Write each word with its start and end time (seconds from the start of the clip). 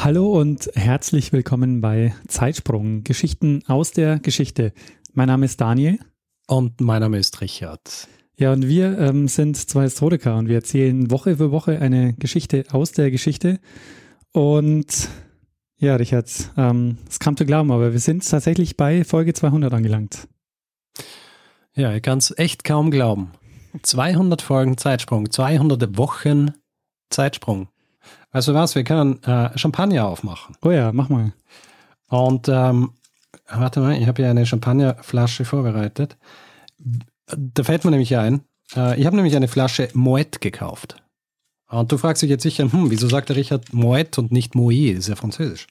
Hallo 0.00 0.38
und 0.38 0.70
herzlich 0.74 1.32
willkommen 1.32 1.80
bei 1.80 2.14
Zeitsprung, 2.28 3.02
Geschichten 3.02 3.64
aus 3.66 3.90
der 3.90 4.20
Geschichte. 4.20 4.72
Mein 5.12 5.26
Name 5.26 5.44
ist 5.44 5.60
Daniel. 5.60 5.98
Und 6.46 6.80
mein 6.80 7.00
Name 7.00 7.18
ist 7.18 7.40
Richard. 7.40 8.06
Ja, 8.36 8.52
und 8.52 8.68
wir 8.68 8.96
ähm, 8.96 9.26
sind 9.26 9.56
zwei 9.56 9.82
Historiker 9.82 10.36
und 10.36 10.46
wir 10.46 10.54
erzählen 10.54 11.10
Woche 11.10 11.38
für 11.38 11.50
Woche 11.50 11.80
eine 11.80 12.14
Geschichte 12.14 12.64
aus 12.70 12.92
der 12.92 13.10
Geschichte. 13.10 13.58
Und 14.32 15.08
ja, 15.78 15.96
Richard, 15.96 16.30
ähm, 16.56 16.98
es 17.08 17.18
kam 17.18 17.36
zu 17.36 17.44
glauben, 17.44 17.72
aber 17.72 17.92
wir 17.92 18.00
sind 18.00 18.26
tatsächlich 18.26 18.76
bei 18.76 19.02
Folge 19.02 19.34
200 19.34 19.74
angelangt. 19.74 20.28
Ja, 21.74 21.92
ich 21.92 22.02
kann 22.02 22.18
es 22.18 22.32
echt 22.38 22.62
kaum 22.62 22.92
glauben. 22.92 23.32
200 23.82 24.42
Folgen 24.42 24.78
Zeitsprung, 24.78 25.28
200 25.28 25.98
Wochen 25.98 26.52
Zeitsprung. 27.10 27.66
Also 28.38 28.54
was, 28.54 28.76
wir 28.76 28.84
können 28.84 29.20
äh, 29.24 29.58
Champagner 29.58 30.06
aufmachen. 30.06 30.54
Oh 30.62 30.70
ja, 30.70 30.92
mach 30.92 31.08
mal. 31.08 31.32
Und 32.08 32.48
ähm, 32.48 32.92
warte 33.48 33.80
mal, 33.80 34.00
ich 34.00 34.06
habe 34.06 34.22
hier 34.22 34.30
eine 34.30 34.46
Champagnerflasche 34.46 35.44
vorbereitet. 35.44 36.16
Da 37.26 37.64
fällt 37.64 37.84
mir 37.84 37.90
nämlich 37.90 38.16
ein, 38.16 38.42
äh, 38.76 38.96
ich 38.96 39.06
habe 39.06 39.16
nämlich 39.16 39.34
eine 39.34 39.48
Flasche 39.48 39.88
Moet 39.92 40.40
gekauft. 40.40 41.02
Und 41.68 41.90
du 41.90 41.98
fragst 41.98 42.22
dich 42.22 42.30
jetzt 42.30 42.44
sicher, 42.44 42.70
hm, 42.70 42.92
wieso 42.92 43.08
sagt 43.08 43.28
der 43.28 43.34
Richard 43.34 43.72
Moet 43.72 44.16
und 44.18 44.30
nicht 44.30 44.54
Moët? 44.54 44.92
Das 44.92 45.00
ist 45.00 45.08
ja 45.08 45.16
französisch. 45.16 45.66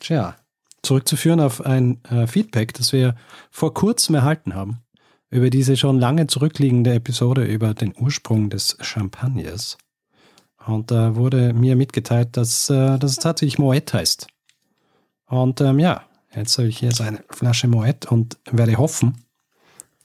Tja, 0.00 0.36
zurückzuführen 0.82 1.40
auf 1.40 1.64
ein 1.64 2.04
äh, 2.04 2.26
Feedback, 2.26 2.74
das 2.74 2.92
wir 2.92 3.16
vor 3.50 3.72
kurzem 3.72 4.14
erhalten 4.14 4.54
haben, 4.54 4.82
über 5.30 5.48
diese 5.48 5.78
schon 5.78 5.98
lange 5.98 6.26
zurückliegende 6.26 6.92
Episode 6.92 7.46
über 7.46 7.72
den 7.72 7.94
Ursprung 7.96 8.50
des 8.50 8.76
Champagners. 8.82 9.78
Und 10.66 10.90
da 10.90 11.08
äh, 11.08 11.16
wurde 11.16 11.52
mir 11.52 11.76
mitgeteilt, 11.76 12.36
dass, 12.36 12.70
äh, 12.70 12.98
dass 12.98 13.12
es 13.12 13.18
tatsächlich 13.18 13.58
Moet 13.58 13.92
heißt. 13.92 14.26
Und 15.26 15.60
ähm, 15.60 15.78
ja, 15.78 16.02
jetzt 16.34 16.58
habe 16.58 16.68
ich 16.68 16.78
hier 16.78 16.92
so 16.92 17.04
eine 17.04 17.22
Flasche 17.30 17.68
Moet 17.68 18.06
und 18.06 18.38
werde 18.50 18.76
hoffen, 18.76 19.24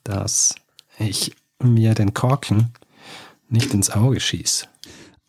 dass 0.03 0.55
ich 0.97 1.35
mir 1.61 1.93
den 1.93 2.13
Korken 2.13 2.73
nicht 3.47 3.73
ins 3.73 3.89
Auge 3.89 4.19
schieße. 4.19 4.67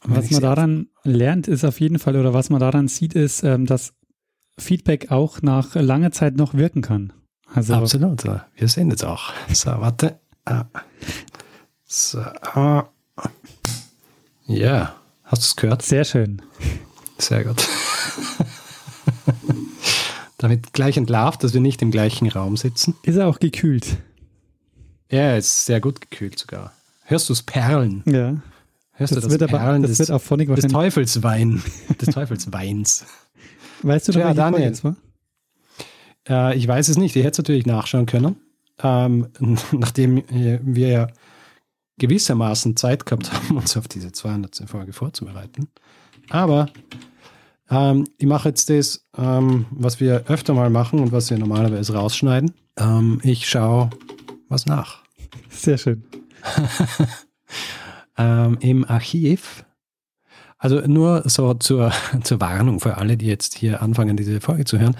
Was 0.02 0.30
man 0.30 0.40
daran 0.40 0.88
lernt, 1.04 1.46
ist 1.46 1.64
auf 1.64 1.80
jeden 1.80 1.98
Fall, 1.98 2.16
oder 2.16 2.32
was 2.32 2.48
man 2.50 2.60
daran 2.60 2.88
sieht, 2.88 3.14
ist, 3.14 3.42
ähm, 3.42 3.66
dass 3.66 3.92
Feedback 4.58 5.10
auch 5.10 5.42
nach 5.42 5.74
langer 5.74 6.12
Zeit 6.12 6.36
noch 6.36 6.54
wirken 6.54 6.82
kann. 6.82 7.12
Also 7.52 7.74
Absolut, 7.74 8.24
wir 8.24 8.68
sehen 8.68 8.90
jetzt 8.90 9.04
auch. 9.04 9.32
So, 9.52 9.70
warte. 9.70 10.20
Ah. 10.44 10.64
So. 11.84 12.22
Ja. 14.46 14.99
Hast 15.30 15.42
du 15.42 15.46
es 15.46 15.54
gehört? 15.54 15.82
Sehr 15.82 16.02
schön. 16.02 16.42
Sehr 17.18 17.44
gut. 17.44 17.64
Damit 20.38 20.72
gleich 20.72 20.96
entlarvt, 20.96 21.44
dass 21.44 21.54
wir 21.54 21.60
nicht 21.60 21.82
im 21.82 21.92
gleichen 21.92 22.28
Raum 22.28 22.56
sitzen. 22.56 22.96
Ist 23.04 23.14
er 23.14 23.28
auch 23.28 23.38
gekühlt? 23.38 23.98
Ja, 25.08 25.20
er 25.20 25.38
ist 25.38 25.66
sehr 25.66 25.80
gut 25.80 26.00
gekühlt 26.00 26.36
sogar. 26.36 26.72
Hörst 27.04 27.28
du 27.28 27.32
es 27.32 27.44
Perlen? 27.44 28.02
Ja. 28.06 28.42
Hörst 28.90 29.12
das 29.12 29.22
du 29.22 29.28
das 29.28 29.38
wird 29.38 29.50
Perlen 29.50 29.62
aber, 29.62 29.78
das 29.86 29.98
des, 29.98 29.98
wird 30.00 30.10
auch 30.10 30.20
Phonic 30.20 30.52
des 30.52 30.66
Teufelswein, 30.66 31.62
des 32.00 32.12
Teufelsweins. 32.12 33.04
Weißt 33.82 34.08
du, 34.08 34.12
ja, 34.18 34.34
Daniel, 34.34 34.62
jetzt 34.62 34.82
war? 34.82 34.96
Äh, 36.28 36.56
ich 36.56 36.66
weiß 36.66 36.88
es 36.88 36.96
nicht. 36.96 37.14
Ich 37.14 37.22
hätte 37.22 37.34
es 37.34 37.38
natürlich 37.38 37.66
nachschauen 37.66 38.06
können. 38.06 38.34
Ähm, 38.82 39.28
nachdem 39.70 40.24
wir 40.28 40.88
ja 40.88 41.06
gewissermaßen 42.00 42.76
Zeit 42.76 43.06
gehabt 43.06 43.32
haben, 43.32 43.56
uns 43.56 43.76
auf 43.76 43.86
diese 43.86 44.10
200. 44.10 44.64
Folge 44.66 44.92
vorzubereiten. 44.92 45.68
Aber 46.28 46.68
ähm, 47.70 48.08
ich 48.18 48.26
mache 48.26 48.48
jetzt 48.48 48.68
das, 48.68 49.06
ähm, 49.16 49.66
was 49.70 50.00
wir 50.00 50.24
öfter 50.26 50.54
mal 50.54 50.70
machen 50.70 50.98
und 50.98 51.12
was 51.12 51.30
wir 51.30 51.38
normalerweise 51.38 51.94
rausschneiden. 51.94 52.52
Ähm, 52.76 53.20
ich 53.22 53.48
schaue 53.48 53.90
was 54.48 54.66
nach. 54.66 55.04
Sehr 55.48 55.78
schön. 55.78 56.02
Ähm, 58.20 58.58
Im 58.60 58.84
Archiv. 58.84 59.64
Also 60.58 60.80
nur 60.80 61.22
so 61.26 61.54
zur, 61.54 61.90
zur 62.22 62.40
Warnung 62.40 62.78
für 62.78 62.98
alle, 62.98 63.16
die 63.16 63.26
jetzt 63.26 63.54
hier 63.54 63.80
anfangen, 63.80 64.16
diese 64.16 64.40
Folge 64.42 64.66
zu 64.66 64.78
hören. 64.78 64.96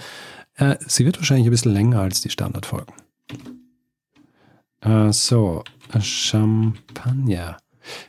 Äh, 0.55 0.77
sie 0.87 1.05
wird 1.05 1.17
wahrscheinlich 1.17 1.47
ein 1.47 1.51
bisschen 1.51 1.73
länger 1.73 2.01
als 2.01 2.21
die 2.21 2.31
Standardfolgen. 2.31 2.93
Äh, 4.81 5.11
so, 5.11 5.63
Champagner. 5.99 7.57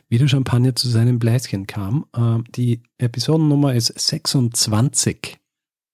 Wie 0.09 0.17
der 0.17 0.27
Champagner 0.27 0.75
zu 0.75 0.87
seinem 0.87 1.19
Bläschen 1.19 1.67
kam. 1.67 2.05
Äh, 2.15 2.43
die 2.55 2.81
Episodennummer 2.97 3.73
ist 3.73 3.87
26. 3.87 5.39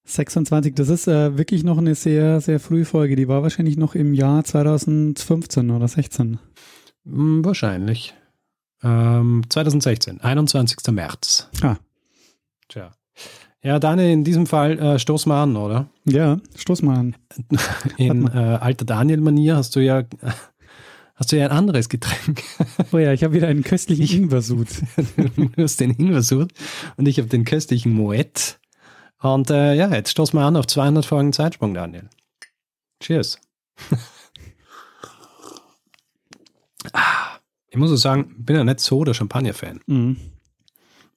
26, 0.05 0.73
das 0.73 0.89
ist 0.89 1.07
äh, 1.07 1.37
wirklich 1.37 1.63
noch 1.63 1.77
eine 1.77 1.93
sehr, 1.95 2.41
sehr 2.41 2.59
frühe 2.59 2.85
Folge. 2.85 3.15
Die 3.15 3.27
war 3.27 3.43
wahrscheinlich 3.43 3.77
noch 3.77 3.95
im 3.95 4.13
Jahr 4.13 4.43
2015 4.43 5.69
oder 5.69 5.87
16. 5.87 6.39
Hm, 7.05 7.45
wahrscheinlich. 7.45 8.15
Ähm, 8.83 9.43
2016, 9.47 10.21
21. 10.21 10.79
März. 10.91 11.49
Ah. 11.61 11.77
Tja. 12.69 12.91
Ja, 13.61 13.77
Daniel, 13.77 14.09
in 14.09 14.23
diesem 14.23 14.47
Fall 14.47 14.79
äh, 14.79 14.99
stoß 14.99 15.25
mal 15.25 15.43
an, 15.43 15.57
oder? 15.57 15.89
Ja, 16.05 16.39
stoß 16.55 16.81
mal 16.81 16.97
an. 16.97 17.15
In 17.97 18.27
äh, 18.27 18.57
alter 18.61 18.85
Daniel-Manier 18.85 19.57
hast 19.57 19.75
du 19.75 19.81
ja 19.81 20.03
Hast 21.19 21.33
du 21.33 21.37
ja 21.37 21.45
ein 21.45 21.51
anderes 21.51 21.89
Getränk? 21.89 22.43
Oh 22.93 22.97
ja, 22.97 23.11
ich 23.11 23.25
habe 23.25 23.33
wieder 23.33 23.49
einen 23.49 23.63
köstlichen 23.63 24.23
Ingwersud. 24.23 24.69
du 25.17 25.51
hast 25.61 25.81
den 25.81 25.91
Ingwersud 25.91 26.53
und 26.95 27.09
ich 27.09 27.17
habe 27.17 27.27
den 27.27 27.43
köstlichen 27.43 27.91
Moet. 27.91 28.57
Und 29.21 29.49
äh, 29.49 29.73
ja, 29.73 29.93
jetzt 29.93 30.11
stoßen 30.11 30.39
wir 30.39 30.45
an 30.45 30.55
auf 30.55 30.65
200 30.65 31.05
Folgen 31.05 31.33
Zeitsprung, 31.33 31.73
Daniel. 31.73 32.09
Cheers. 33.01 33.37
ah, 36.93 37.39
ich 37.67 37.77
muss 37.77 37.91
auch 37.91 37.97
sagen, 37.97 38.33
bin 38.37 38.55
ja 38.55 38.63
nicht 38.63 38.79
so 38.79 39.03
der 39.03 39.13
Champagner-Fan. 39.13 39.81
Mhm. 39.87 40.15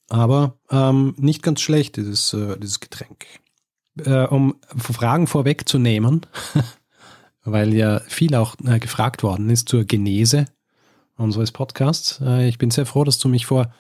Aber 0.08 0.58
ähm, 0.68 1.14
nicht 1.16 1.44
ganz 1.44 1.60
schlecht, 1.60 1.96
dieses, 1.96 2.34
äh, 2.34 2.58
dieses 2.58 2.80
Getränk. 2.80 3.24
Äh, 4.04 4.26
um 4.26 4.56
Fragen 4.76 5.28
vorwegzunehmen, 5.28 6.26
weil 7.44 7.74
ja 7.74 8.00
viel 8.00 8.34
auch 8.34 8.56
äh, 8.64 8.78
gefragt 8.78 9.22
worden 9.22 9.50
ist 9.50 9.68
zur 9.68 9.84
Genese 9.84 10.46
unseres 11.16 11.52
Podcasts. 11.52 12.20
Äh, 12.24 12.48
ich 12.48 12.58
bin 12.58 12.70
sehr 12.70 12.86
froh, 12.86 13.04
dass 13.04 13.18
du 13.18 13.28
mich 13.28 13.46
vor, 13.46 13.72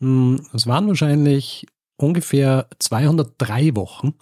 mh, 0.00 0.38
hm, 0.38 0.46
waren 0.64 0.88
wahrscheinlich 0.88 1.66
ungefähr 1.96 2.66
203 2.78 3.76
Wochen, 3.76 4.14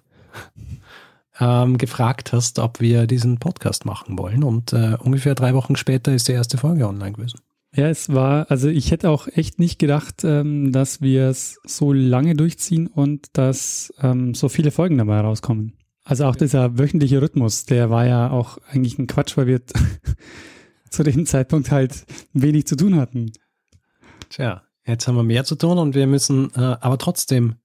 ähm, 1.40 1.78
gefragt 1.78 2.32
hast, 2.32 2.58
ob 2.58 2.80
wir 2.80 3.06
diesen 3.06 3.38
Podcast 3.38 3.84
machen 3.84 4.18
wollen. 4.18 4.42
Und 4.42 4.72
äh, 4.72 4.96
ungefähr 4.98 5.34
drei 5.34 5.54
Wochen 5.54 5.76
später 5.76 6.14
ist 6.14 6.28
die 6.28 6.32
erste 6.32 6.58
Folge 6.58 6.88
online 6.88 7.12
gewesen. 7.12 7.40
Ja, 7.74 7.88
es 7.88 8.12
war, 8.12 8.50
also 8.50 8.68
ich 8.68 8.90
hätte 8.90 9.10
auch 9.10 9.28
echt 9.28 9.58
nicht 9.58 9.78
gedacht, 9.78 10.24
ähm, 10.24 10.72
dass 10.72 11.02
wir 11.02 11.28
es 11.28 11.58
so 11.64 11.92
lange 11.92 12.34
durchziehen 12.34 12.86
und 12.86 13.26
dass 13.34 13.92
ähm, 14.00 14.34
so 14.34 14.48
viele 14.48 14.70
Folgen 14.70 14.96
dabei 14.96 15.20
rauskommen. 15.20 15.74
Also 16.06 16.24
auch 16.26 16.36
dieser 16.36 16.78
wöchentliche 16.78 17.20
Rhythmus, 17.20 17.64
der 17.64 17.90
war 17.90 18.06
ja 18.06 18.30
auch 18.30 18.58
eigentlich 18.70 18.96
ein 18.96 19.08
Quatsch, 19.08 19.36
weil 19.36 19.48
wir 19.48 19.60
zu 20.90 21.02
dem 21.02 21.26
Zeitpunkt 21.26 21.72
halt 21.72 22.06
wenig 22.32 22.68
zu 22.68 22.76
tun 22.76 22.94
hatten. 22.94 23.32
Tja, 24.30 24.62
jetzt 24.86 25.08
haben 25.08 25.16
wir 25.16 25.24
mehr 25.24 25.44
zu 25.44 25.56
tun 25.56 25.78
und 25.78 25.96
wir 25.96 26.06
müssen, 26.06 26.52
äh, 26.54 26.76
aber 26.80 26.96
trotzdem, 26.98 27.56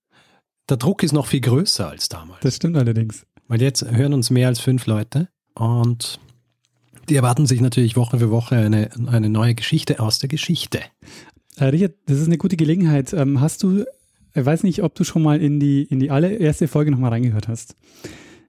der 0.69 0.77
Druck 0.77 1.03
ist 1.03 1.11
noch 1.11 1.27
viel 1.27 1.41
größer 1.41 1.87
als 1.87 2.09
damals. 2.09 2.39
Das 2.41 2.55
stimmt 2.55 2.77
allerdings. 2.77 3.27
Weil 3.47 3.61
jetzt 3.61 3.85
hören 3.85 4.13
uns 4.13 4.31
mehr 4.31 4.47
als 4.47 4.59
fünf 4.59 4.87
Leute 4.87 5.29
und 5.53 6.19
die 7.09 7.15
erwarten 7.15 7.45
sich 7.45 7.61
natürlich 7.61 7.95
Woche 7.95 8.17
für 8.17 8.31
Woche 8.31 8.55
eine, 8.55 8.89
eine 9.05 9.29
neue 9.29 9.53
Geschichte 9.53 9.99
aus 9.99 10.17
der 10.17 10.29
Geschichte. 10.29 10.79
Äh, 11.57 11.65
Richard, 11.65 11.93
das 12.07 12.17
ist 12.17 12.25
eine 12.25 12.39
gute 12.39 12.57
Gelegenheit. 12.57 13.13
Ähm, 13.13 13.39
hast 13.39 13.61
du, 13.61 13.85
ich 14.33 14.45
weiß 14.45 14.63
nicht, 14.63 14.81
ob 14.81 14.95
du 14.95 15.03
schon 15.03 15.21
mal 15.21 15.39
in 15.39 15.59
die, 15.59 15.83
in 15.83 15.99
die 15.99 16.09
allererste 16.09 16.67
Folge 16.67 16.89
nochmal 16.89 17.11
reingehört 17.11 17.47
hast 17.47 17.75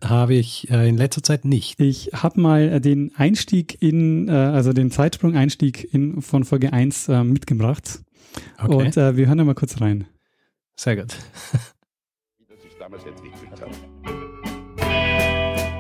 habe 0.03 0.35
ich 0.35 0.71
äh, 0.71 0.89
in 0.89 0.97
letzter 0.97 1.23
Zeit 1.23 1.45
nicht. 1.45 1.79
Ich 1.81 2.11
habe 2.13 2.41
mal 2.41 2.63
äh, 2.63 2.81
den 2.81 3.13
Einstieg 3.17 3.81
in, 3.81 4.29
äh, 4.29 4.33
also 4.33 4.73
den 4.73 4.91
Zeitsprung-Einstieg 4.91 5.93
in, 5.95 6.21
von 6.23 6.45
Folge 6.45 6.73
1 6.73 7.09
äh, 7.09 7.25
mitgebracht. 7.25 8.01
Okay. 8.59 8.75
Und 8.75 8.97
äh, 8.97 9.17
wir 9.17 9.27
hören 9.27 9.39
da 9.39 9.45
mal 9.45 9.55
kurz 9.55 9.81
rein. 9.81 10.07
Sehr 10.77 10.97
gut. 10.97 11.17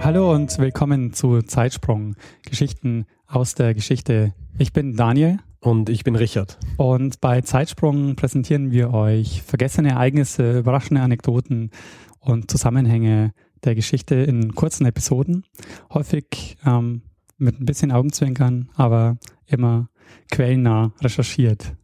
Hallo 0.00 0.32
und 0.34 0.58
willkommen 0.58 1.12
zu 1.12 1.42
Zeitsprung, 1.42 2.16
Geschichten 2.44 3.06
aus 3.26 3.54
der 3.54 3.74
Geschichte. 3.74 4.34
Ich 4.58 4.72
bin 4.72 4.96
Daniel. 4.96 5.38
Und 5.60 5.88
ich 5.88 6.02
bin 6.02 6.16
Richard. 6.16 6.58
Und 6.76 7.20
bei 7.20 7.40
Zeitsprung 7.40 8.16
präsentieren 8.16 8.72
wir 8.72 8.92
euch 8.92 9.42
vergessene 9.42 9.90
Ereignisse, 9.90 10.58
überraschende 10.58 11.02
Anekdoten 11.02 11.70
und 12.18 12.50
Zusammenhänge 12.50 13.32
der 13.64 13.74
Geschichte 13.74 14.14
in 14.16 14.54
kurzen 14.54 14.86
Episoden. 14.86 15.44
Häufig 15.92 16.56
ähm, 16.64 17.02
mit 17.38 17.60
ein 17.60 17.66
bisschen 17.66 17.92
Augenzwinkern, 17.92 18.70
aber 18.74 19.18
immer 19.46 19.88
quellennah 20.30 20.92
recherchiert. 21.00 21.74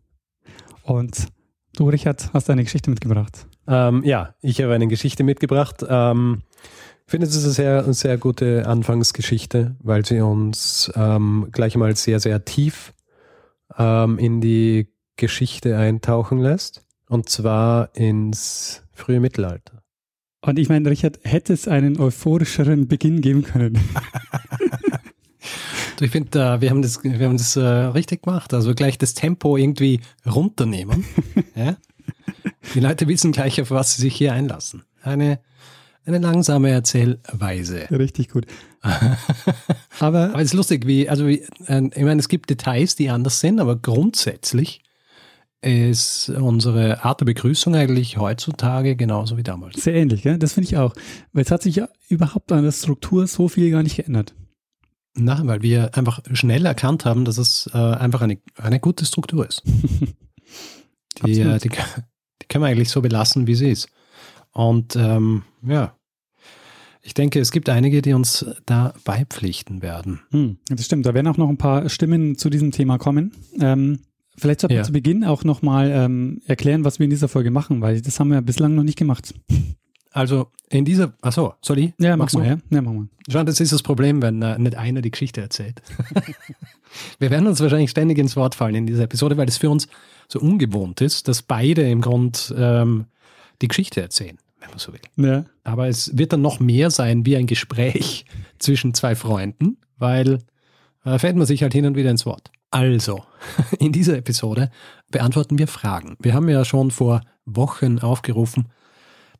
Und 0.83 1.27
du, 1.77 1.89
Richard, 1.89 2.33
hast 2.33 2.49
eine 2.51 2.65
Geschichte 2.65 2.91
mitgebracht. 2.91 3.47
Ähm, 3.67 4.03
ja, 4.05 4.35
ich 4.41 4.61
habe 4.63 4.75
eine 4.75 4.89
Geschichte 4.89 5.25
mitgebracht. 5.25 5.85
Ähm, 5.89 6.43
finde, 7.07 7.27
es 7.27 7.37
eine 7.45 7.53
sehr, 7.53 7.93
sehr 7.93 8.19
gute 8.19 8.67
Anfangsgeschichte, 8.67 9.77
weil 9.81 10.05
sie 10.05 10.21
uns 10.21 10.91
ähm, 10.95 11.49
gleich 11.53 11.77
mal 11.77 11.95
sehr, 11.97 12.21
sehr 12.21 12.45
tief 12.45 12.95
ähm, 13.77 14.19
in 14.19 14.41
die 14.41 14.93
Geschichte 15.17 15.77
eintauchen 15.77 16.39
lässt. 16.39 16.85
Und 17.09 17.29
zwar 17.29 17.95
ins 17.95 18.83
frühe 18.93 19.21
Mittelalter. 19.21 19.83
Und 20.41 20.59
ich 20.59 20.69
meine, 20.69 20.89
Richard, 20.89 21.19
hätte 21.25 21.53
es 21.53 21.67
einen 21.67 21.99
euphorischeren 21.99 22.87
Beginn 22.87 23.21
geben 23.21 23.43
können? 23.43 23.79
ich 26.01 26.11
finde, 26.11 26.39
äh, 26.39 26.61
wir 26.61 26.71
haben 26.71 26.83
das, 26.83 27.03
wir 27.03 27.27
haben 27.27 27.37
das 27.37 27.57
äh, 27.57 27.61
richtig 27.61 28.23
gemacht. 28.23 28.55
Also 28.55 28.75
gleich 28.75 28.99
das 28.99 29.15
Tempo 29.15 29.57
irgendwie 29.57 30.01
runternehmen. 30.25 31.05
ja? 31.57 31.77
Die 32.75 32.81
Leute 32.81 33.09
wissen 33.09 33.33
gleich, 33.33 33.61
auf 33.61 33.71
was 33.71 33.97
sie 33.97 34.03
sich 34.03 34.15
hier 34.15 34.33
einlassen. 34.33 34.85
Eine, 35.03 35.41
eine 36.05 36.19
langsame 36.19 36.71
Erzählweise. 36.71 37.89
Richtig 37.91 38.29
gut. 38.29 38.47
aber, 39.99 40.31
aber 40.31 40.41
es 40.41 40.47
ist 40.47 40.55
lustig, 40.55 40.87
wie, 40.87 41.09
also 41.09 41.27
wie, 41.27 41.43
äh, 41.67 41.91
ich 41.95 42.05
meine, 42.05 42.21
es 42.21 42.29
gibt 42.29 42.49
Details, 42.49 42.95
die 42.95 43.11
anders 43.11 43.41
sind, 43.41 43.59
aber 43.59 43.75
grundsätzlich 43.75 44.83
ist 45.61 46.29
unsere 46.29 47.05
Art 47.05 47.21
der 47.21 47.27
Begrüßung 47.27 47.75
eigentlich 47.75 48.17
heutzutage 48.17 48.95
genauso 48.97 49.37
wie 49.37 49.43
damals. 49.43 49.83
Sehr 49.83 49.95
ähnlich, 49.95 50.23
gell? 50.23 50.39
das 50.39 50.53
finde 50.53 50.69
ich 50.69 50.77
auch. 50.77 50.95
Weil 51.33 51.43
es 51.43 51.51
hat 51.51 51.63
sich 51.63 51.77
ja 51.77 51.89
überhaupt 52.09 52.53
an 52.53 52.63
der 52.63 52.73
Struktur 52.73 53.27
so 53.27 53.49
viel 53.49 53.71
gar 53.71 53.83
nicht 53.83 53.97
geändert. 53.97 54.35
Na, 55.15 55.45
weil 55.45 55.63
wir 55.63 55.97
einfach 55.97 56.21
schnell 56.33 56.65
erkannt 56.65 57.05
haben, 57.05 57.25
dass 57.25 57.39
es 57.39 57.69
äh, 57.75 57.79
einfach 57.79 58.21
eine, 58.21 58.39
eine 58.57 58.79
gute 58.79 59.05
Struktur 59.05 59.49
ist. 59.49 59.63
die, 61.25 61.41
äh, 61.41 61.59
die, 61.59 61.71
die 61.71 62.47
können 62.49 62.63
wir 62.63 62.69
eigentlich 62.69 62.91
so 62.91 63.03
belassen, 63.03 63.49
wie 63.49 63.57
sie 63.57 63.71
ist. 63.71 63.89
Und 64.53 64.95
ähm, 64.95 65.43
ja, 65.67 65.97
ich 67.03 67.15
denke, 67.15 67.41
es 67.41 67.53
gibt 67.53 67.69
einige, 67.69 68.03
die 68.03 68.13
uns 68.13 68.47
da 68.67 68.95
beipflichten 69.05 69.83
werden. 69.83 70.21
Hm, 70.31 70.59
das 70.69 70.85
stimmt. 70.85 71.07
Da 71.07 71.15
werden 71.15 71.27
auch 71.27 71.37
noch 71.37 71.49
ein 71.49 71.59
paar 71.59 71.89
Stimmen 71.89 72.37
zu 72.37 72.51
diesem 72.51 72.71
Thema 72.71 72.99
kommen. 72.99 73.33
Ähm, 73.61 74.01
vielleicht 74.39 74.61
sollten 74.61 74.75
ja. 74.75 74.81
wir 74.81 74.85
zu 74.85 74.93
Beginn 74.93 75.25
auch 75.25 75.45
nochmal 75.45 75.91
ähm, 75.91 76.41
erklären, 76.47 76.85
was 76.85 76.99
wir 76.99 77.05
in 77.05 77.11
dieser 77.11 77.29
Folge 77.29 77.51
machen, 77.51 77.81
weil 77.81 78.01
das 78.01 78.19
haben 78.19 78.31
wir 78.31 78.41
bislang 78.41 78.75
noch 78.75 78.85
nicht 78.85 78.99
gemacht. 78.99 79.35
Also 80.13 80.49
in 80.71 80.85
dieser, 80.85 81.13
achso, 81.23 81.55
ich? 81.77 81.93
Ja, 81.99 82.17
mach 82.17 82.33
mal, 82.33 82.47
ja? 82.47 82.59
ja, 82.71 82.83
mach 82.83 82.93
mal. 82.93 83.09
Schau, 83.31 83.43
das 83.45 83.61
ist 83.61 83.73
das 83.73 83.83
Problem, 83.83 84.23
wenn 84.23 84.41
äh, 84.43 84.59
nicht 84.59 84.77
einer 84.77 85.03
die 85.03 85.11
Geschichte 85.11 85.41
erzählt. 85.41 85.83
wir 87.19 87.31
werden 87.31 87.47
uns 87.47 87.61
wahrscheinlich 87.61 87.91
ständig 87.91 88.19
ins 88.19 88.37
Wort 88.37 88.55
fallen 88.55 88.75
in 88.75 88.87
dieser 88.87 89.05
Episode, 89.05 89.37
weil 89.37 89.49
es 89.49 89.59
für 89.59 89.71
uns 89.71 89.89
so 90.29 90.41
ungewohnt 90.41 91.01
ist, 91.01 91.29
dass 91.29 91.43
beide 91.43 91.89
im 91.89 92.01
Grund 92.01 92.55
ähm, 92.57 93.07
die 93.63 93.69
Geschichte 93.69 94.01
erzählen, 94.01 94.39
wenn 94.61 94.71
man 94.71 94.79
so 94.79 94.93
will. 94.93 95.01
Ja. 95.17 95.45
Aber 95.65 95.89
es 95.89 96.17
wird 96.17 96.33
dann 96.33 96.43
noch 96.43 96.61
mehr 96.61 96.91
sein 96.91 97.27
wie 97.27 97.37
ein 97.37 97.47
Gespräch 97.47 98.25
zwischen 98.59 98.95
zwei 98.95 99.15
Freunden, 99.15 99.79
weil 99.99 100.39
äh, 101.05 101.19
fällt 101.19 101.37
man 101.37 101.47
sich 101.47 101.63
halt 101.63 101.73
hin 101.73 101.87
und 101.87 101.97
wieder 101.97 102.11
ins 102.11 102.27
Wort. 102.27 102.51
Also, 102.71 103.25
in 103.79 103.93
dieser 103.93 104.17
Episode 104.17 104.71
beantworten 105.11 105.59
wir 105.59 105.69
Fragen. 105.69 106.17
Wir 106.21 106.35
haben 106.35 106.49
ja 106.49 106.65
schon 106.65 106.91
vor 106.91 107.23
Wochen 107.45 107.99
aufgerufen, 107.99 108.69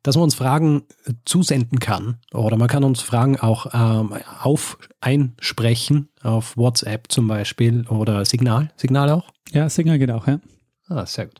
dass 0.03 0.15
man 0.15 0.23
uns 0.23 0.35
Fragen 0.35 0.83
äh, 1.05 1.13
zusenden 1.25 1.79
kann 1.79 2.17
oder 2.33 2.57
man 2.57 2.67
kann 2.67 2.83
uns 2.83 3.01
Fragen 3.01 3.39
auch 3.39 3.67
ähm, 3.73 4.13
auf 4.41 4.77
einsprechen 5.01 6.09
auf 6.23 6.57
WhatsApp 6.57 7.11
zum 7.11 7.27
Beispiel 7.27 7.87
oder 7.87 8.25
Signal. 8.25 8.71
Signal 8.77 9.09
auch? 9.11 9.29
Ja, 9.51 9.69
Signal 9.69 9.99
geht 9.99 10.11
auch, 10.11 10.27
ja. 10.27 10.39
Ah, 10.87 11.05
sehr 11.05 11.27
gut. 11.27 11.39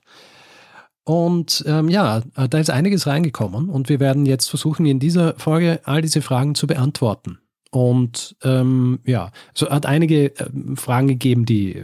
Und 1.06 1.64
ähm, 1.66 1.90
ja, 1.90 2.22
da 2.36 2.60
ist 2.60 2.70
einiges 2.70 3.08
reingekommen 3.08 3.70
und 3.70 3.90
wir 3.90 4.00
werden 4.00 4.28
jetzt 4.28 4.48
versuchen, 4.48 4.86
in 4.86 5.00
dieser 5.00 5.34
Folge 5.40 5.80
all 5.86 6.04
diese 6.04 6.22
Fragen 6.22 6.54
zu 6.54 6.68
beantworten. 6.68 7.40
Und 7.72 8.36
ähm, 8.44 9.00
ja, 9.06 9.32
so 9.54 9.70
hat 9.70 9.86
einige 9.86 10.36
äh, 10.38 10.50
Fragen 10.76 11.08
gegeben, 11.08 11.46
die, 11.46 11.84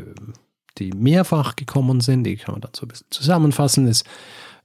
die 0.78 0.92
mehrfach 0.92 1.56
gekommen 1.56 2.02
sind, 2.02 2.24
die 2.24 2.38
kann 2.38 2.54
man 2.54 2.62
dann 2.62 2.72
so 2.76 2.86
ein 2.86 2.90
bisschen 2.90 3.08
zusammenfassen. 3.12 3.88
Es 3.88 4.04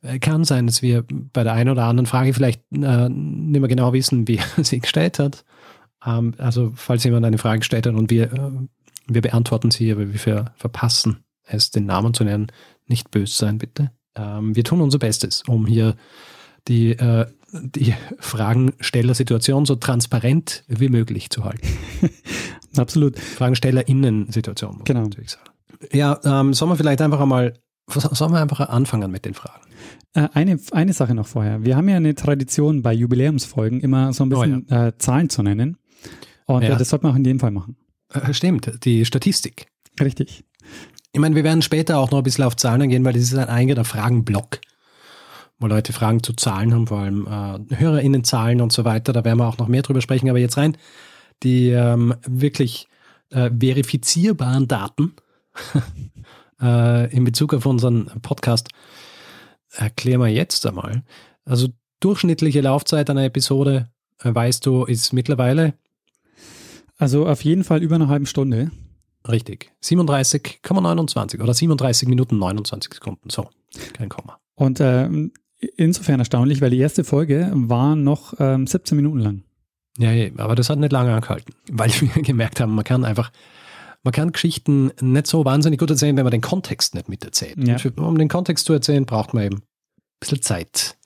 äh, 0.02 0.18
kann 0.18 0.44
sein, 0.44 0.66
dass 0.66 0.82
wir 0.82 1.04
bei 1.32 1.44
der 1.44 1.52
einen 1.52 1.70
oder 1.70 1.84
anderen 1.84 2.06
Frage 2.06 2.32
vielleicht 2.32 2.62
äh, 2.72 3.08
nicht 3.08 3.60
mehr 3.60 3.68
genau 3.68 3.92
wissen, 3.92 4.26
wie 4.28 4.38
er 4.38 4.64
sie 4.64 4.80
gestellt 4.80 5.18
hat. 5.18 5.44
Ähm, 6.04 6.34
also 6.38 6.72
falls 6.74 7.04
jemand 7.04 7.26
eine 7.26 7.38
Frage 7.38 7.60
gestellt 7.60 7.86
hat 7.86 7.94
und 7.94 8.10
wir, 8.10 8.32
äh, 8.32 8.50
wir 9.06 9.20
beantworten 9.20 9.70
sie, 9.70 9.92
aber 9.92 10.12
wir 10.12 10.52
verpassen 10.56 11.18
es, 11.44 11.70
den 11.70 11.86
Namen 11.86 12.14
zu 12.14 12.24
nennen, 12.24 12.46
nicht 12.86 13.10
böse 13.10 13.34
sein, 13.34 13.58
bitte. 13.58 13.90
Ähm, 14.14 14.56
wir 14.56 14.64
tun 14.64 14.80
unser 14.80 14.98
Bestes, 14.98 15.42
um 15.46 15.66
hier 15.66 15.96
die, 16.68 16.92
äh, 16.92 17.26
die 17.52 17.94
Fragenstellersituation 18.18 19.66
so 19.66 19.76
transparent 19.76 20.64
wie 20.68 20.88
möglich 20.88 21.30
zu 21.30 21.44
halten. 21.44 21.66
Absolut. 22.76 23.18
FragenstellerInnen-Situation. 23.18 24.82
Genau. 24.84 25.08
Ja, 25.92 26.20
ähm, 26.24 26.54
sollen 26.54 26.70
wir 26.70 26.76
vielleicht 26.76 27.00
einfach 27.00 27.20
einmal, 27.20 27.54
sollen 27.88 28.32
wir 28.32 28.40
einfach 28.40 28.60
anfangen 28.68 29.10
mit 29.10 29.24
den 29.24 29.34
Fragen? 29.34 29.64
Äh, 30.14 30.28
eine, 30.34 30.58
eine 30.72 30.92
Sache 30.92 31.14
noch 31.14 31.26
vorher. 31.26 31.64
Wir 31.64 31.76
haben 31.76 31.88
ja 31.88 31.96
eine 31.96 32.14
Tradition 32.14 32.82
bei 32.82 32.92
Jubiläumsfolgen 32.92 33.80
immer 33.80 34.12
so 34.12 34.24
ein 34.24 34.28
bisschen 34.28 34.66
oh, 34.68 34.74
ja. 34.74 34.88
äh, 34.88 34.98
Zahlen 34.98 35.30
zu 35.30 35.42
nennen. 35.42 35.76
Und 36.46 36.62
ja. 36.62 36.76
das 36.76 36.88
sollte 36.88 37.04
man 37.04 37.12
auch 37.12 37.16
in 37.16 37.24
dem 37.24 37.40
Fall 37.40 37.52
machen. 37.52 37.76
Äh, 38.12 38.32
stimmt, 38.34 38.84
die 38.84 39.04
Statistik. 39.04 39.66
Richtig. 40.00 40.44
Ich 41.12 41.20
meine, 41.20 41.34
wir 41.34 41.44
werden 41.44 41.62
später 41.62 41.98
auch 41.98 42.10
noch 42.10 42.18
ein 42.18 42.24
bisschen 42.24 42.44
auf 42.44 42.56
Zahlen 42.56 42.82
eingehen, 42.82 43.04
weil 43.04 43.12
das 43.12 43.22
ist 43.22 43.34
ein 43.34 43.48
eigener 43.48 43.84
Fragenblock, 43.84 44.60
wo 45.60 45.66
Leute 45.66 45.92
Fragen 45.92 46.22
zu 46.22 46.32
Zahlen 46.32 46.74
haben, 46.74 46.86
vor 46.88 46.98
allem 46.98 47.26
äh, 47.26 47.76
HörerInnenzahlen 47.76 48.60
und 48.60 48.72
so 48.72 48.84
weiter. 48.84 49.12
Da 49.12 49.24
werden 49.24 49.38
wir 49.38 49.46
auch 49.46 49.58
noch 49.58 49.68
mehr 49.68 49.82
drüber 49.82 50.00
sprechen. 50.00 50.28
Aber 50.28 50.38
jetzt 50.38 50.56
rein 50.56 50.76
die 51.42 51.70
ähm, 51.70 52.14
wirklich 52.26 52.88
äh, 53.30 53.50
verifizierbaren 53.50 54.68
Daten 54.68 55.14
äh, 56.60 57.14
in 57.14 57.24
Bezug 57.24 57.54
auf 57.54 57.66
unseren 57.66 58.06
Podcast 58.22 58.68
erklären 59.72 60.20
wir 60.20 60.28
jetzt 60.28 60.66
einmal. 60.66 61.02
Also 61.44 61.68
durchschnittliche 62.00 62.60
Laufzeit 62.60 63.08
einer 63.10 63.24
Episode, 63.24 63.88
äh, 64.22 64.34
weißt 64.34 64.64
du, 64.66 64.84
ist 64.84 65.12
mittlerweile? 65.12 65.74
Also 66.98 67.26
auf 67.26 67.44
jeden 67.44 67.64
Fall 67.64 67.82
über 67.82 67.94
eine 67.94 68.08
halbe 68.08 68.26
Stunde. 68.26 68.70
Richtig. 69.28 69.72
37,29 69.82 71.42
oder 71.42 71.54
37 71.54 72.08
Minuten 72.08 72.38
29 72.38 72.94
Sekunden. 72.94 73.30
So, 73.30 73.48
kein 73.92 74.08
Komma. 74.08 74.38
Und 74.54 74.80
äh, 74.80 75.08
insofern 75.76 76.20
erstaunlich, 76.20 76.60
weil 76.60 76.70
die 76.70 76.78
erste 76.78 77.04
Folge 77.04 77.50
war 77.54 77.96
noch 77.96 78.34
ähm, 78.38 78.66
17 78.66 78.96
Minuten 78.96 79.18
lang. 79.18 79.42
Ja, 79.98 80.12
ja, 80.12 80.30
aber 80.38 80.54
das 80.54 80.70
hat 80.70 80.78
nicht 80.78 80.92
lange 80.92 81.14
angehalten, 81.14 81.54
weil 81.70 81.90
wir 81.90 82.22
gemerkt 82.22 82.60
haben, 82.60 82.74
man 82.74 82.84
kann 82.84 83.04
einfach, 83.04 83.30
man 84.02 84.12
kann 84.12 84.32
Geschichten 84.32 84.92
nicht 85.00 85.26
so 85.26 85.44
wahnsinnig 85.44 85.78
gut 85.78 85.90
erzählen, 85.90 86.16
wenn 86.16 86.24
man 86.24 86.30
den 86.30 86.40
Kontext 86.40 86.94
nicht 86.94 87.08
miterzählt. 87.08 87.56
Ja. 87.66 87.76
Um 87.96 88.16
den 88.16 88.28
Kontext 88.28 88.66
zu 88.66 88.72
erzählen, 88.72 89.04
braucht 89.04 89.34
man 89.34 89.44
eben 89.44 89.56
ein 89.56 89.62
bisschen 90.20 90.42
Zeit. 90.42 90.96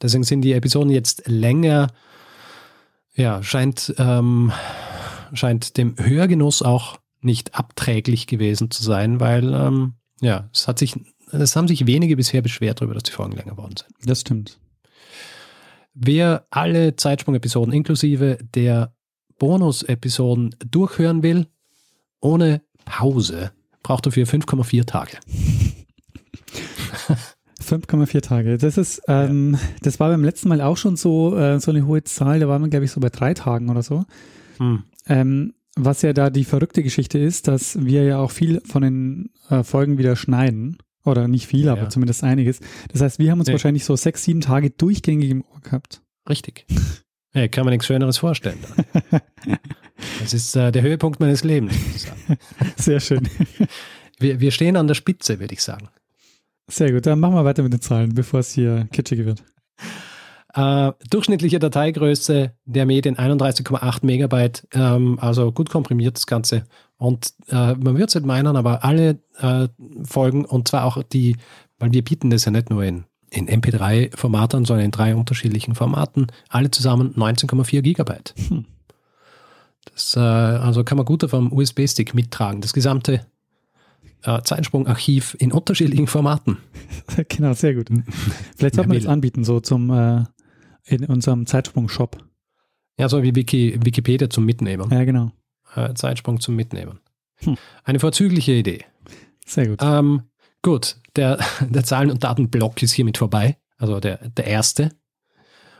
Deswegen 0.00 0.24
sind 0.24 0.42
die 0.42 0.52
Episoden 0.52 0.90
jetzt 0.90 1.26
länger, 1.26 1.88
ja, 3.14 3.42
scheint, 3.42 3.94
ähm, 3.98 4.52
scheint 5.32 5.76
dem 5.76 5.94
Hörgenuss 5.98 6.62
auch 6.62 6.98
nicht 7.20 7.54
abträglich 7.54 8.26
gewesen 8.26 8.70
zu 8.70 8.82
sein, 8.82 9.20
weil 9.20 9.52
ähm, 9.54 9.94
ja, 10.20 10.48
es 10.52 10.68
hat 10.68 10.78
sich, 10.78 10.94
es 11.42 11.56
haben 11.56 11.68
sich 11.68 11.86
wenige 11.86 12.16
bisher 12.16 12.42
beschwert 12.42 12.80
darüber, 12.80 12.94
dass 12.94 13.04
die 13.04 13.12
Folgen 13.12 13.36
länger 13.36 13.52
geworden 13.52 13.74
sind. 13.76 13.90
Das 14.08 14.20
stimmt. 14.20 14.58
Wer 15.94 16.46
alle 16.50 16.96
Zeitsprung-Episoden 16.96 17.72
inklusive 17.72 18.38
der 18.54 18.94
Bonus-Episoden 19.38 20.54
durchhören 20.70 21.22
will, 21.22 21.46
ohne 22.20 22.62
Pause, 22.84 23.52
braucht 23.82 24.06
dafür 24.06 24.26
5,4 24.26 24.84
Tage. 24.86 25.18
5,4 27.62 28.20
Tage. 28.20 28.58
Das 28.58 28.78
ist, 28.78 29.02
ähm, 29.08 29.54
ja. 29.54 29.60
das 29.82 29.98
war 30.00 30.10
beim 30.10 30.24
letzten 30.24 30.48
Mal 30.48 30.60
auch 30.60 30.76
schon 30.76 30.96
so, 30.96 31.36
äh, 31.36 31.58
so 31.60 31.70
eine 31.70 31.86
hohe 31.86 32.04
Zahl. 32.04 32.40
Da 32.40 32.48
waren 32.48 32.62
wir, 32.62 32.68
glaube 32.68 32.84
ich, 32.84 32.90
so 32.90 33.00
bei 33.00 33.08
drei 33.08 33.34
Tagen 33.34 33.70
oder 33.70 33.82
so. 33.82 34.04
Hm. 34.58 34.84
Ähm, 35.06 35.54
was 35.76 36.02
ja 36.02 36.12
da 36.12 36.30
die 36.30 36.44
verrückte 36.44 36.82
Geschichte 36.82 37.18
ist, 37.18 37.48
dass 37.48 37.84
wir 37.84 38.04
ja 38.04 38.18
auch 38.18 38.30
viel 38.30 38.62
von 38.62 38.82
den 38.82 39.30
äh, 39.50 39.62
Folgen 39.62 39.98
wieder 39.98 40.16
schneiden. 40.16 40.78
Oder 41.06 41.28
nicht 41.28 41.46
viel, 41.46 41.66
ja, 41.66 41.72
aber 41.72 41.84
ja. 41.84 41.88
zumindest 41.88 42.24
einiges. 42.24 42.60
Das 42.92 43.00
heißt, 43.00 43.18
wir 43.18 43.30
haben 43.30 43.38
uns 43.38 43.46
nee. 43.46 43.54
wahrscheinlich 43.54 43.84
so 43.84 43.96
sechs, 43.96 44.24
sieben 44.24 44.40
Tage 44.40 44.70
durchgängig 44.70 45.30
im 45.30 45.42
Ohr 45.42 45.60
gehabt. 45.60 46.02
Richtig. 46.28 46.66
Ja, 47.32 47.48
kann 47.48 47.64
man 47.64 47.72
nichts 47.72 47.86
Schöneres 47.86 48.18
vorstellen. 48.18 48.58
Das 50.20 50.34
ist 50.34 50.54
äh, 50.56 50.72
der 50.72 50.82
Höhepunkt 50.82 51.20
meines 51.20 51.42
Lebens. 51.42 51.74
Sehr 52.76 53.00
schön. 53.00 53.28
Wir, 54.18 54.40
wir 54.40 54.50
stehen 54.50 54.76
an 54.78 54.86
der 54.86 54.94
Spitze, 54.94 55.40
würde 55.40 55.52
ich 55.52 55.62
sagen. 55.62 55.90
Sehr 56.68 56.90
gut, 56.90 57.04
dann 57.04 57.20
machen 57.20 57.34
wir 57.34 57.44
weiter 57.44 57.62
mit 57.62 57.74
den 57.74 57.82
Zahlen, 57.82 58.14
bevor 58.14 58.40
es 58.40 58.50
hier 58.50 58.88
kitschig 58.90 59.26
wird. 59.26 59.44
Äh, 60.54 60.92
durchschnittliche 61.10 61.58
Dateigröße 61.58 62.54
der 62.64 62.86
Medien 62.86 63.16
31,8 63.16 64.06
Megabyte, 64.06 64.66
ähm, 64.72 65.18
also 65.20 65.52
gut 65.52 65.68
komprimiert 65.68 66.16
das 66.16 66.26
Ganze. 66.26 66.64
Und 66.98 67.34
äh, 67.48 67.74
man 67.74 67.98
wird 67.98 68.08
es 68.08 68.14
nicht 68.14 68.26
meinen, 68.26 68.56
aber 68.56 68.84
alle 68.84 69.18
äh, 69.38 69.68
Folgen, 70.04 70.44
und 70.44 70.68
zwar 70.68 70.84
auch 70.84 71.02
die, 71.02 71.36
weil 71.78 71.92
wir 71.92 72.02
bieten 72.02 72.30
das 72.30 72.44
ja 72.46 72.50
nicht 72.50 72.70
nur 72.70 72.84
in, 72.84 73.04
in 73.30 73.48
MP3-Formaten, 73.48 74.64
sondern 74.64 74.86
in 74.86 74.90
drei 74.90 75.14
unterschiedlichen 75.14 75.74
Formaten, 75.74 76.28
alle 76.48 76.70
zusammen 76.70 77.14
19,4 77.14 77.82
Gigabyte. 77.82 78.34
Hm. 78.48 78.64
Das, 79.92 80.16
äh, 80.16 80.20
also 80.20 80.84
kann 80.84 80.96
man 80.96 81.04
gut 81.04 81.22
auf 81.22 81.34
einem 81.34 81.52
USB-Stick 81.52 82.14
mittragen. 82.14 82.60
Das 82.60 82.72
gesamte 82.72 83.26
äh, 84.22 84.42
Zeitsprung-Archiv 84.42 85.36
in 85.38 85.52
unterschiedlichen 85.52 86.06
Formaten. 86.06 86.58
genau, 87.28 87.52
sehr 87.52 87.74
gut. 87.74 87.88
Vielleicht 88.56 88.74
sollte 88.74 88.88
man 88.88 88.98
das 88.98 89.06
anbieten, 89.06 89.44
so 89.44 89.60
zum 89.60 89.90
äh, 89.90 90.24
in 90.84 91.04
unserem 91.04 91.46
Zeitsprung-Shop. 91.46 92.24
Ja, 92.98 93.08
so 93.08 93.22
wie 93.22 93.34
Wiki, 93.34 93.78
Wikipedia 93.82 94.30
zum 94.30 94.44
Mitnehmen. 94.44 94.90
Ja, 94.90 95.04
genau. 95.04 95.32
Äh, 95.76 95.94
Zeitsprung 95.94 96.40
zum 96.40 96.56
Mitnehmen. 96.56 97.00
Hm. 97.36 97.56
Eine 97.84 98.00
vorzügliche 98.00 98.52
Idee. 98.52 98.84
Sehr 99.44 99.68
gut. 99.68 99.80
Ähm, 99.82 100.22
gut, 100.62 100.96
der, 101.14 101.38
der 101.60 101.84
Zahlen- 101.84 102.10
und 102.10 102.24
Datenblock 102.24 102.82
ist 102.82 102.92
hiermit 102.92 103.18
vorbei. 103.18 103.56
Also 103.78 104.00
der, 104.00 104.28
der 104.30 104.46
erste. 104.46 104.90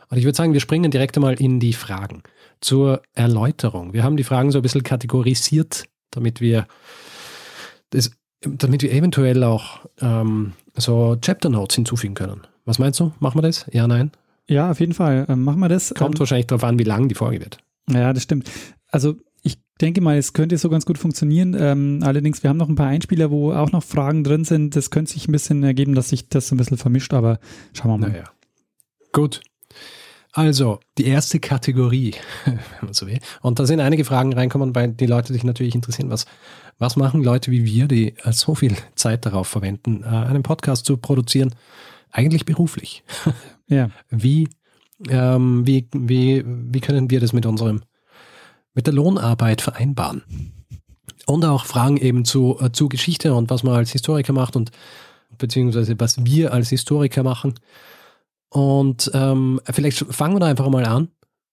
Und 0.09 0.17
ich 0.17 0.23
würde 0.23 0.37
sagen, 0.37 0.53
wir 0.53 0.59
springen 0.59 0.91
direkt 0.91 1.17
einmal 1.17 1.33
in 1.41 1.59
die 1.59 1.73
Fragen. 1.73 2.23
Zur 2.61 3.01
Erläuterung. 3.13 3.93
Wir 3.93 4.03
haben 4.03 4.17
die 4.17 4.23
Fragen 4.23 4.51
so 4.51 4.59
ein 4.59 4.61
bisschen 4.61 4.83
kategorisiert, 4.83 5.85
damit 6.11 6.41
wir 6.41 6.67
das, 7.91 8.11
damit 8.41 8.81
wir 8.81 8.91
eventuell 8.91 9.43
auch 9.43 9.85
ähm, 10.01 10.53
so 10.75 11.17
Chapter 11.21 11.49
Notes 11.49 11.75
hinzufügen 11.75 12.15
können. 12.15 12.47
Was 12.65 12.79
meinst 12.79 12.99
du? 12.99 13.13
Machen 13.19 13.37
wir 13.37 13.43
das? 13.43 13.65
Ja, 13.71 13.87
nein? 13.87 14.11
Ja, 14.47 14.71
auf 14.71 14.79
jeden 14.79 14.93
Fall. 14.93 15.25
Ähm, 15.29 15.43
machen 15.43 15.59
wir 15.59 15.69
das. 15.69 15.93
Kommt 15.93 16.15
ähm, 16.15 16.19
wahrscheinlich 16.19 16.47
darauf 16.47 16.63
an, 16.63 16.79
wie 16.79 16.83
lang 16.83 17.09
die 17.09 17.15
Folge 17.15 17.41
wird. 17.41 17.57
Ja, 17.89 18.13
das 18.13 18.23
stimmt. 18.23 18.49
Also 18.89 19.17
denke 19.77 20.01
mal, 20.01 20.17
es 20.17 20.33
könnte 20.33 20.57
so 20.57 20.69
ganz 20.69 20.85
gut 20.85 20.97
funktionieren. 20.97 21.55
Ähm, 21.59 21.99
allerdings, 22.03 22.43
wir 22.43 22.49
haben 22.49 22.57
noch 22.57 22.69
ein 22.69 22.75
paar 22.75 22.87
Einspieler, 22.87 23.31
wo 23.31 23.53
auch 23.53 23.71
noch 23.71 23.83
Fragen 23.83 24.23
drin 24.23 24.43
sind. 24.43 24.75
Das 24.75 24.91
könnte 24.91 25.11
sich 25.11 25.27
ein 25.27 25.31
bisschen 25.31 25.63
ergeben, 25.63 25.95
dass 25.95 26.09
sich 26.09 26.29
das 26.29 26.51
ein 26.51 26.57
bisschen 26.57 26.77
vermischt, 26.77 27.13
aber 27.13 27.39
schauen 27.73 27.91
wir 27.91 27.97
mal. 27.97 28.09
Naja. 28.09 28.25
Gut. 29.11 29.41
Also, 30.37 30.79
die 30.99 31.05
erste 31.05 31.39
Kategorie, 31.39 32.13
wenn 32.45 32.59
man 32.81 32.93
so 32.93 33.07
will. 33.07 33.19
Und 33.41 33.59
da 33.59 33.65
sind 33.65 33.79
einige 33.79 34.05
Fragen 34.05 34.33
reinkommen, 34.33 34.75
weil 34.75 34.89
die 34.89 35.07
Leute 35.07 35.33
sich 35.33 35.43
natürlich 35.43 35.73
interessieren, 35.73 36.11
was, 36.11 36.25
was 36.77 36.95
machen 36.95 37.23
Leute 37.23 37.49
wie 37.49 37.65
wir, 37.65 37.87
die 37.87 38.15
äh, 38.17 38.31
so 38.31 38.53
viel 38.53 38.75
Zeit 38.95 39.25
darauf 39.25 39.47
verwenden, 39.47 40.03
äh, 40.03 40.07
einen 40.07 40.43
Podcast 40.43 40.85
zu 40.85 40.97
produzieren, 40.97 41.55
eigentlich 42.11 42.45
beruflich? 42.45 43.03
Ja. 43.69 43.89
Wie, 44.09 44.47
ähm, 45.09 45.67
wie, 45.67 45.89
wie, 45.91 46.41
wie 46.45 46.79
können 46.79 47.09
wir 47.11 47.19
das 47.19 47.33
mit 47.33 47.45
unserem, 47.45 47.81
mit 48.77 48.87
der 48.87 48.93
Lohnarbeit 48.93 49.61
vereinbaren? 49.61 50.21
Und 51.25 51.43
auch 51.43 51.65
Fragen 51.65 51.97
eben 51.97 52.23
zu, 52.23 52.57
äh, 52.61 52.71
zu 52.71 52.87
Geschichte 52.87 53.33
und 53.33 53.49
was 53.49 53.63
man 53.63 53.75
als 53.75 53.91
Historiker 53.91 54.31
macht 54.31 54.55
und 54.55 54.71
beziehungsweise 55.37 55.99
was 55.99 56.23
wir 56.23 56.53
als 56.53 56.69
Historiker 56.69 57.23
machen. 57.23 57.55
Und 58.49 59.11
ähm, 59.13 59.59
vielleicht 59.69 59.97
fangen 60.13 60.35
wir 60.35 60.39
da 60.39 60.45
einfach 60.45 60.69
mal 60.69 60.85
an 60.85 61.09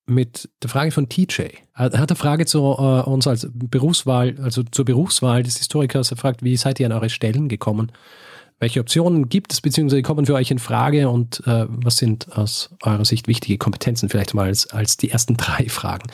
mit 0.06 0.50
der 0.62 0.70
Frage 0.70 0.92
von 0.92 1.08
TJ. 1.08 1.42
Er 1.74 1.84
hat 1.98 2.10
eine 2.10 2.16
Frage 2.16 2.46
zu 2.46 2.58
äh, 2.58 3.02
uns 3.02 3.26
als 3.26 3.48
Berufswahl, 3.52 4.36
also 4.40 4.62
zur 4.62 4.84
Berufswahl 4.84 5.42
des 5.42 5.56
Historikers. 5.56 6.10
Er 6.10 6.18
fragt, 6.18 6.44
wie 6.44 6.56
seid 6.56 6.78
ihr 6.78 6.86
an 6.86 6.92
eure 6.92 7.10
Stellen 7.10 7.48
gekommen? 7.48 7.90
Welche 8.60 8.80
Optionen 8.80 9.28
gibt 9.28 9.52
es, 9.52 9.60
beziehungsweise 9.60 10.02
kommen 10.02 10.26
für 10.26 10.34
euch 10.34 10.50
in 10.50 10.58
Frage 10.58 11.08
und 11.08 11.42
äh, 11.46 11.66
was 11.68 11.96
sind 11.96 12.36
aus 12.36 12.70
eurer 12.82 13.04
Sicht 13.04 13.26
wichtige 13.26 13.58
Kompetenzen? 13.58 14.08
Vielleicht 14.08 14.34
mal 14.34 14.46
als, 14.46 14.70
als 14.70 14.98
die 14.98 15.10
ersten 15.10 15.36
drei 15.36 15.68
Fragen. 15.68 16.08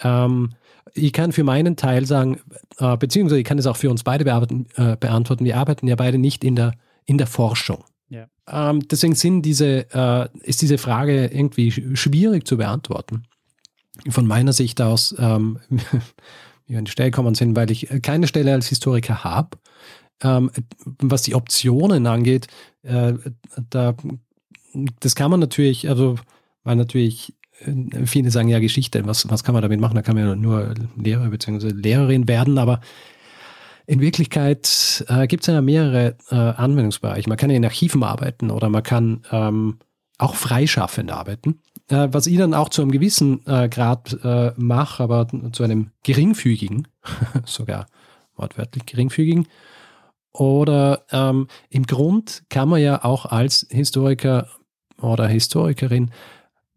Ähm, 0.00 0.50
ich 0.92 1.12
kann 1.12 1.32
für 1.32 1.44
meinen 1.44 1.76
Teil 1.76 2.06
sagen, 2.06 2.40
äh, 2.78 2.96
beziehungsweise 2.96 3.40
ich 3.40 3.44
kann 3.46 3.58
es 3.58 3.66
auch 3.66 3.76
für 3.76 3.90
uns 3.90 4.04
beide 4.04 4.24
bearbeiten, 4.24 4.66
äh, 4.76 4.96
beantworten. 4.96 5.44
Wir 5.44 5.56
arbeiten 5.56 5.86
ja 5.88 5.96
beide 5.96 6.18
nicht 6.18 6.44
in 6.44 6.56
der, 6.56 6.72
in 7.04 7.18
der 7.18 7.26
Forschung. 7.26 7.84
Ja. 8.08 8.26
Ähm, 8.48 8.86
deswegen 8.88 9.14
sind 9.14 9.42
diese, 9.42 9.86
äh, 9.92 10.28
ist 10.42 10.62
diese 10.62 10.78
Frage 10.78 11.26
irgendwie 11.26 11.70
sch- 11.70 11.96
schwierig 11.96 12.46
zu 12.46 12.56
beantworten. 12.56 13.24
Von 14.08 14.26
meiner 14.26 14.52
Sicht 14.52 14.80
aus, 14.80 15.14
ähm, 15.18 15.58
wie 15.70 16.72
wir 16.72 16.78
an 16.78 16.84
die 16.84 16.90
Stelle 16.90 17.10
kommen 17.10 17.34
sind, 17.34 17.56
weil 17.56 17.70
ich 17.70 17.88
keine 18.02 18.26
Stelle 18.26 18.52
als 18.52 18.68
Historiker 18.68 19.24
habe. 19.24 19.58
Ähm, 20.22 20.50
was 21.00 21.22
die 21.22 21.34
Optionen 21.34 22.06
angeht, 22.06 22.46
äh, 22.82 23.14
da, 23.70 23.94
das 25.00 25.16
kann 25.16 25.30
man 25.30 25.40
natürlich, 25.40 25.88
also, 25.88 26.16
weil 26.62 26.76
natürlich 26.76 27.34
viele 28.04 28.30
sagen 28.30 28.48
ja 28.48 28.58
Geschichte, 28.58 29.06
was, 29.06 29.28
was 29.30 29.44
kann 29.44 29.54
man 29.54 29.62
damit 29.62 29.80
machen? 29.80 29.94
Da 29.94 30.02
kann 30.02 30.16
man 30.16 30.26
ja 30.26 30.36
nur 30.36 30.74
Lehrer 30.96 31.28
bzw. 31.28 31.68
Lehrerin 31.68 32.28
werden, 32.28 32.58
aber 32.58 32.80
in 33.86 34.00
Wirklichkeit 34.00 35.04
äh, 35.08 35.26
gibt 35.26 35.42
es 35.42 35.46
ja 35.52 35.60
mehrere 35.60 36.16
äh, 36.30 36.34
Anwendungsbereiche. 36.34 37.28
Man 37.28 37.38
kann 37.38 37.50
in 37.50 37.64
Archiven 37.64 38.02
arbeiten 38.02 38.50
oder 38.50 38.68
man 38.68 38.82
kann 38.82 39.22
ähm, 39.30 39.78
auch 40.18 40.34
freischaffend 40.34 41.10
arbeiten. 41.10 41.60
Äh, 41.88 42.08
was 42.10 42.26
ich 42.26 42.38
dann 42.38 42.54
auch 42.54 42.70
zu 42.70 42.82
einem 42.82 42.92
gewissen 42.92 43.46
äh, 43.46 43.68
Grad 43.68 44.18
äh, 44.24 44.52
mache, 44.56 45.02
aber 45.02 45.26
zu 45.52 45.62
einem 45.62 45.90
geringfügigen, 46.02 46.88
sogar 47.44 47.86
wortwörtlich 48.36 48.86
geringfügigen. 48.86 49.48
Oder 50.32 51.04
ähm, 51.12 51.46
im 51.68 51.84
Grund 51.84 52.44
kann 52.48 52.68
man 52.68 52.80
ja 52.80 53.04
auch 53.04 53.26
als 53.26 53.66
Historiker 53.70 54.48
oder 55.00 55.28
Historikerin 55.28 56.10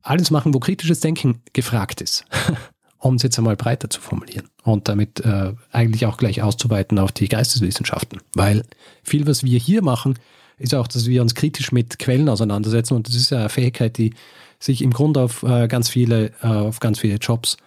alles 0.10 0.32
machen, 0.32 0.54
wo 0.54 0.60
kritisches 0.60 1.00
Denken 1.00 1.42
gefragt 1.54 2.02
ist 2.02 2.26
um 3.00 3.16
es 3.16 3.24
jetzt 3.24 3.38
einmal 3.38 3.56
breiter 3.56 3.90
zu 3.90 4.02
formulieren 4.02 4.48
und 4.64 4.88
damit 4.88 5.20
äh, 5.22 5.54
eigentlich 5.72 6.06
auch 6.06 6.18
gleich 6.18 6.42
auszuweiten 6.42 7.00
auf 7.00 7.12
die 7.12 7.28
Geisteswissenschaften. 7.28 8.20
Weil 8.34 8.64
viel, 9.04 9.28
was 9.28 9.44
wir 9.44 9.60
hier 9.60 9.82
machen, 9.84 10.18
ist 10.58 10.74
auch, 10.74 10.88
dass 10.88 11.08
wir 11.08 11.22
uns 11.22 11.36
kritisch 11.36 11.72
mit 11.72 12.00
Quellen 12.00 12.30
auseinandersetzen 12.30 12.96
und 12.96 13.08
das 13.08 13.16
ist 13.16 13.30
ja 13.30 13.40
eine 13.40 13.50
Fähigkeit, 13.50 13.98
die 13.98 14.14
sich 14.60 14.82
im 14.82 14.92
Grunde 14.92 15.22
auf 15.22 15.44
äh, 15.44 15.68
ganz 15.68 15.90
viele, 15.90 16.32
äh, 16.42 16.48
auf 16.48 16.80
ganz 16.80 17.00
viele 17.00 17.16
Jobs 17.16 17.58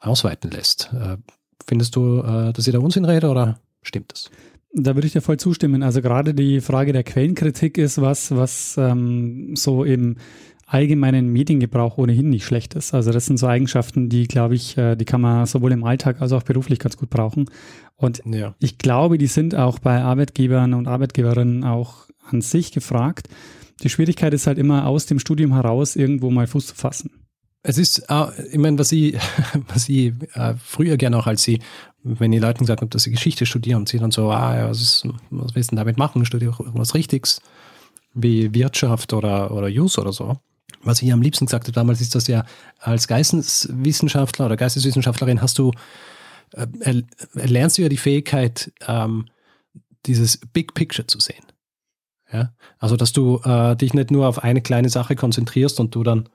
ausweiten 0.00 0.50
lässt. 0.50 0.90
Äh, 0.92 1.16
findest 1.66 1.94
du, 1.94 2.20
äh, 2.20 2.52
dass 2.52 2.66
ich 2.66 2.72
da 2.72 2.80
Unsinn 2.80 3.04
rede 3.04 3.28
oder 3.28 3.60
stimmt 3.82 4.12
das? 4.12 4.30
Da 4.72 4.94
würde 4.94 5.06
ich 5.06 5.12
dir 5.12 5.22
voll 5.22 5.38
zustimmen. 5.38 5.82
Also 5.82 6.02
gerade 6.02 6.34
die 6.34 6.60
Frage 6.60 6.92
der 6.92 7.04
Quellenkritik 7.04 7.78
ist 7.78 8.00
was, 8.00 8.32
was 8.32 8.76
ähm, 8.76 9.54
so 9.54 9.84
im 9.84 10.16
allgemeinen 10.66 11.32
Mediengebrauch 11.32 11.96
ohnehin 11.96 12.28
nicht 12.28 12.44
schlecht 12.44 12.74
ist. 12.74 12.92
Also 12.92 13.12
das 13.12 13.26
sind 13.26 13.38
so 13.38 13.46
Eigenschaften, 13.46 14.08
die, 14.08 14.26
glaube 14.26 14.56
ich, 14.56 14.76
äh, 14.76 14.96
die 14.96 15.04
kann 15.04 15.20
man 15.20 15.46
sowohl 15.46 15.72
im 15.72 15.84
Alltag 15.84 16.20
als 16.20 16.32
auch 16.32 16.42
beruflich 16.42 16.80
ganz 16.80 16.96
gut 16.96 17.08
brauchen. 17.08 17.48
Und 17.94 18.20
Ja. 18.26 18.54
ich 18.58 18.76
glaube, 18.76 19.16
die 19.16 19.28
sind 19.28 19.54
auch 19.54 19.78
bei 19.78 20.02
Arbeitgebern 20.02 20.74
und 20.74 20.88
Arbeitgeberinnen 20.88 21.62
auch 21.64 22.08
an 22.28 22.40
sich 22.40 22.72
gefragt. 22.72 23.28
Die 23.82 23.88
Schwierigkeit 23.88 24.34
ist 24.34 24.46
halt 24.48 24.58
immer 24.58 24.86
aus 24.86 25.06
dem 25.06 25.20
Studium 25.20 25.52
heraus 25.54 25.94
irgendwo 25.94 26.30
mal 26.30 26.46
Fuß 26.48 26.66
zu 26.66 26.74
fassen. 26.74 27.10
Es 27.62 27.78
ist, 27.78 27.98
äh, 28.08 28.26
ich 28.50 28.58
meine, 28.58 28.78
was 28.78 28.90
ich, 28.90 29.16
was 29.68 29.88
ich 29.88 30.12
äh, 30.34 30.54
früher 30.62 30.96
gerne 30.96 31.16
auch 31.18 31.28
als 31.28 31.44
sie, 31.44 31.60
wenn 32.02 32.32
die 32.32 32.38
Leuten 32.40 32.60
gesagt 32.60 32.80
haben, 32.80 32.90
dass 32.90 33.04
sie 33.04 33.10
Geschichte 33.12 33.46
studieren 33.46 33.80
und 33.80 33.88
sie 33.88 33.98
dann 33.98 34.10
so, 34.10 34.30
ah, 34.30 34.56
ja, 34.56 34.68
was, 34.68 34.80
ist, 34.80 35.08
was 35.30 35.54
willst 35.54 35.70
du 35.70 35.76
denn 35.76 35.78
damit 35.84 35.96
machen? 35.96 36.24
Studiere 36.24 36.52
auch 36.52 36.60
irgendwas 36.60 36.94
Richtiges, 36.94 37.40
wie 38.14 38.52
Wirtschaft 38.54 39.12
oder, 39.12 39.52
oder 39.52 39.68
Jus 39.68 39.98
oder 39.98 40.12
so. 40.12 40.38
Was 40.86 41.02
ich 41.02 41.12
am 41.12 41.22
liebsten 41.22 41.46
gesagt 41.46 41.64
habe 41.64 41.72
damals, 41.72 42.00
ist, 42.00 42.14
dass 42.14 42.26
ja 42.26 42.44
als 42.78 43.08
Geisteswissenschaftler 43.08 44.46
oder 44.46 44.56
Geisteswissenschaftlerin 44.56 45.42
hast 45.42 45.58
du, 45.58 45.72
äh, 46.52 46.66
er, 46.80 47.02
erlernst 47.34 47.78
du 47.78 47.82
ja 47.82 47.88
die 47.88 47.96
Fähigkeit, 47.96 48.72
ähm, 48.86 49.26
dieses 50.06 50.38
Big 50.52 50.74
Picture 50.74 51.06
zu 51.06 51.18
sehen. 51.18 51.44
Ja? 52.32 52.52
Also, 52.78 52.96
dass 52.96 53.12
du 53.12 53.40
äh, 53.44 53.76
dich 53.76 53.94
nicht 53.94 54.10
nur 54.10 54.28
auf 54.28 54.42
eine 54.42 54.62
kleine 54.62 54.88
Sache 54.88 55.16
konzentrierst 55.16 55.80
und 55.80 55.94
du 55.94 56.02
dann 56.02 56.28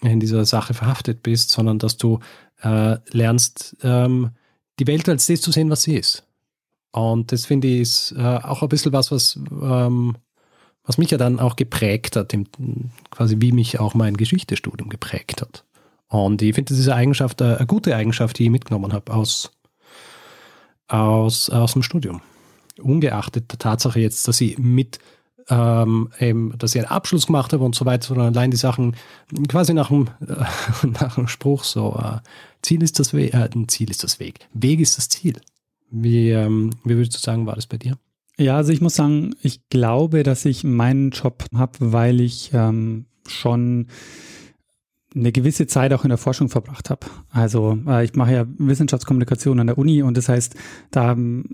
in 0.00 0.20
dieser 0.20 0.44
Sache 0.44 0.74
verhaftet 0.74 1.22
bist, 1.22 1.50
sondern 1.50 1.78
dass 1.78 1.96
du 1.96 2.18
äh, 2.62 2.96
lernst, 3.10 3.76
ähm, 3.82 4.30
die 4.78 4.86
Welt 4.86 5.08
als 5.08 5.26
das 5.26 5.42
zu 5.42 5.52
sehen, 5.52 5.70
was 5.70 5.82
sie 5.82 5.96
ist. 5.96 6.26
Und 6.92 7.32
das 7.32 7.46
finde 7.46 7.68
ich 7.68 7.80
ist 7.80 8.12
äh, 8.12 8.22
auch 8.22 8.62
ein 8.62 8.68
bisschen 8.68 8.92
was, 8.92 9.10
was, 9.10 9.36
ähm, 9.36 10.16
was 10.84 10.98
mich 10.98 11.10
ja 11.10 11.18
dann 11.18 11.38
auch 11.38 11.56
geprägt 11.56 12.16
hat, 12.16 12.34
quasi 13.10 13.36
wie 13.38 13.52
mich 13.52 13.78
auch 13.78 13.94
mein 13.94 14.16
Geschichtestudium 14.16 14.88
geprägt 14.88 15.40
hat. 15.40 15.64
Und 16.08 16.42
ich 16.42 16.54
finde, 16.54 16.70
das 16.70 16.78
ist 16.78 16.88
eine 16.88 16.96
Eigenschaft, 16.96 17.40
eine 17.40 17.66
gute 17.66 17.96
Eigenschaft, 17.96 18.38
die 18.38 18.44
ich 18.44 18.50
mitgenommen 18.50 18.92
habe 18.92 19.12
aus, 19.14 19.52
aus, 20.88 21.48
aus 21.48 21.72
dem 21.72 21.82
Studium. 21.82 22.20
Ungeachtet 22.78 23.50
der 23.50 23.58
Tatsache 23.58 24.00
jetzt, 24.00 24.26
dass 24.28 24.40
ich 24.40 24.58
mit, 24.58 24.98
ähm, 25.48 26.10
eben, 26.18 26.56
dass 26.58 26.74
ich 26.74 26.80
einen 26.80 26.90
Abschluss 26.90 27.26
gemacht 27.26 27.52
habe 27.52 27.64
und 27.64 27.74
so 27.74 27.86
weiter, 27.86 28.08
sondern 28.08 28.26
allein 28.36 28.50
die 28.50 28.56
Sachen 28.56 28.96
quasi 29.48 29.72
nach 29.72 29.88
dem, 29.88 30.08
äh, 30.20 30.86
nach 31.00 31.14
dem 31.14 31.28
Spruch 31.28 31.64
so, 31.64 31.98
äh, 32.02 32.18
Ziel 32.60 32.82
ist 32.82 32.98
das 32.98 33.14
Weg, 33.14 33.32
äh, 33.34 33.48
Ziel 33.68 33.90
ist 33.90 34.04
das 34.04 34.20
Weg, 34.20 34.48
Weg 34.52 34.80
ist 34.80 34.98
das 34.98 35.08
Ziel. 35.08 35.40
Wie, 35.90 36.30
ähm, 36.30 36.70
wie 36.84 36.96
würdest 36.96 37.14
du 37.14 37.20
sagen, 37.20 37.46
war 37.46 37.54
das 37.54 37.66
bei 37.66 37.76
dir? 37.76 37.96
Ja, 38.38 38.56
also 38.56 38.72
ich 38.72 38.80
muss 38.80 38.94
sagen, 38.94 39.34
ich 39.42 39.68
glaube, 39.68 40.22
dass 40.22 40.44
ich 40.44 40.64
meinen 40.64 41.10
Job 41.10 41.44
habe, 41.54 41.92
weil 41.92 42.20
ich 42.20 42.50
ähm, 42.54 43.06
schon 43.26 43.88
eine 45.14 45.32
gewisse 45.32 45.66
Zeit 45.66 45.92
auch 45.92 46.04
in 46.04 46.08
der 46.08 46.18
Forschung 46.18 46.48
verbracht 46.48 46.90
habe. 46.90 47.06
Also 47.30 47.78
äh, 47.86 48.04
ich 48.04 48.14
mache 48.14 48.32
ja 48.32 48.46
Wissenschaftskommunikation 48.58 49.60
an 49.60 49.66
der 49.66 49.78
Uni 49.78 50.02
und 50.02 50.16
das 50.16 50.28
heißt, 50.28 50.54
da 50.90 51.12
ähm, 51.12 51.44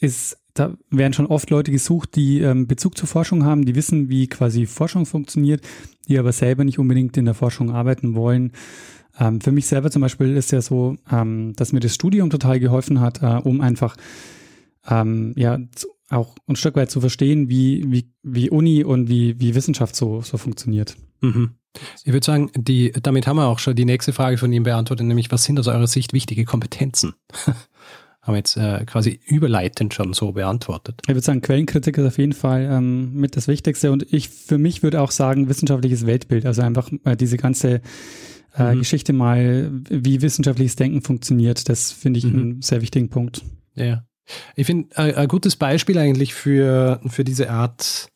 ist, 0.00 0.38
da 0.52 0.76
werden 0.90 1.14
schon 1.14 1.26
oft 1.26 1.50
Leute 1.50 1.72
gesucht, 1.72 2.14
die 2.14 2.40
ähm, 2.40 2.66
Bezug 2.66 2.98
zur 2.98 3.08
Forschung 3.08 3.44
haben, 3.44 3.64
die 3.64 3.74
wissen, 3.74 4.08
wie 4.08 4.28
quasi 4.28 4.66
Forschung 4.66 5.06
funktioniert, 5.06 5.66
die 6.08 6.18
aber 6.18 6.32
selber 6.32 6.64
nicht 6.64 6.78
unbedingt 6.78 7.16
in 7.16 7.24
der 7.24 7.34
Forschung 7.34 7.70
arbeiten 7.70 8.14
wollen. 8.14 8.52
Ähm, 9.18 9.40
für 9.40 9.52
mich 9.52 9.66
selber 9.66 9.90
zum 9.90 10.02
Beispiel 10.02 10.36
ist 10.36 10.52
ja 10.52 10.60
so, 10.60 10.96
ähm, 11.10 11.54
dass 11.56 11.72
mir 11.72 11.80
das 11.80 11.94
Studium 11.94 12.30
total 12.30 12.60
geholfen 12.60 13.00
hat, 13.00 13.22
äh, 13.22 13.40
um 13.42 13.60
einfach 13.60 13.96
ähm, 14.88 15.32
ja 15.36 15.58
auch 16.14 16.34
ein 16.46 16.56
Stück 16.56 16.76
weit 16.76 16.90
zu 16.90 17.00
verstehen, 17.00 17.48
wie, 17.48 17.84
wie, 17.86 18.10
wie 18.22 18.50
Uni 18.50 18.84
und 18.84 19.08
wie, 19.08 19.38
wie 19.40 19.54
Wissenschaft 19.54 19.96
so, 19.96 20.20
so 20.22 20.38
funktioniert. 20.38 20.96
Mhm. 21.20 21.52
Ich 22.04 22.12
würde 22.12 22.24
sagen, 22.24 22.50
die, 22.56 22.92
damit 22.92 23.26
haben 23.26 23.36
wir 23.36 23.46
auch 23.46 23.58
schon 23.58 23.74
die 23.74 23.84
nächste 23.84 24.12
Frage 24.12 24.38
von 24.38 24.52
ihm 24.52 24.62
beantwortet, 24.62 25.06
nämlich 25.06 25.32
was 25.32 25.44
sind 25.44 25.58
aus 25.58 25.66
eurer 25.66 25.88
Sicht 25.88 26.12
wichtige 26.12 26.44
Kompetenzen? 26.44 27.14
haben 28.24 28.34
wir 28.34 28.38
jetzt 28.38 28.56
äh, 28.56 28.84
quasi 28.86 29.20
überleitend 29.26 29.92
schon 29.92 30.14
so 30.14 30.32
beantwortet. 30.32 31.00
Ich 31.02 31.08
würde 31.08 31.20
sagen, 31.20 31.42
Quellenkritik 31.42 31.98
ist 31.98 32.06
auf 32.06 32.16
jeden 32.16 32.32
Fall 32.32 32.66
ähm, 32.70 33.12
mit 33.14 33.36
das 33.36 33.48
Wichtigste 33.48 33.92
und 33.92 34.10
ich 34.12 34.30
für 34.30 34.56
mich 34.56 34.82
würde 34.82 35.02
auch 35.02 35.10
sagen, 35.10 35.48
wissenschaftliches 35.50 36.06
Weltbild, 36.06 36.46
also 36.46 36.62
einfach 36.62 36.90
äh, 37.04 37.16
diese 37.16 37.36
ganze 37.36 37.82
äh, 38.56 38.74
mhm. 38.74 38.78
Geschichte 38.78 39.12
mal, 39.12 39.70
wie 39.90 40.22
wissenschaftliches 40.22 40.76
Denken 40.76 41.02
funktioniert, 41.02 41.68
das 41.68 41.92
finde 41.92 42.18
ich 42.18 42.24
mhm. 42.24 42.38
einen 42.38 42.62
sehr 42.62 42.80
wichtigen 42.80 43.10
Punkt. 43.10 43.42
Ja. 43.74 44.04
Ich 44.56 44.66
finde, 44.66 44.94
äh, 44.96 45.14
ein 45.14 45.28
gutes 45.28 45.56
Beispiel 45.56 45.98
eigentlich 45.98 46.34
für, 46.34 47.00
für 47.06 47.24
diese 47.24 47.50
Art 47.50 48.10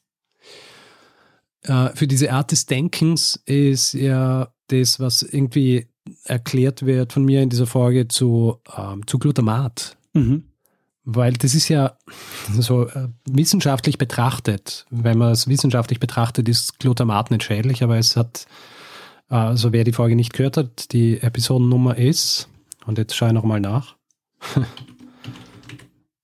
äh, 1.63 1.91
für 1.95 2.07
diese 2.07 2.33
Art 2.33 2.53
des 2.53 2.67
Denkens 2.67 3.41
ist 3.45 3.93
ja 3.93 4.49
das, 4.69 5.01
was 5.01 5.23
irgendwie 5.23 5.87
erklärt 6.25 6.87
wird 6.87 7.13
von 7.13 7.25
mir 7.25 7.43
in 7.43 7.51
dieser 7.51 7.67
Folge 7.67 8.09
zu, 8.09 8.61
ähm, 8.77 9.07
zu 9.07 9.19
Glutamat. 9.19 9.97
Mhm. 10.15 10.45
Weil 11.05 11.33
das 11.35 11.55
ist 11.55 11.69
ja 11.69 11.97
so 12.59 12.87
äh, 12.87 13.09
wissenschaftlich 13.25 13.99
betrachtet, 13.99 14.87
wenn 14.91 15.19
man 15.19 15.33
es 15.33 15.49
wissenschaftlich 15.49 16.01
betrachtet, 16.01 16.49
ist 16.49 16.79
Glutamat 16.79 17.31
nicht 17.31 17.45
schädlich, 17.45 17.83
aber 17.83 17.99
es 17.99 18.15
hat, 18.15 18.47
also 19.29 19.73
wer 19.73 19.85
die 19.85 19.93
Folge 19.93 20.17
nicht 20.17 20.35
gehört 20.35 20.59
hat, 20.59 20.93
die 20.93 21.21
Episodennummer 21.21 21.97
ist, 21.97 22.49
und 22.85 22.99
jetzt 22.99 23.17
schaue 23.17 23.29
ich 23.29 23.35
nochmal 23.35 23.61
nach, 23.61 23.97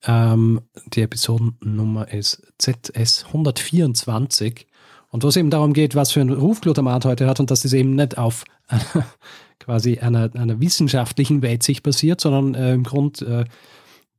ähm, 0.07 0.61
die 0.87 1.03
Episodennummer 1.03 2.13
ist 2.13 2.43
ZS 2.59 3.25
124 3.27 4.67
und 5.11 5.23
wo 5.23 5.29
es 5.29 5.37
eben 5.37 5.51
darum 5.51 5.73
geht, 5.73 5.95
was 5.95 6.13
für 6.13 6.21
einen 6.21 6.33
Ruf 6.33 6.61
Glutamat 6.61 7.05
heute 7.05 7.27
hat 7.27 7.41
und 7.41 7.51
dass 7.51 7.65
es 7.65 7.73
eben 7.73 7.95
nicht 7.95 8.19
auf 8.19 8.45
quasi 9.61 9.99
einer, 9.99 10.31
einer 10.35 10.61
wissenschaftlichen 10.61 11.43
Weitsicht 11.43 11.83
basiert, 11.83 12.21
sondern 12.21 12.55
äh, 12.55 12.75
im 12.75 12.83
Grund 12.83 13.23
äh, 13.23 13.45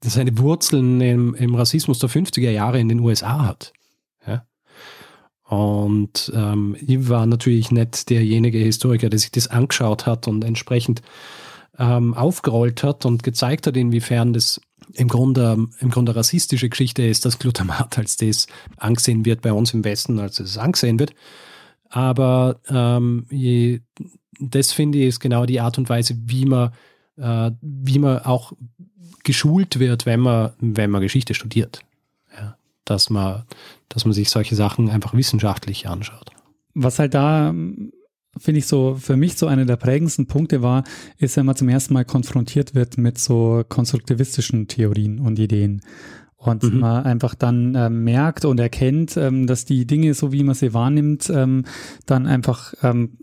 seine 0.01 0.37
Wurzeln 0.37 1.01
im, 1.01 1.35
im, 1.35 1.55
Rassismus 1.55 1.99
der 1.99 2.09
50er 2.09 2.49
Jahre 2.49 2.79
in 2.79 2.89
den 2.89 2.99
USA 2.99 3.45
hat. 3.45 3.73
Ja? 4.25 4.45
Und 5.43 6.31
ähm, 6.35 6.75
ich 6.79 7.09
war 7.09 7.25
natürlich 7.25 7.71
nicht 7.71 8.09
derjenige 8.09 8.59
Historiker, 8.59 9.09
der 9.09 9.19
sich 9.19 9.31
das 9.31 9.47
angeschaut 9.47 10.05
hat 10.05 10.27
und 10.27 10.43
entsprechend 10.43 11.01
ähm, 11.77 12.13
aufgerollt 12.13 12.83
hat 12.83 13.05
und 13.05 13.23
gezeigt 13.23 13.67
hat, 13.67 13.75
inwiefern 13.75 14.33
das 14.33 14.61
im 14.93 15.07
Grunde, 15.07 15.67
im 15.79 15.89
Grunde 15.89 16.15
rassistische 16.15 16.69
Geschichte 16.69 17.03
ist, 17.03 17.25
dass 17.25 17.39
Glutamat 17.39 17.97
als 17.97 18.17
das 18.17 18.47
angesehen 18.77 19.25
wird 19.25 19.41
bei 19.41 19.53
uns 19.53 19.73
im 19.73 19.83
Westen, 19.83 20.19
als 20.19 20.39
es 20.39 20.57
angesehen 20.57 20.99
wird. 20.99 21.13
Aber 21.89 22.59
ähm, 22.67 23.25
je, 23.29 23.81
das 24.39 24.71
finde 24.71 24.99
ich 24.99 25.05
ist 25.05 25.19
genau 25.19 25.45
die 25.45 25.59
Art 25.59 25.77
und 25.77 25.89
Weise, 25.89 26.15
wie 26.25 26.45
man, 26.45 26.71
äh, 27.17 27.51
wie 27.61 27.99
man 27.99 28.19
auch 28.19 28.53
geschult 29.23 29.79
wird, 29.79 30.05
wenn 30.05 30.19
man, 30.19 30.53
wenn 30.59 30.91
man 30.91 31.01
Geschichte 31.01 31.33
studiert. 31.33 31.81
Ja, 32.37 32.57
dass 32.85 33.09
man, 33.09 33.43
dass 33.89 34.05
man 34.05 34.13
sich 34.13 34.29
solche 34.29 34.55
Sachen 34.55 34.89
einfach 34.89 35.13
wissenschaftlich 35.13 35.87
anschaut. 35.87 36.31
Was 36.73 36.99
halt 36.99 37.13
da 37.13 37.53
finde 38.37 38.59
ich 38.59 38.67
so, 38.67 38.95
für 38.99 39.15
mich 39.15 39.37
so 39.37 39.47
einer 39.47 39.65
der 39.65 39.77
prägendsten 39.77 40.27
Punkte 40.27 40.61
war, 40.61 40.83
ist, 41.17 41.37
wenn 41.37 41.45
man 41.45 41.55
zum 41.55 41.69
ersten 41.69 41.93
Mal 41.93 42.05
konfrontiert 42.05 42.75
wird 42.75 42.97
mit 42.97 43.17
so 43.17 43.63
konstruktivistischen 43.67 44.67
Theorien 44.67 45.19
und 45.19 45.39
Ideen. 45.39 45.81
Und 46.37 46.63
mhm. 46.63 46.79
man 46.79 47.05
einfach 47.05 47.33
dann 47.33 47.73
äh, 47.73 47.89
merkt 47.89 48.45
und 48.45 48.59
erkennt, 48.59 49.17
ähm, 49.17 49.47
dass 49.47 49.65
die 49.65 49.87
Dinge, 49.87 50.13
so 50.13 50.31
wie 50.31 50.43
man 50.43 50.53
sie 50.53 50.73
wahrnimmt, 50.73 51.29
ähm, 51.33 51.65
dann 52.05 52.27
einfach 52.27 52.73
ähm, 52.83 53.17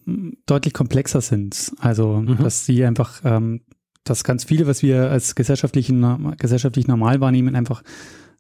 deutlich 0.47 0.75
komplexer 0.75 1.21
sind. 1.21 1.73
Also, 1.79 2.17
mhm. 2.17 2.39
dass 2.39 2.67
sie 2.67 2.85
einfach, 2.85 3.21
ähm, 3.25 3.61
dass 4.03 4.25
ganz 4.25 4.45
viele, 4.45 4.67
was 4.67 4.83
wir 4.83 5.11
als 5.11 5.37
gesellschaftlich, 5.37 5.93
gesellschaftlich 6.39 6.89
normal 6.89 7.21
wahrnehmen, 7.21 7.55
einfach 7.55 7.83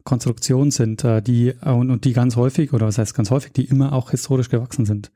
Konstruktionen 0.04 0.72
sind, 0.72 1.04
äh, 1.04 1.22
die 1.22 1.52
und, 1.64 1.90
und 1.90 2.04
die 2.04 2.12
ganz 2.12 2.34
häufig, 2.34 2.72
oder 2.72 2.86
was 2.86 2.98
heißt 2.98 3.14
ganz 3.14 3.30
häufig, 3.30 3.52
die 3.52 3.66
immer 3.66 3.92
auch 3.92 4.10
historisch 4.10 4.48
gewachsen 4.48 4.84
sind. 4.84 5.12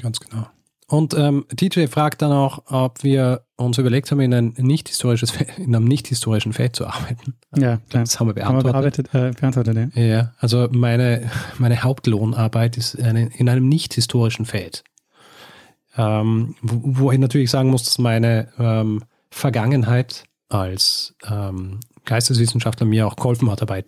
Ganz 0.00 0.20
genau. 0.20 0.46
Und 0.90 1.14
ähm, 1.14 1.46
TJ 1.54 1.86
fragt 1.86 2.20
dann 2.20 2.32
auch, 2.32 2.64
ob 2.66 3.04
wir 3.04 3.44
uns 3.54 3.78
überlegt 3.78 4.10
haben, 4.10 4.18
in, 4.20 4.34
ein 4.34 4.54
nicht 4.58 4.88
historisches, 4.88 5.32
in 5.56 5.74
einem 5.76 5.84
nicht 5.84 6.08
historischen 6.08 6.52
Feld 6.52 6.74
zu 6.74 6.84
arbeiten. 6.84 7.34
Ja, 7.56 7.76
klar. 7.88 8.02
das 8.02 8.18
haben 8.18 8.26
wir 8.26 8.34
beantwortet. 8.34 9.12
Haben 9.12 9.22
wir 9.22 9.28
äh, 9.28 9.32
beantwortet 9.32 9.94
ja. 9.94 10.02
ja, 10.02 10.32
also 10.38 10.68
meine, 10.72 11.30
meine 11.58 11.84
Hauptlohnarbeit 11.84 12.76
ist 12.76 13.00
eine, 13.00 13.28
in 13.36 13.48
einem 13.48 13.68
nicht 13.68 13.94
historischen 13.94 14.46
Feld. 14.46 14.82
Ähm, 15.96 16.56
wo, 16.60 16.80
wo, 16.82 17.12
ich 17.12 17.20
natürlich 17.20 17.52
sagen 17.52 17.70
muss, 17.70 17.84
dass 17.84 17.98
meine 17.98 18.48
ähm, 18.58 19.04
Vergangenheit 19.30 20.24
als 20.48 21.14
ähm, 21.28 21.78
Geisteswissenschaftler 22.04 22.86
mir 22.86 23.06
auch 23.06 23.14
geholfen 23.14 23.48
hat 23.48 23.60
dabei, 23.60 23.84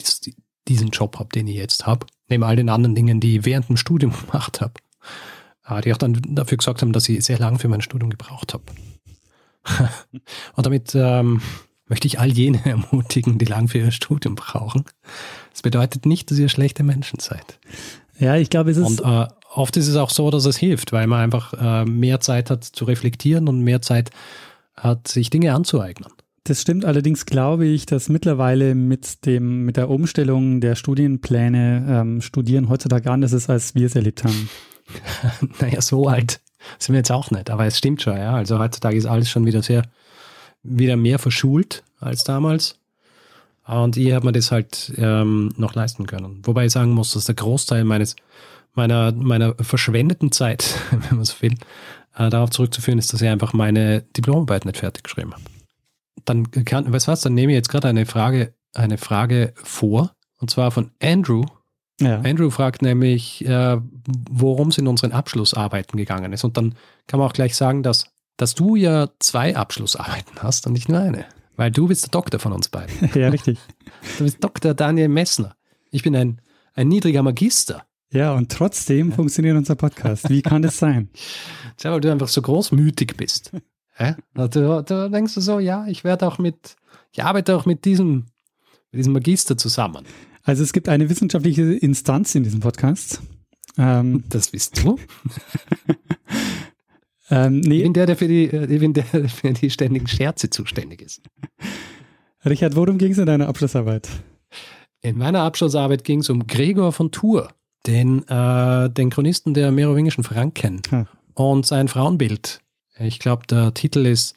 diesen 0.68 0.90
Job 0.90 1.18
habe, 1.18 1.30
den 1.30 1.48
ich 1.48 1.56
jetzt 1.56 1.84
habe. 1.84 2.06
Neben 2.28 2.44
all 2.44 2.54
den 2.54 2.68
anderen 2.68 2.94
Dingen, 2.94 3.18
die 3.18 3.38
ich 3.38 3.44
während 3.44 3.68
dem 3.68 3.76
Studium 3.76 4.12
gemacht 4.26 4.60
habe 4.60 4.74
die 5.84 5.92
auch 5.92 5.98
dann 5.98 6.20
dafür 6.28 6.58
gesorgt 6.58 6.82
haben, 6.82 6.92
dass 6.92 7.08
ich 7.08 7.24
sehr 7.24 7.38
lange 7.38 7.58
für 7.58 7.68
mein 7.68 7.80
Studium 7.80 8.10
gebraucht 8.10 8.54
habe. 8.54 8.64
und 10.56 10.66
damit 10.66 10.94
ähm, 10.94 11.40
möchte 11.86 12.06
ich 12.06 12.18
all 12.18 12.32
jene 12.32 12.64
ermutigen, 12.64 13.38
die 13.38 13.44
lang 13.44 13.68
für 13.68 13.78
ihr 13.78 13.90
Studium 13.90 14.34
brauchen. 14.34 14.84
Das 15.52 15.62
bedeutet 15.62 16.06
nicht, 16.06 16.30
dass 16.30 16.38
ihr 16.38 16.48
schlechte 16.48 16.82
Menschen 16.82 17.20
seid. 17.20 17.58
Ja, 18.18 18.36
ich 18.36 18.50
glaube, 18.50 18.70
es 18.70 18.76
ist. 18.76 19.00
Und 19.00 19.00
äh, 19.00 19.26
oft 19.54 19.76
ist 19.76 19.88
es 19.88 19.96
auch 19.96 20.10
so, 20.10 20.30
dass 20.30 20.44
es 20.46 20.56
hilft, 20.56 20.92
weil 20.92 21.06
man 21.06 21.20
einfach 21.20 21.54
äh, 21.54 21.84
mehr 21.84 22.20
Zeit 22.20 22.50
hat 22.50 22.64
zu 22.64 22.84
reflektieren 22.84 23.48
und 23.48 23.60
mehr 23.60 23.82
Zeit 23.82 24.10
hat, 24.76 25.08
sich 25.08 25.30
Dinge 25.30 25.54
anzueignen. 25.54 26.12
Das 26.44 26.60
stimmt 26.60 26.84
allerdings, 26.84 27.24
glaube 27.24 27.66
ich, 27.66 27.86
dass 27.86 28.08
mittlerweile 28.08 28.74
mit 28.74 29.26
dem 29.26 29.64
mit 29.64 29.76
der 29.76 29.88
Umstellung 29.88 30.60
der 30.60 30.74
Studienpläne 30.74 31.86
ähm, 31.88 32.20
Studieren 32.20 32.68
heutzutage 32.68 33.10
anders 33.10 33.32
ist, 33.32 33.48
als 33.48 33.76
wir 33.76 33.86
es 33.86 33.94
erlebt 33.94 34.24
haben. 34.24 34.48
naja, 35.60 35.80
so 35.80 36.08
alt 36.08 36.40
sind 36.78 36.92
wir 36.94 36.98
jetzt 36.98 37.12
auch 37.12 37.30
nicht, 37.30 37.50
aber 37.50 37.66
es 37.66 37.78
stimmt 37.78 38.02
schon, 38.02 38.16
ja. 38.16 38.34
Also 38.34 38.58
heutzutage 38.58 38.96
ist 38.96 39.06
alles 39.06 39.28
schon 39.28 39.46
wieder 39.46 39.62
sehr, 39.62 39.82
wieder 40.62 40.96
mehr 40.96 41.18
verschult 41.18 41.82
als 41.98 42.24
damals. 42.24 42.78
Und 43.66 43.96
ich 43.96 44.12
habe 44.12 44.26
mir 44.26 44.32
das 44.32 44.50
halt 44.50 44.92
ähm, 44.96 45.52
noch 45.56 45.74
leisten 45.74 46.06
können. 46.06 46.40
Wobei 46.44 46.66
ich 46.66 46.72
sagen 46.72 46.92
muss, 46.92 47.12
dass 47.12 47.26
der 47.26 47.36
Großteil 47.36 47.84
meines, 47.84 48.16
meiner, 48.74 49.12
meiner 49.12 49.54
verschwendeten 49.54 50.32
Zeit, 50.32 50.78
wenn 50.90 51.16
man 51.16 51.24
so 51.24 51.34
will, 51.40 51.54
äh, 52.16 52.28
darauf 52.28 52.50
zurückzuführen 52.50 52.98
ist, 52.98 53.12
dass 53.12 53.22
ich 53.22 53.28
einfach 53.28 53.52
meine 53.52 54.02
Diplomarbeit 54.16 54.64
nicht 54.64 54.78
fertig 54.78 55.04
geschrieben 55.04 55.32
habe. 55.32 55.42
Dann 56.24 56.50
kann, 56.50 56.92
weißt 56.92 57.06
du 57.06 57.12
was, 57.12 57.20
dann 57.22 57.34
nehme 57.34 57.52
ich 57.52 57.56
jetzt 57.56 57.68
gerade 57.68 57.88
eine 57.88 58.06
Frage, 58.06 58.52
eine 58.74 58.98
Frage 58.98 59.52
vor, 59.56 60.12
und 60.38 60.50
zwar 60.50 60.70
von 60.70 60.90
Andrew 61.00 61.44
ja. 62.00 62.20
Andrew 62.20 62.50
fragt 62.50 62.82
nämlich, 62.82 63.44
äh, 63.44 63.78
worum 64.30 64.68
es 64.68 64.78
in 64.78 64.88
unseren 64.88 65.12
Abschlussarbeiten 65.12 65.96
gegangen 65.96 66.32
ist. 66.32 66.44
Und 66.44 66.56
dann 66.56 66.74
kann 67.06 67.20
man 67.20 67.28
auch 67.28 67.32
gleich 67.32 67.54
sagen, 67.54 67.82
dass, 67.82 68.06
dass 68.36 68.54
du 68.54 68.76
ja 68.76 69.08
zwei 69.18 69.56
Abschlussarbeiten 69.56 70.42
hast 70.42 70.66
und 70.66 70.72
nicht 70.72 70.88
nur 70.88 71.00
eine. 71.00 71.26
Weil 71.56 71.70
du 71.70 71.86
bist 71.86 72.04
der 72.04 72.10
Doktor 72.10 72.40
von 72.40 72.52
uns 72.52 72.68
beiden. 72.68 73.10
ja, 73.14 73.28
richtig. 73.28 73.58
Du 74.18 74.24
bist 74.24 74.42
Dr. 74.42 74.74
Daniel 74.74 75.08
Messner. 75.08 75.54
Ich 75.92 76.02
bin 76.02 76.16
ein, 76.16 76.40
ein 76.74 76.88
niedriger 76.88 77.22
Magister. 77.22 77.84
Ja, 78.12 78.34
und 78.34 78.50
trotzdem 78.50 79.10
ja. 79.10 79.14
funktioniert 79.14 79.56
unser 79.56 79.76
Podcast. 79.76 80.28
Wie 80.28 80.42
kann 80.42 80.60
das 80.62 80.78
sein? 80.78 81.08
Tja, 81.76 81.92
weil 81.92 82.00
du 82.00 82.10
einfach 82.10 82.26
so 82.26 82.42
großmütig 82.42 83.16
bist. 83.16 83.52
Ja? 83.96 84.16
Du, 84.34 84.82
du 84.82 85.10
denkst 85.10 85.34
so, 85.34 85.60
ja, 85.60 85.86
ich 85.86 86.02
werde 86.02 86.26
auch 86.26 86.38
mit, 86.38 86.74
ich 87.12 87.22
arbeite 87.22 87.56
auch 87.56 87.64
mit 87.64 87.84
diesem, 87.84 88.26
mit 88.90 88.98
diesem 88.98 89.12
Magister 89.12 89.56
zusammen. 89.56 90.04
Also 90.44 90.62
es 90.62 90.72
gibt 90.72 90.88
eine 90.88 91.08
wissenschaftliche 91.08 91.62
Instanz 91.62 92.34
in 92.34 92.42
diesem 92.42 92.60
Podcast. 92.60 93.22
Ähm, 93.78 94.24
das 94.28 94.52
wisst 94.52 94.82
du? 94.82 94.98
ähm, 97.30 97.60
nee. 97.60 97.78
Ich 97.78 97.82
bin 97.84 97.92
der, 97.92 98.06
der 98.06 98.16
für 98.16 98.28
die, 98.28 98.46
ich 98.46 98.80
bin 98.80 98.92
der, 98.92 99.04
der 99.12 99.28
für 99.28 99.52
die 99.52 99.70
ständigen 99.70 100.08
Scherze 100.08 100.50
zuständig 100.50 101.00
ist. 101.00 101.22
Richard, 102.44 102.74
worum 102.74 102.98
ging 102.98 103.12
es 103.12 103.18
in 103.18 103.26
deiner 103.26 103.48
Abschlussarbeit? 103.48 104.08
In 105.00 105.16
meiner 105.16 105.40
Abschlussarbeit 105.42 106.04
ging 106.04 106.20
es 106.20 106.30
um 106.30 106.46
Gregor 106.46 106.92
von 106.92 107.12
Tours, 107.12 107.48
den, 107.86 108.26
äh, 108.28 108.90
den 108.90 109.10
Chronisten 109.10 109.54
der 109.54 109.70
merowingischen 109.70 110.24
Franken 110.24 110.82
ah. 110.90 111.06
und 111.34 111.66
sein 111.66 111.88
Frauenbild. 111.88 112.60
Ich 112.98 113.20
glaube, 113.20 113.46
der 113.46 113.74
Titel 113.74 114.06
ist 114.06 114.34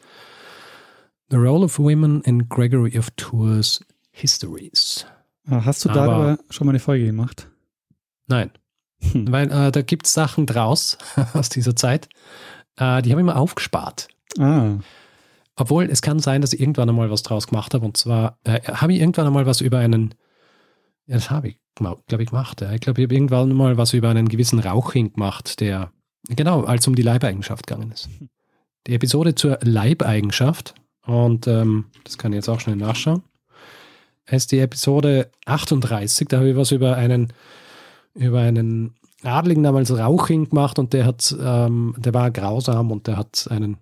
The 1.30 1.38
Role 1.38 1.66
of 1.66 1.80
Women 1.80 2.22
in 2.22 2.48
Gregory 2.48 2.98
of 2.98 3.10
Tours 3.18 3.84
Histories. 4.12 5.06
Ah, 5.48 5.64
hast 5.66 5.86
du 5.86 5.90
Aber, 5.90 6.00
darüber 6.00 6.40
schon 6.50 6.66
mal 6.66 6.72
eine 6.72 6.80
Folge 6.80 7.06
gemacht? 7.06 7.50
Nein. 8.28 8.52
Hm. 9.02 9.32
Weil 9.32 9.52
äh, 9.52 9.72
da 9.72 9.82
gibt 9.82 10.08
es 10.08 10.14
Sachen 10.14 10.46
draus 10.46 10.98
aus 11.34 11.50
dieser 11.50 11.76
Zeit, 11.76 12.10
äh, 12.78 13.02
die 13.02 13.12
habe 13.12 13.22
ich 13.22 13.26
mir 13.26 13.36
aufgespart. 13.36 14.08
Ah. 14.40 14.78
Obwohl, 15.56 15.86
es 15.86 16.02
kann 16.02 16.20
sein, 16.20 16.42
dass 16.42 16.54
ich 16.54 16.60
irgendwann 16.60 16.90
einmal 16.90 17.10
was 17.10 17.24
draus 17.24 17.48
gemacht 17.48 17.74
habe. 17.74 17.86
Und 17.86 17.98
zwar 17.98 18.40
äh, 18.44 18.60
habe 18.62 18.94
ich 18.94 19.00
irgendwann 19.00 19.28
einmal 19.28 19.46
was 19.46 19.62
über 19.62 19.80
einen, 19.80 20.16
ja, 21.06 21.16
das 21.16 21.30
habe 21.30 21.50
ich, 21.50 21.60
glaube 21.76 22.24
ich, 22.24 22.30
gemacht. 22.30 22.62
Ja. 22.62 22.74
Ich 22.74 22.82
glaube, 22.82 23.02
ich 23.02 23.06
habe 23.06 23.16
irgendwann 23.16 23.54
mal 23.54 23.78
was 23.78 23.94
über 23.94 24.10
einen 24.10 24.28
gewissen 24.28 24.60
Rauching 24.60 25.14
gemacht, 25.14 25.60
der, 25.62 25.92
genau, 26.28 26.64
als 26.64 26.88
um 26.88 26.96
die 26.96 27.04
Leibeigenschaft 27.04 27.68
gegangen 27.68 27.92
ist. 27.92 28.10
Die 28.88 28.94
Episode 28.94 29.36
zur 29.36 29.60
Leibeigenschaft, 29.62 30.76
und 31.06 31.48
ähm, 31.48 31.86
das 32.04 32.18
kann 32.18 32.34
ich 32.34 32.38
jetzt 32.38 32.50
auch 32.50 32.60
schnell 32.60 32.76
nachschauen, 32.76 33.24
ist 34.30 34.52
die 34.52 34.60
Episode 34.60 35.30
38. 35.46 36.28
Da 36.28 36.38
habe 36.38 36.50
ich 36.50 36.56
was 36.56 36.72
über 36.72 36.96
einen, 36.98 37.34
über 38.14 38.42
einen 38.42 38.96
Adligen 39.24 39.64
damals 39.64 39.92
Rauching 39.92 40.50
gemacht 40.50 40.80
und 40.80 40.94
der 40.94 41.06
hat, 41.06 41.36
ähm, 41.40 41.96
der 41.98 42.14
war 42.14 42.32
grausam 42.32 42.92
und 42.92 43.08
der 43.08 43.18
hat 43.18 43.48
einen 43.50 43.78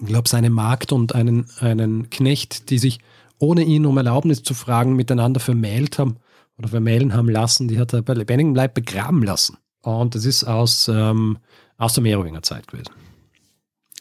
ich 0.00 0.06
glaube, 0.06 0.28
seine 0.28 0.50
Magd 0.50 0.92
und 0.92 1.14
einen, 1.14 1.46
einen 1.60 2.10
Knecht, 2.10 2.70
die 2.70 2.78
sich 2.78 2.98
ohne 3.38 3.62
ihn 3.62 3.86
um 3.86 3.96
Erlaubnis 3.96 4.42
zu 4.42 4.54
fragen 4.54 4.96
miteinander 4.96 5.40
vermählt 5.40 5.98
haben 5.98 6.16
oder 6.58 6.68
vermählen 6.68 7.14
haben 7.14 7.28
lassen, 7.28 7.68
die 7.68 7.78
hat 7.78 7.92
er 7.92 8.02
bei 8.02 8.14
lebendigem 8.14 8.54
Leib 8.54 8.74
begraben 8.74 9.22
lassen. 9.22 9.56
Und 9.82 10.14
das 10.14 10.24
ist 10.24 10.44
aus, 10.44 10.88
ähm, 10.88 11.38
aus 11.76 11.94
der 11.94 12.02
Merowinger 12.02 12.42
Zeit 12.42 12.66
gewesen. 12.68 12.90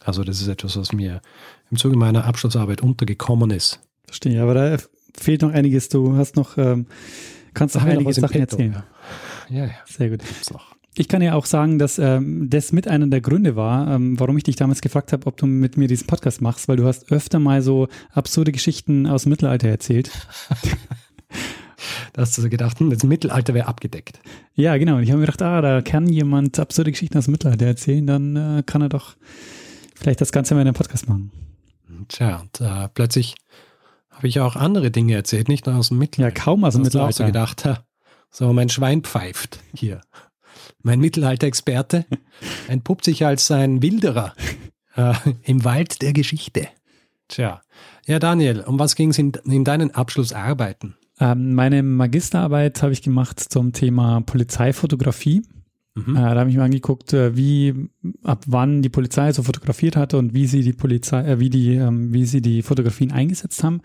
Also 0.04 0.24
das 0.24 0.42
ist 0.42 0.48
etwas, 0.48 0.76
was 0.78 0.92
mir 0.92 1.22
im 1.70 1.78
Zuge 1.78 1.98
meiner 1.98 2.26
Abschlussarbeit 2.26 2.82
untergekommen 2.82 3.52
ist. 3.52 3.80
Verstehe, 4.06 4.42
aber 4.42 4.54
da 4.54 4.78
fehlt 5.20 5.42
noch 5.42 5.52
einiges. 5.52 5.90
Du 5.90 6.16
hast 6.16 6.36
noch, 6.36 6.58
ähm, 6.58 6.88
kannst 7.54 7.76
noch 7.76 7.84
einige 7.84 8.14
Sachen 8.14 8.40
erzählen. 8.40 8.84
Ja. 9.50 9.56
ja, 9.56 9.66
ja. 9.66 9.72
Sehr 9.86 10.10
gut. 10.10 10.20
Gibt's 10.20 10.52
noch. 10.52 10.78
Ich 11.00 11.08
kann 11.08 11.22
ja 11.22 11.36
auch 11.36 11.46
sagen, 11.46 11.78
dass 11.78 12.00
ähm, 12.00 12.50
das 12.50 12.72
mit 12.72 12.88
einer 12.88 13.06
der 13.06 13.22
Gründe 13.22 13.56
war, 13.56 13.94
ähm, 13.94 14.20
warum 14.20 14.36
ich 14.38 14.44
dich 14.44 14.56
damals 14.56 14.82
gefragt 14.82 15.14
habe, 15.14 15.28
ob 15.28 15.38
du 15.38 15.46
mit 15.46 15.78
mir 15.78 15.88
diesen 15.88 16.08
Podcast 16.08 16.42
machst, 16.42 16.68
weil 16.68 16.78
du 16.78 16.86
hast 16.86 17.12
öfter 17.12 17.38
mal 17.38 17.62
so 17.62 17.88
absurde 18.12 18.52
Geschichten 18.52 19.06
aus 19.06 19.24
dem 19.24 19.30
Mittelalter 19.30 19.68
erzählt. 19.68 20.10
da 22.14 22.24
hast 22.24 22.36
du 22.36 22.42
so 22.42 22.50
gedacht, 22.50 22.80
hm, 22.80 22.90
das 22.90 23.04
Mittelalter 23.04 23.54
wäre 23.54 23.68
abgedeckt. 23.68 24.20
Ja, 24.56 24.76
genau. 24.78 24.96
Und 24.96 25.04
ich 25.04 25.12
habe 25.12 25.20
mir 25.20 25.28
gedacht, 25.28 25.44
ah, 25.44 25.62
da 25.62 25.82
kann 25.82 26.08
jemand 26.08 26.58
absurde 26.58 26.92
Geschichten 26.92 27.18
aus 27.20 27.26
dem 27.26 27.34
Mittelalter 27.34 27.68
erzählen, 27.68 28.08
dann 28.08 28.36
äh, 28.36 28.64
kann 28.66 28.82
er 28.82 28.90
doch 28.90 29.16
vielleicht 29.94 30.22
das 30.22 30.32
Ganze 30.32 30.56
mal 30.56 30.62
in 30.62 30.68
einem 30.68 30.76
Podcast 30.76 31.08
machen. 31.08 31.32
Tja, 32.08 32.38
und 32.38 32.60
äh, 32.60 32.90
plötzlich 32.94 33.36
habe 34.18 34.28
ich 34.28 34.40
auch 34.40 34.56
andere 34.56 34.92
Dinge 34.92 35.14
erzählt, 35.14 35.48
nicht 35.48 35.66
nur 35.66 35.76
aus 35.76 35.88
dem 35.88 35.98
Mittelalter. 35.98 36.38
Ja, 36.38 36.44
kaum 36.44 36.64
aus 36.66 36.74
dem 36.74 36.84
Mittelalter. 36.84 37.10
Ich 37.10 37.16
so 37.16 37.26
gedacht, 37.26 37.70
so 38.30 38.54
mein 38.54 38.70
Schwein 38.70 39.02
pfeift 39.02 39.60
hier 39.74 40.02
mein 40.84 41.00
Mittelalter-Experte, 41.00 42.06
entpuppt 42.68 43.06
sich 43.06 43.26
als 43.26 43.52
ein 43.52 43.82
Wilderer 43.82 44.34
äh, 44.96 45.14
im 45.44 45.64
Wald 45.64 46.02
der 46.02 46.14
Geschichte. 46.14 46.68
Tja. 47.28 47.62
Ja, 48.06 48.20
Daniel, 48.20 48.62
um 48.62 48.80
was 48.80 48.96
ging 48.96 49.10
es 49.10 49.18
in, 49.18 49.34
in, 49.46 49.66
deinen 49.66 49.92
Abschlussarbeiten? 49.94 50.96
Ähm, 51.20 51.54
meine 51.54 51.84
Magisterarbeit 51.84 52.82
habe 52.82 52.94
ich 52.94 53.02
gemacht 53.02 53.40
zum 53.40 53.74
Thema 53.74 54.22
Polizeifotografie. 54.22 55.44
Mhm. 56.06 56.16
Äh, 56.16 56.20
da 56.20 56.36
habe 56.36 56.50
ich 56.50 56.56
mir 56.56 56.64
angeguckt, 56.64 57.14
äh, 57.14 57.36
wie 57.36 57.90
ab 58.24 58.44
wann 58.48 58.82
die 58.82 58.90
Polizei 58.90 59.32
so 59.32 59.44
fotografiert 59.44 59.96
hatte 59.96 60.18
und 60.18 60.34
wie 60.34 60.46
sie 60.46 60.62
die 60.62 60.74
Polizei, 60.74 61.24
äh, 61.24 61.40
wie 61.40 61.50
die, 61.50 61.76
ähm, 61.76 62.14
wie 62.14 62.26
sie 62.26 62.42
die 62.42 62.62
Fotografien 62.62 63.12
eingesetzt 63.12 63.64
haben. 63.64 63.82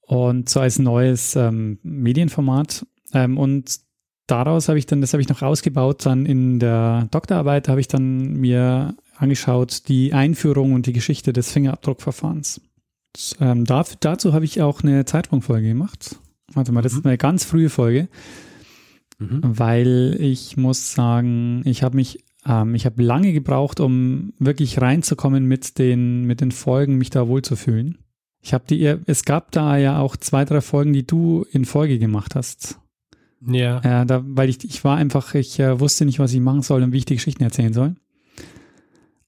Und 0.00 0.48
so 0.48 0.60
als 0.60 0.78
neues 0.78 1.36
ähm, 1.36 1.78
Medienformat. 1.82 2.86
Ähm, 3.12 3.38
und 3.38 3.80
daraus 4.26 4.68
habe 4.68 4.78
ich 4.78 4.86
dann, 4.86 5.00
das 5.00 5.12
habe 5.12 5.20
ich 5.20 5.28
noch 5.28 5.42
ausgebaut, 5.42 6.06
dann 6.06 6.26
in 6.26 6.58
der 6.58 7.08
Doktorarbeit 7.10 7.68
habe 7.68 7.80
ich 7.80 7.88
dann 7.88 8.34
mir 8.34 8.94
angeschaut, 9.16 9.88
die 9.88 10.14
Einführung 10.14 10.72
und 10.72 10.86
die 10.86 10.92
Geschichte 10.92 11.32
des 11.32 11.52
Fingerabdruckverfahrens. 11.52 12.60
Ähm, 13.40 13.64
dafür, 13.64 13.96
dazu 14.00 14.32
habe 14.32 14.46
ich 14.46 14.62
auch 14.62 14.82
eine 14.82 15.04
Zeitsprungfolge 15.04 15.68
gemacht. 15.68 16.16
Warte 16.54 16.72
mal, 16.72 16.82
das 16.82 16.92
mhm. 16.92 16.98
ist 17.00 17.06
eine 17.06 17.18
ganz 17.18 17.44
frühe 17.44 17.68
Folge, 17.68 18.08
mhm. 19.18 19.40
weil 19.42 20.16
ich 20.18 20.56
muss 20.56 20.92
sagen, 20.92 21.62
ich 21.64 21.82
habe 21.82 21.96
mich, 21.96 22.24
ähm, 22.46 22.74
ich 22.74 22.86
habe 22.86 23.02
lange 23.02 23.32
gebraucht, 23.32 23.80
um 23.80 24.32
wirklich 24.38 24.80
reinzukommen 24.80 25.46
mit 25.46 25.78
den, 25.78 26.24
mit 26.24 26.40
den 26.40 26.52
Folgen, 26.52 26.98
mich 26.98 27.10
da 27.10 27.28
wohlzufühlen. 27.28 27.98
Ich 28.40 28.52
habe 28.52 28.64
die, 28.68 28.84
es 29.06 29.24
gab 29.24 29.52
da 29.52 29.76
ja 29.76 30.00
auch 30.00 30.16
zwei, 30.16 30.44
drei 30.44 30.60
Folgen, 30.60 30.92
die 30.92 31.06
du 31.06 31.46
in 31.52 31.64
Folge 31.64 31.98
gemacht 31.98 32.34
hast. 32.34 32.80
Ja. 33.46 33.80
Ja, 33.84 34.04
da, 34.04 34.22
weil 34.24 34.48
ich, 34.48 34.64
ich 34.64 34.84
war 34.84 34.96
einfach, 34.96 35.34
ich 35.34 35.58
äh, 35.58 35.78
wusste 35.80 36.04
nicht, 36.04 36.18
was 36.18 36.32
ich 36.32 36.40
machen 36.40 36.62
soll 36.62 36.82
und 36.82 36.92
wie 36.92 36.98
ich 36.98 37.04
die 37.04 37.16
Geschichten 37.16 37.42
erzählen 37.42 37.72
soll. 37.72 37.94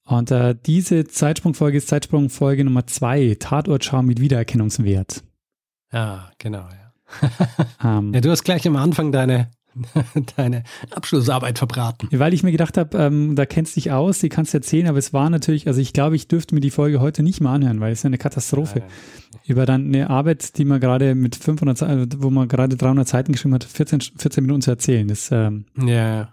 Und 0.05 0.31
äh, 0.31 0.55
diese 0.65 1.05
Zeitsprungfolge 1.05 1.77
ist 1.77 1.87
Zeitsprungfolge 1.87 2.63
Nummer 2.63 2.85
zwei, 2.85 3.35
Tatortschau 3.39 4.03
mit 4.03 4.19
Wiedererkennungswert. 4.19 5.23
Ja, 5.91 6.29
genau, 6.37 6.67
ja. 6.69 6.85
ähm. 7.99 8.13
ja, 8.13 8.21
du 8.21 8.29
hast 8.29 8.43
gleich 8.43 8.67
am 8.67 8.75
Anfang 8.75 9.11
deine 9.11 9.49
deine 10.37 10.63
Abschlussarbeit 10.91 11.57
verbraten. 11.57 12.07
Weil 12.11 12.33
ich 12.33 12.43
mir 12.43 12.51
gedacht 12.51 12.77
habe, 12.77 12.97
ähm, 12.97 13.35
da 13.35 13.45
kennst 13.45 13.75
du 13.75 13.81
dich 13.81 13.91
aus, 13.91 14.19
die 14.19 14.29
kannst 14.29 14.53
du 14.53 14.57
erzählen, 14.57 14.87
aber 14.87 14.97
es 14.97 15.13
war 15.13 15.29
natürlich, 15.29 15.67
also 15.67 15.81
ich 15.81 15.93
glaube, 15.93 16.15
ich 16.15 16.27
dürfte 16.27 16.55
mir 16.55 16.61
die 16.61 16.71
Folge 16.71 17.01
heute 17.01 17.23
nicht 17.23 17.41
mal 17.41 17.55
anhören, 17.55 17.79
weil 17.79 17.91
es 17.91 17.99
ist 17.99 18.05
eine 18.05 18.17
Katastrophe. 18.17 18.79
Ja, 18.79 18.85
ja. 18.85 18.91
Über 19.47 19.65
dann 19.65 19.85
eine 19.87 20.09
Arbeit, 20.09 20.57
die 20.57 20.65
man 20.65 20.79
gerade 20.79 21.13
mit 21.13 21.35
500, 21.35 21.81
äh, 21.81 22.07
wo 22.17 22.29
man 22.29 22.47
gerade 22.47 22.77
300 22.77 23.07
Seiten 23.07 23.31
geschrieben 23.31 23.53
hat, 23.53 23.63
14, 23.63 24.01
14 24.17 24.43
Minuten 24.43 24.61
zu 24.61 24.71
erzählen. 24.71 25.07
Das, 25.07 25.29
ähm, 25.31 25.65
ja. 25.77 26.29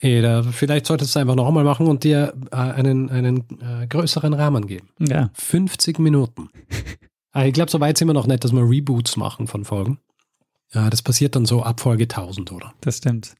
Ey, 0.00 0.20
da, 0.20 0.42
vielleicht 0.42 0.86
solltest 0.86 1.14
du 1.14 1.18
es 1.18 1.22
einfach 1.22 1.36
noch 1.36 1.48
einmal 1.48 1.64
machen 1.64 1.86
und 1.86 2.04
dir 2.04 2.34
äh, 2.50 2.56
einen, 2.56 3.10
einen 3.10 3.44
äh, 3.60 3.86
größeren 3.86 4.34
Rahmen 4.34 4.66
geben. 4.66 4.88
Ja. 4.98 5.30
50 5.34 5.98
Minuten. 5.98 6.48
Ah, 7.32 7.44
ich 7.46 7.54
glaube, 7.54 7.70
so 7.70 7.80
weit 7.80 7.96
sind 7.96 8.08
wir 8.08 8.14
noch 8.14 8.26
nicht, 8.26 8.44
dass 8.44 8.52
wir 8.52 8.62
Reboots 8.62 9.16
machen 9.16 9.46
von 9.46 9.64
Folgen. 9.64 9.98
Ja, 10.72 10.90
das 10.90 11.02
passiert 11.02 11.36
dann 11.36 11.46
so 11.46 11.62
ab 11.62 11.80
Folge 11.80 12.04
1000, 12.04 12.52
oder? 12.52 12.74
Das 12.80 12.98
stimmt. 12.98 13.34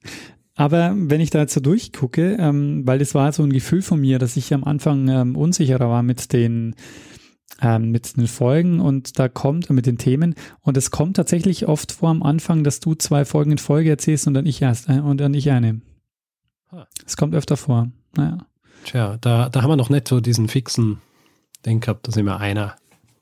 Aber 0.55 0.95
wenn 0.97 1.21
ich 1.21 1.31
da 1.31 1.41
jetzt 1.41 1.53
so 1.53 1.61
durchgucke, 1.61 2.37
ähm, 2.41 2.87
weil 2.87 2.99
das 2.99 3.15
war 3.15 3.31
so 3.33 3.43
ein 3.43 3.53
Gefühl 3.53 3.83
von 3.83 4.01
mir, 4.01 4.19
dass 4.19 4.37
ich 4.37 4.55
am 4.55 4.65
Anfang 4.65 5.09
ähm, 5.09 5.37
unsicherer 5.37 5.91
war 5.91 6.03
mit 6.03 6.33
den, 6.33 6.75
ähm, 7.61 7.91
mit 7.91 8.17
den 8.17 8.27
Folgen 8.27 8.81
und 8.81 9.19
da 9.19 9.29
kommt, 9.29 9.69
mit 9.69 9.85
den 9.85 9.99
Themen. 9.99 10.35
Und 10.63 10.79
es 10.79 10.91
kommt 10.91 11.17
tatsächlich 11.17 11.69
oft 11.69 11.93
vor 11.93 12.09
am 12.09 12.23
Anfang, 12.23 12.65
dass 12.65 12.81
du 12.81 12.95
zwei 12.95 13.27
Folgen 13.27 13.53
in 13.53 13.59
Folge 13.59 13.91
erzählst 13.91 14.27
und 14.27 14.35
dann 14.35 14.47
ich 14.47 14.63
erst 14.63 14.89
äh, 14.89 15.01
und 15.01 15.19
dann 15.19 15.35
ich 15.35 15.51
eine. 15.51 15.83
Es 17.05 17.17
kommt 17.19 17.35
öfter 17.35 17.57
vor. 17.59 17.91
Naja. 18.17 18.47
Tja, 18.85 19.19
da, 19.21 19.49
da 19.51 19.63
haben 19.63 19.71
wir 19.71 19.77
noch 19.77 19.91
nicht 19.91 20.09
so 20.09 20.21
diesen 20.21 20.49
fixen 20.49 21.03
Ding 21.67 21.81
gehabt, 21.81 22.09
dass 22.09 22.17
immer 22.17 22.39
einer 22.39 22.77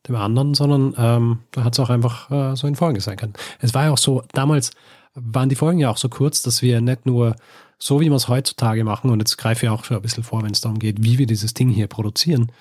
dem 0.09 0.17
anderen, 0.17 0.55
sondern 0.55 0.95
ähm, 0.99 1.39
da 1.53 1.65
hat 1.65 1.73
es 1.75 1.81
auch 1.81 1.91
einfach 1.91 2.31
äh, 2.31 2.57
so 2.57 2.67
in 2.67 2.77
Folgen 2.77 3.01
sein 3.01 3.17
können. 3.17 3.35
Es 3.61 3.75
war 3.75 3.85
ja 3.85 3.91
auch 3.91 3.99
so, 3.99 4.23
damals 4.33 4.71
waren 5.15 5.49
die 5.49 5.55
Folgen 5.55 5.79
ja 5.79 5.91
auch 5.91 5.97
so 5.97 6.09
kurz, 6.09 6.43
dass 6.43 6.63
wir 6.63 6.81
nicht 6.81 7.07
nur 7.07 7.37
so, 7.79 8.01
wie 8.01 8.09
wir 8.09 8.17
es 8.17 8.29
heutzutage 8.29 8.85
machen, 8.85 9.11
und 9.11 9.21
jetzt 9.21 9.37
greife 9.37 9.67
ich 9.67 9.71
auch 9.71 9.85
schon 9.85 9.97
ein 9.97 10.03
bisschen 10.03 10.25
vor, 10.25 10.43
wenn 10.43 10.53
es 10.53 10.61
darum 10.61 10.79
geht, 10.79 11.03
wie 11.03 11.19
wir 11.19 11.27
dieses 11.27 11.55
Ding 11.55 11.69
hier 11.69 11.87
produzieren. 11.87 12.53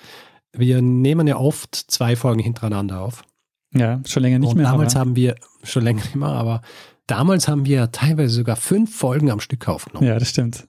Wir 0.52 0.82
nehmen 0.82 1.26
ja 1.26 1.36
oft 1.36 1.74
zwei 1.74 2.16
Folgen 2.16 2.40
hintereinander 2.40 3.00
auf. 3.00 3.24
Ja, 3.72 4.00
schon 4.06 4.22
länger 4.22 4.38
nicht 4.38 4.50
und 4.50 4.56
mehr. 4.56 4.70
Damals 4.70 4.94
aber. 4.94 5.00
haben 5.00 5.16
wir, 5.16 5.34
schon 5.62 5.82
länger 5.82 6.02
nicht 6.02 6.14
mehr, 6.14 6.28
aber 6.28 6.62
damals 7.06 7.48
haben 7.48 7.64
wir 7.64 7.90
teilweise 7.90 8.34
sogar 8.34 8.56
fünf 8.56 8.96
Folgen 8.96 9.30
am 9.30 9.40
Stück 9.40 9.68
aufgenommen. 9.68 10.06
Ja, 10.06 10.18
das 10.18 10.28
stimmt. 10.28 10.68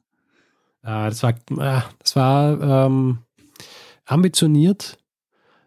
Äh, 0.84 1.10
das 1.10 1.22
war, 1.22 1.32
äh, 1.32 1.82
das 2.00 2.16
war 2.16 2.86
ähm, 2.88 3.20
ambitioniert, 4.06 4.98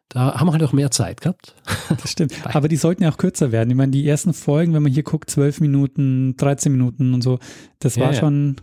da 0.08 0.34
haben 0.34 0.46
wir 0.46 0.52
halt 0.52 0.62
auch 0.62 0.72
mehr 0.72 0.90
Zeit 0.90 1.20
gehabt. 1.20 1.54
Das 2.00 2.10
stimmt. 2.10 2.34
Aber 2.44 2.68
die 2.68 2.76
sollten 2.76 3.02
ja 3.02 3.10
auch 3.10 3.16
kürzer 3.16 3.50
werden. 3.50 3.70
Ich 3.70 3.76
meine, 3.76 3.92
die 3.92 4.06
ersten 4.06 4.34
Folgen, 4.34 4.74
wenn 4.74 4.82
man 4.82 4.92
hier 4.92 5.02
guckt, 5.02 5.30
12 5.30 5.60
Minuten, 5.60 6.36
13 6.36 6.70
Minuten 6.70 7.14
und 7.14 7.22
so, 7.22 7.38
das 7.78 7.96
ja, 7.96 8.04
war 8.04 8.12
ja. 8.12 8.20
schon, 8.20 8.56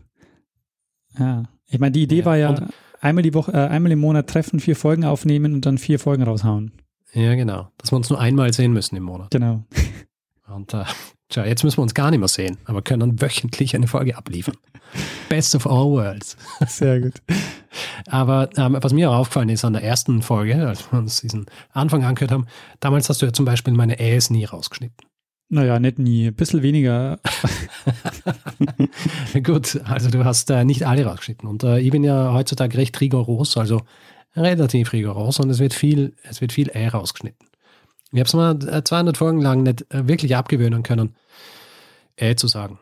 ja. 1.17 1.43
Ich 1.67 1.79
meine, 1.79 1.91
die 1.91 2.03
Idee 2.03 2.19
ja, 2.19 2.25
war 2.25 2.37
ja, 2.37 2.67
einmal 3.01 3.23
die 3.23 3.33
Woche, 3.33 3.51
äh, 3.51 3.67
einmal 3.67 3.91
im 3.91 3.99
Monat 3.99 4.27
treffen, 4.27 4.59
vier 4.59 4.75
Folgen 4.75 5.05
aufnehmen 5.05 5.53
und 5.53 5.65
dann 5.65 5.79
vier 5.79 5.97
Folgen 5.97 6.23
raushauen. 6.23 6.71
Ja, 7.13 7.33
genau. 7.35 7.69
Dass 7.77 7.91
wir 7.91 7.97
uns 7.97 8.09
nur 8.09 8.19
einmal 8.19 8.53
sehen 8.53 8.73
müssen 8.73 8.95
im 8.95 9.03
Monat. 9.03 9.31
Genau. 9.31 9.63
Und 10.47 10.73
äh, 10.73 10.83
Tja, 11.35 11.43
jetzt 11.43 11.65
müssen 11.65 11.79
wir 11.79 11.83
uns 11.83 11.93
gar 11.93 12.11
nicht 12.11 12.19
mehr 12.21 12.29
sehen, 12.29 12.57
aber 12.63 12.81
können 12.81 13.21
wöchentlich 13.21 13.75
eine 13.75 13.87
Folge 13.87 14.15
abliefern. 14.15 14.55
Best 15.27 15.53
of 15.53 15.67
all 15.67 15.87
worlds. 15.87 16.37
Sehr 16.65 17.01
gut. 17.01 17.21
Aber 18.07 18.47
ähm, 18.55 18.77
was 18.79 18.93
mir 18.93 19.11
auch 19.11 19.17
aufgefallen 19.17 19.49
ist 19.49 19.65
an 19.65 19.73
der 19.73 19.83
ersten 19.83 20.21
Folge, 20.21 20.65
als 20.65 20.89
wir 20.89 20.97
uns 20.97 21.19
diesen 21.19 21.45
Anfang 21.73 22.05
angehört 22.05 22.31
haben, 22.31 22.47
damals 22.79 23.09
hast 23.09 23.21
du 23.21 23.25
ja 23.25 23.33
zum 23.33 23.43
Beispiel 23.43 23.73
meine 23.73 23.99
Äs 23.99 24.29
nie 24.29 24.45
rausgeschnitten. 24.45 24.95
Naja, 25.49 25.77
nicht 25.77 25.99
nie. 25.99 26.27
Ein 26.27 26.35
bisschen 26.35 26.61
weniger. 26.61 27.19
Gut, 29.43 29.81
also 29.83 30.09
du 30.09 30.23
hast 30.23 30.49
äh, 30.51 30.63
nicht 30.63 30.87
alle 30.87 31.03
rausgeschnitten. 31.03 31.49
Und 31.49 31.65
äh, 31.65 31.79
ich 31.79 31.91
bin 31.91 32.05
ja 32.05 32.31
heutzutage 32.31 32.77
recht 32.77 33.01
rigoros, 33.01 33.57
also 33.57 33.81
relativ 34.37 34.93
rigoros 34.93 35.41
und 35.41 35.49
es 35.49 35.59
wird 35.59 35.73
viel, 35.73 36.15
es 36.23 36.39
wird 36.39 36.53
viel 36.53 36.69
Ä 36.69 36.87
rausgeschnitten. 36.87 37.45
Ich 38.13 38.19
habe 38.19 38.27
es 38.27 38.33
mal 38.33 38.83
200 38.85 39.17
Folgen 39.17 39.41
lang 39.41 39.63
nicht 39.63 39.81
äh, 39.93 40.07
wirklich 40.07 40.37
abgewöhnen 40.37 40.81
können, 40.83 41.15
Ä 42.19 42.35
zu 42.35 42.47
sagen. 42.47 42.79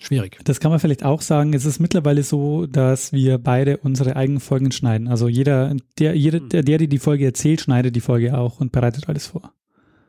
Schwierig. 0.00 0.38
Das 0.44 0.60
kann 0.60 0.70
man 0.70 0.78
vielleicht 0.78 1.04
auch 1.04 1.22
sagen. 1.22 1.54
Es 1.54 1.64
ist 1.64 1.80
mittlerweile 1.80 2.22
so, 2.22 2.66
dass 2.66 3.12
wir 3.12 3.38
beide 3.38 3.78
unsere 3.78 4.14
eigenen 4.14 4.40
Folgen 4.40 4.70
schneiden. 4.70 5.08
Also 5.08 5.26
jeder, 5.28 5.74
der, 5.98 6.14
jeder, 6.14 6.40
der, 6.40 6.62
der 6.62 6.78
die 6.78 6.98
Folge 6.98 7.24
erzählt, 7.24 7.62
schneidet 7.62 7.96
die 7.96 8.00
Folge 8.00 8.36
auch 8.36 8.60
und 8.60 8.72
bereitet 8.72 9.08
alles 9.08 9.28
vor. 9.28 9.52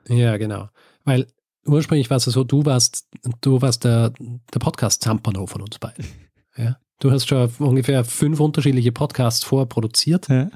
Ja, 0.10 0.38
genau. 0.38 0.70
Weil 1.06 1.28
ursprünglich 1.66 2.10
war 2.10 2.18
es 2.18 2.26
so, 2.26 2.44
du 2.44 2.66
warst, 2.66 3.08
du 3.42 3.62
warst 3.62 3.86
der, 3.86 4.12
der 4.54 4.60
Podcast-Zampano 4.60 5.48
von 5.48 5.62
uns 5.62 5.80
beiden. 5.80 6.06
Ja. 6.60 6.78
Du 7.00 7.12
hast 7.12 7.28
schon 7.28 7.52
ungefähr 7.60 8.04
fünf 8.04 8.40
unterschiedliche 8.40 8.92
Podcasts 8.92 9.44
vorproduziert. 9.44 10.28
Ja. 10.28 10.50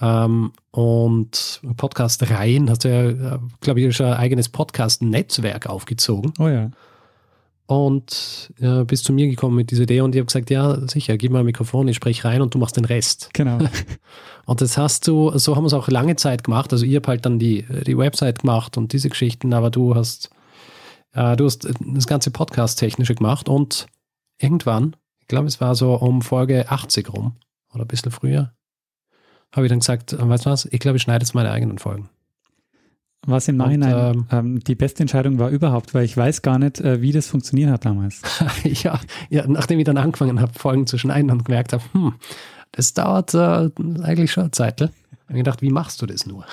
Ähm, 0.00 0.52
und 0.70 1.60
Podcast-Reihen 1.76 2.70
hast 2.70 2.84
du 2.84 2.88
ja, 2.88 3.38
glaube 3.60 3.82
ich, 3.82 3.94
schon 3.94 4.06
ein 4.06 4.14
eigenes 4.14 4.48
Podcast-Netzwerk 4.48 5.66
aufgezogen. 5.66 6.32
Oh 6.38 6.48
ja. 6.48 6.70
Und 7.68 8.50
äh, 8.60 8.84
bist 8.84 9.04
zu 9.04 9.12
mir 9.12 9.28
gekommen 9.28 9.54
mit 9.54 9.70
dieser 9.70 9.82
Idee 9.82 10.00
und 10.00 10.14
ich 10.14 10.18
habe 10.20 10.26
gesagt, 10.26 10.48
ja, 10.48 10.88
sicher, 10.88 11.18
gib 11.18 11.32
mal 11.32 11.40
ein 11.40 11.44
Mikrofon, 11.44 11.86
ich 11.86 11.96
spreche 11.96 12.24
rein 12.24 12.40
und 12.40 12.54
du 12.54 12.58
machst 12.58 12.78
den 12.78 12.86
Rest. 12.86 13.28
Genau. 13.34 13.58
Und 14.46 14.62
das 14.62 14.78
hast 14.78 15.06
du, 15.06 15.36
so 15.36 15.56
haben 15.56 15.64
wir 15.64 15.66
es 15.66 15.74
auch 15.74 15.88
lange 15.88 16.16
Zeit 16.16 16.42
gemacht. 16.42 16.72
Also 16.72 16.86
ich 16.86 16.96
habe 16.96 17.06
halt 17.08 17.26
dann 17.26 17.38
die, 17.38 17.66
die 17.86 17.98
Website 17.98 18.38
gemacht 18.38 18.78
und 18.78 18.94
diese 18.94 19.10
Geschichten, 19.10 19.52
aber 19.52 19.68
du 19.68 19.94
hast, 19.94 20.30
äh, 21.12 21.36
du 21.36 21.44
hast 21.44 21.68
das 21.78 22.06
ganze 22.06 22.30
Podcast-Technische 22.30 23.14
gemacht 23.14 23.50
und 23.50 23.88
irgendwann, 24.38 24.96
ich 25.20 25.26
glaube, 25.28 25.48
es 25.48 25.60
war 25.60 25.74
so 25.74 25.94
um 25.96 26.22
Folge 26.22 26.70
80 26.70 27.12
rum 27.12 27.36
oder 27.74 27.84
ein 27.84 27.88
bisschen 27.88 28.10
früher, 28.10 28.54
habe 29.54 29.66
ich 29.66 29.70
dann 29.70 29.80
gesagt, 29.80 30.14
äh, 30.14 30.26
weißt 30.26 30.46
du 30.46 30.50
was, 30.50 30.64
ich 30.64 30.80
glaube, 30.80 30.96
ich 30.96 31.02
schneide 31.02 31.22
jetzt 31.22 31.34
meine 31.34 31.50
eigenen 31.50 31.76
Folgen. 31.76 32.08
Was 33.26 33.48
im 33.48 33.56
Nachhinein 33.56 34.26
ähm, 34.30 34.60
die 34.60 34.74
beste 34.74 35.02
Entscheidung 35.02 35.38
war 35.38 35.50
überhaupt, 35.50 35.92
weil 35.92 36.04
ich 36.04 36.16
weiß 36.16 36.42
gar 36.42 36.58
nicht, 36.58 36.80
äh, 36.80 37.02
wie 37.02 37.12
das 37.12 37.26
funktioniert 37.26 37.70
hat 37.70 37.84
damals. 37.84 38.22
ja, 38.64 39.00
ja, 39.28 39.44
nachdem 39.46 39.78
ich 39.78 39.84
dann 39.84 39.98
angefangen 39.98 40.40
habe, 40.40 40.56
Folgen 40.58 40.86
zu 40.86 40.98
schneiden 40.98 41.30
und 41.30 41.44
gemerkt 41.44 41.72
habe, 41.72 41.82
hm, 41.92 42.14
das 42.72 42.94
dauert 42.94 43.34
äh, 43.34 43.70
eigentlich 44.02 44.32
schon 44.32 44.44
eine 44.44 44.50
Zeit. 44.52 44.80
habe 44.80 44.92
ich 45.28 45.36
gedacht, 45.36 45.62
wie 45.62 45.70
machst 45.70 46.00
du 46.00 46.06
das 46.06 46.26
nur? 46.26 46.46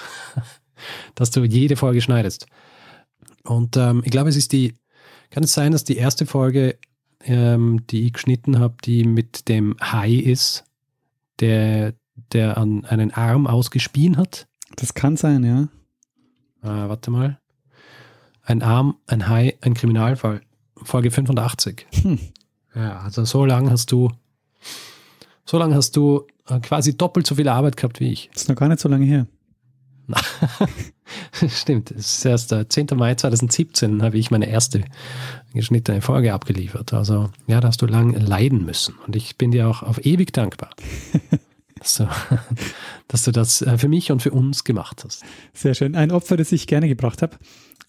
dass 1.16 1.32
du 1.32 1.44
jede 1.44 1.76
Folge 1.76 2.02
schneidest. 2.02 2.48
Und 3.44 3.78
ähm, 3.78 4.02
ich 4.04 4.12
glaube, 4.12 4.30
es 4.30 4.36
ist 4.36 4.52
die, 4.52 4.74
kann 5.30 5.44
es 5.44 5.54
sein, 5.54 5.72
dass 5.72 5.84
die 5.84 5.98
erste 5.98 6.26
Folge, 6.26 6.78
ähm, 7.24 7.86
die 7.90 8.08
ich 8.08 8.14
geschnitten 8.14 8.60
habe, 8.60 8.76
die 8.84 9.06
mit 9.06 9.48
dem 9.48 9.76
Hai 9.82 10.12
ist, 10.12 10.66
der, 11.40 11.94
der 12.34 12.58
an 12.58 12.86
einen 12.86 13.12
Arm 13.12 13.48
ausgespien 13.48 14.18
hat? 14.18 14.48
Das 14.76 14.94
kann 14.94 15.16
sein, 15.16 15.44
ja. 15.44 15.68
Äh, 16.66 16.90
warte 16.90 17.12
mal. 17.12 17.40
Ein 18.44 18.62
Arm, 18.64 18.98
ein 19.08 19.30
Hai, 19.30 19.56
ein 19.62 19.76
Kriminalfall. 19.76 20.42
Folge 20.76 21.12
85. 21.12 21.86
Hm. 22.02 22.20
Ja, 22.74 23.00
also 23.00 23.24
so 23.24 23.46
lange 23.46 23.72
hast 23.72 23.92
du, 23.92 24.12
so 25.46 25.58
lange 25.58 25.76
hast 25.76 25.96
du 25.96 26.26
äh, 26.48 26.60
quasi 26.60 26.98
doppelt 26.98 27.26
so 27.28 27.36
viel 27.36 27.48
Arbeit 27.48 27.78
gehabt 27.78 28.00
wie 28.00 28.12
ich. 28.12 28.30
Das 28.34 28.44
ist 28.44 28.50
noch 28.50 28.56
gar 28.56 28.68
nicht 28.68 28.80
so 28.80 28.90
lange 28.90 29.06
her. 29.06 29.28
Stimmt, 31.48 31.92
es 31.92 32.18
ist 32.18 32.26
erst 32.26 32.52
der 32.52 32.70
10. 32.70 32.88
Mai 32.96 33.16
2017 33.16 34.04
habe 34.04 34.18
ich 34.18 34.30
meine 34.30 34.48
erste 34.48 34.84
geschnittene 35.54 36.02
Folge 36.02 36.34
abgeliefert. 36.34 36.94
Also 36.94 37.30
ja, 37.48 37.62
da 37.62 37.70
hast 37.70 37.82
du 37.82 37.86
lang 37.86 38.14
leiden 38.14 38.66
müssen. 38.66 38.96
Und 39.06 39.16
ich 39.16 39.38
bin 39.38 39.52
dir 39.52 39.68
auch 39.68 39.82
auf 39.84 40.06
ewig 40.06 40.34
dankbar. 40.34 40.72
dass, 41.86 41.96
du, 41.98 42.08
dass 43.08 43.24
du 43.24 43.32
das 43.32 43.62
äh, 43.62 43.78
für 43.78 43.88
mich 43.88 44.12
und 44.12 44.22
für 44.22 44.32
uns 44.32 44.64
gemacht 44.64 45.04
hast. 45.06 45.24
Sehr 45.54 45.74
schön. 45.74 45.96
Ein 45.96 46.12
Opfer, 46.12 46.36
das 46.36 46.52
ich 46.52 46.68
gerne 46.68 46.88
gebracht 46.88 47.22
habe. 47.22 47.38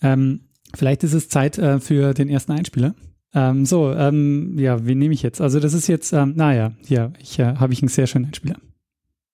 Ähm, 0.03 0.43
vielleicht 0.75 1.03
ist 1.03 1.15
es 1.15 1.29
Zeit 1.29 1.59
äh, 1.59 1.81
für 1.81 2.15
den 2.15 2.29
ersten 2.29 2.53
Einspieler. 2.53 2.95
Ähm, 3.35 3.67
so, 3.67 3.93
ähm, 3.93 4.57
ja, 4.59 4.87
wen 4.87 4.99
nehme 4.99 5.15
ich 5.15 5.23
jetzt? 5.23 5.41
Also 5.41 5.61
das 5.61 5.75
ist 5.75 5.89
jetzt, 5.89 6.13
ähm, 6.13 6.35
naja, 6.37 6.73
hier 6.83 7.13
ich, 7.19 7.39
äh, 7.39 7.57
habe 7.57 7.73
ich 7.73 7.83
einen 7.83 7.89
sehr 7.89 8.07
schönen 8.07 8.27
Einspieler. 8.27 8.57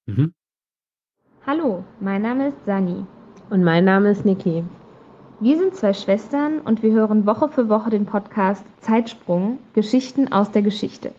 Mhm. 0.07 0.33
Hallo, 1.47 1.85
mein 2.01 2.23
Name 2.23 2.49
ist 2.49 2.57
Sani. 2.65 3.05
Und 3.51 3.65
mein 3.65 3.85
Name 3.85 4.11
ist 4.11 4.25
Niki. 4.25 4.65
Wir 5.41 5.59
sind 5.59 5.75
zwei 5.75 5.93
Schwestern 5.93 6.61
und 6.61 6.83
wir 6.83 6.93
hören 6.93 7.27
Woche 7.27 7.49
für 7.49 7.69
Woche 7.69 7.91
den 7.91 8.07
Podcast 8.07 8.65
Zeitsprung, 8.81 9.59
Geschichten 9.75 10.33
aus 10.33 10.53
der 10.53 10.63
Geschichte. 10.63 11.13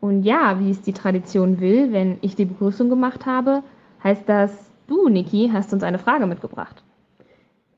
Und 0.00 0.22
ja, 0.22 0.60
wie 0.60 0.70
es 0.70 0.82
die 0.82 0.92
Tradition 0.92 1.60
will, 1.60 1.92
wenn 1.92 2.18
ich 2.20 2.36
die 2.36 2.44
Begrüßung 2.44 2.88
gemacht 2.88 3.26
habe, 3.26 3.62
heißt 4.02 4.28
das, 4.28 4.52
du, 4.86 5.08
Niki, 5.08 5.50
hast 5.52 5.72
uns 5.72 5.82
eine 5.82 5.98
Frage 5.98 6.26
mitgebracht. 6.26 6.82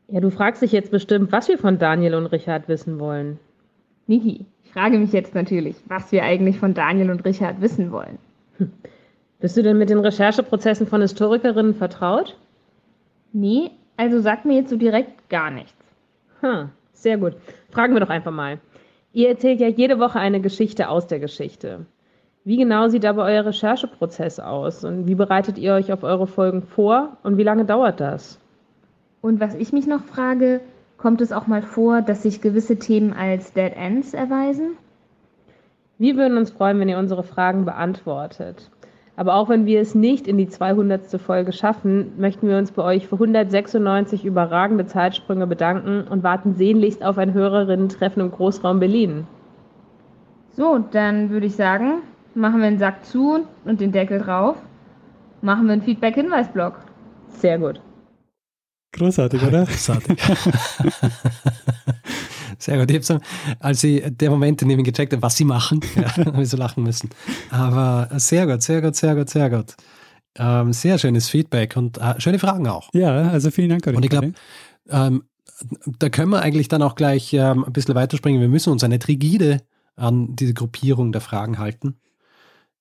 Ja, 0.09 0.21
du 0.21 0.31
fragst 0.31 0.61
dich 0.61 0.73
jetzt 0.73 0.91
bestimmt, 0.91 1.33
was 1.33 1.49
wir 1.49 1.57
von 1.57 1.79
Daniel 1.79 2.17
und 2.17 2.27
Richard 2.27 2.69
wissen 2.69 2.99
wollen. 2.99 3.39
Niki, 4.07 4.45
ich 4.65 4.73
frage 4.73 4.99
mich 4.99 5.13
jetzt 5.13 5.35
natürlich, 5.35 5.77
was 5.87 6.13
wir 6.13 6.25
eigentlich 6.25 6.59
von 6.59 6.75
Daniel 6.75 7.11
und 7.11 7.25
Richard 7.25 7.61
wissen 7.61 7.93
wollen. 7.93 8.19
Bist 9.41 9.57
du 9.57 9.63
denn 9.63 9.79
mit 9.79 9.89
den 9.89 10.01
Rechercheprozessen 10.01 10.87
von 10.87 11.01
Historikerinnen 11.01 11.75
vertraut? 11.75 12.37
Nee, 13.33 13.71
also 13.97 14.21
sag 14.21 14.45
mir 14.45 14.57
jetzt 14.57 14.71
so 14.71 14.77
direkt 14.77 15.31
gar 15.31 15.51
nichts. 15.51 15.75
Hm, 16.41 16.71
sehr 16.93 17.17
gut. 17.17 17.37
Fragen 17.71 17.95
wir 17.95 18.01
doch 18.01 18.11
einfach 18.11 18.33
mal. 18.33 18.59
Ihr 19.13 19.29
erzählt 19.29 19.61
ja 19.61 19.69
jede 19.69 19.99
Woche 19.99 20.19
eine 20.19 20.41
Geschichte 20.41 20.89
aus 20.89 21.07
der 21.07 21.21
Geschichte. 21.21 21.87
Wie 22.45 22.57
genau 22.57 22.89
sieht 22.89 23.05
aber 23.05 23.25
euer 23.25 23.45
Rechercheprozess 23.45 24.41
aus 24.41 24.85
und 24.85 25.07
wie 25.07 25.15
bereitet 25.15 25.59
ihr 25.59 25.75
euch 25.75 25.93
auf 25.93 26.03
eure 26.03 26.27
Folgen 26.27 26.63
vor 26.63 27.19
und 27.23 27.37
wie 27.37 27.43
lange 27.43 27.67
dauert 27.67 28.01
das? 28.01 28.39
Und 29.21 29.41
was 29.41 29.55
ich 29.55 29.73
mich 29.75 29.87
noch 29.87 30.03
frage, 30.03 30.61
kommt 30.97 31.21
es 31.21 31.33
auch 31.33 31.47
mal 31.47 31.61
vor, 31.61 32.01
dass 32.01 32.23
sich 32.23 32.41
gewisse 32.41 32.79
Themen 32.79 33.13
als 33.13 33.53
Dead 33.53 33.73
Ends 33.77 34.15
erweisen? 34.15 34.79
Wir 35.99 36.17
würden 36.17 36.39
uns 36.39 36.51
freuen, 36.51 36.81
wenn 36.81 36.89
ihr 36.89 36.99
unsere 36.99 37.23
Fragen 37.23 37.67
beantwortet. 37.67 38.71
Aber 39.17 39.35
auch 39.35 39.51
wenn 39.51 39.67
wir 39.67 39.83
es 39.83 39.95
nicht 39.95 40.27
in 40.27 40.39
die 40.39 40.49
200. 40.49 41.21
Folge 41.21 41.53
schaffen, 41.53 42.13
möchten 42.17 42.49
wir 42.49 42.57
uns 42.57 42.73
bei 42.73 42.83
euch 42.83 43.07
für 43.07 43.17
196 43.17 44.25
überragende 44.25 44.87
Zeitsprünge 44.87 45.47
bedanken 45.47 46.05
und 46.09 46.23
warten 46.23 46.55
sehnlichst 46.55 47.05
auf 47.05 47.19
ein 47.19 47.35
Hörerinnen-Treffen 47.35 48.23
im 48.23 48.31
Großraum 48.31 48.81
Berlin. 48.81 49.27
So, 50.57 50.79
dann 50.79 51.29
würde 51.29 51.45
ich 51.45 51.55
sagen, 51.55 52.01
machen 52.35 52.61
wir 52.61 52.71
den 52.71 52.79
Sack 52.79 53.05
zu 53.05 53.47
und 53.65 53.81
den 53.81 53.93
Deckel 53.93 54.21
drauf. 54.21 54.57
Machen 55.43 55.67
wir 55.67 55.73
einen 55.73 55.83
Feedback-Hinweis-Blog. 55.83 56.75
Sehr 57.29 57.59
gut. 57.59 57.81
Großartig, 58.93 59.43
oder? 59.43 59.65
Großartig. 59.65 60.19
Sehr 62.59 62.79
gut. 62.79 62.91
Ich 62.91 63.11
als 63.59 63.85
ich 63.85 64.05
der 64.07 64.31
Moment, 64.31 64.61
in 64.61 64.69
dem 64.69 64.79
ich 64.81 64.85
gecheckt 64.85 65.13
habe, 65.13 65.23
was 65.23 65.37
sie 65.37 65.45
machen, 65.45 65.81
ja, 65.97 66.15
habe 66.17 66.43
ich 66.43 66.49
so 66.51 66.59
lachen 66.59 66.83
müssen. 66.85 67.09
Aber 67.51 68.09
sehr 68.19 68.47
gut, 68.47 68.63
sehr 68.63 68.83
gut, 68.83 68.97
sehr 68.97 69.15
gut, 69.15 69.31
sehr 69.31 69.49
gut. 69.49 69.77
Ähm, 70.37 70.73
sehr 70.75 70.99
schönes 70.99 71.31
Feedback 71.31 71.77
und 71.77 71.97
äh, 71.99 72.21
schöne 72.21 72.39
Fragen 72.39 72.69
auch. 72.69 72.91
Ja, 72.93 73.31
also 73.31 73.51
vielen 73.51 73.71
Dank. 73.71 73.87
Und 73.87 74.05
ich 74.05 74.11
glaube, 74.11 74.33
ähm, 74.91 75.25
da 75.99 76.11
können 76.11 76.31
wir 76.31 76.43
eigentlich 76.43 76.69
dann 76.69 76.83
auch 76.83 76.95
gleich 76.95 77.33
ähm, 77.33 77.65
ein 77.65 77.73
bisschen 77.73 77.95
weiterspringen. 77.95 78.41
Wir 78.41 78.49
müssen 78.49 78.71
uns 78.71 78.83
nicht 78.83 79.09
rigide 79.09 79.63
an 79.97 80.37
diese 80.37 80.55
Gruppierung 80.55 81.13
der 81.13 81.21
Fragen 81.21 81.59
halten. 81.59 81.97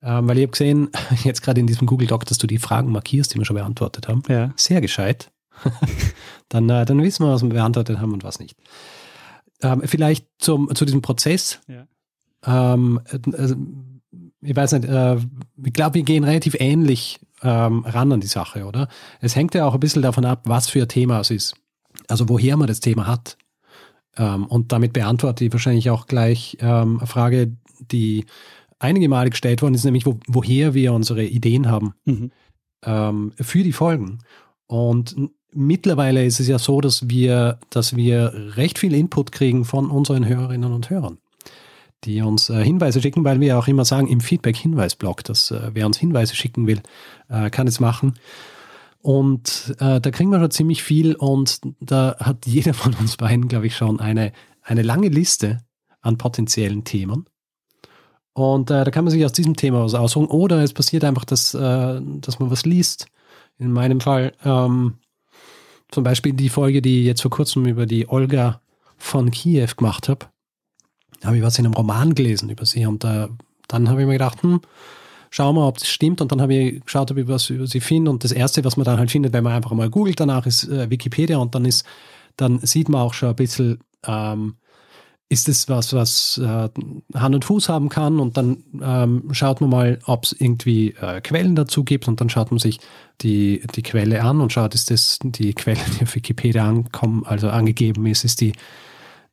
Ähm, 0.02 0.28
weil 0.28 0.38
ich 0.38 0.44
habe 0.44 0.52
gesehen, 0.52 0.90
jetzt 1.24 1.42
gerade 1.42 1.60
in 1.60 1.68
diesem 1.68 1.88
Google 1.88 2.08
Doc, 2.08 2.26
dass 2.26 2.38
du 2.38 2.48
die 2.48 2.58
Fragen 2.58 2.92
markierst, 2.92 3.34
die 3.34 3.38
wir 3.38 3.46
schon 3.46 3.56
beantwortet 3.56 4.08
haben. 4.08 4.24
Ja. 4.28 4.54
Sehr 4.56 4.82
gescheit. 4.82 5.32
dann, 6.50 6.70
äh, 6.70 6.86
dann 6.86 7.02
wissen 7.02 7.26
wir, 7.26 7.34
was 7.34 7.44
wir 7.44 7.50
beantwortet 7.50 8.00
haben 8.00 8.14
und 8.14 8.24
was 8.24 8.40
nicht. 8.40 8.56
Ähm, 9.62 9.82
vielleicht 9.86 10.26
zum, 10.38 10.74
zu 10.74 10.86
diesem 10.86 11.02
Prozess. 11.02 11.60
Ja. 11.68 11.88
Ähm, 12.46 13.02
also, 13.34 13.56
ich 14.42 14.56
weiß 14.56 14.72
nicht, 14.74 14.86
äh, 14.86 15.18
ich 15.64 15.74
glaube, 15.74 15.96
wir 15.96 16.04
gehen 16.04 16.24
relativ 16.24 16.56
ähnlich 16.60 17.20
ähm, 17.42 17.86
ran 17.86 18.12
an 18.12 18.22
die 18.22 18.28
Sache, 18.28 18.66
oder? 18.66 18.88
Es 19.20 19.36
hängt 19.36 19.54
ja 19.54 19.66
auch 19.66 19.74
ein 19.74 19.80
bisschen 19.80 20.02
davon 20.02 20.26
ab, 20.26 20.44
was 20.46 20.70
für 20.70 20.82
ein 20.82 20.88
Thema 20.88 21.20
es 21.20 21.30
ist. 21.30 21.56
Also 22.08 22.30
woher 22.30 22.56
man 22.56 22.68
das 22.68 22.80
Thema 22.80 23.08
hat. 23.08 23.38
Ähm, 24.18 24.46
und 24.46 24.72
damit 24.72 24.94
beantworte 24.94 25.46
ich 25.46 25.52
wahrscheinlich 25.52 25.90
auch 25.90 26.08
gleich 26.08 26.58
ähm, 26.62 27.00
eine 27.00 27.08
Frage, 27.08 27.56
die 27.80 28.26
einige 28.80 29.10
Male 29.10 29.30
gestellt 29.30 29.62
worden 29.62 29.76
ist, 29.76 29.84
nämlich 29.84 30.06
wo, 30.06 30.20
woher 30.28 30.74
wir 30.74 30.94
unsere 30.94 31.24
Ideen 31.26 31.70
haben 31.70 31.94
Mhm. 32.06 32.32
ähm, 32.86 33.32
für 33.40 33.64
die 33.64 33.74
Folgen. 33.74 34.20
Und 34.68 35.16
mittlerweile 35.54 36.26
ist 36.26 36.40
es 36.40 36.48
ja 36.48 36.60
so, 36.60 36.82
dass 36.82 37.10
wir, 37.10 37.60
dass 37.70 37.96
wir 37.96 38.34
recht 38.56 38.80
viel 38.80 38.94
Input 38.94 39.32
kriegen 39.32 39.66
von 39.66 39.90
unseren 39.90 40.28
Hörerinnen 40.28 40.72
und 40.72 40.90
Hörern, 40.90 41.18
die 42.04 42.22
uns 42.22 42.50
äh, 42.50 42.64
Hinweise 42.64 43.02
schicken, 43.02 43.24
weil 43.24 43.40
wir 43.40 43.58
auch 43.58 43.68
immer 43.68 43.86
sagen 43.86 44.08
im 44.08 44.22
Feedback-Hinweis-Blog, 44.22 45.24
dass 45.24 45.52
äh, 45.52 45.72
wer 45.74 45.86
uns 45.86 45.98
Hinweise 45.98 46.36
schicken 46.36 46.68
will, 46.68 46.82
äh, 47.30 47.50
kann 47.50 47.68
es 47.68 47.80
machen. 47.80 48.14
Und 49.02 49.76
äh, 49.80 50.02
da 50.02 50.12
kriegen 50.12 50.30
wir 50.30 50.40
schon 50.40 50.52
ziemlich 50.52 50.84
viel 50.84 51.16
und 51.16 51.62
da 51.80 52.16
hat 52.20 52.46
jeder 52.46 52.74
von 52.74 52.94
uns 52.96 53.18
beiden, 53.18 53.48
glaube 53.48 53.68
ich, 53.68 53.76
schon 53.76 54.00
eine, 54.00 54.34
eine 54.62 54.82
lange 54.84 55.08
Liste 55.10 55.60
an 56.02 56.18
potenziellen 56.18 56.84
Themen. 56.84 57.26
Und 58.34 58.72
äh, 58.72 58.84
da 58.84 58.92
kann 58.92 59.04
man 59.04 59.12
sich 59.12 59.26
aus 59.26 59.34
diesem 59.34 59.56
Thema 59.56 59.84
was 59.84 59.94
aussuchen. 59.94 60.28
Oder 60.28 60.64
es 60.64 60.74
passiert 60.74 61.04
einfach, 61.04 61.26
dass, 61.26 61.54
äh, 61.54 62.02
dass 62.02 62.40
man 62.40 62.52
was 62.52 62.66
liest. 62.66 63.08
In 63.58 63.72
meinem 63.72 64.00
Fall 64.00 64.34
ähm, 64.46 64.96
zum 65.92 66.04
Beispiel 66.04 66.34
die 66.34 66.50
Folge, 66.50 66.82
die 66.82 67.02
ich 67.02 67.06
jetzt 67.06 67.22
vor 67.22 67.32
kurzem 67.32 67.66
über 67.66 67.86
die 67.86 68.08
Olga 68.08 68.62
von 68.98 69.32
Kiew 69.32 69.68
gemacht 69.76 70.08
habe. 70.08 70.28
Da 71.20 71.28
habe 71.28 71.38
ich 71.38 71.44
was 71.44 71.60
in 71.60 71.66
einem 71.66 71.74
Roman 71.74 72.16
gelesen 72.16 72.50
über 72.50 72.66
sie. 72.66 72.86
Und 72.86 73.04
äh, 73.04 73.28
dann 73.68 73.90
habe 73.90 74.02
ich 74.02 74.08
mir 74.08 74.14
gedacht, 74.14 74.42
hm, 74.44 74.62
schau 75.30 75.52
mal, 75.54 75.68
ob 75.68 75.80
das 75.80 75.88
stimmt. 75.88 76.22
Und 76.22 76.32
dann 76.32 76.42
habe 76.42 76.54
ich 76.54 76.86
geschaut, 76.86 77.12
ob 77.12 77.18
ich 77.18 77.28
was 77.28 77.50
über 77.50 77.68
sie 77.68 77.82
finde. 77.82 78.12
Und 78.12 78.24
das 78.24 78.32
Erste, 78.32 78.64
was 78.64 78.78
man 78.78 78.86
dann 78.86 79.00
halt 79.00 79.12
findet, 79.12 79.34
wenn 79.34 79.44
man 79.44 79.54
einfach 79.54 79.72
mal 79.72 79.90
googelt 79.90 80.20
danach, 80.20 80.46
ist 80.46 80.68
äh, 80.68 80.90
Wikipedia. 80.90 81.38
Und 81.38 81.56
dann 81.56 81.66
ist, 81.66 81.86
dann 82.38 82.60
sieht 82.60 82.88
man 82.90 83.02
auch 83.02 83.14
schon 83.14 83.30
ein 83.30 83.36
bisschen, 83.36 83.80
ähm, 84.06 84.56
ist 85.32 85.48
es 85.48 85.70
was, 85.70 85.94
was 85.94 86.40
äh, 86.40 86.70
Hand 87.14 87.36
und 87.36 87.46
Fuß 87.46 87.70
haben 87.70 87.90
kann? 87.90 88.20
Und 88.20 88.36
dann 88.36 88.64
ähm, 88.82 89.30
schaut 89.32 89.62
man 89.62 89.70
mal, 89.70 90.00
ob 90.06 90.24
es 90.24 90.34
irgendwie 90.34 90.96
äh, 91.00 91.22
Quellen 91.22 91.56
dazu 91.56 91.84
gibt 91.84 92.08
und 92.08 92.20
dann 92.20 92.30
schaut 92.30 92.50
man 92.50 92.58
sich 92.58 92.80
die, 93.22 93.62
die 93.76 93.84
Quelle 93.84 94.24
an 94.24 94.42
und 94.42 94.52
schaut, 94.52 94.74
ist 94.74 94.90
das 94.90 95.20
die 95.24 95.54
Quelle, 95.54 95.80
die 95.98 96.04
auf 96.04 96.16
Wikipedia 96.16 96.68
ankommen, 96.68 97.24
also 97.26 97.50
angegeben 97.50 98.08
ist, 98.08 98.24
ist 98.24 98.42
die, 98.42 98.54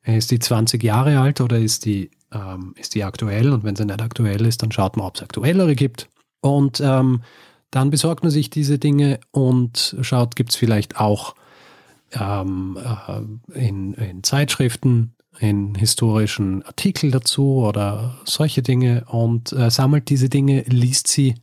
ist 0.05 0.31
die 0.31 0.39
20 0.39 0.83
Jahre 0.83 1.19
alt 1.19 1.41
oder 1.41 1.59
ist 1.59 1.87
die, 1.87 2.11
ähm, 2.31 2.75
ist 2.79 2.95
die 2.95 3.03
aktuell? 3.03 3.51
Und 3.51 3.65
wenn 3.65 3.75
sie 3.75 3.87
nicht 3.87 4.03
aktuell 4.03 4.45
ist, 4.45 4.63
dann 4.63 4.73
schaut 4.73 4.99
man, 4.99 5.07
ob 5.07 5.17
es 5.17 5.23
aktuellere 5.23 5.75
gibt. 5.75 6.11
Und 6.43 6.79
ähm, 6.81 7.23
dann 7.71 7.89
besorgt 7.89 8.23
man 8.23 8.31
sich 8.31 8.51
diese 8.51 8.79
Dinge 8.79 9.19
und 9.31 9.97
schaut, 10.03 10.37
gibt 10.37 10.51
es 10.51 10.57
vielleicht 10.57 11.01
auch 11.01 11.35
ähm, 12.13 12.79
äh, 12.79 13.59
in, 13.59 13.95
in 13.95 14.23
Zeitschriften 14.23 15.16
in 15.41 15.75
historischen 15.75 16.63
Artikel 16.63 17.11
dazu 17.11 17.65
oder 17.65 18.19
solche 18.25 18.63
Dinge 18.63 19.05
und 19.09 19.53
äh, 19.53 19.71
sammelt 19.71 20.09
diese 20.09 20.29
Dinge, 20.29 20.63
liest 20.67 21.09
sie, 21.09 21.35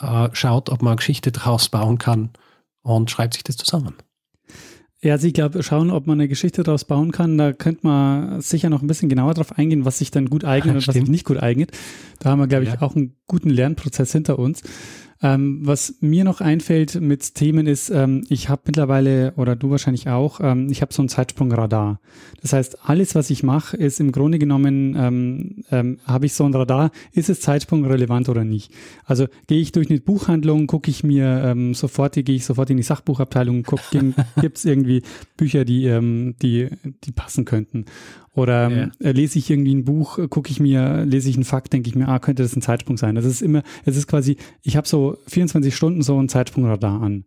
äh, 0.00 0.28
schaut, 0.32 0.70
ob 0.70 0.82
man 0.82 0.92
eine 0.92 0.96
Geschichte 0.96 1.32
draus 1.32 1.68
bauen 1.68 1.98
kann 1.98 2.30
und 2.82 3.10
schreibt 3.10 3.34
sich 3.34 3.44
das 3.44 3.56
zusammen. 3.56 3.94
Ja, 5.04 5.14
also 5.14 5.26
ich 5.26 5.34
glaube, 5.34 5.64
schauen, 5.64 5.90
ob 5.90 6.06
man 6.06 6.20
eine 6.20 6.28
Geschichte 6.28 6.62
daraus 6.62 6.84
bauen 6.84 7.10
kann, 7.10 7.36
da 7.36 7.52
könnte 7.52 7.84
man 7.84 8.40
sicher 8.40 8.70
noch 8.70 8.82
ein 8.82 8.86
bisschen 8.86 9.08
genauer 9.08 9.34
drauf 9.34 9.58
eingehen, 9.58 9.84
was 9.84 9.98
sich 9.98 10.12
dann 10.12 10.30
gut 10.30 10.44
eignet 10.44 10.74
und 10.76 10.86
was 10.86 10.94
sich 10.94 11.08
nicht 11.08 11.24
gut 11.24 11.42
eignet. 11.42 11.72
Da 12.20 12.30
haben 12.30 12.38
wir, 12.38 12.46
glaube 12.46 12.64
ich, 12.64 12.70
ja. 12.70 12.82
auch 12.82 12.94
einen 12.94 13.16
guten 13.26 13.50
Lernprozess 13.50 14.12
hinter 14.12 14.38
uns. 14.38 14.62
Ähm, 15.22 15.60
was 15.62 15.94
mir 16.00 16.24
noch 16.24 16.40
einfällt 16.40 17.00
mit 17.00 17.36
Themen 17.36 17.68
ist, 17.68 17.90
ähm, 17.90 18.24
ich 18.28 18.48
habe 18.48 18.62
mittlerweile, 18.66 19.32
oder 19.36 19.54
du 19.54 19.70
wahrscheinlich 19.70 20.08
auch, 20.08 20.40
ähm, 20.42 20.68
ich 20.70 20.82
habe 20.82 20.92
so 20.92 21.00
ein 21.00 21.08
Zeitsprungradar. 21.08 22.00
Das 22.40 22.52
heißt, 22.52 22.88
alles, 22.88 23.14
was 23.14 23.30
ich 23.30 23.44
mache, 23.44 23.76
ist 23.76 24.00
im 24.00 24.10
Grunde 24.10 24.40
genommen, 24.40 24.96
ähm, 24.98 25.64
ähm, 25.70 25.98
habe 26.06 26.26
ich 26.26 26.34
so 26.34 26.44
ein 26.44 26.54
Radar, 26.54 26.90
ist 27.12 27.30
es 27.30 27.40
zeitsprungrelevant 27.40 28.28
oder 28.28 28.44
nicht. 28.44 28.72
Also 29.04 29.26
gehe 29.46 29.60
ich 29.60 29.70
durch 29.70 29.90
eine 29.90 30.00
Buchhandlung, 30.00 30.66
gucke 30.66 30.90
ich 30.90 31.04
mir 31.04 31.42
ähm, 31.44 31.74
sofort, 31.74 32.14
gehe 32.14 32.34
ich 32.34 32.44
sofort 32.44 32.70
in 32.70 32.76
die 32.76 32.82
Sachbuchabteilung, 32.82 33.64
gibt 34.40 34.58
es 34.58 34.64
irgendwie 34.64 35.02
Bücher, 35.36 35.64
die, 35.64 36.32
die, 36.42 36.68
die 37.04 37.12
passen 37.12 37.44
könnten. 37.44 37.84
Oder 38.34 38.70
ja. 38.70 38.90
äh, 39.00 39.12
lese 39.12 39.38
ich 39.38 39.50
irgendwie 39.50 39.74
ein 39.74 39.84
Buch, 39.84 40.18
gucke 40.30 40.50
ich 40.50 40.58
mir, 40.58 41.04
lese 41.04 41.28
ich 41.28 41.36
einen 41.36 41.44
Fakt, 41.44 41.72
denke 41.72 41.90
ich 41.90 41.94
mir, 41.94 42.08
ah, 42.08 42.18
könnte 42.18 42.42
das 42.42 42.56
ein 42.56 42.62
Zeitsprung 42.62 42.96
sein. 42.96 43.14
Das 43.14 43.26
ist 43.26 43.42
immer, 43.42 43.62
es 43.84 43.96
ist 43.96 44.06
quasi, 44.06 44.38
ich 44.62 44.76
habe 44.76 44.88
so 44.88 45.11
24 45.26 45.74
Stunden 45.74 46.02
so 46.02 46.20
ein 46.20 46.28
Zeitsprungradar 46.28 47.00
an. 47.02 47.24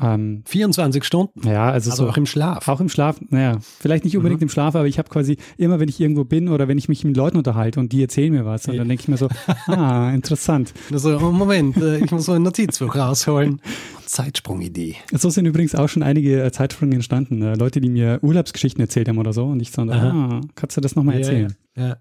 Ähm, 0.00 0.42
24 0.46 1.04
Stunden? 1.04 1.46
Ja, 1.46 1.70
also, 1.70 1.90
also 1.90 2.04
so, 2.04 2.10
auch 2.10 2.16
im 2.16 2.26
Schlaf. 2.26 2.66
Auch 2.66 2.80
im 2.80 2.88
Schlaf, 2.88 3.20
naja, 3.30 3.58
vielleicht 3.60 4.04
nicht 4.04 4.16
unbedingt 4.16 4.40
mhm. 4.40 4.46
im 4.46 4.48
Schlaf, 4.48 4.74
aber 4.74 4.86
ich 4.86 4.98
habe 4.98 5.08
quasi 5.08 5.36
immer, 5.56 5.78
wenn 5.78 5.88
ich 5.88 6.00
irgendwo 6.00 6.24
bin 6.24 6.48
oder 6.48 6.66
wenn 6.66 6.78
ich 6.78 6.88
mich 6.88 7.04
mit 7.04 7.16
Leuten 7.16 7.36
unterhalte 7.36 7.78
und 7.78 7.92
die 7.92 8.02
erzählen 8.02 8.32
mir 8.32 8.44
was, 8.44 8.66
und 8.66 8.76
dann 8.76 8.88
denke 8.88 9.02
ich 9.02 9.08
mir 9.08 9.16
so, 9.16 9.28
ah, 9.66 10.10
interessant. 10.12 10.74
Also, 10.92 11.20
Moment, 11.20 11.76
äh, 11.76 11.98
ich 11.98 12.10
muss 12.10 12.24
so 12.24 12.32
ein 12.32 12.42
Notizbuch 12.42 12.96
rausholen. 12.96 13.60
Zeitsprungidee. 14.04 14.96
So 15.12 15.30
sind 15.30 15.46
übrigens 15.46 15.74
auch 15.74 15.88
schon 15.88 16.02
einige 16.02 16.42
äh, 16.42 16.50
Zeitsprünge 16.50 16.96
entstanden. 16.96 17.40
Äh, 17.42 17.54
Leute, 17.54 17.80
die 17.80 17.88
mir 17.88 18.18
Urlaubsgeschichten 18.22 18.80
erzählt 18.80 19.08
haben 19.08 19.18
oder 19.18 19.32
so 19.32 19.46
und 19.46 19.60
ich 19.60 19.70
so, 19.70 19.82
ah, 19.82 20.40
kannst 20.56 20.76
du 20.76 20.80
das 20.80 20.96
nochmal 20.96 21.18
erzählen? 21.18 21.54
Ja, 21.76 21.88
ja. 21.88 21.96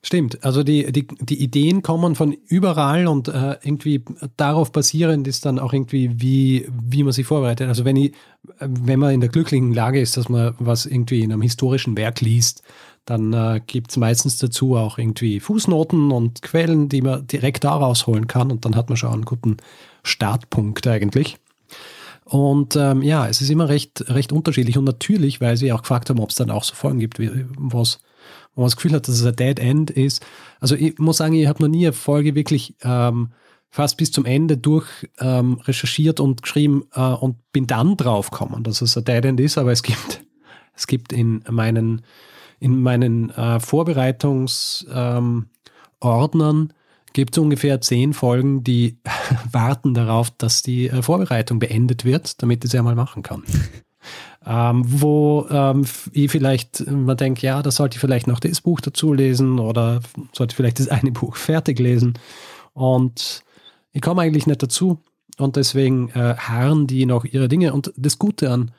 Stimmt, 0.00 0.44
also 0.44 0.62
die, 0.62 0.92
die, 0.92 1.08
die 1.08 1.42
Ideen 1.42 1.82
kommen 1.82 2.14
von 2.14 2.32
überall 2.46 3.08
und 3.08 3.26
äh, 3.26 3.56
irgendwie 3.62 4.04
darauf 4.36 4.70
basierend 4.70 5.26
ist 5.26 5.44
dann 5.44 5.58
auch 5.58 5.72
irgendwie, 5.72 6.20
wie, 6.20 6.68
wie 6.70 7.02
man 7.02 7.12
sich 7.12 7.26
vorbereitet. 7.26 7.66
Also 7.66 7.84
wenn, 7.84 7.96
ich, 7.96 8.12
wenn 8.60 9.00
man 9.00 9.12
in 9.12 9.20
der 9.20 9.28
glücklichen 9.28 9.74
Lage 9.74 10.00
ist, 10.00 10.16
dass 10.16 10.28
man 10.28 10.54
was 10.60 10.86
irgendwie 10.86 11.22
in 11.22 11.32
einem 11.32 11.42
historischen 11.42 11.96
Werk 11.96 12.20
liest, 12.20 12.62
dann 13.06 13.32
äh, 13.32 13.60
gibt 13.66 13.90
es 13.90 13.96
meistens 13.96 14.38
dazu 14.38 14.76
auch 14.76 14.98
irgendwie 14.98 15.40
Fußnoten 15.40 16.12
und 16.12 16.42
Quellen, 16.42 16.88
die 16.88 17.02
man 17.02 17.26
direkt 17.26 17.64
daraus 17.64 18.06
holen 18.06 18.28
kann 18.28 18.52
und 18.52 18.64
dann 18.64 18.76
hat 18.76 18.90
man 18.90 18.96
schon 18.96 19.12
einen 19.12 19.24
guten 19.24 19.56
Startpunkt 20.04 20.86
eigentlich. 20.86 21.38
Und 22.24 22.76
ähm, 22.76 23.02
ja, 23.02 23.26
es 23.26 23.40
ist 23.40 23.50
immer 23.50 23.68
recht, 23.68 24.04
recht 24.08 24.32
unterschiedlich 24.32 24.76
und 24.78 24.84
natürlich, 24.84 25.40
weil 25.40 25.56
sie 25.56 25.72
auch 25.72 25.82
gefragt 25.82 26.10
haben, 26.10 26.20
ob 26.20 26.30
es 26.30 26.36
dann 26.36 26.50
auch 26.50 26.62
so 26.62 26.74
Folgen 26.74 27.00
gibt, 27.00 27.18
wie, 27.18 27.46
was 27.56 27.98
wo 28.58 28.62
man 28.62 28.66
das 28.66 28.76
Gefühl 28.76 28.92
hat, 28.92 29.06
dass 29.06 29.14
es 29.14 29.24
ein 29.24 29.36
Dead 29.36 29.60
End 29.60 29.88
ist. 29.88 30.26
Also 30.58 30.74
ich 30.74 30.98
muss 30.98 31.18
sagen, 31.18 31.34
ich 31.34 31.46
habe 31.46 31.62
noch 31.62 31.68
nie 31.68 31.86
eine 31.86 31.92
Folge 31.92 32.34
wirklich 32.34 32.74
ähm, 32.82 33.30
fast 33.70 33.96
bis 33.96 34.10
zum 34.10 34.24
Ende 34.24 34.56
durch 34.56 34.88
ähm, 35.20 35.60
recherchiert 35.62 36.18
und 36.18 36.42
geschrieben 36.42 36.82
äh, 36.92 37.00
und 37.00 37.36
bin 37.52 37.68
dann 37.68 37.96
drauf 37.96 38.32
gekommen, 38.32 38.64
dass 38.64 38.82
es 38.82 38.98
ein 38.98 39.04
Dead 39.04 39.24
End 39.24 39.38
ist, 39.38 39.58
aber 39.58 39.70
es 39.70 39.84
gibt, 39.84 40.24
es 40.74 40.88
gibt 40.88 41.12
in 41.12 41.44
meinen, 41.48 42.02
in 42.58 42.82
meinen 42.82 43.30
äh, 43.30 43.60
Vorbereitungsordnern 43.60 45.52
ähm, 46.02 46.72
gibt 47.12 47.36
es 47.36 47.38
ungefähr 47.38 47.80
zehn 47.80 48.12
Folgen, 48.12 48.64
die 48.64 48.98
warten 49.52 49.94
darauf, 49.94 50.32
dass 50.32 50.62
die 50.62 50.88
äh, 50.88 51.00
Vorbereitung 51.00 51.60
beendet 51.60 52.04
wird, 52.04 52.42
damit 52.42 52.64
ich 52.64 52.72
sie 52.72 52.78
einmal 52.78 52.96
machen 52.96 53.22
kann 53.22 53.44
ähm, 54.48 54.82
wo 54.86 55.46
ähm, 55.50 55.84
ich 56.12 56.30
vielleicht 56.30 56.90
man 56.90 57.18
denkt, 57.18 57.42
ja, 57.42 57.60
da 57.60 57.70
sollte 57.70 57.96
ich 57.96 58.00
vielleicht 58.00 58.26
noch 58.26 58.40
das 58.40 58.62
Buch 58.62 58.80
dazu 58.80 59.12
lesen 59.12 59.58
oder 59.58 60.00
sollte 60.32 60.56
vielleicht 60.56 60.80
das 60.80 60.88
eine 60.88 61.10
Buch 61.12 61.36
fertig 61.36 61.78
lesen. 61.78 62.18
Und 62.72 63.44
ich 63.92 64.00
komme 64.00 64.22
eigentlich 64.22 64.46
nicht 64.46 64.62
dazu. 64.62 65.02
Und 65.36 65.56
deswegen 65.56 66.08
äh, 66.10 66.34
harren 66.36 66.86
die 66.86 67.04
noch 67.04 67.26
ihre 67.26 67.48
Dinge. 67.48 67.74
Und 67.74 67.92
das 67.96 68.18
Gute 68.18 68.50
an, 68.50 68.72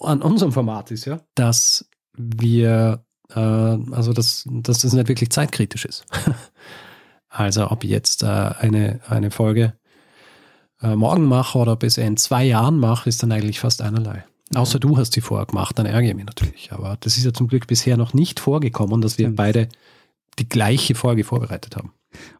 an 0.00 0.22
unserem 0.22 0.52
Format 0.52 0.92
ist 0.92 1.06
ja, 1.06 1.20
dass 1.34 1.88
wir, 2.16 3.04
äh, 3.30 3.40
also 3.40 4.12
dass, 4.12 4.44
dass 4.48 4.82
das 4.82 4.92
nicht 4.92 5.08
wirklich 5.08 5.30
zeitkritisch 5.30 5.86
ist. 5.86 6.04
also 7.28 7.68
ob 7.70 7.82
ich 7.82 7.90
jetzt 7.90 8.22
äh, 8.22 8.26
eine, 8.26 9.00
eine 9.08 9.32
Folge 9.32 9.74
äh, 10.80 10.94
morgen 10.94 11.24
mache 11.24 11.58
oder 11.58 11.74
bis 11.74 11.98
in 11.98 12.16
zwei 12.16 12.44
Jahren 12.44 12.78
mache, 12.78 13.08
ist 13.08 13.22
dann 13.24 13.32
eigentlich 13.32 13.58
fast 13.58 13.82
einerlei. 13.82 14.24
Außer 14.54 14.80
du 14.80 14.96
hast 14.96 15.12
sie 15.12 15.20
vorher 15.20 15.46
gemacht, 15.46 15.78
dann 15.78 15.86
ärgere 15.86 16.10
ich 16.10 16.16
mich 16.16 16.26
natürlich. 16.26 16.72
Aber 16.72 16.96
das 17.00 17.16
ist 17.16 17.24
ja 17.24 17.32
zum 17.32 17.46
Glück 17.46 17.66
bisher 17.66 17.96
noch 17.96 18.14
nicht 18.14 18.40
vorgekommen, 18.40 19.00
dass 19.00 19.18
wir 19.18 19.26
Stimmt. 19.26 19.36
beide 19.36 19.68
die 20.38 20.48
gleiche 20.48 20.94
Folge 20.94 21.24
vorbereitet 21.24 21.76
haben. 21.76 21.92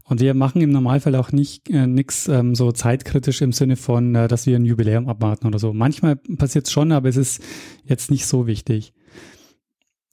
Und 0.05 0.21
wir 0.21 0.35
machen 0.35 0.61
im 0.61 0.73
Normalfall 0.73 1.15
auch 1.15 1.31
nicht 1.31 1.71
äh, 1.71 1.87
nichts 1.87 2.27
ähm, 2.27 2.57
so 2.57 2.73
zeitkritisch 2.73 3.41
im 3.43 3.53
Sinne 3.53 3.77
von, 3.77 4.17
äh, 4.17 4.27
dass 4.27 4.47
wir 4.47 4.57
ein 4.57 4.65
Jubiläum 4.65 5.09
abwarten 5.09 5.47
oder 5.47 5.61
so. 5.61 5.73
Manchmal 5.73 6.17
passiert 6.17 6.67
es 6.67 6.73
schon, 6.73 6.91
aber 6.91 7.09
es 7.09 7.17
ist 7.17 7.41
jetzt 7.85 8.11
nicht 8.11 8.27
so 8.27 8.49
wichtig. 8.49 8.93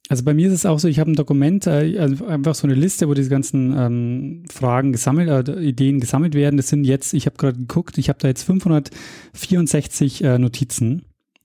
Also 0.08 0.24
bei 0.24 0.32
mir 0.32 0.46
ist 0.46 0.54
es 0.54 0.66
auch 0.66 0.78
so, 0.78 0.88
ich 0.88 1.00
habe 1.00 1.10
ein 1.10 1.16
Dokument, 1.16 1.66
äh, 1.66 1.98
also 1.98 2.26
einfach 2.26 2.54
so 2.54 2.68
eine 2.68 2.76
Liste, 2.76 3.08
wo 3.08 3.14
diese 3.14 3.28
ganzen 3.28 3.76
ähm, 3.76 4.44
Fragen 4.48 4.92
gesammelt, 4.92 5.48
äh, 5.48 5.60
Ideen 5.60 5.98
gesammelt 5.98 6.34
werden. 6.34 6.56
Das 6.56 6.68
sind 6.68 6.84
jetzt, 6.84 7.12
ich 7.12 7.26
habe 7.26 7.36
gerade 7.36 7.58
geguckt, 7.58 7.98
ich 7.98 8.08
habe 8.08 8.20
da 8.20 8.28
jetzt 8.28 8.44
564 8.44 10.22
äh, 10.22 10.38
Notizen 10.38 11.02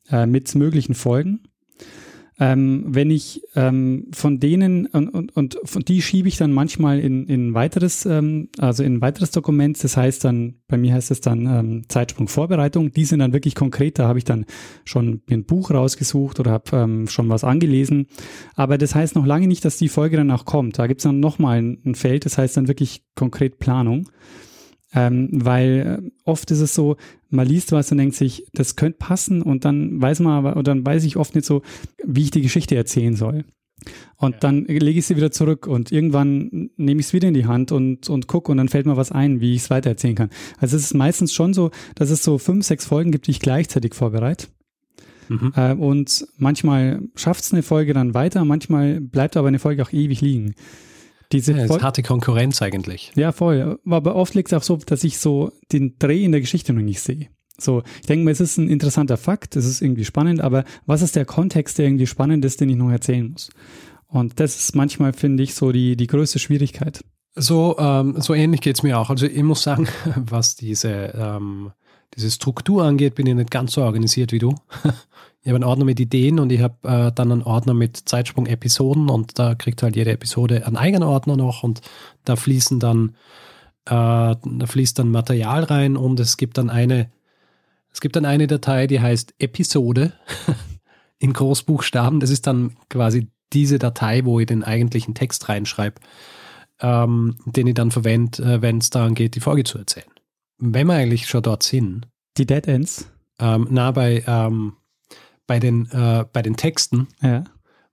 äh, 0.09 0.25
mit 0.25 0.53
möglichen 0.55 0.93
Folgen. 0.93 1.41
Ähm, 2.39 2.85
wenn 2.87 3.11
ich 3.11 3.43
ähm, 3.55 4.07
von 4.11 4.39
denen 4.39 4.87
und, 4.87 5.09
und, 5.09 5.37
und 5.37 5.59
von 5.63 5.83
die 5.83 6.01
schiebe 6.01 6.27
ich 6.27 6.37
dann 6.37 6.51
manchmal 6.51 6.99
in, 6.99 7.27
in 7.27 7.53
weiteres, 7.53 8.07
ähm, 8.07 8.49
also 8.57 8.81
in 8.81 9.01
weiteres 9.01 9.29
Dokument. 9.29 9.81
Das 9.83 9.97
heißt 9.97 10.23
dann, 10.23 10.55
bei 10.67 10.77
mir 10.77 10.95
heißt 10.95 11.11
es 11.11 11.21
dann 11.21 11.45
ähm, 11.45 11.83
Zeitsprung 11.89 12.27
Vorbereitung. 12.27 12.91
Die 12.91 13.05
sind 13.05 13.19
dann 13.19 13.33
wirklich 13.33 13.53
konkret. 13.53 13.99
Da 13.99 14.07
habe 14.07 14.17
ich 14.17 14.25
dann 14.25 14.45
schon 14.83 15.21
ein 15.29 15.45
Buch 15.45 15.69
rausgesucht 15.69 16.39
oder 16.39 16.51
habe 16.51 16.75
ähm, 16.75 17.07
schon 17.07 17.29
was 17.29 17.43
angelesen. 17.43 18.07
Aber 18.55 18.79
das 18.79 18.95
heißt 18.95 19.15
noch 19.15 19.27
lange 19.27 19.47
nicht, 19.47 19.63
dass 19.63 19.77
die 19.77 19.89
Folge 19.89 20.17
dann 20.17 20.31
auch 20.31 20.45
kommt. 20.45 20.79
Da 20.79 20.87
gibt 20.87 21.01
es 21.01 21.03
dann 21.03 21.19
nochmal 21.19 21.59
ein, 21.59 21.81
ein 21.85 21.95
Feld. 21.95 22.25
Das 22.25 22.39
heißt 22.39 22.57
dann 22.57 22.67
wirklich 22.67 23.03
konkret 23.15 23.59
Planung. 23.59 24.09
Ähm, 24.93 25.29
weil 25.31 26.01
äh, 26.03 26.11
oft 26.23 26.51
ist 26.51 26.59
es 26.59 26.75
so, 26.75 26.97
man 27.29 27.47
liest 27.47 27.71
was 27.71 27.91
und 27.91 27.97
denkt 27.97 28.15
sich, 28.15 28.45
das 28.53 28.75
könnte 28.75 28.99
passen 28.99 29.41
und 29.41 29.65
dann 29.65 30.01
weiß 30.01 30.19
man 30.19 30.33
aber, 30.33 30.55
und 30.55 30.67
dann 30.67 30.85
weiß 30.85 31.03
ich 31.03 31.17
oft 31.17 31.33
nicht 31.35 31.45
so, 31.45 31.63
wie 32.03 32.21
ich 32.21 32.31
die 32.31 32.41
Geschichte 32.41 32.75
erzählen 32.75 33.15
soll. 33.15 33.45
Und 34.17 34.33
ja. 34.35 34.39
dann 34.39 34.65
lege 34.65 34.99
ich 34.99 35.05
sie 35.05 35.17
wieder 35.17 35.31
zurück 35.31 35.67
und 35.67 35.91
irgendwann 35.91 36.69
nehme 36.77 37.01
ich 37.01 37.07
es 37.07 37.13
wieder 37.13 37.27
in 37.27 37.33
die 37.33 37.45
Hand 37.45 37.71
und, 37.71 38.09
und 38.09 38.27
gucke 38.27 38.51
und 38.51 38.57
dann 38.57 38.69
fällt 38.69 38.85
mir 38.85 38.95
was 38.95 39.11
ein, 39.11 39.41
wie 39.41 39.55
ich 39.55 39.63
es 39.63 39.69
weitererzählen 39.69 40.15
kann. 40.15 40.29
Also 40.59 40.77
es 40.77 40.83
ist 40.83 40.93
meistens 40.93 41.33
schon 41.33 41.53
so, 41.53 41.71
dass 41.95 42.09
es 42.09 42.23
so 42.23 42.37
fünf, 42.37 42.65
sechs 42.65 42.85
Folgen 42.85 43.11
gibt, 43.11 43.27
die 43.27 43.31
ich 43.31 43.39
gleichzeitig 43.39 43.93
vorbereite. 43.93 44.47
Mhm. 45.27 45.53
Äh, 45.55 45.73
und 45.73 46.27
manchmal 46.37 47.01
schafft 47.15 47.43
es 47.43 47.53
eine 47.53 47.63
Folge 47.63 47.93
dann 47.93 48.13
weiter, 48.13 48.45
manchmal 48.45 49.01
bleibt 49.01 49.37
aber 49.37 49.47
eine 49.47 49.59
Folge 49.59 49.83
auch 49.83 49.91
ewig 49.91 50.21
liegen. 50.21 50.55
Diese 51.33 51.51
ja, 51.51 51.65
das 51.65 51.75
ist 51.75 51.83
harte 51.83 52.03
Konkurrenz 52.03 52.61
eigentlich. 52.61 53.11
Ja, 53.15 53.31
voll. 53.31 53.79
Aber 53.85 54.15
oft 54.15 54.35
liegt 54.35 54.51
es 54.51 54.57
auch 54.57 54.63
so, 54.63 54.77
dass 54.77 55.03
ich 55.03 55.17
so 55.17 55.51
den 55.71 55.95
Dreh 55.99 56.23
in 56.23 56.31
der 56.31 56.41
Geschichte 56.41 56.71
noch 56.71 56.81
nicht 56.81 57.01
sehe. 57.01 57.27
So, 57.57 57.83
ich 58.01 58.07
denke 58.07 58.25
mir, 58.25 58.31
es 58.31 58.39
ist 58.39 58.57
ein 58.57 58.69
interessanter 58.69 59.17
Fakt, 59.17 59.55
es 59.55 59.65
ist 59.65 59.81
irgendwie 59.81 60.05
spannend, 60.05 60.41
aber 60.41 60.63
was 60.85 61.01
ist 61.01 61.15
der 61.15 61.25
Kontext, 61.25 61.77
der 61.77 61.85
irgendwie 61.85 62.07
spannend 62.07 62.45
ist, 62.45 62.61
den 62.61 62.69
ich 62.69 62.75
noch 62.75 62.89
erzählen 62.89 63.29
muss? 63.31 63.49
Und 64.07 64.39
das 64.39 64.55
ist 64.55 64.75
manchmal, 64.75 65.13
finde 65.13 65.43
ich, 65.43 65.55
so 65.55 65.71
die, 65.71 65.95
die 65.95 66.07
größte 66.07 66.39
Schwierigkeit. 66.39 67.03
So, 67.35 67.75
ähm, 67.79 68.15
so 68.19 68.33
ähnlich 68.33 68.61
geht 68.61 68.75
es 68.75 68.83
mir 68.83 68.99
auch. 68.99 69.09
Also 69.09 69.25
ich 69.25 69.43
muss 69.43 69.63
sagen, 69.63 69.87
was 70.15 70.55
diese, 70.55 71.13
ähm, 71.15 71.71
diese 72.15 72.29
Struktur 72.29 72.83
angeht, 72.83 73.15
bin 73.15 73.25
ich 73.25 73.33
nicht 73.33 73.49
ganz 73.49 73.73
so 73.73 73.81
organisiert 73.81 74.31
wie 74.31 74.39
du. 74.39 74.53
Ich 75.43 75.49
habe 75.49 75.57
einen 75.57 75.65
Ordner 75.65 75.83
mit 75.83 75.99
Ideen 75.99 76.39
und 76.39 76.53
ich 76.53 76.61
habe 76.61 76.87
äh, 76.87 77.11
dann 77.11 77.31
einen 77.31 77.43
Ordner 77.43 77.73
mit 77.73 77.97
Zeitsprung-Episoden 77.97 79.09
und 79.09 79.37
da 79.37 79.55
kriegt 79.55 79.83
halt 79.83 79.97
jede 79.97 80.13
Episode 80.13 80.65
einen 80.65 80.77
eigenen 80.77 81.03
Ordner 81.03 81.35
noch 81.35 81.63
und 81.63 81.81
da 82.23 82.37
fließen 82.37 82.79
dann, 82.79 83.09
äh, 83.85 83.91
da 83.91 84.65
fließt 84.65 84.97
dann 84.97 85.11
Material 85.11 85.63
rein 85.65 85.97
und 85.97 86.21
es 86.21 86.37
gibt 86.37 86.57
dann 86.57 86.69
eine, 86.69 87.11
es 87.91 87.99
gibt 87.99 88.15
dann 88.15 88.23
eine 88.23 88.47
Datei, 88.47 88.87
die 88.87 89.01
heißt 89.01 89.33
Episode 89.37 90.13
in 91.19 91.33
Großbuchstaben. 91.33 92.21
Das 92.21 92.29
ist 92.29 92.47
dann 92.47 92.77
quasi 92.89 93.27
diese 93.51 93.79
Datei, 93.79 94.23
wo 94.23 94.39
ich 94.39 94.45
den 94.45 94.63
eigentlichen 94.63 95.13
Text 95.13 95.49
reinschreibe, 95.49 95.99
ähm, 96.79 97.35
den 97.45 97.67
ich 97.67 97.73
dann 97.73 97.91
verwende, 97.91 98.43
äh, 98.43 98.61
wenn 98.61 98.77
es 98.77 98.91
daran 98.91 99.13
geht, 99.13 99.35
die 99.35 99.41
Folge 99.41 99.65
zu 99.65 99.77
erzählen. 99.77 100.07
Wenn 100.57 100.87
wir 100.87 100.93
eigentlich 100.93 101.27
schon 101.27 101.43
dort 101.43 101.63
sind. 101.63 102.07
Die 102.37 102.45
Dead 102.45 102.65
Ends? 102.65 103.11
Ähm, 103.39 103.67
na, 103.69 103.91
bei, 103.91 104.23
ähm, 104.25 104.77
bei, 105.47 105.59
den, 105.59 105.89
äh, 105.91 106.25
bei 106.31 106.41
den 106.41 106.55
Texten. 106.55 107.07
Ja. 107.21 107.43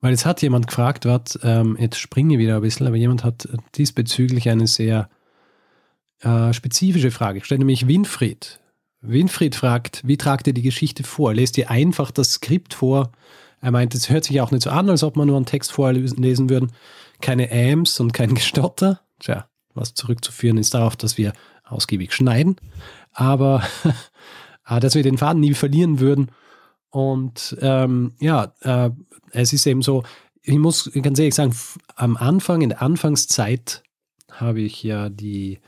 Weil 0.01 0.15
es 0.15 0.25
hat 0.25 0.41
jemand 0.43 0.67
gefragt, 0.67 1.05
wat, 1.05 1.39
ähm, 1.43 1.77
jetzt 1.79 1.99
springe 1.99 2.35
ich 2.35 2.41
wieder 2.41 2.57
ein 2.57 2.63
bisschen, 2.63 2.87
aber 2.87 2.97
jemand 2.97 3.23
hat 3.23 3.49
diesbezüglich 3.75 4.49
eine 4.49 4.67
sehr 4.67 5.11
äh, 6.21 6.53
spezifische 6.53 7.11
Frage 7.11 7.41
gestellt, 7.41 7.59
nämlich 7.59 7.87
Winfried. 7.87 8.61
Winfried 9.03 9.55
fragt, 9.55 10.03
wie 10.05 10.17
tragt 10.17 10.47
ihr 10.47 10.53
die 10.53 10.63
Geschichte 10.63 11.03
vor? 11.03 11.35
Lest 11.35 11.57
ihr 11.59 11.71
einfach 11.71 12.11
das 12.11 12.33
Skript 12.33 12.75
vor? 12.75 13.13
Er 13.61 13.71
meint, 13.71 13.95
es 13.95 14.09
hört 14.11 14.25
sich 14.25 14.41
auch 14.41 14.51
nicht 14.51 14.63
so 14.63 14.71
an, 14.71 14.89
als 14.89 15.03
ob 15.03 15.17
man 15.17 15.27
nur 15.27 15.37
einen 15.37 15.47
Text 15.47 15.73
vorlesen 15.73 16.51
würden. 16.51 16.73
Keine 17.21 17.51
Ams 17.51 18.01
und 18.01 18.13
kein 18.13 18.35
Gestotter. 18.35 19.01
Tja, 19.19 19.49
was 19.75 19.95
zurückzuführen 19.95 20.57
ist 20.57 20.75
darauf, 20.75 20.97
dass 20.97 21.19
wir 21.19 21.33
ausgiebig 21.65 22.13
schneiden. 22.15 22.57
Aber 23.13 23.63
dass 24.81 24.95
wir 24.95 25.03
den 25.03 25.19
Faden 25.19 25.41
nie 25.41 25.55
verlieren 25.55 26.01
würden. 26.01 26.31
Und 26.91 27.57
ähm, 27.61 28.15
ja, 28.21 28.53
äh, 28.61 28.91
es 29.33 29.53
ist 29.53 29.67
eben 29.67 29.83
so, 29.83 30.03
ich 30.43 30.59
muss 30.59 30.91
ganz 31.03 31.19
ehrlich 31.19 31.35
sagen, 31.35 31.55
am 31.97 32.17
Anfang, 32.17 32.63
in 32.63 32.71
der 32.71 32.83
Anfangszeit 32.83 33.83
habe 34.31 34.61
ich 34.61 34.83
ja 34.83 35.09
die, 35.09 35.61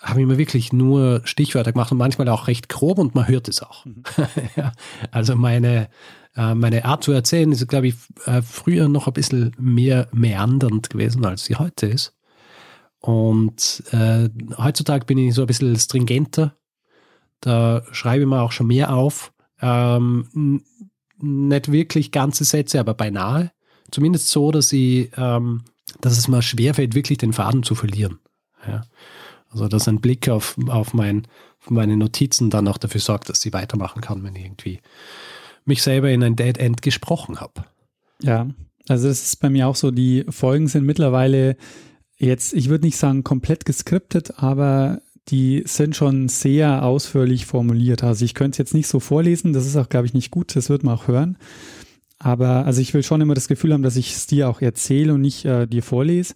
habe 0.00 0.20
ich 0.20 0.26
mir 0.26 0.38
wirklich 0.38 0.72
nur 0.72 1.22
Stichwörter 1.24 1.72
gemacht 1.72 1.92
und 1.92 1.98
manchmal 1.98 2.28
auch 2.28 2.48
recht 2.48 2.68
grob 2.68 2.98
und 2.98 3.14
man 3.14 3.28
hört 3.28 3.48
es 3.48 3.62
auch. 3.62 3.84
Mhm. 3.84 4.02
ja, 4.56 4.72
also 5.10 5.36
meine, 5.36 5.88
äh, 6.36 6.54
meine 6.54 6.84
Art 6.84 7.04
zu 7.04 7.12
erzählen 7.12 7.52
ist, 7.52 7.66
glaube 7.68 7.88
ich, 7.88 7.94
äh, 8.26 8.42
früher 8.42 8.88
noch 8.88 9.06
ein 9.06 9.12
bisschen 9.12 9.54
mehr 9.58 10.08
meandernd 10.12 10.90
gewesen, 10.90 11.24
als 11.24 11.44
sie 11.44 11.56
heute 11.56 11.86
ist. 11.86 12.14
Und 13.00 13.84
äh, 13.92 14.28
heutzutage 14.56 15.04
bin 15.04 15.18
ich 15.18 15.34
so 15.34 15.42
ein 15.42 15.46
bisschen 15.46 15.76
stringenter. 15.76 16.56
Da 17.40 17.84
schreibe 17.92 18.22
ich 18.22 18.28
mir 18.28 18.42
auch 18.42 18.52
schon 18.52 18.66
mehr 18.66 18.92
auf. 18.92 19.32
Ähm, 19.60 20.62
nicht 21.20 21.72
wirklich 21.72 22.12
ganze 22.12 22.44
Sätze, 22.44 22.80
aber 22.80 22.94
beinahe. 22.94 23.50
Zumindest 23.90 24.28
so, 24.28 24.50
dass 24.50 24.72
ich, 24.72 25.10
ähm, 25.16 25.62
dass 26.00 26.18
es 26.18 26.28
mir 26.28 26.42
schwerfällt, 26.42 26.94
wirklich 26.94 27.18
den 27.18 27.32
Faden 27.32 27.62
zu 27.62 27.74
verlieren. 27.74 28.18
Ja. 28.66 28.82
Also, 29.50 29.68
dass 29.68 29.88
ein 29.88 30.00
Blick 30.00 30.28
auf, 30.28 30.56
auf, 30.68 30.92
mein, 30.92 31.26
auf 31.60 31.70
meine 31.70 31.96
Notizen 31.96 32.50
dann 32.50 32.68
auch 32.68 32.78
dafür 32.78 33.00
sorgt, 33.00 33.28
dass 33.28 33.40
sie 33.40 33.52
weitermachen 33.52 34.02
kann, 34.02 34.22
wenn 34.22 34.36
ich 34.36 34.44
irgendwie 34.44 34.80
mich 35.64 35.82
selber 35.82 36.10
in 36.10 36.22
ein 36.22 36.36
Dead 36.36 36.58
End 36.58 36.82
gesprochen 36.82 37.40
habe. 37.40 37.64
Ja, 38.22 38.48
also 38.88 39.08
es 39.08 39.24
ist 39.24 39.36
bei 39.36 39.50
mir 39.50 39.68
auch 39.68 39.76
so, 39.76 39.90
die 39.90 40.24
Folgen 40.28 40.66
sind 40.66 40.84
mittlerweile 40.84 41.56
jetzt, 42.16 42.52
ich 42.54 42.68
würde 42.68 42.86
nicht 42.86 42.96
sagen 42.96 43.22
komplett 43.22 43.64
geskriptet, 43.64 44.38
aber 44.38 45.00
die 45.28 45.62
sind 45.66 45.94
schon 45.94 46.28
sehr 46.28 46.84
ausführlich 46.84 47.46
formuliert. 47.46 48.02
Also 48.02 48.24
ich 48.24 48.34
könnte 48.34 48.52
es 48.52 48.58
jetzt 48.58 48.74
nicht 48.74 48.88
so 48.88 49.00
vorlesen, 49.00 49.52
das 49.52 49.66
ist 49.66 49.76
auch, 49.76 49.88
glaube 49.88 50.06
ich, 50.06 50.14
nicht 50.14 50.30
gut, 50.30 50.56
das 50.56 50.70
wird 50.70 50.82
man 50.82 50.94
auch 50.94 51.08
hören. 51.08 51.36
Aber 52.18 52.64
also 52.66 52.80
ich 52.80 52.94
will 52.94 53.02
schon 53.02 53.20
immer 53.20 53.34
das 53.34 53.48
Gefühl 53.48 53.72
haben, 53.72 53.82
dass 53.82 53.96
ich 53.96 54.12
es 54.12 54.26
dir 54.26 54.48
auch 54.48 54.60
erzähle 54.60 55.14
und 55.14 55.20
nicht 55.20 55.44
äh, 55.44 55.66
dir 55.66 55.82
vorlese. 55.82 56.34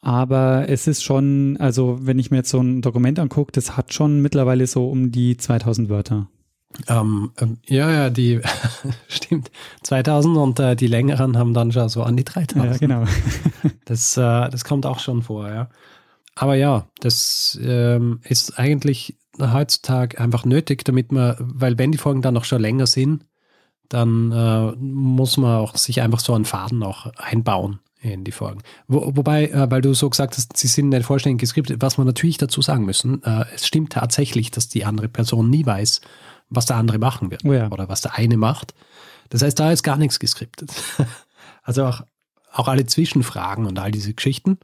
Aber 0.00 0.68
es 0.68 0.86
ist 0.86 1.02
schon, 1.02 1.56
also 1.58 1.98
wenn 2.02 2.18
ich 2.18 2.30
mir 2.30 2.38
jetzt 2.38 2.50
so 2.50 2.60
ein 2.60 2.82
Dokument 2.82 3.18
angucke, 3.18 3.52
das 3.52 3.76
hat 3.76 3.94
schon 3.94 4.20
mittlerweile 4.20 4.66
so 4.66 4.88
um 4.88 5.12
die 5.12 5.36
2000 5.36 5.88
Wörter. 5.88 6.28
Ähm, 6.88 7.30
ähm, 7.38 7.58
ja, 7.66 7.90
ja, 7.90 8.10
die 8.10 8.40
stimmt. 9.08 9.50
2000 9.82 10.36
und 10.36 10.60
äh, 10.60 10.74
die 10.74 10.86
längeren 10.86 11.36
haben 11.36 11.54
dann 11.54 11.70
schon 11.72 11.88
so 11.88 12.02
an 12.02 12.16
die 12.16 12.24
3000. 12.24 12.64
Ja, 12.64 12.78
genau. 12.78 13.04
das, 13.84 14.16
äh, 14.16 14.48
das 14.48 14.64
kommt 14.64 14.86
auch 14.86 14.98
schon 14.98 15.22
vor, 15.22 15.48
ja. 15.48 15.68
Aber 16.34 16.54
ja, 16.54 16.86
das 17.00 17.58
ähm, 17.62 18.20
ist 18.24 18.58
eigentlich 18.58 19.16
heutzutage 19.40 20.18
einfach 20.20 20.44
nötig, 20.44 20.84
damit 20.84 21.12
man, 21.12 21.36
weil 21.38 21.78
wenn 21.78 21.92
die 21.92 21.98
Folgen 21.98 22.22
dann 22.22 22.34
noch 22.34 22.44
schon 22.44 22.60
länger 22.60 22.86
sind, 22.86 23.24
dann 23.88 24.32
äh, 24.32 24.72
muss 24.78 25.36
man 25.36 25.56
auch 25.56 25.76
sich 25.76 26.00
einfach 26.00 26.20
so 26.20 26.34
einen 26.34 26.44
Faden 26.44 26.82
auch 26.82 27.06
einbauen 27.16 27.80
in 28.00 28.24
die 28.24 28.32
Folgen. 28.32 28.62
Wo, 28.88 29.12
wobei, 29.16 29.48
äh, 29.48 29.70
weil 29.70 29.82
du 29.82 29.94
so 29.94 30.08
gesagt 30.08 30.36
hast, 30.36 30.56
sie 30.56 30.66
sind 30.66 30.88
nicht 30.88 31.04
vollständig 31.04 31.40
geskriptet, 31.40 31.82
was 31.82 31.98
wir 31.98 32.04
natürlich 32.04 32.38
dazu 32.38 32.62
sagen 32.62 32.84
müssen, 32.84 33.22
äh, 33.22 33.44
es 33.54 33.66
stimmt 33.66 33.92
tatsächlich, 33.92 34.50
dass 34.50 34.68
die 34.68 34.84
andere 34.84 35.08
Person 35.08 35.50
nie 35.50 35.64
weiß, 35.64 36.00
was 36.48 36.66
der 36.66 36.76
andere 36.76 36.98
machen 36.98 37.30
wird 37.30 37.44
oh 37.44 37.52
ja. 37.52 37.70
oder 37.70 37.88
was 37.88 38.00
der 38.00 38.14
eine 38.16 38.36
macht. 38.36 38.74
Das 39.28 39.42
heißt, 39.42 39.58
da 39.58 39.72
ist 39.72 39.82
gar 39.82 39.96
nichts 39.96 40.18
geskriptet. 40.18 40.72
also 41.62 41.84
auch, 41.84 42.02
auch 42.50 42.68
alle 42.68 42.86
Zwischenfragen 42.86 43.66
und 43.66 43.78
all 43.78 43.90
diese 43.90 44.14
Geschichten 44.14 44.58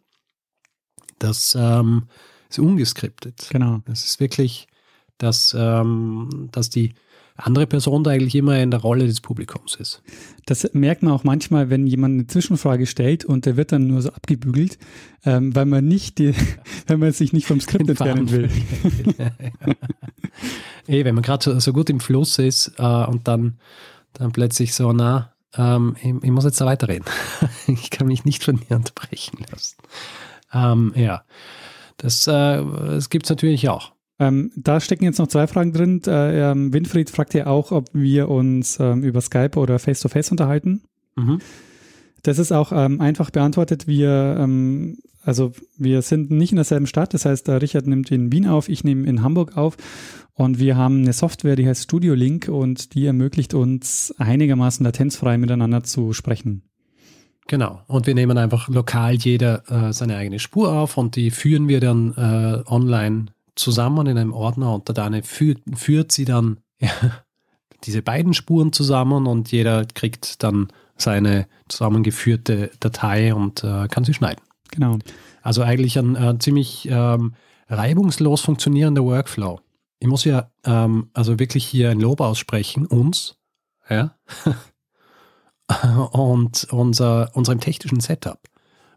das 1.18 1.56
ähm, 1.58 2.04
ist 2.48 2.58
ungeskriptet. 2.58 3.48
Genau. 3.50 3.80
Das 3.86 4.04
ist 4.04 4.20
wirklich, 4.20 4.68
dass, 5.18 5.54
ähm, 5.58 6.48
dass 6.52 6.70
die 6.70 6.94
andere 7.38 7.66
Person 7.66 8.02
da 8.02 8.10
eigentlich 8.10 8.34
immer 8.34 8.58
in 8.58 8.70
der 8.70 8.80
Rolle 8.80 9.06
des 9.06 9.20
Publikums 9.20 9.76
ist. 9.76 10.02
Das 10.46 10.68
merkt 10.74 11.02
man 11.02 11.12
auch 11.12 11.22
manchmal, 11.22 11.70
wenn 11.70 11.86
jemand 11.86 12.14
eine 12.14 12.26
Zwischenfrage 12.26 12.86
stellt 12.86 13.24
und 13.24 13.46
der 13.46 13.56
wird 13.56 13.70
dann 13.70 13.86
nur 13.86 14.02
so 14.02 14.10
abgebügelt, 14.10 14.76
ähm, 15.24 15.54
weil 15.54 15.66
man 15.66 15.86
nicht 15.86 16.18
die, 16.18 16.34
wenn 16.88 16.98
man 16.98 17.12
sich 17.12 17.32
nicht 17.32 17.46
vom 17.46 17.60
Skript 17.60 17.88
entfernen 17.88 18.30
will. 18.30 18.50
Ey, 20.88 21.04
wenn 21.04 21.14
man 21.14 21.22
gerade 21.22 21.44
so, 21.44 21.58
so, 21.60 21.72
gut 21.72 21.90
im 21.90 22.00
Fluss 22.00 22.38
ist 22.38 22.72
äh, 22.78 22.82
und 22.82 23.28
dann, 23.28 23.58
dann 24.14 24.32
plötzlich 24.32 24.74
so, 24.74 24.92
na, 24.92 25.32
ähm, 25.56 25.96
ich, 26.02 26.14
ich, 26.22 26.30
muss 26.30 26.44
jetzt 26.44 26.60
da 26.60 26.66
weiterreden. 26.66 27.04
ich 27.68 27.90
kann 27.90 28.08
mich 28.08 28.24
nicht 28.24 28.42
von 28.42 28.58
dir 28.58 28.76
unterbrechen 28.76 29.38
lassen. 29.50 29.76
Ähm, 30.53 30.92
ja, 30.96 31.22
das, 31.96 32.26
äh, 32.26 32.32
das 32.32 33.11
gibt 33.11 33.26
es 33.26 33.30
natürlich 33.30 33.68
auch. 33.68 33.92
Ähm, 34.20 34.51
da 34.57 34.80
stecken 34.80 35.05
jetzt 35.05 35.18
noch 35.18 35.28
zwei 35.28 35.46
Fragen 35.46 35.72
drin. 35.72 36.03
Äh, 36.07 36.51
ähm, 36.51 36.72
Winfried 36.72 37.11
fragt 37.11 37.34
ja 37.34 37.46
auch, 37.46 37.70
ob 37.70 37.88
wir 37.92 38.28
uns 38.28 38.78
ähm, 38.80 39.05
über 39.05 39.20
Skype 39.20 39.59
oder 39.59 39.78
Face-to-Face 39.78 40.26
-face 40.26 40.30
unterhalten. 40.32 40.82
Mhm. 41.16 41.38
Das 42.22 42.38
ist 42.38 42.53
auch 42.53 42.72
ähm, 42.72 43.01
einfach 43.01 43.30
beantwortet. 43.30 43.86
Wir, 43.86 44.36
ähm, 44.40 44.99
also 45.22 45.53
wir 45.76 46.03
sind 46.03 46.30
nicht 46.30 46.51
in 46.51 46.57
derselben 46.57 46.86
Stadt. 46.86 47.14
Das 47.14 47.26
heißt, 47.26 47.49
Richard 47.49 47.86
nimmt 47.86 48.11
in 48.11 48.32
Wien 48.32 48.49
auf, 48.49 48.68
ich 48.68 48.82
nehme 48.82 49.07
in 49.07 49.22
Hamburg 49.22 49.57
auf. 49.57 49.76
Und 50.34 50.59
wir 50.59 50.76
haben 50.76 51.03
eine 51.03 51.12
Software, 51.12 51.57
die 51.57 51.66
heißt 51.66 51.84
Studio 51.84 52.14
Link 52.14 52.49
und 52.49 52.94
die 52.94 53.07
ermöglicht 53.07 53.55
uns 53.55 54.14
einigermaßen 54.18 54.84
latenzfrei 54.84 55.38
miteinander 55.38 55.82
zu 55.82 56.12
sprechen. 56.12 56.62
Genau. 57.49 57.80
Und 57.86 58.07
wir 58.07 58.14
nehmen 58.14 58.36
einfach 58.36 58.68
lokal 58.68 59.14
jeder 59.14 59.62
äh, 59.70 59.92
seine 59.92 60.16
eigene 60.16 60.38
Spur 60.38 60.70
auf 60.70 60.99
und 60.99 61.16
die 61.16 61.30
führen 61.30 61.66
wir 61.66 61.80
dann 61.80 62.12
äh, 62.14 62.62
online 62.70 63.26
zusammen 63.57 64.07
in 64.07 64.18
einem 64.18 64.34
Ordner 64.34 64.74
und 64.74 64.86
der 64.86 64.94
Dane 64.94 65.22
führt, 65.22 65.61
führt 65.74 66.12
sie 66.12 66.26
dann 66.26 66.59
ja, 66.78 66.90
diese 67.84 68.03
beiden 68.03 68.34
Spuren 68.34 68.72
zusammen 68.72 69.26
und 69.26 69.51
jeder 69.51 69.86
kriegt 69.86 70.42
dann 70.42 70.68
seine 70.99 71.46
zusammengeführte 71.68 72.70
Datei 72.80 73.34
und 73.34 73.64
äh, 73.64 73.88
kann 73.88 74.05
sie 74.05 74.14
schneiden. 74.14 74.42
Genau. 74.70 74.99
Also 75.42 75.62
eigentlich 75.62 75.99
ein 75.99 76.16
äh, 76.16 76.38
ziemlich 76.38 76.86
ähm, 76.90 77.34
reibungslos 77.70 78.42
funktionierender 78.42 79.05
Workflow. 79.05 79.61
Ich 80.01 80.09
muss 80.09 80.24
ja 80.24 80.51
ähm, 80.64 81.09
also 81.14 81.38
wirklich 81.38 81.64
hier 81.64 81.90
ein 81.90 82.01
Lob 82.01 82.20
aussprechen, 82.20 82.84
uns, 82.84 83.38
ja, 83.88 84.14
und 86.12 86.66
unser, 86.70 87.30
unserem 87.34 87.60
technischen 87.60 88.00
Setup, 88.00 88.40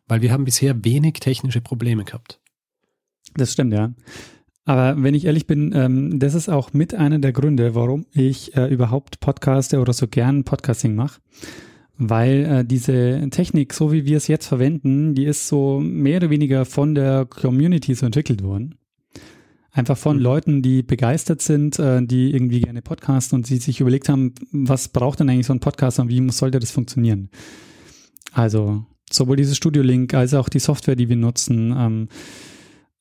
weil 0.07 0.21
wir 0.21 0.31
haben 0.31 0.45
bisher 0.45 0.83
wenig 0.83 1.13
technische 1.19 1.61
Probleme 1.61 2.03
gehabt. 2.03 2.39
Das 3.35 3.53
stimmt, 3.53 3.73
ja. 3.73 3.93
Aber 4.65 5.01
wenn 5.01 5.15
ich 5.15 5.25
ehrlich 5.25 5.47
bin, 5.47 5.73
ähm, 5.75 6.19
das 6.19 6.35
ist 6.35 6.49
auch 6.49 6.73
mit 6.73 6.93
einer 6.93 7.19
der 7.19 7.33
Gründe, 7.33 7.73
warum 7.75 8.05
ich 8.13 8.55
äh, 8.55 8.67
überhaupt 8.67 9.19
Podcaste 9.19 9.79
oder 9.79 9.93
so 9.93 10.07
gern 10.07 10.43
Podcasting 10.43 10.95
mache. 10.95 11.19
Weil 11.97 12.45
äh, 12.45 12.65
diese 12.65 13.27
Technik, 13.31 13.73
so 13.73 13.91
wie 13.91 14.05
wir 14.05 14.17
es 14.17 14.27
jetzt 14.27 14.47
verwenden, 14.47 15.13
die 15.13 15.25
ist 15.25 15.47
so 15.47 15.79
mehr 15.79 16.17
oder 16.17 16.29
weniger 16.29 16.65
von 16.65 16.95
der 16.95 17.25
Community 17.25 17.95
so 17.95 18.05
entwickelt 18.05 18.43
worden. 18.43 18.75
Einfach 19.73 19.97
von 19.97 20.17
mhm. 20.17 20.23
Leuten, 20.23 20.61
die 20.61 20.83
begeistert 20.83 21.41
sind, 21.41 21.79
äh, 21.79 22.05
die 22.05 22.33
irgendwie 22.33 22.61
gerne 22.61 22.81
podcasten 22.81 23.37
und 23.37 23.49
die 23.49 23.57
sich 23.57 23.79
überlegt 23.79 24.09
haben, 24.09 24.33
was 24.51 24.89
braucht 24.89 25.19
denn 25.19 25.29
eigentlich 25.29 25.47
so 25.47 25.53
ein 25.53 25.61
Podcast 25.61 25.99
und 25.99 26.09
wie 26.09 26.29
sollte 26.31 26.59
das 26.59 26.71
funktionieren? 26.71 27.29
Also 28.33 28.85
sowohl 29.09 29.37
dieses 29.37 29.57
Studio-Link 29.57 30.13
als 30.13 30.33
auch 30.33 30.49
die 30.49 30.59
Software, 30.59 30.95
die 30.95 31.09
wir 31.09 31.15
nutzen, 31.15 31.73
ähm, 31.77 32.07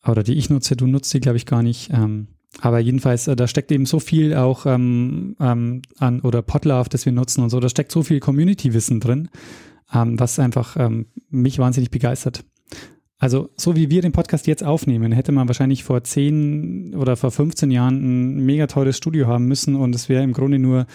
oder 0.06 0.22
die 0.22 0.34
ich 0.34 0.48
nutze, 0.48 0.76
du 0.76 0.86
nutzt 0.86 1.12
die, 1.12 1.20
glaube 1.20 1.36
ich, 1.36 1.46
gar 1.46 1.62
nicht. 1.62 1.90
Ähm, 1.92 2.28
aber 2.60 2.78
jedenfalls, 2.78 3.28
äh, 3.28 3.36
da 3.36 3.46
steckt 3.46 3.70
eben 3.72 3.86
so 3.86 4.00
viel 4.00 4.34
auch 4.34 4.66
ähm, 4.66 5.36
ähm, 5.40 5.82
an, 5.98 6.20
oder 6.20 6.42
Podlove, 6.42 6.88
das 6.88 7.04
wir 7.04 7.12
nutzen 7.12 7.42
und 7.42 7.50
so, 7.50 7.60
da 7.60 7.68
steckt 7.68 7.92
so 7.92 8.02
viel 8.02 8.20
Community-Wissen 8.20 9.00
drin, 9.00 9.28
ähm, 9.92 10.18
was 10.18 10.38
einfach 10.38 10.76
ähm, 10.76 11.06
mich 11.30 11.58
wahnsinnig 11.58 11.90
begeistert. 11.90 12.44
Also, 13.20 13.50
so 13.54 13.76
wie 13.76 13.90
wir 13.90 14.00
den 14.00 14.12
Podcast 14.12 14.46
jetzt 14.46 14.64
aufnehmen, 14.64 15.12
hätte 15.12 15.30
man 15.30 15.46
wahrscheinlich 15.46 15.84
vor 15.84 16.02
10 16.02 16.94
oder 16.94 17.16
vor 17.16 17.30
15 17.30 17.70
Jahren 17.70 17.96
ein 18.38 18.46
mega 18.46 18.66
teures 18.66 18.96
Studio 18.96 19.26
haben 19.26 19.44
müssen 19.44 19.76
und 19.76 19.94
es 19.94 20.08
wäre 20.08 20.24
im 20.24 20.32
Grunde 20.32 20.58
nur 20.58 20.86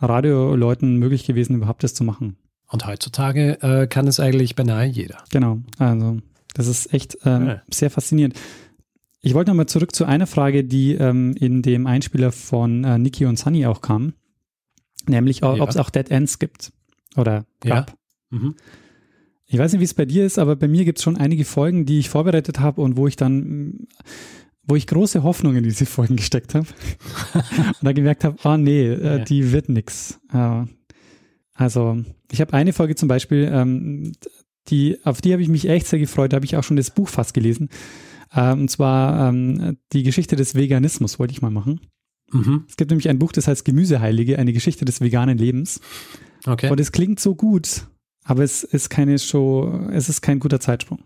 Radioleuten 0.00 0.96
möglich 0.96 1.26
gewesen, 1.26 1.56
überhaupt 1.56 1.84
das 1.84 1.92
zu 1.92 2.02
machen. 2.02 2.38
Und 2.68 2.86
heutzutage 2.86 3.60
äh, 3.60 3.86
kann 3.86 4.06
es 4.06 4.18
eigentlich 4.18 4.56
beinahe 4.56 4.86
jeder. 4.86 5.18
Genau, 5.30 5.58
also 5.78 6.20
das 6.54 6.68
ist 6.68 6.94
echt 6.94 7.18
ähm, 7.26 7.48
ja. 7.48 7.62
sehr 7.70 7.90
faszinierend. 7.90 8.34
Ich 9.20 9.34
wollte 9.34 9.50
nochmal 9.50 9.66
zurück 9.66 9.94
zu 9.94 10.06
einer 10.06 10.26
Frage, 10.26 10.64
die 10.64 10.94
ähm, 10.94 11.36
in 11.38 11.60
dem 11.60 11.86
Einspieler 11.86 12.32
von 12.32 12.84
äh, 12.84 12.98
Niki 12.98 13.26
und 13.26 13.38
Sunny 13.38 13.66
auch 13.66 13.82
kam, 13.82 14.14
nämlich 15.06 15.40
ja. 15.40 15.52
ob 15.52 15.68
es 15.68 15.76
auch 15.76 15.90
Dead 15.90 16.10
Ends 16.10 16.38
gibt 16.38 16.72
oder 17.14 17.44
gab. 17.60 17.90
Ja. 17.90 18.38
Mhm. 18.38 18.54
Ich 19.46 19.58
weiß 19.58 19.72
nicht, 19.72 19.80
wie 19.80 19.84
es 19.84 19.94
bei 19.94 20.06
dir 20.06 20.24
ist, 20.24 20.38
aber 20.38 20.56
bei 20.56 20.68
mir 20.68 20.84
gibt 20.84 20.98
es 20.98 21.04
schon 21.04 21.16
einige 21.16 21.44
Folgen, 21.44 21.84
die 21.84 21.98
ich 21.98 22.08
vorbereitet 22.08 22.60
habe 22.60 22.80
und 22.80 22.96
wo 22.96 23.06
ich 23.06 23.16
dann, 23.16 23.86
wo 24.62 24.74
ich 24.74 24.86
große 24.86 25.22
Hoffnung 25.22 25.56
in 25.56 25.64
diese 25.64 25.86
Folgen 25.86 26.16
gesteckt 26.16 26.54
habe 26.54 26.66
und 27.34 27.82
dann 27.82 27.94
gemerkt 27.94 28.24
habe, 28.24 28.36
oh 28.44 28.56
nee, 28.56 28.86
äh, 28.86 29.24
die 29.24 29.52
wird 29.52 29.68
nix. 29.68 30.18
Äh, 30.32 30.64
also 31.54 32.02
ich 32.32 32.40
habe 32.40 32.54
eine 32.54 32.72
Folge 32.72 32.94
zum 32.94 33.08
Beispiel, 33.08 33.48
ähm, 33.52 34.12
die, 34.68 34.98
auf 35.04 35.20
die 35.20 35.32
habe 35.32 35.42
ich 35.42 35.48
mich 35.48 35.68
echt 35.68 35.86
sehr 35.86 35.98
gefreut. 35.98 36.32
Da 36.32 36.36
habe 36.36 36.46
ich 36.46 36.56
auch 36.56 36.64
schon 36.64 36.76
das 36.76 36.90
Buch 36.90 37.08
fast 37.08 37.34
gelesen. 37.34 37.68
Ähm, 38.34 38.62
und 38.62 38.70
zwar 38.70 39.28
ähm, 39.28 39.76
die 39.92 40.02
Geschichte 40.02 40.36
des 40.36 40.54
Veganismus 40.54 41.18
wollte 41.18 41.32
ich 41.32 41.42
mal 41.42 41.50
machen. 41.50 41.80
Mhm. 42.32 42.64
Es 42.68 42.76
gibt 42.76 42.90
nämlich 42.90 43.08
ein 43.08 43.18
Buch, 43.18 43.32
das 43.32 43.46
heißt 43.46 43.64
Gemüseheilige, 43.64 44.38
eine 44.38 44.52
Geschichte 44.52 44.84
des 44.84 45.00
veganen 45.00 45.38
Lebens. 45.38 45.80
Okay. 46.46 46.70
Und 46.70 46.80
es 46.80 46.92
klingt 46.92 47.20
so 47.20 47.34
gut, 47.34 47.86
aber 48.24 48.42
es 48.42 48.64
ist 48.64 48.90
keine 48.90 49.18
Show, 49.18 49.88
es 49.92 50.08
ist 50.08 50.22
kein 50.22 50.40
guter 50.40 50.60
Zeitsprung. 50.60 51.00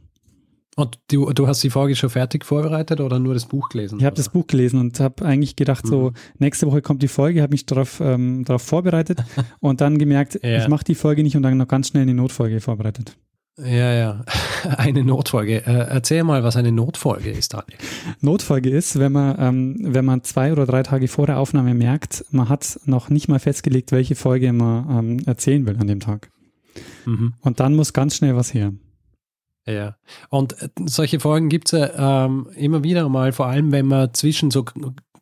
Und 0.77 1.01
du, 1.11 1.33
du 1.33 1.49
hast 1.49 1.61
die 1.65 1.71
Folge 1.71 1.97
schon 1.97 2.09
fertig 2.09 2.45
vorbereitet 2.45 3.01
oder 3.01 3.19
nur 3.19 3.35
das 3.35 3.47
Buch 3.47 3.69
gelesen? 3.69 3.99
Ich 3.99 4.05
habe 4.05 4.15
das 4.15 4.29
Buch 4.29 4.47
gelesen 4.47 4.79
und 4.79 5.01
habe 5.01 5.25
eigentlich 5.25 5.57
gedacht, 5.57 5.85
mhm. 5.85 5.89
so 5.89 6.13
nächste 6.39 6.69
Woche 6.69 6.83
kommt 6.83 7.03
die 7.03 7.09
Folge, 7.09 7.43
habe 7.43 7.51
mich 7.51 7.67
darauf 7.67 8.01
ähm, 8.01 8.45
darauf 8.45 8.63
vorbereitet 8.63 9.25
und 9.61 9.81
dann 9.81 9.99
gemerkt, 9.99 10.39
ja. 10.41 10.59
ich 10.59 10.69
mache 10.69 10.85
die 10.85 10.95
Folge 10.95 11.25
nicht 11.25 11.37
und 11.37 11.43
dann 11.43 11.57
noch 11.57 11.67
ganz 11.67 11.89
schnell 11.89 12.03
eine 12.03 12.15
Notfolge 12.15 12.61
vorbereitet. 12.61 13.17
Ja, 13.61 13.93
ja. 13.93 14.25
Eine 14.77 15.03
Notfolge. 15.03 15.67
Äh, 15.67 15.89
erzähl 15.89 16.23
mal, 16.23 16.45
was 16.45 16.55
eine 16.55 16.71
Notfolge 16.71 17.31
ist, 17.31 17.55
Daniel. 17.55 17.79
Notfolge 18.21 18.71
ist, 18.71 19.01
wenn 19.01 19.11
man, 19.11 19.37
ähm, 19.39 19.77
wenn 19.81 20.05
man 20.05 20.23
zwei 20.23 20.53
oder 20.53 20.65
drei 20.65 20.85
Tage 20.85 21.09
vor 21.09 21.27
der 21.27 21.41
Aufnahme 21.41 21.75
merkt, 21.75 22.25
man 22.31 22.49
hat 22.49 22.79
noch 22.85 23.09
nicht 23.09 23.27
mal 23.27 23.41
festgelegt, 23.41 23.91
welche 23.91 24.15
Folge 24.15 24.53
man 24.53 24.87
ähm, 24.91 25.19
erzählen 25.27 25.67
will 25.67 25.77
an 25.81 25.89
dem 25.89 25.99
Tag. 25.99 26.31
Mhm. 27.05 27.35
Und 27.41 27.61
dann 27.61 27.75
muss 27.75 27.93
ganz 27.93 28.17
schnell 28.17 28.37
was 28.37 28.55
her. 28.55 28.73
Ja, 29.67 29.97
und 30.31 30.61
äh, 30.63 30.69
solche 30.87 31.21
Folgen 31.21 31.51
gibt 31.51 31.73
es 31.73 31.79
ja 31.79 32.25
ähm, 32.25 32.49
immer 32.57 32.83
wieder 32.85 33.09
mal, 33.09 33.33
vor 33.33 33.47
allem 33.47 33.71
wenn 33.71 33.87
man 33.87 34.15
zwischen 34.15 34.51
so 34.51 34.65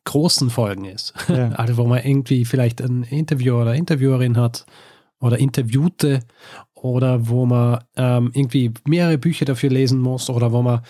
großen 0.05 0.49
Folgen 0.49 0.85
ist. 0.85 1.13
Ja. 1.27 1.49
Also 1.57 1.77
wo 1.77 1.85
man 1.85 2.03
irgendwie 2.03 2.45
vielleicht 2.45 2.81
ein 2.81 3.03
Interviewer 3.03 3.61
oder 3.61 3.75
Interviewerin 3.75 4.37
hat 4.37 4.65
oder 5.19 5.37
Interviewte 5.37 6.21
oder 6.73 7.27
wo 7.27 7.45
man 7.45 7.83
ähm, 7.97 8.31
irgendwie 8.33 8.71
mehrere 8.87 9.17
Bücher 9.17 9.45
dafür 9.45 9.69
lesen 9.69 9.99
muss 9.99 10.29
oder 10.29 10.53
wo 10.53 10.61
man 10.61 10.81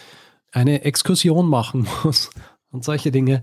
eine 0.51 0.83
Exkursion 0.83 1.47
machen 1.49 1.87
muss 2.03 2.29
und 2.69 2.83
solche 2.83 3.11
Dinge. 3.11 3.41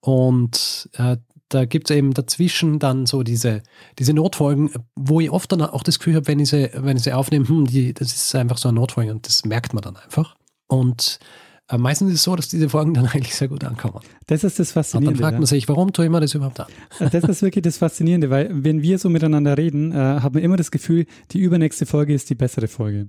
Und 0.00 0.90
äh, 0.94 1.16
da 1.48 1.64
gibt 1.64 1.90
es 1.90 1.96
eben 1.96 2.14
dazwischen 2.14 2.78
dann 2.78 3.06
so 3.06 3.22
diese, 3.22 3.62
diese 3.98 4.12
Notfolgen, 4.12 4.70
wo 4.96 5.20
ich 5.20 5.30
oft 5.30 5.52
dann 5.52 5.62
auch 5.62 5.82
das 5.82 5.98
Gefühl 5.98 6.16
habe, 6.16 6.26
wenn 6.26 6.40
ich 6.40 6.50
sie, 6.50 6.70
wenn 6.74 6.96
ich 6.96 7.02
sie 7.02 7.12
aufnehme, 7.12 7.46
hm, 7.46 7.66
die, 7.66 7.94
das 7.94 8.14
ist 8.14 8.34
einfach 8.34 8.58
so 8.58 8.68
eine 8.68 8.76
Notfolge 8.76 9.12
und 9.12 9.26
das 9.26 9.44
merkt 9.44 9.74
man 9.74 9.82
dann 9.82 9.96
einfach. 9.96 10.36
Und 10.66 11.18
aber 11.66 11.82
meistens 11.82 12.10
ist 12.10 12.16
es 12.16 12.22
so, 12.24 12.36
dass 12.36 12.48
diese 12.48 12.68
Folgen 12.68 12.92
dann 12.92 13.06
eigentlich 13.12 13.34
sehr 13.34 13.48
gut 13.48 13.64
ankommen. 13.64 14.00
Das 14.26 14.44
ist 14.44 14.58
das 14.58 14.72
Faszinierende. 14.72 15.16
Und 15.16 15.20
dann 15.20 15.30
fragt 15.30 15.38
man 15.38 15.46
sich, 15.46 15.68
warum 15.68 15.92
tue 15.92 16.04
ich 16.04 16.10
mir 16.10 16.20
das 16.20 16.34
überhaupt 16.34 16.60
an? 16.60 16.66
Das 16.98 17.24
ist 17.24 17.42
wirklich 17.42 17.62
das 17.62 17.78
Faszinierende, 17.78 18.30
weil 18.30 18.50
wenn 18.52 18.82
wir 18.82 18.98
so 18.98 19.08
miteinander 19.08 19.56
reden, 19.56 19.92
äh, 19.92 19.96
haben 19.96 20.34
wir 20.34 20.42
immer 20.42 20.56
das 20.56 20.70
Gefühl, 20.70 21.06
die 21.30 21.38
übernächste 21.38 21.86
Folge 21.86 22.12
ist 22.12 22.28
die 22.28 22.34
bessere 22.34 22.68
Folge. 22.68 23.08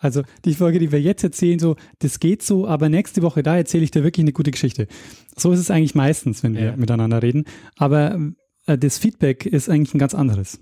Also 0.00 0.22
die 0.46 0.54
Folge, 0.54 0.78
die 0.78 0.90
wir 0.90 1.00
jetzt 1.00 1.22
erzählen, 1.22 1.58
so, 1.58 1.76
das 1.98 2.20
geht 2.20 2.42
so, 2.42 2.66
aber 2.66 2.88
nächste 2.88 3.20
Woche, 3.22 3.42
da 3.42 3.56
erzähle 3.56 3.84
ich 3.84 3.90
dir 3.90 4.02
wirklich 4.02 4.24
eine 4.24 4.32
gute 4.32 4.50
Geschichte. 4.50 4.88
So 5.36 5.52
ist 5.52 5.60
es 5.60 5.70
eigentlich 5.70 5.94
meistens, 5.94 6.42
wenn 6.42 6.54
wir 6.54 6.64
ja. 6.64 6.76
miteinander 6.76 7.22
reden. 7.22 7.44
Aber 7.76 8.18
äh, 8.66 8.78
das 8.78 8.98
Feedback 8.98 9.44
ist 9.44 9.68
eigentlich 9.68 9.94
ein 9.94 9.98
ganz 9.98 10.14
anderes. 10.14 10.58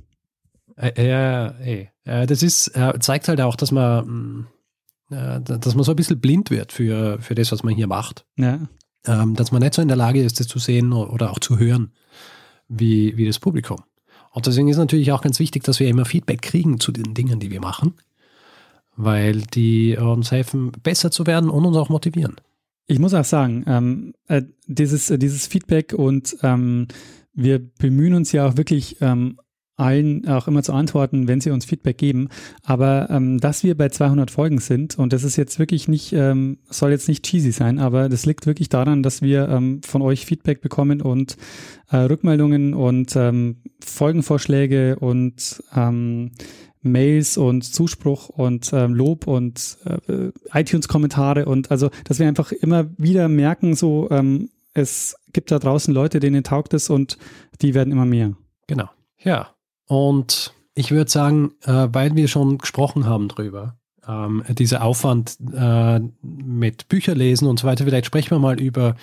Äh, 0.77 1.09
ja, 1.09 1.49
ey. 1.61 1.89
Äh, 2.05 2.27
das 2.27 2.43
ist, 2.43 2.69
äh, 2.77 2.99
zeigt 2.99 3.29
halt 3.29 3.41
auch, 3.41 3.55
dass 3.55 3.71
man 3.71 4.07
mm, 4.07 4.47
dass 5.11 5.75
man 5.75 5.85
so 5.85 5.93
ein 5.93 5.97
bisschen 5.97 6.21
blind 6.21 6.51
wird 6.51 6.71
für, 6.71 7.19
für 7.21 7.35
das, 7.35 7.51
was 7.51 7.63
man 7.63 7.75
hier 7.75 7.87
macht. 7.87 8.27
Ja. 8.37 8.69
Ähm, 9.07 9.35
dass 9.37 9.53
man 9.53 9.63
nicht 9.63 9.75
so 9.75 9.81
in 9.81 9.89
der 9.89 9.97
Lage 9.97 10.23
ist, 10.23 10.39
das 10.39 10.49
zu 10.49 10.59
sehen 10.59 10.93
oder 10.93 11.31
auch 11.31 11.39
zu 11.39 11.59
hören, 11.59 11.93
wie, 12.69 13.17
wie 13.17 13.27
das 13.27 13.39
Publikum. 13.39 13.79
Und 14.33 14.47
deswegen 14.47 14.69
ist 14.69 14.77
natürlich 14.77 15.11
auch 15.13 15.23
ganz 15.23 15.39
wichtig, 15.39 15.65
dass 15.65 15.81
wir 15.81 15.89
immer 15.89 16.05
Feedback 16.05 16.43
kriegen 16.43 16.79
zu 16.79 16.93
den 16.93 17.15
Dingen, 17.15 17.41
die 17.41 17.51
wir 17.51 17.61
machen, 17.61 17.95
weil 18.99 19.43
die 19.43 19.97
uns 19.97 20.33
helfen, 20.33 20.73
besser 20.83 21.11
zu 21.11 21.27
werden 21.27 21.49
und 21.49 21.65
uns 21.65 21.77
auch 21.77 21.89
motivieren. 21.89 22.37
Ich 22.87 22.99
muss 22.99 23.15
auch 23.15 23.25
sagen, 23.25 23.65
ähm, 23.67 24.15
äh, 24.27 24.43
dieses, 24.67 25.09
äh, 25.09 25.19
dieses 25.19 25.47
Feedback 25.47 25.95
und 25.95 26.37
ähm, 26.43 26.89
wir 27.33 27.61
bemühen 27.61 28.15
uns 28.15 28.33
ja 28.33 28.47
auch 28.47 28.57
wirklich 28.57 28.97
ähm, 29.01 29.39
allen 29.77 30.27
auch 30.27 30.49
immer 30.49 30.65
zu 30.65 30.73
antworten, 30.73 31.29
wenn 31.29 31.41
sie 31.41 31.51
uns 31.51 31.65
Feedback 31.65 31.99
geben. 31.99 32.29
Aber 32.65 33.09
ähm, 33.11 33.39
dass 33.39 33.63
wir 33.63 33.77
bei 33.77 33.89
200 33.89 34.31
Folgen 34.31 34.59
sind 34.59 34.99
und 34.99 35.13
das 35.13 35.23
ist 35.23 35.37
jetzt 35.37 35.61
wirklich 35.61 35.87
nicht, 35.87 36.13
ähm, 36.13 36.59
soll 36.69 36.91
jetzt 36.91 37.09
nicht 37.09 37.25
cheesy 37.25 37.53
sein, 37.53 37.79
aber 37.79 38.09
das 38.09 38.27
liegt 38.27 38.47
wirklich 38.47 38.69
daran, 38.69 39.05
dass 39.05 39.23
wir 39.23 39.49
ähm, 39.49 39.81
von 39.85 40.03
euch 40.03 40.27
Feedback 40.27 40.61
bekommen 40.61 41.01
und 41.01 41.37
äh, 41.91 41.99
Rückmeldungen 41.99 42.75
und 42.75 43.15
ähm, 43.15 43.59
Folgenvorschläge 43.81 44.99
und 44.99 45.63
ähm, 45.77 46.33
Mails 46.91 47.37
und 47.37 47.63
Zuspruch 47.63 48.29
und 48.29 48.71
ähm, 48.73 48.95
Lob 48.95 49.27
und 49.27 49.79
äh, 49.85 50.31
iTunes-Kommentare 50.53 51.47
und 51.47 51.71
also, 51.71 51.91
dass 52.05 52.19
wir 52.19 52.29
einfach 52.29 52.53
immer 52.53 52.87
wieder 52.97 53.29
merken, 53.29 53.75
so 53.75 54.09
ähm, 54.11 54.51
es 54.75 55.17
gibt 55.33 55.51
da 55.51 55.59
draußen 55.59 55.93
Leute, 55.93 56.21
denen 56.21 56.45
taugt 56.45 56.75
es 56.75 56.91
und 56.91 57.19
die 57.61 57.75
werden 57.75 57.93
immer 57.93 58.05
mehr. 58.05 58.35
Genau. 58.67 58.89
Ja, 59.23 59.51
und 59.87 60.55
ich 60.75 60.91
würde 60.91 61.11
sagen, 61.11 61.53
äh, 61.65 61.89
weil 61.91 62.15
wir 62.15 62.29
schon 62.29 62.59
gesprochen 62.59 63.07
haben 63.07 63.29
drüber, 63.29 63.77
ähm, 64.07 64.45
dieser 64.51 64.83
Aufwand 64.83 65.37
äh, 65.53 66.01
mit 66.23 66.89
Bücherlesen 66.89 67.49
und 67.49 67.59
so 67.59 67.67
weiter, 67.67 67.85
vielleicht 67.85 68.07
sprechen 68.07 68.31
wir 68.31 68.39
mal 68.39 68.61
über, 68.61 68.97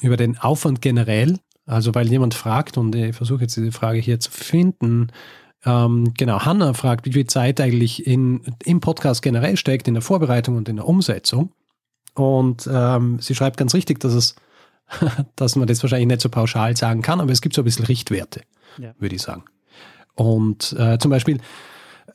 über 0.00 0.16
den 0.16 0.38
Aufwand 0.38 0.82
generell. 0.82 1.38
Also 1.66 1.94
weil 1.94 2.08
jemand 2.08 2.34
fragt, 2.34 2.76
und 2.78 2.94
ich 2.96 3.14
versuche 3.14 3.42
jetzt 3.42 3.56
diese 3.56 3.70
Frage 3.70 4.00
hier 4.00 4.18
zu 4.18 4.30
finden, 4.30 5.08
ähm, 5.64 6.12
genau, 6.16 6.40
Hanna 6.40 6.72
fragt, 6.74 7.06
wie 7.06 7.12
viel 7.12 7.26
Zeit 7.26 7.60
eigentlich 7.60 8.06
in, 8.06 8.42
im 8.64 8.80
Podcast 8.80 9.22
generell 9.22 9.56
steckt, 9.56 9.88
in 9.88 9.94
der 9.94 10.02
Vorbereitung 10.02 10.56
und 10.56 10.68
in 10.68 10.76
der 10.76 10.86
Umsetzung. 10.86 11.52
Und 12.14 12.68
ähm, 12.72 13.18
sie 13.20 13.34
schreibt 13.34 13.56
ganz 13.56 13.74
richtig, 13.74 14.00
dass 14.00 14.14
es, 14.14 14.34
dass 15.36 15.56
man 15.56 15.68
das 15.68 15.82
wahrscheinlich 15.82 16.08
nicht 16.08 16.20
so 16.20 16.28
pauschal 16.28 16.76
sagen 16.76 17.02
kann, 17.02 17.20
aber 17.20 17.32
es 17.32 17.40
gibt 17.40 17.54
so 17.54 17.62
ein 17.62 17.64
bisschen 17.64 17.84
Richtwerte, 17.84 18.42
ja. 18.78 18.94
würde 18.98 19.14
ich 19.14 19.22
sagen. 19.22 19.44
Und 20.14 20.74
äh, 20.78 20.98
zum 20.98 21.10
Beispiel 21.10 21.40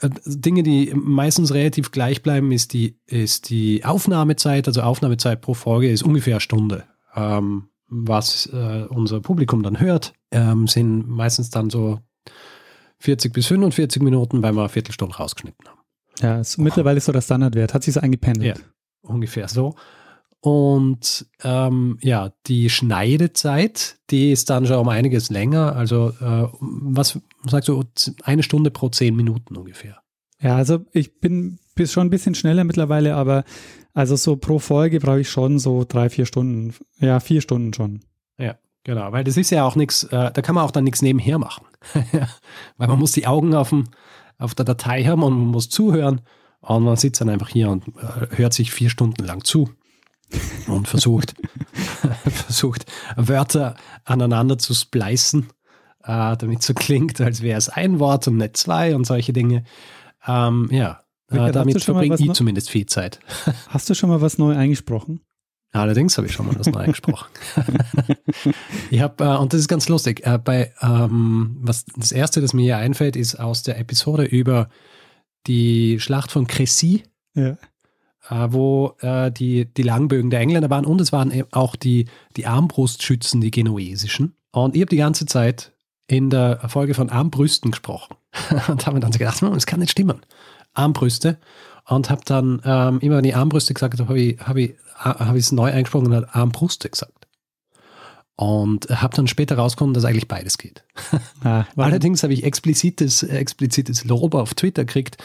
Äh, 0.01 0.09
Dinge, 0.25 0.63
die 0.63 0.93
meistens 0.95 1.53
relativ 1.53 1.91
gleich 1.91 2.21
bleiben, 2.21 2.51
ist 2.51 2.73
die, 2.73 2.97
ist 3.05 3.49
die 3.49 3.85
Aufnahmezeit. 3.85 4.67
Also 4.67 4.81
Aufnahmezeit 4.81 5.41
pro 5.41 5.53
Folge 5.53 5.89
ist 5.89 6.03
ungefähr 6.03 6.35
eine 6.35 6.41
Stunde. 6.41 6.85
Ähm, 7.15 7.69
was 7.87 8.47
äh, 8.47 8.85
unser 8.89 9.21
Publikum 9.21 9.63
dann 9.63 9.79
hört, 9.79 10.13
ähm, 10.31 10.67
sind 10.67 11.07
meistens 11.07 11.49
dann 11.49 11.69
so 11.69 11.99
40 13.05 13.33
bis 13.33 13.47
45 13.47 14.01
Minuten, 14.01 14.43
weil 14.43 14.53
wir 14.53 14.61
eine 14.61 14.69
Viertelstunde 14.69 15.15
rausgeschnitten 15.15 15.67
haben. 15.67 15.79
Ja, 16.21 16.39
ist 16.39 16.57
mittlerweile 16.57 16.99
so 16.99 17.11
der 17.11 17.21
Standardwert. 17.21 17.73
Hat 17.73 17.83
sich 17.83 17.93
so 17.93 17.99
eingependelt. 17.99 18.57
Ja, 18.57 18.63
ungefähr 19.01 19.47
so. 19.47 19.75
Und 20.39 21.25
ähm, 21.43 21.97
ja, 22.01 22.31
die 22.45 22.69
Schneidezeit, 22.69 23.97
die 24.11 24.31
ist 24.31 24.49
dann 24.49 24.67
schon 24.67 24.77
um 24.77 24.89
einiges 24.89 25.29
länger. 25.29 25.75
Also 25.75 26.09
äh, 26.21 26.47
was 26.59 27.19
sagst 27.47 27.69
du, 27.69 27.83
eine 28.23 28.43
Stunde 28.43 28.69
pro 28.69 28.89
zehn 28.89 29.15
Minuten 29.15 29.55
ungefähr. 29.55 30.01
Ja, 30.39 30.55
also 30.55 30.85
ich 30.91 31.19
bin 31.19 31.59
bis 31.73 31.91
schon 31.91 32.07
ein 32.07 32.11
bisschen 32.11 32.35
schneller 32.35 32.63
mittlerweile, 32.63 33.15
aber 33.15 33.43
also 33.93 34.15
so 34.15 34.35
pro 34.35 34.59
Folge 34.59 34.99
brauche 34.99 35.21
ich 35.21 35.29
schon 35.29 35.57
so 35.57 35.83
drei, 35.87 36.09
vier 36.09 36.25
Stunden. 36.25 36.75
Ja, 36.99 37.19
vier 37.19 37.41
Stunden 37.41 37.73
schon. 37.73 38.01
Ja, 38.37 38.55
genau, 38.85 39.11
weil 39.11 39.25
das 39.25 39.35
ist 39.35 39.49
ja 39.49 39.65
auch 39.65 39.75
nichts, 39.75 40.03
äh, 40.05 40.31
da 40.31 40.41
kann 40.41 40.55
man 40.55 40.63
auch 40.63 40.71
dann 40.71 40.85
nichts 40.85 41.01
nebenher 41.01 41.37
machen. 41.37 41.65
weil 42.77 42.87
man 42.87 42.97
muss 42.97 43.11
die 43.11 43.27
Augen 43.27 43.53
auf, 43.53 43.69
dem, 43.69 43.89
auf 44.37 44.55
der 44.55 44.63
Datei 44.63 45.03
haben 45.03 45.23
und 45.23 45.33
man 45.33 45.47
muss 45.47 45.67
zuhören 45.67 46.21
und 46.61 46.83
man 46.83 46.95
sitzt 46.95 47.19
dann 47.19 47.29
einfach 47.29 47.49
hier 47.49 47.69
und 47.69 47.87
äh, 47.89 48.37
hört 48.37 48.53
sich 48.53 48.71
vier 48.71 48.89
Stunden 48.89 49.25
lang 49.25 49.43
zu 49.43 49.69
und 50.67 50.87
versucht, 50.87 51.35
versucht 52.23 52.85
Wörter 53.17 53.75
aneinander 54.05 54.57
zu 54.57 54.73
splicen, 54.73 55.49
äh, 56.03 56.37
damit 56.37 56.63
so 56.63 56.73
klingt, 56.73 57.19
als 57.19 57.41
wäre 57.41 57.57
es 57.57 57.69
ein 57.69 57.99
Wort 57.99 58.27
und 58.27 58.37
nicht 58.37 58.57
zwei 58.57 58.95
und 58.95 59.05
solche 59.05 59.33
Dinge. 59.33 59.63
Ähm, 60.25 60.69
ja, 60.71 61.01
äh, 61.29 61.51
damit 61.51 61.83
verbringe 61.83 62.15
ich 62.19 62.33
zumindest 62.33 62.69
viel 62.69 62.85
Zeit. 62.85 63.19
Hast 63.69 63.89
du 63.89 63.93
schon 63.93 64.09
mal 64.09 64.21
was 64.21 64.37
neu 64.37 64.55
eingesprochen? 64.55 65.21
Allerdings 65.81 66.17
habe 66.17 66.27
ich 66.27 66.33
schon 66.33 66.47
mal 66.47 66.57
was 66.57 66.67
neu 66.67 66.79
eingesprochen. 66.79 67.27
ich 68.89 69.01
habe, 69.01 69.23
äh, 69.23 69.37
und 69.37 69.53
das 69.53 69.59
ist 69.59 69.67
ganz 69.67 69.89
lustig, 69.89 70.25
äh, 70.25 70.37
bei, 70.37 70.73
ähm, 70.81 71.57
was 71.61 71.85
das 71.95 72.11
erste, 72.11 72.41
das 72.41 72.53
mir 72.53 72.63
hier 72.63 72.77
einfällt, 72.77 73.15
ist 73.15 73.35
aus 73.35 73.63
der 73.63 73.77
Episode 73.79 74.23
über 74.23 74.69
die 75.47 75.99
Schlacht 75.99 76.31
von 76.31 76.47
Crécy. 76.47 77.03
Ja 77.33 77.57
äh, 78.29 78.47
wo 78.49 78.95
äh, 79.01 79.31
die, 79.31 79.71
die 79.71 79.83
Langbögen 79.83 80.29
der 80.29 80.39
Engländer 80.39 80.69
waren 80.69 80.85
und 80.85 81.01
es 81.01 81.11
waren 81.11 81.31
auch 81.51 81.75
die, 81.75 82.05
die 82.37 82.47
Armbrustschützen, 82.47 83.41
die 83.41 83.51
genuesischen. 83.51 84.35
Und 84.51 84.75
ich 84.75 84.81
habe 84.81 84.89
die 84.89 84.97
ganze 84.97 85.25
Zeit 85.25 85.73
in 86.07 86.29
der 86.29 86.59
Folge 86.69 86.93
von 86.93 87.09
Armbrüsten 87.09 87.71
gesprochen 87.71 88.15
und 88.67 88.85
habe 88.85 88.95
mir 88.95 88.99
dann 89.01 89.11
so 89.11 89.19
gedacht, 89.19 89.41
hm, 89.41 89.53
das 89.53 89.65
kann 89.65 89.79
nicht 89.79 89.91
stimmen. 89.91 90.21
Armbrüste. 90.73 91.37
Und 91.87 92.09
habe 92.09 92.21
dann 92.25 92.61
ähm, 92.65 92.99
immer, 92.99 93.17
wenn 93.17 93.25
ich 93.25 93.35
Armbrüste 93.35 93.73
gesagt 93.73 93.99
habe, 93.99 94.07
habe 94.07 94.19
ich 94.19 94.39
es 94.39 94.47
hab 94.47 94.57
ich, 94.57 94.75
hab 94.95 95.51
neu 95.51 95.71
eingesprochen 95.71 96.07
und 96.07 96.15
habe 96.15 96.33
Armbruste 96.33 96.89
gesagt. 96.89 97.27
Und 98.37 98.89
habe 98.89 99.15
dann 99.15 99.27
später 99.27 99.55
rausgekommen, 99.55 99.93
dass 99.93 100.03
eigentlich 100.03 100.27
beides 100.27 100.57
geht. 100.57 100.83
Ah, 101.43 101.65
Allerdings 101.77 102.23
habe 102.23 102.33
ich 102.33 102.43
explizites, 102.43 103.23
explizites 103.23 104.03
Lob 104.03 104.35
auf 104.35 104.55
Twitter 104.55 104.83
gekriegt 104.83 105.17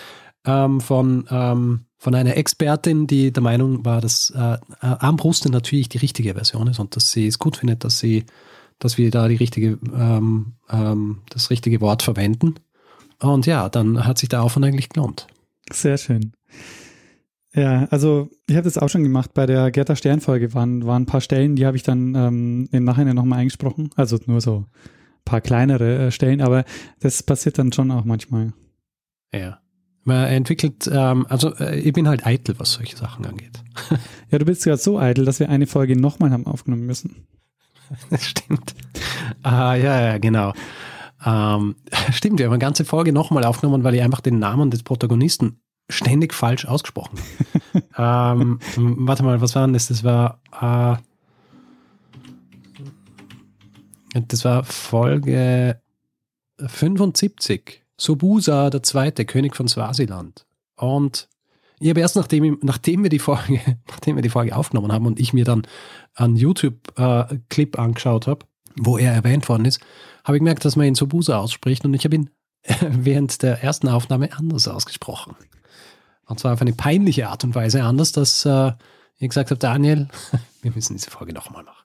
ähm, 0.44 0.80
von 0.80 1.26
ähm, 1.30 1.86
von 2.00 2.14
einer 2.14 2.38
Expertin, 2.38 3.06
die 3.06 3.30
der 3.30 3.42
Meinung 3.42 3.84
war, 3.84 4.00
dass 4.00 4.30
äh, 4.30 4.56
Armbruste 4.80 5.50
natürlich 5.50 5.90
die 5.90 5.98
richtige 5.98 6.32
Version 6.32 6.66
ist 6.66 6.78
und 6.78 6.96
dass 6.96 7.10
sie 7.10 7.26
es 7.26 7.38
gut 7.38 7.58
findet, 7.58 7.84
dass 7.84 7.98
sie, 7.98 8.24
dass 8.78 8.96
wir 8.96 9.10
da 9.10 9.28
die 9.28 9.36
richtige, 9.36 9.78
ähm, 9.94 10.54
ähm, 10.70 11.18
das 11.28 11.50
richtige 11.50 11.82
Wort 11.82 12.02
verwenden. 12.02 12.54
Und 13.20 13.44
ja, 13.44 13.68
dann 13.68 14.06
hat 14.06 14.16
sich 14.16 14.30
der 14.30 14.42
Aufwand 14.42 14.64
eigentlich 14.64 14.88
gelohnt. 14.88 15.26
Sehr 15.72 15.98
schön. 15.98 16.32
Ja, 17.52 17.86
also 17.90 18.30
ich 18.48 18.54
habe 18.54 18.64
das 18.64 18.78
auch 18.78 18.88
schon 18.88 19.02
gemacht. 19.02 19.34
Bei 19.34 19.46
der 19.46 19.70
Gerda 19.70 19.96
Stern-Folge 19.96 20.54
waren, 20.54 20.86
waren 20.86 21.02
ein 21.02 21.06
paar 21.06 21.20
Stellen, 21.20 21.56
die 21.56 21.66
habe 21.66 21.76
ich 21.76 21.82
dann 21.82 22.14
ähm, 22.14 22.68
im 22.70 22.84
Nachhinein 22.84 23.16
nochmal 23.16 23.40
eingesprochen. 23.40 23.90
Also 23.96 24.18
nur 24.26 24.40
so 24.40 24.58
ein 24.58 25.24
paar 25.24 25.40
kleinere 25.40 26.06
äh, 26.06 26.10
Stellen, 26.12 26.40
aber 26.40 26.64
das 27.00 27.22
passiert 27.22 27.58
dann 27.58 27.72
schon 27.72 27.90
auch 27.90 28.04
manchmal. 28.04 28.52
Ja. 29.34 29.60
Man 30.04 30.28
entwickelt, 30.28 30.88
ähm, 30.92 31.26
also 31.28 31.54
äh, 31.56 31.78
ich 31.80 31.92
bin 31.92 32.08
halt 32.08 32.24
eitel, 32.24 32.54
was 32.58 32.72
solche 32.72 32.96
Sachen 32.96 33.26
angeht. 33.26 33.62
Ja, 34.30 34.38
du 34.38 34.44
bist 34.44 34.64
ja 34.64 34.76
so 34.76 34.96
eitel, 34.96 35.24
dass 35.24 35.40
wir 35.40 35.48
eine 35.48 35.66
Folge 35.66 36.00
nochmal 36.00 36.30
haben 36.30 36.46
aufgenommen 36.46 36.86
müssen. 36.86 37.26
Das 38.10 38.24
stimmt. 38.24 38.76
Ah, 39.42 39.74
ja, 39.74 40.00
ja, 40.00 40.18
genau. 40.18 40.52
Ähm, 41.24 41.76
stimmt, 42.12 42.38
wir 42.38 42.46
haben 42.46 42.52
eine 42.52 42.60
ganze 42.60 42.84
Folge 42.84 43.12
nochmal 43.12 43.44
aufgenommen, 43.44 43.84
weil 43.84 43.94
ich 43.94 44.02
einfach 44.02 44.20
den 44.20 44.38
Namen 44.38 44.70
des 44.70 44.82
Protagonisten 44.82 45.60
ständig 45.88 46.34
falsch 46.34 46.66
ausgesprochen 46.66 47.18
habe. 47.92 48.42
ähm, 48.76 48.96
warte 49.06 49.22
mal, 49.22 49.40
was 49.40 49.54
war 49.54 49.62
denn 49.62 49.72
das? 49.72 49.88
Das 49.88 50.04
war, 50.04 50.40
äh, 50.60 50.96
das 54.28 54.44
war 54.44 54.64
Folge 54.64 55.80
75. 56.58 57.82
Sobusa 57.96 58.70
der 58.70 58.82
Zweite, 58.82 59.24
König 59.24 59.56
von 59.56 59.68
Swasiland. 59.68 60.46
Und 60.76 61.28
ich 61.80 61.90
habe 61.90 62.00
erst 62.00 62.16
nachdem, 62.16 62.58
nachdem, 62.62 63.02
wir 63.02 63.10
die 63.10 63.18
Folge, 63.18 63.60
nachdem 63.88 64.16
wir 64.16 64.22
die 64.22 64.28
Folge 64.28 64.56
aufgenommen 64.56 64.92
haben 64.92 65.06
und 65.06 65.20
ich 65.20 65.32
mir 65.32 65.44
dann 65.44 65.66
einen 66.14 66.36
YouTube-Clip 66.36 67.74
äh, 67.74 67.80
angeschaut 67.80 68.26
habe, 68.26 68.46
wo 68.80 68.98
er 68.98 69.12
erwähnt 69.12 69.48
worden 69.48 69.66
ist, 69.66 69.80
habe 70.24 70.36
ich 70.36 70.40
gemerkt, 70.40 70.64
dass 70.64 70.76
man 70.76 70.86
ihn 70.86 70.94
Sobusa 70.94 71.38
ausspricht 71.38 71.84
und 71.84 71.94
ich 71.94 72.04
habe 72.04 72.16
ihn 72.16 72.30
während 72.80 73.42
der 73.42 73.62
ersten 73.62 73.88
Aufnahme 73.88 74.32
anders 74.32 74.66
ausgesprochen. 74.68 75.36
Und 76.26 76.40
zwar 76.40 76.54
auf 76.54 76.60
eine 76.60 76.72
peinliche 76.72 77.28
Art 77.28 77.44
und 77.44 77.54
Weise 77.54 77.82
anders, 77.82 78.12
dass 78.12 78.44
äh, 78.44 78.72
ich 79.18 79.28
gesagt 79.28 79.50
habe, 79.50 79.58
Daniel, 79.58 80.08
wir 80.62 80.72
müssen 80.72 80.94
diese 80.96 81.10
Folge 81.10 81.32
nochmal 81.32 81.64
machen. 81.64 81.84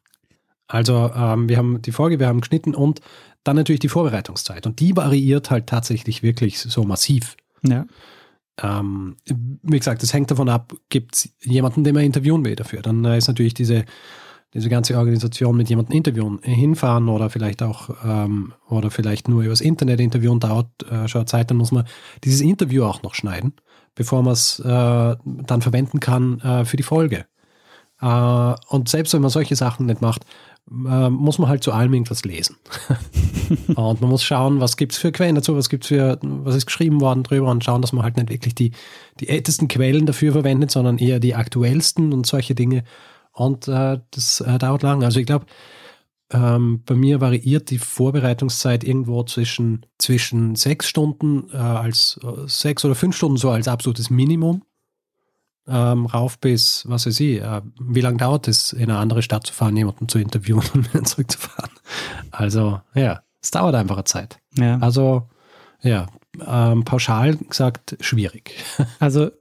Also 0.67 1.11
ähm, 1.15 1.49
wir 1.49 1.57
haben 1.57 1.81
die 1.81 1.91
Folge, 1.91 2.19
wir 2.19 2.27
haben 2.27 2.41
geschnitten 2.41 2.73
und 2.73 3.01
dann 3.43 3.55
natürlich 3.55 3.79
die 3.79 3.89
Vorbereitungszeit. 3.89 4.65
Und 4.65 4.79
die 4.79 4.95
variiert 4.95 5.51
halt 5.51 5.67
tatsächlich 5.67 6.23
wirklich 6.23 6.59
so 6.59 6.83
massiv. 6.83 7.37
Ja. 7.61 7.85
Ähm, 8.61 9.17
wie 9.25 9.77
gesagt, 9.77 10.01
das 10.01 10.13
hängt 10.13 10.31
davon 10.31 10.49
ab, 10.49 10.73
gibt 10.89 11.15
es 11.15 11.29
jemanden, 11.41 11.83
den 11.83 11.93
man 11.93 12.03
interviewen 12.03 12.43
will 12.45 12.55
dafür. 12.55 12.81
Dann 12.81 13.03
ist 13.05 13.27
natürlich 13.27 13.53
diese, 13.53 13.85
diese 14.55 14.69
ganze 14.69 14.97
Organisation 14.97 15.57
mit 15.57 15.69
jemandem 15.69 15.97
interviewen, 15.97 16.39
hinfahren 16.41 17.09
oder 17.09 17.29
vielleicht 17.29 17.61
auch 17.61 17.89
ähm, 18.05 18.53
oder 18.69 18.89
vielleicht 18.89 19.27
nur 19.27 19.43
übers 19.43 19.59
Internet 19.59 19.99
interviewen, 19.99 20.39
dauert 20.39 20.69
äh, 20.89 21.09
schon 21.09 21.27
Zeit, 21.27 21.51
dann 21.51 21.57
muss 21.57 21.73
man 21.73 21.83
dieses 22.23 22.39
Interview 22.39 22.85
auch 22.85 23.03
noch 23.03 23.15
schneiden, 23.15 23.53
bevor 23.95 24.23
man 24.23 24.31
es 24.31 24.59
äh, 24.59 24.63
dann 24.65 25.61
verwenden 25.61 25.99
kann 25.99 26.39
äh, 26.39 26.63
für 26.63 26.77
die 26.77 26.83
Folge. 26.83 27.25
Äh, 28.01 28.55
und 28.69 28.87
selbst 28.87 29.13
wenn 29.13 29.21
man 29.21 29.29
solche 29.29 29.57
Sachen 29.57 29.87
nicht 29.87 30.01
macht, 30.01 30.25
äh, 30.71 31.09
muss 31.09 31.37
man 31.37 31.49
halt 31.49 31.61
zu 31.61 31.73
allem 31.73 31.93
irgendwas 31.93 32.23
lesen. 32.23 32.55
und 33.75 33.99
man 33.99 34.09
muss 34.09 34.23
schauen, 34.23 34.61
was 34.61 34.77
gibt 34.77 34.93
es 34.93 34.97
für 34.97 35.11
Quellen 35.11 35.35
dazu, 35.35 35.57
was 35.57 35.69
gibt's 35.69 35.87
für, 35.87 36.17
was 36.21 36.55
ist 36.55 36.65
geschrieben 36.65 37.01
worden 37.01 37.23
drüber 37.23 37.51
und 37.51 37.63
schauen, 37.63 37.81
dass 37.81 37.91
man 37.91 38.03
halt 38.03 38.15
nicht 38.15 38.29
wirklich 38.29 38.55
die, 38.55 38.71
die 39.19 39.27
ältesten 39.27 39.67
Quellen 39.67 40.05
dafür 40.05 40.31
verwendet, 40.31 40.71
sondern 40.71 40.97
eher 40.97 41.19
die 41.19 41.35
aktuellsten 41.35 42.13
und 42.13 42.25
solche 42.25 42.55
Dinge. 42.55 42.85
Und 43.35 43.67
äh, 43.67 43.99
das 44.11 44.39
äh, 44.39 44.57
dauert 44.57 44.81
lang. 44.81 45.03
Also 45.03 45.19
ich 45.19 45.25
glaube, 45.25 45.45
ähm, 46.31 46.81
bei 46.85 46.95
mir 46.95 47.19
variiert 47.19 47.69
die 47.69 47.77
Vorbereitungszeit 47.77 48.83
irgendwo 48.83 49.23
zwischen, 49.23 49.85
zwischen 49.97 50.55
sechs 50.55 50.87
Stunden 50.87 51.49
äh, 51.51 51.57
als 51.57 52.17
äh, 52.23 52.47
sechs 52.47 52.85
oder 52.85 52.95
fünf 52.95 53.15
Stunden 53.15 53.37
so 53.37 53.51
als 53.51 53.67
absolutes 53.67 54.09
Minimum 54.09 54.63
ähm, 55.67 56.05
rauf 56.05 56.39
bis, 56.39 56.85
was 56.87 57.05
weiß 57.07 57.19
ich, 57.19 57.41
äh, 57.41 57.61
wie 57.79 58.01
lange 58.01 58.17
dauert 58.17 58.47
es, 58.47 58.71
in 58.71 58.83
eine 58.83 58.97
andere 58.97 59.21
Stadt 59.21 59.45
zu 59.45 59.53
fahren, 59.53 59.75
jemanden 59.75 60.07
zu 60.07 60.17
interviewen 60.17 60.63
und 60.73 60.93
wieder 60.93 61.03
zurückzufahren. 61.03 61.71
Also, 62.31 62.79
ja, 62.93 63.21
es 63.41 63.51
dauert 63.51 63.75
einfach 63.75 63.97
eine 63.97 64.05
Zeit. 64.05 64.39
Ja. 64.57 64.77
Also, 64.79 65.27
ja, 65.81 66.07
ähm, 66.45 66.85
pauschal 66.85 67.35
gesagt, 67.35 67.97
schwierig. 67.99 68.55
Also, 68.99 69.31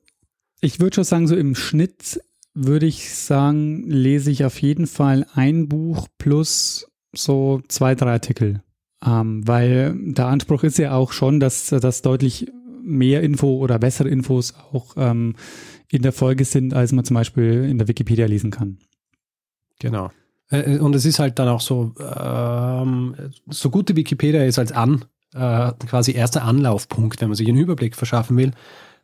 ich 0.61 0.81
würde 0.81 0.95
schon 0.97 1.05
sagen, 1.05 1.29
so 1.29 1.37
im 1.37 1.55
Schnitt 1.55 2.21
würde 2.55 2.87
ich 2.87 3.15
sagen, 3.15 3.85
lese 3.89 4.31
ich 4.31 4.45
auf 4.45 4.61
jeden 4.63 4.87
Fall 4.87 5.27
ein 5.35 5.69
Buch 5.69 6.09
plus 6.19 6.87
so 7.15 7.61
zwei, 7.69 7.95
drei 7.95 8.13
Artikel. 8.13 8.63
Ähm, 9.05 9.47
weil 9.47 9.95
der 9.97 10.27
Anspruch 10.27 10.63
ist 10.63 10.79
ja 10.79 10.95
auch 10.95 11.13
schon, 11.13 11.41
dass, 11.41 11.67
dass 11.67 12.03
deutlich 12.03 12.51
mehr 12.83 13.23
Info 13.23 13.57
oder 13.57 13.79
bessere 13.79 14.09
Infos 14.09 14.55
auch 14.73 14.95
ähm, 14.97 15.35
in 15.91 16.03
der 16.03 16.13
Folge 16.13 16.45
sind, 16.45 16.75
als 16.75 16.93
man 16.93 17.05
zum 17.05 17.15
Beispiel 17.15 17.65
in 17.65 17.79
der 17.79 17.89
Wikipedia 17.89 18.27
lesen 18.27 18.51
kann. 18.51 18.79
Genau. 19.79 20.11
Äh, 20.51 20.77
äh, 20.77 20.79
und 20.79 20.95
es 20.95 21.05
ist 21.05 21.19
halt 21.19 21.39
dann 21.39 21.49
auch 21.49 21.61
so, 21.61 21.95
ähm, 21.99 23.15
so 23.49 23.71
gut 23.71 23.89
die 23.89 23.97
Wikipedia 23.97 24.45
ist 24.45 24.59
als 24.59 24.73
an, 24.73 25.05
äh, 25.35 25.73
quasi 25.87 26.13
erster 26.13 26.45
Anlaufpunkt, 26.45 27.21
wenn 27.21 27.29
man 27.29 27.37
sich 27.37 27.49
einen 27.49 27.59
Überblick 27.59 27.97
verschaffen 27.97 28.37
will. 28.37 28.53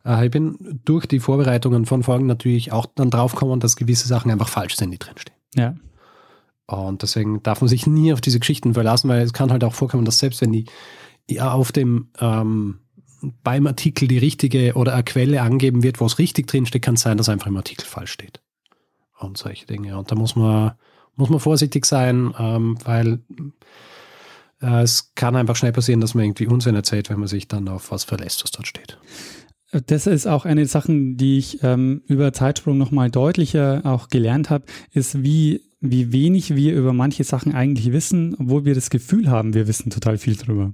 Äh, 0.05 0.25
ich 0.25 0.31
bin 0.31 0.79
durch 0.85 1.05
die 1.05 1.19
Vorbereitungen 1.19 1.85
von 1.85 2.03
Folgen 2.03 2.25
natürlich 2.25 2.71
auch 2.71 2.85
dann 2.85 3.09
draufgekommen, 3.09 3.59
dass 3.59 3.75
gewisse 3.75 4.07
Sachen 4.07 4.31
einfach 4.31 4.49
falsch 4.49 4.75
sind, 4.75 4.91
die 4.91 4.99
drinstehen. 4.99 5.37
Ja. 5.55 5.75
Und 6.67 7.01
deswegen 7.01 7.43
darf 7.43 7.61
man 7.61 7.67
sich 7.67 7.85
nie 7.85 8.13
auf 8.13 8.21
diese 8.21 8.39
Geschichten 8.39 8.73
verlassen, 8.73 9.09
weil 9.09 9.21
es 9.21 9.33
kann 9.33 9.51
halt 9.51 9.63
auch 9.63 9.73
vorkommen, 9.73 10.05
dass 10.05 10.19
selbst 10.19 10.41
wenn 10.41 10.51
die 10.51 10.65
auf 11.39 11.71
dem 11.71 12.09
ähm, 12.19 12.79
beim 13.43 13.67
Artikel 13.67 14.07
die 14.07 14.17
richtige 14.17 14.73
oder 14.73 14.93
eine 14.93 15.03
Quelle 15.03 15.41
angeben 15.41 15.83
wird, 15.83 15.99
wo 15.99 16.05
es 16.05 16.17
richtig 16.17 16.47
drinsteht, 16.47 16.81
kann 16.81 16.95
es 16.95 17.01
sein, 17.01 17.17
dass 17.17 17.29
einfach 17.29 17.47
im 17.47 17.57
Artikel 17.57 17.85
falsch 17.85 18.11
steht. 18.11 18.41
Und 19.19 19.37
solche 19.37 19.65
Dinge. 19.67 19.97
Und 19.97 20.11
da 20.11 20.15
muss 20.15 20.35
man, 20.35 20.73
muss 21.15 21.29
man 21.29 21.39
vorsichtig 21.39 21.85
sein, 21.85 22.33
ähm, 22.39 22.77
weil 22.83 23.19
äh, 24.61 24.81
es 24.81 25.13
kann 25.13 25.35
einfach 25.35 25.55
schnell 25.55 25.73
passieren, 25.73 26.01
dass 26.01 26.15
man 26.15 26.25
irgendwie 26.25 26.47
Unsinn 26.47 26.75
erzählt, 26.75 27.09
wenn 27.09 27.19
man 27.19 27.27
sich 27.27 27.47
dann 27.47 27.67
auf 27.67 27.91
was 27.91 28.03
verlässt, 28.03 28.43
was 28.43 28.51
dort 28.51 28.67
steht. 28.67 28.97
Das 29.71 30.05
ist 30.05 30.27
auch 30.27 30.45
eine 30.45 30.65
Sache, 30.65 30.91
die 30.91 31.37
ich 31.37 31.63
ähm, 31.63 32.01
über 32.07 32.33
Zeitsprung 32.33 32.77
nochmal 32.77 33.09
deutlicher 33.09 33.81
auch 33.85 34.09
gelernt 34.09 34.49
habe, 34.49 34.65
ist, 34.91 35.23
wie, 35.23 35.61
wie 35.79 36.11
wenig 36.11 36.55
wir 36.55 36.75
über 36.75 36.91
manche 36.91 37.23
Sachen 37.23 37.53
eigentlich 37.53 37.93
wissen, 37.93 38.35
obwohl 38.37 38.65
wir 38.65 38.75
das 38.75 38.89
Gefühl 38.89 39.29
haben, 39.29 39.53
wir 39.53 39.67
wissen 39.67 39.89
total 39.89 40.17
viel 40.17 40.35
drüber. 40.35 40.73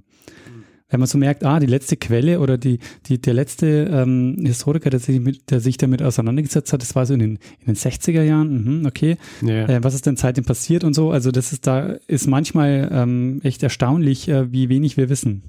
Wenn 0.90 1.00
man 1.00 1.06
so 1.06 1.18
merkt, 1.18 1.44
ah, 1.44 1.60
die 1.60 1.66
letzte 1.66 1.96
Quelle 1.96 2.40
oder 2.40 2.56
die, 2.56 2.78
die, 3.06 3.20
der 3.20 3.34
letzte 3.34 3.88
ähm, 3.92 4.36
Historiker, 4.42 4.88
der 4.88 5.00
sich, 5.00 5.20
mit, 5.20 5.50
der 5.50 5.60
sich 5.60 5.76
damit 5.76 6.02
auseinandergesetzt 6.02 6.72
hat, 6.72 6.80
das 6.80 6.96
war 6.96 7.04
so 7.04 7.12
in 7.12 7.20
den, 7.20 7.38
in 7.60 7.66
den 7.66 7.76
60er 7.76 8.22
Jahren, 8.22 8.80
mhm, 8.80 8.86
okay. 8.86 9.16
Ja. 9.42 9.68
Äh, 9.68 9.84
was 9.84 9.94
ist 9.94 10.06
denn 10.06 10.16
seitdem 10.16 10.44
passiert 10.44 10.84
und 10.84 10.94
so? 10.94 11.10
Also 11.10 11.30
das 11.30 11.52
ist 11.52 11.66
da, 11.66 11.98
ist 12.06 12.26
manchmal 12.26 12.88
ähm, 12.90 13.40
echt 13.42 13.62
erstaunlich, 13.62 14.28
äh, 14.28 14.50
wie 14.50 14.70
wenig 14.70 14.96
wir 14.96 15.10
wissen. 15.10 15.42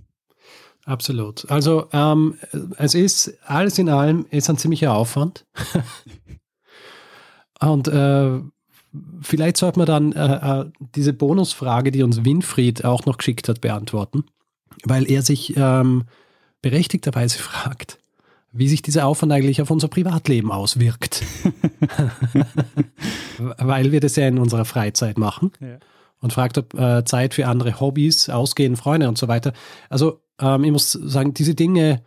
Absolut. 0.90 1.50
Also 1.52 1.88
ähm, 1.94 2.34
es 2.78 2.96
ist 2.96 3.38
alles 3.46 3.78
in 3.78 3.90
allem 3.90 4.26
ist 4.32 4.50
ein 4.50 4.58
ziemlicher 4.58 4.96
Aufwand. 4.96 5.46
Und 7.62 7.88
äh, 7.90 8.40
vielleicht 9.22 9.58
sollte 9.58 9.78
man 9.78 9.86
dann 9.86 10.14
äh, 10.14 10.62
äh, 10.62 10.66
diese 10.96 11.14
Bonusfrage, 11.14 11.92
die 11.92 12.02
uns 12.02 12.26
Winfried 12.26 12.86
auch 12.86 13.06
noch 13.06 13.20
geschickt 13.20 13.50
hat, 13.50 13.62
beantworten, 13.62 14.24
weil 14.84 15.08
er 15.12 15.22
sich 15.22 15.56
ähm, 15.56 16.06
berechtigterweise 16.64 17.38
fragt, 17.40 18.00
wie 18.52 18.68
sich 18.68 18.82
dieser 18.82 19.06
Aufwand 19.06 19.32
eigentlich 19.32 19.62
auf 19.62 19.70
unser 19.70 19.90
Privatleben 19.90 20.52
auswirkt. 20.52 21.24
weil 23.60 23.92
wir 23.92 24.00
das 24.00 24.16
ja 24.16 24.28
in 24.28 24.40
unserer 24.40 24.66
Freizeit 24.66 25.20
machen. 25.20 25.52
Ja. 25.60 25.78
Und 26.22 26.34
fragt, 26.34 26.58
ob 26.58 26.74
äh, 26.74 27.06
Zeit 27.06 27.34
für 27.34 27.48
andere 27.48 27.80
Hobbys, 27.80 28.30
Ausgehen, 28.30 28.76
Freunde 28.76 29.08
und 29.08 29.18
so 29.18 29.28
weiter. 29.28 29.54
Also 29.90 30.22
ähm, 30.40 30.64
ich 30.66 30.72
muss 30.72 30.92
sagen, 30.92 31.34
diese 31.34 31.56
Dinge, 31.56 32.04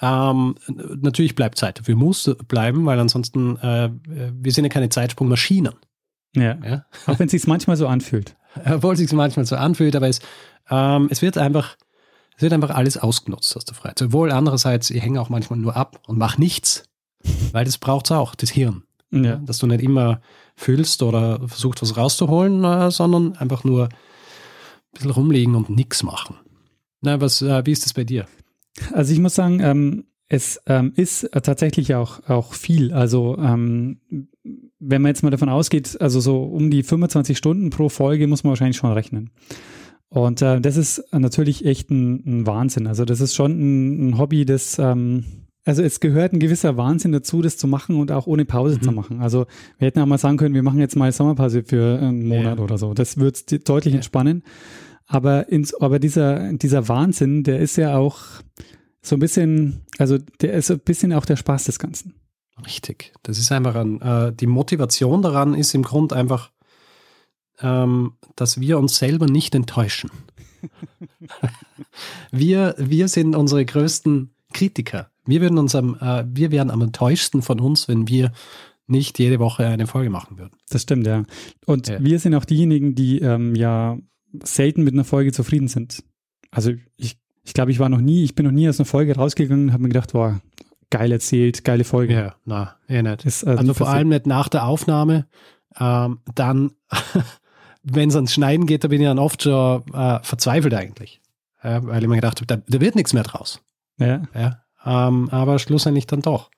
ähm, 0.00 0.56
natürlich 0.68 1.34
bleibt 1.34 1.58
Zeit 1.58 1.78
dafür, 1.78 1.96
muss 1.96 2.34
bleiben, 2.48 2.86
weil 2.86 2.98
ansonsten, 3.00 3.56
äh, 3.56 3.90
wir 4.04 4.52
sind 4.52 4.64
ja 4.64 4.68
keine 4.68 4.88
Zeitsprungmaschinen. 4.88 5.74
Ja. 6.34 6.58
Ja? 6.64 6.84
Auch 7.06 7.18
wenn 7.18 7.26
es 7.26 7.32
sich 7.32 7.46
manchmal 7.46 7.76
so 7.76 7.88
anfühlt. 7.88 8.36
Obwohl 8.64 8.94
es 8.94 9.00
sich 9.00 9.12
manchmal 9.12 9.46
so 9.46 9.56
anfühlt, 9.56 9.96
aber 9.96 10.08
es, 10.08 10.20
ähm, 10.70 11.08
es 11.10 11.22
wird 11.22 11.38
einfach, 11.38 11.76
es 12.36 12.42
wird 12.42 12.52
einfach 12.52 12.70
alles 12.70 12.98
ausgenutzt 12.98 13.56
aus 13.56 13.64
der 13.64 13.74
Freizeit. 13.74 14.08
Obwohl 14.08 14.30
andererseits, 14.30 14.90
ich 14.90 15.02
hänge 15.02 15.20
auch 15.20 15.28
manchmal 15.28 15.58
nur 15.58 15.76
ab 15.76 16.00
und 16.06 16.18
mache 16.18 16.40
nichts, 16.40 16.84
weil 17.52 17.64
das 17.64 17.78
braucht 17.78 18.06
es 18.06 18.12
auch, 18.12 18.34
das 18.34 18.50
Hirn. 18.50 18.84
Ja. 19.10 19.36
Dass 19.36 19.58
du 19.58 19.66
nicht 19.66 19.82
immer 19.82 20.20
fühlst 20.56 21.02
oder 21.02 21.38
versuchst, 21.46 21.82
was 21.82 21.96
rauszuholen, 21.96 22.64
äh, 22.64 22.90
sondern 22.90 23.36
einfach 23.36 23.62
nur 23.64 23.84
ein 23.84 23.90
bisschen 24.94 25.10
rumliegen 25.10 25.54
und 25.54 25.70
nichts 25.70 26.02
machen. 26.02 26.36
Na, 27.02 27.20
was, 27.20 27.42
äh, 27.42 27.64
wie 27.66 27.72
ist 27.72 27.84
das 27.84 27.94
bei 27.94 28.04
dir? 28.04 28.26
Also 28.92 29.12
ich 29.12 29.20
muss 29.20 29.34
sagen, 29.34 29.60
ähm, 29.60 30.04
es 30.28 30.60
ähm, 30.66 30.92
ist 30.96 31.28
tatsächlich 31.30 31.94
auch, 31.94 32.28
auch 32.28 32.52
viel. 32.52 32.92
Also 32.92 33.36
ähm, 33.38 34.00
wenn 34.78 35.02
man 35.02 35.10
jetzt 35.10 35.22
mal 35.22 35.30
davon 35.30 35.48
ausgeht, 35.48 36.00
also 36.00 36.20
so 36.20 36.42
um 36.42 36.70
die 36.70 36.82
25 36.82 37.38
Stunden 37.38 37.70
pro 37.70 37.88
Folge 37.88 38.26
muss 38.26 38.42
man 38.42 38.50
wahrscheinlich 38.50 38.76
schon 38.76 38.92
rechnen. 38.92 39.30
Und 40.08 40.42
äh, 40.42 40.60
das 40.60 40.76
ist 40.76 41.04
natürlich 41.12 41.64
echt 41.64 41.90
ein, 41.90 42.22
ein 42.26 42.46
Wahnsinn. 42.46 42.86
Also 42.86 43.04
das 43.04 43.20
ist 43.20 43.34
schon 43.34 43.52
ein, 43.52 44.08
ein 44.08 44.18
Hobby, 44.18 44.44
das 44.44 44.78
ähm, 44.78 45.45
also 45.66 45.82
es 45.82 46.00
gehört 46.00 46.32
ein 46.32 46.38
gewisser 46.38 46.76
Wahnsinn 46.78 47.12
dazu, 47.12 47.42
das 47.42 47.58
zu 47.58 47.66
machen 47.66 47.96
und 47.96 48.10
auch 48.12 48.26
ohne 48.26 48.44
Pause 48.46 48.76
Mhm. 48.76 48.82
zu 48.82 48.92
machen. 48.92 49.20
Also 49.20 49.46
wir 49.78 49.86
hätten 49.86 50.00
auch 50.00 50.06
mal 50.06 50.16
sagen 50.16 50.38
können, 50.38 50.54
wir 50.54 50.62
machen 50.62 50.78
jetzt 50.78 50.96
mal 50.96 51.12
Sommerpause 51.12 51.62
für 51.64 51.98
einen 52.00 52.26
Monat 52.26 52.56
Ja. 52.58 52.64
oder 52.64 52.78
so. 52.78 52.94
Das 52.94 53.18
wird 53.18 53.36
es 53.52 53.64
deutlich 53.64 53.92
entspannen. 53.94 54.42
Aber, 55.06 55.48
ins, 55.50 55.74
aber 55.74 55.98
dieser, 55.98 56.52
dieser 56.54 56.88
Wahnsinn, 56.88 57.44
der 57.44 57.60
ist 57.60 57.76
ja 57.76 57.96
auch 57.96 58.18
so 59.02 59.14
ein 59.16 59.20
bisschen, 59.20 59.82
also 59.98 60.18
der 60.40 60.54
ist 60.54 60.70
ein 60.70 60.80
bisschen 60.80 61.12
auch 61.12 61.24
der 61.26 61.36
Spaß 61.36 61.64
des 61.64 61.78
Ganzen. 61.78 62.14
Richtig. 62.64 63.12
Das 63.22 63.38
ist 63.38 63.52
einfach 63.52 63.74
ein, 63.76 64.00
äh, 64.00 64.32
die 64.32 64.46
Motivation 64.48 65.20
daran 65.22 65.54
ist 65.54 65.74
im 65.74 65.82
Grund 65.82 66.12
einfach, 66.12 66.50
ähm, 67.60 68.12
dass 68.34 68.60
wir 68.60 68.78
uns 68.78 68.96
selber 68.96 69.26
nicht 69.26 69.54
enttäuschen. 69.54 70.10
wir, 72.32 72.74
wir 72.78 73.08
sind 73.08 73.36
unsere 73.36 73.64
größten 73.64 74.30
Kritiker. 74.56 75.10
Wir, 75.26 75.40
würden 75.40 75.58
uns 75.58 75.74
am, 75.74 75.96
äh, 76.00 76.24
wir 76.28 76.50
wären 76.50 76.70
am 76.70 76.82
enttäuschtsten 76.82 77.42
von 77.42 77.60
uns, 77.60 77.88
wenn 77.88 78.08
wir 78.08 78.32
nicht 78.86 79.18
jede 79.18 79.38
Woche 79.38 79.66
eine 79.66 79.86
Folge 79.86 80.10
machen 80.10 80.38
würden. 80.38 80.56
Das 80.70 80.82
stimmt, 80.82 81.06
ja. 81.06 81.24
Und 81.66 81.88
Ja. 81.88 82.02
wir 82.02 82.18
sind 82.18 82.34
auch 82.34 82.44
diejenigen, 82.44 82.94
die 82.94 83.18
ähm, 83.20 83.54
ja 83.54 83.98
selten 84.42 84.84
mit 84.84 84.94
einer 84.94 85.04
Folge 85.04 85.32
zufrieden 85.32 85.68
sind. 85.68 86.04
Also 86.50 86.72
ich, 86.96 87.18
ich 87.42 87.52
glaube, 87.54 87.70
ich 87.70 87.78
war 87.78 87.88
noch 87.88 88.00
nie, 88.00 88.22
ich 88.24 88.34
bin 88.34 88.44
noch 88.46 88.52
nie 88.52 88.68
aus 88.68 88.78
einer 88.78 88.86
Folge 88.86 89.16
rausgegangen 89.16 89.66
und 89.66 89.72
habe 89.72 89.82
mir 89.82 89.88
gedacht, 89.88 90.12
boah, 90.12 90.40
geil 90.90 91.10
erzählt, 91.12 91.64
geile 91.64 91.84
Folge. 91.84 92.14
Ja, 92.14 92.34
na, 92.44 92.76
eh 92.88 93.02
nicht. 93.02 93.24
Ist, 93.24 93.44
Also 93.46 93.62
nie 93.64 93.74
vor 93.74 93.88
allem 93.88 94.08
nicht 94.08 94.26
nach 94.26 94.48
der 94.48 94.66
Aufnahme. 94.66 95.26
Ähm, 95.78 96.20
dann, 96.34 96.70
wenn 97.82 98.08
es 98.08 98.14
ans 98.16 98.32
Schneiden 98.32 98.66
geht, 98.66 98.84
da 98.84 98.88
bin 98.88 99.00
ich 99.00 99.06
dann 99.06 99.18
oft 99.18 99.42
schon 99.42 99.82
äh, 99.92 100.20
verzweifelt 100.22 100.74
eigentlich. 100.74 101.20
Ja, 101.62 101.84
weil 101.84 102.02
ich 102.02 102.08
mir 102.08 102.16
gedacht 102.16 102.40
habe, 102.40 102.46
da, 102.46 102.56
da 102.68 102.80
wird 102.80 102.94
nichts 102.94 103.12
mehr 103.12 103.24
draus. 103.24 103.60
Ja. 103.98 104.22
Ja, 104.34 104.62
ähm, 104.84 105.28
aber 105.30 105.58
schlussendlich 105.58 106.06
dann 106.06 106.22
doch. 106.22 106.50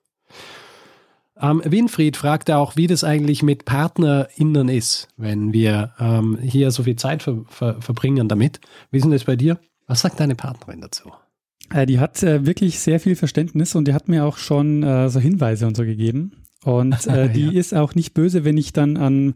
Ähm, 1.40 1.62
Winfried 1.64 2.16
fragte 2.16 2.56
auch, 2.56 2.74
wie 2.76 2.88
das 2.88 3.04
eigentlich 3.04 3.42
mit 3.44 3.64
PartnerInnen 3.64 4.68
ist, 4.68 5.08
wenn 5.16 5.52
wir 5.52 5.92
ähm, 6.00 6.36
hier 6.42 6.70
so 6.72 6.82
viel 6.82 6.96
Zeit 6.96 7.22
ver 7.22 7.44
ver 7.48 7.80
verbringen 7.80 8.28
damit. 8.28 8.60
Wie 8.90 8.96
ist 8.98 9.04
denn 9.04 9.12
das 9.12 9.24
bei 9.24 9.36
dir? 9.36 9.58
Was 9.86 10.00
sagt 10.00 10.18
deine 10.18 10.34
Partnerin 10.34 10.80
dazu? 10.80 11.12
Äh, 11.72 11.86
die 11.86 12.00
hat 12.00 12.22
äh, 12.24 12.44
wirklich 12.44 12.80
sehr 12.80 12.98
viel 12.98 13.14
Verständnis 13.14 13.74
und 13.76 13.86
die 13.86 13.94
hat 13.94 14.08
mir 14.08 14.24
auch 14.24 14.36
schon 14.36 14.82
äh, 14.82 15.08
so 15.10 15.20
Hinweise 15.20 15.66
und 15.68 15.76
so 15.76 15.84
gegeben. 15.84 16.32
Und 16.64 17.06
äh, 17.06 17.28
die 17.28 17.46
Ja. 17.46 17.52
ist 17.52 17.72
auch 17.72 17.94
nicht 17.94 18.14
böse, 18.14 18.44
wenn 18.44 18.56
ich 18.56 18.72
dann 18.72 18.96
an, 18.96 19.34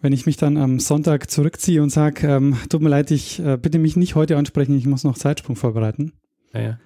wenn 0.00 0.12
ich 0.12 0.26
mich 0.26 0.36
dann 0.36 0.56
am 0.56 0.78
Sonntag 0.78 1.28
zurückziehe 1.28 1.82
und 1.82 1.90
sage, 1.90 2.28
ähm, 2.28 2.56
tut 2.68 2.82
mir 2.82 2.88
leid, 2.88 3.10
ich 3.10 3.40
äh, 3.40 3.56
bitte 3.56 3.80
mich 3.80 3.96
nicht 3.96 4.14
heute 4.14 4.36
ansprechen, 4.36 4.76
ich 4.78 4.86
muss 4.86 5.02
noch 5.02 5.18
Zeitsprung 5.18 5.56
vorbereiten. 5.56 6.12
Ja, 6.54 6.60
ja. 6.60 6.78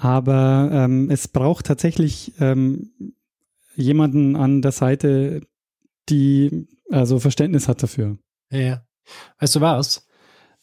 Aber 0.00 0.70
ähm, 0.72 1.10
es 1.10 1.26
braucht 1.26 1.66
tatsächlich 1.66 2.32
ähm, 2.40 2.92
jemanden 3.74 4.36
an 4.36 4.62
der 4.62 4.70
Seite, 4.72 5.42
die 6.08 6.68
also 6.90 7.18
Verständnis 7.18 7.66
hat 7.68 7.82
dafür. 7.82 8.16
Ja. 8.50 8.82
Weißt 9.40 9.56
du 9.56 9.60
was? 9.60 10.06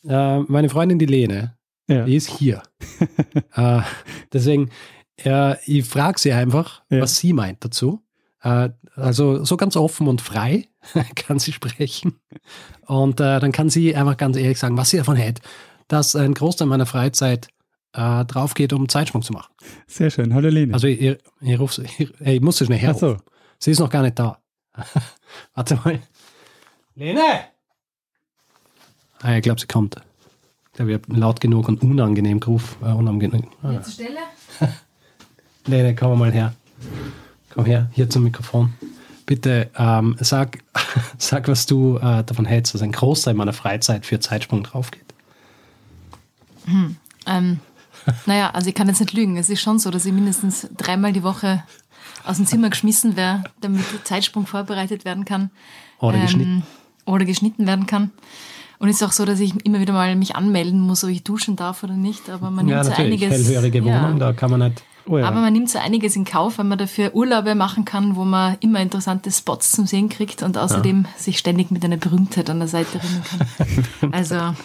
Äh, 0.07 0.39
meine 0.39 0.69
Freundin, 0.69 0.99
die 0.99 1.05
Lene, 1.05 1.57
Ja. 1.88 2.05
die 2.05 2.15
ist 2.15 2.29
hier. 2.29 2.63
äh, 3.55 3.81
deswegen, 4.31 4.69
äh, 5.23 5.55
ich 5.65 5.86
frage 5.86 6.17
sie 6.19 6.31
einfach, 6.31 6.83
Ja. 6.89 7.01
was 7.01 7.17
sie 7.17 7.33
meint 7.33 7.63
dazu. 7.63 8.01
Äh, 8.41 8.69
also 8.95 9.43
so 9.43 9.57
ganz 9.57 9.75
offen 9.75 10.07
und 10.07 10.21
frei 10.21 10.69
kann 11.15 11.39
sie 11.39 11.51
sprechen. 11.51 12.19
Und 12.88 13.19
äh, 13.19 13.39
dann 13.41 13.51
kann 13.51 13.69
sie 13.69 13.95
einfach 13.95 14.15
ganz 14.15 14.38
ehrlich 14.38 14.59
sagen, 14.59 14.77
was 14.77 14.91
sie 14.91 14.97
davon 14.97 15.17
hält, 15.17 15.41
dass 15.89 16.15
ein 16.15 16.33
Großteil 16.33 16.67
meiner 16.67 16.86
Freizeit 16.86 17.49
äh, 17.95 18.25
drauf 18.25 18.53
geht, 18.53 18.73
um 18.73 18.87
Zeitsprung 18.89 19.21
zu 19.21 19.33
machen. 19.33 19.53
Sehr 19.87 20.09
schön. 20.11 20.33
Hallo 20.33 20.49
Lene. 20.49 20.73
Also 20.73 20.87
ich, 20.87 21.01
ich, 21.01 21.17
ich, 21.41 21.59
ruf, 21.59 21.73
sie- 21.73 21.83
ich, 21.97 22.21
ich 22.21 22.41
muss 22.41 22.57
sie 22.57 22.65
schnell 22.65 22.79
Ach 22.79 22.83
herrufen. 22.83 23.17
so. 23.19 23.23
Sie 23.59 23.71
ist 23.71 23.79
noch 23.79 23.89
gar 23.89 24.01
nicht 24.03 24.19
da. 24.19 24.37
Warte 25.55 25.75
mal. 25.83 25.99
Lene! 26.95 27.21
Ah, 29.21 29.35
ich 29.37 29.41
glaube, 29.43 29.59
sie 29.59 29.67
kommt. 29.67 29.95
Ich 30.67 30.73
glaube, 30.73 30.91
ich 30.91 31.01
habe 31.01 31.19
laut 31.19 31.39
genug 31.39 31.67
und 31.69 31.81
unangenehm 31.81 32.39
gerufen. 32.39 32.75
Äh, 32.85 32.91
unangenehm. 32.91 33.47
Ah. 33.63 33.81
Zur 33.81 33.93
Stelle? 33.93 34.19
Lene, 35.65 35.95
komm 35.95 36.19
mal 36.19 36.31
her. 36.31 36.53
Komm 37.53 37.65
her, 37.65 37.89
hier 37.93 38.09
zum 38.09 38.23
Mikrofon. 38.23 38.73
Bitte 39.25 39.71
ähm, 39.77 40.15
sag, 40.19 40.59
sag, 41.17 41.47
was 41.47 41.65
du 41.65 41.97
äh, 41.97 42.23
davon 42.23 42.45
hältst, 42.45 42.73
dass 42.75 42.81
ein 42.83 42.91
Großteil 42.91 43.33
meiner 43.33 43.53
Freizeit 43.53 44.05
für 44.05 44.19
Zeitsprung 44.19 44.61
drauf 44.63 44.91
geht. 44.91 45.01
Ähm, 47.25 47.59
naja, 48.25 48.51
also 48.51 48.69
ich 48.69 48.75
kann 48.75 48.87
jetzt 48.87 48.99
nicht 48.99 49.13
lügen. 49.13 49.37
Es 49.37 49.49
ist 49.49 49.61
schon 49.61 49.79
so, 49.79 49.91
dass 49.91 50.05
ich 50.05 50.13
mindestens 50.13 50.67
dreimal 50.77 51.13
die 51.13 51.23
Woche 51.23 51.63
aus 52.25 52.37
dem 52.37 52.45
Zimmer 52.45 52.69
geschmissen 52.69 53.15
wäre, 53.15 53.43
damit 53.61 53.83
der 53.93 54.03
Zeitsprung 54.03 54.47
vorbereitet 54.47 55.05
werden 55.05 55.25
kann. 55.25 55.51
Oder 55.99 56.19
geschnitten. 56.19 56.63
Oder 57.05 57.25
geschnitten 57.25 57.67
werden 57.67 57.85
kann. 57.85 58.11
Und 58.79 58.89
es 58.89 58.97
ist 58.97 59.03
auch 59.03 59.11
so, 59.11 59.25
dass 59.25 59.39
ich 59.39 59.65
immer 59.65 59.79
wieder 59.79 59.93
mal 59.93 60.15
mich 60.15 60.35
anmelden 60.35 60.79
muss, 60.79 61.03
ob 61.03 61.09
ich 61.09 61.23
duschen 61.23 61.55
darf 61.55 61.83
oder 61.83 61.93
nicht. 61.93 62.29
Aber 62.29 62.49
man 62.49 62.65
nimmt 62.65 62.77
Ja, 62.77 62.83
so 62.83 62.89
natürlich. 62.89 63.23
einiges. 63.23 63.47
Hellhörige 63.47 63.79
ja. 63.79 64.03
Wohnung, 64.03 64.19
da 64.19 64.33
kann 64.33 64.51
man 64.51 64.59
nicht. 64.59 64.83
Oh 65.07 65.17
ja. 65.19 65.27
Aber 65.27 65.39
man 65.39 65.53
nimmt 65.53 65.69
so 65.69 65.77
einiges 65.77 66.15
in 66.15 66.25
Kauf, 66.25 66.57
weil 66.57 66.65
man 66.65 66.79
dafür 66.79 67.13
Urlaube 67.13 67.53
machen 67.53 67.85
kann, 67.85 68.15
wo 68.15 68.25
man 68.25 68.57
immer 68.59 68.79
interessante 68.79 69.31
Spots 69.31 69.71
zum 69.71 69.85
Sehen 69.85 70.09
kriegt 70.09 70.41
und 70.41 70.57
außerdem 70.57 71.05
sich 71.15 71.37
ständig 71.37 71.69
mit 71.69 71.85
einer 71.85 71.97
Berühmtheit 71.97 72.49
an 72.49 72.57
der 72.59 72.67
Seite 72.67 72.97
erinnern 72.97 73.23
kann. 73.99 74.11
Also, 74.11 74.55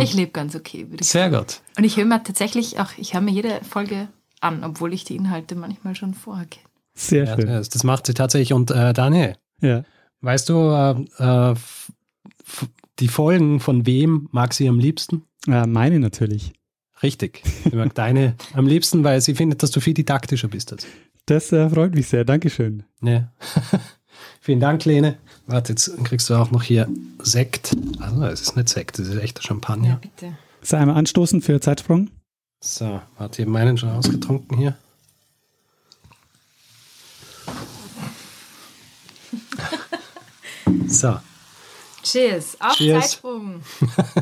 Ich 0.00 0.14
lebe 0.14 0.32
ganz 0.32 0.54
okay, 0.56 0.86
würde 0.90 1.02
ich 1.02 1.08
Sehr 1.08 1.30
gut. 1.30 1.60
Und 1.76 1.84
ich 1.84 1.96
höre 1.96 2.04
mir 2.06 2.22
tatsächlich 2.22 2.80
auch, 2.80 2.90
ich 2.96 3.14
höre 3.14 3.20
mir 3.20 3.30
jede 3.32 3.60
Folge 3.64 4.08
an, 4.40 4.64
obwohl 4.64 4.92
ich 4.92 5.04
die 5.04 5.16
Inhalte 5.16 5.54
manchmal 5.54 5.94
schon 5.94 6.14
vorher 6.14 6.46
kenne. 6.46 6.64
Sehr 6.94 7.24
Ja, 7.24 7.36
schön. 7.36 7.46
das 7.46 7.68
das 7.68 7.84
macht 7.84 8.06
sie 8.06 8.14
tatsächlich. 8.14 8.52
Und 8.52 8.70
äh, 8.70 8.92
Daniel, 8.92 9.36
Ja. 9.60 9.84
weißt 10.20 10.48
du, 10.48 11.06
äh, 11.18 11.50
äh, 11.50 11.54
die 12.98 13.08
Folgen 13.08 13.60
von 13.60 13.86
wem 13.86 14.28
mag 14.32 14.54
sie 14.54 14.68
am 14.68 14.78
liebsten? 14.78 15.24
Äh, 15.46 15.66
meine 15.66 16.00
natürlich. 16.00 16.52
Richtig. 17.02 17.42
Sie 17.70 17.76
mag 17.76 17.94
deine 17.94 18.34
am 18.54 18.66
liebsten, 18.66 19.04
weil 19.04 19.20
sie 19.20 19.34
findet, 19.34 19.62
dass 19.62 19.70
du 19.70 19.80
viel 19.80 19.94
didaktischer 19.94 20.48
bist 20.48 20.72
als. 20.72 20.86
Das 21.26 21.52
äh, 21.52 21.68
freut 21.70 21.94
mich 21.94 22.08
sehr. 22.08 22.24
Dankeschön. 22.24 22.82
Ja. 23.02 23.30
Vielen 24.40 24.58
Dank, 24.60 24.84
Lene. 24.84 25.18
Warte, 25.48 25.72
jetzt 25.72 26.04
kriegst 26.04 26.28
du 26.28 26.34
auch 26.34 26.50
noch 26.50 26.62
hier 26.62 26.86
Sekt. 27.22 27.74
Also, 28.00 28.22
es 28.26 28.42
ist 28.42 28.56
nicht 28.56 28.68
Sekt, 28.68 28.98
es 28.98 29.08
ist 29.08 29.16
echter 29.16 29.42
Champagner. 29.42 29.96
bitte. 30.00 30.36
So, 30.60 30.76
einmal 30.76 30.96
anstoßen 30.96 31.40
für 31.40 31.58
Zeitsprung. 31.60 32.10
So, 32.60 33.00
warte, 33.16 33.40
ich 33.40 33.46
habe 33.46 33.50
meinen 33.52 33.78
schon 33.78 33.88
ausgetrunken 33.90 34.58
hier. 34.58 34.76
So, 40.86 41.18
Cheers. 42.02 42.56
Auf 42.60 42.76
Cheers. 42.76 43.00
Zeitsprung. 43.02 43.62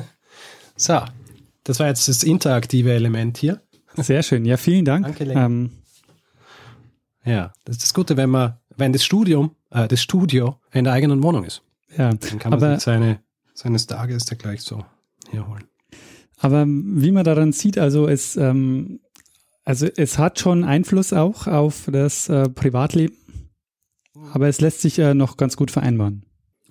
so. 0.76 1.00
Das 1.64 1.80
war 1.80 1.88
jetzt 1.88 2.06
das 2.08 2.22
interaktive 2.22 2.92
Element 2.92 3.38
hier. 3.38 3.60
Sehr 3.96 4.22
schön. 4.22 4.44
Ja, 4.44 4.56
vielen 4.56 4.84
Dank. 4.84 5.06
Danke, 5.06 5.24
ähm, 5.24 5.70
Ja, 7.24 7.52
das 7.64 7.76
ist 7.76 7.82
das 7.84 7.94
Gute, 7.94 8.16
wenn 8.16 8.30
man, 8.30 8.54
wenn 8.76 8.92
das 8.92 9.04
Studium, 9.04 9.56
äh, 9.70 9.88
das 9.88 10.00
Studio 10.00 10.56
in 10.72 10.84
der 10.84 10.92
eigenen 10.92 11.22
Wohnung 11.22 11.44
ist. 11.44 11.62
ja, 11.96 12.12
Dann 12.14 12.38
kann 12.38 12.50
man 12.50 12.62
aber, 12.62 12.74
sich 12.74 12.84
seine, 12.84 13.20
seines 13.54 13.86
Tages 13.86 14.24
da 14.24 14.36
gleich 14.36 14.62
so 14.62 14.84
herholen. 15.30 15.64
aber 16.38 16.66
wie 16.66 17.12
man 17.12 17.24
daran 17.24 17.52
sieht, 17.52 17.78
also 17.78 18.06
es, 18.08 18.36
ähm, 18.36 19.00
also 19.64 19.86
es 19.96 20.18
hat 20.18 20.38
schon 20.38 20.64
Einfluss 20.64 21.12
auch 21.12 21.46
auf 21.46 21.88
das 21.90 22.28
äh, 22.28 22.48
Privatleben, 22.48 23.16
aber 24.32 24.48
es 24.48 24.60
lässt 24.60 24.80
sich 24.82 24.98
äh, 24.98 25.14
noch 25.14 25.36
ganz 25.36 25.56
gut 25.56 25.70
vereinbaren. 25.70 26.24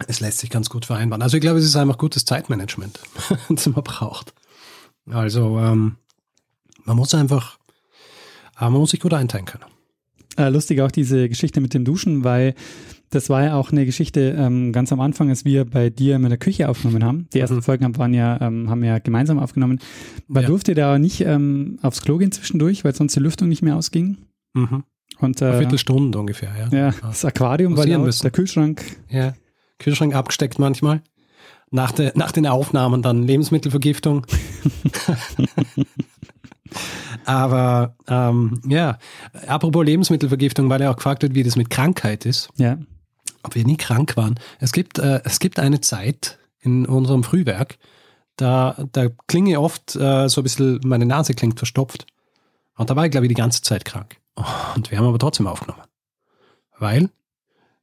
Es 0.07 0.19
lässt 0.19 0.39
sich 0.39 0.49
ganz 0.49 0.69
gut 0.69 0.85
vereinbaren. 0.85 1.21
Also 1.21 1.37
ich 1.37 1.41
glaube, 1.41 1.59
es 1.59 1.65
ist 1.65 1.75
einfach 1.77 1.97
gutes 1.97 2.25
Zeitmanagement, 2.25 2.99
das 3.49 3.65
man 3.67 3.83
braucht. 3.83 4.33
Also 5.09 5.57
ähm, 5.59 5.97
man 6.83 6.97
muss 6.97 7.13
einfach, 7.13 7.57
äh, 8.59 8.63
man 8.63 8.73
muss 8.73 8.91
sich 8.91 8.99
gut 8.99 9.13
einteilen 9.13 9.45
können. 9.45 9.65
Äh, 10.37 10.49
lustig 10.49 10.81
auch 10.81 10.91
diese 10.91 11.29
Geschichte 11.29 11.61
mit 11.61 11.73
dem 11.73 11.85
Duschen, 11.85 12.23
weil 12.23 12.53
das 13.11 13.29
war 13.29 13.43
ja 13.43 13.55
auch 13.55 13.71
eine 13.71 13.85
Geschichte 13.85 14.35
ähm, 14.37 14.73
ganz 14.73 14.91
am 14.91 14.99
Anfang, 14.99 15.29
als 15.29 15.45
wir 15.45 15.63
bei 15.63 15.89
dir 15.89 16.15
in 16.15 16.23
der 16.23 16.37
Küche 16.37 16.67
aufgenommen 16.67 17.03
haben. 17.03 17.27
Die 17.33 17.39
ersten 17.39 17.57
Mhm. 17.57 17.61
Folgen 17.61 17.85
haben, 17.85 17.97
waren 17.97 18.13
ja, 18.13 18.41
ähm, 18.41 18.69
haben 18.69 18.81
wir 18.81 18.89
ja 18.89 18.99
gemeinsam 18.99 19.39
aufgenommen. 19.39 19.79
Man 20.27 20.43
Ja. 20.43 20.47
durfte 20.49 20.73
da 20.73 20.97
nicht 20.99 21.21
ähm, 21.21 21.79
aufs 21.81 22.01
Klo 22.01 22.17
gehen 22.17 22.31
zwischendurch, 22.31 22.83
weil 22.83 22.93
sonst 22.95 23.15
die 23.15 23.19
Lüftung 23.21 23.47
nicht 23.47 23.61
mehr 23.61 23.75
ausging. 23.77 24.17
Mhm. 24.53 24.83
Und 25.19 25.41
Eine 25.41 25.53
äh, 25.55 25.59
Viertelstunde 25.59 26.17
ungefähr, 26.19 26.49
ja. 26.71 26.77
ja, 26.87 26.93
das 27.01 27.23
Aquarium 27.23 27.77
war 27.77 27.85
laut, 27.85 28.03
müssen. 28.05 28.23
der 28.23 28.31
Kühlschrank. 28.31 28.83
ja. 29.09 29.33
Kühlschrank 29.79 30.13
abgesteckt 30.15 30.57
manchmal. 30.59 31.01
Nach, 31.71 31.91
der, 31.91 32.13
nach 32.15 32.31
den 32.31 32.47
Aufnahmen 32.47 33.01
dann 33.01 33.23
Lebensmittelvergiftung. 33.23 34.25
Aber 37.25 37.95
ähm, 38.07 38.61
ja, 38.67 38.97
apropos 39.47 39.85
Lebensmittelvergiftung, 39.85 40.69
weil 40.69 40.81
ja 40.81 40.91
auch 40.91 40.97
gefragt 40.97 41.23
wird, 41.23 41.35
wie 41.35 41.43
das 41.43 41.55
mit 41.55 41.69
Krankheit 41.69 42.25
ist. 42.25 42.49
Ja, 42.57 42.77
ob 43.45 43.55
wir 43.55 43.65
nie 43.65 43.77
krank 43.77 44.17
waren. 44.17 44.35
Es 44.59 44.71
gibt, 44.71 44.99
äh, 44.99 45.21
es 45.23 45.39
gibt 45.39 45.59
eine 45.59 45.81
Zeit 45.81 46.39
in 46.59 46.85
unserem 46.85 47.23
Frühwerk, 47.23 47.77
da, 48.37 48.75
da 48.91 49.07
klinge 49.27 49.59
oft 49.61 49.95
äh, 49.95 50.27
so 50.27 50.41
ein 50.41 50.43
bisschen, 50.43 50.81
meine 50.83 51.05
Nase 51.05 51.33
klingt 51.33 51.57
verstopft. 51.57 52.05
Und 52.75 52.89
da 52.89 52.95
war 52.95 53.05
ich, 53.05 53.11
glaube 53.11 53.25
ich, 53.25 53.29
die 53.29 53.35
ganze 53.35 53.61
Zeit 53.61 53.85
krank. 53.85 54.17
Und 54.75 54.91
wir 54.91 54.97
haben 54.97 55.05
aber 55.05 55.19
trotzdem 55.19 55.47
aufgenommen. 55.47 55.83
Weil 56.77 57.09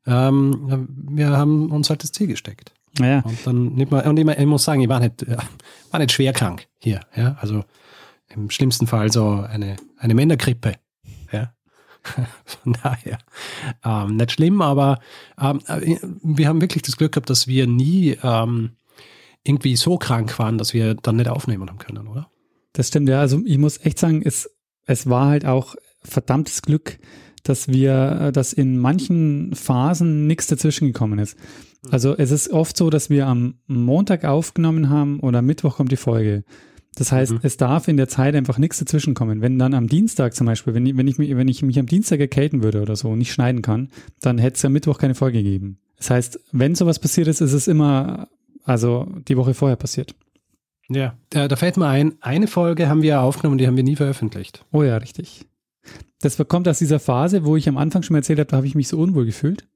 ähm, 0.06 0.88
wir 1.08 1.30
haben 1.30 1.70
uns 1.70 1.88
halt 1.88 2.02
das 2.02 2.12
Ziel 2.12 2.26
gesteckt. 2.26 2.72
naja, 2.98 3.22
Und 3.24 3.46
dann 3.46 3.74
nicht 3.74 3.90
mal, 3.90 4.06
und 4.06 4.18
ich, 4.18 4.26
ich 4.26 4.46
muss 4.46 4.64
sagen, 4.64 4.82
ich 4.82 4.88
war 4.88 5.00
nicht, 5.00 5.22
äh, 5.22 5.38
war 5.90 6.00
nicht 6.00 6.12
schwer 6.12 6.34
krank 6.34 6.66
hier. 6.78 7.00
Ja? 7.16 7.36
Also 7.40 7.64
im 8.34 8.50
schlimmsten 8.50 8.86
Fall 8.86 9.10
so 9.12 9.44
eine, 9.48 9.76
eine 9.98 10.14
Männergrippe. 10.14 10.74
Ja? 11.32 11.54
Von 12.44 12.76
daher 12.82 13.18
ähm, 13.84 14.16
nicht 14.16 14.32
schlimm, 14.32 14.60
aber 14.60 15.00
ähm, 15.40 15.60
äh, 15.66 15.96
wir 16.22 16.48
haben 16.48 16.60
wirklich 16.60 16.82
das 16.82 16.96
Glück 16.96 17.12
gehabt, 17.12 17.30
dass 17.30 17.46
wir 17.46 17.66
nie 17.66 18.18
ähm, 18.22 18.72
irgendwie 19.44 19.76
so 19.76 19.98
krank 19.98 20.38
waren, 20.38 20.58
dass 20.58 20.74
wir 20.74 20.94
dann 20.94 21.16
nicht 21.16 21.28
aufnehmen 21.28 21.68
haben 21.68 21.78
können, 21.78 22.06
oder? 22.08 22.32
das 22.72 22.88
stimmt. 22.88 23.08
Ja, 23.08 23.20
also 23.20 23.40
ich 23.44 23.58
muss 23.58 23.84
echt 23.84 23.98
sagen, 23.98 24.22
es, 24.24 24.50
es 24.86 25.08
war 25.08 25.28
halt 25.28 25.46
auch 25.46 25.76
verdammtes 26.02 26.62
Glück, 26.62 26.98
dass 27.42 27.68
wir, 27.68 28.20
äh, 28.20 28.32
dass 28.32 28.52
in 28.52 28.78
manchen 28.78 29.54
Phasen 29.54 30.26
nichts 30.26 30.46
dazwischen 30.46 30.86
gekommen 30.86 31.18
ist. 31.18 31.36
Also 31.90 32.16
es 32.16 32.30
ist 32.30 32.50
oft 32.50 32.76
so, 32.76 32.90
dass 32.90 33.10
wir 33.10 33.26
am 33.26 33.58
Montag 33.66 34.24
aufgenommen 34.24 34.88
haben 34.88 35.18
oder 35.20 35.40
am 35.40 35.46
Mittwoch 35.46 35.76
kommt 35.76 35.90
die 35.90 35.96
Folge. 35.96 36.44
Das 36.96 37.10
heißt, 37.10 37.32
Mhm. 37.32 37.40
es 37.42 37.56
darf 37.56 37.88
in 37.88 37.96
der 37.96 38.08
Zeit 38.08 38.34
einfach 38.34 38.58
nichts 38.58 38.78
dazwischen 38.78 39.14
kommen. 39.14 39.40
Wenn 39.40 39.58
dann 39.58 39.72
am 39.74 39.88
Dienstag 39.88 40.34
zum 40.34 40.46
Beispiel, 40.46 40.74
wenn 40.74 40.84
ich, 40.84 40.96
wenn 40.96 41.08
ich, 41.08 41.18
mich, 41.18 41.34
wenn 41.34 41.48
ich 41.48 41.62
mich 41.62 41.78
am 41.78 41.86
Dienstag 41.86 42.20
erkälten 42.20 42.62
würde 42.62 42.82
oder 42.82 42.96
so 42.96 43.08
und 43.10 43.18
nicht 43.18 43.32
schneiden 43.32 43.62
kann, 43.62 43.88
dann 44.20 44.38
hätte 44.38 44.56
es 44.56 44.64
am 44.64 44.72
Mittwoch 44.72 44.98
keine 44.98 45.14
Folge 45.14 45.42
gegeben. 45.42 45.78
Das 45.96 46.10
heißt, 46.10 46.40
wenn 46.52 46.74
sowas 46.74 46.98
passiert 46.98 47.28
ist, 47.28 47.40
ist 47.40 47.52
es 47.54 47.66
immer, 47.68 48.28
also 48.64 49.08
die 49.28 49.36
Woche 49.36 49.54
vorher 49.54 49.76
passiert. 49.76 50.14
Ja. 50.90 51.16
Da, 51.30 51.48
da 51.48 51.56
fällt 51.56 51.76
mir 51.78 51.86
ein, 51.86 52.14
eine 52.20 52.46
Folge 52.46 52.88
haben 52.88 53.02
wir 53.02 53.22
aufgenommen, 53.22 53.56
die 53.56 53.66
haben 53.66 53.76
wir 53.76 53.84
nie 53.84 53.96
veröffentlicht. 53.96 54.66
Oh 54.72 54.82
ja, 54.82 54.98
richtig. 54.98 55.46
Das 56.20 56.36
kommt 56.48 56.68
aus 56.68 56.78
dieser 56.78 57.00
Phase, 57.00 57.44
wo 57.44 57.56
ich 57.56 57.68
am 57.68 57.78
Anfang 57.78 58.02
schon 58.02 58.14
mal 58.14 58.18
erzählt 58.18 58.38
habe, 58.38 58.50
da 58.50 58.58
habe 58.58 58.66
ich 58.66 58.74
mich 58.74 58.88
so 58.88 58.98
unwohl 58.98 59.24
gefühlt. 59.24 59.66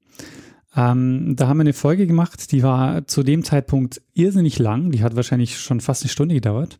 Ähm, 0.75 1.35
da 1.35 1.47
haben 1.47 1.57
wir 1.57 1.61
eine 1.61 1.73
Folge 1.73 2.05
gemacht, 2.05 2.51
die 2.51 2.61
war 2.61 3.07
zu 3.07 3.23
dem 3.23 3.43
Zeitpunkt 3.43 4.01
irrsinnig 4.13 4.59
lang. 4.59 4.91
Die 4.91 5.01
hat 5.01 5.15
wahrscheinlich 5.15 5.57
schon 5.57 5.81
fast 5.81 6.03
eine 6.03 6.09
Stunde 6.09 6.35
gedauert. 6.35 6.79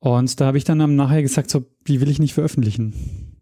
Und 0.00 0.40
da 0.40 0.46
habe 0.46 0.58
ich 0.58 0.64
dann 0.64 0.80
am 0.80 0.94
nachher 0.96 1.22
gesagt, 1.22 1.50
so, 1.50 1.64
die 1.86 2.00
will 2.00 2.08
ich 2.10 2.18
nicht 2.18 2.34
veröffentlichen. 2.34 3.34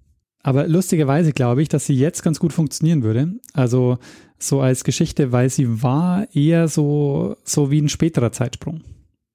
Aber 0.43 0.69
lustigerweise 0.69 1.33
glaube 1.33 1.61
ich, 1.63 1.69
dass 1.69 1.87
sie 1.87 1.95
jetzt 1.95 2.23
ganz 2.23 2.39
gut 2.39 2.53
funktionieren 2.53 3.03
würde. 3.03 3.33
Also 3.53 3.99
so 4.39 4.61
als 4.61 4.85
Geschichte, 4.85 5.33
weil 5.33 5.51
sie 5.51 5.83
war 5.83 6.29
eher 6.35 6.69
so, 6.69 7.37
so 7.45 7.71
wie 7.71 7.81
ein 7.81 7.89
späterer 7.89 8.31
Zeitsprung. 8.33 8.83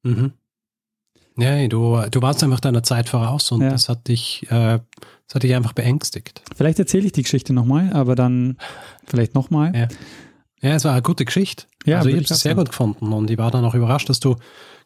Mhm. 0.03 0.31
Ja, 1.37 1.67
du, 1.67 2.01
du 2.09 2.21
warst 2.21 2.43
einfach 2.43 2.59
deiner 2.59 2.83
Zeit 2.83 3.09
voraus 3.09 3.51
und 3.51 3.61
Ja. 3.61 3.69
das 3.69 3.89
hat 3.89 4.07
dich, 4.07 4.43
äh, 4.49 4.79
das 5.27 5.35
hat 5.35 5.43
dich 5.43 5.53
einfach 5.55 5.73
beängstigt. 5.73 6.41
Vielleicht 6.55 6.79
erzähle 6.79 7.05
ich 7.05 7.11
die 7.13 7.23
Geschichte 7.23 7.53
nochmal, 7.53 7.91
aber 7.93 8.15
dann 8.15 8.57
vielleicht 9.05 9.33
nochmal. 9.35 9.73
Ja. 9.75 9.87
Ja, 10.61 10.75
es 10.75 10.85
war 10.85 10.91
eine 10.93 11.01
gute 11.01 11.25
Geschichte. 11.25 11.65
Ja, 11.85 11.97
also 11.97 12.09
ich 12.09 12.15
habe 12.15 12.23
es 12.25 12.39
sehr 12.41 12.53
gut 12.55 12.69
gefunden 12.69 13.11
und 13.13 13.31
ich 13.31 13.37
war 13.39 13.49
dann 13.49 13.65
auch 13.65 13.73
überrascht, 13.73 14.09
dass 14.09 14.19
du 14.19 14.35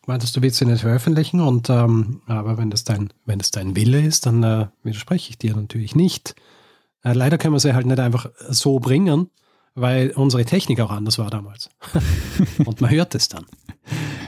gemeint 0.06 0.24
hast, 0.24 0.36
du 0.36 0.42
willst 0.42 0.58
sie 0.58 0.66
nicht 0.66 0.82
veröffentlichen 0.82 1.40
und 1.40 1.70
ähm, 1.70 2.22
aber 2.28 2.58
wenn 2.58 2.70
das 2.70 2.84
dein, 2.84 3.10
wenn 3.26 3.40
das 3.40 3.52
dein 3.52 3.76
Wille 3.76 4.02
ist, 4.02 4.26
dann 4.26 4.44
äh, 4.44 4.68
widerspreche 4.84 5.32
ich 5.32 5.38
dir 5.38 5.56
natürlich 5.56 5.96
nicht. 5.96 6.36
Äh, 7.04 7.14
leider 7.14 7.38
können 7.38 7.54
wir 7.54 7.60
sie 7.60 7.74
halt 7.74 7.86
nicht 7.86 8.00
einfach 8.00 8.30
so 8.50 8.80
bringen, 8.80 9.30
weil 9.74 10.12
unsere 10.12 10.46
Technik 10.46 10.80
auch 10.80 10.92
anders 10.92 11.20
war 11.20 11.30
damals. 11.30 11.70
und 12.66 12.82
man 12.82 12.90
hört 12.90 13.16
es 13.16 13.28
dann. 13.28 13.46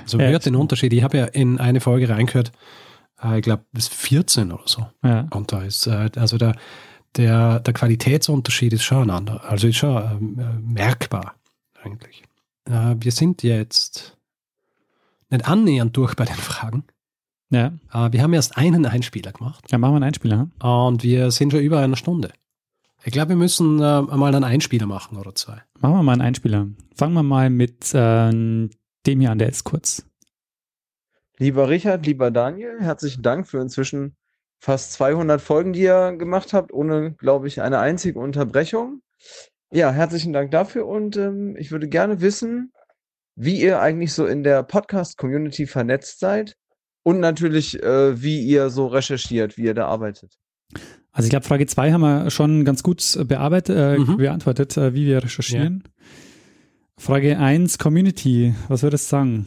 Also 0.04 0.18
man 0.18 0.28
Ja, 0.28 0.32
hört 0.32 0.46
den 0.46 0.56
Unterschied. 0.56 0.94
Ich 0.94 1.04
habe 1.04 1.18
ja 1.18 1.26
in 1.26 1.60
eine 1.60 1.80
Folge 1.80 2.10
reingehört, 2.10 2.52
äh, 3.24 3.38
ich 3.38 3.44
glaube 3.44 3.64
bis 3.72 3.88
14 3.88 4.52
oder 4.52 4.64
so. 4.66 4.88
Ja. 5.04 5.28
Und 5.32 5.52
da 5.52 5.62
ist, 5.62 5.88
äh, 5.88 6.10
also 6.16 6.38
der, 6.38 6.56
der, 7.16 7.60
der 7.60 7.74
Qualitätsunterschied 7.74 8.74
ist 8.74 8.84
schon 8.84 9.10
ein 9.10 9.16
anderer. 9.16 9.44
Also 9.44 9.68
ist 9.68 9.78
schon 9.78 9.96
ähm, 9.96 10.40
äh, 10.40 10.74
merkbar 10.74 11.36
eigentlich. 11.84 12.24
Äh, 12.66 12.96
wir 13.00 13.12
sind 13.12 13.44
jetzt 13.44 14.17
nicht 15.30 15.48
annähernd 15.48 15.96
durch 15.98 16.16
bei 16.16 16.26
den 16.26 16.36
Fragen. 16.50 16.86
Ja. 17.50 17.74
Äh, 17.94 18.12
wir 18.12 18.22
haben 18.22 18.34
erst 18.34 18.58
einen 18.58 18.86
Einspieler 18.86 19.32
gemacht 19.32 19.66
Ja, 19.72 19.78
machen 19.78 19.94
wir 19.94 19.98
einen 19.98 20.04
Einspieler. 20.04 20.40
hm? 20.40 20.52
und 20.62 21.04
wir 21.04 21.32
sind 21.32 21.52
schon 21.52 21.62
über 21.62 21.80
eine 21.80 21.96
Stunde. 21.96 22.32
Ich 23.04 23.14
glaube, 23.14 23.30
wir 23.30 23.36
müssen 23.38 23.80
äh, 23.80 24.02
mal 24.02 24.34
einen 24.34 24.44
Einspieler 24.44 24.86
machen 24.88 25.18
oder 25.18 25.34
zwei. 25.36 25.62
Machen 25.80 25.96
wir 25.96 26.04
mal 26.04 26.14
einen 26.14 26.22
Einspieler. 26.22 26.68
Fangen 26.96 27.14
wir 27.14 27.24
mal 27.24 27.50
mit 27.50 27.94
äh, 27.94 28.32
dem 28.32 29.20
hier 29.20 29.32
an, 29.32 29.38
der 29.38 29.50
ist 29.50 29.64
kurz. 29.64 30.04
Lieber 31.38 31.70
Richard, 31.70 32.06
lieber 32.06 32.32
Daniel, 32.32 32.78
herzlichen 32.80 33.22
Dank 33.22 33.48
für 33.48 33.60
inzwischen 33.62 34.16
fast 34.60 34.94
200 34.94 35.40
Folgen, 35.40 35.74
die 35.74 35.82
ihr 35.84 36.14
gemacht 36.18 36.52
habt, 36.54 36.74
ohne, 36.74 37.14
glaube 37.14 37.48
ich, 37.48 37.62
eine 37.62 37.78
einzige 37.80 38.20
Unterbrechung. 38.20 39.02
Ja, 39.72 39.92
herzlichen 39.92 40.34
Dank 40.34 40.50
dafür 40.52 40.88
und 40.88 41.16
ähm, 41.16 41.56
ich 41.58 41.72
würde 41.72 41.88
gerne 41.88 42.22
wissen, 42.22 42.72
wie 43.38 43.62
ihr 43.62 43.80
eigentlich 43.80 44.12
so 44.14 44.26
in 44.26 44.44
der 44.44 44.64
Podcast-Community 44.64 45.68
vernetzt 45.68 46.20
seid 46.20 46.58
und 47.04 47.20
natürlich, 47.20 47.82
äh, 47.82 48.22
wie 48.22 48.42
ihr 48.42 48.70
so 48.70 48.88
recherchiert, 48.88 49.58
wie 49.58 49.64
ihr 49.66 49.74
da 49.74 49.88
arbeitet. 49.88 50.38
Also 51.12 51.28
ich 51.28 51.30
glaube, 51.30 51.46
Frage 51.46 51.66
2 51.66 51.94
haben 51.94 52.02
wir 52.02 52.30
schon 52.32 52.66
ganz 52.66 52.84
gut 52.84 53.18
bearbeitet, 53.28 53.76
äh, 53.78 53.98
Mhm. 54.00 54.18
beantwortet, 54.18 54.76
äh, 54.76 54.94
wie 54.94 55.06
wir 55.06 55.24
recherchieren. 55.24 55.84
Frage 56.98 57.38
1, 57.38 57.78
Community, 57.78 58.54
was 58.68 58.84
würdest 58.84 59.06
du 59.08 59.10
sagen? 59.12 59.46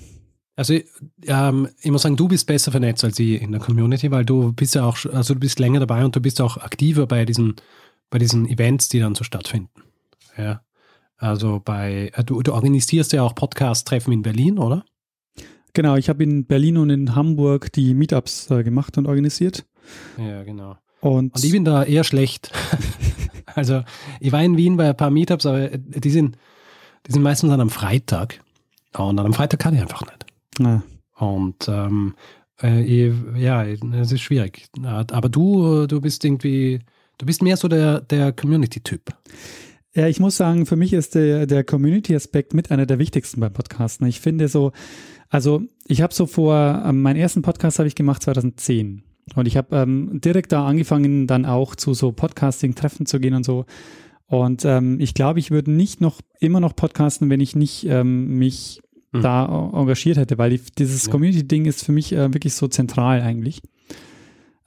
Also 0.57 0.79
ähm, 1.27 1.69
ich 1.83 1.91
muss 1.91 2.03
sagen, 2.03 2.17
du 2.17 2.29
bist 2.29 2.47
besser 2.47 2.71
vernetzt 2.71 3.03
als 3.05 3.19
ich 3.19 3.41
in 3.43 3.51
der 3.53 3.61
Community, 3.61 4.11
weil 4.11 4.25
du 4.25 4.53
bist 4.53 4.75
ja 4.75 4.85
auch, 4.85 4.99
also 5.13 5.35
du 5.35 5.41
bist 5.41 5.59
länger 5.59 5.81
dabei 5.81 6.05
und 6.05 6.15
du 6.15 6.21
bist 6.21 6.41
auch 6.41 6.59
aktiver 6.59 7.07
bei 7.07 7.25
diesen, 7.25 7.57
bei 8.11 8.19
diesen 8.19 8.47
Events, 8.49 8.89
die 8.89 9.01
dann 9.01 9.15
so 9.15 9.25
stattfinden. 9.25 9.71
Ja. 10.37 10.63
Also 11.21 11.61
bei, 11.63 12.11
äh, 12.15 12.25
du, 12.25 12.43
du 12.43 12.55
organisierst 12.55 13.13
ja 13.13 13.23
auch 13.23 13.35
Podcast-Treffen 13.35 14.13
in 14.13 14.23
Berlin, 14.23 14.59
oder? 14.59 14.85
Genau, 15.75 15.97
ich 15.97 16.09
habe 16.09 16.25
in 16.25 16.47
Berlin 16.47 16.79
und 16.79 16.91
in 16.91 17.15
Hamburg 17.15 17.71
die 17.73 17.95
Meetups 17.95 18.51
äh, 18.51 18.65
gemacht 18.65 18.97
und 18.97 19.07
organisiert. 19.07 19.67
Ja, 20.17 20.43
genau. 20.43 20.77
Und, 21.01 21.35
Und 21.35 21.45
ich 21.45 21.53
bin 21.53 21.65
da 21.65 21.85
eher 21.85 22.05
schlecht. 22.05 22.51
also 23.55 23.83
ich 24.19 24.33
war 24.33 24.43
in 24.43 24.57
Wien 24.57 24.79
bei 24.79 24.89
ein 24.89 24.97
paar 24.97 25.11
Meetups, 25.11 25.45
aber 25.45 25.69
die 25.69 26.11
sind, 26.11 26.39
die 27.07 27.13
sind 27.13 27.23
meistens 27.23 27.51
dann 27.51 27.61
am 27.61 27.71
Freitag. 27.71 28.41
Und 28.97 29.19
dann 29.19 29.27
am 29.27 29.35
Freitag 29.35 29.61
kann 29.61 29.75
ich 29.75 29.81
einfach 29.81 30.03
nicht. 30.03 30.27
na, 30.59 30.83
Und 31.19 31.69
ähm, 31.69 32.15
äh, 32.63 33.13
ja, 33.39 33.65
es 33.65 34.13
ist 34.13 34.23
schwierig. 34.23 34.69
Aber 34.83 35.29
du, 35.29 35.87
du 35.87 36.01
bist 36.01 36.25
irgendwie, 36.25 36.81
du 37.19 37.27
bist 37.27 37.43
mehr 37.43 37.59
so 37.59 37.69
der, 37.69 38.01
der 38.01 38.33
Community-Typ. 38.33 39.15
Ja, 39.95 40.07
ich 40.07 40.21
muss 40.21 40.37
sagen, 40.37 40.67
für 40.67 40.77
mich 40.77 40.93
ist 40.93 41.15
der, 41.17 41.47
der 41.47 41.65
Community-Aspekt 41.65 42.55
mit 42.55 42.71
einer 42.71 42.87
der 42.87 42.99
wichtigsten 42.99 43.41
beim 43.41 43.53
Podcasten. 43.53 44.07
Ich 44.07 44.21
finde 44.21 44.47
so, 44.49 44.73
also 45.29 45.63
ich 45.87 46.01
habe 46.03 46.15
so 46.15 46.27
vor, 46.27 46.83
ähm, 46.87 47.03
meinen 47.03 47.17
ersten 47.17 47.43
Podcast 47.43 47.79
habe 47.79 47.89
ich 47.89 47.97
gemacht 47.97 48.23
2010. 48.23 49.03
Und 49.35 49.47
ich 49.47 49.57
habe 49.57 49.77
ähm, 49.77 50.21
direkt 50.21 50.53
da 50.53 50.65
angefangen, 50.67 51.27
dann 51.27 51.45
auch 51.45 51.75
zu 51.75 51.95
so 51.95 52.13
Podcasting-Treffen 52.13 53.07
zu 53.07 53.19
gehen 53.21 53.35
und 53.35 53.45
so. 53.45 53.65
Und 54.27 54.65
ähm, 54.65 55.01
ich 55.01 55.15
glaube, 55.15 55.41
ich 55.41 55.51
würde 55.51 55.73
nicht 55.73 56.01
noch 56.01 56.21
immer 56.39 56.61
noch 56.61 56.77
podcasten, 56.77 57.29
wenn 57.31 57.41
ich 57.41 57.57
nicht 57.57 57.85
ähm, 57.87 58.39
mich 58.39 58.81
Mhm. 59.13 59.23
da 59.23 59.71
engagiert 59.75 60.19
hätte, 60.19 60.39
weil 60.39 60.51
die, 60.51 60.61
dieses 60.79 61.07
Ja. 61.07 61.11
Community-Ding 61.11 61.65
ist 61.65 61.85
für 61.85 61.91
mich 61.91 62.13
äh, 62.13 62.33
wirklich 62.33 62.55
so 62.55 62.69
zentral 62.69 63.21
eigentlich. 63.23 63.61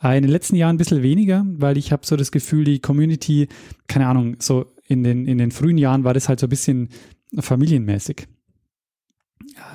Äh, 0.03 0.17
in 0.17 0.23
den 0.23 0.31
letzten 0.33 0.57
Jahren 0.57 0.75
ein 0.75 0.77
bisschen 0.77 1.01
weniger, 1.01 1.45
weil 1.47 1.77
ich 1.77 1.93
habe 1.93 2.05
so 2.05 2.17
das 2.17 2.29
Gefühl, 2.29 2.65
die 2.65 2.79
Community, 2.79 3.47
keine 3.87 4.07
Ahnung, 4.07 4.35
so 4.39 4.65
in 4.87 5.03
den, 5.03 5.25
in 5.25 5.37
den 5.37 5.51
frühen 5.51 5.77
Jahren 5.77 6.03
war 6.03 6.13
das 6.13 6.29
halt 6.29 6.39
so 6.39 6.47
ein 6.47 6.49
bisschen 6.49 6.89
familienmäßig. 7.39 8.27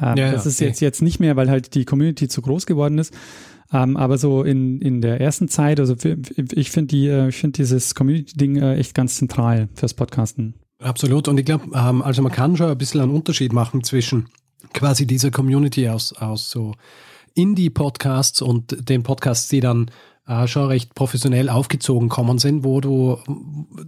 Ähm, 0.02 0.16
Ja, 0.16 0.32
das 0.32 0.44
ja, 0.44 0.50
ist 0.50 0.60
eh. 0.60 0.66
jetzt, 0.66 0.80
jetzt 0.80 1.02
nicht 1.02 1.20
mehr, 1.20 1.36
weil 1.36 1.50
halt 1.50 1.74
die 1.74 1.84
Community 1.84 2.28
zu 2.28 2.42
groß 2.42 2.66
geworden 2.66 2.98
ist. 2.98 3.14
Ähm, 3.72 3.96
aber 3.96 4.16
so 4.16 4.44
in, 4.44 4.80
in 4.80 5.02
der 5.02 5.20
ersten 5.20 5.48
Zeit, 5.48 5.78
also 5.78 5.94
ich 6.52 6.70
finde 6.70 6.88
die, 6.88 7.06
äh, 7.06 7.28
ich 7.28 7.36
finde 7.36 7.58
dieses 7.58 7.94
Community-Ding 7.94 8.56
äh, 8.56 8.76
echt 8.76 8.94
ganz 8.94 9.16
zentral 9.16 9.68
fürs 9.74 9.92
Podcasten. 9.92 10.54
Absolut. 10.78 11.28
Und 11.28 11.38
ich 11.38 11.44
glaube, 11.44 11.66
ähm, 11.74 12.00
also 12.00 12.22
man 12.22 12.32
kann 12.32 12.56
schon 12.56 12.70
ein 12.70 12.78
bisschen 12.78 13.02
einen 13.02 13.12
Unterschied 13.12 13.52
machen 13.52 13.84
zwischen 13.84 14.28
quasi 14.72 15.06
dieser 15.06 15.30
Community 15.30 15.88
aus, 15.88 16.14
aus 16.14 16.50
so 16.50 16.74
Indie-Podcasts 17.34 18.40
und 18.40 18.88
den 18.88 19.02
Podcasts, 19.02 19.48
die 19.48 19.60
dann 19.60 19.90
äh, 20.28 20.46
schon 20.46 20.66
recht 20.66 20.94
professionell 20.94 21.48
aufgezogen 21.48 22.08
kommen 22.08 22.38
sind, 22.38 22.62
wo 22.62 22.80
du, 22.80 23.18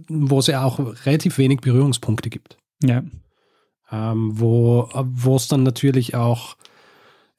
wo 0.09 0.39
es 0.39 0.47
ja 0.47 0.63
auch 0.63 0.79
relativ 1.05 1.37
wenig 1.37 1.61
Berührungspunkte 1.61 2.29
gibt. 2.29 2.57
Ja. 2.83 3.03
Ähm, 3.91 4.31
wo, 4.39 4.89
es 5.35 5.47
dann 5.47 5.63
natürlich 5.63 6.15
auch, 6.15 6.55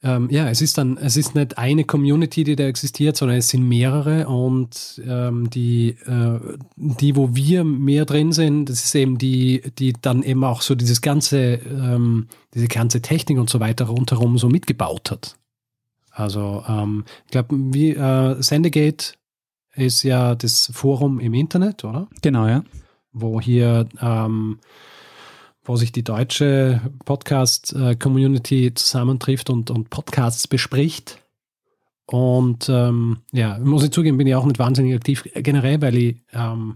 ähm, 0.03 0.29
ja, 0.29 0.47
es 0.49 0.61
ist 0.61 0.77
dann, 0.77 0.97
es 0.97 1.17
ist 1.17 1.35
nicht 1.35 1.57
eine 1.57 1.83
Community, 1.83 2.43
die 2.43 2.55
da 2.55 2.65
existiert, 2.65 3.17
sondern 3.17 3.37
es 3.37 3.49
sind 3.49 3.67
mehrere 3.67 4.27
und 4.27 5.01
ähm, 5.05 5.49
die, 5.49 5.97
äh, 6.05 6.39
die, 6.75 7.15
wo 7.15 7.35
wir 7.35 7.63
mehr 7.63 8.05
drin 8.05 8.31
sind, 8.31 8.69
das 8.69 8.85
ist 8.85 8.95
eben 8.95 9.17
die, 9.17 9.63
die 9.79 9.93
dann 9.99 10.23
eben 10.23 10.43
auch 10.43 10.61
so 10.61 10.75
dieses 10.75 11.01
ganze, 11.01 11.55
ähm, 11.55 12.27
diese 12.53 12.67
ganze 12.67 13.01
Technik 13.01 13.39
und 13.39 13.49
so 13.49 13.59
weiter 13.59 13.85
rundherum 13.85 14.37
so 14.37 14.47
mitgebaut 14.47 15.11
hat. 15.11 15.37
Also, 16.13 16.63
ähm, 16.67 17.05
ich 17.25 17.31
glaube, 17.31 17.55
wie 17.73 17.91
äh, 17.91 18.41
Sendegate 18.41 19.15
ist 19.75 20.03
ja 20.03 20.35
das 20.35 20.69
Forum 20.71 21.19
im 21.19 21.33
Internet, 21.33 21.83
oder? 21.83 22.07
Genau, 22.21 22.47
ja. 22.47 22.63
wo 23.11 23.41
hier, 23.41 23.87
ähm, 23.99 24.59
wo 25.63 25.75
sich 25.75 25.91
die 25.91 26.03
deutsche 26.03 26.81
Podcast-Community 27.05 28.73
zusammentrifft 28.75 29.49
und, 29.49 29.71
und 29.71 29.89
Podcasts 29.89 30.47
bespricht. 30.47 31.19
Und 32.05 32.69
ähm, 32.69 33.19
ja, 33.31 33.57
muss 33.59 33.83
ich 33.83 33.91
zugeben, 33.91 34.17
bin 34.17 34.27
ich 34.27 34.35
auch 34.35 34.45
nicht 34.45 34.59
wahnsinnig 34.59 34.93
aktiv, 34.93 35.23
generell, 35.33 35.81
weil 35.81 35.95
ich 35.95 36.17
ähm, 36.33 36.75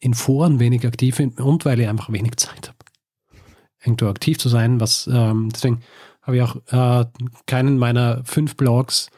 in 0.00 0.14
Foren 0.14 0.60
wenig 0.60 0.86
aktiv 0.86 1.16
bin 1.16 1.30
und 1.32 1.64
weil 1.64 1.80
ich 1.80 1.88
einfach 1.88 2.12
wenig 2.12 2.36
Zeit 2.36 2.68
habe, 2.68 2.78
irgendwo 3.84 4.06
aktiv 4.06 4.38
zu 4.38 4.48
sein. 4.48 4.80
Was 4.80 5.08
ähm, 5.12 5.50
deswegen 5.52 5.80
habe 6.28 6.36
ich 6.36 6.42
auch 6.44 6.54
äh, 6.70 7.04
keinen 7.46 7.78
meiner 7.78 8.22
fünf 8.24 8.54
Blogs 8.56 9.10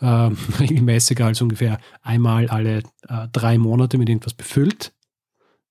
äh, 0.00 0.06
regelmäßiger 0.60 1.24
als 1.24 1.40
ungefähr 1.40 1.78
einmal 2.02 2.48
alle 2.48 2.80
äh, 3.08 3.28
drei 3.32 3.56
Monate 3.56 3.96
mit 3.96 4.10
irgendwas 4.10 4.34
befüllt 4.34 4.92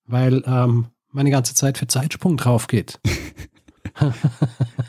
weil 0.06 0.42
ähm, 0.46 0.86
meine 1.10 1.30
ganze 1.30 1.54
Zeit 1.54 1.78
für 1.78 1.86
Zeitsprung 1.86 2.36
drauf 2.36 2.66
geht. 2.66 2.98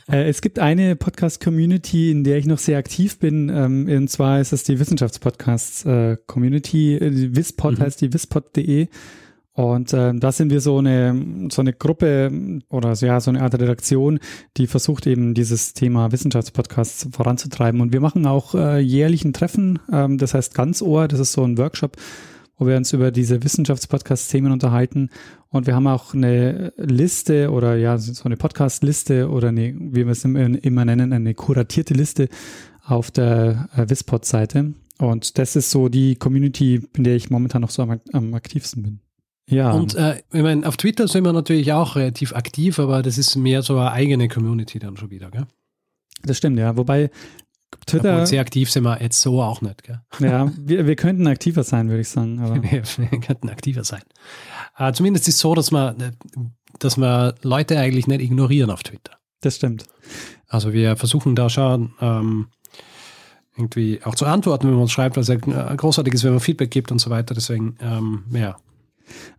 Äh, 0.10 0.28
es 0.28 0.42
gibt 0.42 0.60
eine 0.60 0.98
Podcast-Community, 0.98 2.12
in 2.12 2.26
der 2.26 2.38
ich 2.38 2.46
noch 2.46 2.58
sehr 2.58 2.78
aktiv 2.78 3.20
bin, 3.20 3.48
ähm, 3.48 3.88
und 3.90 4.10
zwar 4.10 4.42
ist 4.42 4.52
es 4.52 4.66
die 4.66 4.80
Wissenschaftspodcast-Community. 4.80 6.96
Äh, 6.96 7.12
die 7.12 7.34
Wispod 7.36 7.78
Mhm. 7.78 7.84
heißt 7.84 8.02
die 8.02 8.12
wispod.de. 8.12 8.90
Und 9.58 9.92
ähm, 9.92 10.20
da 10.20 10.32
sind 10.32 10.52
wir 10.52 10.62
so 10.62 10.78
eine, 10.78 11.50
so 11.52 11.62
eine 11.62 11.74
Gruppe 11.74 12.62
oder 12.70 12.96
so, 12.96 13.08
ja, 13.08 13.20
so 13.20 13.32
eine 13.32 13.42
Art 13.42 13.56
Redaktion, 13.56 14.20
die 14.56 14.68
versucht 14.68 15.08
eben 15.08 15.34
dieses 15.34 15.74
Thema 15.74 16.12
Wissenschaftspodcasts 16.12 17.08
voranzutreiben. 17.12 17.82
Und 17.82 17.92
wir 17.92 18.00
machen 18.00 18.28
auch 18.28 18.54
äh, 18.54 18.78
jährlichen 18.78 19.34
Treffen, 19.34 19.80
ähm, 19.92 20.20
das 20.20 20.36
heißt 20.36 20.54
Ganzohr, 20.54 21.08
das 21.08 21.20
ist 21.20 21.34
so 21.34 21.44
ein 21.44 21.58
Workshop, 21.58 21.98
wo 22.60 22.68
wir 22.68 22.78
uns 22.78 22.94
über 22.94 23.10
diese 23.10 23.44
Wissenschaftspodcast-Themen 23.44 24.52
unterhalten. 24.52 25.10
Und 25.50 25.66
wir 25.66 25.74
haben 25.74 25.88
auch 25.88 26.14
eine 26.14 26.72
Liste 26.78 27.50
oder 27.50 27.78
ja, 27.78 27.98
so 27.98 28.26
eine 28.26 28.38
Podcast-Liste 28.38 29.28
oder 29.28 29.48
eine, 29.48 29.74
wie 29.76 30.06
wir 30.06 30.10
es 30.10 30.24
immer, 30.24 30.64
immer 30.64 30.86
nennen, 30.86 31.14
eine 31.14 31.34
kuratierte 31.34 31.96
Liste 31.96 32.30
auf 32.86 33.10
der 33.10 33.70
äh, 33.76 33.90
Wispod-Seite. 33.90 34.76
Und 35.00 35.40
das 35.40 35.56
ist 35.56 35.72
so 35.72 35.90
die 35.90 36.16
Community, 36.16 36.88
in 36.96 37.04
der 37.04 37.16
ich 37.16 37.32
momentan 37.32 37.64
noch 37.64 37.72
so 37.72 37.82
am, 37.82 38.00
am 38.14 38.36
aktivsten 38.36 38.84
bin. 38.84 39.00
Ja. 39.50 39.72
Und 39.72 39.96
äh, 39.96 40.22
ich 40.32 40.42
meine, 40.42 40.68
auf 40.68 40.78
Twitter 40.78 41.08
sind 41.08 41.24
wir 41.24 41.34
natürlich 41.34 41.72
auch 41.72 41.96
relativ 41.96 42.34
aktiv, 42.34 42.80
aber 42.80 43.02
das 43.02 43.18
ist 43.18 43.36
mehr 43.36 43.62
so 43.62 43.78
eine 43.78 43.92
eigene 43.92 44.28
Community 44.28 44.80
dann 44.80 44.98
schon 44.98 45.10
wieder, 45.10 45.32
gell? 45.32 45.48
das 46.24 46.38
stimmt, 46.38 46.60
ja. 46.60 46.76
Wobei 46.76 47.10
Obwohl 47.72 47.80
Twitter, 47.86 48.26
sehr 48.26 48.42
aktiv 48.42 48.70
sind 48.70 48.84
wir 48.84 49.02
jetzt 49.02 49.22
so 49.22 49.42
auch 49.42 49.62
nicht, 49.62 49.84
gell? 49.84 50.02
ja, 50.20 50.52
wir, 50.58 50.86
wir 50.86 50.96
könnten 50.96 51.28
aktiver 51.28 51.64
sein, 51.64 51.90
würde 51.90 52.02
ich 52.02 52.10
sagen. 52.10 52.62
Wir, 52.64 52.84
wir 53.12 53.20
könnten 53.20 53.50
aktiver 53.50 53.84
sein. 53.84 54.02
Äh, 54.78 54.92
zumindest 54.92 55.28
ist 55.28 55.36
es 55.36 55.42
so, 55.42 55.56
dass 55.56 55.72
man, 55.72 56.16
dass 56.80 56.98
wir 56.98 57.36
Leute 57.42 57.80
eigentlich 57.80 58.08
nicht 58.08 58.22
ignorieren 58.22 58.70
auf 58.70 58.84
Twitter. 58.84 59.14
das 59.42 59.56
stimmt. 59.56 59.86
Also 60.50 60.74
wir 60.74 60.96
versuchen 60.96 61.36
da 61.36 61.50
schon 61.50 61.94
ähm, 62.00 62.48
irgendwie 63.58 64.02
auch 64.04 64.16
zu 64.16 64.26
antworten, 64.26 64.68
wenn 64.68 64.74
man 64.74 64.84
uns 64.84 64.92
schreibt, 64.92 65.18
was 65.18 65.28
ja 65.28 65.36
großartig 65.36 66.14
ist, 66.14 66.24
wenn 66.24 66.32
man 66.32 66.40
Feedback 66.40 66.72
gibt 66.72 66.92
und 66.92 67.00
so 67.00 67.10
weiter. 67.10 67.34
Deswegen, 67.34 67.76
ähm, 67.82 68.24
ja. 68.32 68.58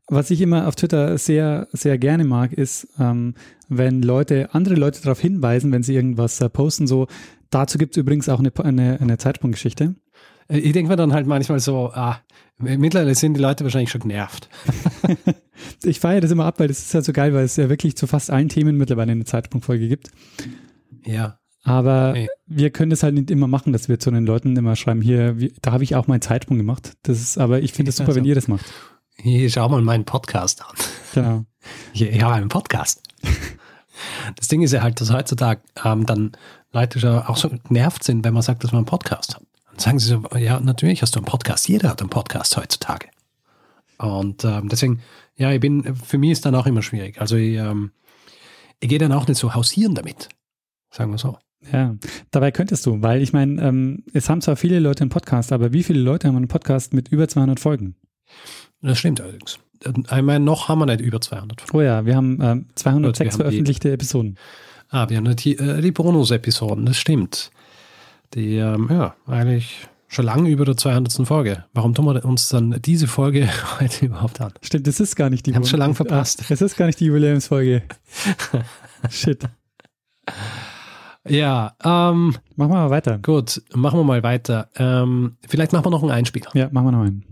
Was 0.09 0.31
ich 0.31 0.41
immer 0.41 0.67
auf 0.69 0.75
Twitter 0.77 1.17
sehr, 1.19 1.69
sehr 1.73 1.99
gerne 1.99 2.25
mag, 2.25 2.53
ist, 2.53 2.89
ähm, 2.99 3.35
wenn 3.69 4.03
Leute, 4.03 4.49
andere 4.55 4.75
Leute 4.75 5.03
darauf 5.03 5.21
hinweisen, 5.21 5.71
wenn 5.73 5.83
sie 5.83 5.95
irgendwas 5.95 6.41
äh, 6.41 6.49
posten, 6.49 6.87
so, 6.87 7.07
dazu 7.51 7.79
gibt 7.79 7.97
es 7.97 8.01
übrigens 8.01 8.29
auch 8.29 8.39
eine, 8.39 8.53
eine, 8.65 9.01
eine 9.01 9.19
Zeitsprunggeschichte. 9.19 9.95
Äh, 10.49 10.59
Ich 10.59 10.73
denke 10.73 10.91
mir 10.91 10.97
dann 10.97 11.13
halt 11.13 11.27
manchmal 11.27 11.61
so, 11.61 11.91
ah, 11.93 12.21
mittlerweile 12.59 13.15
sind 13.15 13.35
die 13.35 13.41
Leute 13.41 13.65
wahrscheinlich 13.65 13.91
schon 13.91 14.01
genervt. 14.03 14.49
Ich 15.83 15.99
feiere 15.99 16.21
das 16.21 16.31
immer 16.31 16.45
ab, 16.45 16.61
weil 16.61 16.69
das 16.69 16.79
ist 16.79 16.95
ja 16.95 17.03
so 17.03 17.13
geil, 17.13 17.35
weil 17.35 17.45
es 17.45 17.57
ja 17.57 17.69
wirklich 17.69 17.97
zu 17.97 18.07
fast 18.07 18.31
allen 18.31 18.49
Themen 18.49 18.77
mittlerweile 18.77 19.11
eine 19.13 19.25
Zeitsprungfolge 19.25 19.89
gibt. 19.89 20.11
Ja. 21.05 21.39
Aber 21.65 22.13
Nee. 22.13 22.29
wir 22.47 22.71
können 22.71 22.91
das 22.91 23.03
halt 23.03 23.15
nicht 23.15 23.31
immer 23.31 23.49
machen, 23.49 23.73
dass 23.73 23.89
wir 23.89 23.99
zu 23.99 24.11
den 24.13 24.25
Leuten 24.25 24.57
immer 24.57 24.77
schreiben, 24.77 25.03
hier, 25.03 25.39
wie, 25.41 25.53
da 25.61 25.73
habe 25.73 25.83
ich 25.85 25.97
auch 25.97 26.07
meinen 26.07 26.21
Zeitsprung 26.21 26.57
gemacht. 26.59 26.93
Das 27.03 27.21
ist, 27.21 27.39
aber 27.39 27.61
ich 27.61 27.73
finde 27.73 27.91
es 27.91 27.97
super, 27.97 28.13
so. 28.13 28.17
wenn 28.17 28.25
ihr 28.25 28.37
das 28.37 28.47
macht. 28.49 28.67
Hier, 29.21 29.51
schau 29.51 29.69
mal 29.69 29.83
meinen 29.83 30.05
Podcast 30.05 30.63
an. 30.63 30.75
Genau. 31.15 31.45
Ich, 31.93 32.01
ich 32.01 32.23
habe 32.23 32.35
einen 32.35 32.49
Podcast. 32.49 33.03
Das 34.37 34.49
Ding 34.49 34.63
ist 34.63 34.73
ja 34.73 34.81
halt, 34.81 35.01
dass 35.01 35.13
heutzutage 35.13 35.61
ähm, 35.85 36.07
dann 36.07 36.33
Leute 36.73 36.99
schon 36.99 37.19
auch 37.19 37.37
so 37.37 37.51
genervt 37.69 38.05
sind, 38.05 38.25
wenn 38.25 38.33
man 38.33 38.43
sagt, 38.43 38.65
dass 38.65 38.73
man 38.73 38.79
einen 38.79 38.87
Podcast 38.87 39.35
hat. 39.35 39.43
Dann 39.67 39.79
sagen 39.79 39.99
sie 39.99 40.09
so, 40.09 40.23
ja, 40.39 40.61
natürlich 40.61 41.03
hast 41.03 41.15
du 41.15 41.19
einen 41.19 41.27
Podcast. 41.27 41.69
Jeder 41.69 41.91
hat 41.91 42.01
einen 42.01 42.09
Podcast 42.09 42.57
heutzutage. 42.57 43.09
Und 43.99 44.45
ähm, 44.45 44.71
deswegen, 44.71 45.03
ja, 45.37 45.53
ich 45.53 45.61
bin, 45.61 45.95
für 45.95 46.17
mich 46.17 46.31
ist 46.31 46.47
dann 46.47 46.55
auch 46.55 46.65
immer 46.65 46.81
schwierig. 46.81 47.21
Also 47.21 47.37
ich, 47.37 47.57
ähm, 47.57 47.91
ich 48.81 48.89
gehe 48.89 48.99
dann 48.99 49.13
auch 49.13 49.27
nicht 49.27 49.39
so 49.39 49.55
hausieren 49.55 49.95
damit. 49.95 50.31
Sagen 50.91 51.11
wir 51.11 51.19
so. 51.19 51.37
Ja, 51.71 51.97
dabei 52.31 52.51
könntest 52.51 52.87
du, 52.87 53.03
weil 53.03 53.21
ich 53.21 53.35
meine, 53.35 53.61
ähm, 53.61 54.05
es 54.15 54.31
haben 54.31 54.41
zwar 54.41 54.57
viele 54.57 54.79
Leute 54.79 55.03
einen 55.03 55.11
Podcast, 55.11 55.53
aber 55.53 55.73
wie 55.75 55.83
viele 55.83 56.01
Leute 56.01 56.29
haben 56.29 56.37
einen 56.37 56.49
Podcast 56.49 56.95
mit 56.95 57.09
über 57.09 57.29
200 57.29 57.61
Folgen? 57.61 57.97
Das 58.83 58.99
stimmt 58.99 59.21
allerdings. 59.21 59.59
Ich 59.85 60.23
meine, 60.23 60.41
noch 60.41 60.69
haben 60.69 60.81
wir 60.81 60.87
nicht 60.87 61.01
über 61.01 61.21
200. 61.21 61.73
Oh 61.73 61.81
ja, 61.81 62.05
wir 62.05 62.17
haben 62.17 62.39
ähm, 62.43 62.67
206 62.75 63.19
Gut, 63.19 63.19
wir 63.19 63.25
haben 63.25 63.31
die- 63.31 63.37
veröffentlichte 63.37 63.93
Episoden. 63.93 64.37
Ah, 64.91 65.09
wir 65.09 65.19
haben 65.19 65.37
die, 65.37 65.57
äh, 65.59 65.81
die 65.81 65.93
Bonus-Episoden, 65.93 66.87
das 66.87 66.97
stimmt. 66.97 67.51
die 68.35 68.57
ähm, 68.57 68.89
ja 68.91 69.15
eigentlich 69.27 69.87
schon 70.09 70.25
lange 70.25 70.49
über 70.49 70.65
der 70.65 70.77
200. 70.77 71.27
Folge. 71.27 71.65
Warum 71.75 71.95
tun 71.95 72.07
wir 72.07 72.25
uns 72.25 72.49
dann 72.49 72.81
diese 72.83 73.07
Folge 73.07 73.49
heute 73.81 74.07
überhaupt 74.07 74.41
an? 74.41 74.53
Stimmt, 74.63 74.87
das 74.87 74.99
ist 75.01 75.15
gar 75.17 75.29
nicht 75.31 75.45
die 75.47 75.51
Wir 75.51 75.57
haben 75.57 75.67
schon 75.67 75.79
lange 75.79 75.95
verpasst. 75.95 76.43
Es 76.51 76.63
ist 76.63 76.77
gar 76.77 76.87
nicht 76.87 76.99
die 77.01 77.05
Jubiläumsfolge. 77.07 77.83
Shit. 79.11 79.45
Ja, 81.29 81.75
ähm, 81.85 82.37
Machen 82.57 82.71
wir 82.73 82.79
mal 82.79 82.91
weiter. 82.91 83.19
gut, 83.19 83.63
machen 83.75 83.99
wir 84.01 84.05
mal 84.05 84.23
weiter. 84.23 84.71
Ähm, 84.77 85.37
vielleicht 85.47 85.73
machen 85.73 85.85
wir 85.85 85.91
noch 85.91 86.03
einen 86.03 86.11
Einspieler. 86.13 86.51
Ja, 86.55 86.69
machen 86.73 86.87
wir 86.87 86.93
noch 86.93 87.03
einen. 87.05 87.25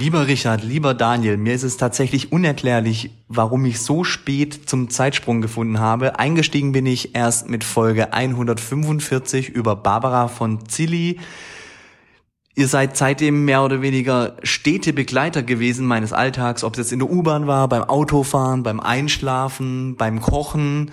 Lieber 0.00 0.28
Richard, 0.28 0.62
lieber 0.62 0.94
Daniel, 0.94 1.36
mir 1.36 1.54
ist 1.54 1.64
es 1.64 1.76
tatsächlich 1.76 2.30
unerklärlich, 2.30 3.10
warum 3.26 3.64
ich 3.64 3.80
so 3.80 4.04
spät 4.04 4.68
zum 4.68 4.90
Zeitsprung 4.90 5.40
gefunden 5.40 5.80
habe. 5.80 6.20
Eingestiegen 6.20 6.70
bin 6.70 6.86
ich 6.86 7.16
erst 7.16 7.50
mit 7.50 7.64
Folge 7.64 8.12
145 8.12 9.48
über 9.48 9.74
Barbara 9.74 10.28
von 10.28 10.68
Zilli. 10.68 11.18
Ihr 12.54 12.68
seid 12.68 12.96
seitdem 12.96 13.44
mehr 13.44 13.64
oder 13.64 13.82
weniger 13.82 14.36
stete 14.44 14.92
Begleiter 14.92 15.42
gewesen 15.42 15.84
meines 15.84 16.12
Alltags, 16.12 16.62
ob 16.62 16.74
es 16.74 16.78
jetzt 16.78 16.92
in 16.92 17.00
der 17.00 17.10
U-Bahn 17.10 17.48
war, 17.48 17.68
beim 17.68 17.82
Autofahren, 17.82 18.62
beim 18.62 18.78
Einschlafen, 18.78 19.96
beim 19.96 20.20
Kochen. 20.20 20.92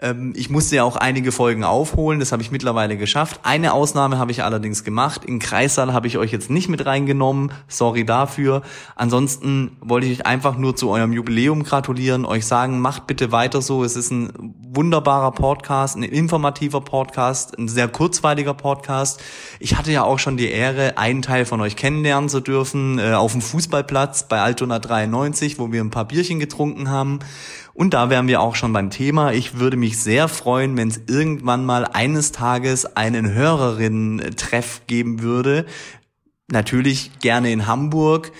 Ähm, 0.00 0.32
Ich 0.36 0.50
musste 0.50 0.76
ja 0.76 0.84
auch 0.84 0.96
einige 0.96 1.30
Folgen 1.32 1.64
aufholen, 1.64 2.20
das 2.20 2.32
habe 2.32 2.42
ich 2.42 2.50
mittlerweile 2.50 2.96
geschafft. 2.96 3.40
Eine 3.44 3.72
Ausnahme 3.72 4.18
habe 4.18 4.32
ich 4.32 4.42
allerdings 4.42 4.84
gemacht. 4.84 5.24
In 5.24 5.38
Kreissaal 5.38 5.92
habe 5.92 6.06
ich 6.06 6.18
euch 6.18 6.32
jetzt 6.32 6.50
nicht 6.50 6.68
mit 6.68 6.84
reingenommen. 6.84 7.52
Sorry 7.68 8.04
dafür. 8.04 8.62
Ansonsten 8.96 9.76
wollte 9.80 10.06
ich 10.06 10.20
euch 10.20 10.26
einfach 10.26 10.56
nur 10.58 10.74
zu 10.74 10.90
eurem 10.90 11.12
Jubiläum 11.12 11.62
gratulieren, 11.62 12.24
euch 12.24 12.46
sagen, 12.46 12.80
macht 12.80 13.06
bitte 13.06 13.30
weiter 13.32 13.62
so. 13.62 13.84
Es 13.84 13.96
ist 13.96 14.10
ein 14.10 14.54
wunderbarer 14.74 15.30
Podcast, 15.30 15.96
ein 15.96 16.02
informativer 16.02 16.80
Podcast, 16.80 17.56
ein 17.56 17.68
sehr 17.68 17.86
kurzweiliger 17.86 18.54
Podcast. 18.54 19.22
Ich 19.60 19.76
hatte 19.76 19.92
ja 19.92 20.02
auch 20.02 20.18
schon 20.18 20.36
die 20.36 20.50
Ehre, 20.50 20.98
einen 20.98 21.22
Teil 21.22 21.44
von 21.44 21.60
euch 21.60 21.76
kennenlernen 21.76 22.28
zu 22.28 22.40
dürfen, 22.40 22.98
äh, 22.98 23.12
auf 23.12 23.32
dem 23.32 23.40
Fußballplatz 23.40 24.24
bei 24.24 24.40
Altona 24.40 24.80
93, 24.80 25.60
wo 25.60 25.70
wir 25.70 25.80
ein 25.80 25.90
paar 25.90 26.06
Bierchen 26.06 26.40
getrunken 26.40 26.90
haben. 26.90 27.20
Und 27.74 27.92
da 27.92 28.08
wären 28.08 28.28
wir 28.28 28.40
auch 28.40 28.54
schon 28.54 28.72
beim 28.72 28.90
Thema. 28.90 29.32
Ich 29.32 29.58
würde 29.58 29.76
mich 29.76 29.98
sehr 29.98 30.28
freuen, 30.28 30.76
wenn 30.76 30.88
es 30.88 31.00
irgendwann 31.08 31.66
mal 31.66 31.84
eines 31.84 32.30
Tages 32.30 32.96
einen 32.96 33.34
Hörerinnen-Treff 33.34 34.82
geben 34.86 35.20
würde. 35.22 35.66
Natürlich 36.46 37.18
gerne 37.18 37.50
in 37.50 37.66
Hamburg. 37.66 38.30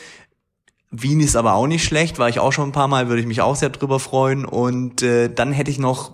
Wien 0.92 1.18
ist 1.18 1.34
aber 1.34 1.54
auch 1.54 1.66
nicht 1.66 1.84
schlecht, 1.84 2.20
war 2.20 2.28
ich 2.28 2.38
auch 2.38 2.52
schon 2.52 2.68
ein 2.68 2.72
paar 2.72 2.86
Mal, 2.86 3.08
würde 3.08 3.20
ich 3.20 3.26
mich 3.26 3.40
auch 3.40 3.56
sehr 3.56 3.70
drüber 3.70 3.98
freuen. 3.98 4.44
Und 4.44 5.02
äh, 5.02 5.28
dann 5.28 5.50
hätte 5.50 5.72
ich 5.72 5.80
noch 5.80 6.12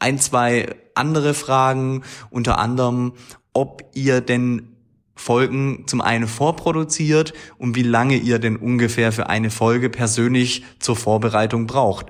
ein, 0.00 0.18
zwei 0.18 0.74
andere 0.96 1.34
Fragen, 1.34 2.02
unter 2.30 2.58
anderem, 2.58 3.12
ob 3.52 3.84
ihr 3.94 4.20
denn 4.20 4.74
Folgen 5.14 5.84
zum 5.86 6.00
einen 6.00 6.26
vorproduziert 6.26 7.34
und 7.58 7.76
wie 7.76 7.82
lange 7.82 8.16
ihr 8.16 8.40
denn 8.40 8.56
ungefähr 8.56 9.12
für 9.12 9.28
eine 9.28 9.50
Folge 9.50 9.90
persönlich 9.90 10.64
zur 10.80 10.96
Vorbereitung 10.96 11.66
braucht. 11.66 12.06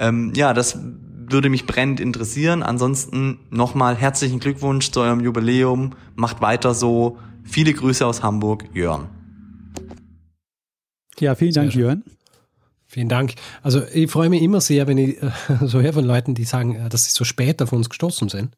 Ähm, 0.00 0.32
ja, 0.34 0.54
das 0.54 0.78
würde 1.28 1.50
mich 1.50 1.66
brennend 1.66 2.00
interessieren. 2.00 2.62
Ansonsten 2.62 3.38
nochmal 3.50 3.94
herzlichen 3.94 4.40
Glückwunsch 4.40 4.90
zu 4.90 5.00
eurem 5.00 5.20
Jubiläum. 5.20 5.94
Macht 6.16 6.40
weiter 6.40 6.74
so. 6.74 7.18
Viele 7.44 7.72
Grüße 7.72 8.04
aus 8.06 8.22
Hamburg, 8.22 8.64
Jörn. 8.72 9.08
Ja, 11.18 11.34
vielen 11.34 11.52
Dank. 11.52 11.74
Jörn. 11.74 12.02
Vielen 12.86 13.08
Dank. 13.08 13.34
Also 13.62 13.82
ich 13.92 14.10
freue 14.10 14.30
mich 14.30 14.42
immer 14.42 14.60
sehr, 14.60 14.88
wenn 14.88 14.98
ich 14.98 15.22
äh, 15.22 15.30
so 15.60 15.80
höre 15.80 15.92
von 15.92 16.04
Leuten, 16.04 16.34
die 16.34 16.44
sagen, 16.44 16.74
äh, 16.74 16.88
dass 16.88 17.04
sie 17.04 17.10
so 17.10 17.24
spät 17.24 17.62
auf 17.62 17.72
uns 17.72 17.88
gestoßen 17.90 18.28
sind 18.30 18.56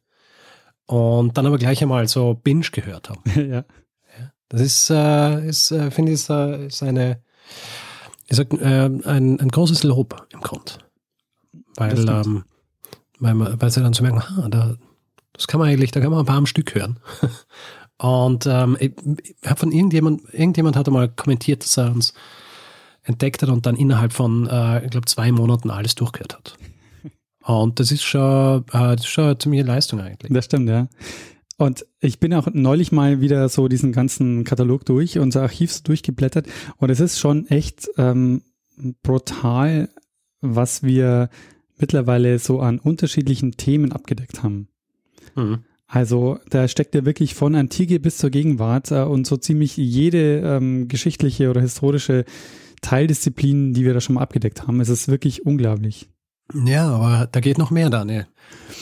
und 0.87 1.37
dann 1.37 1.45
aber 1.45 1.57
gleich 1.57 1.81
einmal 1.81 2.07
so 2.07 2.33
Binge 2.33 2.67
gehört 2.71 3.09
haben. 3.09 3.21
ja. 3.51 3.65
Das 4.49 4.61
ist, 4.61 4.89
äh, 4.89 5.47
ist 5.47 5.71
äh, 5.71 5.91
finde 5.91 6.11
ich, 6.11 6.15
ist, 6.15 6.29
äh, 6.29 6.67
ist 6.67 6.83
eine, 6.83 7.21
ich 8.27 8.37
sag, 8.37 8.53
äh, 8.53 8.85
ein, 8.85 9.39
ein 9.39 9.49
großes 9.49 9.83
Lob 9.83 10.27
im 10.31 10.41
Grund. 10.41 10.79
Weil, 11.77 12.07
ähm, 12.07 12.43
weil, 13.19 13.33
man, 13.33 13.61
weil 13.61 13.71
sie 13.71 13.81
dann 13.81 13.93
so 13.93 14.03
merken, 14.03 14.19
ah, 14.19 14.47
da, 14.49 14.75
das 15.33 15.47
kann 15.47 15.59
man 15.59 15.69
eigentlich, 15.69 15.91
da 15.91 15.99
kann 15.99 16.11
man 16.11 16.19
ein 16.19 16.25
paar 16.25 16.37
am 16.37 16.45
Stück 16.45 16.75
hören. 16.75 16.99
Und 17.97 18.45
ähm, 18.47 18.75
ich, 18.79 18.91
ich 19.23 19.49
habe 19.49 19.59
von 19.59 19.71
irgendjemand, 19.71 20.21
irgendjemand 20.33 20.75
hat 20.75 20.87
einmal 20.87 21.09
kommentiert, 21.09 21.63
dass 21.63 21.77
er 21.77 21.91
uns 21.91 22.13
entdeckt 23.03 23.41
hat 23.41 23.49
und 23.49 23.65
dann 23.65 23.75
innerhalb 23.75 24.13
von, 24.13 24.47
äh, 24.47 24.83
ich 24.83 24.91
glaube, 24.91 25.05
zwei 25.05 25.31
Monaten 25.31 25.69
alles 25.69 25.95
durchgehört 25.95 26.35
hat. 26.35 26.57
Und 27.43 27.79
das 27.79 27.91
ist 27.91 28.03
schon, 28.03 28.61
äh, 28.71 28.95
das 28.95 29.01
ist 29.01 29.09
schon 29.09 29.25
eine 29.25 29.37
ziemliche 29.37 29.65
Leistung 29.65 29.99
eigentlich. 29.99 30.31
Das 30.33 30.45
stimmt, 30.45 30.69
ja. 30.69 30.87
Und 31.57 31.85
ich 31.99 32.19
bin 32.19 32.33
auch 32.33 32.47
neulich 32.51 32.91
mal 32.91 33.21
wieder 33.21 33.47
so 33.47 33.67
diesen 33.67 33.91
ganzen 33.91 34.43
Katalog 34.43 34.85
durch, 34.85 35.19
unser 35.19 35.43
Archiv 35.43 35.71
so 35.71 35.81
durchgeblättert. 35.83 36.47
Und 36.77 36.89
es 36.89 36.99
ist 36.99 37.19
schon 37.19 37.47
echt 37.47 37.89
ähm, 37.97 38.41
brutal, 39.03 39.89
was 40.41 40.83
wir 40.83 41.29
mittlerweile 41.77 42.39
so 42.39 42.59
an 42.59 42.79
unterschiedlichen 42.79 43.53
Themen 43.53 43.91
abgedeckt 43.91 44.43
haben. 44.43 44.67
Mhm. 45.35 45.59
Also 45.87 46.39
da 46.49 46.67
steckt 46.67 46.95
ja 46.95 47.05
wirklich 47.05 47.35
von 47.35 47.55
Antike 47.55 47.99
bis 47.99 48.17
zur 48.17 48.31
Gegenwart 48.31 48.91
äh, 48.91 49.03
und 49.03 49.27
so 49.27 49.37
ziemlich 49.37 49.77
jede 49.77 50.39
ähm, 50.39 50.87
geschichtliche 50.87 51.49
oder 51.49 51.61
historische 51.61 52.25
Teildisziplin, 52.81 53.73
die 53.73 53.85
wir 53.85 53.93
da 53.93 54.01
schon 54.01 54.15
mal 54.15 54.21
abgedeckt 54.21 54.63
haben. 54.63 54.79
Es 54.81 54.89
ist 54.89 55.07
wirklich 55.07 55.45
unglaublich. 55.45 56.09
Ja, 56.65 56.89
aber 56.89 57.27
da 57.31 57.39
geht 57.39 57.57
noch 57.57 57.71
mehr, 57.71 57.89
Daniel. 57.89 58.27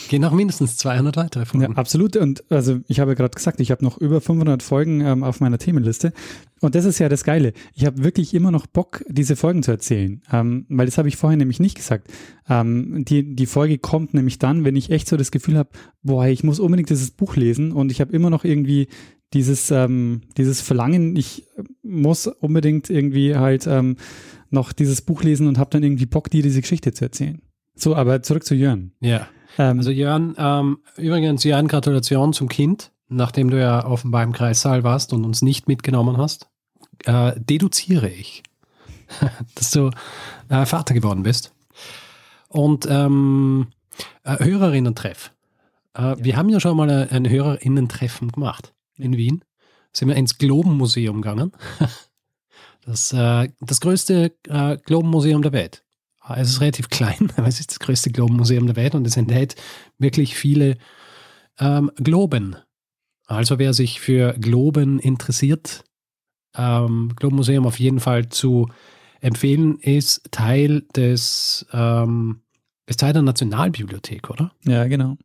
Gehen 0.10 0.22
noch 0.22 0.34
mindestens 0.34 0.76
200 0.78 1.16
weitere 1.16 1.44
Ja, 1.44 1.46
Folgen. 1.46 1.76
absolut. 1.78 2.18
Und 2.18 2.44
also 2.50 2.80
ich 2.88 3.00
habe 3.00 3.12
ja 3.12 3.16
gerade 3.16 3.34
gesagt, 3.36 3.60
ich 3.60 3.72
habe 3.72 3.84
noch 3.86 3.98
über 3.98 4.20
500 4.20 4.62
Folgen 4.64 5.02
ähm, 5.02 5.24
auf 5.24 5.40
meiner 5.40 5.58
Themenliste. 5.58 6.12
Und 6.60 6.76
das 6.76 6.86
ist 6.86 7.00
ja 7.00 7.08
das 7.08 7.24
Geile. 7.24 7.54
Ich 7.74 7.86
habe 7.86 8.04
wirklich 8.04 8.34
immer 8.34 8.52
noch 8.52 8.66
Bock, 8.66 9.04
diese 9.08 9.36
Folgen 9.36 9.64
zu 9.64 9.72
erzählen. 9.72 10.22
Ähm, 10.32 10.66
weil 10.70 10.88
das 10.88 10.98
habe 10.98 11.08
ich 11.08 11.16
vorher 11.18 11.38
nämlich 11.38 11.60
nicht 11.60 11.76
gesagt. 11.76 12.10
Ähm, 12.50 13.06
die, 13.06 13.36
die 13.36 13.46
Folge 13.46 13.78
kommt 13.78 14.14
nämlich 14.14 14.40
dann, 14.40 14.66
wenn 14.66 14.76
ich 14.76 14.90
echt 14.90 15.08
so 15.08 15.16
das 15.16 15.32
Gefühl 15.32 15.58
habe, 15.58 15.70
boah, 16.02 16.26
ich 16.26 16.44
muss 16.44 16.60
unbedingt 16.60 16.90
dieses 16.90 17.12
Buch 17.12 17.36
lesen 17.36 17.72
und 17.72 17.92
ich 17.92 18.02
habe 18.02 18.12
immer 18.12 18.30
noch 18.30 18.44
irgendwie 18.44 18.88
dieses, 19.34 19.72
ähm, 19.72 20.22
dieses 20.36 20.60
Verlangen, 20.60 21.16
ich 21.16 21.48
muss 21.84 22.28
unbedingt 22.28 22.90
irgendwie 22.90 23.36
halt 23.36 23.66
ähm, 23.68 23.96
noch 24.50 24.74
dieses 24.74 25.02
Buch 25.02 25.24
lesen 25.24 25.48
und 25.48 25.58
habe 25.58 25.70
dann 25.70 25.84
irgendwie 25.84 26.06
Bock, 26.08 26.30
dir 26.30 26.44
diese 26.44 26.60
Geschichte 26.60 26.92
zu 26.92 27.06
erzählen. 27.06 27.42
So, 27.76 27.96
aber 27.96 28.22
zurück 28.22 28.46
zu 28.46 28.56
Jörn. 28.56 28.92
Ja. 29.00 29.28
Ähm, 29.58 29.80
Also 29.80 29.92
Jörn, 29.92 30.36
ähm, 30.38 30.80
übrigens 30.98 31.44
Jörn, 31.44 31.68
Gratulation 31.68 32.34
zum 32.34 32.48
Kind, 32.48 32.92
nachdem 33.10 33.50
du 33.50 33.60
ja 33.60 33.86
offenbar 33.86 34.24
im 34.24 34.34
Kreissaal 34.34 34.84
warst 34.84 35.14
und 35.14 35.26
uns 35.26 35.42
nicht 35.42 35.68
mitgenommen 35.68 36.18
hast, 36.18 36.48
äh, 37.06 37.34
deduziere 37.38 38.10
ich, 38.10 38.44
dass 39.56 39.72
du 39.72 39.90
äh, 40.50 40.66
Vater 40.66 40.94
geworden 40.94 41.24
bist. 41.24 41.54
Und 42.48 42.86
ähm, 42.90 43.68
äh, 44.24 44.44
Hörerinnen-Treff. 44.44 45.32
Äh, 45.94 46.16
Wir 46.20 46.38
haben 46.38 46.50
ja 46.50 46.60
schon 46.60 46.76
mal 46.78 46.90
ein, 46.90 47.10
ein 47.10 47.30
Hörerinnen-Treffen 47.30 48.32
gemacht 48.32 48.74
in 48.98 49.16
Wien. 49.18 49.44
Sind 49.94 50.08
wir 50.10 50.16
ins 50.16 50.38
Globenmuseum 50.38 51.22
gegangen. 51.22 51.52
Das, 52.84 53.14
äh, 53.14 53.50
das 53.60 53.80
größte 53.80 54.34
äh, 54.48 54.78
Globenmuseum 54.78 55.44
der 55.44 55.52
Welt. 55.54 55.84
Äh, 56.38 56.42
Es 56.42 56.50
ist 56.50 56.62
relativ 56.62 56.90
klein, 56.90 57.32
aber 57.38 57.48
es 57.48 57.60
ist 57.60 57.72
das 57.72 57.80
größte 57.80 58.12
Globenmuseum 58.12 58.66
der 58.68 58.76
Welt 58.76 58.96
und 58.96 59.06
es 59.08 59.18
enthält 59.18 59.56
wirklich 59.98 60.36
viele 60.36 60.78
ähm, 61.60 61.92
Globen. 61.98 62.56
Also 63.28 63.60
wer 63.60 63.74
sich 63.74 64.00
für 64.02 64.34
Globen 64.34 65.00
interessiert, 65.00 65.84
ähm, 66.58 67.14
Globenmuseum 67.16 67.66
auf 67.66 67.80
jeden 67.80 68.00
Fall 68.00 68.30
zu 68.30 68.68
empfehlen, 69.22 69.78
ist 69.80 70.22
Teil 70.32 70.82
des 70.96 71.66
ähm, 71.72 72.42
ist 72.88 73.00
Teil 73.00 73.14
der 73.14 73.22
Nationalbibliothek, 73.22 74.30
oder? 74.30 74.52
Ja, 74.66 74.86
genau. 74.88 75.18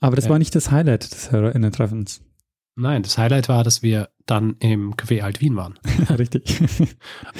Aber 0.00 0.16
das 0.16 0.24
Ja. 0.26 0.30
war 0.30 0.38
nicht 0.38 0.54
das 0.54 0.70
Highlight 0.70 1.12
des 1.12 1.32
HörerInnen-Treffens. 1.32 2.22
Nein, 2.76 3.02
das 3.02 3.18
Highlight 3.18 3.48
war, 3.48 3.62
dass 3.62 3.82
wir 3.82 4.08
dann 4.26 4.56
im 4.60 4.94
Café 4.94 5.20
Alt 5.22 5.40
Wien 5.40 5.54
waren 5.56 5.78
Richtig. 6.18 6.60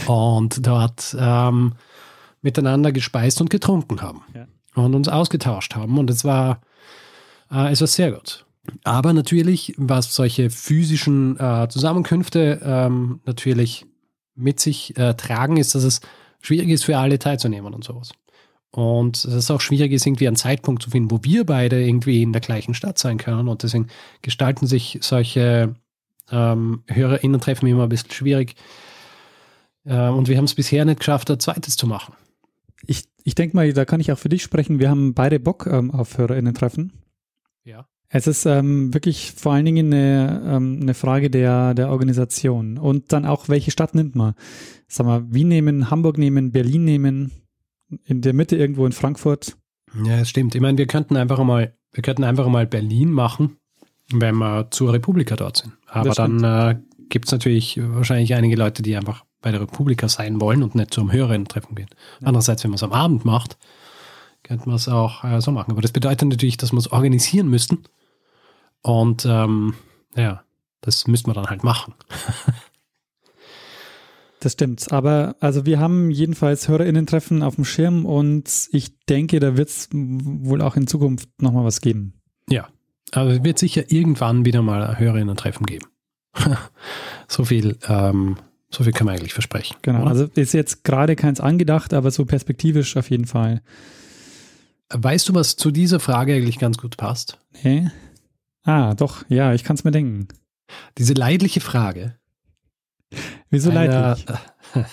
und 0.06 0.66
dort 0.66 1.16
ähm, 1.18 1.74
miteinander 2.44 2.92
gespeist 2.92 3.40
und 3.40 3.50
getrunken 3.50 4.00
haben 4.02 4.22
Ja. 4.34 4.46
und 4.76 4.94
uns 4.94 5.08
ausgetauscht 5.08 5.74
haben 5.74 5.98
und 5.98 6.10
es 6.10 6.24
war, 6.24 6.60
äh, 7.50 7.72
es 7.72 7.80
war 7.80 7.88
sehr 7.88 8.12
gut. 8.12 8.46
Aber 8.84 9.12
natürlich, 9.12 9.74
was 9.76 10.14
solche 10.14 10.48
physischen 10.50 11.38
äh, 11.38 11.68
Zusammenkünfte 11.68 12.60
ähm, 12.64 13.20
natürlich 13.26 13.84
mit 14.34 14.60
sich 14.60 14.96
äh, 14.96 15.14
tragen, 15.14 15.56
ist, 15.58 15.74
dass 15.74 15.82
es 15.84 16.00
schwierig 16.40 16.68
ist 16.70 16.84
für 16.84 16.96
alle 16.96 17.18
teilzunehmen 17.18 17.74
und 17.74 17.84
sowas. 17.84 18.12
Und 18.70 19.24
dass 19.24 19.34
es 19.34 19.50
auch 19.50 19.60
schwierig 19.60 19.92
ist, 19.92 20.06
irgendwie 20.06 20.26
einen 20.26 20.36
Zeitpunkt 20.36 20.82
zu 20.82 20.90
finden, 20.90 21.10
wo 21.10 21.20
wir 21.22 21.44
beide 21.44 21.80
irgendwie 21.80 22.22
in 22.22 22.32
der 22.32 22.40
gleichen 22.40 22.74
Stadt 22.74 22.98
sein 22.98 23.18
können. 23.18 23.48
Und 23.48 23.62
deswegen 23.62 23.86
gestalten 24.22 24.66
sich 24.66 24.98
solche 25.02 25.76
ähm, 26.30 26.82
HörerInnen-Treffen 26.88 27.68
immer 27.68 27.84
ein 27.84 27.88
bisschen 27.90 28.10
schwierig. 28.10 28.56
Äh, 29.84 30.08
und 30.08 30.26
wir 30.28 30.36
haben 30.38 30.46
es 30.46 30.54
bisher 30.54 30.84
nicht 30.84 30.98
geschafft, 31.00 31.30
ein 31.30 31.38
zweites 31.38 31.76
zu 31.76 31.86
machen. 31.86 32.14
Ich, 32.86 33.04
ich 33.22 33.34
denke 33.34 33.56
mal, 33.56 33.72
da 33.72 33.84
kann 33.84 34.00
ich 34.00 34.12
auch 34.12 34.18
für 34.18 34.28
dich 34.28 34.42
sprechen. 34.42 34.78
Wir 34.78 34.90
haben 34.90 35.14
beide 35.14 35.40
Bock 35.40 35.66
ähm, 35.66 35.90
auf 35.90 36.18
HörerInnen-Treffen. 36.18 36.92
Ja. 37.64 37.88
Es 38.08 38.26
ist 38.26 38.46
ähm, 38.46 38.94
wirklich 38.94 39.32
vor 39.32 39.54
allen 39.54 39.64
Dingen 39.64 39.92
eine, 39.92 40.42
ähm, 40.46 40.78
eine 40.80 40.94
Frage 40.94 41.30
der, 41.30 41.74
der 41.74 41.90
Organisation 41.90 42.78
und 42.78 43.12
dann 43.12 43.24
auch, 43.24 43.48
welche 43.48 43.70
Stadt 43.70 43.94
nimmt 43.94 44.14
man? 44.14 44.34
Sag 44.86 45.06
mal, 45.06 45.24
Wien 45.32 45.48
nehmen, 45.48 45.90
Hamburg 45.90 46.18
nehmen, 46.18 46.52
Berlin 46.52 46.84
nehmen, 46.84 47.32
in 48.04 48.20
der 48.20 48.32
Mitte 48.32 48.56
irgendwo 48.56 48.86
in 48.86 48.92
Frankfurt. 48.92 49.56
Ja, 50.04 50.18
das 50.18 50.28
stimmt. 50.28 50.54
Ich 50.54 50.60
meine, 50.60 50.78
wir 50.78 50.86
könnten 50.86 51.16
einfach 51.16 51.42
mal, 51.42 51.76
wir 51.92 52.02
könnten 52.02 52.24
einfach 52.24 52.46
mal 52.48 52.66
Berlin 52.66 53.10
machen, 53.10 53.56
wenn 54.12 54.36
wir 54.36 54.70
zur 54.70 54.92
Republika 54.92 55.36
dort 55.36 55.56
sind. 55.56 55.72
Aber 55.86 56.10
dann 56.10 56.44
äh, 56.44 56.76
gibt 57.08 57.26
es 57.26 57.32
natürlich 57.32 57.80
wahrscheinlich 57.82 58.34
einige 58.34 58.56
Leute, 58.56 58.82
die 58.82 58.96
einfach 58.96 59.24
bei 59.44 59.52
der 59.52 59.60
Republika 59.60 60.08
sein 60.08 60.40
wollen 60.40 60.62
und 60.62 60.74
nicht 60.74 60.94
zum 60.94 61.12
höheren 61.12 61.44
Treffen 61.44 61.74
gehen. 61.74 61.90
Andererseits, 62.22 62.64
wenn 62.64 62.70
man 62.70 62.76
es 62.76 62.82
am 62.82 62.92
Abend 62.92 63.24
macht, 63.24 63.58
könnte 64.42 64.66
man 64.66 64.76
es 64.76 64.88
auch 64.88 65.22
äh, 65.22 65.40
so 65.40 65.52
machen. 65.52 65.70
Aber 65.70 65.82
das 65.82 65.92
bedeutet 65.92 66.28
natürlich, 66.28 66.56
dass 66.56 66.72
wir 66.72 66.78
es 66.78 66.90
organisieren 66.90 67.48
müssten. 67.48 67.84
Und 68.82 69.26
ähm, 69.26 69.74
ja, 70.16 70.42
das 70.80 71.06
müssten 71.06 71.28
wir 71.28 71.34
dann 71.34 71.46
halt 71.46 71.62
machen. 71.62 71.94
Das 74.40 74.52
stimmt. 74.52 74.92
Aber 74.92 75.36
also 75.40 75.64
wir 75.64 75.80
haben 75.80 76.10
jedenfalls 76.10 76.68
HörerInnen-Treffen 76.68 77.42
auf 77.42 77.54
dem 77.54 77.64
Schirm 77.64 78.04
und 78.04 78.68
ich 78.72 78.94
denke, 79.06 79.40
da 79.40 79.56
wird 79.56 79.70
es 79.70 79.88
wohl 79.90 80.60
auch 80.60 80.76
in 80.76 80.86
Zukunft 80.86 81.30
nochmal 81.40 81.64
was 81.64 81.80
geben. 81.80 82.12
Ja, 82.50 82.68
also 83.12 83.32
es 83.32 83.42
wird 83.42 83.58
sicher 83.58 83.90
irgendwann 83.90 84.44
wieder 84.44 84.60
mal 84.60 84.98
Hörerinnen-Treffen 84.98 85.64
geben. 85.64 85.86
so 87.26 87.46
viel, 87.46 87.78
ähm, 87.88 88.36
so 88.74 88.84
viel 88.84 88.92
kann 88.92 89.06
man 89.06 89.16
eigentlich 89.16 89.34
versprechen. 89.34 89.76
Genau. 89.82 90.02
oder? 90.02 90.10
Also 90.10 90.28
ist 90.34 90.52
jetzt 90.52 90.84
gerade 90.84 91.16
keins 91.16 91.40
angedacht, 91.40 91.94
aber 91.94 92.10
so 92.10 92.24
perspektivisch 92.24 92.96
auf 92.96 93.10
jeden 93.10 93.26
Fall. 93.26 93.62
Weißt 94.92 95.28
du, 95.28 95.34
was 95.34 95.56
zu 95.56 95.70
dieser 95.70 96.00
Frage 96.00 96.34
eigentlich 96.34 96.58
ganz 96.58 96.78
gut 96.78 96.96
passt? 96.96 97.38
Nee? 97.62 97.90
Ah, 98.64 98.94
doch, 98.94 99.24
ja, 99.28 99.54
ich 99.54 99.62
kann 99.64 99.76
es 99.76 99.84
mir 99.84 99.92
denken. 99.92 100.28
Diese 100.98 101.14
leidliche 101.14 101.60
Frage. 101.60 102.16
Wieso 103.50 103.70
einer, 103.70 104.16
leidlich? 104.16 104.38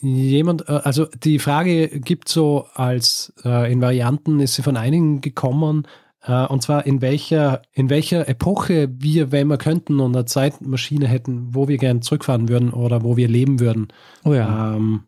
jemand, 0.00 0.68
äh, 0.68 0.80
also 0.84 1.06
die 1.06 1.38
Frage 1.38 1.88
gibt 2.00 2.28
so 2.28 2.66
als 2.74 3.32
äh, 3.44 3.70
in 3.72 3.80
Varianten 3.80 4.40
ist 4.40 4.54
sie 4.54 4.62
von 4.62 4.76
einigen 4.76 5.20
gekommen, 5.20 5.86
äh, 6.22 6.46
und 6.46 6.62
zwar 6.62 6.86
in 6.86 7.00
welcher, 7.00 7.62
in 7.72 7.88
welcher 7.88 8.28
Epoche 8.28 8.88
wir, 8.98 9.32
wenn 9.32 9.48
wir 9.48 9.56
könnten 9.58 10.00
und 10.00 10.14
eine 10.14 10.26
Zeitmaschine 10.26 11.06
hätten, 11.08 11.54
wo 11.54 11.68
wir 11.68 11.78
gern 11.78 12.02
zurückfahren 12.02 12.48
würden 12.48 12.70
oder 12.70 13.02
wo 13.02 13.16
wir 13.16 13.28
leben 13.28 13.60
würden, 13.60 13.88
Oh 14.24 14.34
ja. 14.34 14.74
ähm, 14.76 15.04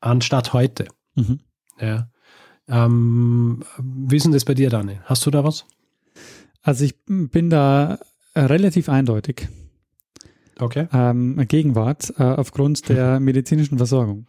anstatt 0.00 0.52
heute. 0.52 0.86
Mhm. 1.14 1.40
Ja. 1.80 2.08
Ähm, 2.68 3.62
wie 3.78 4.16
ist 4.16 4.24
denn 4.24 4.32
das 4.32 4.44
bei 4.44 4.54
dir, 4.54 4.68
Daniel? 4.70 5.00
Hast 5.04 5.24
du 5.24 5.30
da 5.30 5.44
was? 5.44 5.64
Also 6.68 6.84
ich 6.84 6.96
bin 7.06 7.48
da 7.48 7.98
äh, 8.34 8.40
relativ 8.40 8.90
eindeutig. 8.90 9.48
Okay. 10.58 10.86
Ähm, 10.92 11.42
Gegenwart 11.48 12.12
äh, 12.18 12.24
aufgrund 12.24 12.90
der 12.90 13.20
medizinischen 13.20 13.78
Versorgung. 13.78 14.26